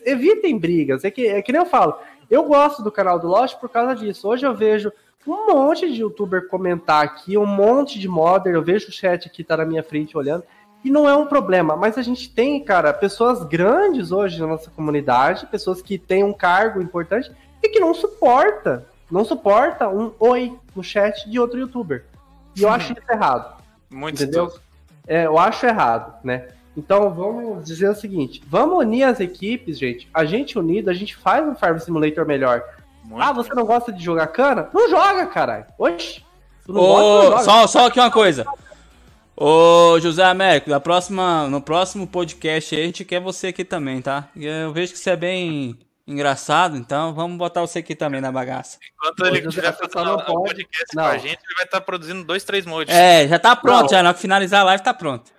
evitem 0.04 0.58
brigas. 0.58 1.04
É 1.04 1.10
que, 1.10 1.26
é 1.26 1.42
que 1.42 1.52
nem 1.52 1.60
eu 1.62 1.66
falo. 1.66 1.96
Eu 2.30 2.44
gosto 2.44 2.82
do 2.82 2.92
canal 2.92 3.18
do 3.18 3.26
Lost 3.28 3.56
por 3.58 3.68
causa 3.68 3.94
disso. 3.94 4.28
Hoje 4.28 4.46
eu 4.46 4.54
vejo 4.54 4.92
um 5.26 5.46
monte 5.52 5.90
de 5.90 6.00
youtuber 6.02 6.48
comentar 6.48 7.02
aqui, 7.02 7.36
um 7.36 7.46
monte 7.46 7.98
de 7.98 8.06
modder. 8.08 8.54
Eu 8.54 8.62
vejo 8.62 8.88
o 8.88 8.92
chat 8.92 9.26
aqui, 9.26 9.42
tá 9.42 9.56
na 9.56 9.64
minha 9.64 9.82
frente 9.82 10.16
olhando. 10.16 10.44
E 10.84 10.90
não 10.90 11.08
é 11.08 11.16
um 11.16 11.24
problema, 11.26 11.74
mas 11.74 11.96
a 11.96 12.02
gente 12.02 12.28
tem, 12.28 12.62
cara, 12.62 12.92
pessoas 12.92 13.42
grandes 13.42 14.12
hoje 14.12 14.38
na 14.38 14.46
nossa 14.46 14.70
comunidade, 14.70 15.46
pessoas 15.46 15.80
que 15.80 15.96
têm 15.96 16.22
um 16.22 16.32
cargo 16.34 16.82
importante 16.82 17.32
e 17.64 17.68
que 17.70 17.80
não 17.80 17.94
suporta, 17.94 18.86
não 19.10 19.24
suporta 19.24 19.88
um 19.88 20.12
oi 20.18 20.56
no 20.76 20.84
chat 20.84 21.28
de 21.28 21.38
outro 21.38 21.58
youtuber. 21.58 22.04
E 22.56 22.62
eu 22.62 22.68
acho 22.68 22.92
isso 22.92 23.10
errado, 23.10 23.56
Muito 23.90 24.22
entendeu? 24.22 24.52
É, 25.06 25.26
eu 25.26 25.38
acho 25.38 25.66
errado, 25.66 26.14
né? 26.22 26.48
Então 26.76 27.10
vamos 27.10 27.64
dizer 27.64 27.88
o 27.88 27.94
seguinte: 27.94 28.42
vamos 28.46 28.78
unir 28.78 29.04
as 29.04 29.20
equipes, 29.20 29.78
gente. 29.78 30.08
A 30.12 30.24
gente 30.24 30.58
unido, 30.58 30.90
a 30.90 30.94
gente 30.94 31.16
faz 31.16 31.46
um 31.46 31.54
Farm 31.54 31.78
Simulator 31.78 32.26
melhor. 32.26 32.62
Muito. 33.02 33.22
Ah, 33.22 33.32
você 33.32 33.52
não 33.54 33.64
gosta 33.64 33.92
de 33.92 34.02
jogar 34.02 34.26
cana? 34.28 34.68
Não 34.72 34.88
joga, 34.88 35.26
caralho. 35.26 35.66
Oxi. 35.78 36.24
Ô, 36.66 37.38
só, 37.40 37.66
só 37.66 37.86
aqui 37.86 38.00
uma 38.00 38.10
coisa. 38.10 38.46
Ô, 39.36 39.98
José 40.00 40.24
Américo, 40.24 40.70
na 40.70 40.80
próxima, 40.80 41.48
no 41.48 41.60
próximo 41.60 42.06
podcast 42.06 42.74
aí, 42.74 42.82
a 42.82 42.86
gente 42.86 43.04
quer 43.04 43.20
você 43.20 43.48
aqui 43.48 43.64
também, 43.64 44.00
tá? 44.00 44.28
Eu 44.34 44.72
vejo 44.72 44.92
que 44.92 44.98
você 44.98 45.10
é 45.10 45.16
bem 45.16 45.78
engraçado, 46.06 46.76
então 46.76 47.14
vamos 47.14 47.36
botar 47.38 47.60
você 47.60 47.78
aqui 47.78 47.94
também 47.94 48.20
na 48.20 48.30
bagaça. 48.32 48.78
Enquanto 48.94 49.26
ele 49.26 49.46
estiver 49.46 49.72
fazendo 49.72 50.04
não 50.04 50.14
o 50.14 50.24
pode- 50.24 50.48
podcast 50.64 50.86
não. 50.96 51.04
com 51.04 51.08
a 51.10 51.18
gente, 51.18 51.38
ele 51.44 51.54
vai 51.56 51.64
estar 51.64 51.80
produzindo 51.80 52.24
dois, 52.24 52.44
três 52.44 52.66
mods. 52.66 52.94
É, 52.94 53.26
já 53.28 53.38
tá 53.38 53.54
pronto, 53.56 53.82
Não. 53.82 53.88
já. 53.88 54.02
Na 54.02 54.08
hora 54.10 54.14
que 54.14 54.20
finalizar 54.22 54.60
a 54.60 54.64
live 54.64 54.82
tá 54.82 54.92
pronto. 54.94 55.30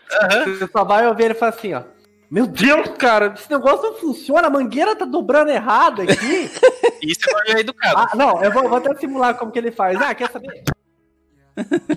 Você 0.45 0.68
só 0.68 0.84
vai 0.84 1.08
ouvir 1.08 1.26
ele 1.26 1.34
falar 1.34 1.50
assim, 1.52 1.74
ó. 1.74 1.84
Meu 2.30 2.48
Deus, 2.48 2.90
cara, 2.98 3.34
esse 3.38 3.50
negócio 3.50 3.84
não 3.84 3.94
funciona, 3.98 4.48
a 4.48 4.50
mangueira 4.50 4.95
tá 4.95 5.06
dobrando 5.06 5.52
errado 5.52 6.02
aqui. 6.02 6.50
Isso 7.02 7.19
é 7.48 7.52
é 7.53 7.60
educado. 7.60 7.98
ah, 7.98 8.16
não, 8.16 8.44
eu 8.44 8.52
vou, 8.52 8.68
vou 8.68 8.77
até 8.80 8.94
simular 8.95 9.35
como 9.38 9.52
que 9.52 9.60
ele 9.60 9.72
faz. 9.72 10.02
Ah, 10.02 10.14
quer 10.16 10.32
saber? 10.32 10.64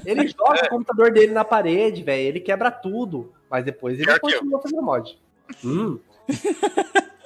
Ele 0.04 0.28
joga 0.36 0.66
o 0.66 0.68
computador 0.68 1.10
dele 1.12 1.32
na 1.32 1.44
parede, 1.44 2.02
velho. 2.02 2.28
Ele 2.28 2.40
quebra 2.40 2.70
tudo. 2.70 3.32
Mas 3.50 3.64
depois 3.64 3.94
ele 3.98 4.04
Pior 4.06 4.20
continua 4.20 4.60
fazendo 4.60 4.82
mod. 4.82 5.18
Hum. 5.64 5.98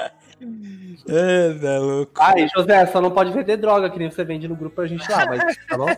É, 1.09 1.55
tá 1.55 1.79
louco. 1.79 2.13
Ai, 2.21 2.47
José, 2.55 2.87
só 2.87 3.01
não 3.01 3.11
pode 3.11 3.33
vender 3.33 3.57
droga 3.57 3.89
que 3.91 3.99
nem 3.99 4.11
você 4.11 4.25
vende 4.25 4.47
no 4.49 4.55
grupo 4.57 4.77
pra 4.77 4.87
gente 4.87 5.11
lá, 5.11 5.27
mas 5.27 5.57
tá 5.69 5.77
bom? 5.77 5.89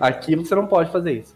Aqui 0.00 0.34
você 0.36 0.54
não 0.54 0.66
pode 0.66 0.90
fazer 0.90 1.12
isso. 1.12 1.34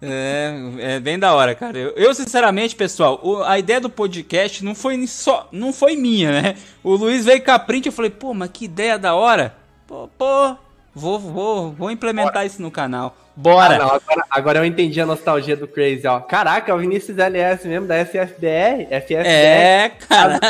É, 0.00 0.52
é 0.78 1.00
bem 1.00 1.18
da 1.18 1.34
hora, 1.34 1.54
cara. 1.54 1.78
Eu, 1.78 1.90
eu, 1.96 2.14
sinceramente, 2.14 2.76
pessoal, 2.76 3.18
o- 3.22 3.42
a 3.42 3.58
ideia 3.58 3.80
do 3.80 3.88
podcast 3.88 4.62
não 4.62 4.74
foi 4.74 5.06
só, 5.06 5.48
não 5.50 5.72
foi 5.72 5.96
minha, 5.96 6.30
né? 6.42 6.54
O 6.84 6.94
Luiz 6.94 7.24
veio 7.24 7.42
com 7.42 7.50
a 7.50 7.58
print, 7.58 7.86
eu 7.86 7.92
falei, 7.92 8.10
pô, 8.10 8.34
mas 8.34 8.50
que 8.52 8.66
ideia 8.66 8.98
da 8.98 9.14
hora. 9.14 9.54
Pô, 9.86 10.08
pô 10.18 10.56
vou, 10.96 11.18
vou, 11.20 11.72
vou 11.72 11.90
implementar 11.90 12.44
isso 12.46 12.60
no 12.60 12.70
canal. 12.70 13.16
Bora. 13.36 13.74
Ah, 13.74 13.78
não, 13.78 13.86
agora, 13.88 14.24
agora 14.30 14.58
eu 14.60 14.64
entendi 14.64 14.98
a 14.98 15.04
nostalgia 15.04 15.54
do 15.54 15.68
Crazy, 15.68 16.06
ó. 16.06 16.20
Caraca, 16.20 16.72
é 16.72 16.74
o 16.74 16.78
Vinícius 16.78 17.18
LS 17.18 17.68
mesmo, 17.68 17.86
da 17.86 17.94
SFBR, 17.96 18.86
FSBR. 18.90 19.26
é, 19.28 19.92
cara. 20.08 20.40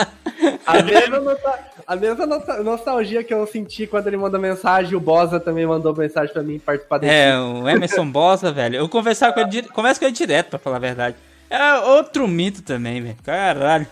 A 0.65 0.81
mesma, 0.83 1.18
nota- 1.18 1.58
a 1.84 1.97
mesma 1.97 2.26
nostalgia 2.62 3.25
que 3.25 3.34
eu 3.34 3.44
senti 3.47 3.89
quando 3.89 4.07
ele 4.07 4.16
mandou 4.16 4.39
mensagem, 4.41 4.94
o 4.94 5.00
Bosa 5.00 5.41
também 5.41 5.66
mandou 5.66 5.94
mensagem 5.97 6.33
pra 6.33 6.44
mim 6.44 6.60
participar 6.60 6.99
desse. 6.99 7.12
É, 7.12 7.36
o 7.36 7.68
Emerson 7.68 8.07
Bosa, 8.08 8.52
velho. 8.52 8.76
Eu 8.76 8.89
conversava 8.89 9.33
com 9.33 9.41
ele, 9.41 9.62
converso 9.65 9.99
com 9.99 10.07
ele 10.07 10.15
direto, 10.15 10.50
pra 10.50 10.58
falar 10.60 10.76
a 10.76 10.81
verdade. 10.81 11.16
É 11.50 11.75
outro 11.75 12.28
mito 12.28 12.62
também, 12.62 13.02
velho. 13.02 13.16
Caralho. 13.25 13.86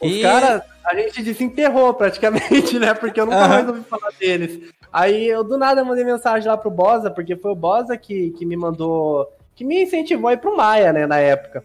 Os 0.00 0.12
E- 0.12 0.22
caras, 0.22 0.62
a 0.84 0.94
gente 0.94 1.20
desenterrou 1.22 1.92
praticamente, 1.94 2.78
né? 2.80 2.94
Porque 2.94 3.20
eu 3.20 3.26
nunca 3.26 3.38
Aham. 3.38 3.48
mais 3.48 3.68
ouvi 3.68 3.80
falar 3.90 4.10
deles. 4.20 4.70
Aí 4.92 5.26
eu 5.26 5.44
do 5.44 5.56
nada 5.56 5.84
mandei 5.84 6.04
mensagem 6.04 6.48
lá 6.48 6.56
pro 6.56 6.70
Bosa, 6.70 7.10
porque 7.10 7.36
foi 7.36 7.52
o 7.52 7.56
Bosa 7.56 7.96
que, 7.96 8.30
que 8.30 8.44
me 8.44 8.56
mandou, 8.56 9.30
que 9.54 9.64
me 9.64 9.82
incentivou 9.82 10.28
a 10.28 10.32
ir 10.32 10.38
pro 10.38 10.56
Maia, 10.56 10.92
né, 10.92 11.06
na 11.06 11.18
época. 11.18 11.64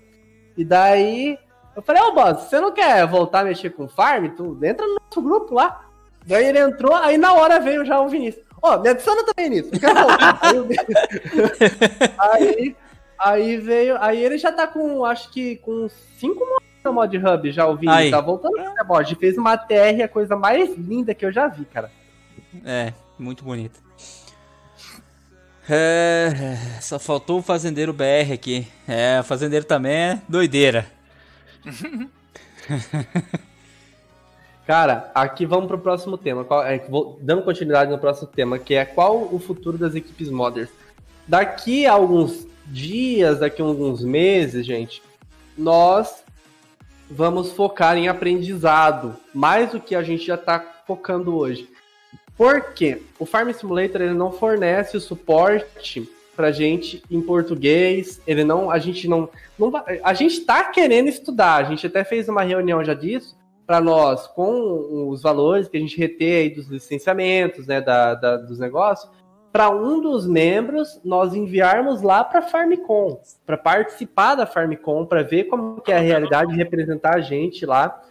E 0.55 0.63
daí 0.63 1.37
eu 1.75 1.81
falei, 1.81 2.01
ô 2.03 2.13
Bosa, 2.13 2.39
você 2.39 2.59
não 2.59 2.71
quer 2.71 3.05
voltar 3.07 3.39
a 3.41 3.43
mexer 3.45 3.71
com 3.71 3.87
farm? 3.87 4.29
Tu 4.29 4.57
entra 4.63 4.85
no 4.85 4.95
nosso 4.95 5.21
grupo 5.21 5.55
lá. 5.55 5.85
Daí 6.25 6.45
ele 6.45 6.59
entrou, 6.59 6.93
aí 6.93 7.17
na 7.17 7.33
hora 7.33 7.59
veio 7.59 7.85
já 7.85 7.99
o 7.99 8.07
Vinícius. 8.07 8.45
Ó, 8.61 8.79
me 8.79 8.89
adiciona 8.89 9.23
também 9.23 9.49
nisso, 9.49 9.69
eu 9.73 9.79
quero 9.79 9.95
voltar. 9.95 10.39
aí, 12.17 12.75
aí, 13.19 13.57
veio, 13.57 13.97
aí 13.99 14.23
ele 14.23 14.37
já 14.37 14.51
tá 14.51 14.65
com, 14.65 15.05
acho 15.05 15.31
que 15.31 15.57
com 15.57 15.87
cinco 16.17 16.43
no 16.83 16.93
Mod 16.93 17.17
Hub 17.17 17.51
já 17.51 17.67
o 17.67 17.75
Vini, 17.75 17.91
Aí. 17.91 18.11
tá 18.11 18.21
voltando 18.21 18.53
pro 18.53 18.87
mod. 18.87 19.15
Fez 19.15 19.37
uma 19.37 19.57
TR, 19.57 20.03
a 20.03 20.07
coisa 20.07 20.35
mais 20.35 20.75
linda 20.77 21.15
que 21.15 21.25
eu 21.25 21.31
já 21.31 21.47
vi, 21.47 21.65
cara. 21.65 21.91
É, 22.63 22.93
muito 23.17 23.43
bonito. 23.43 23.79
É, 25.69 26.55
só 26.81 26.99
faltou 26.99 27.39
o 27.39 27.41
fazendeiro 27.41 27.91
BR 27.91 28.33
aqui. 28.33 28.67
É, 28.87 29.19
o 29.19 29.23
fazendeiro 29.23 29.65
também 29.65 29.93
é 29.95 30.21
doideira. 30.29 30.85
Cara, 34.65 35.11
aqui 35.13 35.45
vamos 35.45 35.67
pro 35.67 35.77
próximo 35.77 36.17
tema. 36.17 36.43
Qual- 36.43 36.65
é, 36.65 36.79
vou- 36.89 37.19
dando 37.21 37.43
continuidade 37.43 37.91
no 37.91 37.99
próximo 37.99 38.27
tema, 38.27 38.57
que 38.57 38.73
é 38.73 38.83
qual 38.85 39.29
o 39.31 39.39
futuro 39.39 39.77
das 39.77 39.93
equipes 39.93 40.29
modders. 40.29 40.69
Daqui 41.27 41.85
a 41.85 41.93
alguns 41.93 42.47
dias, 42.65 43.39
daqui 43.39 43.61
a 43.61 43.65
alguns 43.65 44.03
meses, 44.03 44.65
gente, 44.65 45.01
nós 45.57 46.23
vamos 47.09 47.51
focar 47.51 47.95
em 47.95 48.07
aprendizado, 48.07 49.15
mais 49.33 49.71
do 49.71 49.79
que 49.79 49.93
a 49.95 50.01
gente 50.01 50.25
já 50.25 50.33
está 50.35 50.59
focando 50.87 51.35
hoje. 51.35 51.69
Por 52.37 52.73
quê? 52.73 53.01
O 53.17 53.25
Farm 53.25 53.49
Simulator 53.51 54.01
ele 54.01 54.13
não 54.13 54.31
fornece 54.31 54.97
o 54.97 55.01
suporte 55.01 56.09
pra 56.35 56.51
gente 56.51 57.01
em 57.09 57.21
português, 57.21 58.21
ele 58.27 58.43
não, 58.43 58.69
a 58.69 58.77
gente 58.77 59.07
não, 59.07 59.29
não 59.57 59.71
a 60.03 60.13
gente 60.13 60.41
tá 60.41 60.65
querendo 60.65 61.07
estudar, 61.07 61.55
a 61.55 61.63
gente 61.63 61.87
até 61.87 62.03
fez 62.03 62.27
uma 62.27 62.41
reunião 62.43 62.83
já 62.83 62.93
disso, 62.93 63.37
para 63.65 63.79
nós, 63.79 64.27
com 64.27 65.09
os 65.09 65.21
valores 65.23 65.67
que 65.69 65.77
a 65.77 65.79
gente 65.79 65.97
retém 65.97 66.35
aí 66.35 66.49
dos 66.49 66.67
licenciamentos, 66.67 67.65
né, 67.65 67.79
da, 67.81 68.13
da- 68.13 68.37
dos 68.37 68.59
negócios, 68.59 69.09
para 69.51 69.69
um 69.69 70.01
dos 70.01 70.27
membros 70.27 70.99
nós 71.05 71.33
enviarmos 71.33 72.01
lá 72.01 72.21
para 72.23 72.41
Farmicon, 72.41 73.17
para 73.45 73.57
participar 73.57 74.35
da 74.35 74.45
Farmicon, 74.45 75.05
para 75.05 75.23
ver 75.23 75.45
como 75.45 75.79
que 75.81 75.91
é 75.93 75.95
a 75.97 76.01
realidade 76.01 76.51
de 76.51 76.57
representar 76.57 77.15
a 77.15 77.21
gente 77.21 77.65
lá, 77.65 78.03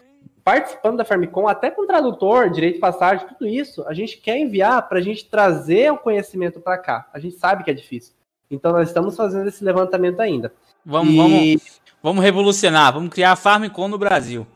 participando 0.44 0.98
da 0.98 1.04
Farmicon, 1.04 1.48
até 1.48 1.70
com 1.70 1.86
tradutor, 1.86 2.50
direito 2.50 2.74
de 2.74 2.80
passagem, 2.80 3.26
tudo 3.26 3.48
isso, 3.48 3.82
a 3.88 3.94
gente 3.94 4.18
quer 4.18 4.38
enviar 4.38 4.86
para 4.88 4.98
a 4.98 5.02
gente 5.02 5.24
trazer 5.24 5.90
o 5.90 5.96
conhecimento 5.96 6.60
para 6.60 6.76
cá. 6.76 7.08
A 7.12 7.18
gente 7.18 7.36
sabe 7.36 7.64
que 7.64 7.70
é 7.70 7.74
difícil. 7.74 8.12
Então 8.50 8.72
nós 8.72 8.88
estamos 8.88 9.16
fazendo 9.16 9.48
esse 9.48 9.64
levantamento 9.64 10.20
ainda. 10.20 10.52
Vamos, 10.84 11.14
E- 11.14 11.16
vamos, 11.16 11.80
vamos 12.02 12.22
revolucionar, 12.22 12.92
vamos 12.92 13.08
criar 13.08 13.32
a 13.32 13.36
Farmicon 13.36 13.88
no 13.88 13.96
Brasil. 13.96 14.46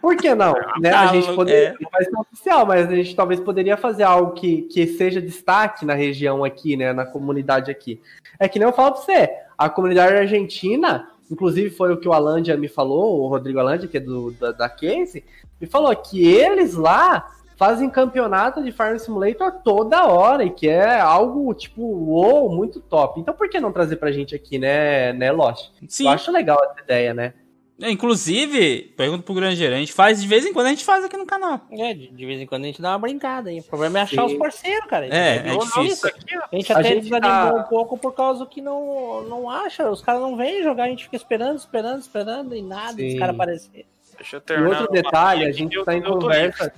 Por 0.00 0.16
que 0.16 0.34
não? 0.34 0.54
Né? 0.78 0.90
A 0.90 1.06
gente 1.06 1.24
louco, 1.24 1.36
poderia, 1.36 1.68
é. 1.68 1.74
não 1.80 1.90
vai 1.90 2.04
ser 2.04 2.16
oficial, 2.18 2.66
mas 2.66 2.86
a 2.86 2.94
gente 2.94 3.16
talvez 3.16 3.40
poderia 3.40 3.78
fazer 3.78 4.02
algo 4.02 4.32
que, 4.32 4.62
que 4.62 4.86
seja 4.86 5.22
destaque 5.22 5.86
na 5.86 5.94
região 5.94 6.44
aqui, 6.44 6.76
né? 6.76 6.92
Na 6.92 7.06
comunidade 7.06 7.70
aqui. 7.70 8.00
É 8.38 8.46
que 8.46 8.58
nem 8.58 8.68
eu 8.68 8.74
falo 8.74 8.92
pra 8.92 9.00
você, 9.00 9.30
a 9.56 9.70
comunidade 9.70 10.14
argentina, 10.14 11.08
inclusive 11.30 11.70
foi 11.70 11.92
o 11.92 11.96
que 11.96 12.08
o 12.08 12.12
Alandia 12.12 12.56
me 12.56 12.68
falou, 12.68 13.20
o 13.20 13.28
Rodrigo 13.28 13.58
Alandia, 13.58 13.88
que 13.88 13.96
é 13.96 14.00
do, 14.00 14.30
da, 14.32 14.52
da 14.52 14.68
Case, 14.68 15.24
me 15.60 15.66
falou 15.66 15.94
que 15.94 16.26
eles 16.26 16.74
lá 16.74 17.30
fazem 17.56 17.88
campeonato 17.88 18.62
de 18.62 18.70
Farm 18.70 18.98
Simulator 18.98 19.50
toda 19.64 20.06
hora 20.06 20.44
e 20.44 20.50
que 20.50 20.68
é 20.68 21.00
algo 21.00 21.52
tipo, 21.54 21.82
uou, 21.82 22.50
muito 22.50 22.80
top. 22.80 23.18
Então 23.18 23.34
por 23.34 23.48
que 23.48 23.58
não 23.58 23.72
trazer 23.72 23.96
pra 23.96 24.12
gente 24.12 24.34
aqui, 24.34 24.58
né, 24.58 25.12
né 25.12 25.32
Lost? 25.32 25.70
Sim. 25.88 26.04
Eu 26.04 26.10
acho 26.10 26.30
legal 26.30 26.58
essa 26.62 26.82
ideia, 26.82 27.14
né? 27.14 27.32
Inclusive, 27.78 28.94
pergunto 28.96 29.22
pro 29.22 29.34
grande 29.34 29.56
gerente, 29.56 29.92
faz 29.92 30.20
de 30.22 30.26
vez 30.26 30.46
em 30.46 30.52
quando 30.52 30.66
a 30.66 30.70
gente 30.70 30.84
faz 30.84 31.04
aqui 31.04 31.16
no 31.16 31.26
canal. 31.26 31.60
É, 31.70 31.92
de, 31.92 32.08
de 32.08 32.26
vez 32.26 32.40
em 32.40 32.46
quando 32.46 32.64
a 32.64 32.66
gente 32.66 32.80
dá 32.80 32.92
uma 32.92 32.98
brincada 33.00 33.50
aí. 33.50 33.60
O 33.60 33.64
problema 33.64 33.98
é 33.98 34.02
achar 34.02 34.26
Sim. 34.26 34.32
os 34.34 34.38
parceiros, 34.38 34.86
cara. 34.88 35.06
É, 35.14 35.36
é 35.38 35.42
Não, 35.42 35.58
difícil. 35.58 36.08
A 36.50 36.56
gente 36.56 36.72
A 36.72 36.78
até 36.78 36.88
gente 36.88 37.02
desanimou 37.04 37.20
tá- 37.20 37.54
um 37.54 37.62
pouco 37.64 37.98
por 37.98 38.12
causa 38.14 38.46
que 38.46 38.62
não, 38.62 39.22
não 39.24 39.50
acha. 39.50 39.90
Os 39.90 40.00
caras 40.00 40.22
não 40.22 40.36
vêm 40.36 40.62
jogar, 40.62 40.84
a 40.84 40.88
gente 40.88 41.04
fica 41.04 41.16
esperando, 41.16 41.58
esperando, 41.58 42.00
esperando 42.00 42.54
e 42.56 42.62
nada 42.62 42.94
Sim. 42.96 43.08
os 43.08 43.18
caras 43.18 43.34
aparecerem. 43.34 43.84
Deixa 44.16 44.36
eu 44.36 44.38
E 44.38 44.42
terminar. 44.42 44.80
outro 44.80 44.92
detalhe, 44.94 45.44
a 45.44 45.48
aqui, 45.48 45.58
gente 45.58 45.78
está 45.78 45.94
em 45.94 46.02
conversa. 46.02 46.72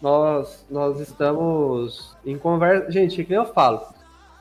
Nós, 0.00 0.64
nós 0.70 0.98
estamos 1.00 2.16
em 2.24 2.38
conversa. 2.38 2.90
Gente, 2.90 3.22
que 3.22 3.30
nem 3.30 3.38
eu 3.38 3.52
falo. 3.52 3.82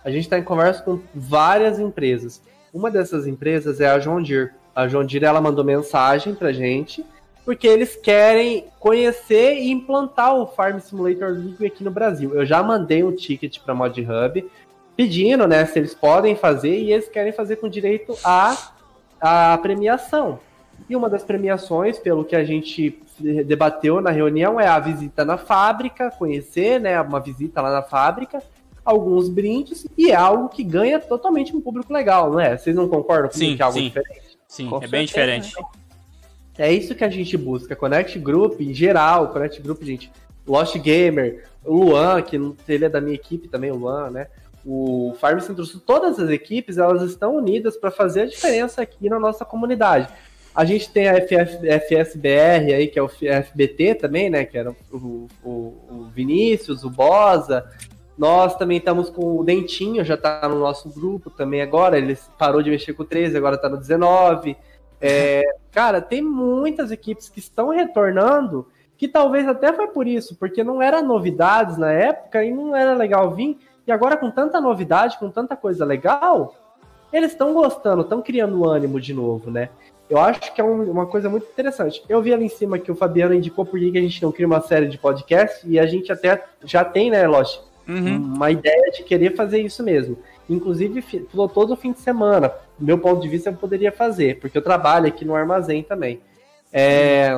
A 0.05 0.09
gente 0.09 0.23
está 0.23 0.39
em 0.39 0.43
conversa 0.43 0.81
com 0.81 1.01
várias 1.13 1.77
empresas. 1.77 2.41
Uma 2.73 2.89
dessas 2.89 3.27
empresas 3.27 3.81
é 3.81 3.89
a 3.89 3.97
John 3.99 4.21
Deere. 4.23 4.51
A 4.75 4.87
John 4.87 5.05
Deere 5.05 5.25
ela 5.25 5.41
mandou 5.41 5.63
mensagem 5.63 6.33
pra 6.35 6.51
gente 6.51 7.05
porque 7.49 7.67
eles 7.67 7.95
querem 7.95 8.65
conhecer 8.79 9.55
e 9.55 9.71
implantar 9.71 10.35
o 10.35 10.45
Farm 10.45 10.77
Simulator 10.77 11.29
League 11.29 11.65
aqui 11.65 11.83
no 11.83 11.89
Brasil. 11.89 12.35
Eu 12.35 12.45
já 12.45 12.61
mandei 12.61 13.03
um 13.03 13.11
ticket 13.11 13.59
para 13.59 13.73
Mod 13.73 13.99
Hub 13.99 14.49
pedindo, 14.95 15.47
né, 15.47 15.65
se 15.65 15.79
eles 15.79 15.95
podem 15.95 16.35
fazer 16.35 16.77
e 16.77 16.91
eles 16.91 17.07
querem 17.07 17.31
fazer 17.31 17.55
com 17.55 17.67
direito 17.67 18.15
à, 18.23 18.71
à 19.19 19.57
premiação. 19.57 20.39
E 20.87 20.95
uma 20.95 21.09
das 21.09 21.23
premiações, 21.23 21.97
pelo 21.97 22.23
que 22.23 22.35
a 22.35 22.43
gente 22.43 23.01
debateu 23.45 23.99
na 23.99 24.11
reunião, 24.11 24.59
é 24.59 24.67
a 24.67 24.77
visita 24.77 25.25
na 25.25 25.37
fábrica, 25.37 26.11
conhecer, 26.11 26.79
né, 26.79 27.01
uma 27.01 27.19
visita 27.19 27.61
lá 27.61 27.71
na 27.71 27.81
fábrica, 27.81 28.43
alguns 28.85 29.27
brindes, 29.27 29.87
e 29.97 30.11
é 30.11 30.15
algo 30.15 30.49
que 30.49 30.63
ganha 30.63 30.99
totalmente 30.99 31.55
um 31.55 31.61
público 31.61 31.91
legal, 31.91 32.31
não 32.31 32.39
é? 32.39 32.57
Vocês 32.57 32.75
não 32.75 32.87
concordam 32.87 33.29
comigo 33.29 33.51
Sim, 33.51 33.55
que 33.55 33.61
é 33.61 33.65
algo 33.65 33.77
sim. 33.77 33.85
diferente? 33.85 34.28
Sim, 34.49 34.67
Com 34.67 34.83
é 34.83 34.87
bem 34.87 35.05
diferente. 35.05 35.53
É 36.57 36.73
isso 36.73 36.95
que 36.95 37.03
a 37.03 37.09
gente 37.09 37.37
busca. 37.37 37.75
Connect 37.75 38.17
Group, 38.19 38.59
em 38.59 38.73
geral, 38.73 39.29
Connect 39.29 39.61
Group, 39.61 39.83
gente. 39.83 40.11
Lost 40.45 40.75
Gamer, 40.79 41.45
o 41.63 41.85
Luan, 41.85 42.21
que 42.23 42.35
ele 42.67 42.85
é 42.85 42.89
da 42.89 42.99
minha 42.99 43.13
equipe 43.13 43.47
também, 43.47 43.71
o 43.71 43.75
Luan, 43.75 44.09
né? 44.09 44.27
O 44.65 45.15
Farm 45.19 45.39
Centro 45.39 45.63
Sul, 45.65 45.79
todas 45.79 46.19
as 46.19 46.29
equipes, 46.31 46.79
elas 46.79 47.03
estão 47.03 47.37
unidas 47.37 47.77
para 47.77 47.91
fazer 47.91 48.21
a 48.21 48.25
diferença 48.25 48.81
aqui 48.81 49.07
na 49.07 49.19
nossa 49.19 49.45
comunidade. 49.45 50.11
A 50.53 50.65
gente 50.65 50.89
tem 50.89 51.07
a 51.07 51.15
FF, 51.21 51.59
FSBR 51.87 52.73
aí, 52.73 52.87
que 52.87 52.97
é 52.97 53.03
o 53.03 53.07
FBT 53.07 53.95
também, 53.95 54.29
né? 54.31 54.43
Que 54.43 54.57
era 54.57 54.75
o, 54.91 55.27
o, 55.43 55.49
o 55.89 56.09
Vinícius, 56.13 56.83
o 56.83 56.89
Bosa. 56.89 57.69
Nós 58.19 58.53
também 58.57 58.79
estamos 58.79 59.09
com 59.09 59.39
o 59.39 59.43
Dentinho, 59.45 60.03
já 60.03 60.17
tá 60.17 60.41
no 60.49 60.59
nosso 60.59 60.89
grupo 60.89 61.29
também 61.29 61.61
agora. 61.61 61.97
Ele 61.97 62.17
parou 62.37 62.61
de 62.61 62.69
mexer 62.69 62.91
com 62.91 63.03
o 63.03 63.05
13, 63.05 63.37
agora 63.37 63.57
tá 63.57 63.69
no 63.69 63.77
19. 63.77 64.57
É, 64.99 65.41
cara, 65.71 66.01
tem 66.01 66.21
muitas 66.21 66.91
equipes 66.91 67.29
que 67.29 67.39
estão 67.39 67.69
retornando, 67.69 68.67
que 68.97 69.07
talvez 69.07 69.47
até 69.47 69.71
foi 69.71 69.87
por 69.87 70.05
isso, 70.05 70.35
porque 70.35 70.65
não 70.65 70.81
era 70.81 71.01
novidades 71.01 71.77
na 71.77 71.93
época 71.93 72.43
e 72.43 72.51
não 72.53 72.75
era 72.75 72.93
legal 72.93 73.31
vir. 73.31 73.57
E 73.87 73.91
agora, 73.91 74.17
com 74.17 74.29
tanta 74.29 74.59
novidade, 74.59 75.17
com 75.17 75.29
tanta 75.29 75.55
coisa 75.55 75.85
legal, 75.85 76.55
eles 77.13 77.31
estão 77.31 77.53
gostando, 77.53 78.01
estão 78.01 78.21
criando 78.21 78.67
ânimo 78.67 78.99
de 78.99 79.13
novo, 79.13 79.49
né? 79.49 79.69
Eu 80.09 80.17
acho 80.17 80.53
que 80.53 80.59
é 80.59 80.63
um- 80.63 80.91
uma 80.91 81.05
coisa 81.05 81.29
muito 81.29 81.47
interessante. 81.49 82.03
Eu 82.09 82.21
vi 82.21 82.33
ali 82.33 82.43
em 82.43 82.49
cima 82.49 82.77
que 82.77 82.91
o 82.91 82.95
Fabiano 82.95 83.33
indicou 83.33 83.65
por 83.65 83.79
que 83.79 83.91
que 83.91 83.97
a 83.97 84.01
gente 84.01 84.21
não 84.21 84.31
cria 84.33 84.45
uma 84.45 84.59
série 84.59 84.87
de 84.87 84.97
podcast, 84.97 85.65
e 85.65 85.79
a 85.79 85.85
gente 85.85 86.11
até 86.11 86.43
já 86.65 86.83
tem, 86.83 87.09
né, 87.09 87.25
Lost? 87.25 87.68
Uhum. 87.89 88.35
uma 88.35 88.51
ideia 88.51 88.91
de 88.91 89.03
querer 89.03 89.35
fazer 89.35 89.59
isso 89.59 89.81
mesmo. 89.81 90.15
Inclusive, 90.47 91.01
falou 91.31 91.49
todo 91.49 91.75
fim 91.75 91.91
de 91.91 91.99
semana. 91.99 92.51
Do 92.77 92.85
meu 92.85 92.99
ponto 92.99 93.19
de 93.19 93.27
vista, 93.27 93.49
eu 93.49 93.53
poderia 93.53 93.91
fazer, 93.91 94.39
porque 94.39 94.57
eu 94.57 94.61
trabalho 94.61 95.07
aqui 95.07 95.25
no 95.25 95.35
armazém 95.35 95.81
também. 95.81 96.21
É... 96.71 97.31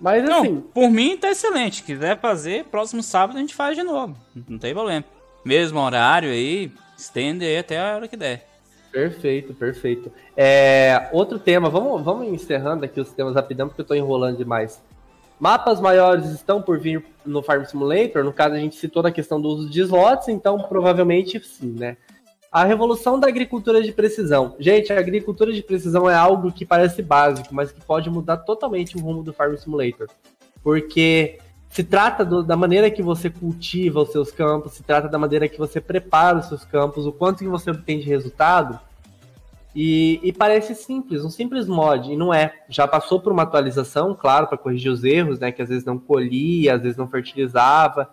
Mas 0.00 0.24
Não, 0.24 0.42
assim, 0.42 0.60
por 0.74 0.90
mim 0.90 1.16
tá 1.16 1.30
excelente. 1.30 1.82
Quiser 1.82 2.18
fazer, 2.18 2.64
próximo 2.64 3.02
sábado 3.02 3.36
a 3.36 3.40
gente 3.40 3.54
faz 3.54 3.76
de 3.76 3.82
novo. 3.82 4.16
Não 4.48 4.58
tem 4.58 4.74
problema. 4.74 5.04
Mesmo 5.44 5.78
horário 5.78 6.30
aí, 6.30 6.70
estende 6.98 7.44
aí 7.44 7.58
até 7.58 7.78
a 7.78 7.94
hora 7.94 8.08
que 8.08 8.16
der. 8.16 8.46
perfeito, 8.92 9.54
perfeito. 9.54 10.12
É, 10.36 11.08
outro 11.12 11.38
tema, 11.38 11.70
vamos, 11.70 12.02
vamos 12.02 12.28
encerrando 12.28 12.84
aqui 12.84 13.00
os 13.00 13.10
temas 13.10 13.34
rapidão, 13.34 13.68
porque 13.68 13.80
eu 13.80 13.86
tô 13.86 13.94
enrolando 13.94 14.36
demais. 14.36 14.82
Mapas 15.38 15.80
maiores 15.80 16.30
estão 16.30 16.62
por 16.62 16.78
vir 16.78 17.04
no 17.24 17.42
Farm 17.42 17.64
Simulator, 17.64 18.24
no 18.24 18.32
caso 18.32 18.54
a 18.54 18.58
gente 18.58 18.76
citou 18.76 19.02
na 19.02 19.10
questão 19.10 19.40
do 19.40 19.48
uso 19.48 19.68
de 19.68 19.80
slots, 19.80 20.28
então 20.28 20.58
provavelmente 20.58 21.38
sim, 21.40 21.72
né? 21.78 21.96
A 22.50 22.64
revolução 22.64 23.20
da 23.20 23.28
agricultura 23.28 23.82
de 23.82 23.92
precisão. 23.92 24.54
Gente, 24.58 24.92
a 24.92 24.98
agricultura 24.98 25.52
de 25.52 25.62
precisão 25.62 26.08
é 26.08 26.14
algo 26.14 26.50
que 26.50 26.64
parece 26.64 27.02
básico, 27.02 27.54
mas 27.54 27.70
que 27.70 27.80
pode 27.80 28.08
mudar 28.08 28.38
totalmente 28.38 28.96
o 28.96 29.00
rumo 29.00 29.22
do 29.22 29.32
Farm 29.32 29.54
Simulator. 29.56 30.08
Porque 30.62 31.38
se 31.68 31.84
trata 31.84 32.24
do- 32.24 32.42
da 32.42 32.56
maneira 32.56 32.90
que 32.90 33.02
você 33.02 33.28
cultiva 33.28 34.00
os 34.00 34.10
seus 34.10 34.30
campos, 34.30 34.72
se 34.72 34.82
trata 34.82 35.08
da 35.08 35.18
maneira 35.18 35.48
que 35.48 35.58
você 35.58 35.82
prepara 35.82 36.38
os 36.38 36.46
seus 36.46 36.64
campos, 36.64 37.04
o 37.04 37.12
quanto 37.12 37.40
que 37.40 37.48
você 37.48 37.70
obtém 37.70 37.98
de 37.98 38.06
resultado. 38.08 38.80
E, 39.78 40.18
e 40.22 40.32
parece 40.32 40.74
simples, 40.74 41.22
um 41.22 41.28
simples 41.28 41.68
mod, 41.68 42.10
e 42.10 42.16
não 42.16 42.32
é. 42.32 42.64
Já 42.66 42.88
passou 42.88 43.20
por 43.20 43.30
uma 43.30 43.42
atualização, 43.42 44.14
claro, 44.14 44.46
para 44.46 44.56
corrigir 44.56 44.90
os 44.90 45.04
erros, 45.04 45.38
né? 45.38 45.52
Que 45.52 45.60
às 45.60 45.68
vezes 45.68 45.84
não 45.84 45.98
colhia, 45.98 46.74
às 46.74 46.80
vezes 46.80 46.96
não 46.96 47.06
fertilizava. 47.06 48.08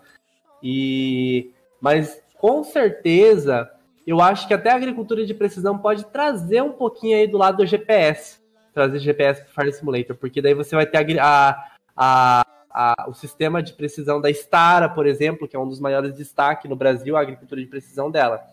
E 0.61 1.51
mas 1.79 2.21
com 2.37 2.65
certeza, 2.65 3.71
eu 4.05 4.19
acho 4.19 4.45
que 4.45 4.53
até 4.53 4.71
a 4.71 4.75
agricultura 4.75 5.25
de 5.25 5.33
precisão 5.33 5.77
pode 5.77 6.03
trazer 6.07 6.61
um 6.61 6.73
pouquinho 6.73 7.15
aí 7.15 7.27
do 7.27 7.37
lado 7.37 7.55
do 7.55 7.65
GPS, 7.65 8.41
trazer 8.73 8.99
GPS 8.99 9.41
para 9.43 9.49
o 9.49 9.53
Farm 9.53 9.71
Simulator, 9.71 10.17
porque 10.17 10.41
daí 10.41 10.53
você 10.53 10.75
vai 10.75 10.85
ter 10.85 11.17
a, 11.17 11.65
a, 11.95 12.45
a, 12.69 13.09
o 13.09 13.13
sistema 13.13 13.63
de 13.63 13.71
precisão 13.71 14.19
da 14.19 14.29
Stara, 14.29 14.89
por 14.89 15.07
exemplo, 15.07 15.47
que 15.47 15.55
é 15.55 15.59
um 15.59 15.67
dos 15.69 15.79
maiores 15.79 16.13
destaques 16.17 16.69
no 16.69 16.75
Brasil, 16.75 17.15
a 17.15 17.21
agricultura 17.21 17.61
de 17.61 17.67
precisão 17.67 18.11
dela. 18.11 18.43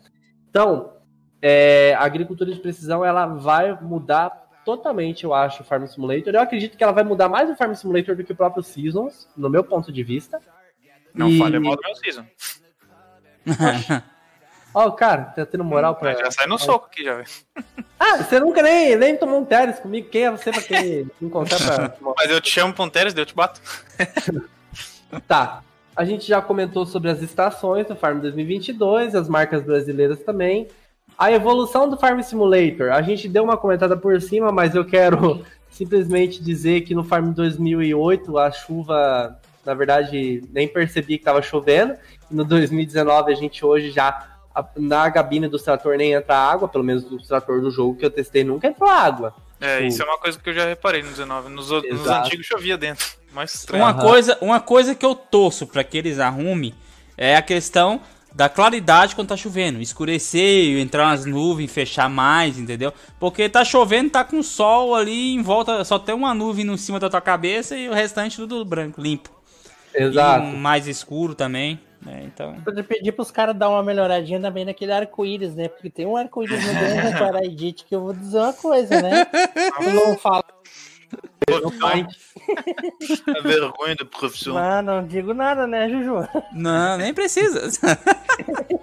Então, 0.49 1.00
é, 1.43 1.95
a 1.99 2.03
agricultura 2.05 2.53
de 2.53 2.59
precisão 2.61 3.05
ela 3.05 3.27
vai 3.27 3.77
mudar 3.81 4.49
totalmente, 4.65 5.25
eu 5.25 5.33
acho, 5.35 5.63
o 5.63 5.65
Farm 5.65 5.87
Simulator. 5.87 6.35
Eu 6.35 6.41
acredito 6.41 6.77
que 6.77 6.85
ela 6.85 6.93
vai 6.93 7.03
mudar 7.05 7.29
mais 7.29 7.49
o 7.51 7.57
Farm 7.57 7.73
Simulator 7.75 8.15
do 8.15 8.23
que 8.25 8.33
o 8.33 8.37
próprio 8.37 8.63
Seasons, 8.63 9.29
no 9.37 9.49
meu 9.49 9.65
ponto 9.65 9.91
de 9.93 10.03
vista. 10.03 10.39
Não 11.15 11.29
E- 11.29 11.39
fale 11.39 11.59
mal 11.59 11.75
do 11.77 11.83
meu 11.83 11.95
season. 11.97 12.25
Ó, 14.73 14.87
o 14.87 14.93
cara, 14.93 15.25
tá 15.25 15.45
tendo 15.45 15.65
moral 15.65 15.97
pra. 15.97 16.15
Já 16.15 16.31
sai 16.31 16.47
no 16.47 16.57
soco 16.59 16.87
aqui, 16.87 17.03
já, 17.05 17.15
velho. 17.17 17.29
Ah, 18.03 18.17
você 18.17 18.41
nunca 18.41 18.63
nem, 18.63 18.97
nem 18.97 19.15
tomou 19.15 19.41
um 19.41 19.45
Teres 19.45 19.79
comigo. 19.79 20.09
Quem 20.09 20.25
é 20.25 20.31
você 20.31 20.51
pra 20.51 20.63
querer 20.63 21.05
me 21.05 21.11
encontrar 21.29 21.59
pra. 21.59 22.15
Mas 22.17 22.31
eu 22.31 22.41
te 22.41 22.49
chamo 22.51 22.73
pra 22.73 22.85
um 22.85 22.89
Teres, 22.89 23.15
eu 23.15 23.27
te 23.27 23.35
bato. 23.35 23.61
Tá. 25.29 25.63
A 25.95 26.03
gente 26.05 26.27
já 26.27 26.41
comentou 26.41 26.87
sobre 26.87 27.11
as 27.11 27.21
estações 27.21 27.87
do 27.87 27.95
Farm 27.95 28.21
2022, 28.21 29.15
as 29.15 29.29
marcas 29.29 29.63
brasileiras 29.63 30.21
também. 30.23 30.69
A 31.21 31.31
evolução 31.31 31.87
do 31.87 31.99
Farm 31.99 32.19
Simulator, 32.23 32.93
a 32.93 33.03
gente 33.03 33.29
deu 33.29 33.45
uma 33.45 33.55
comentada 33.55 33.95
por 33.95 34.19
cima, 34.23 34.51
mas 34.51 34.75
eu 34.75 34.87
quero 34.87 35.45
simplesmente 35.71 36.43
dizer 36.43 36.81
que 36.81 36.95
no 36.95 37.05
Farm 37.05 37.33
2008 37.33 38.39
a 38.39 38.51
chuva, 38.51 39.39
na 39.63 39.75
verdade, 39.75 40.43
nem 40.51 40.67
percebi 40.67 41.19
que 41.19 41.21
estava 41.21 41.43
chovendo. 41.43 41.95
E 42.31 42.35
no 42.35 42.43
2019 42.43 43.31
a 43.31 43.37
gente 43.37 43.63
hoje 43.63 43.91
já 43.91 44.31
na 44.75 45.11
cabine 45.11 45.47
do 45.47 45.59
trator 45.59 45.95
nem 45.99 46.15
entra 46.15 46.35
água, 46.35 46.67
pelo 46.67 46.83
menos 46.83 47.05
do 47.05 47.19
trator 47.19 47.61
do 47.61 47.71
jogo 47.71 47.99
que 47.99 48.07
eu 48.07 48.11
testei 48.11 48.43
nunca 48.43 48.69
entrou 48.69 48.89
água. 48.89 49.35
É, 49.61 49.81
Sim. 49.81 49.87
isso 49.89 50.03
é 50.03 50.07
uma 50.07 50.17
coisa 50.17 50.39
que 50.39 50.49
eu 50.49 50.55
já 50.55 50.65
reparei 50.65 51.03
no 51.03 51.11
19. 51.11 51.51
Nos, 51.51 51.71
nos 51.71 52.07
antigos 52.09 52.47
chovia 52.47 52.79
dentro. 52.79 53.07
Mais 53.31 53.55
estranho. 53.55 53.85
Uma 53.85 53.91
Aham. 53.91 54.01
coisa, 54.01 54.39
uma 54.41 54.59
coisa 54.59 54.95
que 54.95 55.05
eu 55.05 55.15
torço 55.15 55.67
pra 55.67 55.85
que 55.85 55.99
eles 55.99 56.19
arrumem 56.19 56.73
é 57.15 57.37
a 57.37 57.43
questão 57.43 58.01
da 58.35 58.49
claridade 58.49 59.15
quando 59.15 59.29
tá 59.29 59.37
chovendo. 59.37 59.81
Escurecer, 59.81 60.79
entrar 60.79 61.07
nas 61.07 61.25
nuvens, 61.25 61.73
fechar 61.73 62.09
mais, 62.09 62.59
entendeu? 62.59 62.93
Porque 63.19 63.49
tá 63.49 63.65
chovendo, 63.65 64.11
tá 64.11 64.25
com 64.25 64.43
sol 64.43 64.95
ali 64.95 65.35
em 65.35 65.43
volta, 65.43 65.85
só 65.85 65.99
tem 65.99 66.15
uma 66.15 66.35
nuvem 66.35 66.67
em 66.67 66.77
cima 66.77 66.99
da 66.99 67.11
tua 67.11 67.21
cabeça 67.21 67.77
e 67.77 67.89
o 67.89 67.93
restante 67.93 68.37
tudo 68.37 68.65
branco, 68.65 69.01
limpo. 69.01 69.31
Exato. 69.95 70.47
Um 70.47 70.57
mais 70.57 70.87
escuro 70.87 71.35
também, 71.35 71.81
né? 72.05 72.23
Então, 72.25 72.55
Podia 72.65 72.85
pedir 72.85 73.13
pros 73.13 73.31
caras 73.31 73.57
dar 73.57 73.69
uma 73.69 73.83
melhoradinha 73.83 74.41
também 74.41 74.65
naquele 74.65 74.93
arco-íris, 74.93 75.55
né? 75.55 75.69
Porque 75.69 75.91
tem 75.91 76.07
um 76.07 76.17
arco-íris 76.17 76.65
no 76.65 76.73
Grande 76.73 77.19
Paraidite 77.19 77.85
que 77.85 77.95
eu 77.95 78.01
vou 78.01 78.13
dizer 78.13 78.39
uma 78.39 78.53
coisa, 78.53 79.03
né? 79.03 79.27
Eu 79.81 79.93
não 79.93 80.17
É 83.37 83.43
vergonha 83.43 83.97
da 83.97 84.05
profissão. 84.05 84.55
mas 84.55 84.85
não 84.85 85.07
digo 85.07 85.35
nada, 85.35 85.67
né, 85.67 85.89
Juju? 85.89 86.29
não, 86.53 86.97
nem 86.97 87.13
precisa. 87.13 87.69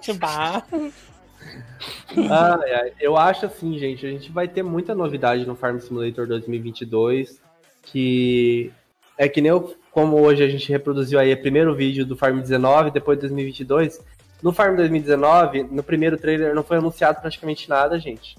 Ai, 2.16 2.72
ai, 2.72 2.92
eu 3.00 3.16
acho 3.16 3.46
assim, 3.46 3.78
gente, 3.78 4.04
a 4.04 4.10
gente 4.10 4.32
vai 4.32 4.48
ter 4.48 4.62
muita 4.62 4.94
novidade 4.94 5.46
no 5.46 5.54
Farm 5.54 5.78
Simulator 5.78 6.26
2022, 6.26 7.40
que 7.82 8.72
é 9.16 9.28
que 9.28 9.40
nem 9.40 9.50
eu, 9.50 9.76
como 9.92 10.20
hoje 10.20 10.42
a 10.42 10.48
gente 10.48 10.70
reproduziu 10.70 11.18
aí 11.18 11.32
o 11.32 11.40
primeiro 11.40 11.74
vídeo 11.74 12.04
do 12.04 12.16
Farm 12.16 12.40
19, 12.40 12.90
depois 12.90 13.18
de 13.18 13.22
2022, 13.22 14.00
no 14.42 14.52
Farm 14.52 14.76
2019, 14.76 15.64
no 15.64 15.82
primeiro 15.82 16.16
trailer 16.16 16.54
não 16.54 16.62
foi 16.62 16.78
anunciado 16.78 17.20
praticamente 17.20 17.68
nada, 17.68 17.98
gente. 17.98 18.36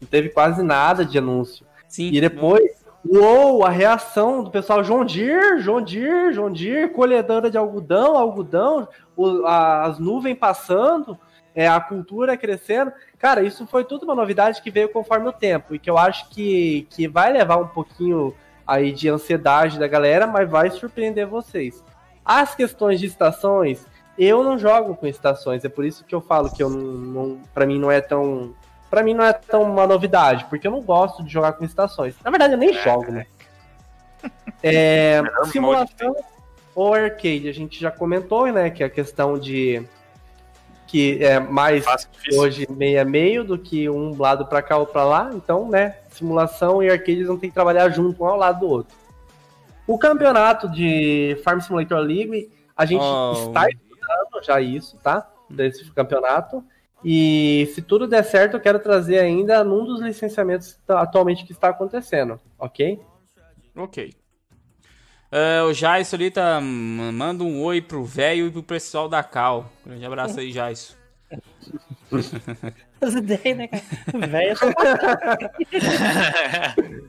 Não 0.00 0.08
teve 0.08 0.30
quase 0.30 0.62
nada 0.62 1.04
de 1.04 1.18
anúncio. 1.18 1.66
Sim. 1.88 2.10
E 2.12 2.20
depois, 2.20 2.83
uou, 3.06 3.64
a 3.64 3.70
reação 3.70 4.42
do 4.42 4.50
pessoal, 4.50 4.82
John 4.82 5.04
Deere, 5.04 5.62
John 5.62 5.82
Deere, 5.82 6.34
John 6.34 6.50
Deere, 6.50 6.88
colhedora 6.88 7.50
de 7.50 7.58
algodão, 7.58 8.16
algodão, 8.16 8.88
o- 9.16 9.44
a- 9.46 9.82
as 9.84 9.98
nuvens 9.98 10.38
passando, 10.38 11.18
é, 11.54 11.68
a 11.68 11.80
cultura 11.80 12.36
crescendo. 12.36 12.92
Cara, 13.18 13.42
isso 13.42 13.66
foi 13.66 13.84
tudo 13.84 14.04
uma 14.04 14.14
novidade 14.14 14.60
que 14.62 14.70
veio 14.70 14.88
conforme 14.88 15.28
o 15.28 15.32
tempo 15.32 15.74
e 15.74 15.78
que 15.78 15.88
eu 15.88 15.96
acho 15.98 16.28
que, 16.30 16.86
que 16.90 17.06
vai 17.06 17.32
levar 17.32 17.56
um 17.58 17.68
pouquinho 17.68 18.34
aí 18.66 18.90
de 18.92 19.08
ansiedade 19.08 19.78
da 19.78 19.86
galera, 19.86 20.26
mas 20.26 20.48
vai 20.50 20.70
surpreender 20.70 21.26
vocês. 21.26 21.84
As 22.24 22.54
questões 22.54 22.98
de 22.98 23.06
estações, 23.06 23.86
eu 24.18 24.42
não 24.42 24.58
jogo 24.58 24.96
com 24.96 25.06
estações, 25.06 25.64
é 25.64 25.68
por 25.68 25.84
isso 25.84 26.04
que 26.04 26.14
eu 26.14 26.20
falo 26.20 26.50
que 26.50 26.62
eu 26.62 26.70
não, 26.70 26.80
não 26.80 27.38
para 27.52 27.66
mim 27.66 27.78
não 27.78 27.90
é 27.90 28.00
tão 28.00 28.54
Pra 28.94 29.02
mim 29.02 29.12
não 29.12 29.24
é 29.24 29.32
tão 29.32 29.62
uma 29.64 29.88
novidade, 29.88 30.44
porque 30.44 30.68
eu 30.68 30.70
não 30.70 30.80
gosto 30.80 31.24
de 31.24 31.32
jogar 31.32 31.54
com 31.54 31.64
estações. 31.64 32.14
Na 32.22 32.30
verdade, 32.30 32.52
eu 32.54 32.58
nem 32.58 32.72
jogo, 32.74 33.10
né? 33.10 33.26
É, 34.62 35.20
simulação 35.50 36.16
ou 36.74 36.94
arcade, 36.94 37.48
a 37.48 37.52
gente 37.52 37.78
já 37.78 37.90
comentou, 37.90 38.46
né? 38.52 38.70
Que 38.70 38.84
é 38.84 38.86
a 38.86 38.90
questão 38.90 39.36
de 39.36 39.84
que 40.86 41.22
é 41.22 41.38
mais 41.40 41.84
hoje 42.34 42.66
meio 42.70 43.02
a 43.02 43.04
meio 43.04 43.44
do 43.44 43.58
que 43.58 43.90
um 43.90 44.16
lado 44.16 44.46
pra 44.46 44.62
cá 44.62 44.78
ou 44.78 44.86
pra 44.86 45.04
lá. 45.04 45.30
Então, 45.34 45.68
né? 45.68 45.96
Simulação 46.08 46.80
e 46.80 46.88
arcade 46.88 47.24
não 47.24 47.36
tem 47.36 47.50
que 47.50 47.54
trabalhar 47.54 47.88
junto 47.90 48.22
um 48.22 48.26
ao 48.26 48.38
lado 48.38 48.60
do 48.60 48.68
outro. 48.68 48.96
O 49.88 49.98
campeonato 49.98 50.68
de 50.70 51.36
Farm 51.44 51.58
Simulator 51.58 51.98
League, 51.98 52.48
a 52.76 52.86
gente 52.86 53.02
Oh. 53.02 53.32
está 53.48 53.68
estudando 53.68 54.42
já 54.42 54.60
isso, 54.60 54.96
tá? 55.02 55.28
Desse 55.50 55.84
campeonato. 55.90 56.64
E 57.04 57.70
se 57.74 57.82
tudo 57.82 58.06
der 58.06 58.24
certo, 58.24 58.54
eu 58.54 58.60
quero 58.60 58.78
trazer 58.78 59.18
ainda 59.18 59.62
num 59.62 59.84
dos 59.84 60.00
licenciamentos 60.00 60.78
atualmente 60.88 61.44
que 61.44 61.52
está 61.52 61.68
acontecendo, 61.68 62.40
ok? 62.58 62.98
Ok. 63.76 64.14
É, 65.30 65.62
o 65.62 65.72
Jaisso 65.74 66.14
ali 66.14 66.30
tá. 66.30 66.60
m- 66.60 67.12
Manda 67.12 67.44
um 67.44 67.62
oi 67.62 67.82
pro 67.82 68.04
velho 68.04 68.46
e 68.46 68.50
pro 68.50 68.62
pessoal 68.62 69.08
da 69.08 69.22
Cal. 69.22 69.70
Grande 69.84 70.06
abraço 70.06 70.40
aí, 70.40 70.50
Jaisso. 70.52 70.96
As 73.02 73.14
ideias, 73.14 73.56
né, 73.58 73.68
cara? 73.68 73.82
Velho, 74.28 74.56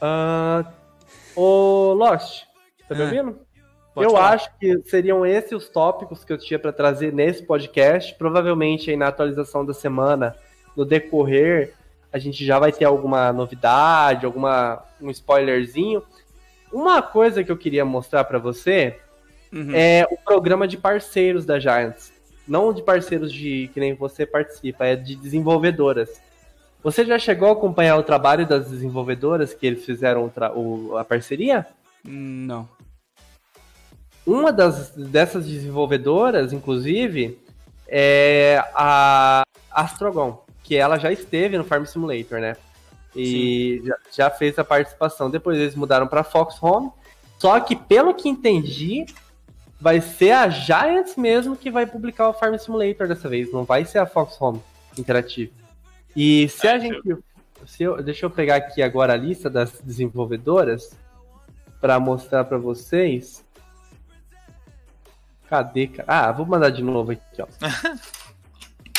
Ah, 0.00 0.72
ô 1.34 1.92
Lost, 1.94 2.44
tá 2.88 2.94
me 2.94 3.02
Ah, 3.02 3.04
ouvindo? 3.04 3.45
Pode 3.96 4.06
eu 4.06 4.12
falar. 4.12 4.34
acho 4.34 4.50
que 4.60 4.80
seriam 4.84 5.26
esses 5.26 5.52
os 5.52 5.68
tópicos 5.68 6.24
que 6.24 6.32
eu 6.32 6.38
tinha 6.38 6.58
para 6.58 6.70
trazer 6.72 7.12
nesse 7.12 7.42
podcast. 7.42 8.14
Provavelmente 8.14 8.90
aí 8.90 8.96
na 8.96 9.08
atualização 9.08 9.64
da 9.64 9.74
semana, 9.74 10.36
no 10.76 10.84
decorrer, 10.84 11.72
a 12.12 12.18
gente 12.18 12.44
já 12.44 12.58
vai 12.58 12.70
ter 12.70 12.84
alguma 12.84 13.32
novidade, 13.32 14.24
alguma 14.26 14.84
um 15.00 15.10
spoilerzinho. 15.10 16.02
Uma 16.72 17.00
coisa 17.02 17.42
que 17.42 17.50
eu 17.50 17.56
queria 17.56 17.84
mostrar 17.84 18.24
para 18.24 18.38
você 18.38 18.98
Uhum. 19.52 19.70
é 19.72 20.06
o 20.10 20.16
programa 20.18 20.66
de 20.68 20.76
parceiros 20.76 21.46
da 21.46 21.58
Giants. 21.58 22.12
Não 22.46 22.72
de 22.72 22.82
parceiros 22.82 23.32
de 23.32 23.70
que 23.72 23.80
nem 23.80 23.94
você 23.94 24.26
participa, 24.26 24.84
é 24.84 24.96
de 24.96 25.16
desenvolvedoras. 25.16 26.20
Você 26.82 27.04
já 27.04 27.18
chegou 27.18 27.48
a 27.48 27.52
acompanhar 27.52 27.96
o 27.96 28.02
trabalho 28.02 28.46
das 28.46 28.68
desenvolvedoras 28.70 29.54
que 29.54 29.66
eles 29.66 29.84
fizeram 29.84 30.30
o 30.54 30.96
a 30.96 31.04
parceria? 31.04 31.66
Não. 32.04 32.68
Uma 34.26 34.52
das, 34.52 34.90
dessas 34.90 35.46
desenvolvedoras, 35.46 36.52
inclusive, 36.52 37.38
é 37.86 38.60
a 38.74 39.44
Astrogon, 39.70 40.44
que 40.64 40.74
ela 40.74 40.98
já 40.98 41.12
esteve 41.12 41.56
no 41.56 41.64
Farm 41.64 41.84
Simulator, 41.84 42.40
né? 42.40 42.56
E 43.14 43.80
já, 43.84 43.96
já 44.12 44.30
fez 44.30 44.58
a 44.58 44.64
participação. 44.64 45.30
Depois 45.30 45.58
eles 45.58 45.74
mudaram 45.74 46.06
para 46.06 46.24
Fox 46.24 46.60
Home. 46.60 46.90
Só 47.38 47.58
que, 47.60 47.76
pelo 47.76 48.12
que 48.14 48.28
entendi, 48.28 49.06
vai 49.80 50.00
ser 50.00 50.32
a 50.32 50.48
Giants 50.48 51.16
mesmo 51.16 51.56
que 51.56 51.70
vai 51.70 51.86
publicar 51.86 52.28
o 52.28 52.32
Farm 52.32 52.56
Simulator 52.56 53.06
dessa 53.06 53.28
vez. 53.28 53.52
Não 53.52 53.64
vai 53.64 53.84
ser 53.84 53.98
a 53.98 54.06
Fox 54.06 54.36
Home 54.40 54.60
Interactive. 54.98 55.52
E 56.14 56.48
se 56.48 56.66
a 56.66 56.76
É, 56.76 56.80
gente. 56.80 57.16
Se 57.66 57.84
eu, 57.84 58.02
deixa 58.02 58.26
eu 58.26 58.30
pegar 58.30 58.56
aqui 58.56 58.82
agora 58.82 59.14
a 59.14 59.16
lista 59.16 59.48
das 59.48 59.80
desenvolvedoras 59.80 60.90
para 61.80 61.98
mostrar 61.98 62.44
para 62.44 62.58
vocês. 62.58 63.45
Cadê, 65.48 65.86
cara? 65.86 66.28
Ah, 66.28 66.32
vou 66.32 66.46
mandar 66.46 66.70
de 66.70 66.82
novo 66.82 67.12
aqui, 67.12 67.40
ó. 67.40 67.46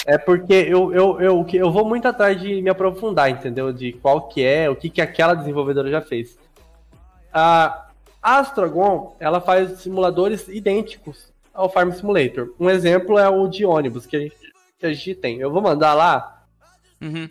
É 0.07 0.17
porque 0.17 0.53
eu, 0.53 0.93
eu, 0.93 1.19
eu, 1.19 1.45
eu 1.51 1.69
vou 1.69 1.83
muito 1.83 2.07
atrás 2.07 2.39
de 2.39 2.61
me 2.61 2.69
aprofundar, 2.69 3.29
entendeu? 3.29 3.73
De 3.73 3.91
qual 3.91 4.29
que 4.29 4.41
é, 4.41 4.69
o 4.69 4.75
que, 4.75 4.89
que 4.89 5.01
aquela 5.01 5.33
desenvolvedora 5.33 5.91
já 5.91 5.99
fez. 5.99 6.39
A 7.33 7.89
Astrogon, 8.23 9.17
ela 9.19 9.41
faz 9.41 9.81
simuladores 9.81 10.47
idênticos 10.47 11.33
ao 11.53 11.69
Farm 11.69 11.91
Simulator. 11.91 12.55
Um 12.57 12.69
exemplo 12.69 13.19
é 13.19 13.27
o 13.27 13.49
de 13.49 13.65
ônibus, 13.65 14.05
que 14.05 14.15
a 14.15 14.19
gente, 14.21 14.37
que 14.79 14.85
a 14.85 14.93
gente 14.93 15.13
tem. 15.13 15.39
Eu 15.39 15.51
vou 15.51 15.61
mandar 15.61 15.93
lá. 15.93 16.45
Uhum. 17.01 17.29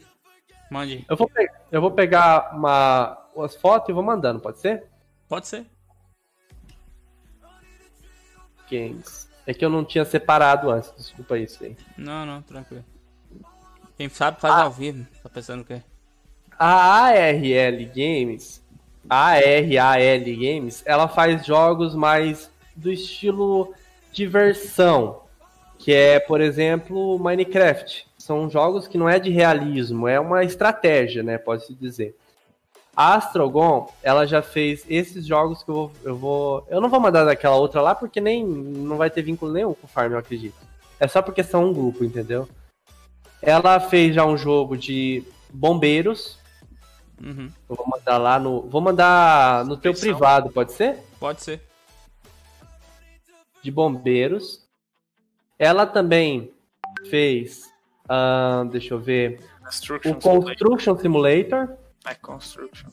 Mande. 0.70 1.06
Eu 1.08 1.16
vou, 1.16 1.30
eu 1.72 1.80
vou 1.80 1.90
pegar 1.92 2.54
uma, 2.54 3.16
umas 3.34 3.56
fotos 3.56 3.88
e 3.88 3.92
vou 3.94 4.02
mandando, 4.02 4.38
pode 4.38 4.58
ser? 4.58 4.84
Pode 5.26 5.46
ser. 5.46 5.64
Games. 8.70 9.28
É 9.46 9.54
que 9.54 9.64
eu 9.64 9.70
não 9.70 9.84
tinha 9.84 10.04
separado 10.04 10.70
antes, 10.70 10.92
desculpa 10.96 11.38
isso 11.38 11.62
aí. 11.62 11.76
Não, 11.96 12.26
não, 12.26 12.42
tranquilo. 12.42 12.84
Quem 13.96 14.08
sabe 14.08 14.40
faz 14.40 14.54
ao 14.54 14.70
vivo. 14.70 15.06
Tá 15.22 15.28
pensando 15.28 15.62
o 15.62 15.64
quê? 15.64 15.80
A 16.58 17.04
ARL 17.06 17.86
Games, 17.94 18.62
a 19.08 19.32
ARAL 19.32 20.36
Games, 20.38 20.82
ela 20.84 21.06
faz 21.06 21.46
jogos 21.46 21.94
mais 21.94 22.50
do 22.74 22.90
estilo 22.90 23.72
diversão, 24.12 25.22
que 25.78 25.92
é, 25.92 26.18
por 26.18 26.40
exemplo, 26.40 27.18
Minecraft. 27.18 28.06
São 28.18 28.50
jogos 28.50 28.88
que 28.88 28.98
não 28.98 29.08
é 29.08 29.18
de 29.18 29.30
realismo, 29.30 30.08
é 30.08 30.18
uma 30.18 30.42
estratégia, 30.42 31.22
né, 31.22 31.38
pode-se 31.38 31.74
dizer. 31.74 32.16
A 32.96 33.14
Astrogon, 33.16 33.92
ela 34.02 34.26
já 34.26 34.40
fez 34.40 34.84
esses 34.88 35.26
jogos 35.26 35.62
que 35.62 35.70
eu 35.70 35.74
vou, 35.74 35.92
eu 36.02 36.16
vou... 36.16 36.66
Eu 36.70 36.80
não 36.80 36.88
vou 36.88 36.98
mandar 36.98 37.24
daquela 37.24 37.56
outra 37.56 37.82
lá, 37.82 37.94
porque 37.94 38.22
nem 38.22 38.42
não 38.42 38.96
vai 38.96 39.10
ter 39.10 39.20
vínculo 39.22 39.52
nenhum 39.52 39.74
com 39.74 39.86
o 39.86 39.88
Farm, 39.88 40.12
eu 40.12 40.18
acredito. 40.18 40.56
É 40.98 41.06
só 41.06 41.20
porque 41.20 41.42
são 41.44 41.66
um 41.66 41.74
grupo, 41.74 42.02
entendeu? 42.02 42.48
Ela 43.42 43.78
fez 43.78 44.14
já 44.14 44.24
um 44.24 44.36
jogo 44.38 44.76
de 44.78 45.22
bombeiros, 45.52 46.38
Uhum. 47.22 47.50
eu 47.68 47.74
vou 47.76 47.86
mandar 47.86 48.18
lá 48.18 48.38
no. 48.38 48.62
Vou 48.68 48.80
mandar 48.80 49.64
no 49.64 49.74
teu 49.76 49.92
Descrição. 49.92 50.18
privado, 50.18 50.50
pode 50.50 50.72
ser? 50.72 50.98
Pode 51.18 51.42
ser. 51.42 51.62
De 53.62 53.70
bombeiros. 53.70 54.66
Ela 55.58 55.86
também 55.86 56.52
fez. 57.10 57.72
ahn, 58.08 58.68
deixa 58.68 58.92
eu 58.94 58.98
ver. 59.00 59.40
Construction. 59.64 60.10
O 60.12 60.20
Construction 60.20 60.96
Simulator. 60.98 61.70
É, 62.06 62.14
Construction. 62.14 62.88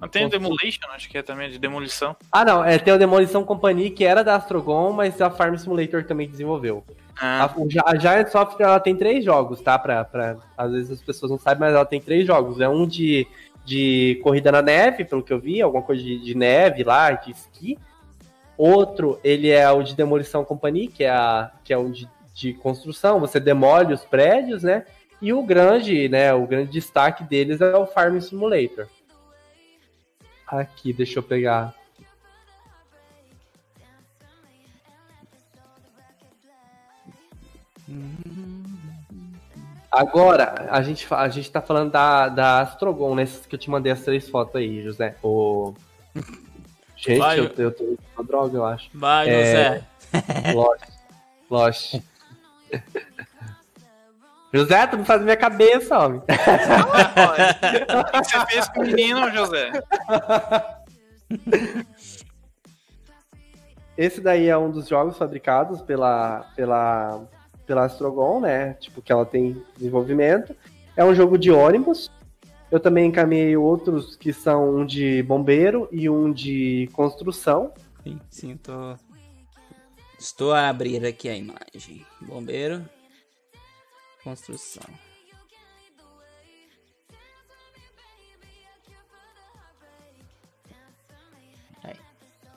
Não 0.00 0.08
tem 0.08 0.26
o 0.26 0.28
Demolition, 0.28 0.88
acho 0.90 1.08
que 1.08 1.16
é 1.16 1.22
também 1.22 1.48
de 1.50 1.58
demolição. 1.58 2.14
Ah, 2.30 2.44
não. 2.44 2.62
É, 2.62 2.78
tem 2.78 2.92
o 2.92 2.98
Demolição 2.98 3.42
Company, 3.44 3.88
que 3.88 4.04
era 4.04 4.22
da 4.22 4.34
Astrogon, 4.36 4.92
mas 4.92 5.18
a 5.22 5.30
Farm 5.30 5.56
Simulator 5.56 6.04
também 6.04 6.28
desenvolveu. 6.28 6.84
A, 7.18 7.44
Ah, 7.44 7.54
Gi- 7.66 7.78
a 7.82 7.96
Giant 7.96 8.28
Software 8.28 8.66
ela 8.66 8.78
tem 8.80 8.94
três 8.94 9.24
jogos, 9.24 9.62
tá? 9.62 9.78
Pra, 9.78 10.04
pra, 10.04 10.36
às 10.58 10.70
vezes 10.70 10.90
as 10.90 11.00
pessoas 11.00 11.30
não 11.30 11.38
sabem, 11.38 11.60
mas 11.60 11.74
ela 11.74 11.86
tem 11.86 11.98
três 11.98 12.26
jogos. 12.26 12.60
É 12.60 12.68
um 12.68 12.86
de, 12.86 13.26
de 13.64 14.20
corrida 14.22 14.52
na 14.52 14.60
neve, 14.60 15.02
pelo 15.06 15.22
que 15.22 15.32
eu 15.32 15.40
vi, 15.40 15.62
alguma 15.62 15.82
coisa 15.82 16.02
de, 16.02 16.18
de 16.18 16.34
neve 16.36 16.84
lá, 16.84 17.12
de 17.12 17.30
esqui. 17.30 17.78
Outro, 18.58 19.18
ele 19.24 19.48
é 19.48 19.70
o 19.70 19.82
de 19.82 19.94
Demolição 19.94 20.44
Company, 20.44 20.88
que 20.88 21.04
é, 21.04 21.10
a, 21.10 21.50
que 21.64 21.72
é 21.72 21.78
um 21.78 21.90
de, 21.90 22.06
de 22.34 22.52
construção, 22.52 23.18
você 23.18 23.40
demole 23.40 23.94
os 23.94 24.04
prédios, 24.04 24.62
né? 24.62 24.84
E 25.20 25.32
o 25.32 25.42
grande, 25.42 26.08
né? 26.08 26.32
O 26.34 26.46
grande 26.46 26.70
destaque 26.72 27.24
deles 27.24 27.60
é 27.60 27.76
o 27.76 27.86
Farming 27.86 28.20
Simulator. 28.20 28.86
Aqui, 30.46 30.92
deixa 30.92 31.18
eu 31.18 31.22
pegar. 31.22 31.74
Agora, 39.90 40.68
a 40.70 40.82
gente, 40.82 41.06
a 41.10 41.28
gente 41.28 41.50
tá 41.50 41.62
falando 41.62 41.90
da, 41.90 42.28
da 42.28 42.60
Astrogon, 42.60 43.14
né? 43.14 43.24
Que 43.48 43.54
eu 43.54 43.58
te 43.58 43.70
mandei 43.70 43.90
as 43.90 44.02
três 44.02 44.28
fotos 44.28 44.56
aí, 44.56 44.82
José. 44.82 45.16
O... 45.22 45.74
Gente, 46.98 47.18
Vai. 47.18 47.38
eu, 47.38 47.52
eu 47.58 47.70
tô 47.70 47.96
com 48.14 48.24
droga, 48.24 48.56
eu 48.56 48.64
acho. 48.64 48.88
Vai, 48.94 49.28
É. 49.28 49.84
José. 50.12 50.52
Lost. 50.54 50.84
Lost. 51.50 51.94
José, 54.56 54.86
tu 54.86 54.96
não 54.96 55.04
faz 55.04 55.22
minha 55.22 55.36
cabeça, 55.36 55.98
homem. 55.98 56.20
o 56.20 56.22
que 58.22 58.30
você 58.30 58.46
fez 58.46 58.68
com 58.68 58.80
o 58.80 58.86
menino, 58.86 59.30
José? 59.32 59.70
Esse 63.96 64.20
daí 64.20 64.48
é 64.48 64.56
um 64.56 64.70
dos 64.70 64.88
jogos 64.88 65.16
fabricados 65.16 65.80
pela, 65.82 66.40
pela, 66.54 67.24
pela 67.66 67.84
Astrogon, 67.84 68.40
né? 68.40 68.74
Tipo, 68.74 69.00
que 69.00 69.10
ela 69.10 69.24
tem 69.24 69.62
desenvolvimento. 69.76 70.54
É 70.96 71.04
um 71.04 71.14
jogo 71.14 71.38
de 71.38 71.50
ônibus. 71.50 72.10
Eu 72.70 72.80
também 72.80 73.06
encaminhei 73.06 73.56
outros 73.56 74.16
que 74.16 74.32
são 74.32 74.76
um 74.76 74.84
de 74.84 75.22
bombeiro 75.22 75.88
e 75.90 76.10
um 76.10 76.32
de 76.32 76.88
construção. 76.92 77.72
Sim, 78.02 78.20
sim, 78.28 78.56
tô. 78.56 78.96
Estou 80.18 80.52
a 80.52 80.68
abrir 80.68 81.04
aqui 81.04 81.28
a 81.28 81.36
imagem. 81.36 82.04
Bombeiro. 82.20 82.84
Construção. 84.26 84.82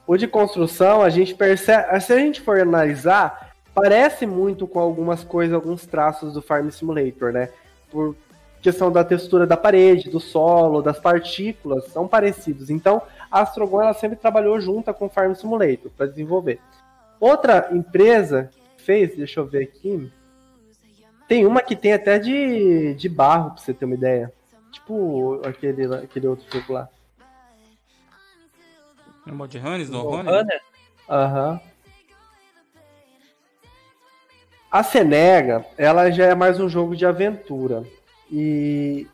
O 0.07 0.17
de 0.17 0.27
construção, 0.27 1.03
a 1.03 1.09
gente 1.11 1.35
percebe. 1.35 2.01
Se 2.01 2.11
a 2.11 2.17
gente 2.17 2.41
for 2.41 2.59
analisar, 2.59 3.53
parece 3.75 4.25
muito 4.25 4.65
com 4.65 4.79
algumas 4.79 5.23
coisas, 5.23 5.53
alguns 5.53 5.85
traços 5.85 6.33
do 6.33 6.41
Farm 6.41 6.71
Simulator, 6.71 7.31
né? 7.31 7.51
Por 7.91 8.15
questão 8.63 8.91
da 8.91 9.03
textura 9.03 9.45
da 9.45 9.55
parede, 9.55 10.09
do 10.09 10.19
solo, 10.19 10.81
das 10.81 10.99
partículas, 10.99 11.85
são 11.89 12.07
parecidos. 12.07 12.71
Então, 12.71 12.99
a 13.29 13.41
Astrogon 13.41 13.83
ela 13.83 13.93
sempre 13.93 14.17
trabalhou 14.17 14.59
junto 14.59 14.91
com 14.95 15.05
o 15.05 15.09
Farm 15.09 15.35
Simulator 15.35 15.91
para 15.95 16.07
desenvolver. 16.07 16.59
Outra 17.19 17.69
empresa 17.71 18.49
fez, 18.77 19.15
deixa 19.15 19.39
eu 19.39 19.45
ver 19.45 19.65
aqui. 19.65 20.11
Tem 21.29 21.45
uma 21.45 21.61
que 21.61 21.75
tem 21.75 21.93
até 21.93 22.17
de, 22.17 22.95
de 22.95 23.07
barro, 23.07 23.51
pra 23.51 23.61
você 23.61 23.71
ter 23.71 23.85
uma 23.85 23.93
ideia. 23.93 24.33
Tipo 24.71 25.39
aquele, 25.45 25.95
aquele 25.95 26.27
outro 26.27 26.45
jogo 26.51 26.73
lá. 26.73 26.89
No 29.27 29.35
Mod 29.35 29.55
Runners, 29.55 29.91
no 29.91 30.01
Runner? 30.01 30.33
Runner? 30.33 30.61
Aham. 31.07 31.61
A 34.71 34.81
Senega, 34.81 35.63
ela 35.77 36.09
já 36.09 36.25
é 36.25 36.33
mais 36.33 36.59
um 36.59 36.67
jogo 36.67 36.95
de 36.95 37.05
aventura. 37.05 37.83
E, 38.31 39.07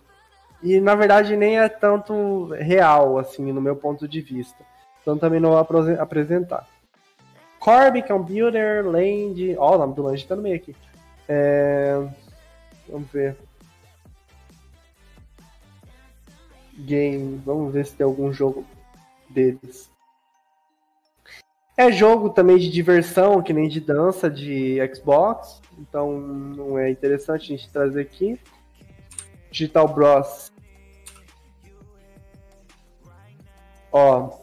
e 0.64 0.80
na 0.80 0.96
verdade 0.96 1.36
nem 1.36 1.60
é 1.60 1.68
tanto 1.68 2.48
real, 2.54 3.18
assim, 3.18 3.52
no 3.52 3.62
meu 3.62 3.76
ponto 3.76 4.08
de 4.08 4.22
vista. 4.22 4.64
Então 5.02 5.18
também 5.18 5.42
não 5.42 5.50
vou 5.50 5.60
apresentar. 6.00 6.66
Corby 7.60 8.02
Computer 8.04 8.86
Land. 8.86 9.58
Ó, 9.58 9.76
o 9.76 9.78
nome 9.80 9.96
do 9.96 10.04
lanche 10.04 10.26
tá 10.26 10.34
no 10.34 10.42
meio 10.42 10.56
aqui. 10.56 10.74
É, 11.28 12.08
Vamos 12.88 13.10
ver. 13.12 13.36
Game. 16.78 17.42
Vamos 17.46 17.74
ver 17.74 17.86
se 17.86 17.96
tem 17.96 18.06
algum 18.06 18.32
jogo 18.32 18.66
deles. 19.30 19.90
É 21.78 21.92
jogo 21.92 22.30
também 22.30 22.58
de 22.58 22.70
diversão, 22.70 23.42
que 23.42 23.52
nem 23.52 23.68
de 23.68 23.82
dança 23.82 24.30
de 24.30 24.78
Xbox. 24.94 25.62
Então 25.78 26.20
não 26.20 26.78
é 26.78 26.90
interessante 26.90 27.54
a 27.54 27.58
gente 27.58 27.70
trazer 27.72 28.02
aqui. 28.02 28.40
Digital 29.52 29.88
Bros. 29.88 30.52
Ó. 33.92 34.40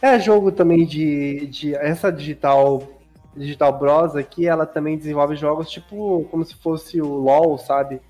É 0.00 0.18
jogo 0.18 0.50
também 0.52 0.86
de, 0.86 1.46
de. 1.46 1.74
Essa 1.74 2.10
Digital. 2.10 2.99
Digital 3.34 3.78
Bros 3.78 4.16
aqui, 4.16 4.46
ela 4.46 4.66
também 4.66 4.98
desenvolve 4.98 5.36
jogos 5.36 5.70
tipo 5.70 6.26
como 6.30 6.44
se 6.44 6.54
fosse 6.56 7.00
o 7.00 7.06
LoL, 7.06 7.58
sabe? 7.58 8.00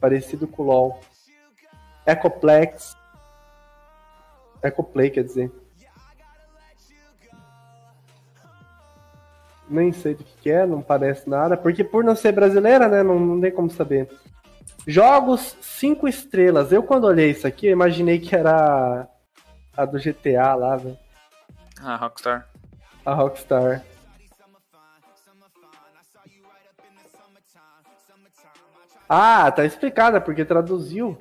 Parecido 0.00 0.46
com 0.46 0.62
o 0.62 0.66
LoL. 0.66 1.00
Ecoplex. 2.06 2.96
Ecoplay, 4.62 5.10
quer 5.10 5.24
dizer. 5.24 5.50
Nem 9.68 9.92
sei 9.92 10.14
do 10.14 10.22
que, 10.22 10.36
que 10.42 10.50
é, 10.50 10.64
não 10.64 10.80
parece 10.80 11.28
nada. 11.28 11.56
Porque 11.56 11.82
por 11.82 12.04
não 12.04 12.14
ser 12.14 12.32
brasileira, 12.32 12.88
né? 12.88 13.02
Não, 13.02 13.18
não 13.18 13.40
tem 13.40 13.50
como 13.50 13.68
saber. 13.68 14.08
Jogos 14.86 15.56
5 15.60 16.06
estrelas. 16.06 16.70
Eu 16.70 16.84
quando 16.84 17.04
olhei 17.04 17.30
isso 17.30 17.46
aqui, 17.46 17.66
eu 17.66 17.72
imaginei 17.72 18.20
que 18.20 18.36
era 18.36 19.08
a 19.76 19.84
do 19.84 19.98
GTA 19.98 20.54
lá, 20.54 20.76
velho. 20.76 20.96
Ah, 21.82 21.96
Rockstar. 21.96 22.48
A 23.04 23.12
Rockstar. 23.12 23.84
Ah, 29.08 29.50
tá 29.50 29.64
explicada, 29.64 30.20
porque 30.20 30.44
traduziu. 30.44 31.16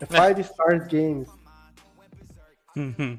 É 0.00 0.06
Five 0.06 0.40
Stars 0.42 0.86
Games. 0.86 1.28
Uhum. 2.76 3.18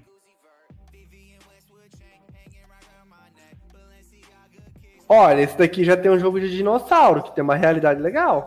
Olha, 5.08 5.42
esse 5.42 5.58
daqui 5.58 5.84
já 5.84 5.95
tem 5.95 6.10
um 6.10 6.18
jogo 6.18 6.40
de 6.40 6.50
dinossauro, 6.50 7.22
que 7.22 7.35
tem 7.35 7.44
uma 7.44 7.56
realidade 7.56 8.02
legal. 8.02 8.45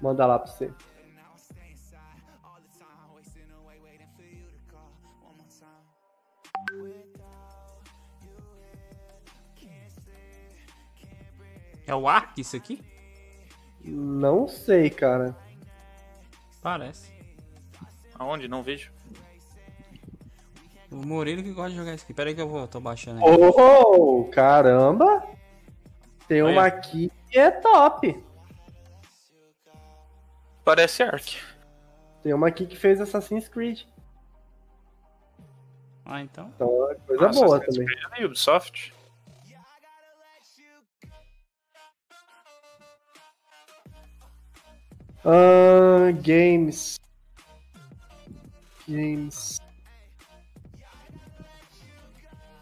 Manda 0.00 0.26
lá 0.26 0.38
pra 0.38 0.50
você. 0.50 0.72
É 11.86 11.94
o 11.94 12.08
Ark 12.08 12.40
isso 12.40 12.56
aqui? 12.56 12.82
Não 13.86 14.48
sei, 14.48 14.90
cara. 14.90 15.36
Parece. 16.60 17.12
Aonde? 18.18 18.48
Não 18.48 18.62
vejo. 18.62 18.90
O 20.90 20.96
Murilo 20.96 21.42
que 21.42 21.52
gosta 21.52 21.70
de 21.70 21.76
jogar 21.76 21.94
isso 21.94 22.04
aqui. 22.04 22.14
Pera 22.14 22.30
aí 22.30 22.34
que 22.34 22.40
eu 22.40 22.48
vou, 22.48 22.66
tô 22.66 22.80
baixando 22.80 23.20
aqui. 23.20 23.28
Oh, 23.30 24.24
caramba! 24.32 25.24
Tem 26.26 26.42
uma 26.42 26.50
Olha. 26.50 26.62
aqui 26.64 27.10
que 27.30 27.38
é 27.38 27.50
top. 27.50 28.24
Parece 30.64 31.02
Ark. 31.02 31.38
Tem 32.22 32.32
uma 32.32 32.48
aqui 32.48 32.66
que 32.66 32.76
fez 32.76 33.00
Assassin's 33.00 33.48
Creed. 33.48 33.82
Ah, 36.04 36.20
então. 36.22 36.50
Então 36.54 36.90
é 36.90 36.94
coisa 36.94 37.26
Nossa, 37.26 37.44
boa 37.44 37.56
Assassin's 37.58 37.76
também. 37.76 37.94
Creed 37.94 38.12
é 38.12 38.20
da 38.20 38.26
Ubisoft. 38.26 38.94
Ah, 45.28 46.12
games. 46.22 47.00
Games. 48.88 49.58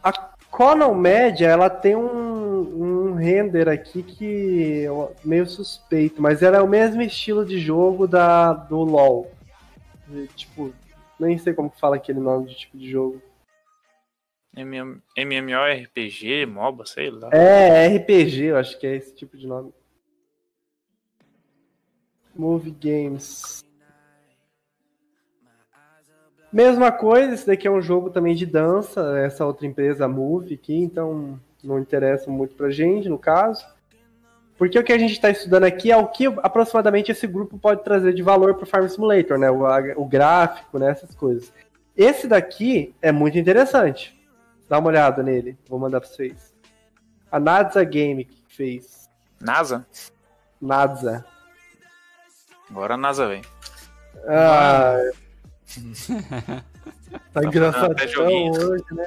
A 0.03 0.11
Conan 0.51 0.95
Media, 0.95 1.49
ela 1.49 1.69
tem 1.69 1.95
um, 1.95 3.11
um 3.11 3.15
render 3.15 3.69
aqui 3.69 4.03
que 4.03 4.87
é 4.87 4.89
meio 5.23 5.47
suspeito, 5.47 6.23
mas 6.23 6.43
ela 6.43 6.57
é 6.57 6.63
o 6.63 6.69
mesmo 6.69 7.03
estilo 7.03 7.45
de 7.45 7.59
jogo 7.59 8.07
da, 8.07 8.55
do 8.55 8.79
LoL. 8.79 9.31
Tipo, 10.35 10.73
nem 11.21 11.37
sei 11.37 11.53
como 11.53 11.71
que 11.71 11.79
fala 11.79 11.97
aquele 11.97 12.21
nome 12.21 12.47
de 12.49 12.55
tipo 12.57 12.79
de 12.79 12.91
jogo. 12.91 13.23
MM 14.57 15.03
MMORPG, 15.19 16.47
MOBA, 16.47 16.87
sei 16.87 17.11
lá. 17.11 17.29
É, 17.33 17.89
RPG, 17.89 18.45
eu 18.45 18.57
acho 18.57 18.79
que 18.79 18.87
é 18.87 18.97
esse 18.97 19.15
tipo 19.15 19.37
de 19.37 19.47
nome. 19.47 19.71
Movie 22.37 22.77
Games. 22.81 23.65
Mesma 26.53 26.93
coisa, 26.93 27.35
esse 27.35 27.47
daqui 27.47 27.67
é 27.67 27.71
um 27.71 27.83
jogo 27.83 28.11
também 28.11 28.35
de 28.35 28.47
dança, 28.47 29.19
essa 29.19 29.45
outra 29.45 29.67
empresa, 29.67 30.07
Move, 30.07 30.55
aqui, 30.55 30.77
então 30.77 31.41
não 31.65 31.81
interessa 31.81 32.31
muito 32.31 32.55
pra 32.55 32.71
gente, 32.71 33.09
no 33.09 33.19
caso. 33.19 33.67
Porque 34.57 34.79
o 34.79 34.85
que 34.85 34.93
a 34.93 34.99
gente 34.99 35.13
está 35.13 35.31
estudando 35.31 35.65
aqui 35.65 35.91
é 35.91 35.97
o 35.97 36.07
que 36.07 36.27
aproximadamente 36.27 37.11
esse 37.11 37.27
grupo 37.27 37.59
pode 37.59 37.83
trazer 37.83 38.15
de 38.15 38.23
valor 38.23 38.55
para 38.55 38.63
o 38.63 38.67
Farm 38.67 38.87
Simulator, 38.87 39.37
né? 39.37 39.51
O, 39.51 39.65
o 40.01 40.05
gráfico, 40.05 40.79
né? 40.79 40.91
Essas 40.91 41.13
coisas. 41.15 41.53
Esse 41.97 42.29
daqui 42.29 42.95
é 43.03 43.11
muito 43.11 43.37
interessante. 43.37 44.17
Dá 44.69 44.79
uma 44.79 44.89
olhada 44.89 45.23
nele, 45.23 45.59
vou 45.69 45.79
mandar 45.79 46.01
para 46.01 46.09
vocês. 46.09 46.55
A 47.31 47.41
Nadza 47.41 47.83
Game 47.83 48.25
que 48.25 48.45
fez. 48.49 49.11
NASA? 49.41 49.85
Nadza. 50.61 51.25
Agora 52.75 52.95
a 52.95 52.97
NASA 52.97 53.29
vem. 53.29 53.41
Ah, 54.27 54.97
tá 57.33 57.39
até 57.41 57.47
engraçadão 57.47 58.51
hoje, 58.51 58.85
né? 58.91 59.07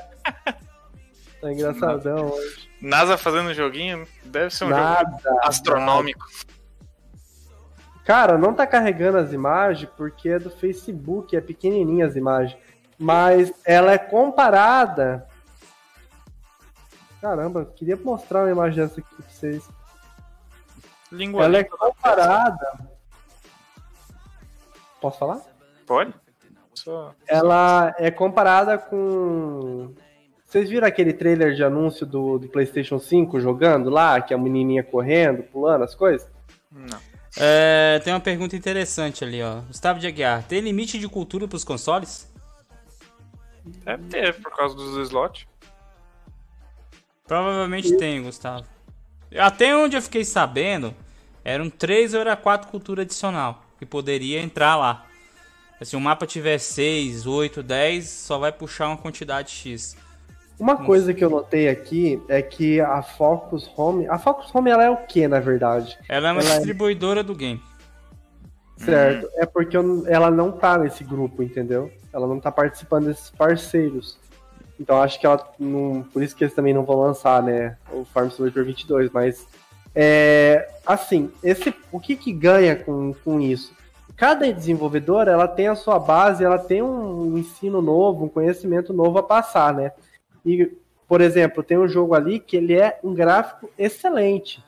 Tá 1.42 1.52
engraçadão 1.52 2.30
hoje. 2.32 2.70
NASA 2.82 3.18
fazendo 3.18 3.54
joguinho 3.54 4.08
deve 4.24 4.56
ser 4.56 4.64
um 4.64 4.70
jogo 4.70 4.80
Nada. 4.80 5.20
astronômico. 5.44 6.26
Cara, 8.06 8.38
não 8.38 8.54
tá 8.54 8.66
carregando 8.66 9.18
as 9.18 9.34
imagens 9.34 9.92
porque 9.98 10.30
é 10.30 10.40
do 10.40 10.50
Facebook, 10.50 11.36
é 11.36 11.42
pequenininha 11.42 12.06
as 12.06 12.16
imagens. 12.16 12.58
Mas 12.98 13.52
ela 13.66 13.92
é 13.92 13.98
comparada. 13.98 15.28
Caramba, 17.20 17.66
queria 17.76 17.98
mostrar 17.98 18.44
uma 18.44 18.52
imagem 18.52 18.78
dessa 18.82 19.02
aqui 19.02 19.14
pra 19.14 19.26
vocês. 19.28 19.70
Língua 21.12 21.44
Ela 21.44 21.58
é 21.58 21.62
língua. 21.64 21.78
comparada. 21.78 22.97
Posso 25.02 25.20
falar? 25.20 25.42
Pode? 25.86 26.14
Só... 26.74 27.14
Ela 27.28 27.96
é 27.98 28.12
comparada 28.12 28.78
com. 28.78 29.94
Vocês 30.46 30.70
viram 30.70 30.88
aquele 30.88 31.12
trailer 31.12 31.54
de 31.56 31.64
anúncio 31.64 32.06
do, 32.06 32.40
do 32.40 32.48
PlayStation 32.48 33.00
5 33.00 33.40
jogando 33.40 33.90
lá, 33.90 34.22
que 34.22 34.34
a 34.34 34.38
menininha 34.38 34.84
correndo, 34.84 35.44
pulando 35.44 35.84
as 35.84 35.94
coisas? 35.94 36.30
Não. 36.72 37.00
É, 37.36 38.00
tem 38.04 38.14
uma 38.14 38.20
pergunta 38.20 38.56
interessante 38.56 39.24
ali, 39.24 39.44
ó. 39.44 39.62
Gustavo 39.62 40.00
de 40.00 40.08
Aguiar, 40.08 40.44
tem 40.44 40.62
limite 40.62 40.98
de 40.98 41.08
cultura 41.08 41.48
pros 41.48 41.64
consoles? 41.64 42.32
Deve 43.84 44.04
ter, 44.06 44.42
por 44.42 44.56
causa 44.56 44.74
dos 44.74 44.96
slots. 45.08 45.46
Provavelmente 47.28 47.98
tem, 47.98 48.24
Gustavo. 48.24 48.66
Até 49.38 49.76
onde 49.76 49.98
eu 49.98 50.02
fiquei 50.02 50.24
sabendo, 50.24 50.96
eram 51.44 51.70
3 51.70 52.14
ou 52.14 52.22
era 52.22 52.38
4 52.38 52.70
cultura 52.70 53.02
adicional 53.02 53.67
que 53.78 53.86
poderia 53.86 54.42
entrar 54.42 54.76
lá. 54.76 55.06
Se 55.82 55.96
o 55.96 56.00
mapa 56.02 56.26
tiver 56.26 56.58
6, 56.58 57.28
8, 57.28 57.62
10, 57.62 58.10
só 58.10 58.38
vai 58.40 58.52
puxar 58.52 58.88
uma 58.88 58.98
quantidade 58.98 59.52
X. 59.52 59.96
Uma 60.60 60.76
coisa 60.78 61.14
que 61.14 61.24
eu 61.24 61.30
notei 61.30 61.70
aqui 61.70 62.20
é 62.28 62.42
que 62.42 62.82
a 62.82 63.04
Focus 63.04 63.70
Home. 63.78 64.08
A 64.08 64.18
Focus 64.18 64.54
Home 64.56 64.72
ela 64.72 64.84
é 64.84 64.90
o 64.90 64.98
que, 64.98 65.28
na 65.28 65.40
verdade? 65.40 65.96
Ela 66.10 66.30
é 66.30 66.32
uma 66.32 66.42
Ela 66.42 66.50
é- 66.50 66.56
distribuidora 66.56 67.22
do 67.24 67.36
game. 67.36 67.62
Certo. 68.78 69.28
É 69.36 69.46
porque 69.46 69.76
eu- 69.78 70.04
ela 70.08 70.30
não 70.32 70.52
tá 70.52 70.78
nesse 70.78 71.04
grupo, 71.04 71.44
entendeu? 71.44 71.92
Ela 72.14 72.28
não 72.28 72.40
tá 72.40 72.52
participando 72.52 73.06
desses 73.06 73.30
parceiros. 73.30 74.18
Então 74.80 75.02
acho 75.02 75.20
que 75.20 75.26
ela. 75.26 75.48
Não, 75.60 76.04
por 76.14 76.22
isso 76.22 76.36
que 76.36 76.44
eles 76.44 76.54
também 76.54 76.74
não 76.74 76.84
vão 76.86 77.00
lançar, 77.02 77.42
né? 77.42 77.78
O 77.92 78.06
Farm 78.06 78.30
Simulator 78.30 78.64
22. 78.64 79.10
Mas. 79.12 79.48
É, 80.00 80.70
assim, 80.86 81.32
esse, 81.44 81.74
o 81.92 82.00
que, 82.00 82.16
que 82.16 82.32
ganha 82.32 82.76
com, 82.76 83.16
com 83.26 83.42
isso? 83.42 83.74
Cada 84.16 84.54
desenvolvedora 84.54 85.32
ela 85.32 85.48
tem 85.48 85.68
a 85.68 85.76
sua 85.76 85.98
base, 85.98 86.44
ela 86.44 86.60
tem 86.60 86.84
um 86.84 87.36
ensino 87.36 87.82
novo, 87.82 88.26
um 88.26 88.30
conhecimento 88.30 88.94
novo 88.94 89.18
a 89.18 89.24
passar, 89.24 89.74
né? 89.74 89.92
E, 90.46 90.72
por 91.08 91.20
exemplo, 91.20 91.64
tem 91.64 91.80
um 91.80 91.88
jogo 91.88 92.14
ali 92.14 92.40
que 92.40 92.56
ele 92.58 92.80
é 92.80 93.00
um 93.04 93.12
gráfico 93.12 93.72
excelente. 93.76 94.64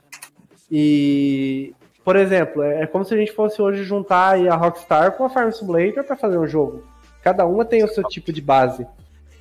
E, 0.71 1.75
por 2.03 2.15
exemplo, 2.15 2.63
é 2.63 2.81
é 2.81 2.87
como 2.87 3.05
se 3.05 3.13
a 3.13 3.17
gente 3.17 3.31
fosse 3.31 3.61
hoje 3.61 3.83
juntar 3.83 4.31
aí 4.33 4.49
a 4.49 4.55
Rockstar 4.55 5.11
com 5.11 5.25
a 5.25 5.29
Farm 5.29 5.51
Simulator 5.51 6.03
para 6.03 6.17
fazer 6.17 6.39
um 6.39 6.47
jogo. 6.47 6.83
Cada 7.21 7.45
uma 7.45 7.63
tem 7.63 7.83
o 7.83 7.87
seu 7.87 8.03
tipo 8.03 8.33
de 8.33 8.41
base. 8.41 8.87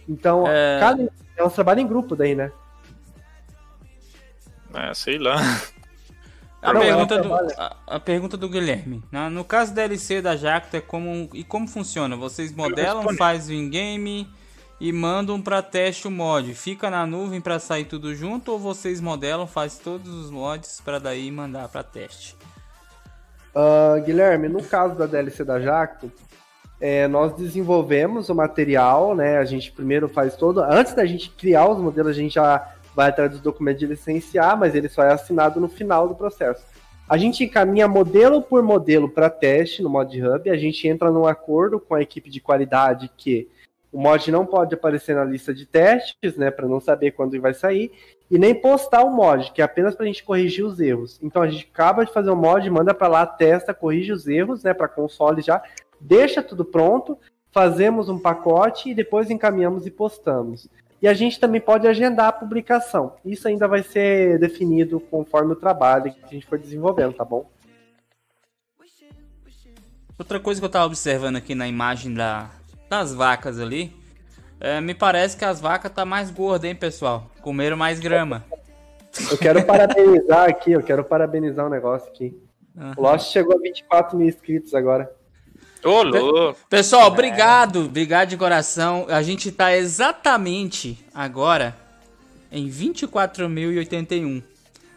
Então, 0.06 0.46
É. 0.46 0.78
cada, 0.80 1.10
é 1.34 1.42
um 1.42 1.48
trabalho 1.48 1.80
em 1.80 1.86
grupo 1.86 2.14
daí, 2.14 2.34
né? 2.34 2.52
É, 4.74 4.92
sei 4.92 5.16
lá. 5.18 5.36
A, 6.60 6.72
Não, 6.72 6.80
pergunta, 6.80 7.22
do, 7.22 7.34
a, 7.34 7.76
a 7.86 8.00
pergunta 8.00 8.36
do 8.36 8.48
Guilherme. 8.48 9.02
Na- 9.12 9.30
no 9.30 9.44
caso 9.44 9.72
da 9.72 9.86
DLC 9.86 10.20
da 10.20 10.36
Jacto, 10.36 10.76
é 10.76 10.80
como, 10.80 11.30
e 11.32 11.44
como 11.44 11.68
funciona? 11.68 12.16
Vocês 12.16 12.52
modelam, 12.52 13.14
faz 13.16 13.48
o 13.48 13.52
in-game 13.52 14.28
e 14.80 14.92
mandam 14.92 15.40
pra 15.40 15.62
teste 15.62 16.08
o 16.08 16.10
mod. 16.10 16.52
Fica 16.54 16.90
na 16.90 17.06
nuvem 17.06 17.40
pra 17.40 17.60
sair 17.60 17.84
tudo 17.84 18.12
junto 18.14 18.50
ou 18.52 18.58
vocês 18.58 19.00
modelam, 19.00 19.46
faz 19.46 19.78
todos 19.78 20.12
os 20.12 20.30
mods 20.30 20.80
pra 20.84 20.98
daí 20.98 21.30
mandar 21.30 21.68
pra 21.68 21.84
teste? 21.84 22.34
Ah, 23.54 23.98
Guilherme, 24.04 24.48
no 24.48 24.62
caso 24.62 24.94
da 24.94 25.06
DLC 25.06 25.44
da 25.44 25.60
Jacto, 25.60 26.10
é, 26.80 27.08
nós 27.08 27.32
desenvolvemos 27.34 28.28
o 28.28 28.34
material, 28.34 29.14
né? 29.14 29.38
A 29.38 29.44
gente 29.44 29.72
primeiro 29.72 30.08
faz 30.08 30.36
todo. 30.36 30.60
Antes 30.60 30.94
da 30.94 31.04
gente 31.06 31.30
criar 31.30 31.68
os 31.68 31.78
modelos, 31.78 32.10
a 32.10 32.20
gente 32.20 32.34
já 32.34 32.74
vai 32.98 33.10
atrás 33.10 33.30
dos 33.30 33.40
documentos 33.40 33.78
de 33.78 33.86
licenciar, 33.86 34.58
mas 34.58 34.74
ele 34.74 34.88
só 34.88 35.04
é 35.04 35.12
assinado 35.12 35.60
no 35.60 35.68
final 35.68 36.08
do 36.08 36.16
processo. 36.16 36.66
A 37.08 37.16
gente 37.16 37.44
encaminha 37.44 37.86
modelo 37.86 38.42
por 38.42 38.60
modelo 38.60 39.08
para 39.08 39.30
teste 39.30 39.84
no 39.84 39.88
Mod 39.88 40.20
Hub, 40.20 40.50
a 40.50 40.56
gente 40.56 40.88
entra 40.88 41.08
num 41.08 41.24
acordo 41.24 41.78
com 41.78 41.94
a 41.94 42.02
equipe 42.02 42.28
de 42.28 42.40
qualidade 42.40 43.08
que 43.16 43.48
o 43.92 44.00
mod 44.00 44.28
não 44.32 44.44
pode 44.44 44.74
aparecer 44.74 45.14
na 45.14 45.24
lista 45.24 45.54
de 45.54 45.64
testes, 45.64 46.36
né, 46.36 46.50
para 46.50 46.66
não 46.66 46.80
saber 46.80 47.12
quando 47.12 47.40
vai 47.40 47.54
sair, 47.54 47.92
e 48.28 48.36
nem 48.36 48.52
postar 48.52 49.04
o 49.04 49.14
mod, 49.14 49.52
que 49.52 49.62
é 49.62 49.64
apenas 49.64 49.94
para 49.94 50.02
a 50.02 50.06
gente 50.08 50.24
corrigir 50.24 50.64
os 50.64 50.80
erros. 50.80 51.20
Então 51.22 51.40
a 51.40 51.48
gente 51.48 51.70
acaba 51.72 52.04
de 52.04 52.12
fazer 52.12 52.30
o 52.30 52.36
mod, 52.36 52.68
manda 52.68 52.92
para 52.92 53.06
lá, 53.06 53.24
testa, 53.24 53.72
corrige 53.72 54.10
os 54.10 54.26
erros, 54.26 54.64
né, 54.64 54.74
para 54.74 54.88
console 54.88 55.40
já, 55.40 55.62
deixa 56.00 56.42
tudo 56.42 56.64
pronto, 56.64 57.16
fazemos 57.52 58.08
um 58.08 58.18
pacote 58.18 58.90
e 58.90 58.94
depois 58.94 59.30
encaminhamos 59.30 59.86
e 59.86 59.90
postamos. 59.92 60.68
E 61.00 61.06
a 61.06 61.14
gente 61.14 61.38
também 61.38 61.60
pode 61.60 61.86
agendar 61.86 62.26
a 62.26 62.32
publicação. 62.32 63.14
Isso 63.24 63.46
ainda 63.46 63.68
vai 63.68 63.82
ser 63.82 64.38
definido 64.38 64.98
conforme 64.98 65.52
o 65.52 65.56
trabalho 65.56 66.12
que 66.12 66.24
a 66.24 66.28
gente 66.28 66.46
for 66.46 66.58
desenvolvendo, 66.58 67.12
tá 67.14 67.24
bom? 67.24 67.48
Outra 70.18 70.40
coisa 70.40 70.60
que 70.60 70.64
eu 70.64 70.70
tava 70.70 70.86
observando 70.86 71.36
aqui 71.36 71.54
na 71.54 71.68
imagem 71.68 72.12
da, 72.12 72.50
das 72.90 73.14
vacas 73.14 73.60
ali, 73.60 73.94
é, 74.58 74.80
me 74.80 74.92
parece 74.92 75.36
que 75.36 75.44
as 75.44 75.60
vacas 75.60 75.92
tá 75.92 76.04
mais 76.04 76.30
gordas, 76.30 76.68
hein, 76.68 76.74
pessoal? 76.74 77.30
Comeram 77.40 77.76
mais 77.76 78.00
grama. 78.00 78.44
Eu 79.30 79.38
quero 79.38 79.64
parabenizar 79.64 80.48
aqui, 80.48 80.72
eu 80.72 80.82
quero 80.82 81.04
parabenizar 81.04 81.66
um 81.66 81.70
negócio 81.70 82.08
aqui. 82.08 82.36
O 82.96 83.02
Lost 83.02 83.32
chegou 83.32 83.56
a 83.56 83.60
24 83.60 84.16
mil 84.16 84.28
inscritos 84.28 84.74
agora. 84.74 85.10
Ô, 85.84 86.02
louco. 86.02 86.58
Pessoal, 86.68 87.06
obrigado, 87.08 87.84
obrigado 87.86 88.28
de 88.30 88.36
coração. 88.36 89.06
A 89.08 89.22
gente 89.22 89.52
tá 89.52 89.76
exatamente 89.76 90.98
agora 91.14 91.76
em 92.50 92.68
24.081. 92.68 94.42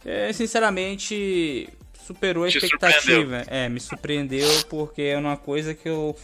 É, 0.05 0.33
sinceramente, 0.33 1.69
superou 2.05 2.43
a 2.43 2.49
Te 2.49 2.57
expectativa. 2.57 3.43
É, 3.47 3.69
me 3.69 3.79
surpreendeu 3.79 4.49
porque 4.69 5.01
é 5.01 5.17
uma 5.17 5.37
coisa 5.37 5.73
que 5.73 5.87
eu. 5.87 6.15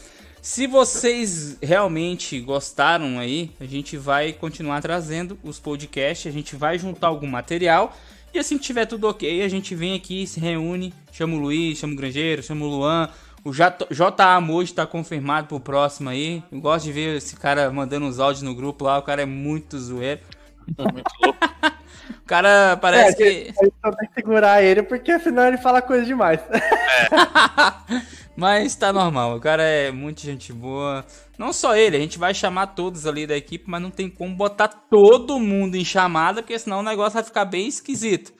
Se 0.41 0.67
vocês 0.67 1.57
realmente 1.61 2.39
gostaram 2.39 3.19
aí, 3.19 3.51
a 3.59 3.65
gente 3.65 3.97
vai 3.97 4.31
continuar 4.31 4.81
trazendo 4.81 5.37
os 5.43 5.59
podcasts, 5.59 6.27
a 6.27 6.33
gente 6.33 6.55
vai 6.55 6.79
juntar 6.79 7.07
algum 7.07 7.27
material. 7.27 7.95
E 8.33 8.39
assim 8.39 8.57
que 8.57 8.63
tiver 8.63 8.85
tudo 8.85 9.07
ok, 9.07 9.41
a 9.41 9.47
gente 9.47 9.73
vem 9.75 9.95
aqui, 9.95 10.25
se 10.27 10.39
reúne, 10.39 10.93
chama 11.11 11.35
o 11.35 11.39
Luiz, 11.39 11.79
chama 11.79 11.93
o 11.93 11.95
Grangeiro, 11.95 12.43
chama 12.43 12.65
o 12.65 12.69
Luan. 12.69 13.09
O 13.43 13.51
JA 13.51 14.41
Moji 14.41 14.73
tá 14.73 14.85
confirmado 14.85 15.47
pro 15.47 15.59
próximo 15.59 16.09
aí. 16.09 16.43
Eu 16.51 16.59
gosto 16.59 16.85
de 16.85 16.91
ver 16.91 17.17
esse 17.17 17.35
cara 17.35 17.71
mandando 17.71 18.05
uns 18.05 18.19
áudios 18.19 18.43
no 18.43 18.53
grupo 18.53 18.85
lá, 18.85 18.97
o 18.97 19.01
cara 19.01 19.21
é 19.21 19.25
muito 19.25 19.77
zoeiro. 19.77 20.21
Muito 20.77 21.11
louco. 21.23 21.39
O 22.09 22.25
cara 22.25 22.77
parece 22.77 23.11
É, 23.11 23.15
que. 23.15 23.53
A 23.59 23.63
gente 23.65 23.73
só 23.83 23.91
tem 23.91 24.07
que 24.09 24.13
segurar 24.15 24.61
ele, 24.63 24.83
porque 24.83 25.19
senão 25.19 25.47
ele 25.47 25.57
fala 25.57 25.81
coisa 25.81 26.05
demais. 26.05 26.39
Mas 28.35 28.73
tá 28.75 28.93
normal, 28.93 29.35
o 29.35 29.39
cara 29.41 29.63
é 29.63 29.91
muito 29.91 30.21
gente 30.21 30.53
boa. 30.53 31.05
Não 31.37 31.51
só 31.51 31.75
ele, 31.75 31.97
a 31.97 31.99
gente 31.99 32.17
vai 32.17 32.33
chamar 32.33 32.67
todos 32.67 33.05
ali 33.05 33.27
da 33.27 33.35
equipe, 33.35 33.65
mas 33.67 33.81
não 33.81 33.89
tem 33.91 34.09
como 34.09 34.33
botar 34.33 34.67
todo 34.69 35.39
mundo 35.39 35.75
em 35.75 35.83
chamada, 35.83 36.41
porque 36.41 36.57
senão 36.57 36.79
o 36.79 36.83
negócio 36.83 37.13
vai 37.15 37.23
ficar 37.23 37.43
bem 37.45 37.67
esquisito. 37.67 38.31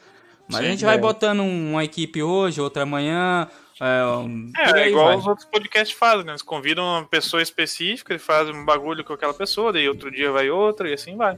Mas 0.47 0.61
a 0.61 0.63
Sim, 0.63 0.69
gente 0.71 0.85
vai 0.85 0.95
é. 0.95 0.97
botando 0.99 1.41
um- 1.41 1.71
uma 1.73 1.83
equipe 1.83 2.23
hoje, 2.23 2.61
outra 2.61 2.83
amanhã. 2.83 3.47
É, 3.81 4.71
É, 4.77 4.81
é 4.83 4.89
igual 4.89 5.07
vai. 5.07 5.17
os 5.17 5.27
outros 5.27 5.45
podcasts 5.47 5.97
fazem, 5.97 6.25
né? 6.25 6.31
Eles 6.31 6.41
convidam 6.41 6.83
uma 6.85 7.05
pessoa 7.05 7.41
específica, 7.41 8.13
ele 8.13 8.19
faz 8.19 8.49
um 8.49 8.63
bagulho 8.65 9.03
com 9.03 9.13
aquela 9.13 9.33
pessoa, 9.33 9.71
daí 9.73 9.87
outro 9.87 10.09
dia 10.11 10.31
vai 10.31 10.49
outra 10.49 10.89
e 10.89 10.93
assim 10.93 11.15
vai. 11.17 11.37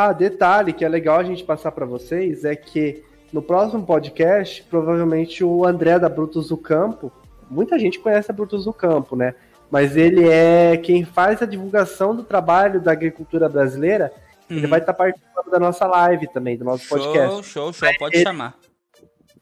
Ah, 0.00 0.12
detalhe 0.12 0.72
que 0.72 0.84
é 0.84 0.88
legal 0.88 1.18
a 1.18 1.24
gente 1.24 1.42
passar 1.42 1.72
pra 1.72 1.84
vocês 1.84 2.44
é 2.44 2.54
que 2.54 3.02
no 3.32 3.42
próximo 3.42 3.84
podcast, 3.84 4.62
provavelmente 4.70 5.42
o 5.42 5.64
André 5.64 5.98
da 5.98 6.08
Brutus 6.08 6.50
do 6.50 6.56
Campo, 6.56 7.10
muita 7.50 7.76
gente 7.80 7.98
conhece 7.98 8.30
a 8.30 8.34
Brutus 8.34 8.64
do 8.64 8.72
Campo, 8.72 9.16
né? 9.16 9.34
Mas 9.68 9.96
ele 9.96 10.28
é 10.28 10.76
quem 10.76 11.04
faz 11.04 11.42
a 11.42 11.46
divulgação 11.46 12.14
do 12.14 12.22
trabalho 12.22 12.80
da 12.80 12.92
agricultura 12.92 13.48
brasileira. 13.48 14.12
Ele 14.48 14.62
Uhum. 14.62 14.68
vai 14.70 14.78
estar 14.78 14.94
participando 14.94 15.50
da 15.50 15.58
nossa 15.58 15.84
live 15.86 16.28
também, 16.28 16.56
do 16.56 16.64
nosso 16.64 16.88
podcast. 16.88 17.28
Show, 17.34 17.42
show, 17.42 17.72
show, 17.72 17.88
pode 17.98 18.16
ele- 18.18 18.22
chamar. 18.22 18.54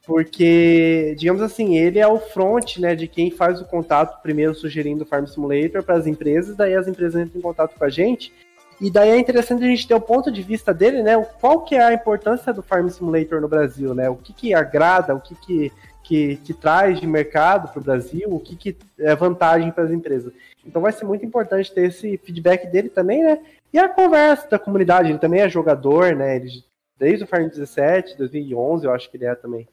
Porque, 0.06 1.14
digamos 1.18 1.42
assim, 1.42 1.76
ele 1.76 1.98
é 1.98 2.06
o 2.08 2.18
front, 2.18 2.78
né, 2.78 2.94
de 2.94 3.06
quem 3.06 3.30
faz 3.30 3.60
o 3.60 3.64
contato, 3.66 4.22
primeiro 4.22 4.54
sugerindo 4.54 5.02
o 5.02 5.06
Farm 5.06 5.26
Simulator 5.26 5.82
para 5.82 5.96
as 5.96 6.06
empresas, 6.06 6.56
daí 6.56 6.74
as 6.74 6.88
empresas 6.88 7.20
entram 7.26 7.38
em 7.40 7.42
contato 7.42 7.74
com 7.76 7.84
a 7.84 7.88
gente. 7.90 8.32
E 8.80 8.90
daí 8.90 9.10
é 9.10 9.18
interessante 9.18 9.64
a 9.64 9.66
gente 9.66 9.88
ter 9.88 9.94
o 9.94 10.00
ponto 10.00 10.30
de 10.30 10.42
vista 10.42 10.72
dele, 10.74 11.02
né, 11.02 11.16
qual 11.40 11.62
que 11.62 11.74
é 11.74 11.82
a 11.82 11.92
importância 11.92 12.52
do 12.52 12.62
Farm 12.62 12.88
Simulator 12.88 13.40
no 13.40 13.48
Brasil, 13.48 13.94
né, 13.94 14.08
o 14.08 14.16
que 14.16 14.32
que 14.32 14.54
agrada, 14.54 15.14
o 15.14 15.20
que 15.20 15.34
que, 15.34 15.72
que, 16.02 16.36
que 16.36 16.54
traz 16.54 17.00
de 17.00 17.06
mercado 17.06 17.68
para 17.68 17.80
o 17.80 17.84
Brasil, 17.84 18.28
o 18.30 18.40
que 18.40 18.54
que 18.54 18.76
é 18.98 19.14
vantagem 19.14 19.70
para 19.70 19.84
as 19.84 19.90
empresas. 19.90 20.32
Então 20.64 20.82
vai 20.82 20.92
ser 20.92 21.06
muito 21.06 21.24
importante 21.24 21.72
ter 21.72 21.88
esse 21.88 22.18
feedback 22.18 22.66
dele 22.66 22.90
também, 22.90 23.22
né, 23.24 23.38
e 23.72 23.78
a 23.78 23.88
conversa 23.88 24.48
da 24.48 24.58
comunidade, 24.58 25.08
ele 25.08 25.18
também 25.18 25.40
é 25.40 25.48
jogador, 25.48 26.14
né, 26.14 26.36
ele, 26.36 26.62
desde 26.98 27.24
o 27.24 27.26
Farm 27.26 27.48
17, 27.48 28.18
2011, 28.18 28.84
eu 28.84 28.92
acho 28.92 29.10
que 29.10 29.16
ele 29.16 29.26
é 29.26 29.34
também. 29.34 29.66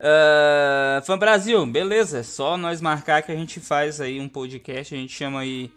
Uh, 0.00 1.02
Fã 1.04 1.18
Brasil, 1.18 1.64
beleza. 1.66 2.20
É 2.20 2.22
só 2.22 2.56
nós 2.56 2.80
marcar 2.80 3.22
que 3.22 3.30
a 3.30 3.36
gente 3.36 3.60
faz 3.60 4.00
aí 4.00 4.18
um 4.18 4.30
podcast. 4.30 4.94
A 4.94 4.98
gente 4.98 5.12
chama 5.12 5.40
aí 5.40 5.70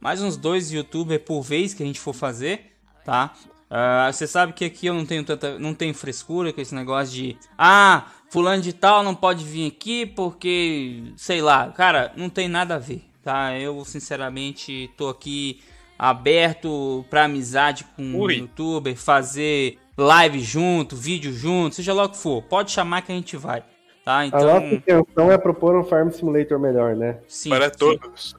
mais 0.00 0.22
uns 0.22 0.36
dois 0.36 0.70
youtubers 0.72 1.22
por 1.24 1.42
vez 1.42 1.74
que 1.74 1.82
a 1.82 1.86
gente 1.86 2.00
for 2.00 2.12
fazer, 2.14 2.72
tá? 3.04 3.32
Uh, 3.70 4.12
Você 4.12 4.26
sabe 4.26 4.52
que 4.52 4.64
aqui 4.64 4.86
eu 4.86 4.94
não 4.94 5.04
tenho 5.04 5.24
tanta, 5.24 5.58
não 5.58 5.74
tenho 5.74 5.92
frescura 5.94 6.52
com 6.52 6.60
esse 6.60 6.74
negócio 6.74 7.12
de 7.14 7.36
ah, 7.58 8.06
fulano 8.30 8.62
de 8.62 8.72
tal 8.72 9.02
não 9.02 9.14
pode 9.14 9.44
vir 9.44 9.66
aqui 9.66 10.06
porque 10.06 11.12
sei 11.16 11.40
lá, 11.42 11.70
cara, 11.72 12.12
não 12.16 12.28
tem 12.30 12.48
nada 12.48 12.76
a 12.76 12.78
ver, 12.78 13.02
tá? 13.24 13.58
Eu 13.58 13.84
sinceramente 13.84 14.88
tô 14.96 15.08
aqui 15.08 15.60
aberto 15.98 17.04
pra 17.10 17.24
amizade 17.24 17.84
com 17.96 18.14
o 18.14 18.20
Ui. 18.20 18.34
youtuber, 18.36 18.96
fazer 18.96 19.78
live 19.96 20.40
junto, 20.40 20.94
vídeo 20.94 21.32
junto, 21.32 21.74
seja 21.76 21.92
lá 21.94 22.04
o 22.04 22.08
que 22.10 22.18
for. 22.18 22.42
Pode 22.42 22.70
chamar 22.70 23.02
que 23.02 23.10
a 23.10 23.14
gente 23.14 23.36
vai, 23.36 23.64
tá? 24.04 24.24
A 24.26 24.26
Então, 24.26 24.46
nossa 24.46 24.66
intenção 24.66 25.32
é 25.32 25.38
propor 25.38 25.74
um 25.74 25.82
Farm 25.82 26.10
Simulator 26.10 26.58
melhor, 26.60 26.94
né? 26.94 27.18
sim. 27.26 27.48
Para 27.48 27.70
sim. 27.70 27.78
todos. 27.78 28.36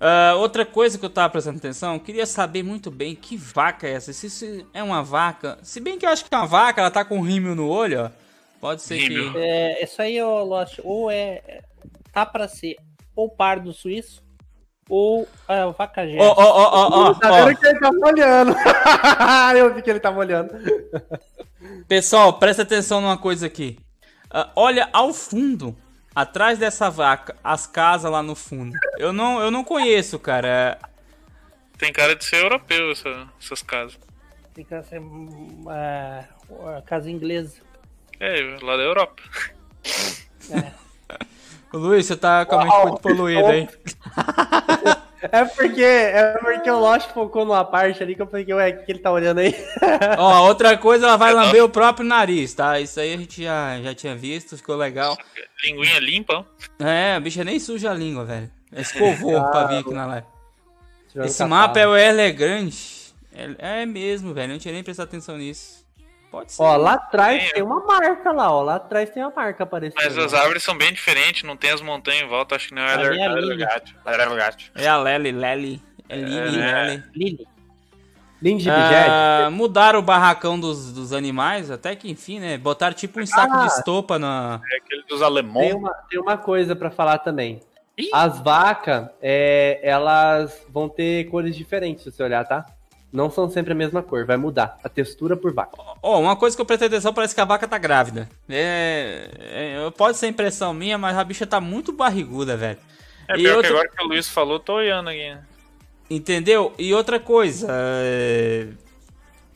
Ah, 0.00 0.34
outra 0.36 0.66
coisa 0.66 0.98
que 0.98 1.04
eu 1.04 1.10
tava 1.10 1.30
prestando 1.30 1.58
atenção, 1.58 1.94
eu 1.94 2.00
queria 2.00 2.26
saber 2.26 2.62
muito 2.62 2.90
bem 2.90 3.14
que 3.14 3.36
vaca 3.36 3.86
é 3.86 3.92
essa. 3.92 4.12
Se 4.12 4.26
isso 4.26 4.66
é 4.74 4.82
uma 4.82 5.02
vaca. 5.02 5.58
Se 5.62 5.80
bem 5.80 5.98
que 5.98 6.04
eu 6.04 6.10
acho 6.10 6.24
que 6.24 6.34
é 6.34 6.38
uma 6.38 6.46
vaca, 6.46 6.80
ela 6.80 6.90
tá 6.90 7.04
com 7.04 7.18
um 7.18 7.22
rímel 7.22 7.54
no 7.54 7.68
olho, 7.68 8.04
ó. 8.04 8.10
Pode 8.60 8.82
ser 8.82 8.96
Rímel. 8.96 9.32
que. 9.32 9.38
É, 9.38 9.84
isso 9.84 10.00
aí, 10.00 10.22
ô, 10.22 10.42
Lost, 10.42 10.78
ou 10.82 11.10
é. 11.10 11.60
Tá 12.12 12.24
pra 12.24 12.48
ser 12.48 12.76
ou 13.16 13.28
pardo 13.28 13.72
suíço 13.72 14.22
ou 14.88 15.26
é, 15.48 15.64
vaca 15.72 16.02
Ó, 16.02 16.06
gêmea. 16.06 16.22
ó, 16.22 16.34
ó, 16.36 16.70
ó, 16.72 17.08
ó, 17.10 17.14
tá 17.14 17.32
ó. 17.32 17.44
vendo 17.46 17.58
que 17.58 17.66
ele 17.66 17.78
tá 17.80 17.90
molhando? 17.92 18.54
Eu 19.58 19.74
vi 19.74 19.82
que 19.82 19.90
ele 19.90 20.00
tá 20.00 20.10
molhando. 20.12 20.52
Pessoal, 21.88 22.32
presta 22.34 22.62
atenção 22.62 23.00
numa 23.00 23.16
coisa 23.18 23.46
aqui. 23.46 23.78
Ah, 24.30 24.50
olha 24.56 24.88
ao 24.92 25.12
fundo, 25.12 25.76
atrás 26.14 26.58
dessa 26.58 26.88
vaca, 26.90 27.34
as 27.42 27.66
casas 27.66 28.10
lá 28.10 28.22
no 28.22 28.34
fundo. 28.34 28.76
Eu 28.98 29.12
não, 29.12 29.40
eu 29.40 29.50
não 29.50 29.64
conheço, 29.64 30.18
cara. 30.18 30.78
Tem 31.78 31.92
cara 31.92 32.14
de 32.14 32.24
ser 32.24 32.36
europeu 32.44 32.92
essa- 32.92 33.28
essas 33.40 33.62
casas. 33.62 33.98
Tem 34.54 34.64
que 34.64 34.82
ser 34.84 35.00
hum, 35.00 35.64
é, 35.70 36.24
a 36.78 36.82
casa 36.82 37.10
inglesa. 37.10 37.56
É, 38.20 38.56
lá 38.62 38.76
da 38.76 38.82
Europa. 38.82 39.22
Ô, 41.72 41.76
Luiz, 41.76 42.06
você 42.06 42.16
tá 42.16 42.46
com 42.46 42.54
a 42.54 42.64
mente 42.64 42.82
muito 42.84 43.00
poluída, 43.00 43.56
hein? 43.56 43.68
É 45.32 45.44
porque, 45.44 45.82
é 45.82 46.36
porque 46.38 46.70
o 46.70 46.78
Lost 46.78 47.10
focou 47.12 47.44
numa 47.44 47.64
parte 47.64 48.02
ali 48.02 48.14
que 48.14 48.22
eu 48.22 48.26
falei, 48.26 48.46
ué, 48.52 48.70
o 48.70 48.78
que, 48.78 48.84
que 48.84 48.92
ele 48.92 48.98
tá 48.98 49.10
olhando 49.10 49.38
aí? 49.38 49.54
Ó, 50.18 50.46
outra 50.46 50.76
coisa, 50.76 51.06
ela 51.06 51.16
vai 51.16 51.32
lamber 51.32 51.64
o 51.64 51.68
próprio 51.68 52.06
nariz, 52.06 52.54
tá? 52.54 52.78
Isso 52.80 53.00
aí 53.00 53.14
a 53.14 53.16
gente 53.16 53.42
já, 53.42 53.80
já 53.80 53.94
tinha 53.94 54.14
visto, 54.14 54.56
ficou 54.56 54.76
legal. 54.76 55.16
Linguinha 55.64 55.98
limpa. 55.98 56.44
ó. 56.80 56.84
É, 56.84 57.14
a 57.14 57.20
bicha 57.20 57.44
nem 57.44 57.58
suja 57.58 57.90
a 57.90 57.94
língua, 57.94 58.24
velho. 58.24 58.50
Escovou 58.72 59.40
pra 59.50 59.66
vir 59.66 59.78
aqui 59.78 59.94
na 59.94 60.06
live. 60.06 60.26
Esse 61.16 61.44
mapa 61.44 61.78
é 61.78 61.86
o 61.86 61.96
Erle 61.96 62.32
Grande. 62.32 62.76
É, 63.32 63.82
é 63.82 63.86
mesmo, 63.86 64.34
velho. 64.34 64.52
Não 64.52 64.58
tinha 64.58 64.74
nem 64.74 64.82
prestado 64.82 65.06
atenção 65.06 65.38
nisso. 65.38 65.83
Pode 66.34 66.52
ser. 66.52 66.62
Ó, 66.62 66.76
lá 66.76 66.94
atrás 66.94 67.42
Tem, 67.44 67.52
tem 67.52 67.62
uma 67.62 67.84
marca 67.84 68.32
lá, 68.32 68.50
ó. 68.52 68.62
Lá 68.62 68.74
atrás 68.76 69.08
tem 69.10 69.22
uma 69.22 69.32
marca 69.34 69.62
aparecendo. 69.62 70.02
Mas 70.02 70.18
as 70.18 70.34
árvores 70.34 70.62
são 70.64 70.76
bem 70.76 70.92
diferentes, 70.92 71.44
não 71.44 71.56
tem 71.56 71.70
as 71.70 71.80
montanhas 71.80 72.22
em 72.22 72.28
volta, 72.28 72.56
acho 72.56 72.68
que 72.68 72.74
não 72.74 72.82
é 72.82 72.92
Ali 72.94 73.20
é 73.20 73.24
a 73.26 73.28
Lili. 73.28 73.64
Alergate. 73.64 74.72
É 74.74 74.88
a 74.88 74.96
Lely, 74.98 75.32
Lely. 75.32 75.82
É 76.08 76.16
Lily, 76.16 76.60
É. 76.60 76.82
Lely. 76.84 77.02
Lili. 77.14 77.46
Lindy 78.42 78.68
Ah, 78.68 79.48
mudaram 79.50 80.00
o 80.00 80.02
barracão 80.02 80.58
dos, 80.60 80.92
dos 80.92 81.12
animais, 81.14 81.70
até 81.70 81.94
que 81.96 82.10
enfim, 82.10 82.40
né? 82.40 82.58
Botaram 82.58 82.94
tipo 82.94 83.18
um 83.20 83.24
saco 83.26 83.54
Ah. 83.54 83.60
de 83.60 83.66
estopa 83.72 84.18
na. 84.18 84.60
É 84.72 84.76
aquele 84.76 85.02
dos 85.04 85.20
Tem 85.20 85.26
alemães. 85.26 85.72
uma, 85.72 85.94
tem 86.10 86.18
uma 86.20 86.36
coisa 86.36 86.74
pra 86.76 86.90
falar 86.90 87.18
também. 87.18 87.60
As 88.12 88.40
vacas, 88.40 89.08
é, 89.22 89.78
elas 89.82 90.66
vão 90.68 90.88
ter 90.88 91.24
cores 91.30 91.54
diferentes, 91.56 92.02
se 92.02 92.10
você 92.10 92.22
olhar, 92.24 92.44
tá? 92.44 92.66
Não 93.14 93.30
são 93.30 93.48
sempre 93.48 93.70
a 93.72 93.76
mesma 93.76 94.02
cor, 94.02 94.26
vai 94.26 94.36
mudar 94.36 94.76
a 94.82 94.88
textura 94.88 95.36
por 95.36 95.54
vaca. 95.54 95.70
Ó, 96.02 96.20
uma 96.20 96.34
coisa 96.34 96.56
que 96.56 96.60
eu 96.60 96.66
prestei 96.66 96.88
atenção, 96.88 97.14
parece 97.14 97.32
que 97.32 97.40
a 97.40 97.44
vaca 97.44 97.68
tá 97.68 97.78
grávida. 97.78 98.28
É, 98.48 99.30
é, 99.38 99.90
Pode 99.96 100.18
ser 100.18 100.26
impressão 100.26 100.74
minha, 100.74 100.98
mas 100.98 101.16
a 101.16 101.22
bicha 101.22 101.46
tá 101.46 101.60
muito 101.60 101.92
barriguda, 101.92 102.56
velho. 102.56 102.78
É 103.28 103.34
E 103.34 103.36
pior 103.36 103.54
outra- 103.58 103.70
que 103.70 103.76
agora 103.78 103.88
que 103.96 104.04
o 104.04 104.08
Luiz 104.08 104.28
falou, 104.28 104.58
tô 104.58 104.74
olhando 104.74 105.10
aqui. 105.10 105.32
Entendeu? 106.10 106.74
E 106.76 106.92
outra 106.92 107.20
coisa, 107.20 107.68
é, 107.70 108.66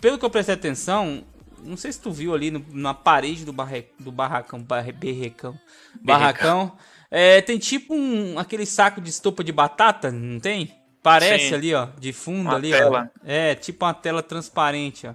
pelo 0.00 0.16
que 0.18 0.24
eu 0.24 0.30
prestei 0.30 0.54
atenção, 0.54 1.24
não 1.64 1.76
sei 1.76 1.90
se 1.90 2.00
tu 2.00 2.12
viu 2.12 2.32
ali 2.34 2.52
no- 2.52 2.64
na 2.70 2.94
parede 2.94 3.44
do, 3.44 3.52
barre, 3.52 3.86
do 3.98 4.12
barracão, 4.12 4.62
barre, 4.62 4.92
berrecão, 4.92 5.58
barracão, 6.00 6.72
é, 7.10 7.42
tem 7.42 7.58
tipo 7.58 7.92
um 7.92 8.38
aquele 8.38 8.64
saco 8.64 9.00
de 9.00 9.10
estopa 9.10 9.42
de 9.42 9.50
batata, 9.50 10.12
não 10.12 10.38
tem? 10.38 10.72
Parece 11.08 11.48
Sim. 11.48 11.54
ali, 11.54 11.74
ó, 11.74 11.86
de 11.98 12.12
fundo 12.12 12.48
Uma 12.48 12.56
ali, 12.56 12.70
tela. 12.70 13.10
ó. 13.16 13.20
É, 13.26 13.54
tipo 13.54 13.84
uma 13.84 13.94
tela 13.94 14.22
transparente, 14.22 15.06
ó. 15.06 15.12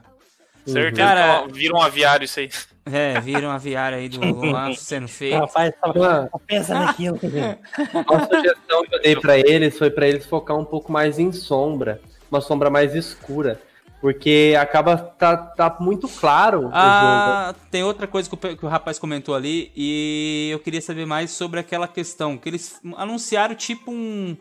Certeza 0.66 0.96
Cara- 1.08 1.44
que 1.48 1.54
vira 1.54 1.76
um 1.76 1.82
aviário 1.82 2.24
isso 2.26 2.40
aí. 2.40 2.50
É, 2.86 3.20
viram 3.20 3.50
a 3.50 3.56
aviária 3.56 3.98
aí 3.98 4.08
do 4.10 4.20
Luan 4.26 4.74
sendo 4.76 5.08
feito. 5.08 5.38
Rapaz, 5.40 5.74
só, 5.80 5.94
Mano, 5.94 6.30
só 6.32 6.38
pensa 6.46 6.74
naquilo. 6.74 7.20
a 7.20 8.26
sugestão 8.28 8.84
que 8.86 8.96
eu 8.96 9.02
dei 9.02 9.16
pra 9.16 9.38
eles 9.38 9.78
foi 9.78 9.90
pra 9.90 10.08
eles 10.08 10.26
focar 10.26 10.58
um 10.58 10.66
pouco 10.66 10.92
mais 10.92 11.20
em 11.20 11.32
sombra, 11.32 12.02
uma 12.32 12.40
sombra 12.42 12.70
mais 12.70 12.96
escura. 12.96 13.60
Porque 14.02 14.54
acaba 14.60 14.98
tá, 14.98 15.38
tá 15.38 15.78
muito 15.80 16.10
claro 16.10 16.60
o 16.60 16.62
jogo. 16.64 16.74
Ah, 16.76 17.56
tem 17.72 17.84
outra 17.86 18.06
coisa 18.06 18.30
que 18.30 18.36
o, 18.36 18.58
que 18.58 18.66
o 18.66 18.68
rapaz 18.68 19.00
comentou 19.00 19.34
ali 19.34 19.72
e 19.78 20.50
eu 20.52 20.60
queria 20.60 20.82
saber 20.82 21.06
mais 21.06 21.32
sobre 21.32 21.62
aquela 21.62 21.88
questão 21.88 22.38
que 22.38 22.50
eles 22.50 22.82
anunciaram 22.98 23.56
tipo 23.56 23.92
um 23.94 24.36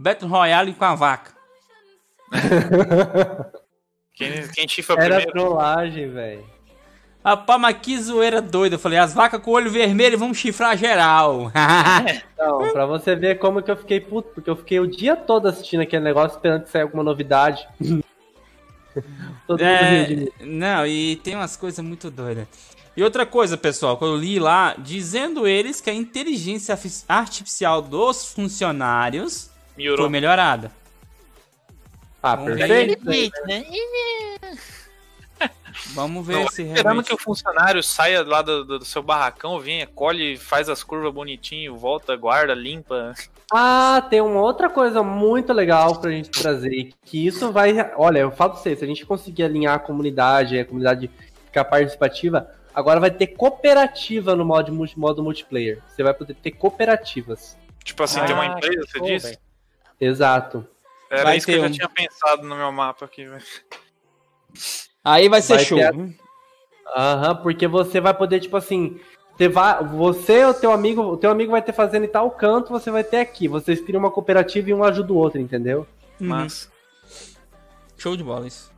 Battle 0.00 0.30
Royale 0.30 0.72
com 0.74 0.84
a 0.84 0.94
vaca. 0.94 1.32
Quem, 4.14 4.48
quem 4.48 4.66
chifra 4.68 4.96
Era 4.96 5.16
primeiro. 5.16 5.30
trollagem, 5.32 6.10
velho. 6.10 6.44
Rapaz, 7.24 7.60
mas 7.60 7.76
que 7.80 7.96
zoeira 8.00 8.42
doida. 8.42 8.74
Eu 8.74 8.78
falei, 8.78 8.98
as 8.98 9.14
vacas 9.14 9.40
com 9.40 9.52
o 9.52 9.54
olho 9.54 9.70
vermelho 9.70 10.18
vão 10.18 10.34
chifrar 10.34 10.76
geral. 10.76 11.52
Não, 12.36 12.72
pra 12.72 12.84
você 12.84 13.14
ver 13.14 13.38
como 13.38 13.62
que 13.62 13.70
eu 13.70 13.76
fiquei 13.76 14.00
puto, 14.00 14.30
porque 14.34 14.50
eu 14.50 14.56
fiquei 14.56 14.80
o 14.80 14.88
dia 14.88 15.14
todo 15.14 15.46
assistindo 15.46 15.82
aquele 15.82 16.02
negócio 16.02 16.36
esperando 16.36 16.64
que 16.64 16.70
saia 16.70 16.82
alguma 16.84 17.04
novidade. 17.04 17.64
todo 19.46 19.60
mundo 19.64 19.80
riu 19.84 20.06
de 20.06 20.16
mim. 20.16 20.28
É, 20.40 20.44
não, 20.44 20.84
e 20.86 21.14
tem 21.16 21.36
umas 21.36 21.56
coisas 21.56 21.84
muito 21.84 22.10
doidas. 22.10 22.48
E 22.96 23.02
outra 23.04 23.24
coisa, 23.24 23.56
pessoal, 23.56 23.96
que 23.96 24.02
eu 24.04 24.16
li 24.16 24.40
lá, 24.40 24.74
dizendo 24.76 25.46
eles 25.46 25.80
que 25.80 25.90
a 25.90 25.94
inteligência 25.94 26.72
arti- 26.74 27.04
artificial 27.08 27.80
dos 27.80 28.32
funcionários 28.32 29.48
foi 29.78 29.84
Melhorou. 29.84 30.10
melhorada. 30.10 30.72
Ah, 32.22 32.34
Vamos 32.34 32.56
perfeito. 32.56 33.04
né? 33.46 33.64
Vamos 35.94 36.26
ver 36.26 36.32
Não, 36.34 36.48
se 36.48 36.62
Esperando 36.62 36.82
realmente... 36.82 37.06
que 37.08 37.14
o 37.14 37.18
funcionário 37.18 37.82
saia 37.82 38.22
lá 38.24 38.42
do, 38.42 38.64
do 38.64 38.84
seu 38.84 39.02
barracão, 39.02 39.60
venha, 39.60 39.86
colhe, 39.86 40.36
faz 40.36 40.68
as 40.68 40.82
curvas 40.82 41.12
bonitinho, 41.14 41.76
volta, 41.76 42.16
guarda, 42.16 42.54
limpa. 42.54 43.14
Ah, 43.52 44.04
tem 44.10 44.20
uma 44.20 44.40
outra 44.40 44.68
coisa 44.68 45.02
muito 45.02 45.52
legal 45.52 45.96
pra 46.00 46.10
gente 46.10 46.30
trazer, 46.30 46.90
que 47.04 47.24
isso 47.24 47.52
vai... 47.52 47.72
Olha, 47.96 48.18
eu 48.18 48.30
falo 48.32 48.52
pra 48.52 48.60
vocês, 48.60 48.78
se 48.78 48.84
a 48.84 48.88
gente 48.88 49.06
conseguir 49.06 49.44
alinhar 49.44 49.76
a 49.76 49.78
comunidade, 49.78 50.58
a 50.58 50.64
comunidade 50.64 51.08
ficar 51.46 51.64
participativa, 51.64 52.50
agora 52.74 52.98
vai 53.00 53.10
ter 53.10 53.28
cooperativa 53.28 54.34
no 54.34 54.44
modo, 54.44 54.72
modo 54.96 55.22
multiplayer. 55.22 55.80
Você 55.88 56.02
vai 56.02 56.12
poder 56.12 56.34
ter 56.34 56.50
cooperativas. 56.50 57.56
Tipo 57.84 58.02
assim, 58.02 58.18
Ah, 58.20 58.24
tem 58.26 58.34
uma 58.34 58.46
empresa, 58.46 58.84
você 58.92 59.00
disse? 59.00 59.38
Exato. 60.00 60.66
Era 61.10 61.24
Vai 61.24 61.36
isso 61.38 61.46
que 61.46 61.52
eu 61.52 61.56
ter 61.56 61.62
já 61.62 61.68
um. 61.68 61.72
tinha 61.72 61.88
pensado 61.88 62.42
no 62.46 62.54
meu 62.54 62.70
mapa 62.70 63.04
aqui, 63.04 63.24
velho. 63.24 63.42
Aí 65.04 65.28
vai 65.28 65.40
ser 65.40 65.56
Vai 65.56 65.64
show. 65.64 65.78
ter 65.78 66.18
Aham, 66.96 67.36
porque 67.36 67.66
você 67.66 68.00
vai 68.00 68.14
poder, 68.14 68.40
tipo 68.40 68.56
assim, 68.56 68.98
você, 69.36 69.48
vai, 69.48 69.84
você 69.84 70.44
o 70.44 70.54
teu 70.54 70.72
amigo, 70.72 71.02
o 71.02 71.16
teu 71.16 71.30
amigo 71.30 71.52
vai 71.52 71.62
ter 71.62 71.72
fazendo 71.72 72.04
em 72.04 72.08
tal 72.08 72.30
canto, 72.30 72.70
você 72.70 72.90
vai 72.90 73.04
ter 73.04 73.18
aqui. 73.18 73.46
Vocês 73.46 73.80
criam 73.80 74.00
uma 74.00 74.10
cooperativa 74.10 74.70
e 74.70 74.74
um 74.74 74.82
ajuda 74.82 75.12
o 75.12 75.16
outro, 75.16 75.40
entendeu? 75.40 75.86
Uhum. 76.20 76.28
Mas. 76.28 76.70
Show 77.96 78.16
de 78.16 78.24
bola 78.24 78.46
isso. 78.46 78.70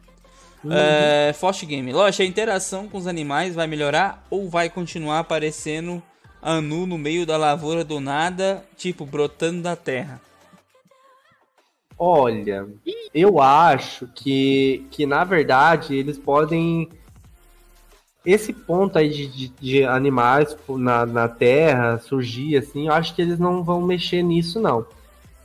Uhum. 0.65 0.73
É, 0.73 1.33
Forte 1.33 1.65
Game. 1.65 1.93
Loja, 1.93 2.23
a 2.23 2.27
interação 2.27 2.89
com 2.89 2.99
os 2.99 3.07
animais 3.07 3.55
vai 3.55 3.67
melhorar 3.67 4.25
ou 4.29 4.49
vai 4.49 4.69
continuar 4.69 5.21
aparecendo 5.21 6.03
anu 6.43 6.87
no 6.87 6.99
meio 6.99 7.25
da 7.25 7.37
lavoura 7.37 7.85
do 7.85 8.01
nada, 8.01 8.65
tipo, 8.77 9.07
brotando 9.07 9.63
da 9.63 9.77
terra? 9.77 10.21
Olha, 12.03 12.67
eu 13.13 13.43
acho 13.43 14.07
que, 14.15 14.87
que 14.91 15.05
na 15.05 15.23
verdade 15.23 15.95
eles 15.95 16.17
podem. 16.17 16.89
Esse 18.25 18.55
ponto 18.55 18.99
aí 18.99 19.11
de, 19.11 19.27
de, 19.27 19.49
de 19.49 19.85
animais 19.85 20.57
na, 20.67 21.05
na 21.05 21.29
Terra 21.29 21.99
surgir 21.99 22.57
assim, 22.57 22.87
eu 22.87 22.95
acho 22.95 23.15
que 23.15 23.21
eles 23.21 23.39
não 23.39 23.63
vão 23.63 23.83
mexer 23.83 24.23
nisso, 24.23 24.59
não. 24.59 24.87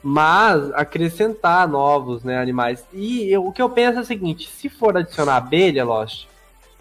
Mas 0.02 0.72
acrescentar 0.74 1.68
novos 1.68 2.24
né, 2.24 2.38
animais. 2.40 2.86
E 2.94 3.30
eu- 3.30 3.46
o 3.48 3.52
que 3.52 3.62
eu 3.62 3.70
penso 3.70 4.00
é 4.00 4.02
o 4.02 4.06
seguinte: 4.06 4.48
se 4.50 4.70
for 4.70 4.96
adicionar 4.96 5.36
abelha, 5.36 5.84
Lost, 5.84 6.26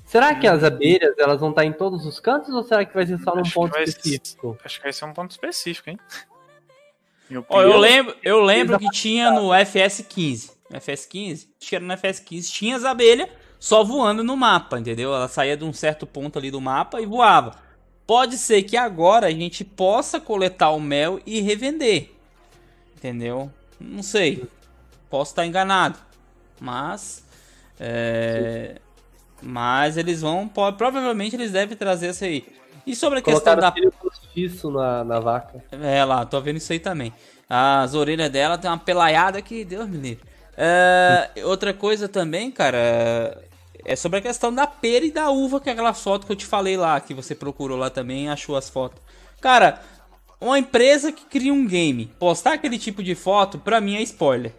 será 0.04 0.36
que 0.36 0.46
as 0.46 0.62
abelhas 0.62 1.18
elas 1.18 1.40
vão 1.40 1.50
estar 1.50 1.64
em 1.64 1.72
todos 1.72 2.06
os 2.06 2.20
cantos 2.20 2.54
ou 2.54 2.62
será 2.62 2.84
que 2.84 2.94
vai 2.94 3.06
ser 3.06 3.18
só 3.18 3.34
num 3.34 3.40
Acho 3.40 3.54
ponto 3.54 3.76
específico? 3.76 4.56
Acho 4.64 4.76
que 4.76 4.84
vai 4.84 4.92
ser 4.92 5.04
um 5.04 5.12
ponto 5.12 5.32
específico, 5.32 5.90
hein? 5.90 5.98
Ó, 7.48 7.62
eu 7.62 7.78
lembro, 7.78 8.14
eu 8.22 8.42
lembro 8.42 8.78
que 8.78 8.88
tinha 8.90 9.30
no 9.30 9.48
FS15. 9.48 10.50
No 10.70 10.78
FS15, 10.78 11.46
acho 11.60 11.68
que 11.68 11.76
era 11.76 11.84
no 11.84 11.94
FS15, 11.94 12.50
tinha 12.50 12.76
as 12.76 12.84
abelhas 12.84 13.28
só 13.58 13.84
voando 13.84 14.24
no 14.24 14.36
mapa, 14.36 14.78
entendeu? 14.78 15.14
Ela 15.14 15.28
saía 15.28 15.56
de 15.56 15.64
um 15.64 15.72
certo 15.72 16.06
ponto 16.06 16.38
ali 16.38 16.50
do 16.50 16.60
mapa 16.60 17.00
e 17.00 17.06
voava. 17.06 17.56
Pode 18.06 18.36
ser 18.36 18.62
que 18.62 18.76
agora 18.76 19.28
a 19.28 19.30
gente 19.30 19.64
possa 19.64 20.20
coletar 20.20 20.70
o 20.70 20.80
mel 20.80 21.20
e 21.24 21.40
revender. 21.40 22.10
Entendeu? 22.96 23.50
Não 23.80 24.02
sei. 24.02 24.44
Posso 25.08 25.32
estar 25.32 25.46
enganado. 25.46 25.98
Mas. 26.60 27.24
É, 27.80 28.80
mas 29.40 29.96
eles 29.96 30.20
vão. 30.20 30.46
Provavelmente 30.48 31.36
eles 31.36 31.52
devem 31.52 31.76
trazer 31.76 32.10
isso 32.10 32.24
aí. 32.24 32.44
E 32.86 32.94
sobre 32.94 33.20
a 33.20 33.22
questão 33.22 33.56
da 33.56 33.72
postiço 33.72 34.70
na, 34.70 35.04
na 35.04 35.20
vaca. 35.20 35.64
é 35.72 36.04
lá, 36.04 36.24
tô 36.26 36.40
vendo 36.40 36.56
isso 36.56 36.72
aí 36.72 36.78
também. 36.78 37.12
As 37.48 37.94
orelhas 37.94 38.30
dela 38.30 38.58
tem 38.58 38.70
uma 38.70 38.78
pelaiada 38.78 39.40
que 39.40 39.64
Deus 39.64 39.88
me 39.88 39.96
livre. 39.96 40.24
É, 40.56 41.30
outra 41.44 41.72
coisa 41.72 42.08
também, 42.08 42.50
cara, 42.50 43.42
é 43.84 43.96
sobre 43.96 44.18
a 44.18 44.22
questão 44.22 44.52
da 44.54 44.66
pera 44.66 45.04
e 45.04 45.10
da 45.10 45.30
uva, 45.30 45.60
que 45.60 45.68
é 45.68 45.72
aquela 45.72 45.94
foto 45.94 46.26
que 46.26 46.32
eu 46.32 46.36
te 46.36 46.46
falei 46.46 46.76
lá, 46.76 47.00
que 47.00 47.14
você 47.14 47.34
procurou 47.34 47.78
lá 47.78 47.90
também 47.90 48.28
achou 48.28 48.56
as 48.56 48.68
fotos. 48.68 49.00
Cara, 49.40 49.80
uma 50.40 50.58
empresa 50.58 51.12
que 51.12 51.24
cria 51.24 51.52
um 51.52 51.66
game, 51.66 52.10
postar 52.18 52.54
aquele 52.54 52.78
tipo 52.78 53.02
de 53.02 53.14
foto, 53.14 53.58
pra 53.58 53.80
mim 53.80 53.96
é 53.96 54.02
spoiler. 54.02 54.52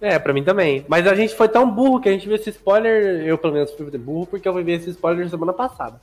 É, 0.00 0.18
pra 0.18 0.34
mim 0.34 0.44
também. 0.44 0.84
Mas 0.86 1.06
a 1.06 1.14
gente 1.14 1.34
foi 1.34 1.48
tão 1.48 1.70
burro 1.70 2.00
que 2.00 2.10
a 2.10 2.12
gente 2.12 2.26
viu 2.26 2.36
esse 2.36 2.50
spoiler. 2.50 3.26
Eu, 3.26 3.38
pelo 3.38 3.54
menos, 3.54 3.70
fui 3.72 3.86
burro 3.96 4.26
porque 4.26 4.46
eu 4.46 4.52
ver 4.52 4.72
esse 4.72 4.90
spoiler 4.90 5.28
semana 5.30 5.52
passada. 5.52 5.98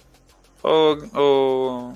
Ô, 0.64 0.98
ô, 1.20 1.94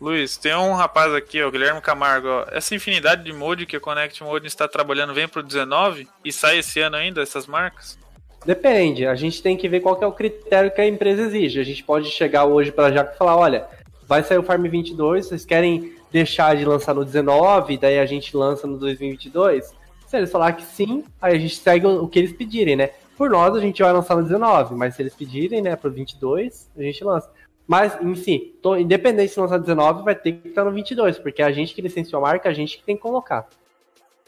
Luiz, 0.00 0.36
tem 0.36 0.54
um 0.54 0.74
rapaz 0.74 1.12
aqui, 1.12 1.42
ó, 1.42 1.50
Guilherme 1.50 1.80
Camargo. 1.80 2.28
Ó. 2.28 2.44
Essa 2.52 2.74
infinidade 2.74 3.24
de 3.24 3.32
mode 3.32 3.66
que 3.66 3.76
a 3.76 3.80
Connect 3.80 4.22
Mode 4.22 4.46
está 4.46 4.68
trabalhando 4.68 5.12
vem 5.12 5.26
pro 5.26 5.42
19 5.42 6.08
e 6.24 6.32
sai 6.32 6.58
esse 6.58 6.80
ano 6.80 6.96
ainda, 6.96 7.20
essas 7.20 7.46
marcas? 7.46 7.98
Depende, 8.46 9.04
a 9.04 9.16
gente 9.16 9.42
tem 9.42 9.56
que 9.56 9.68
ver 9.68 9.80
qual 9.80 9.96
que 9.96 10.04
é 10.04 10.06
o 10.06 10.12
critério 10.12 10.70
que 10.70 10.80
a 10.80 10.86
empresa 10.86 11.22
exige. 11.22 11.60
A 11.60 11.64
gente 11.64 11.82
pode 11.82 12.08
chegar 12.10 12.44
hoje 12.44 12.70
pra 12.70 12.92
Jaco 12.92 13.14
e 13.14 13.18
falar: 13.18 13.36
olha, 13.36 13.66
vai 14.06 14.22
sair 14.22 14.38
o 14.38 14.42
Farm 14.44 14.64
22, 14.66 15.26
vocês 15.26 15.44
querem 15.44 15.92
deixar 16.10 16.56
de 16.56 16.64
lançar 16.64 16.94
no 16.94 17.04
19, 17.04 17.76
daí 17.76 17.98
a 17.98 18.06
gente 18.06 18.36
lança 18.36 18.66
no 18.66 18.78
2022? 18.78 19.74
Se 20.06 20.16
eles 20.16 20.30
falar 20.30 20.52
que 20.52 20.62
sim, 20.62 21.04
aí 21.20 21.34
a 21.34 21.38
gente 21.38 21.56
segue 21.56 21.86
o 21.86 22.04
o 22.04 22.08
que 22.08 22.18
eles 22.18 22.32
pedirem, 22.32 22.76
né? 22.76 22.90
Por 23.16 23.28
nós, 23.28 23.54
a 23.56 23.60
gente 23.60 23.82
vai 23.82 23.92
lançar 23.92 24.14
no 24.14 24.22
19, 24.22 24.76
mas 24.76 24.94
se 24.94 25.02
eles 25.02 25.14
pedirem, 25.14 25.60
né, 25.60 25.74
pro 25.74 25.90
22, 25.90 26.70
a 26.78 26.82
gente 26.82 27.02
lança. 27.02 27.28
Mas, 27.68 28.00
em 28.00 28.14
si, 28.14 28.58
tô, 28.62 28.76
independente 28.76 29.30
se 29.30 29.38
lançar 29.38 29.58
19, 29.58 30.02
vai 30.02 30.14
ter 30.14 30.32
que 30.32 30.48
estar 30.48 30.64
no 30.64 30.72
22, 30.72 31.18
porque 31.18 31.42
é 31.42 31.44
a 31.44 31.52
gente 31.52 31.74
que 31.74 31.82
licenciou 31.82 32.24
a 32.24 32.28
marca, 32.28 32.48
a 32.48 32.54
gente 32.54 32.78
que 32.78 32.82
tem 32.82 32.96
que 32.96 33.02
colocar. 33.02 33.46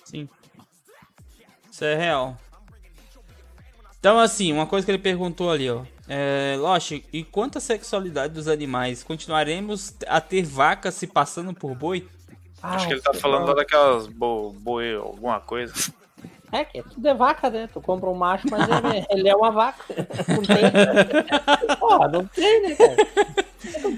Sim. 0.05 0.29
Isso 1.73 1.83
é 1.87 1.95
real. 1.95 2.37
Então, 3.99 4.19
assim, 4.19 4.53
uma 4.53 4.67
coisa 4.67 4.85
que 4.85 4.91
ele 4.91 4.99
perguntou 4.99 5.51
ali, 5.51 5.71
ó. 5.71 5.85
É, 6.07 6.55
Loche, 6.59 7.03
e 7.11 7.25
quanto 7.25 7.57
à 7.57 7.61
sexualidade 7.63 8.35
dos 8.35 8.47
animais, 8.47 9.03
continuaremos 9.03 9.95
a 10.07 10.21
ter 10.21 10.43
vacas 10.43 10.95
se 10.95 11.07
passando 11.07 11.55
por 11.55 11.75
boi? 11.75 12.07
Acho 12.63 12.89
que 12.89 12.93
ele 12.93 13.01
tá 13.01 13.15
falando 13.15 13.47
lá 13.47 13.55
daquelas 13.55 14.07
bo, 14.07 14.53
boi, 14.53 14.95
alguma 14.97 15.41
coisa. 15.41 15.73
É, 16.53 16.65
que 16.65 16.83
tudo 16.83 17.07
é 17.07 17.15
vaca, 17.15 17.49
né? 17.49 17.69
Tu 17.73 17.81
compra 17.81 18.11
um 18.11 18.15
macho, 18.15 18.47
mas 18.51 18.63
ele, 18.69 19.07
ele 19.11 19.29
é 19.29 19.37
uma 19.37 19.51
vaca. 19.51 19.85
Não 20.29 20.43
tem. 20.43 21.77
Pô, 21.79 22.09
não 22.09 22.27
tem, 22.27 22.63
né, 22.63 22.75
cara? 22.75 22.97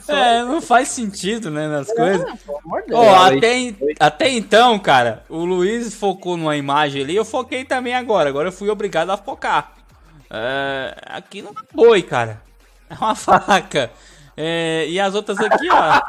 É, 0.08 0.42
não 0.42 0.60
faz 0.60 0.88
sentido, 0.88 1.50
né, 1.50 1.68
nas 1.68 1.92
coisas. 1.92 2.26
Ah, 2.28 2.36
pelo 2.44 2.58
amor 2.58 2.82
de 2.82 2.88
Deus. 2.88 3.00
Ó, 3.00 3.04
É, 3.04 3.36
até, 3.36 3.74
até 4.00 4.28
então, 4.28 4.78
cara, 4.78 5.24
o 5.28 5.44
Luiz 5.44 5.94
focou 5.94 6.36
numa 6.36 6.56
imagem 6.56 7.02
ali, 7.02 7.16
eu 7.16 7.24
foquei 7.24 7.64
também 7.64 7.94
agora. 7.94 8.28
Agora 8.28 8.48
eu 8.48 8.52
fui 8.52 8.68
obrigado 8.68 9.10
a 9.10 9.16
focar. 9.16 9.72
É, 10.30 10.96
aqui 11.06 11.42
não 11.42 11.52
é 11.52 11.54
boi, 11.72 12.02
cara. 12.02 12.42
É 12.90 12.94
uma 12.94 13.14
faca. 13.16 13.90
É, 14.36 14.86
e 14.88 14.98
as 14.98 15.14
outras 15.14 15.38
aqui, 15.38 15.68
ó. 15.70 16.00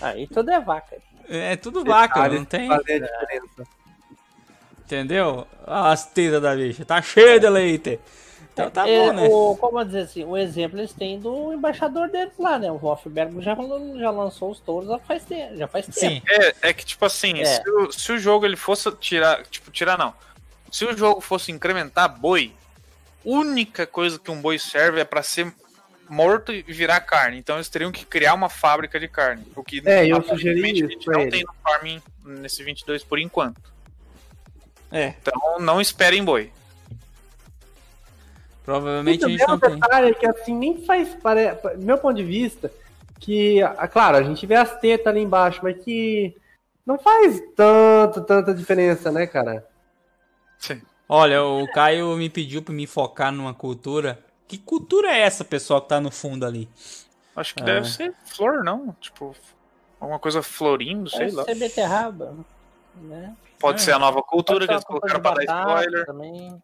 Aí 0.00 0.26
tudo 0.26 0.50
é 0.50 0.60
vaca. 0.60 0.96
É 1.28 1.56
tudo 1.56 1.84
vaca, 1.84 2.28
não 2.28 2.44
tem. 2.44 2.68
Fazer 2.68 3.04
a 3.04 3.06
diferença. 3.06 3.77
Entendeu? 4.88 5.46
As 5.66 6.06
tetas 6.06 6.40
da 6.40 6.56
bicha. 6.56 6.82
Tá 6.82 7.02
cheia 7.02 7.38
de 7.38 7.46
leite. 7.46 8.00
Então 8.54 8.70
tá 8.70 8.88
É, 8.88 9.06
bom, 9.06 9.12
né? 9.12 9.28
o, 9.30 9.54
como 9.60 9.84
dizer 9.84 10.00
assim, 10.00 10.24
o 10.24 10.34
exemplo 10.34 10.78
eles 10.80 10.94
têm 10.94 11.20
do 11.20 11.52
embaixador 11.52 12.08
deles 12.08 12.32
lá, 12.38 12.58
né? 12.58 12.72
O 12.72 12.78
Wolfberg 12.78 13.40
já, 13.42 13.54
já 14.00 14.10
lançou 14.10 14.50
os 14.50 14.58
touros 14.60 14.90
há 14.90 14.98
faz 14.98 15.24
tempo, 15.24 15.56
já 15.56 15.68
faz 15.68 15.84
tempo. 15.86 15.98
Sim. 16.00 16.22
É, 16.26 16.70
é 16.70 16.72
que 16.72 16.86
tipo 16.86 17.04
assim, 17.04 17.38
É. 17.40 17.44
se, 17.44 17.70
o, 17.70 17.92
se 17.92 18.12
o 18.12 18.18
jogo 18.18 18.46
ele 18.46 18.56
fosse 18.56 18.90
tirar, 18.92 19.44
tipo, 19.44 19.70
tirar 19.70 19.98
não. 19.98 20.14
Se 20.72 20.86
o 20.86 20.96
jogo 20.96 21.20
fosse 21.20 21.52
incrementar 21.52 22.08
boi, 22.18 22.52
única 23.24 23.86
coisa 23.86 24.18
que 24.18 24.30
um 24.30 24.40
boi 24.40 24.58
serve 24.58 25.00
é 25.00 25.04
pra 25.04 25.22
ser 25.22 25.52
morto 26.08 26.50
e 26.52 26.62
virar 26.62 27.00
carne. 27.02 27.38
Então 27.38 27.56
eles 27.56 27.68
teriam 27.68 27.92
que 27.92 28.04
criar 28.06 28.32
uma 28.34 28.48
fábrica 28.48 28.98
de 28.98 29.06
carne. 29.06 29.44
O 29.54 29.62
que 29.62 29.82
É, 29.84 30.06
eu 30.06 30.22
sugeri 30.22 30.64
a 30.64 30.68
isso 30.86 30.98
não 31.10 31.20
ele. 31.20 31.30
tem 31.30 31.44
no 31.44 31.54
farming 31.62 32.02
nesse 32.24 32.64
22 32.64 33.04
por 33.04 33.18
enquanto. 33.18 33.60
É. 34.90 35.14
Então 35.20 35.58
não 35.60 35.80
esperem 35.80 36.24
boi. 36.24 36.52
Provavelmente 38.64 39.24
a 39.24 39.28
gente 39.28 39.42
é 39.42 39.46
um 39.46 39.50
não 39.50 39.58
tem. 39.58 39.70
detalhe 39.78 40.14
que 40.14 40.26
assim 40.26 40.54
nem 40.54 40.84
faz 40.84 41.14
pare... 41.14 41.56
meu 41.78 41.96
ponto 41.98 42.16
de 42.16 42.24
vista 42.24 42.70
que, 43.18 43.62
ah, 43.62 43.88
claro, 43.88 44.16
a 44.16 44.22
gente 44.22 44.46
vê 44.46 44.54
as 44.54 44.78
tetas 44.78 45.06
ali 45.08 45.20
embaixo, 45.20 45.60
mas 45.62 45.82
que 45.82 46.36
não 46.86 46.98
faz 46.98 47.40
tanto, 47.56 48.20
tanta 48.22 48.54
diferença, 48.54 49.10
né, 49.10 49.26
cara? 49.26 49.66
Olha, 51.08 51.42
o 51.42 51.66
Caio 51.72 52.14
me 52.16 52.28
pediu 52.28 52.62
pra 52.62 52.74
me 52.74 52.86
focar 52.86 53.32
numa 53.32 53.54
cultura. 53.54 54.22
Que 54.46 54.58
cultura 54.58 55.08
é 55.08 55.20
essa, 55.20 55.44
pessoal, 55.44 55.80
que 55.80 55.88
tá 55.88 56.00
no 56.00 56.10
fundo 56.10 56.44
ali? 56.44 56.68
Acho 57.34 57.54
que 57.54 57.62
Ah. 57.62 57.66
deve 57.66 57.88
ser 57.88 58.14
flor, 58.26 58.62
não? 58.62 58.94
Tipo, 59.00 59.34
alguma 59.98 60.18
coisa 60.18 60.42
florindo, 60.42 61.08
sei 61.08 61.20
Pode 61.26 61.32
lá. 61.36 61.44
ser 61.44 61.54
beterraba, 61.54 62.34
né? 63.02 63.36
Pode 63.58 63.82
ser 63.82 63.92
a 63.92 63.98
nova 63.98 64.22
cultura 64.22 64.66
que 64.66 64.72
eles 64.72 64.84
colocaram 64.84 65.20
pra 65.20 65.34
dar 65.34 65.44
spoiler. 65.44 66.06
Também. 66.06 66.62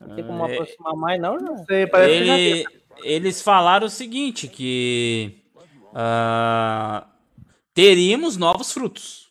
Não 0.00 0.14
tem 0.14 0.26
como 0.26 0.46
É. 0.46 0.52
aproximar 0.54 0.94
mais, 0.94 1.20
não, 1.20 1.38
João? 1.38 1.56
Não 1.56 1.64
sei. 1.64 1.88
Ele- 1.94 2.66
eles 3.02 3.40
falaram 3.42 3.86
o 3.86 3.90
seguinte, 3.90 4.48
que 4.48 5.42
ah, 5.94 7.06
teríamos 7.72 8.36
novos 8.36 8.72
frutos. 8.72 9.26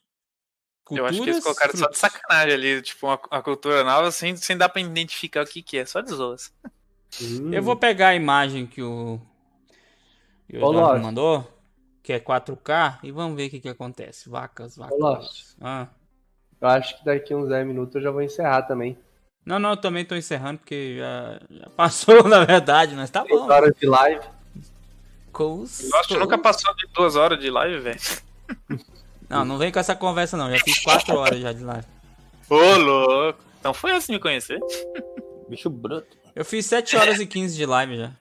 Eu 0.91 1.05
acho 1.05 1.21
que 1.21 1.29
eles 1.29 1.35
Culturas, 1.37 1.43
colocaram 1.43 1.71
só 1.71 1.89
de 1.89 1.97
frutos. 1.97 1.99
sacanagem 1.99 2.53
ali, 2.53 2.81
tipo, 2.81 3.07
uma, 3.07 3.19
uma 3.31 3.41
cultura 3.43 3.83
nova, 3.83 4.11
sem, 4.11 4.35
sem 4.35 4.55
dar 4.57 4.69
pra 4.69 4.81
identificar 4.81 5.43
o 5.43 5.47
que 5.47 5.61
que 5.63 5.77
é, 5.77 5.85
só 5.85 6.01
de 6.01 6.11
zoas. 6.11 6.53
Hum. 7.21 7.51
Eu 7.53 7.63
vou 7.63 7.75
pegar 7.75 8.09
a 8.09 8.15
imagem 8.15 8.67
que 8.67 8.81
o, 8.83 9.19
que 10.49 10.57
o 10.57 10.71
mandou, 10.99 11.47
que 12.05 12.13
é 12.13 12.19
4K, 12.19 12.99
e 13.01 13.11
vamos 13.11 13.35
ver 13.35 13.47
o 13.47 13.49
que, 13.49 13.59
que 13.59 13.67
acontece. 13.67 14.29
Vacas, 14.29 14.77
vacas. 14.77 15.55
Ah. 15.59 15.87
Eu 16.61 16.67
acho 16.67 16.99
que 16.99 17.03
daqui 17.05 17.33
uns 17.33 17.49
10 17.49 17.65
minutos 17.65 17.95
eu 17.95 18.01
já 18.03 18.11
vou 18.11 18.21
encerrar 18.21 18.61
também. 18.61 18.95
Não, 19.43 19.57
não, 19.57 19.71
eu 19.71 19.77
também 19.77 20.05
tô 20.05 20.15
encerrando, 20.15 20.59
porque 20.59 20.97
já, 20.99 21.39
já 21.49 21.69
passou, 21.71 22.23
na 22.29 22.45
verdade, 22.45 22.93
mas 22.95 23.09
tá 23.09 23.23
3 23.23 23.39
bom. 23.39 23.51
horas 23.51 23.73
de 23.79 23.87
live. 23.87 24.23
Cous- 25.31 25.89
Eu 25.91 25.99
acho 25.99 26.07
que 26.09 26.17
nunca 26.17 26.37
passou 26.37 26.73
de 26.75 26.85
duas 26.93 27.15
horas 27.15 27.39
de 27.39 27.49
live, 27.49 27.79
velho. 27.79 27.99
Não, 29.27 29.43
não 29.43 29.57
vem 29.57 29.71
com 29.71 29.79
essa 29.79 29.95
conversa 29.95 30.37
não, 30.37 30.51
já 30.51 30.59
fiz 30.63 30.77
4 30.83 31.15
horas 31.17 31.39
já 31.39 31.51
de 31.51 31.63
live. 31.63 31.87
Ô, 32.47 32.75
louco. 32.77 33.39
Então 33.59 33.73
foi 33.73 33.91
assim 33.93 34.13
me 34.13 34.19
conhecer? 34.19 34.59
Bicho 35.49 35.67
bruto. 35.67 36.15
Eu 36.35 36.45
fiz 36.45 36.67
7 36.67 36.95
horas 36.95 37.19
e 37.19 37.25
15 37.25 37.55
de 37.57 37.65
live 37.65 37.97
já. 37.97 38.11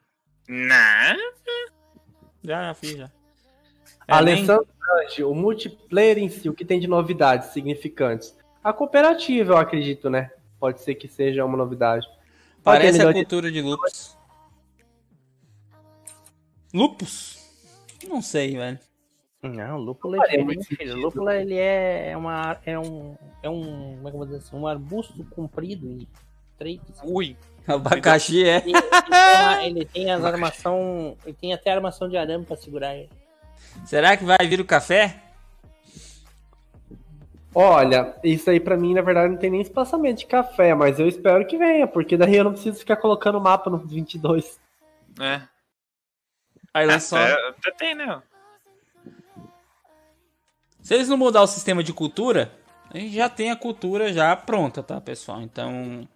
Não. 0.49 1.17
Já, 2.43 2.63
já 2.69 2.75
fiz 2.75 2.97
já. 2.97 3.11
É, 4.07 4.13
nem- 4.23 4.35
Alessandro 4.35 4.67
o 5.25 5.35
multiplayer 5.35 6.19
em 6.19 6.29
si, 6.29 6.49
o 6.49 6.55
que 6.55 6.65
tem 6.65 6.79
de 6.79 6.87
novidades 6.87 7.49
significantes? 7.51 8.37
A 8.63 8.73
cooperativa, 8.73 9.55
eu 9.55 9.57
acredito, 9.57 10.09
né? 10.11 10.31
Pode 10.61 10.81
ser 10.81 10.95
que 10.95 11.09
seja 11.09 11.45
uma 11.45 11.57
novidade. 11.57 12.07
Ter 12.07 12.15
Parece 12.63 13.01
a 13.03 13.07
de- 13.09 13.21
cultura 13.21 13.51
de 13.51 13.61
lupus. 13.61 14.17
Lupus? 16.73 17.39
Não 18.09 18.21
sei, 18.23 18.57
velho. 18.57 18.79
Não, 19.43 19.79
Não 19.79 20.23
é 20.23 20.57
diferente. 20.57 20.91
O 20.93 20.97
lúpulo 20.97 21.31
ele 21.31 21.57
é 21.57 22.15
uma 22.17 22.57
é 22.65 22.79
um 22.79 23.15
é 23.43 23.51
um 23.51 23.97
como 23.97 24.09
é 24.09 24.11
que 24.11 24.17
eu 24.17 24.19
vou 24.19 24.25
dizer 24.27 24.39
assim, 24.39 24.57
um 24.57 24.67
arbusto 24.67 25.23
comprido 25.31 25.87
e 25.87 26.09
estreito. 26.53 26.85
assim. 26.91 27.03
Ui. 27.13 27.37
Abacaxi 27.67 28.45
é. 28.47 28.57
Ele, 28.59 28.73
ele 28.73 28.81
tem 28.83 29.11
uma- 29.13 29.65
ele 29.65 29.85
tem 29.87 30.11
as 30.11 30.25
armação, 30.25 31.17
ele 31.25 31.37
tem 31.39 31.53
até 31.53 31.71
armação 31.73 32.09
de 32.09 32.17
arame 32.17 32.45
pra 32.45 32.57
segurar 32.57 32.95
ele. 32.97 33.11
Será 33.85 34.17
que 34.17 34.25
vai 34.25 34.39
vir 34.47 34.61
o 34.61 34.65
café? 34.65 35.23
Olha, 37.55 38.17
isso 38.25 38.51
aí 38.51 38.59
pra 38.59 38.77
mim, 38.77 38.95
na 38.95 39.03
verdade, 39.03 39.33
não 39.33 39.39
tem 39.39 39.51
nem 39.51 39.61
espaçamento 39.61 40.19
de 40.21 40.27
café, 40.27 40.75
mas 40.75 40.99
eu 40.99 41.07
espero 41.07 41.47
que 41.47 41.57
venha, 41.57 41.87
porque 41.87 42.17
daí 42.17 42.35
eu 42.35 42.45
não 42.45 42.53
preciso 42.53 42.79
ficar 42.79 42.97
colocando 42.97 43.41
mapa 43.41 43.71
no 43.71 43.79
22. 43.79 44.59
É. 45.21 45.43
Aí 46.73 46.87
lá 46.87 46.99
só. 46.99 47.17
Até, 47.17 47.49
até 47.49 47.71
tem, 47.71 47.95
né? 47.95 48.21
Se 50.83 50.95
eles 50.95 51.09
não 51.09 51.17
mudar 51.17 51.43
o 51.43 51.47
sistema 51.47 51.83
de 51.83 51.93
cultura, 51.93 52.53
a 52.91 52.99
gente 52.99 53.15
já 53.15 53.29
tem 53.29 53.51
a 53.51 53.57
cultura 53.57 54.13
já 54.13 54.35
pronta, 54.35 54.83
tá, 54.83 55.01
pessoal? 55.01 55.41
Então, 55.41 56.07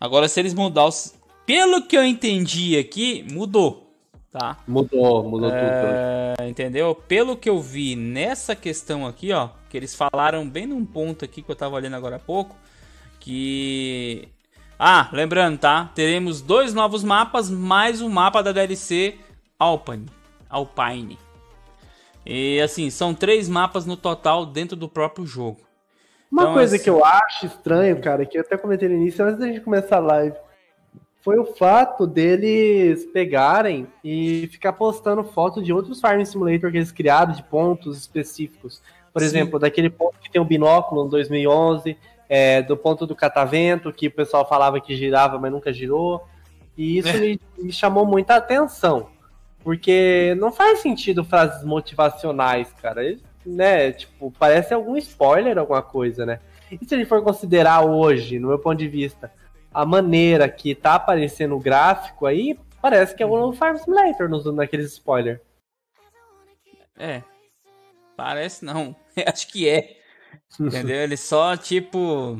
agora 0.00 0.28
se 0.28 0.38
eles 0.38 0.54
mudar 0.54 0.86
os... 0.86 1.14
Pelo 1.44 1.82
que 1.82 1.96
eu 1.96 2.04
entendi 2.04 2.78
aqui, 2.78 3.26
mudou, 3.32 3.87
tá? 4.30 4.56
Mudou, 4.66 5.24
mudou 5.24 5.50
tudo. 5.50 5.60
É, 5.60 6.34
entendeu? 6.48 6.94
Pelo 6.94 7.36
que 7.36 7.48
eu 7.48 7.60
vi 7.60 7.96
nessa 7.96 8.54
questão 8.54 9.06
aqui, 9.06 9.32
ó, 9.32 9.50
que 9.68 9.76
eles 9.76 9.94
falaram 9.94 10.48
bem 10.48 10.66
num 10.66 10.84
ponto 10.84 11.24
aqui 11.24 11.42
que 11.42 11.50
eu 11.50 11.56
tava 11.56 11.78
lendo 11.78 11.96
agora 11.96 12.16
há 12.16 12.20
pouco, 12.20 12.56
que 13.20 14.28
ah, 14.78 15.08
lembrando, 15.12 15.58
tá? 15.58 15.90
Teremos 15.94 16.40
dois 16.40 16.72
novos 16.72 17.02
mapas 17.02 17.50
mais 17.50 18.00
um 18.00 18.08
mapa 18.08 18.42
da 18.42 18.52
DLC 18.52 19.16
Alpine, 19.58 20.06
Alpine. 20.48 21.18
E 22.24 22.60
assim, 22.60 22.90
são 22.90 23.14
três 23.14 23.48
mapas 23.48 23.86
no 23.86 23.96
total 23.96 24.44
dentro 24.46 24.76
do 24.76 24.88
próprio 24.88 25.26
jogo. 25.26 25.60
Uma 26.30 26.42
Então, 26.42 26.54
coisa 26.54 26.74
assim- 26.76 26.84
que 26.84 26.90
eu 26.90 27.04
acho 27.04 27.46
estranho, 27.46 28.00
cara, 28.02 28.26
que 28.26 28.36
eu 28.36 28.42
até 28.42 28.56
comentei 28.58 28.88
no 28.88 28.94
início, 28.96 29.24
antes 29.24 29.38
da 29.40 29.46
gente 29.46 29.60
começar 29.62 29.96
a 29.96 30.00
live, 30.00 30.36
foi 31.28 31.38
o 31.38 31.44
fato 31.44 32.06
deles 32.06 33.04
pegarem 33.04 33.86
e 34.02 34.48
ficar 34.50 34.72
postando 34.72 35.22
foto 35.22 35.62
de 35.62 35.74
outros 35.74 36.00
Farming 36.00 36.24
Simulator 36.24 36.70
que 36.70 36.78
eles 36.78 36.90
criaram, 36.90 37.34
de 37.34 37.42
pontos 37.42 37.98
específicos. 37.98 38.80
Por 39.12 39.20
Sim. 39.20 39.26
exemplo, 39.26 39.58
daquele 39.58 39.90
ponto 39.90 40.18
que 40.20 40.30
tem 40.30 40.40
um 40.40 40.46
binóculo 40.46 41.04
no 41.04 41.10
2011, 41.10 41.98
é, 42.30 42.62
do 42.62 42.78
ponto 42.78 43.06
do 43.06 43.14
catavento, 43.14 43.92
que 43.92 44.06
o 44.06 44.10
pessoal 44.10 44.48
falava 44.48 44.80
que 44.80 44.96
girava, 44.96 45.38
mas 45.38 45.52
nunca 45.52 45.70
girou. 45.70 46.26
E 46.74 46.96
isso 46.96 47.12
me, 47.18 47.38
me 47.58 47.72
chamou 47.72 48.06
muita 48.06 48.36
atenção. 48.36 49.10
Porque 49.62 50.34
não 50.38 50.50
faz 50.50 50.78
sentido 50.78 51.22
frases 51.22 51.62
motivacionais, 51.62 52.72
cara. 52.80 53.04
Eles, 53.04 53.22
né, 53.44 53.92
tipo, 53.92 54.32
parece 54.38 54.72
algum 54.72 54.96
spoiler, 54.96 55.58
alguma 55.58 55.82
coisa, 55.82 56.24
né? 56.24 56.40
E 56.72 56.82
se 56.86 56.96
gente 56.96 57.06
for 57.06 57.22
considerar 57.22 57.84
hoje, 57.84 58.38
no 58.38 58.48
meu 58.48 58.58
ponto 58.58 58.78
de 58.78 58.88
vista, 58.88 59.30
a 59.72 59.84
maneira 59.84 60.48
que 60.48 60.74
tá 60.74 60.94
aparecendo 60.94 61.54
o 61.54 61.60
gráfico 61.60 62.26
aí, 62.26 62.58
parece 62.80 63.14
que 63.14 63.22
é 63.22 63.26
o 63.26 63.52
Farm 63.52 63.76
Simulator 63.76 64.28
nos, 64.28 64.44
naqueles 64.54 64.92
spoiler. 64.92 65.40
É. 66.96 67.22
Parece 68.16 68.64
não. 68.64 68.96
Acho 69.26 69.48
que 69.48 69.68
é. 69.68 69.98
Entendeu? 70.58 70.96
Eles 70.96 71.20
só, 71.20 71.56
tipo, 71.56 72.36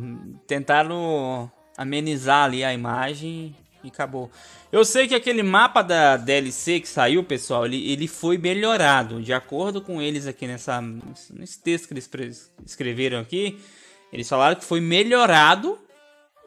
tentaram 0.47 1.51
amenizar 1.77 2.45
ali 2.45 2.65
a 2.65 2.75
imagem 2.75 3.55
e 3.85 3.89
acabou. 3.89 4.31
Eu 4.73 4.85
sei 4.85 5.07
que 5.07 5.15
aquele 5.15 5.43
mapa 5.43 5.83
da 5.83 6.17
DLC 6.17 6.81
que 6.81 6.89
saiu, 6.89 7.23
pessoal, 7.23 7.65
ele, 7.65 7.91
ele 7.91 8.09
foi 8.09 8.37
melhorado. 8.37 9.23
De 9.23 9.33
acordo 9.33 9.81
com 9.81 10.03
eles 10.03 10.27
aqui 10.27 10.47
nessa, 10.47 10.81
nesse 11.31 11.63
texto 11.63 11.87
que 11.87 11.95
eles 11.95 12.51
escreveram 12.67 13.21
aqui, 13.21 13.61
eles 14.13 14.29
falaram 14.29 14.57
que 14.57 14.65
foi 14.65 14.81
melhorado 14.81 15.79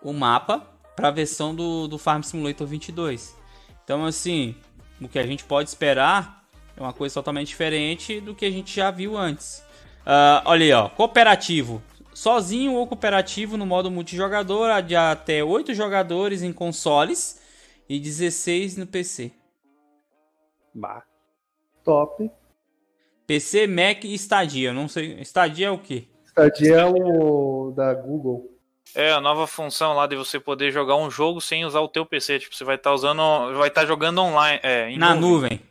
o 0.04 0.12
mapa 0.12 0.71
para 1.02 1.08
a 1.08 1.12
versão 1.12 1.56
do, 1.56 1.88
do 1.88 1.98
Farm 1.98 2.22
Simulator 2.22 2.68
22. 2.68 3.36
Então, 3.84 4.06
assim, 4.06 4.56
o 5.02 5.10
que 5.10 5.18
a 5.18 5.26
gente 5.26 5.44
pode 5.44 5.68
esperar 5.68 6.46
é 6.78 6.80
uma 6.80 6.94
coisa 6.94 7.16
totalmente 7.16 7.48
diferente 7.48 8.22
do 8.22 8.36
que 8.36 8.46
a 8.46 8.52
gente 8.52 8.76
já 8.76 8.92
viu 8.92 9.18
antes. 9.18 9.66
Ah, 10.06 10.44
olha 10.46 10.64
aí, 10.64 10.72
ó, 10.72 10.90
cooperativo. 10.90 11.82
Sozinho 12.14 12.74
ou 12.74 12.86
cooperativo 12.86 13.58
no 13.58 13.66
modo 13.66 13.90
multijogador, 13.90 14.80
de 14.84 14.96
até 14.96 15.44
8 15.44 15.74
jogadores 15.74 16.44
em 16.44 16.54
consoles 16.54 17.42
e 17.90 18.00
16 18.00 18.78
no 18.78 18.86
PC. 18.86 19.32
Bah. 20.72 21.04
Top. 21.84 22.30
PC, 23.26 23.66
Mac 23.66 24.04
e 24.04 24.14
Stadia. 24.14 24.70
Eu 24.70 24.74
Não 24.76 24.88
sei. 24.88 25.20
Stadia 25.22 25.66
é 25.68 25.72
o 25.72 25.80
quê? 25.80 26.06
Stadia 26.28 26.76
é 26.76 26.86
o 26.86 27.74
da 27.76 27.92
Google. 27.96 28.51
É 28.94 29.12
a 29.12 29.22
nova 29.22 29.48
função 29.48 29.94
lá 29.94 30.06
de 30.06 30.16
você 30.16 30.40
poder 30.40 30.72
jogar 30.72 30.96
um 30.98 31.10
jogo 31.10 31.40
sem 31.40 31.64
usar 31.66 31.80
o 31.80 31.88
teu 31.88 32.06
PC. 32.06 32.40
Tipo, 32.40 32.56
você 32.56 32.64
vai 32.64 32.76
estar 32.76 32.94
usando. 32.94 33.22
Vai 33.58 33.70
estar 33.70 33.86
jogando 33.86 34.22
online. 34.22 34.60
É, 34.64 34.90
em 34.90 34.98
Na 34.98 35.16
nuvem. 35.16 35.62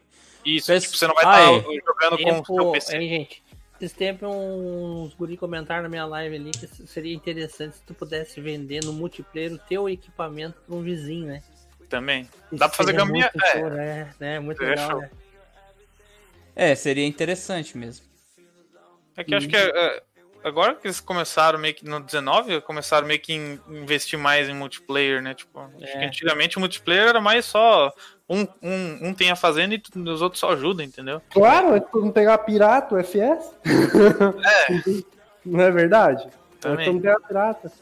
Isso, 0.45 0.69
Peço- 0.69 0.87
tipo, 0.87 0.97
você 0.97 1.07
não 1.07 1.15
vai 1.15 1.25
Ah, 1.27 1.53
estar 1.57 1.71
é. 1.71 1.77
jogando 1.87 2.45
com 2.45 2.55
o 2.55 2.57
teu 2.63 2.73
PC. 2.73 2.97
hein, 2.97 3.09
gente? 3.09 3.43
Esses 3.79 3.97
tempos 3.97 4.29
uns 4.31 5.15
guri 5.15 5.37
comentaram 5.37 5.83
na 5.83 5.89
minha 5.89 6.05
live 6.07 6.37
ali 6.37 6.51
que 6.51 6.67
seria 6.87 7.15
interessante 7.15 7.77
se 7.77 7.83
tu 7.83 7.95
pudesse 7.95 8.41
vender 8.41 8.85
no 8.85 8.93
multiplayer 8.93 9.53
o 9.53 9.59
teu 9.59 9.89
equipamento 9.89 10.59
para 10.67 10.75
um 10.75 10.83
vizinho, 10.83 11.27
né? 11.27 11.43
Também. 11.89 12.23
Isso 12.23 12.57
Dá 12.59 12.69
pra 12.69 12.77
fazer 12.77 13.05
muito 13.05 13.43
É, 13.43 13.53
show, 13.53 13.71
né? 13.71 14.15
né? 14.21 14.39
Muito 14.41 14.63
É 14.63 14.67
legal, 14.69 14.99
né? 15.01 15.11
É, 16.55 16.75
seria 16.75 17.07
interessante 17.07 17.77
mesmo. 17.77 18.05
é 19.17 19.25
que 19.25 19.35
acho 19.35 19.49
que 19.49 19.57
é, 19.57 19.69
é, 19.69 20.03
agora 20.45 20.75
que 20.75 20.87
eles 20.87 21.01
começaram 21.01 21.59
meio 21.59 21.75
que 21.75 21.85
no 21.85 22.01
19, 22.01 22.61
começaram 22.63 23.07
meio 23.07 23.21
que 23.21 23.33
em 23.33 23.61
investir 23.69 24.19
mais 24.19 24.49
em 24.49 24.55
multiplayer, 24.55 25.21
né? 25.23 25.35
Tipo, 25.35 25.61
acho 25.61 25.97
É. 25.97 25.99
que 26.01 26.05
antigamente 26.05 26.57
o 26.57 26.61
multiplayer 26.61 27.09
era 27.09 27.21
mais 27.21 27.45
só 27.45 27.93
um, 28.29 28.43
um, 28.63 29.09
um 29.09 29.15
tem 29.15 29.31
a 29.31 29.37
fazenda 29.37 29.75
e 29.75 29.79
tu- 29.79 29.99
os 30.11 30.23
outros 30.23 30.41
só 30.41 30.53
ajudam, 30.53 30.85
entendeu? 30.87 31.21
Claro, 31.31 31.75
é 31.75 31.81
todo 31.81 32.03
mundo 32.03 32.13
pegar 32.13 32.39
pirata, 32.39 32.95
o 32.95 32.99
FS. 32.99 33.53
É. 33.65 34.71
Não 35.45 35.61
é 35.61 35.71
verdade? 35.71 36.29
Também. 36.61 36.83
É 36.83 36.85
todo 36.85 36.95
mundo 36.95 37.03
pegar 37.03 37.21
pirata. 37.21 37.73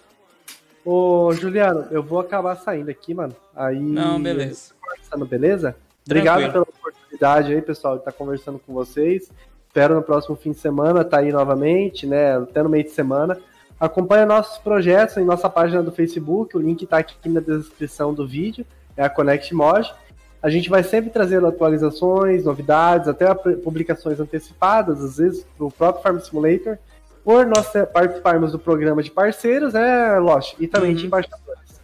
Ô, 0.84 1.32
Juliano, 1.34 1.86
eu 1.90 2.02
vou 2.02 2.20
acabar 2.20 2.56
saindo 2.56 2.90
aqui, 2.90 3.12
mano. 3.12 3.36
Aí. 3.54 3.78
Não, 3.78 4.22
beleza. 4.22 4.72
Conversando, 4.80 5.26
beleza? 5.26 5.76
Obrigado 6.06 6.38
Tranquilo. 6.40 6.52
pela 6.52 6.78
oportunidade 6.78 7.52
aí, 7.52 7.60
pessoal, 7.60 7.94
de 7.96 8.00
estar 8.00 8.12
conversando 8.12 8.58
com 8.58 8.72
vocês. 8.72 9.30
Espero 9.78 9.94
no 9.94 10.02
próximo 10.02 10.34
fim 10.34 10.50
de 10.50 10.58
semana 10.58 11.02
estar 11.02 11.18
aí 11.18 11.31
novamente, 11.31 12.05
né? 12.05 12.36
Até 12.36 12.65
no 12.65 12.68
meio 12.68 12.82
de 12.82 12.90
semana. 12.90 13.39
Acompanhe 13.78 14.24
nossos 14.24 14.58
projetos 14.58 15.16
em 15.18 15.24
nossa 15.24 15.48
página 15.48 15.81
do 15.84 15.92
Facebook, 15.92 16.57
o 16.57 16.60
link 16.60 16.82
está 16.82 16.98
aqui 16.98 17.28
na 17.28 17.39
descrição 17.39 18.12
do 18.12 18.26
vídeo, 18.26 18.66
é 18.97 19.05
a 19.05 19.08
Connect 19.08 19.55
Mod. 19.55 19.94
A 20.42 20.50
gente 20.50 20.68
vai 20.68 20.82
sempre 20.82 21.10
trazendo 21.10 21.47
atualizações, 21.47 22.44
novidades, 22.44 23.07
até 23.07 23.32
publicações 23.32 24.18
antecipadas, 24.18 25.00
às 25.00 25.18
vezes, 25.18 25.47
para 25.57 25.66
o 25.66 25.70
próprio 25.70 26.02
Farm 26.02 26.18
Simulator, 26.18 26.76
por 27.23 27.47
nós 27.47 27.68
participarmos 27.92 28.50
do 28.50 28.58
programa 28.58 29.00
de 29.00 29.12
parceiros, 29.12 29.74
né, 29.74 30.18
Lost? 30.18 30.57
E 30.58 30.66
também 30.66 30.92
de 30.92 31.07
embaixadores. 31.07 31.81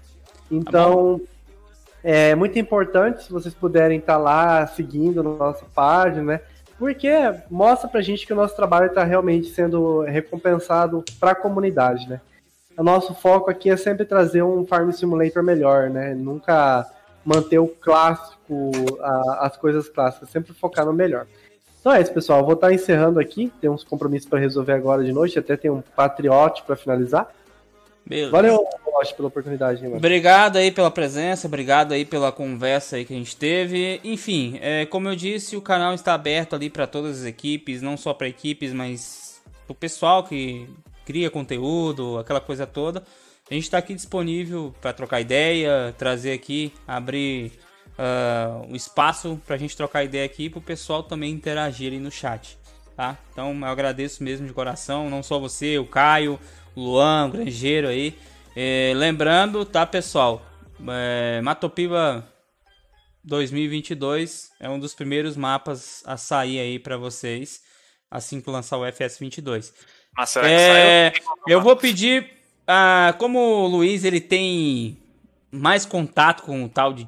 Então, 0.50 1.20
é 2.02 2.34
muito 2.34 2.58
importante 2.58 3.23
se 3.23 3.32
vocês 3.32 3.55
puderem 3.55 4.00
estar 4.00 4.16
lá 4.16 4.66
seguindo 4.66 5.23
nossa 5.23 5.64
página, 5.73 6.24
né? 6.24 6.40
Porque 6.84 7.08
mostra 7.50 7.88
pra 7.88 8.02
gente 8.02 8.26
que 8.26 8.32
o 8.34 8.36
nosso 8.36 8.54
trabalho 8.54 8.88
está 8.88 9.02
realmente 9.04 9.48
sendo 9.48 10.02
recompensado 10.02 11.02
para 11.18 11.30
a 11.30 11.34
comunidade, 11.34 12.06
né? 12.06 12.20
O 12.76 12.82
nosso 12.82 13.14
foco 13.14 13.50
aqui 13.50 13.70
é 13.70 13.76
sempre 13.78 14.04
trazer 14.04 14.42
um 14.42 14.66
Farm 14.66 14.90
Simulator 14.90 15.42
melhor, 15.42 15.88
né? 15.88 16.14
Nunca 16.14 16.86
manter 17.24 17.58
o 17.58 17.68
clássico, 17.68 18.70
a- 19.00 19.46
as 19.46 19.56
coisas 19.56 19.88
clássicas, 19.88 20.28
sempre 20.28 20.52
focar 20.52 20.84
no 20.84 20.92
melhor. 20.92 21.26
Então 21.80 21.90
é 21.90 22.02
isso, 22.02 22.12
pessoal. 22.12 22.40
Eu 22.40 22.44
vou 22.44 22.52
estar 22.54 22.70
encerrando 22.70 23.18
aqui. 23.18 23.50
Tem 23.62 23.70
uns 23.70 23.82
compromissos 23.82 24.28
para 24.28 24.38
resolver 24.38 24.72
agora 24.74 25.02
de 25.02 25.10
noite. 25.10 25.38
Até 25.38 25.56
tem 25.56 25.70
um 25.70 25.80
Patriote 25.80 26.64
para 26.64 26.76
finalizar. 26.76 27.30
Beleza. 28.07 28.31
Valeu, 28.31 28.66
Lost, 28.86 29.15
pela 29.15 29.28
oportunidade, 29.28 29.78
hein, 29.78 29.84
mano. 29.84 29.97
Obrigado 29.97 30.57
aí 30.57 30.70
pela 30.70 30.91
presença, 30.91 31.47
obrigado 31.47 31.92
aí 31.92 32.05
pela 32.05 32.31
conversa 32.31 32.97
aí 32.97 33.05
que 33.05 33.15
a 33.15 33.16
gente 33.16 33.36
teve. 33.36 34.00
Enfim, 34.05 34.58
é, 34.60 34.86
como 34.86 35.08
eu 35.08 35.16
disse, 35.16 35.57
o 35.57 35.62
canal 35.62 35.94
está 35.94 36.15
aberto 36.15 36.55
ali 36.55 36.68
para 36.68 36.86
todas 36.86 37.20
as 37.20 37.24
equipes, 37.24 37.81
não 37.81 37.97
só 37.97 38.12
para 38.12 38.28
equipes, 38.28 38.73
mas 38.73 39.42
o 39.66 39.74
pessoal 39.74 40.23
que 40.24 40.68
cria 41.05 41.31
conteúdo, 41.31 42.18
aquela 42.18 42.41
coisa 42.41 42.66
toda. 42.66 43.02
A 43.50 43.55
gente 43.55 43.65
está 43.65 43.78
aqui 43.78 43.94
disponível 43.94 44.74
para 44.81 44.92
trocar 44.92 45.20
ideia, 45.20 45.94
trazer 45.99 46.33
aqui, 46.33 46.73
abrir 46.86 47.52
ah, 47.99 48.62
um 48.68 48.74
espaço 48.74 49.41
para 49.47 49.55
a 49.55 49.58
gente 49.58 49.76
trocar 49.76 50.02
ideia 50.02 50.24
aqui 50.24 50.49
para 50.49 50.58
o 50.58 50.62
pessoal 50.62 51.02
também 51.02 51.31
interagir 51.31 51.89
ali 51.89 52.00
no 52.00 52.10
chat, 52.10 52.58
tá? 52.97 53.18
Então 53.33 53.55
eu 53.55 53.65
agradeço 53.66 54.24
mesmo 54.24 54.47
de 54.47 54.52
coração, 54.52 55.10
não 55.10 55.23
só 55.23 55.39
você, 55.39 55.78
o 55.78 55.86
Caio, 55.86 56.34
o 56.34 56.64
Luan, 56.76 57.26
o 57.26 57.30
Grangeiro 57.30 57.88
aí. 57.88 58.14
É, 58.56 58.92
lembrando, 58.96 59.64
tá, 59.64 59.84
pessoal? 59.86 60.42
É, 60.88 61.40
Matopiba 61.42 62.26
2022 63.22 64.50
é 64.60 64.68
um 64.68 64.78
dos 64.78 64.94
primeiros 64.94 65.36
mapas 65.36 66.02
a 66.06 66.16
sair 66.16 66.60
aí 66.60 66.78
para 66.78 66.96
vocês 66.96 67.62
assim 68.10 68.40
que 68.40 68.48
lançar 68.50 68.78
o 68.78 68.84
FS 68.86 69.18
22. 69.18 69.72
Mas 70.16 70.30
será 70.30 70.46
que 70.46 70.52
É, 70.52 71.12
saiu? 71.12 71.34
eu 71.48 71.60
vou 71.60 71.74
pedir, 71.76 72.30
ah, 72.66 73.14
como 73.18 73.38
o 73.38 73.66
Luiz 73.66 74.04
ele 74.04 74.20
tem 74.20 74.96
mais 75.50 75.84
contato 75.84 76.42
com 76.44 76.64
o 76.64 76.68
tal 76.68 76.92
de 76.92 77.06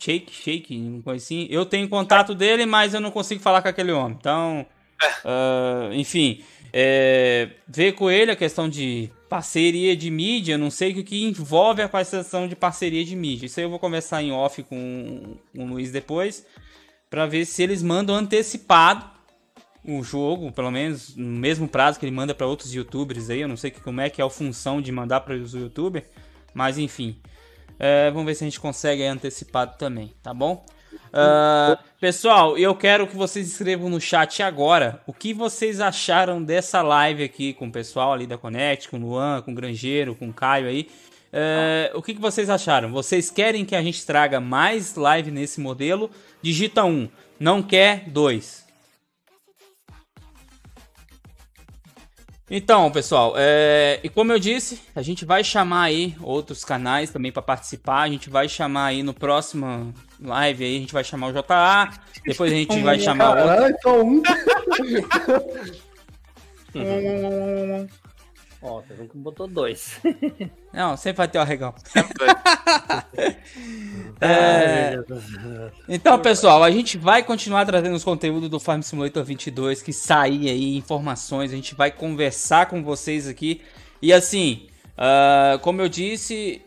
Shake, 0.00 0.32
Shake, 0.32 0.76
uma 0.76 1.02
coisa 1.02 1.24
assim. 1.24 1.46
Eu 1.50 1.64
tenho 1.66 1.88
contato 1.88 2.34
dele, 2.34 2.66
mas 2.66 2.94
eu 2.94 3.00
não 3.00 3.10
consigo 3.10 3.40
falar 3.40 3.62
com 3.62 3.68
aquele 3.68 3.92
homem. 3.92 4.16
Então, 4.18 4.66
ah, 5.24 5.90
enfim, 5.92 6.42
é, 6.72 7.50
ver 7.66 7.92
com 7.92 8.10
ele 8.10 8.30
a 8.30 8.36
questão 8.36 8.68
de 8.68 9.10
parceria 9.28 9.96
de 9.96 10.10
mídia. 10.10 10.58
Não 10.58 10.70
sei 10.70 10.92
o 10.92 11.04
que 11.04 11.24
envolve 11.24 11.82
a 11.82 11.88
questão 11.88 12.48
de 12.48 12.56
parceria 12.56 13.04
de 13.04 13.14
mídia. 13.14 13.46
Isso 13.46 13.60
aí 13.60 13.66
eu 13.66 13.70
vou 13.70 13.78
conversar 13.78 14.22
em 14.22 14.32
off 14.32 14.62
com, 14.62 15.36
o 15.56 15.64
Luiz 15.64 15.90
depois, 15.90 16.46
para 17.10 17.26
ver 17.26 17.44
se 17.44 17.62
eles 17.62 17.82
mandam 17.82 18.14
antecipado 18.14 19.18
o 19.84 20.02
jogo, 20.02 20.52
pelo 20.52 20.70
menos 20.70 21.16
no 21.16 21.38
mesmo 21.38 21.66
prazo 21.66 21.98
que 21.98 22.04
ele 22.04 22.14
manda 22.14 22.34
para 22.34 22.46
outros 22.46 22.74
youtubers 22.74 23.30
aí. 23.30 23.40
Eu 23.40 23.48
não 23.48 23.56
sei 23.56 23.70
como 23.70 24.00
é 24.00 24.10
que 24.10 24.20
é 24.20 24.24
a 24.24 24.30
função 24.30 24.80
de 24.80 24.92
mandar 24.92 25.20
para 25.20 25.34
os 25.34 25.54
youtubers, 25.54 26.04
mas 26.52 26.78
enfim. 26.78 27.16
É, 27.78 28.10
vamos 28.10 28.26
ver 28.26 28.34
se 28.34 28.44
a 28.44 28.46
gente 28.46 28.58
consegue 28.58 29.04
antecipado 29.04 29.78
também, 29.78 30.12
tá 30.20 30.34
bom? 30.34 30.66
Ah, 31.12 31.78
pessoal, 32.00 32.56
eu 32.58 32.74
quero 32.74 33.06
que 33.06 33.16
vocês 33.16 33.48
escrevam 33.48 33.88
no 33.88 34.00
chat 34.00 34.42
agora 34.42 35.00
o 35.06 35.12
que 35.12 35.32
vocês 35.32 35.80
acharam 35.80 36.42
dessa 36.42 36.82
live 36.82 37.24
aqui 37.24 37.52
com 37.54 37.68
o 37.68 37.72
pessoal 37.72 38.12
ali 38.12 38.26
da 38.26 38.36
Connect, 38.36 38.88
com 38.88 38.98
o 38.98 39.00
Luan, 39.00 39.42
com 39.42 39.52
o 39.52 39.54
Grangeiro, 39.54 40.14
com 40.14 40.28
o 40.28 40.32
Caio 40.32 40.68
aí. 40.68 40.88
É, 41.32 41.90
o 41.94 42.02
que, 42.02 42.14
que 42.14 42.20
vocês 42.20 42.48
acharam? 42.48 42.90
Vocês 42.90 43.30
querem 43.30 43.64
que 43.64 43.76
a 43.76 43.82
gente 43.82 44.04
traga 44.04 44.40
mais 44.40 44.94
live 44.94 45.30
nesse 45.30 45.60
modelo? 45.60 46.10
Digita 46.42 46.84
um. 46.84 47.08
Não 47.38 47.62
quer 47.62 48.08
dois. 48.08 48.67
Então, 52.50 52.90
pessoal, 52.90 53.34
é, 53.36 54.00
e 54.02 54.08
como 54.08 54.32
eu 54.32 54.38
disse, 54.38 54.80
a 54.96 55.02
gente 55.02 55.26
vai 55.26 55.44
chamar 55.44 55.82
aí 55.82 56.16
outros 56.22 56.64
canais 56.64 57.10
também 57.10 57.30
para 57.30 57.42
participar. 57.42 58.02
A 58.02 58.08
gente 58.08 58.30
vai 58.30 58.48
chamar 58.48 58.86
aí 58.86 59.02
no 59.02 59.12
próximo 59.12 59.92
live 60.20 60.64
aí, 60.64 60.76
a 60.76 60.80
gente 60.80 60.92
vai 60.92 61.04
chamar 61.04 61.28
o 61.28 61.32
JA, 61.32 61.90
depois 62.24 62.50
a 62.50 62.54
gente 62.54 62.80
vai 62.80 62.98
chamar 62.98 63.30
outro. 63.30 63.44
Caralho, 63.44 63.76
só 63.82 64.02
um. 64.02 64.22
Ó, 68.60 68.80
tá 68.82 68.94
vendo 68.94 69.08
que 69.08 69.16
botou 69.18 69.46
dois. 69.46 70.00
Não, 70.74 70.96
sempre 70.96 71.18
vai 71.18 71.28
ter 71.28 71.38
o 71.38 71.42
arregão. 71.42 71.74
É. 74.20 74.96
Então, 75.88 76.18
pessoal, 76.20 76.62
a 76.64 76.70
gente 76.70 76.98
vai 76.98 77.22
continuar 77.22 77.64
trazendo 77.64 77.94
os 77.94 78.02
conteúdos 78.02 78.48
do 78.48 78.58
Farm 78.58 78.80
Simulator 78.80 79.22
22 79.24 79.80
que 79.80 79.92
sair 79.92 80.48
aí, 80.48 80.76
informações, 80.76 81.52
a 81.52 81.54
gente 81.54 81.74
vai 81.74 81.90
conversar 81.90 82.66
com 82.66 82.82
vocês 82.82 83.28
aqui. 83.28 83.62
E 84.02 84.12
assim, 84.12 84.68
ah, 84.96 85.58
como 85.62 85.80
eu 85.80 85.88
disse, 85.88 86.60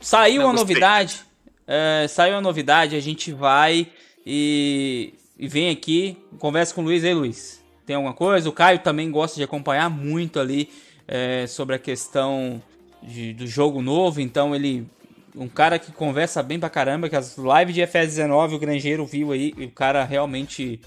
saiu 0.00 0.42
Eu 0.42 0.46
uma 0.46 0.52
gostei. 0.52 0.74
novidade, 0.74 1.20
é, 1.66 2.06
saiu 2.08 2.34
uma 2.34 2.40
novidade, 2.40 2.94
a 2.94 3.00
gente 3.00 3.32
vai 3.32 3.88
e, 4.24 5.14
e 5.36 5.48
vem 5.48 5.70
aqui, 5.70 6.16
conversa 6.38 6.72
com 6.72 6.80
o 6.82 6.84
Luiz 6.84 7.02
aí, 7.04 7.12
Luiz. 7.12 7.61
Tem 7.86 7.96
alguma 7.96 8.14
coisa? 8.14 8.48
O 8.48 8.52
Caio 8.52 8.78
também 8.78 9.10
gosta 9.10 9.36
de 9.36 9.42
acompanhar 9.44 9.90
muito 9.90 10.38
ali 10.40 10.68
é, 11.08 11.46
sobre 11.46 11.74
a 11.74 11.78
questão 11.78 12.62
de- 13.02 13.32
do 13.34 13.46
jogo 13.46 13.82
novo, 13.82 14.20
então 14.20 14.54
ele 14.54 14.86
um 15.34 15.48
cara 15.48 15.78
que 15.78 15.90
conversa 15.90 16.42
bem 16.42 16.60
pra 16.60 16.68
caramba, 16.68 17.08
que 17.08 17.16
as 17.16 17.36
lives 17.38 17.74
de 17.74 17.80
FS19 17.80 18.54
o 18.54 18.58
Grangeiro 18.58 19.04
viu 19.06 19.32
aí, 19.32 19.54
e 19.56 19.64
o 19.64 19.70
cara 19.70 20.04
realmente 20.04 20.78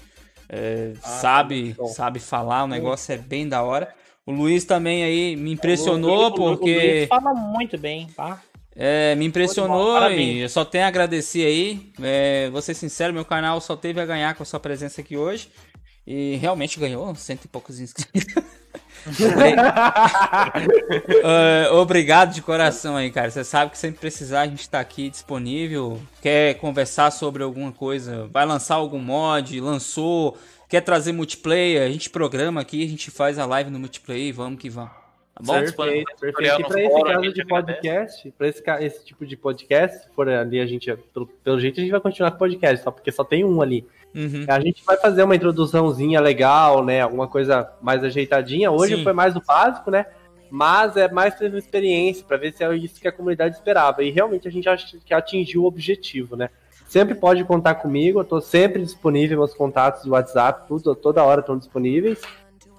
é, 0.48 0.92
sabe, 1.02 1.74
bom. 1.76 1.86
sabe 1.88 2.20
falar, 2.20 2.62
o 2.64 2.68
negócio 2.68 3.12
é 3.12 3.18
bem 3.18 3.48
da 3.48 3.62
hora. 3.62 3.92
O 4.24 4.32
Luiz 4.32 4.64
também 4.64 5.02
aí 5.04 5.34
me 5.36 5.52
impressionou 5.52 6.10
O 6.10 6.28
Luiz- 6.28 6.32
o 6.32 6.34
porque 6.34 6.74
Luiz 6.74 7.08
fala 7.08 7.34
muito 7.34 7.76
bem, 7.76 8.06
tá? 8.16 8.40
é, 8.78 9.14
me 9.16 9.24
impressionou 9.24 9.96
e 10.10 10.38
eu 10.40 10.48
só 10.48 10.64
tenho 10.64 10.84
a 10.84 10.88
agradecer 10.88 11.44
aí. 11.46 11.90
É, 12.00 12.48
vou 12.50 12.60
ser 12.62 12.74
sincero, 12.74 13.12
meu 13.12 13.24
canal 13.24 13.60
só 13.60 13.74
teve 13.74 14.00
a 14.00 14.06
ganhar 14.06 14.34
com 14.34 14.42
a 14.42 14.46
sua 14.46 14.60
presença 14.60 15.00
aqui 15.00 15.16
hoje. 15.16 15.48
E 16.06 16.36
realmente 16.36 16.78
ganhou 16.78 17.12
cento 17.16 17.46
e 17.46 17.48
poucos 17.48 17.80
inscritos. 17.80 18.34
É, 21.24 21.70
obrigado 21.70 22.34
de 22.34 22.42
coração 22.42 22.96
aí, 22.96 23.10
cara. 23.10 23.30
Você 23.30 23.44
sabe 23.44 23.70
que 23.70 23.78
sempre 23.78 24.00
precisar 24.00 24.42
a 24.42 24.46
gente 24.46 24.68
tá 24.68 24.80
aqui 24.80 25.08
disponível. 25.08 26.00
Quer 26.20 26.54
conversar 26.54 27.10
sobre 27.10 27.42
alguma 27.42 27.72
coisa? 27.72 28.28
Vai 28.32 28.44
lançar 28.44 28.76
algum 28.76 28.98
mod? 28.98 29.60
Lançou? 29.60 30.36
Quer 30.68 30.80
trazer 30.80 31.12
multiplayer? 31.12 31.86
A 31.86 31.90
gente 31.90 32.10
programa 32.10 32.60
aqui, 32.60 32.84
a 32.84 32.88
gente 32.88 33.10
faz 33.10 33.38
a 33.38 33.46
live 33.46 33.70
no 33.70 33.78
multiplayer. 33.78 34.34
Vamos 34.34 34.60
que 34.60 34.68
vamos. 34.68 34.90
Tá 35.34 35.42
bom? 35.42 35.52
Perfeito, 35.52 36.12
perfeito. 36.18 36.60
E 36.60 36.64
pra 36.64 36.80
esse 36.80 36.90
fórum, 36.90 37.10
a 37.10 37.14
caso 37.14 37.32
de 37.32 37.46
podcast, 37.46 38.34
pra 38.38 38.48
esse, 38.48 38.62
esse 38.80 39.04
tipo 39.04 39.26
de 39.26 39.36
podcast, 39.36 40.02
se 40.02 40.08
for 40.14 40.28
ali 40.28 40.60
a 40.60 40.66
gente, 40.66 40.94
pelo, 41.12 41.26
pelo 41.26 41.60
jeito 41.60 41.78
a 41.78 41.82
gente 41.82 41.92
vai 41.92 42.00
continuar 42.00 42.32
com 42.32 42.38
podcast, 42.38 42.82
só 42.82 42.90
porque 42.90 43.12
só 43.12 43.22
tem 43.22 43.44
um 43.44 43.60
ali. 43.60 43.86
Uhum. 44.16 44.46
A 44.48 44.58
gente 44.58 44.82
vai 44.82 44.96
fazer 44.96 45.22
uma 45.22 45.36
introduçãozinha 45.36 46.18
legal, 46.20 46.82
né? 46.82 47.02
Alguma 47.02 47.28
coisa 47.28 47.70
mais 47.82 48.02
ajeitadinha. 48.02 48.70
Hoje 48.70 48.96
Sim. 48.96 49.04
foi 49.04 49.12
mais 49.12 49.34
do 49.34 49.42
básico, 49.42 49.90
né? 49.90 50.06
Mas 50.50 50.96
é 50.96 51.10
mais 51.10 51.34
pela 51.34 51.58
experiência, 51.58 52.24
para 52.26 52.38
ver 52.38 52.54
se 52.54 52.64
é 52.64 52.74
isso 52.74 52.98
que 52.98 53.06
a 53.06 53.12
comunidade 53.12 53.56
esperava. 53.56 54.02
E 54.02 54.10
realmente 54.10 54.48
a 54.48 54.50
gente 54.50 54.68
acha 54.68 54.96
que 55.04 55.12
atingiu 55.12 55.64
o 55.64 55.66
objetivo, 55.66 56.34
né? 56.34 56.48
Sempre 56.88 57.14
pode 57.14 57.44
contar 57.44 57.74
comigo, 57.74 58.20
eu 58.20 58.24
tô 58.24 58.40
sempre 58.40 58.80
disponível, 58.80 59.38
meus 59.38 59.52
contatos 59.52 60.04
de 60.04 60.08
WhatsApp, 60.08 60.66
tudo, 60.68 60.94
toda 60.94 61.22
hora 61.22 61.40
estão 61.40 61.58
disponíveis. 61.58 62.22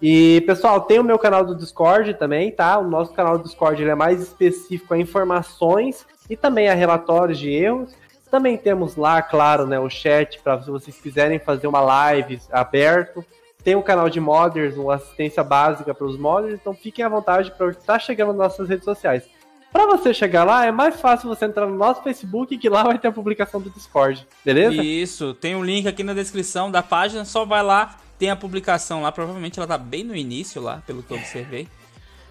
E, 0.02 0.42
pessoal, 0.48 0.82
tem 0.82 0.98
o 0.98 1.04
meu 1.04 1.20
canal 1.20 1.44
do 1.44 1.56
Discord 1.56 2.14
também, 2.16 2.52
tá? 2.52 2.80
O 2.80 2.90
nosso 2.90 3.14
canal 3.14 3.38
do 3.38 3.44
Discord 3.44 3.82
ele 3.82 3.92
é 3.92 3.96
mais 3.96 4.22
específico 4.22 4.94
a 4.94 4.98
informações 4.98 6.06
e 6.30 6.38
também 6.38 6.70
a 6.70 6.74
relatórios 6.74 7.38
de 7.38 7.52
erros. 7.52 7.94
Também 8.30 8.58
temos 8.58 8.96
lá, 8.96 9.22
claro, 9.22 9.66
né, 9.66 9.80
o 9.80 9.90
chat 9.90 10.40
para 10.40 10.62
se 10.62 10.70
vocês 10.70 11.00
quiserem 11.00 11.40
fazer 11.40 11.68
uma 11.68 11.80
live 11.80 12.40
aberto. 12.52 13.26
Tem 13.64 13.76
o 13.76 13.84
canal 13.84 14.10
de 14.10 14.20
modders, 14.20 14.78
uma 14.78 14.96
assistência 14.96 15.44
básica 15.44 15.94
para 15.94 16.08
os 16.08 16.18
modders, 16.18 16.54
então 16.54 16.74
fiquem 16.74 17.04
à 17.04 17.10
vontade 17.10 17.52
para 17.52 17.70
estar 17.70 18.00
chegando 18.00 18.30
nas 18.30 18.38
nossas 18.38 18.70
redes 18.70 18.86
sociais. 18.86 19.24
Pra 19.72 19.86
você 19.86 20.14
chegar 20.14 20.44
lá, 20.44 20.66
é 20.66 20.72
mais 20.72 21.00
fácil 21.00 21.28
você 21.28 21.46
entrar 21.46 21.68
no 21.68 21.76
nosso 21.76 22.02
Facebook, 22.02 22.58
que 22.58 22.70
lá 22.70 22.84
vai 22.84 22.98
ter 22.98 23.10
a 23.10 23.12
publicação 23.12 23.60
do 23.60 23.70
Discord, 23.70 24.26
beleza? 24.44 24.82
Isso, 24.82 25.34
tem 25.34 25.56
um 25.56 25.64
link 25.64 25.88
aqui 25.88 26.04
na 26.04 26.14
descrição 26.14 26.72
da 26.72 26.82
página, 26.82 27.26
só 27.26 27.46
vai 27.46 27.62
lá, 27.62 27.98
tem 28.18 28.30
a 28.30 28.36
publicação 28.36 29.02
lá, 29.02 29.12
provavelmente 29.12 29.60
ela 29.60 29.68
tá 29.68 29.78
bem 29.78 30.04
no 30.04 30.16
início 30.16 30.62
lá, 30.62 30.82
pelo 30.88 31.04
que 31.04 31.12
eu 31.12 31.18
observei. 31.18 31.68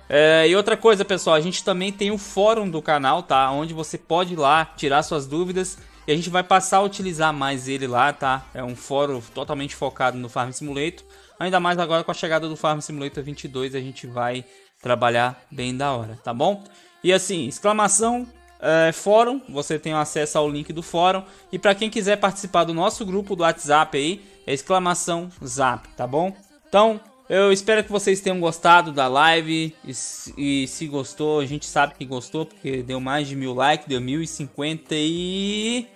É, 0.08 0.48
e 0.48 0.54
outra 0.54 0.76
coisa, 0.76 1.04
pessoal, 1.04 1.34
a 1.34 1.40
gente 1.40 1.64
também 1.64 1.92
tem 1.92 2.10
o 2.10 2.18
fórum 2.18 2.68
do 2.68 2.80
canal, 2.80 3.22
tá? 3.22 3.50
Onde 3.50 3.74
você 3.74 3.98
pode 3.98 4.34
ir 4.34 4.36
lá 4.36 4.64
tirar 4.76 5.02
suas 5.02 5.26
dúvidas 5.26 5.78
e 6.06 6.12
a 6.12 6.16
gente 6.16 6.30
vai 6.30 6.42
passar 6.42 6.78
a 6.78 6.82
utilizar 6.82 7.32
mais 7.32 7.66
ele 7.66 7.86
lá, 7.86 8.12
tá? 8.12 8.44
É 8.54 8.62
um 8.62 8.76
fórum 8.76 9.20
totalmente 9.34 9.74
focado 9.74 10.16
no 10.16 10.28
Farm 10.28 10.52
Simulator. 10.52 11.04
Ainda 11.38 11.58
mais 11.58 11.78
agora 11.78 12.04
com 12.04 12.10
a 12.10 12.14
chegada 12.14 12.48
do 12.48 12.56
Farm 12.56 12.80
Simulator 12.80 13.22
22, 13.22 13.74
a 13.74 13.80
gente 13.80 14.06
vai 14.06 14.44
trabalhar 14.80 15.44
bem 15.50 15.76
da 15.76 15.92
hora, 15.92 16.18
tá 16.22 16.32
bom? 16.32 16.62
E 17.02 17.12
assim, 17.12 17.46
exclamação 17.46 18.26
é, 18.60 18.92
fórum, 18.92 19.40
você 19.48 19.78
tem 19.78 19.92
acesso 19.92 20.38
ao 20.38 20.48
link 20.48 20.72
do 20.72 20.82
fórum. 20.82 21.24
E 21.50 21.58
para 21.58 21.74
quem 21.74 21.90
quiser 21.90 22.16
participar 22.16 22.64
do 22.64 22.72
nosso 22.72 23.04
grupo 23.04 23.34
do 23.34 23.42
WhatsApp 23.42 23.98
aí, 23.98 24.24
é 24.46 24.54
exclamação 24.54 25.28
zap, 25.44 25.88
tá 25.90 26.06
bom? 26.06 26.34
Então, 26.68 27.00
eu 27.28 27.52
espero 27.52 27.82
que 27.82 27.90
vocês 27.90 28.20
tenham 28.20 28.38
gostado 28.40 28.92
da 28.92 29.08
live. 29.08 29.74
E, 29.84 29.92
e 30.36 30.68
se 30.68 30.86
gostou, 30.86 31.40
a 31.40 31.46
gente 31.46 31.66
sabe 31.66 31.94
que 31.94 32.04
gostou, 32.04 32.46
porque 32.46 32.82
deu 32.82 33.00
mais 33.00 33.26
de 33.28 33.34
mil 33.34 33.54
likes, 33.54 33.88
deu 33.88 34.00
1050 34.00 34.88
e. 34.92 35.88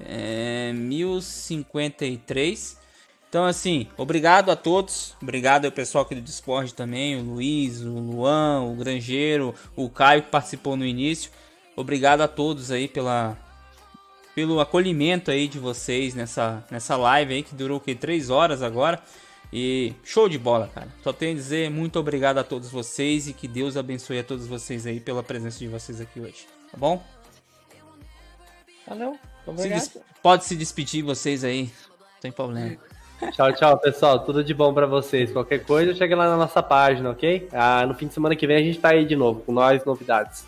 É, 0.00 0.72
1053. 0.74 2.80
Então, 3.28 3.44
assim, 3.46 3.86
obrigado 3.96 4.50
a 4.50 4.56
todos. 4.56 5.16
Obrigado 5.22 5.64
ao 5.64 5.72
pessoal 5.72 6.04
aqui 6.04 6.14
do 6.14 6.20
Discord 6.20 6.74
também. 6.74 7.16
O 7.16 7.22
Luiz, 7.22 7.80
o 7.80 7.88
Luan, 7.88 8.62
o 8.62 8.74
Grangeiro, 8.74 9.54
o 9.74 9.88
Caio 9.88 10.22
que 10.22 10.30
participou 10.30 10.76
no 10.76 10.84
início. 10.84 11.30
Obrigado 11.74 12.20
a 12.20 12.28
todos 12.28 12.70
aí 12.70 12.86
pela, 12.86 13.34
pelo 14.34 14.60
acolhimento 14.60 15.30
aí 15.30 15.48
de 15.48 15.58
vocês 15.58 16.14
nessa, 16.14 16.62
nessa 16.70 16.94
live 16.94 17.32
aí 17.32 17.42
que 17.42 17.54
durou 17.54 17.80
que 17.80 17.94
3 17.94 18.28
horas 18.28 18.62
agora. 18.62 19.02
E 19.52 19.92
show 20.02 20.28
de 20.28 20.38
bola, 20.38 20.70
cara. 20.74 20.88
Só 21.02 21.12
tenho 21.12 21.32
a 21.32 21.34
dizer 21.34 21.70
muito 21.70 21.98
obrigado 21.98 22.38
a 22.38 22.44
todos 22.44 22.70
vocês 22.70 23.28
e 23.28 23.32
que 23.34 23.46
Deus 23.46 23.76
abençoe 23.76 24.18
a 24.18 24.24
todos 24.24 24.46
vocês 24.46 24.86
aí 24.86 24.98
pela 24.98 25.22
presença 25.22 25.58
de 25.58 25.68
vocês 25.68 26.00
aqui 26.00 26.20
hoje. 26.20 26.46
Tá 26.70 26.78
bom? 26.78 27.02
Valeu. 28.86 29.12
Se 29.44 29.50
Obrigado. 29.50 29.78
des- 29.78 29.98
Pode 30.22 30.44
se 30.44 30.56
despedir 30.56 31.02
vocês 31.04 31.42
aí. 31.44 31.64
Não 31.64 32.20
tem 32.20 32.32
problema. 32.32 32.76
Tchau, 33.32 33.52
tchau, 33.52 33.78
pessoal. 33.78 34.20
Tudo 34.20 34.42
de 34.42 34.54
bom 34.54 34.72
pra 34.72 34.86
vocês. 34.86 35.30
Qualquer 35.32 35.64
coisa, 35.64 35.94
chega 35.94 36.16
lá 36.16 36.28
na 36.28 36.36
nossa 36.36 36.62
página, 36.62 37.10
ok? 37.10 37.48
Ah, 37.52 37.84
no 37.86 37.94
fim 37.94 38.06
de 38.06 38.14
semana 38.14 38.34
que 38.34 38.46
vem 38.46 38.56
a 38.56 38.60
gente 38.62 38.78
tá 38.78 38.90
aí 38.90 39.04
de 39.04 39.14
novo, 39.16 39.40
com 39.42 39.52
nós 39.52 39.84
novidades. 39.84 40.44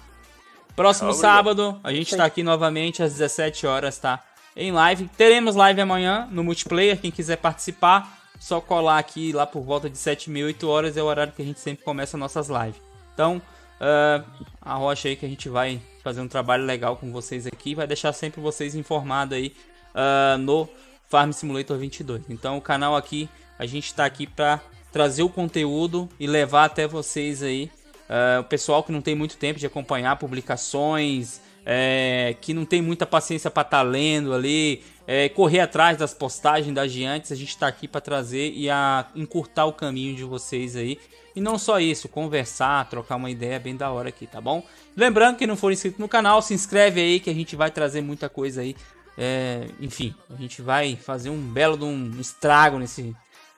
Próximo 0.74 1.10
Obrigado. 1.10 1.34
sábado, 1.34 1.81
a 1.84 1.92
gente 1.92 2.16
tá 2.16 2.24
aqui 2.24 2.42
novamente 2.42 3.02
às 3.02 3.12
17 3.12 3.66
horas, 3.66 3.99
tá? 3.99 4.20
Em 4.57 4.73
live. 4.73 5.08
Teremos 5.16 5.55
live 5.55 5.81
amanhã 5.81 6.26
no 6.31 6.42
multiplayer. 6.42 7.00
Quem 7.00 7.10
quiser 7.12 7.36
participar, 7.36 8.23
só 8.44 8.60
colar 8.60 8.98
aqui 8.98 9.32
lá 9.32 9.47
por 9.47 9.62
volta 9.62 9.89
de 9.89 9.97
7 9.97 10.28
mil, 10.28 10.44
8 10.44 10.68
horas 10.68 10.97
é 10.98 11.02
o 11.02 11.06
horário 11.06 11.32
que 11.32 11.40
a 11.40 11.44
gente 11.44 11.58
sempre 11.58 11.82
começa 11.82 12.18
nossas 12.18 12.48
lives. 12.48 12.78
Então, 13.14 13.40
ah, 13.81 14.23
a 14.60 14.74
rocha 14.74 15.08
aí 15.08 15.16
que 15.16 15.24
a 15.24 15.28
gente 15.28 15.48
vai 15.48 15.81
fazer 16.02 16.20
um 16.20 16.28
trabalho 16.28 16.62
legal 16.66 16.94
com 16.94 17.10
vocês 17.10 17.47
aqui. 17.47 17.74
Vai 17.74 17.86
deixar 17.86 18.12
sempre 18.12 18.42
vocês 18.42 18.74
informados 18.74 19.34
aí 19.34 19.56
ah, 19.94 20.36
no 20.39 20.68
Farm 21.08 21.32
Simulator 21.32 21.78
22. 21.78 22.24
Então, 22.28 22.58
o 22.58 22.60
canal 22.60 22.94
aqui, 22.94 23.31
a 23.58 23.64
gente 23.64 23.94
tá 23.94 24.05
aqui 24.05 24.26
pra 24.26 24.60
trazer 24.92 25.23
o 25.23 25.31
conteúdo 25.31 26.06
e 26.20 26.26
levar 26.26 26.66
até 26.66 26.86
vocês 26.86 27.42
aí 27.42 27.70
ah, 28.10 28.40
o 28.42 28.44
pessoal 28.44 28.82
que 28.82 28.92
não 28.92 29.00
tem 29.00 29.14
muito 29.14 29.39
tempo 29.39 29.58
de 29.58 29.64
acompanhar 29.64 30.16
publicações, 30.16 31.40
é, 31.65 32.36
que 32.41 32.52
não 32.52 32.65
tem 32.65 32.83
muita 32.83 33.07
paciência 33.07 33.51
para 33.51 33.62
estar 33.62 33.83
lendo 33.83 34.33
ali, 34.34 34.83
é, 35.07 35.28
correr 35.28 35.60
atrás 35.60 35.97
das 35.97 36.12
postagens 36.12 36.75
das 36.75 36.91
giantes, 36.91 37.33
a 37.33 37.34
gente 37.34 37.51
está 37.51 37.67
aqui 37.67 37.89
para 37.89 38.01
trazer 38.01 38.52
e 38.52 38.68
a 38.70 39.07
encurtar 39.15 39.67
o 39.67 39.73
caminho 39.73 40.15
de 40.15 40.25
vocês 40.25 40.76
aí. 40.76 40.99
E 41.34 41.41
não 41.41 41.59
só 41.59 41.81
isso, 41.81 42.09
conversar, 42.09 42.89
trocar 42.89 43.17
uma 43.17 43.31
ideia 43.31 43.59
bem 43.59 43.76
da 43.76 43.91
hora 43.91 44.09
aqui, 44.09 44.26
tá 44.26 44.41
bom? 44.41 44.65
Lembrando 44.97 45.36
que 45.36 45.47
não 45.47 45.57
for 45.57 45.73
inscrito 45.73 46.01
no 46.01 46.09
canal, 46.09 46.41
se 46.41 46.55
inscreve 46.55 47.01
aí 47.01 47.18
que 47.18 47.28
a 47.28 47.34
gente 47.34 47.57
vai 47.57 47.70
trazer 47.70 48.01
muita 48.01 48.28
coisa 48.28 48.60
aí. 48.60 48.76
É, 49.18 49.67
enfim, 49.81 50.15
a 50.31 50.41
gente 50.41 50.62
vai 50.62 50.97
fazer 50.97 51.31
um 51.31 51.41
belo 51.41 51.76
de 51.76 51.84
um 51.84 52.20
estrago 52.20 52.78
nesse, 52.78 53.15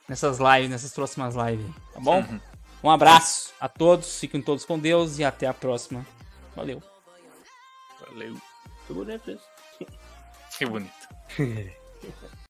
nessas 0.07 0.39
lives, 0.39 0.69
nessas 0.69 0.91
próximas 0.91 1.35
lives, 1.35 1.65
aí, 1.65 1.93
tá 1.93 1.99
bom? 1.99 2.25
Um 2.83 2.89
abraço 2.89 3.53
a 3.59 3.67
todos, 3.67 4.19
fiquem 4.19 4.41
todos 4.41 4.65
com 4.65 4.77
Deus 4.77 5.19
e 5.19 5.23
até 5.23 5.47
a 5.47 5.53
próxima. 5.53 6.05
Valeu. 6.55 6.96
Valeu. 8.09 8.35
Que 8.85 8.93
bonito 8.93 9.31
isso. 9.31 9.49
Que 10.57 10.65
bonito. 10.65 10.91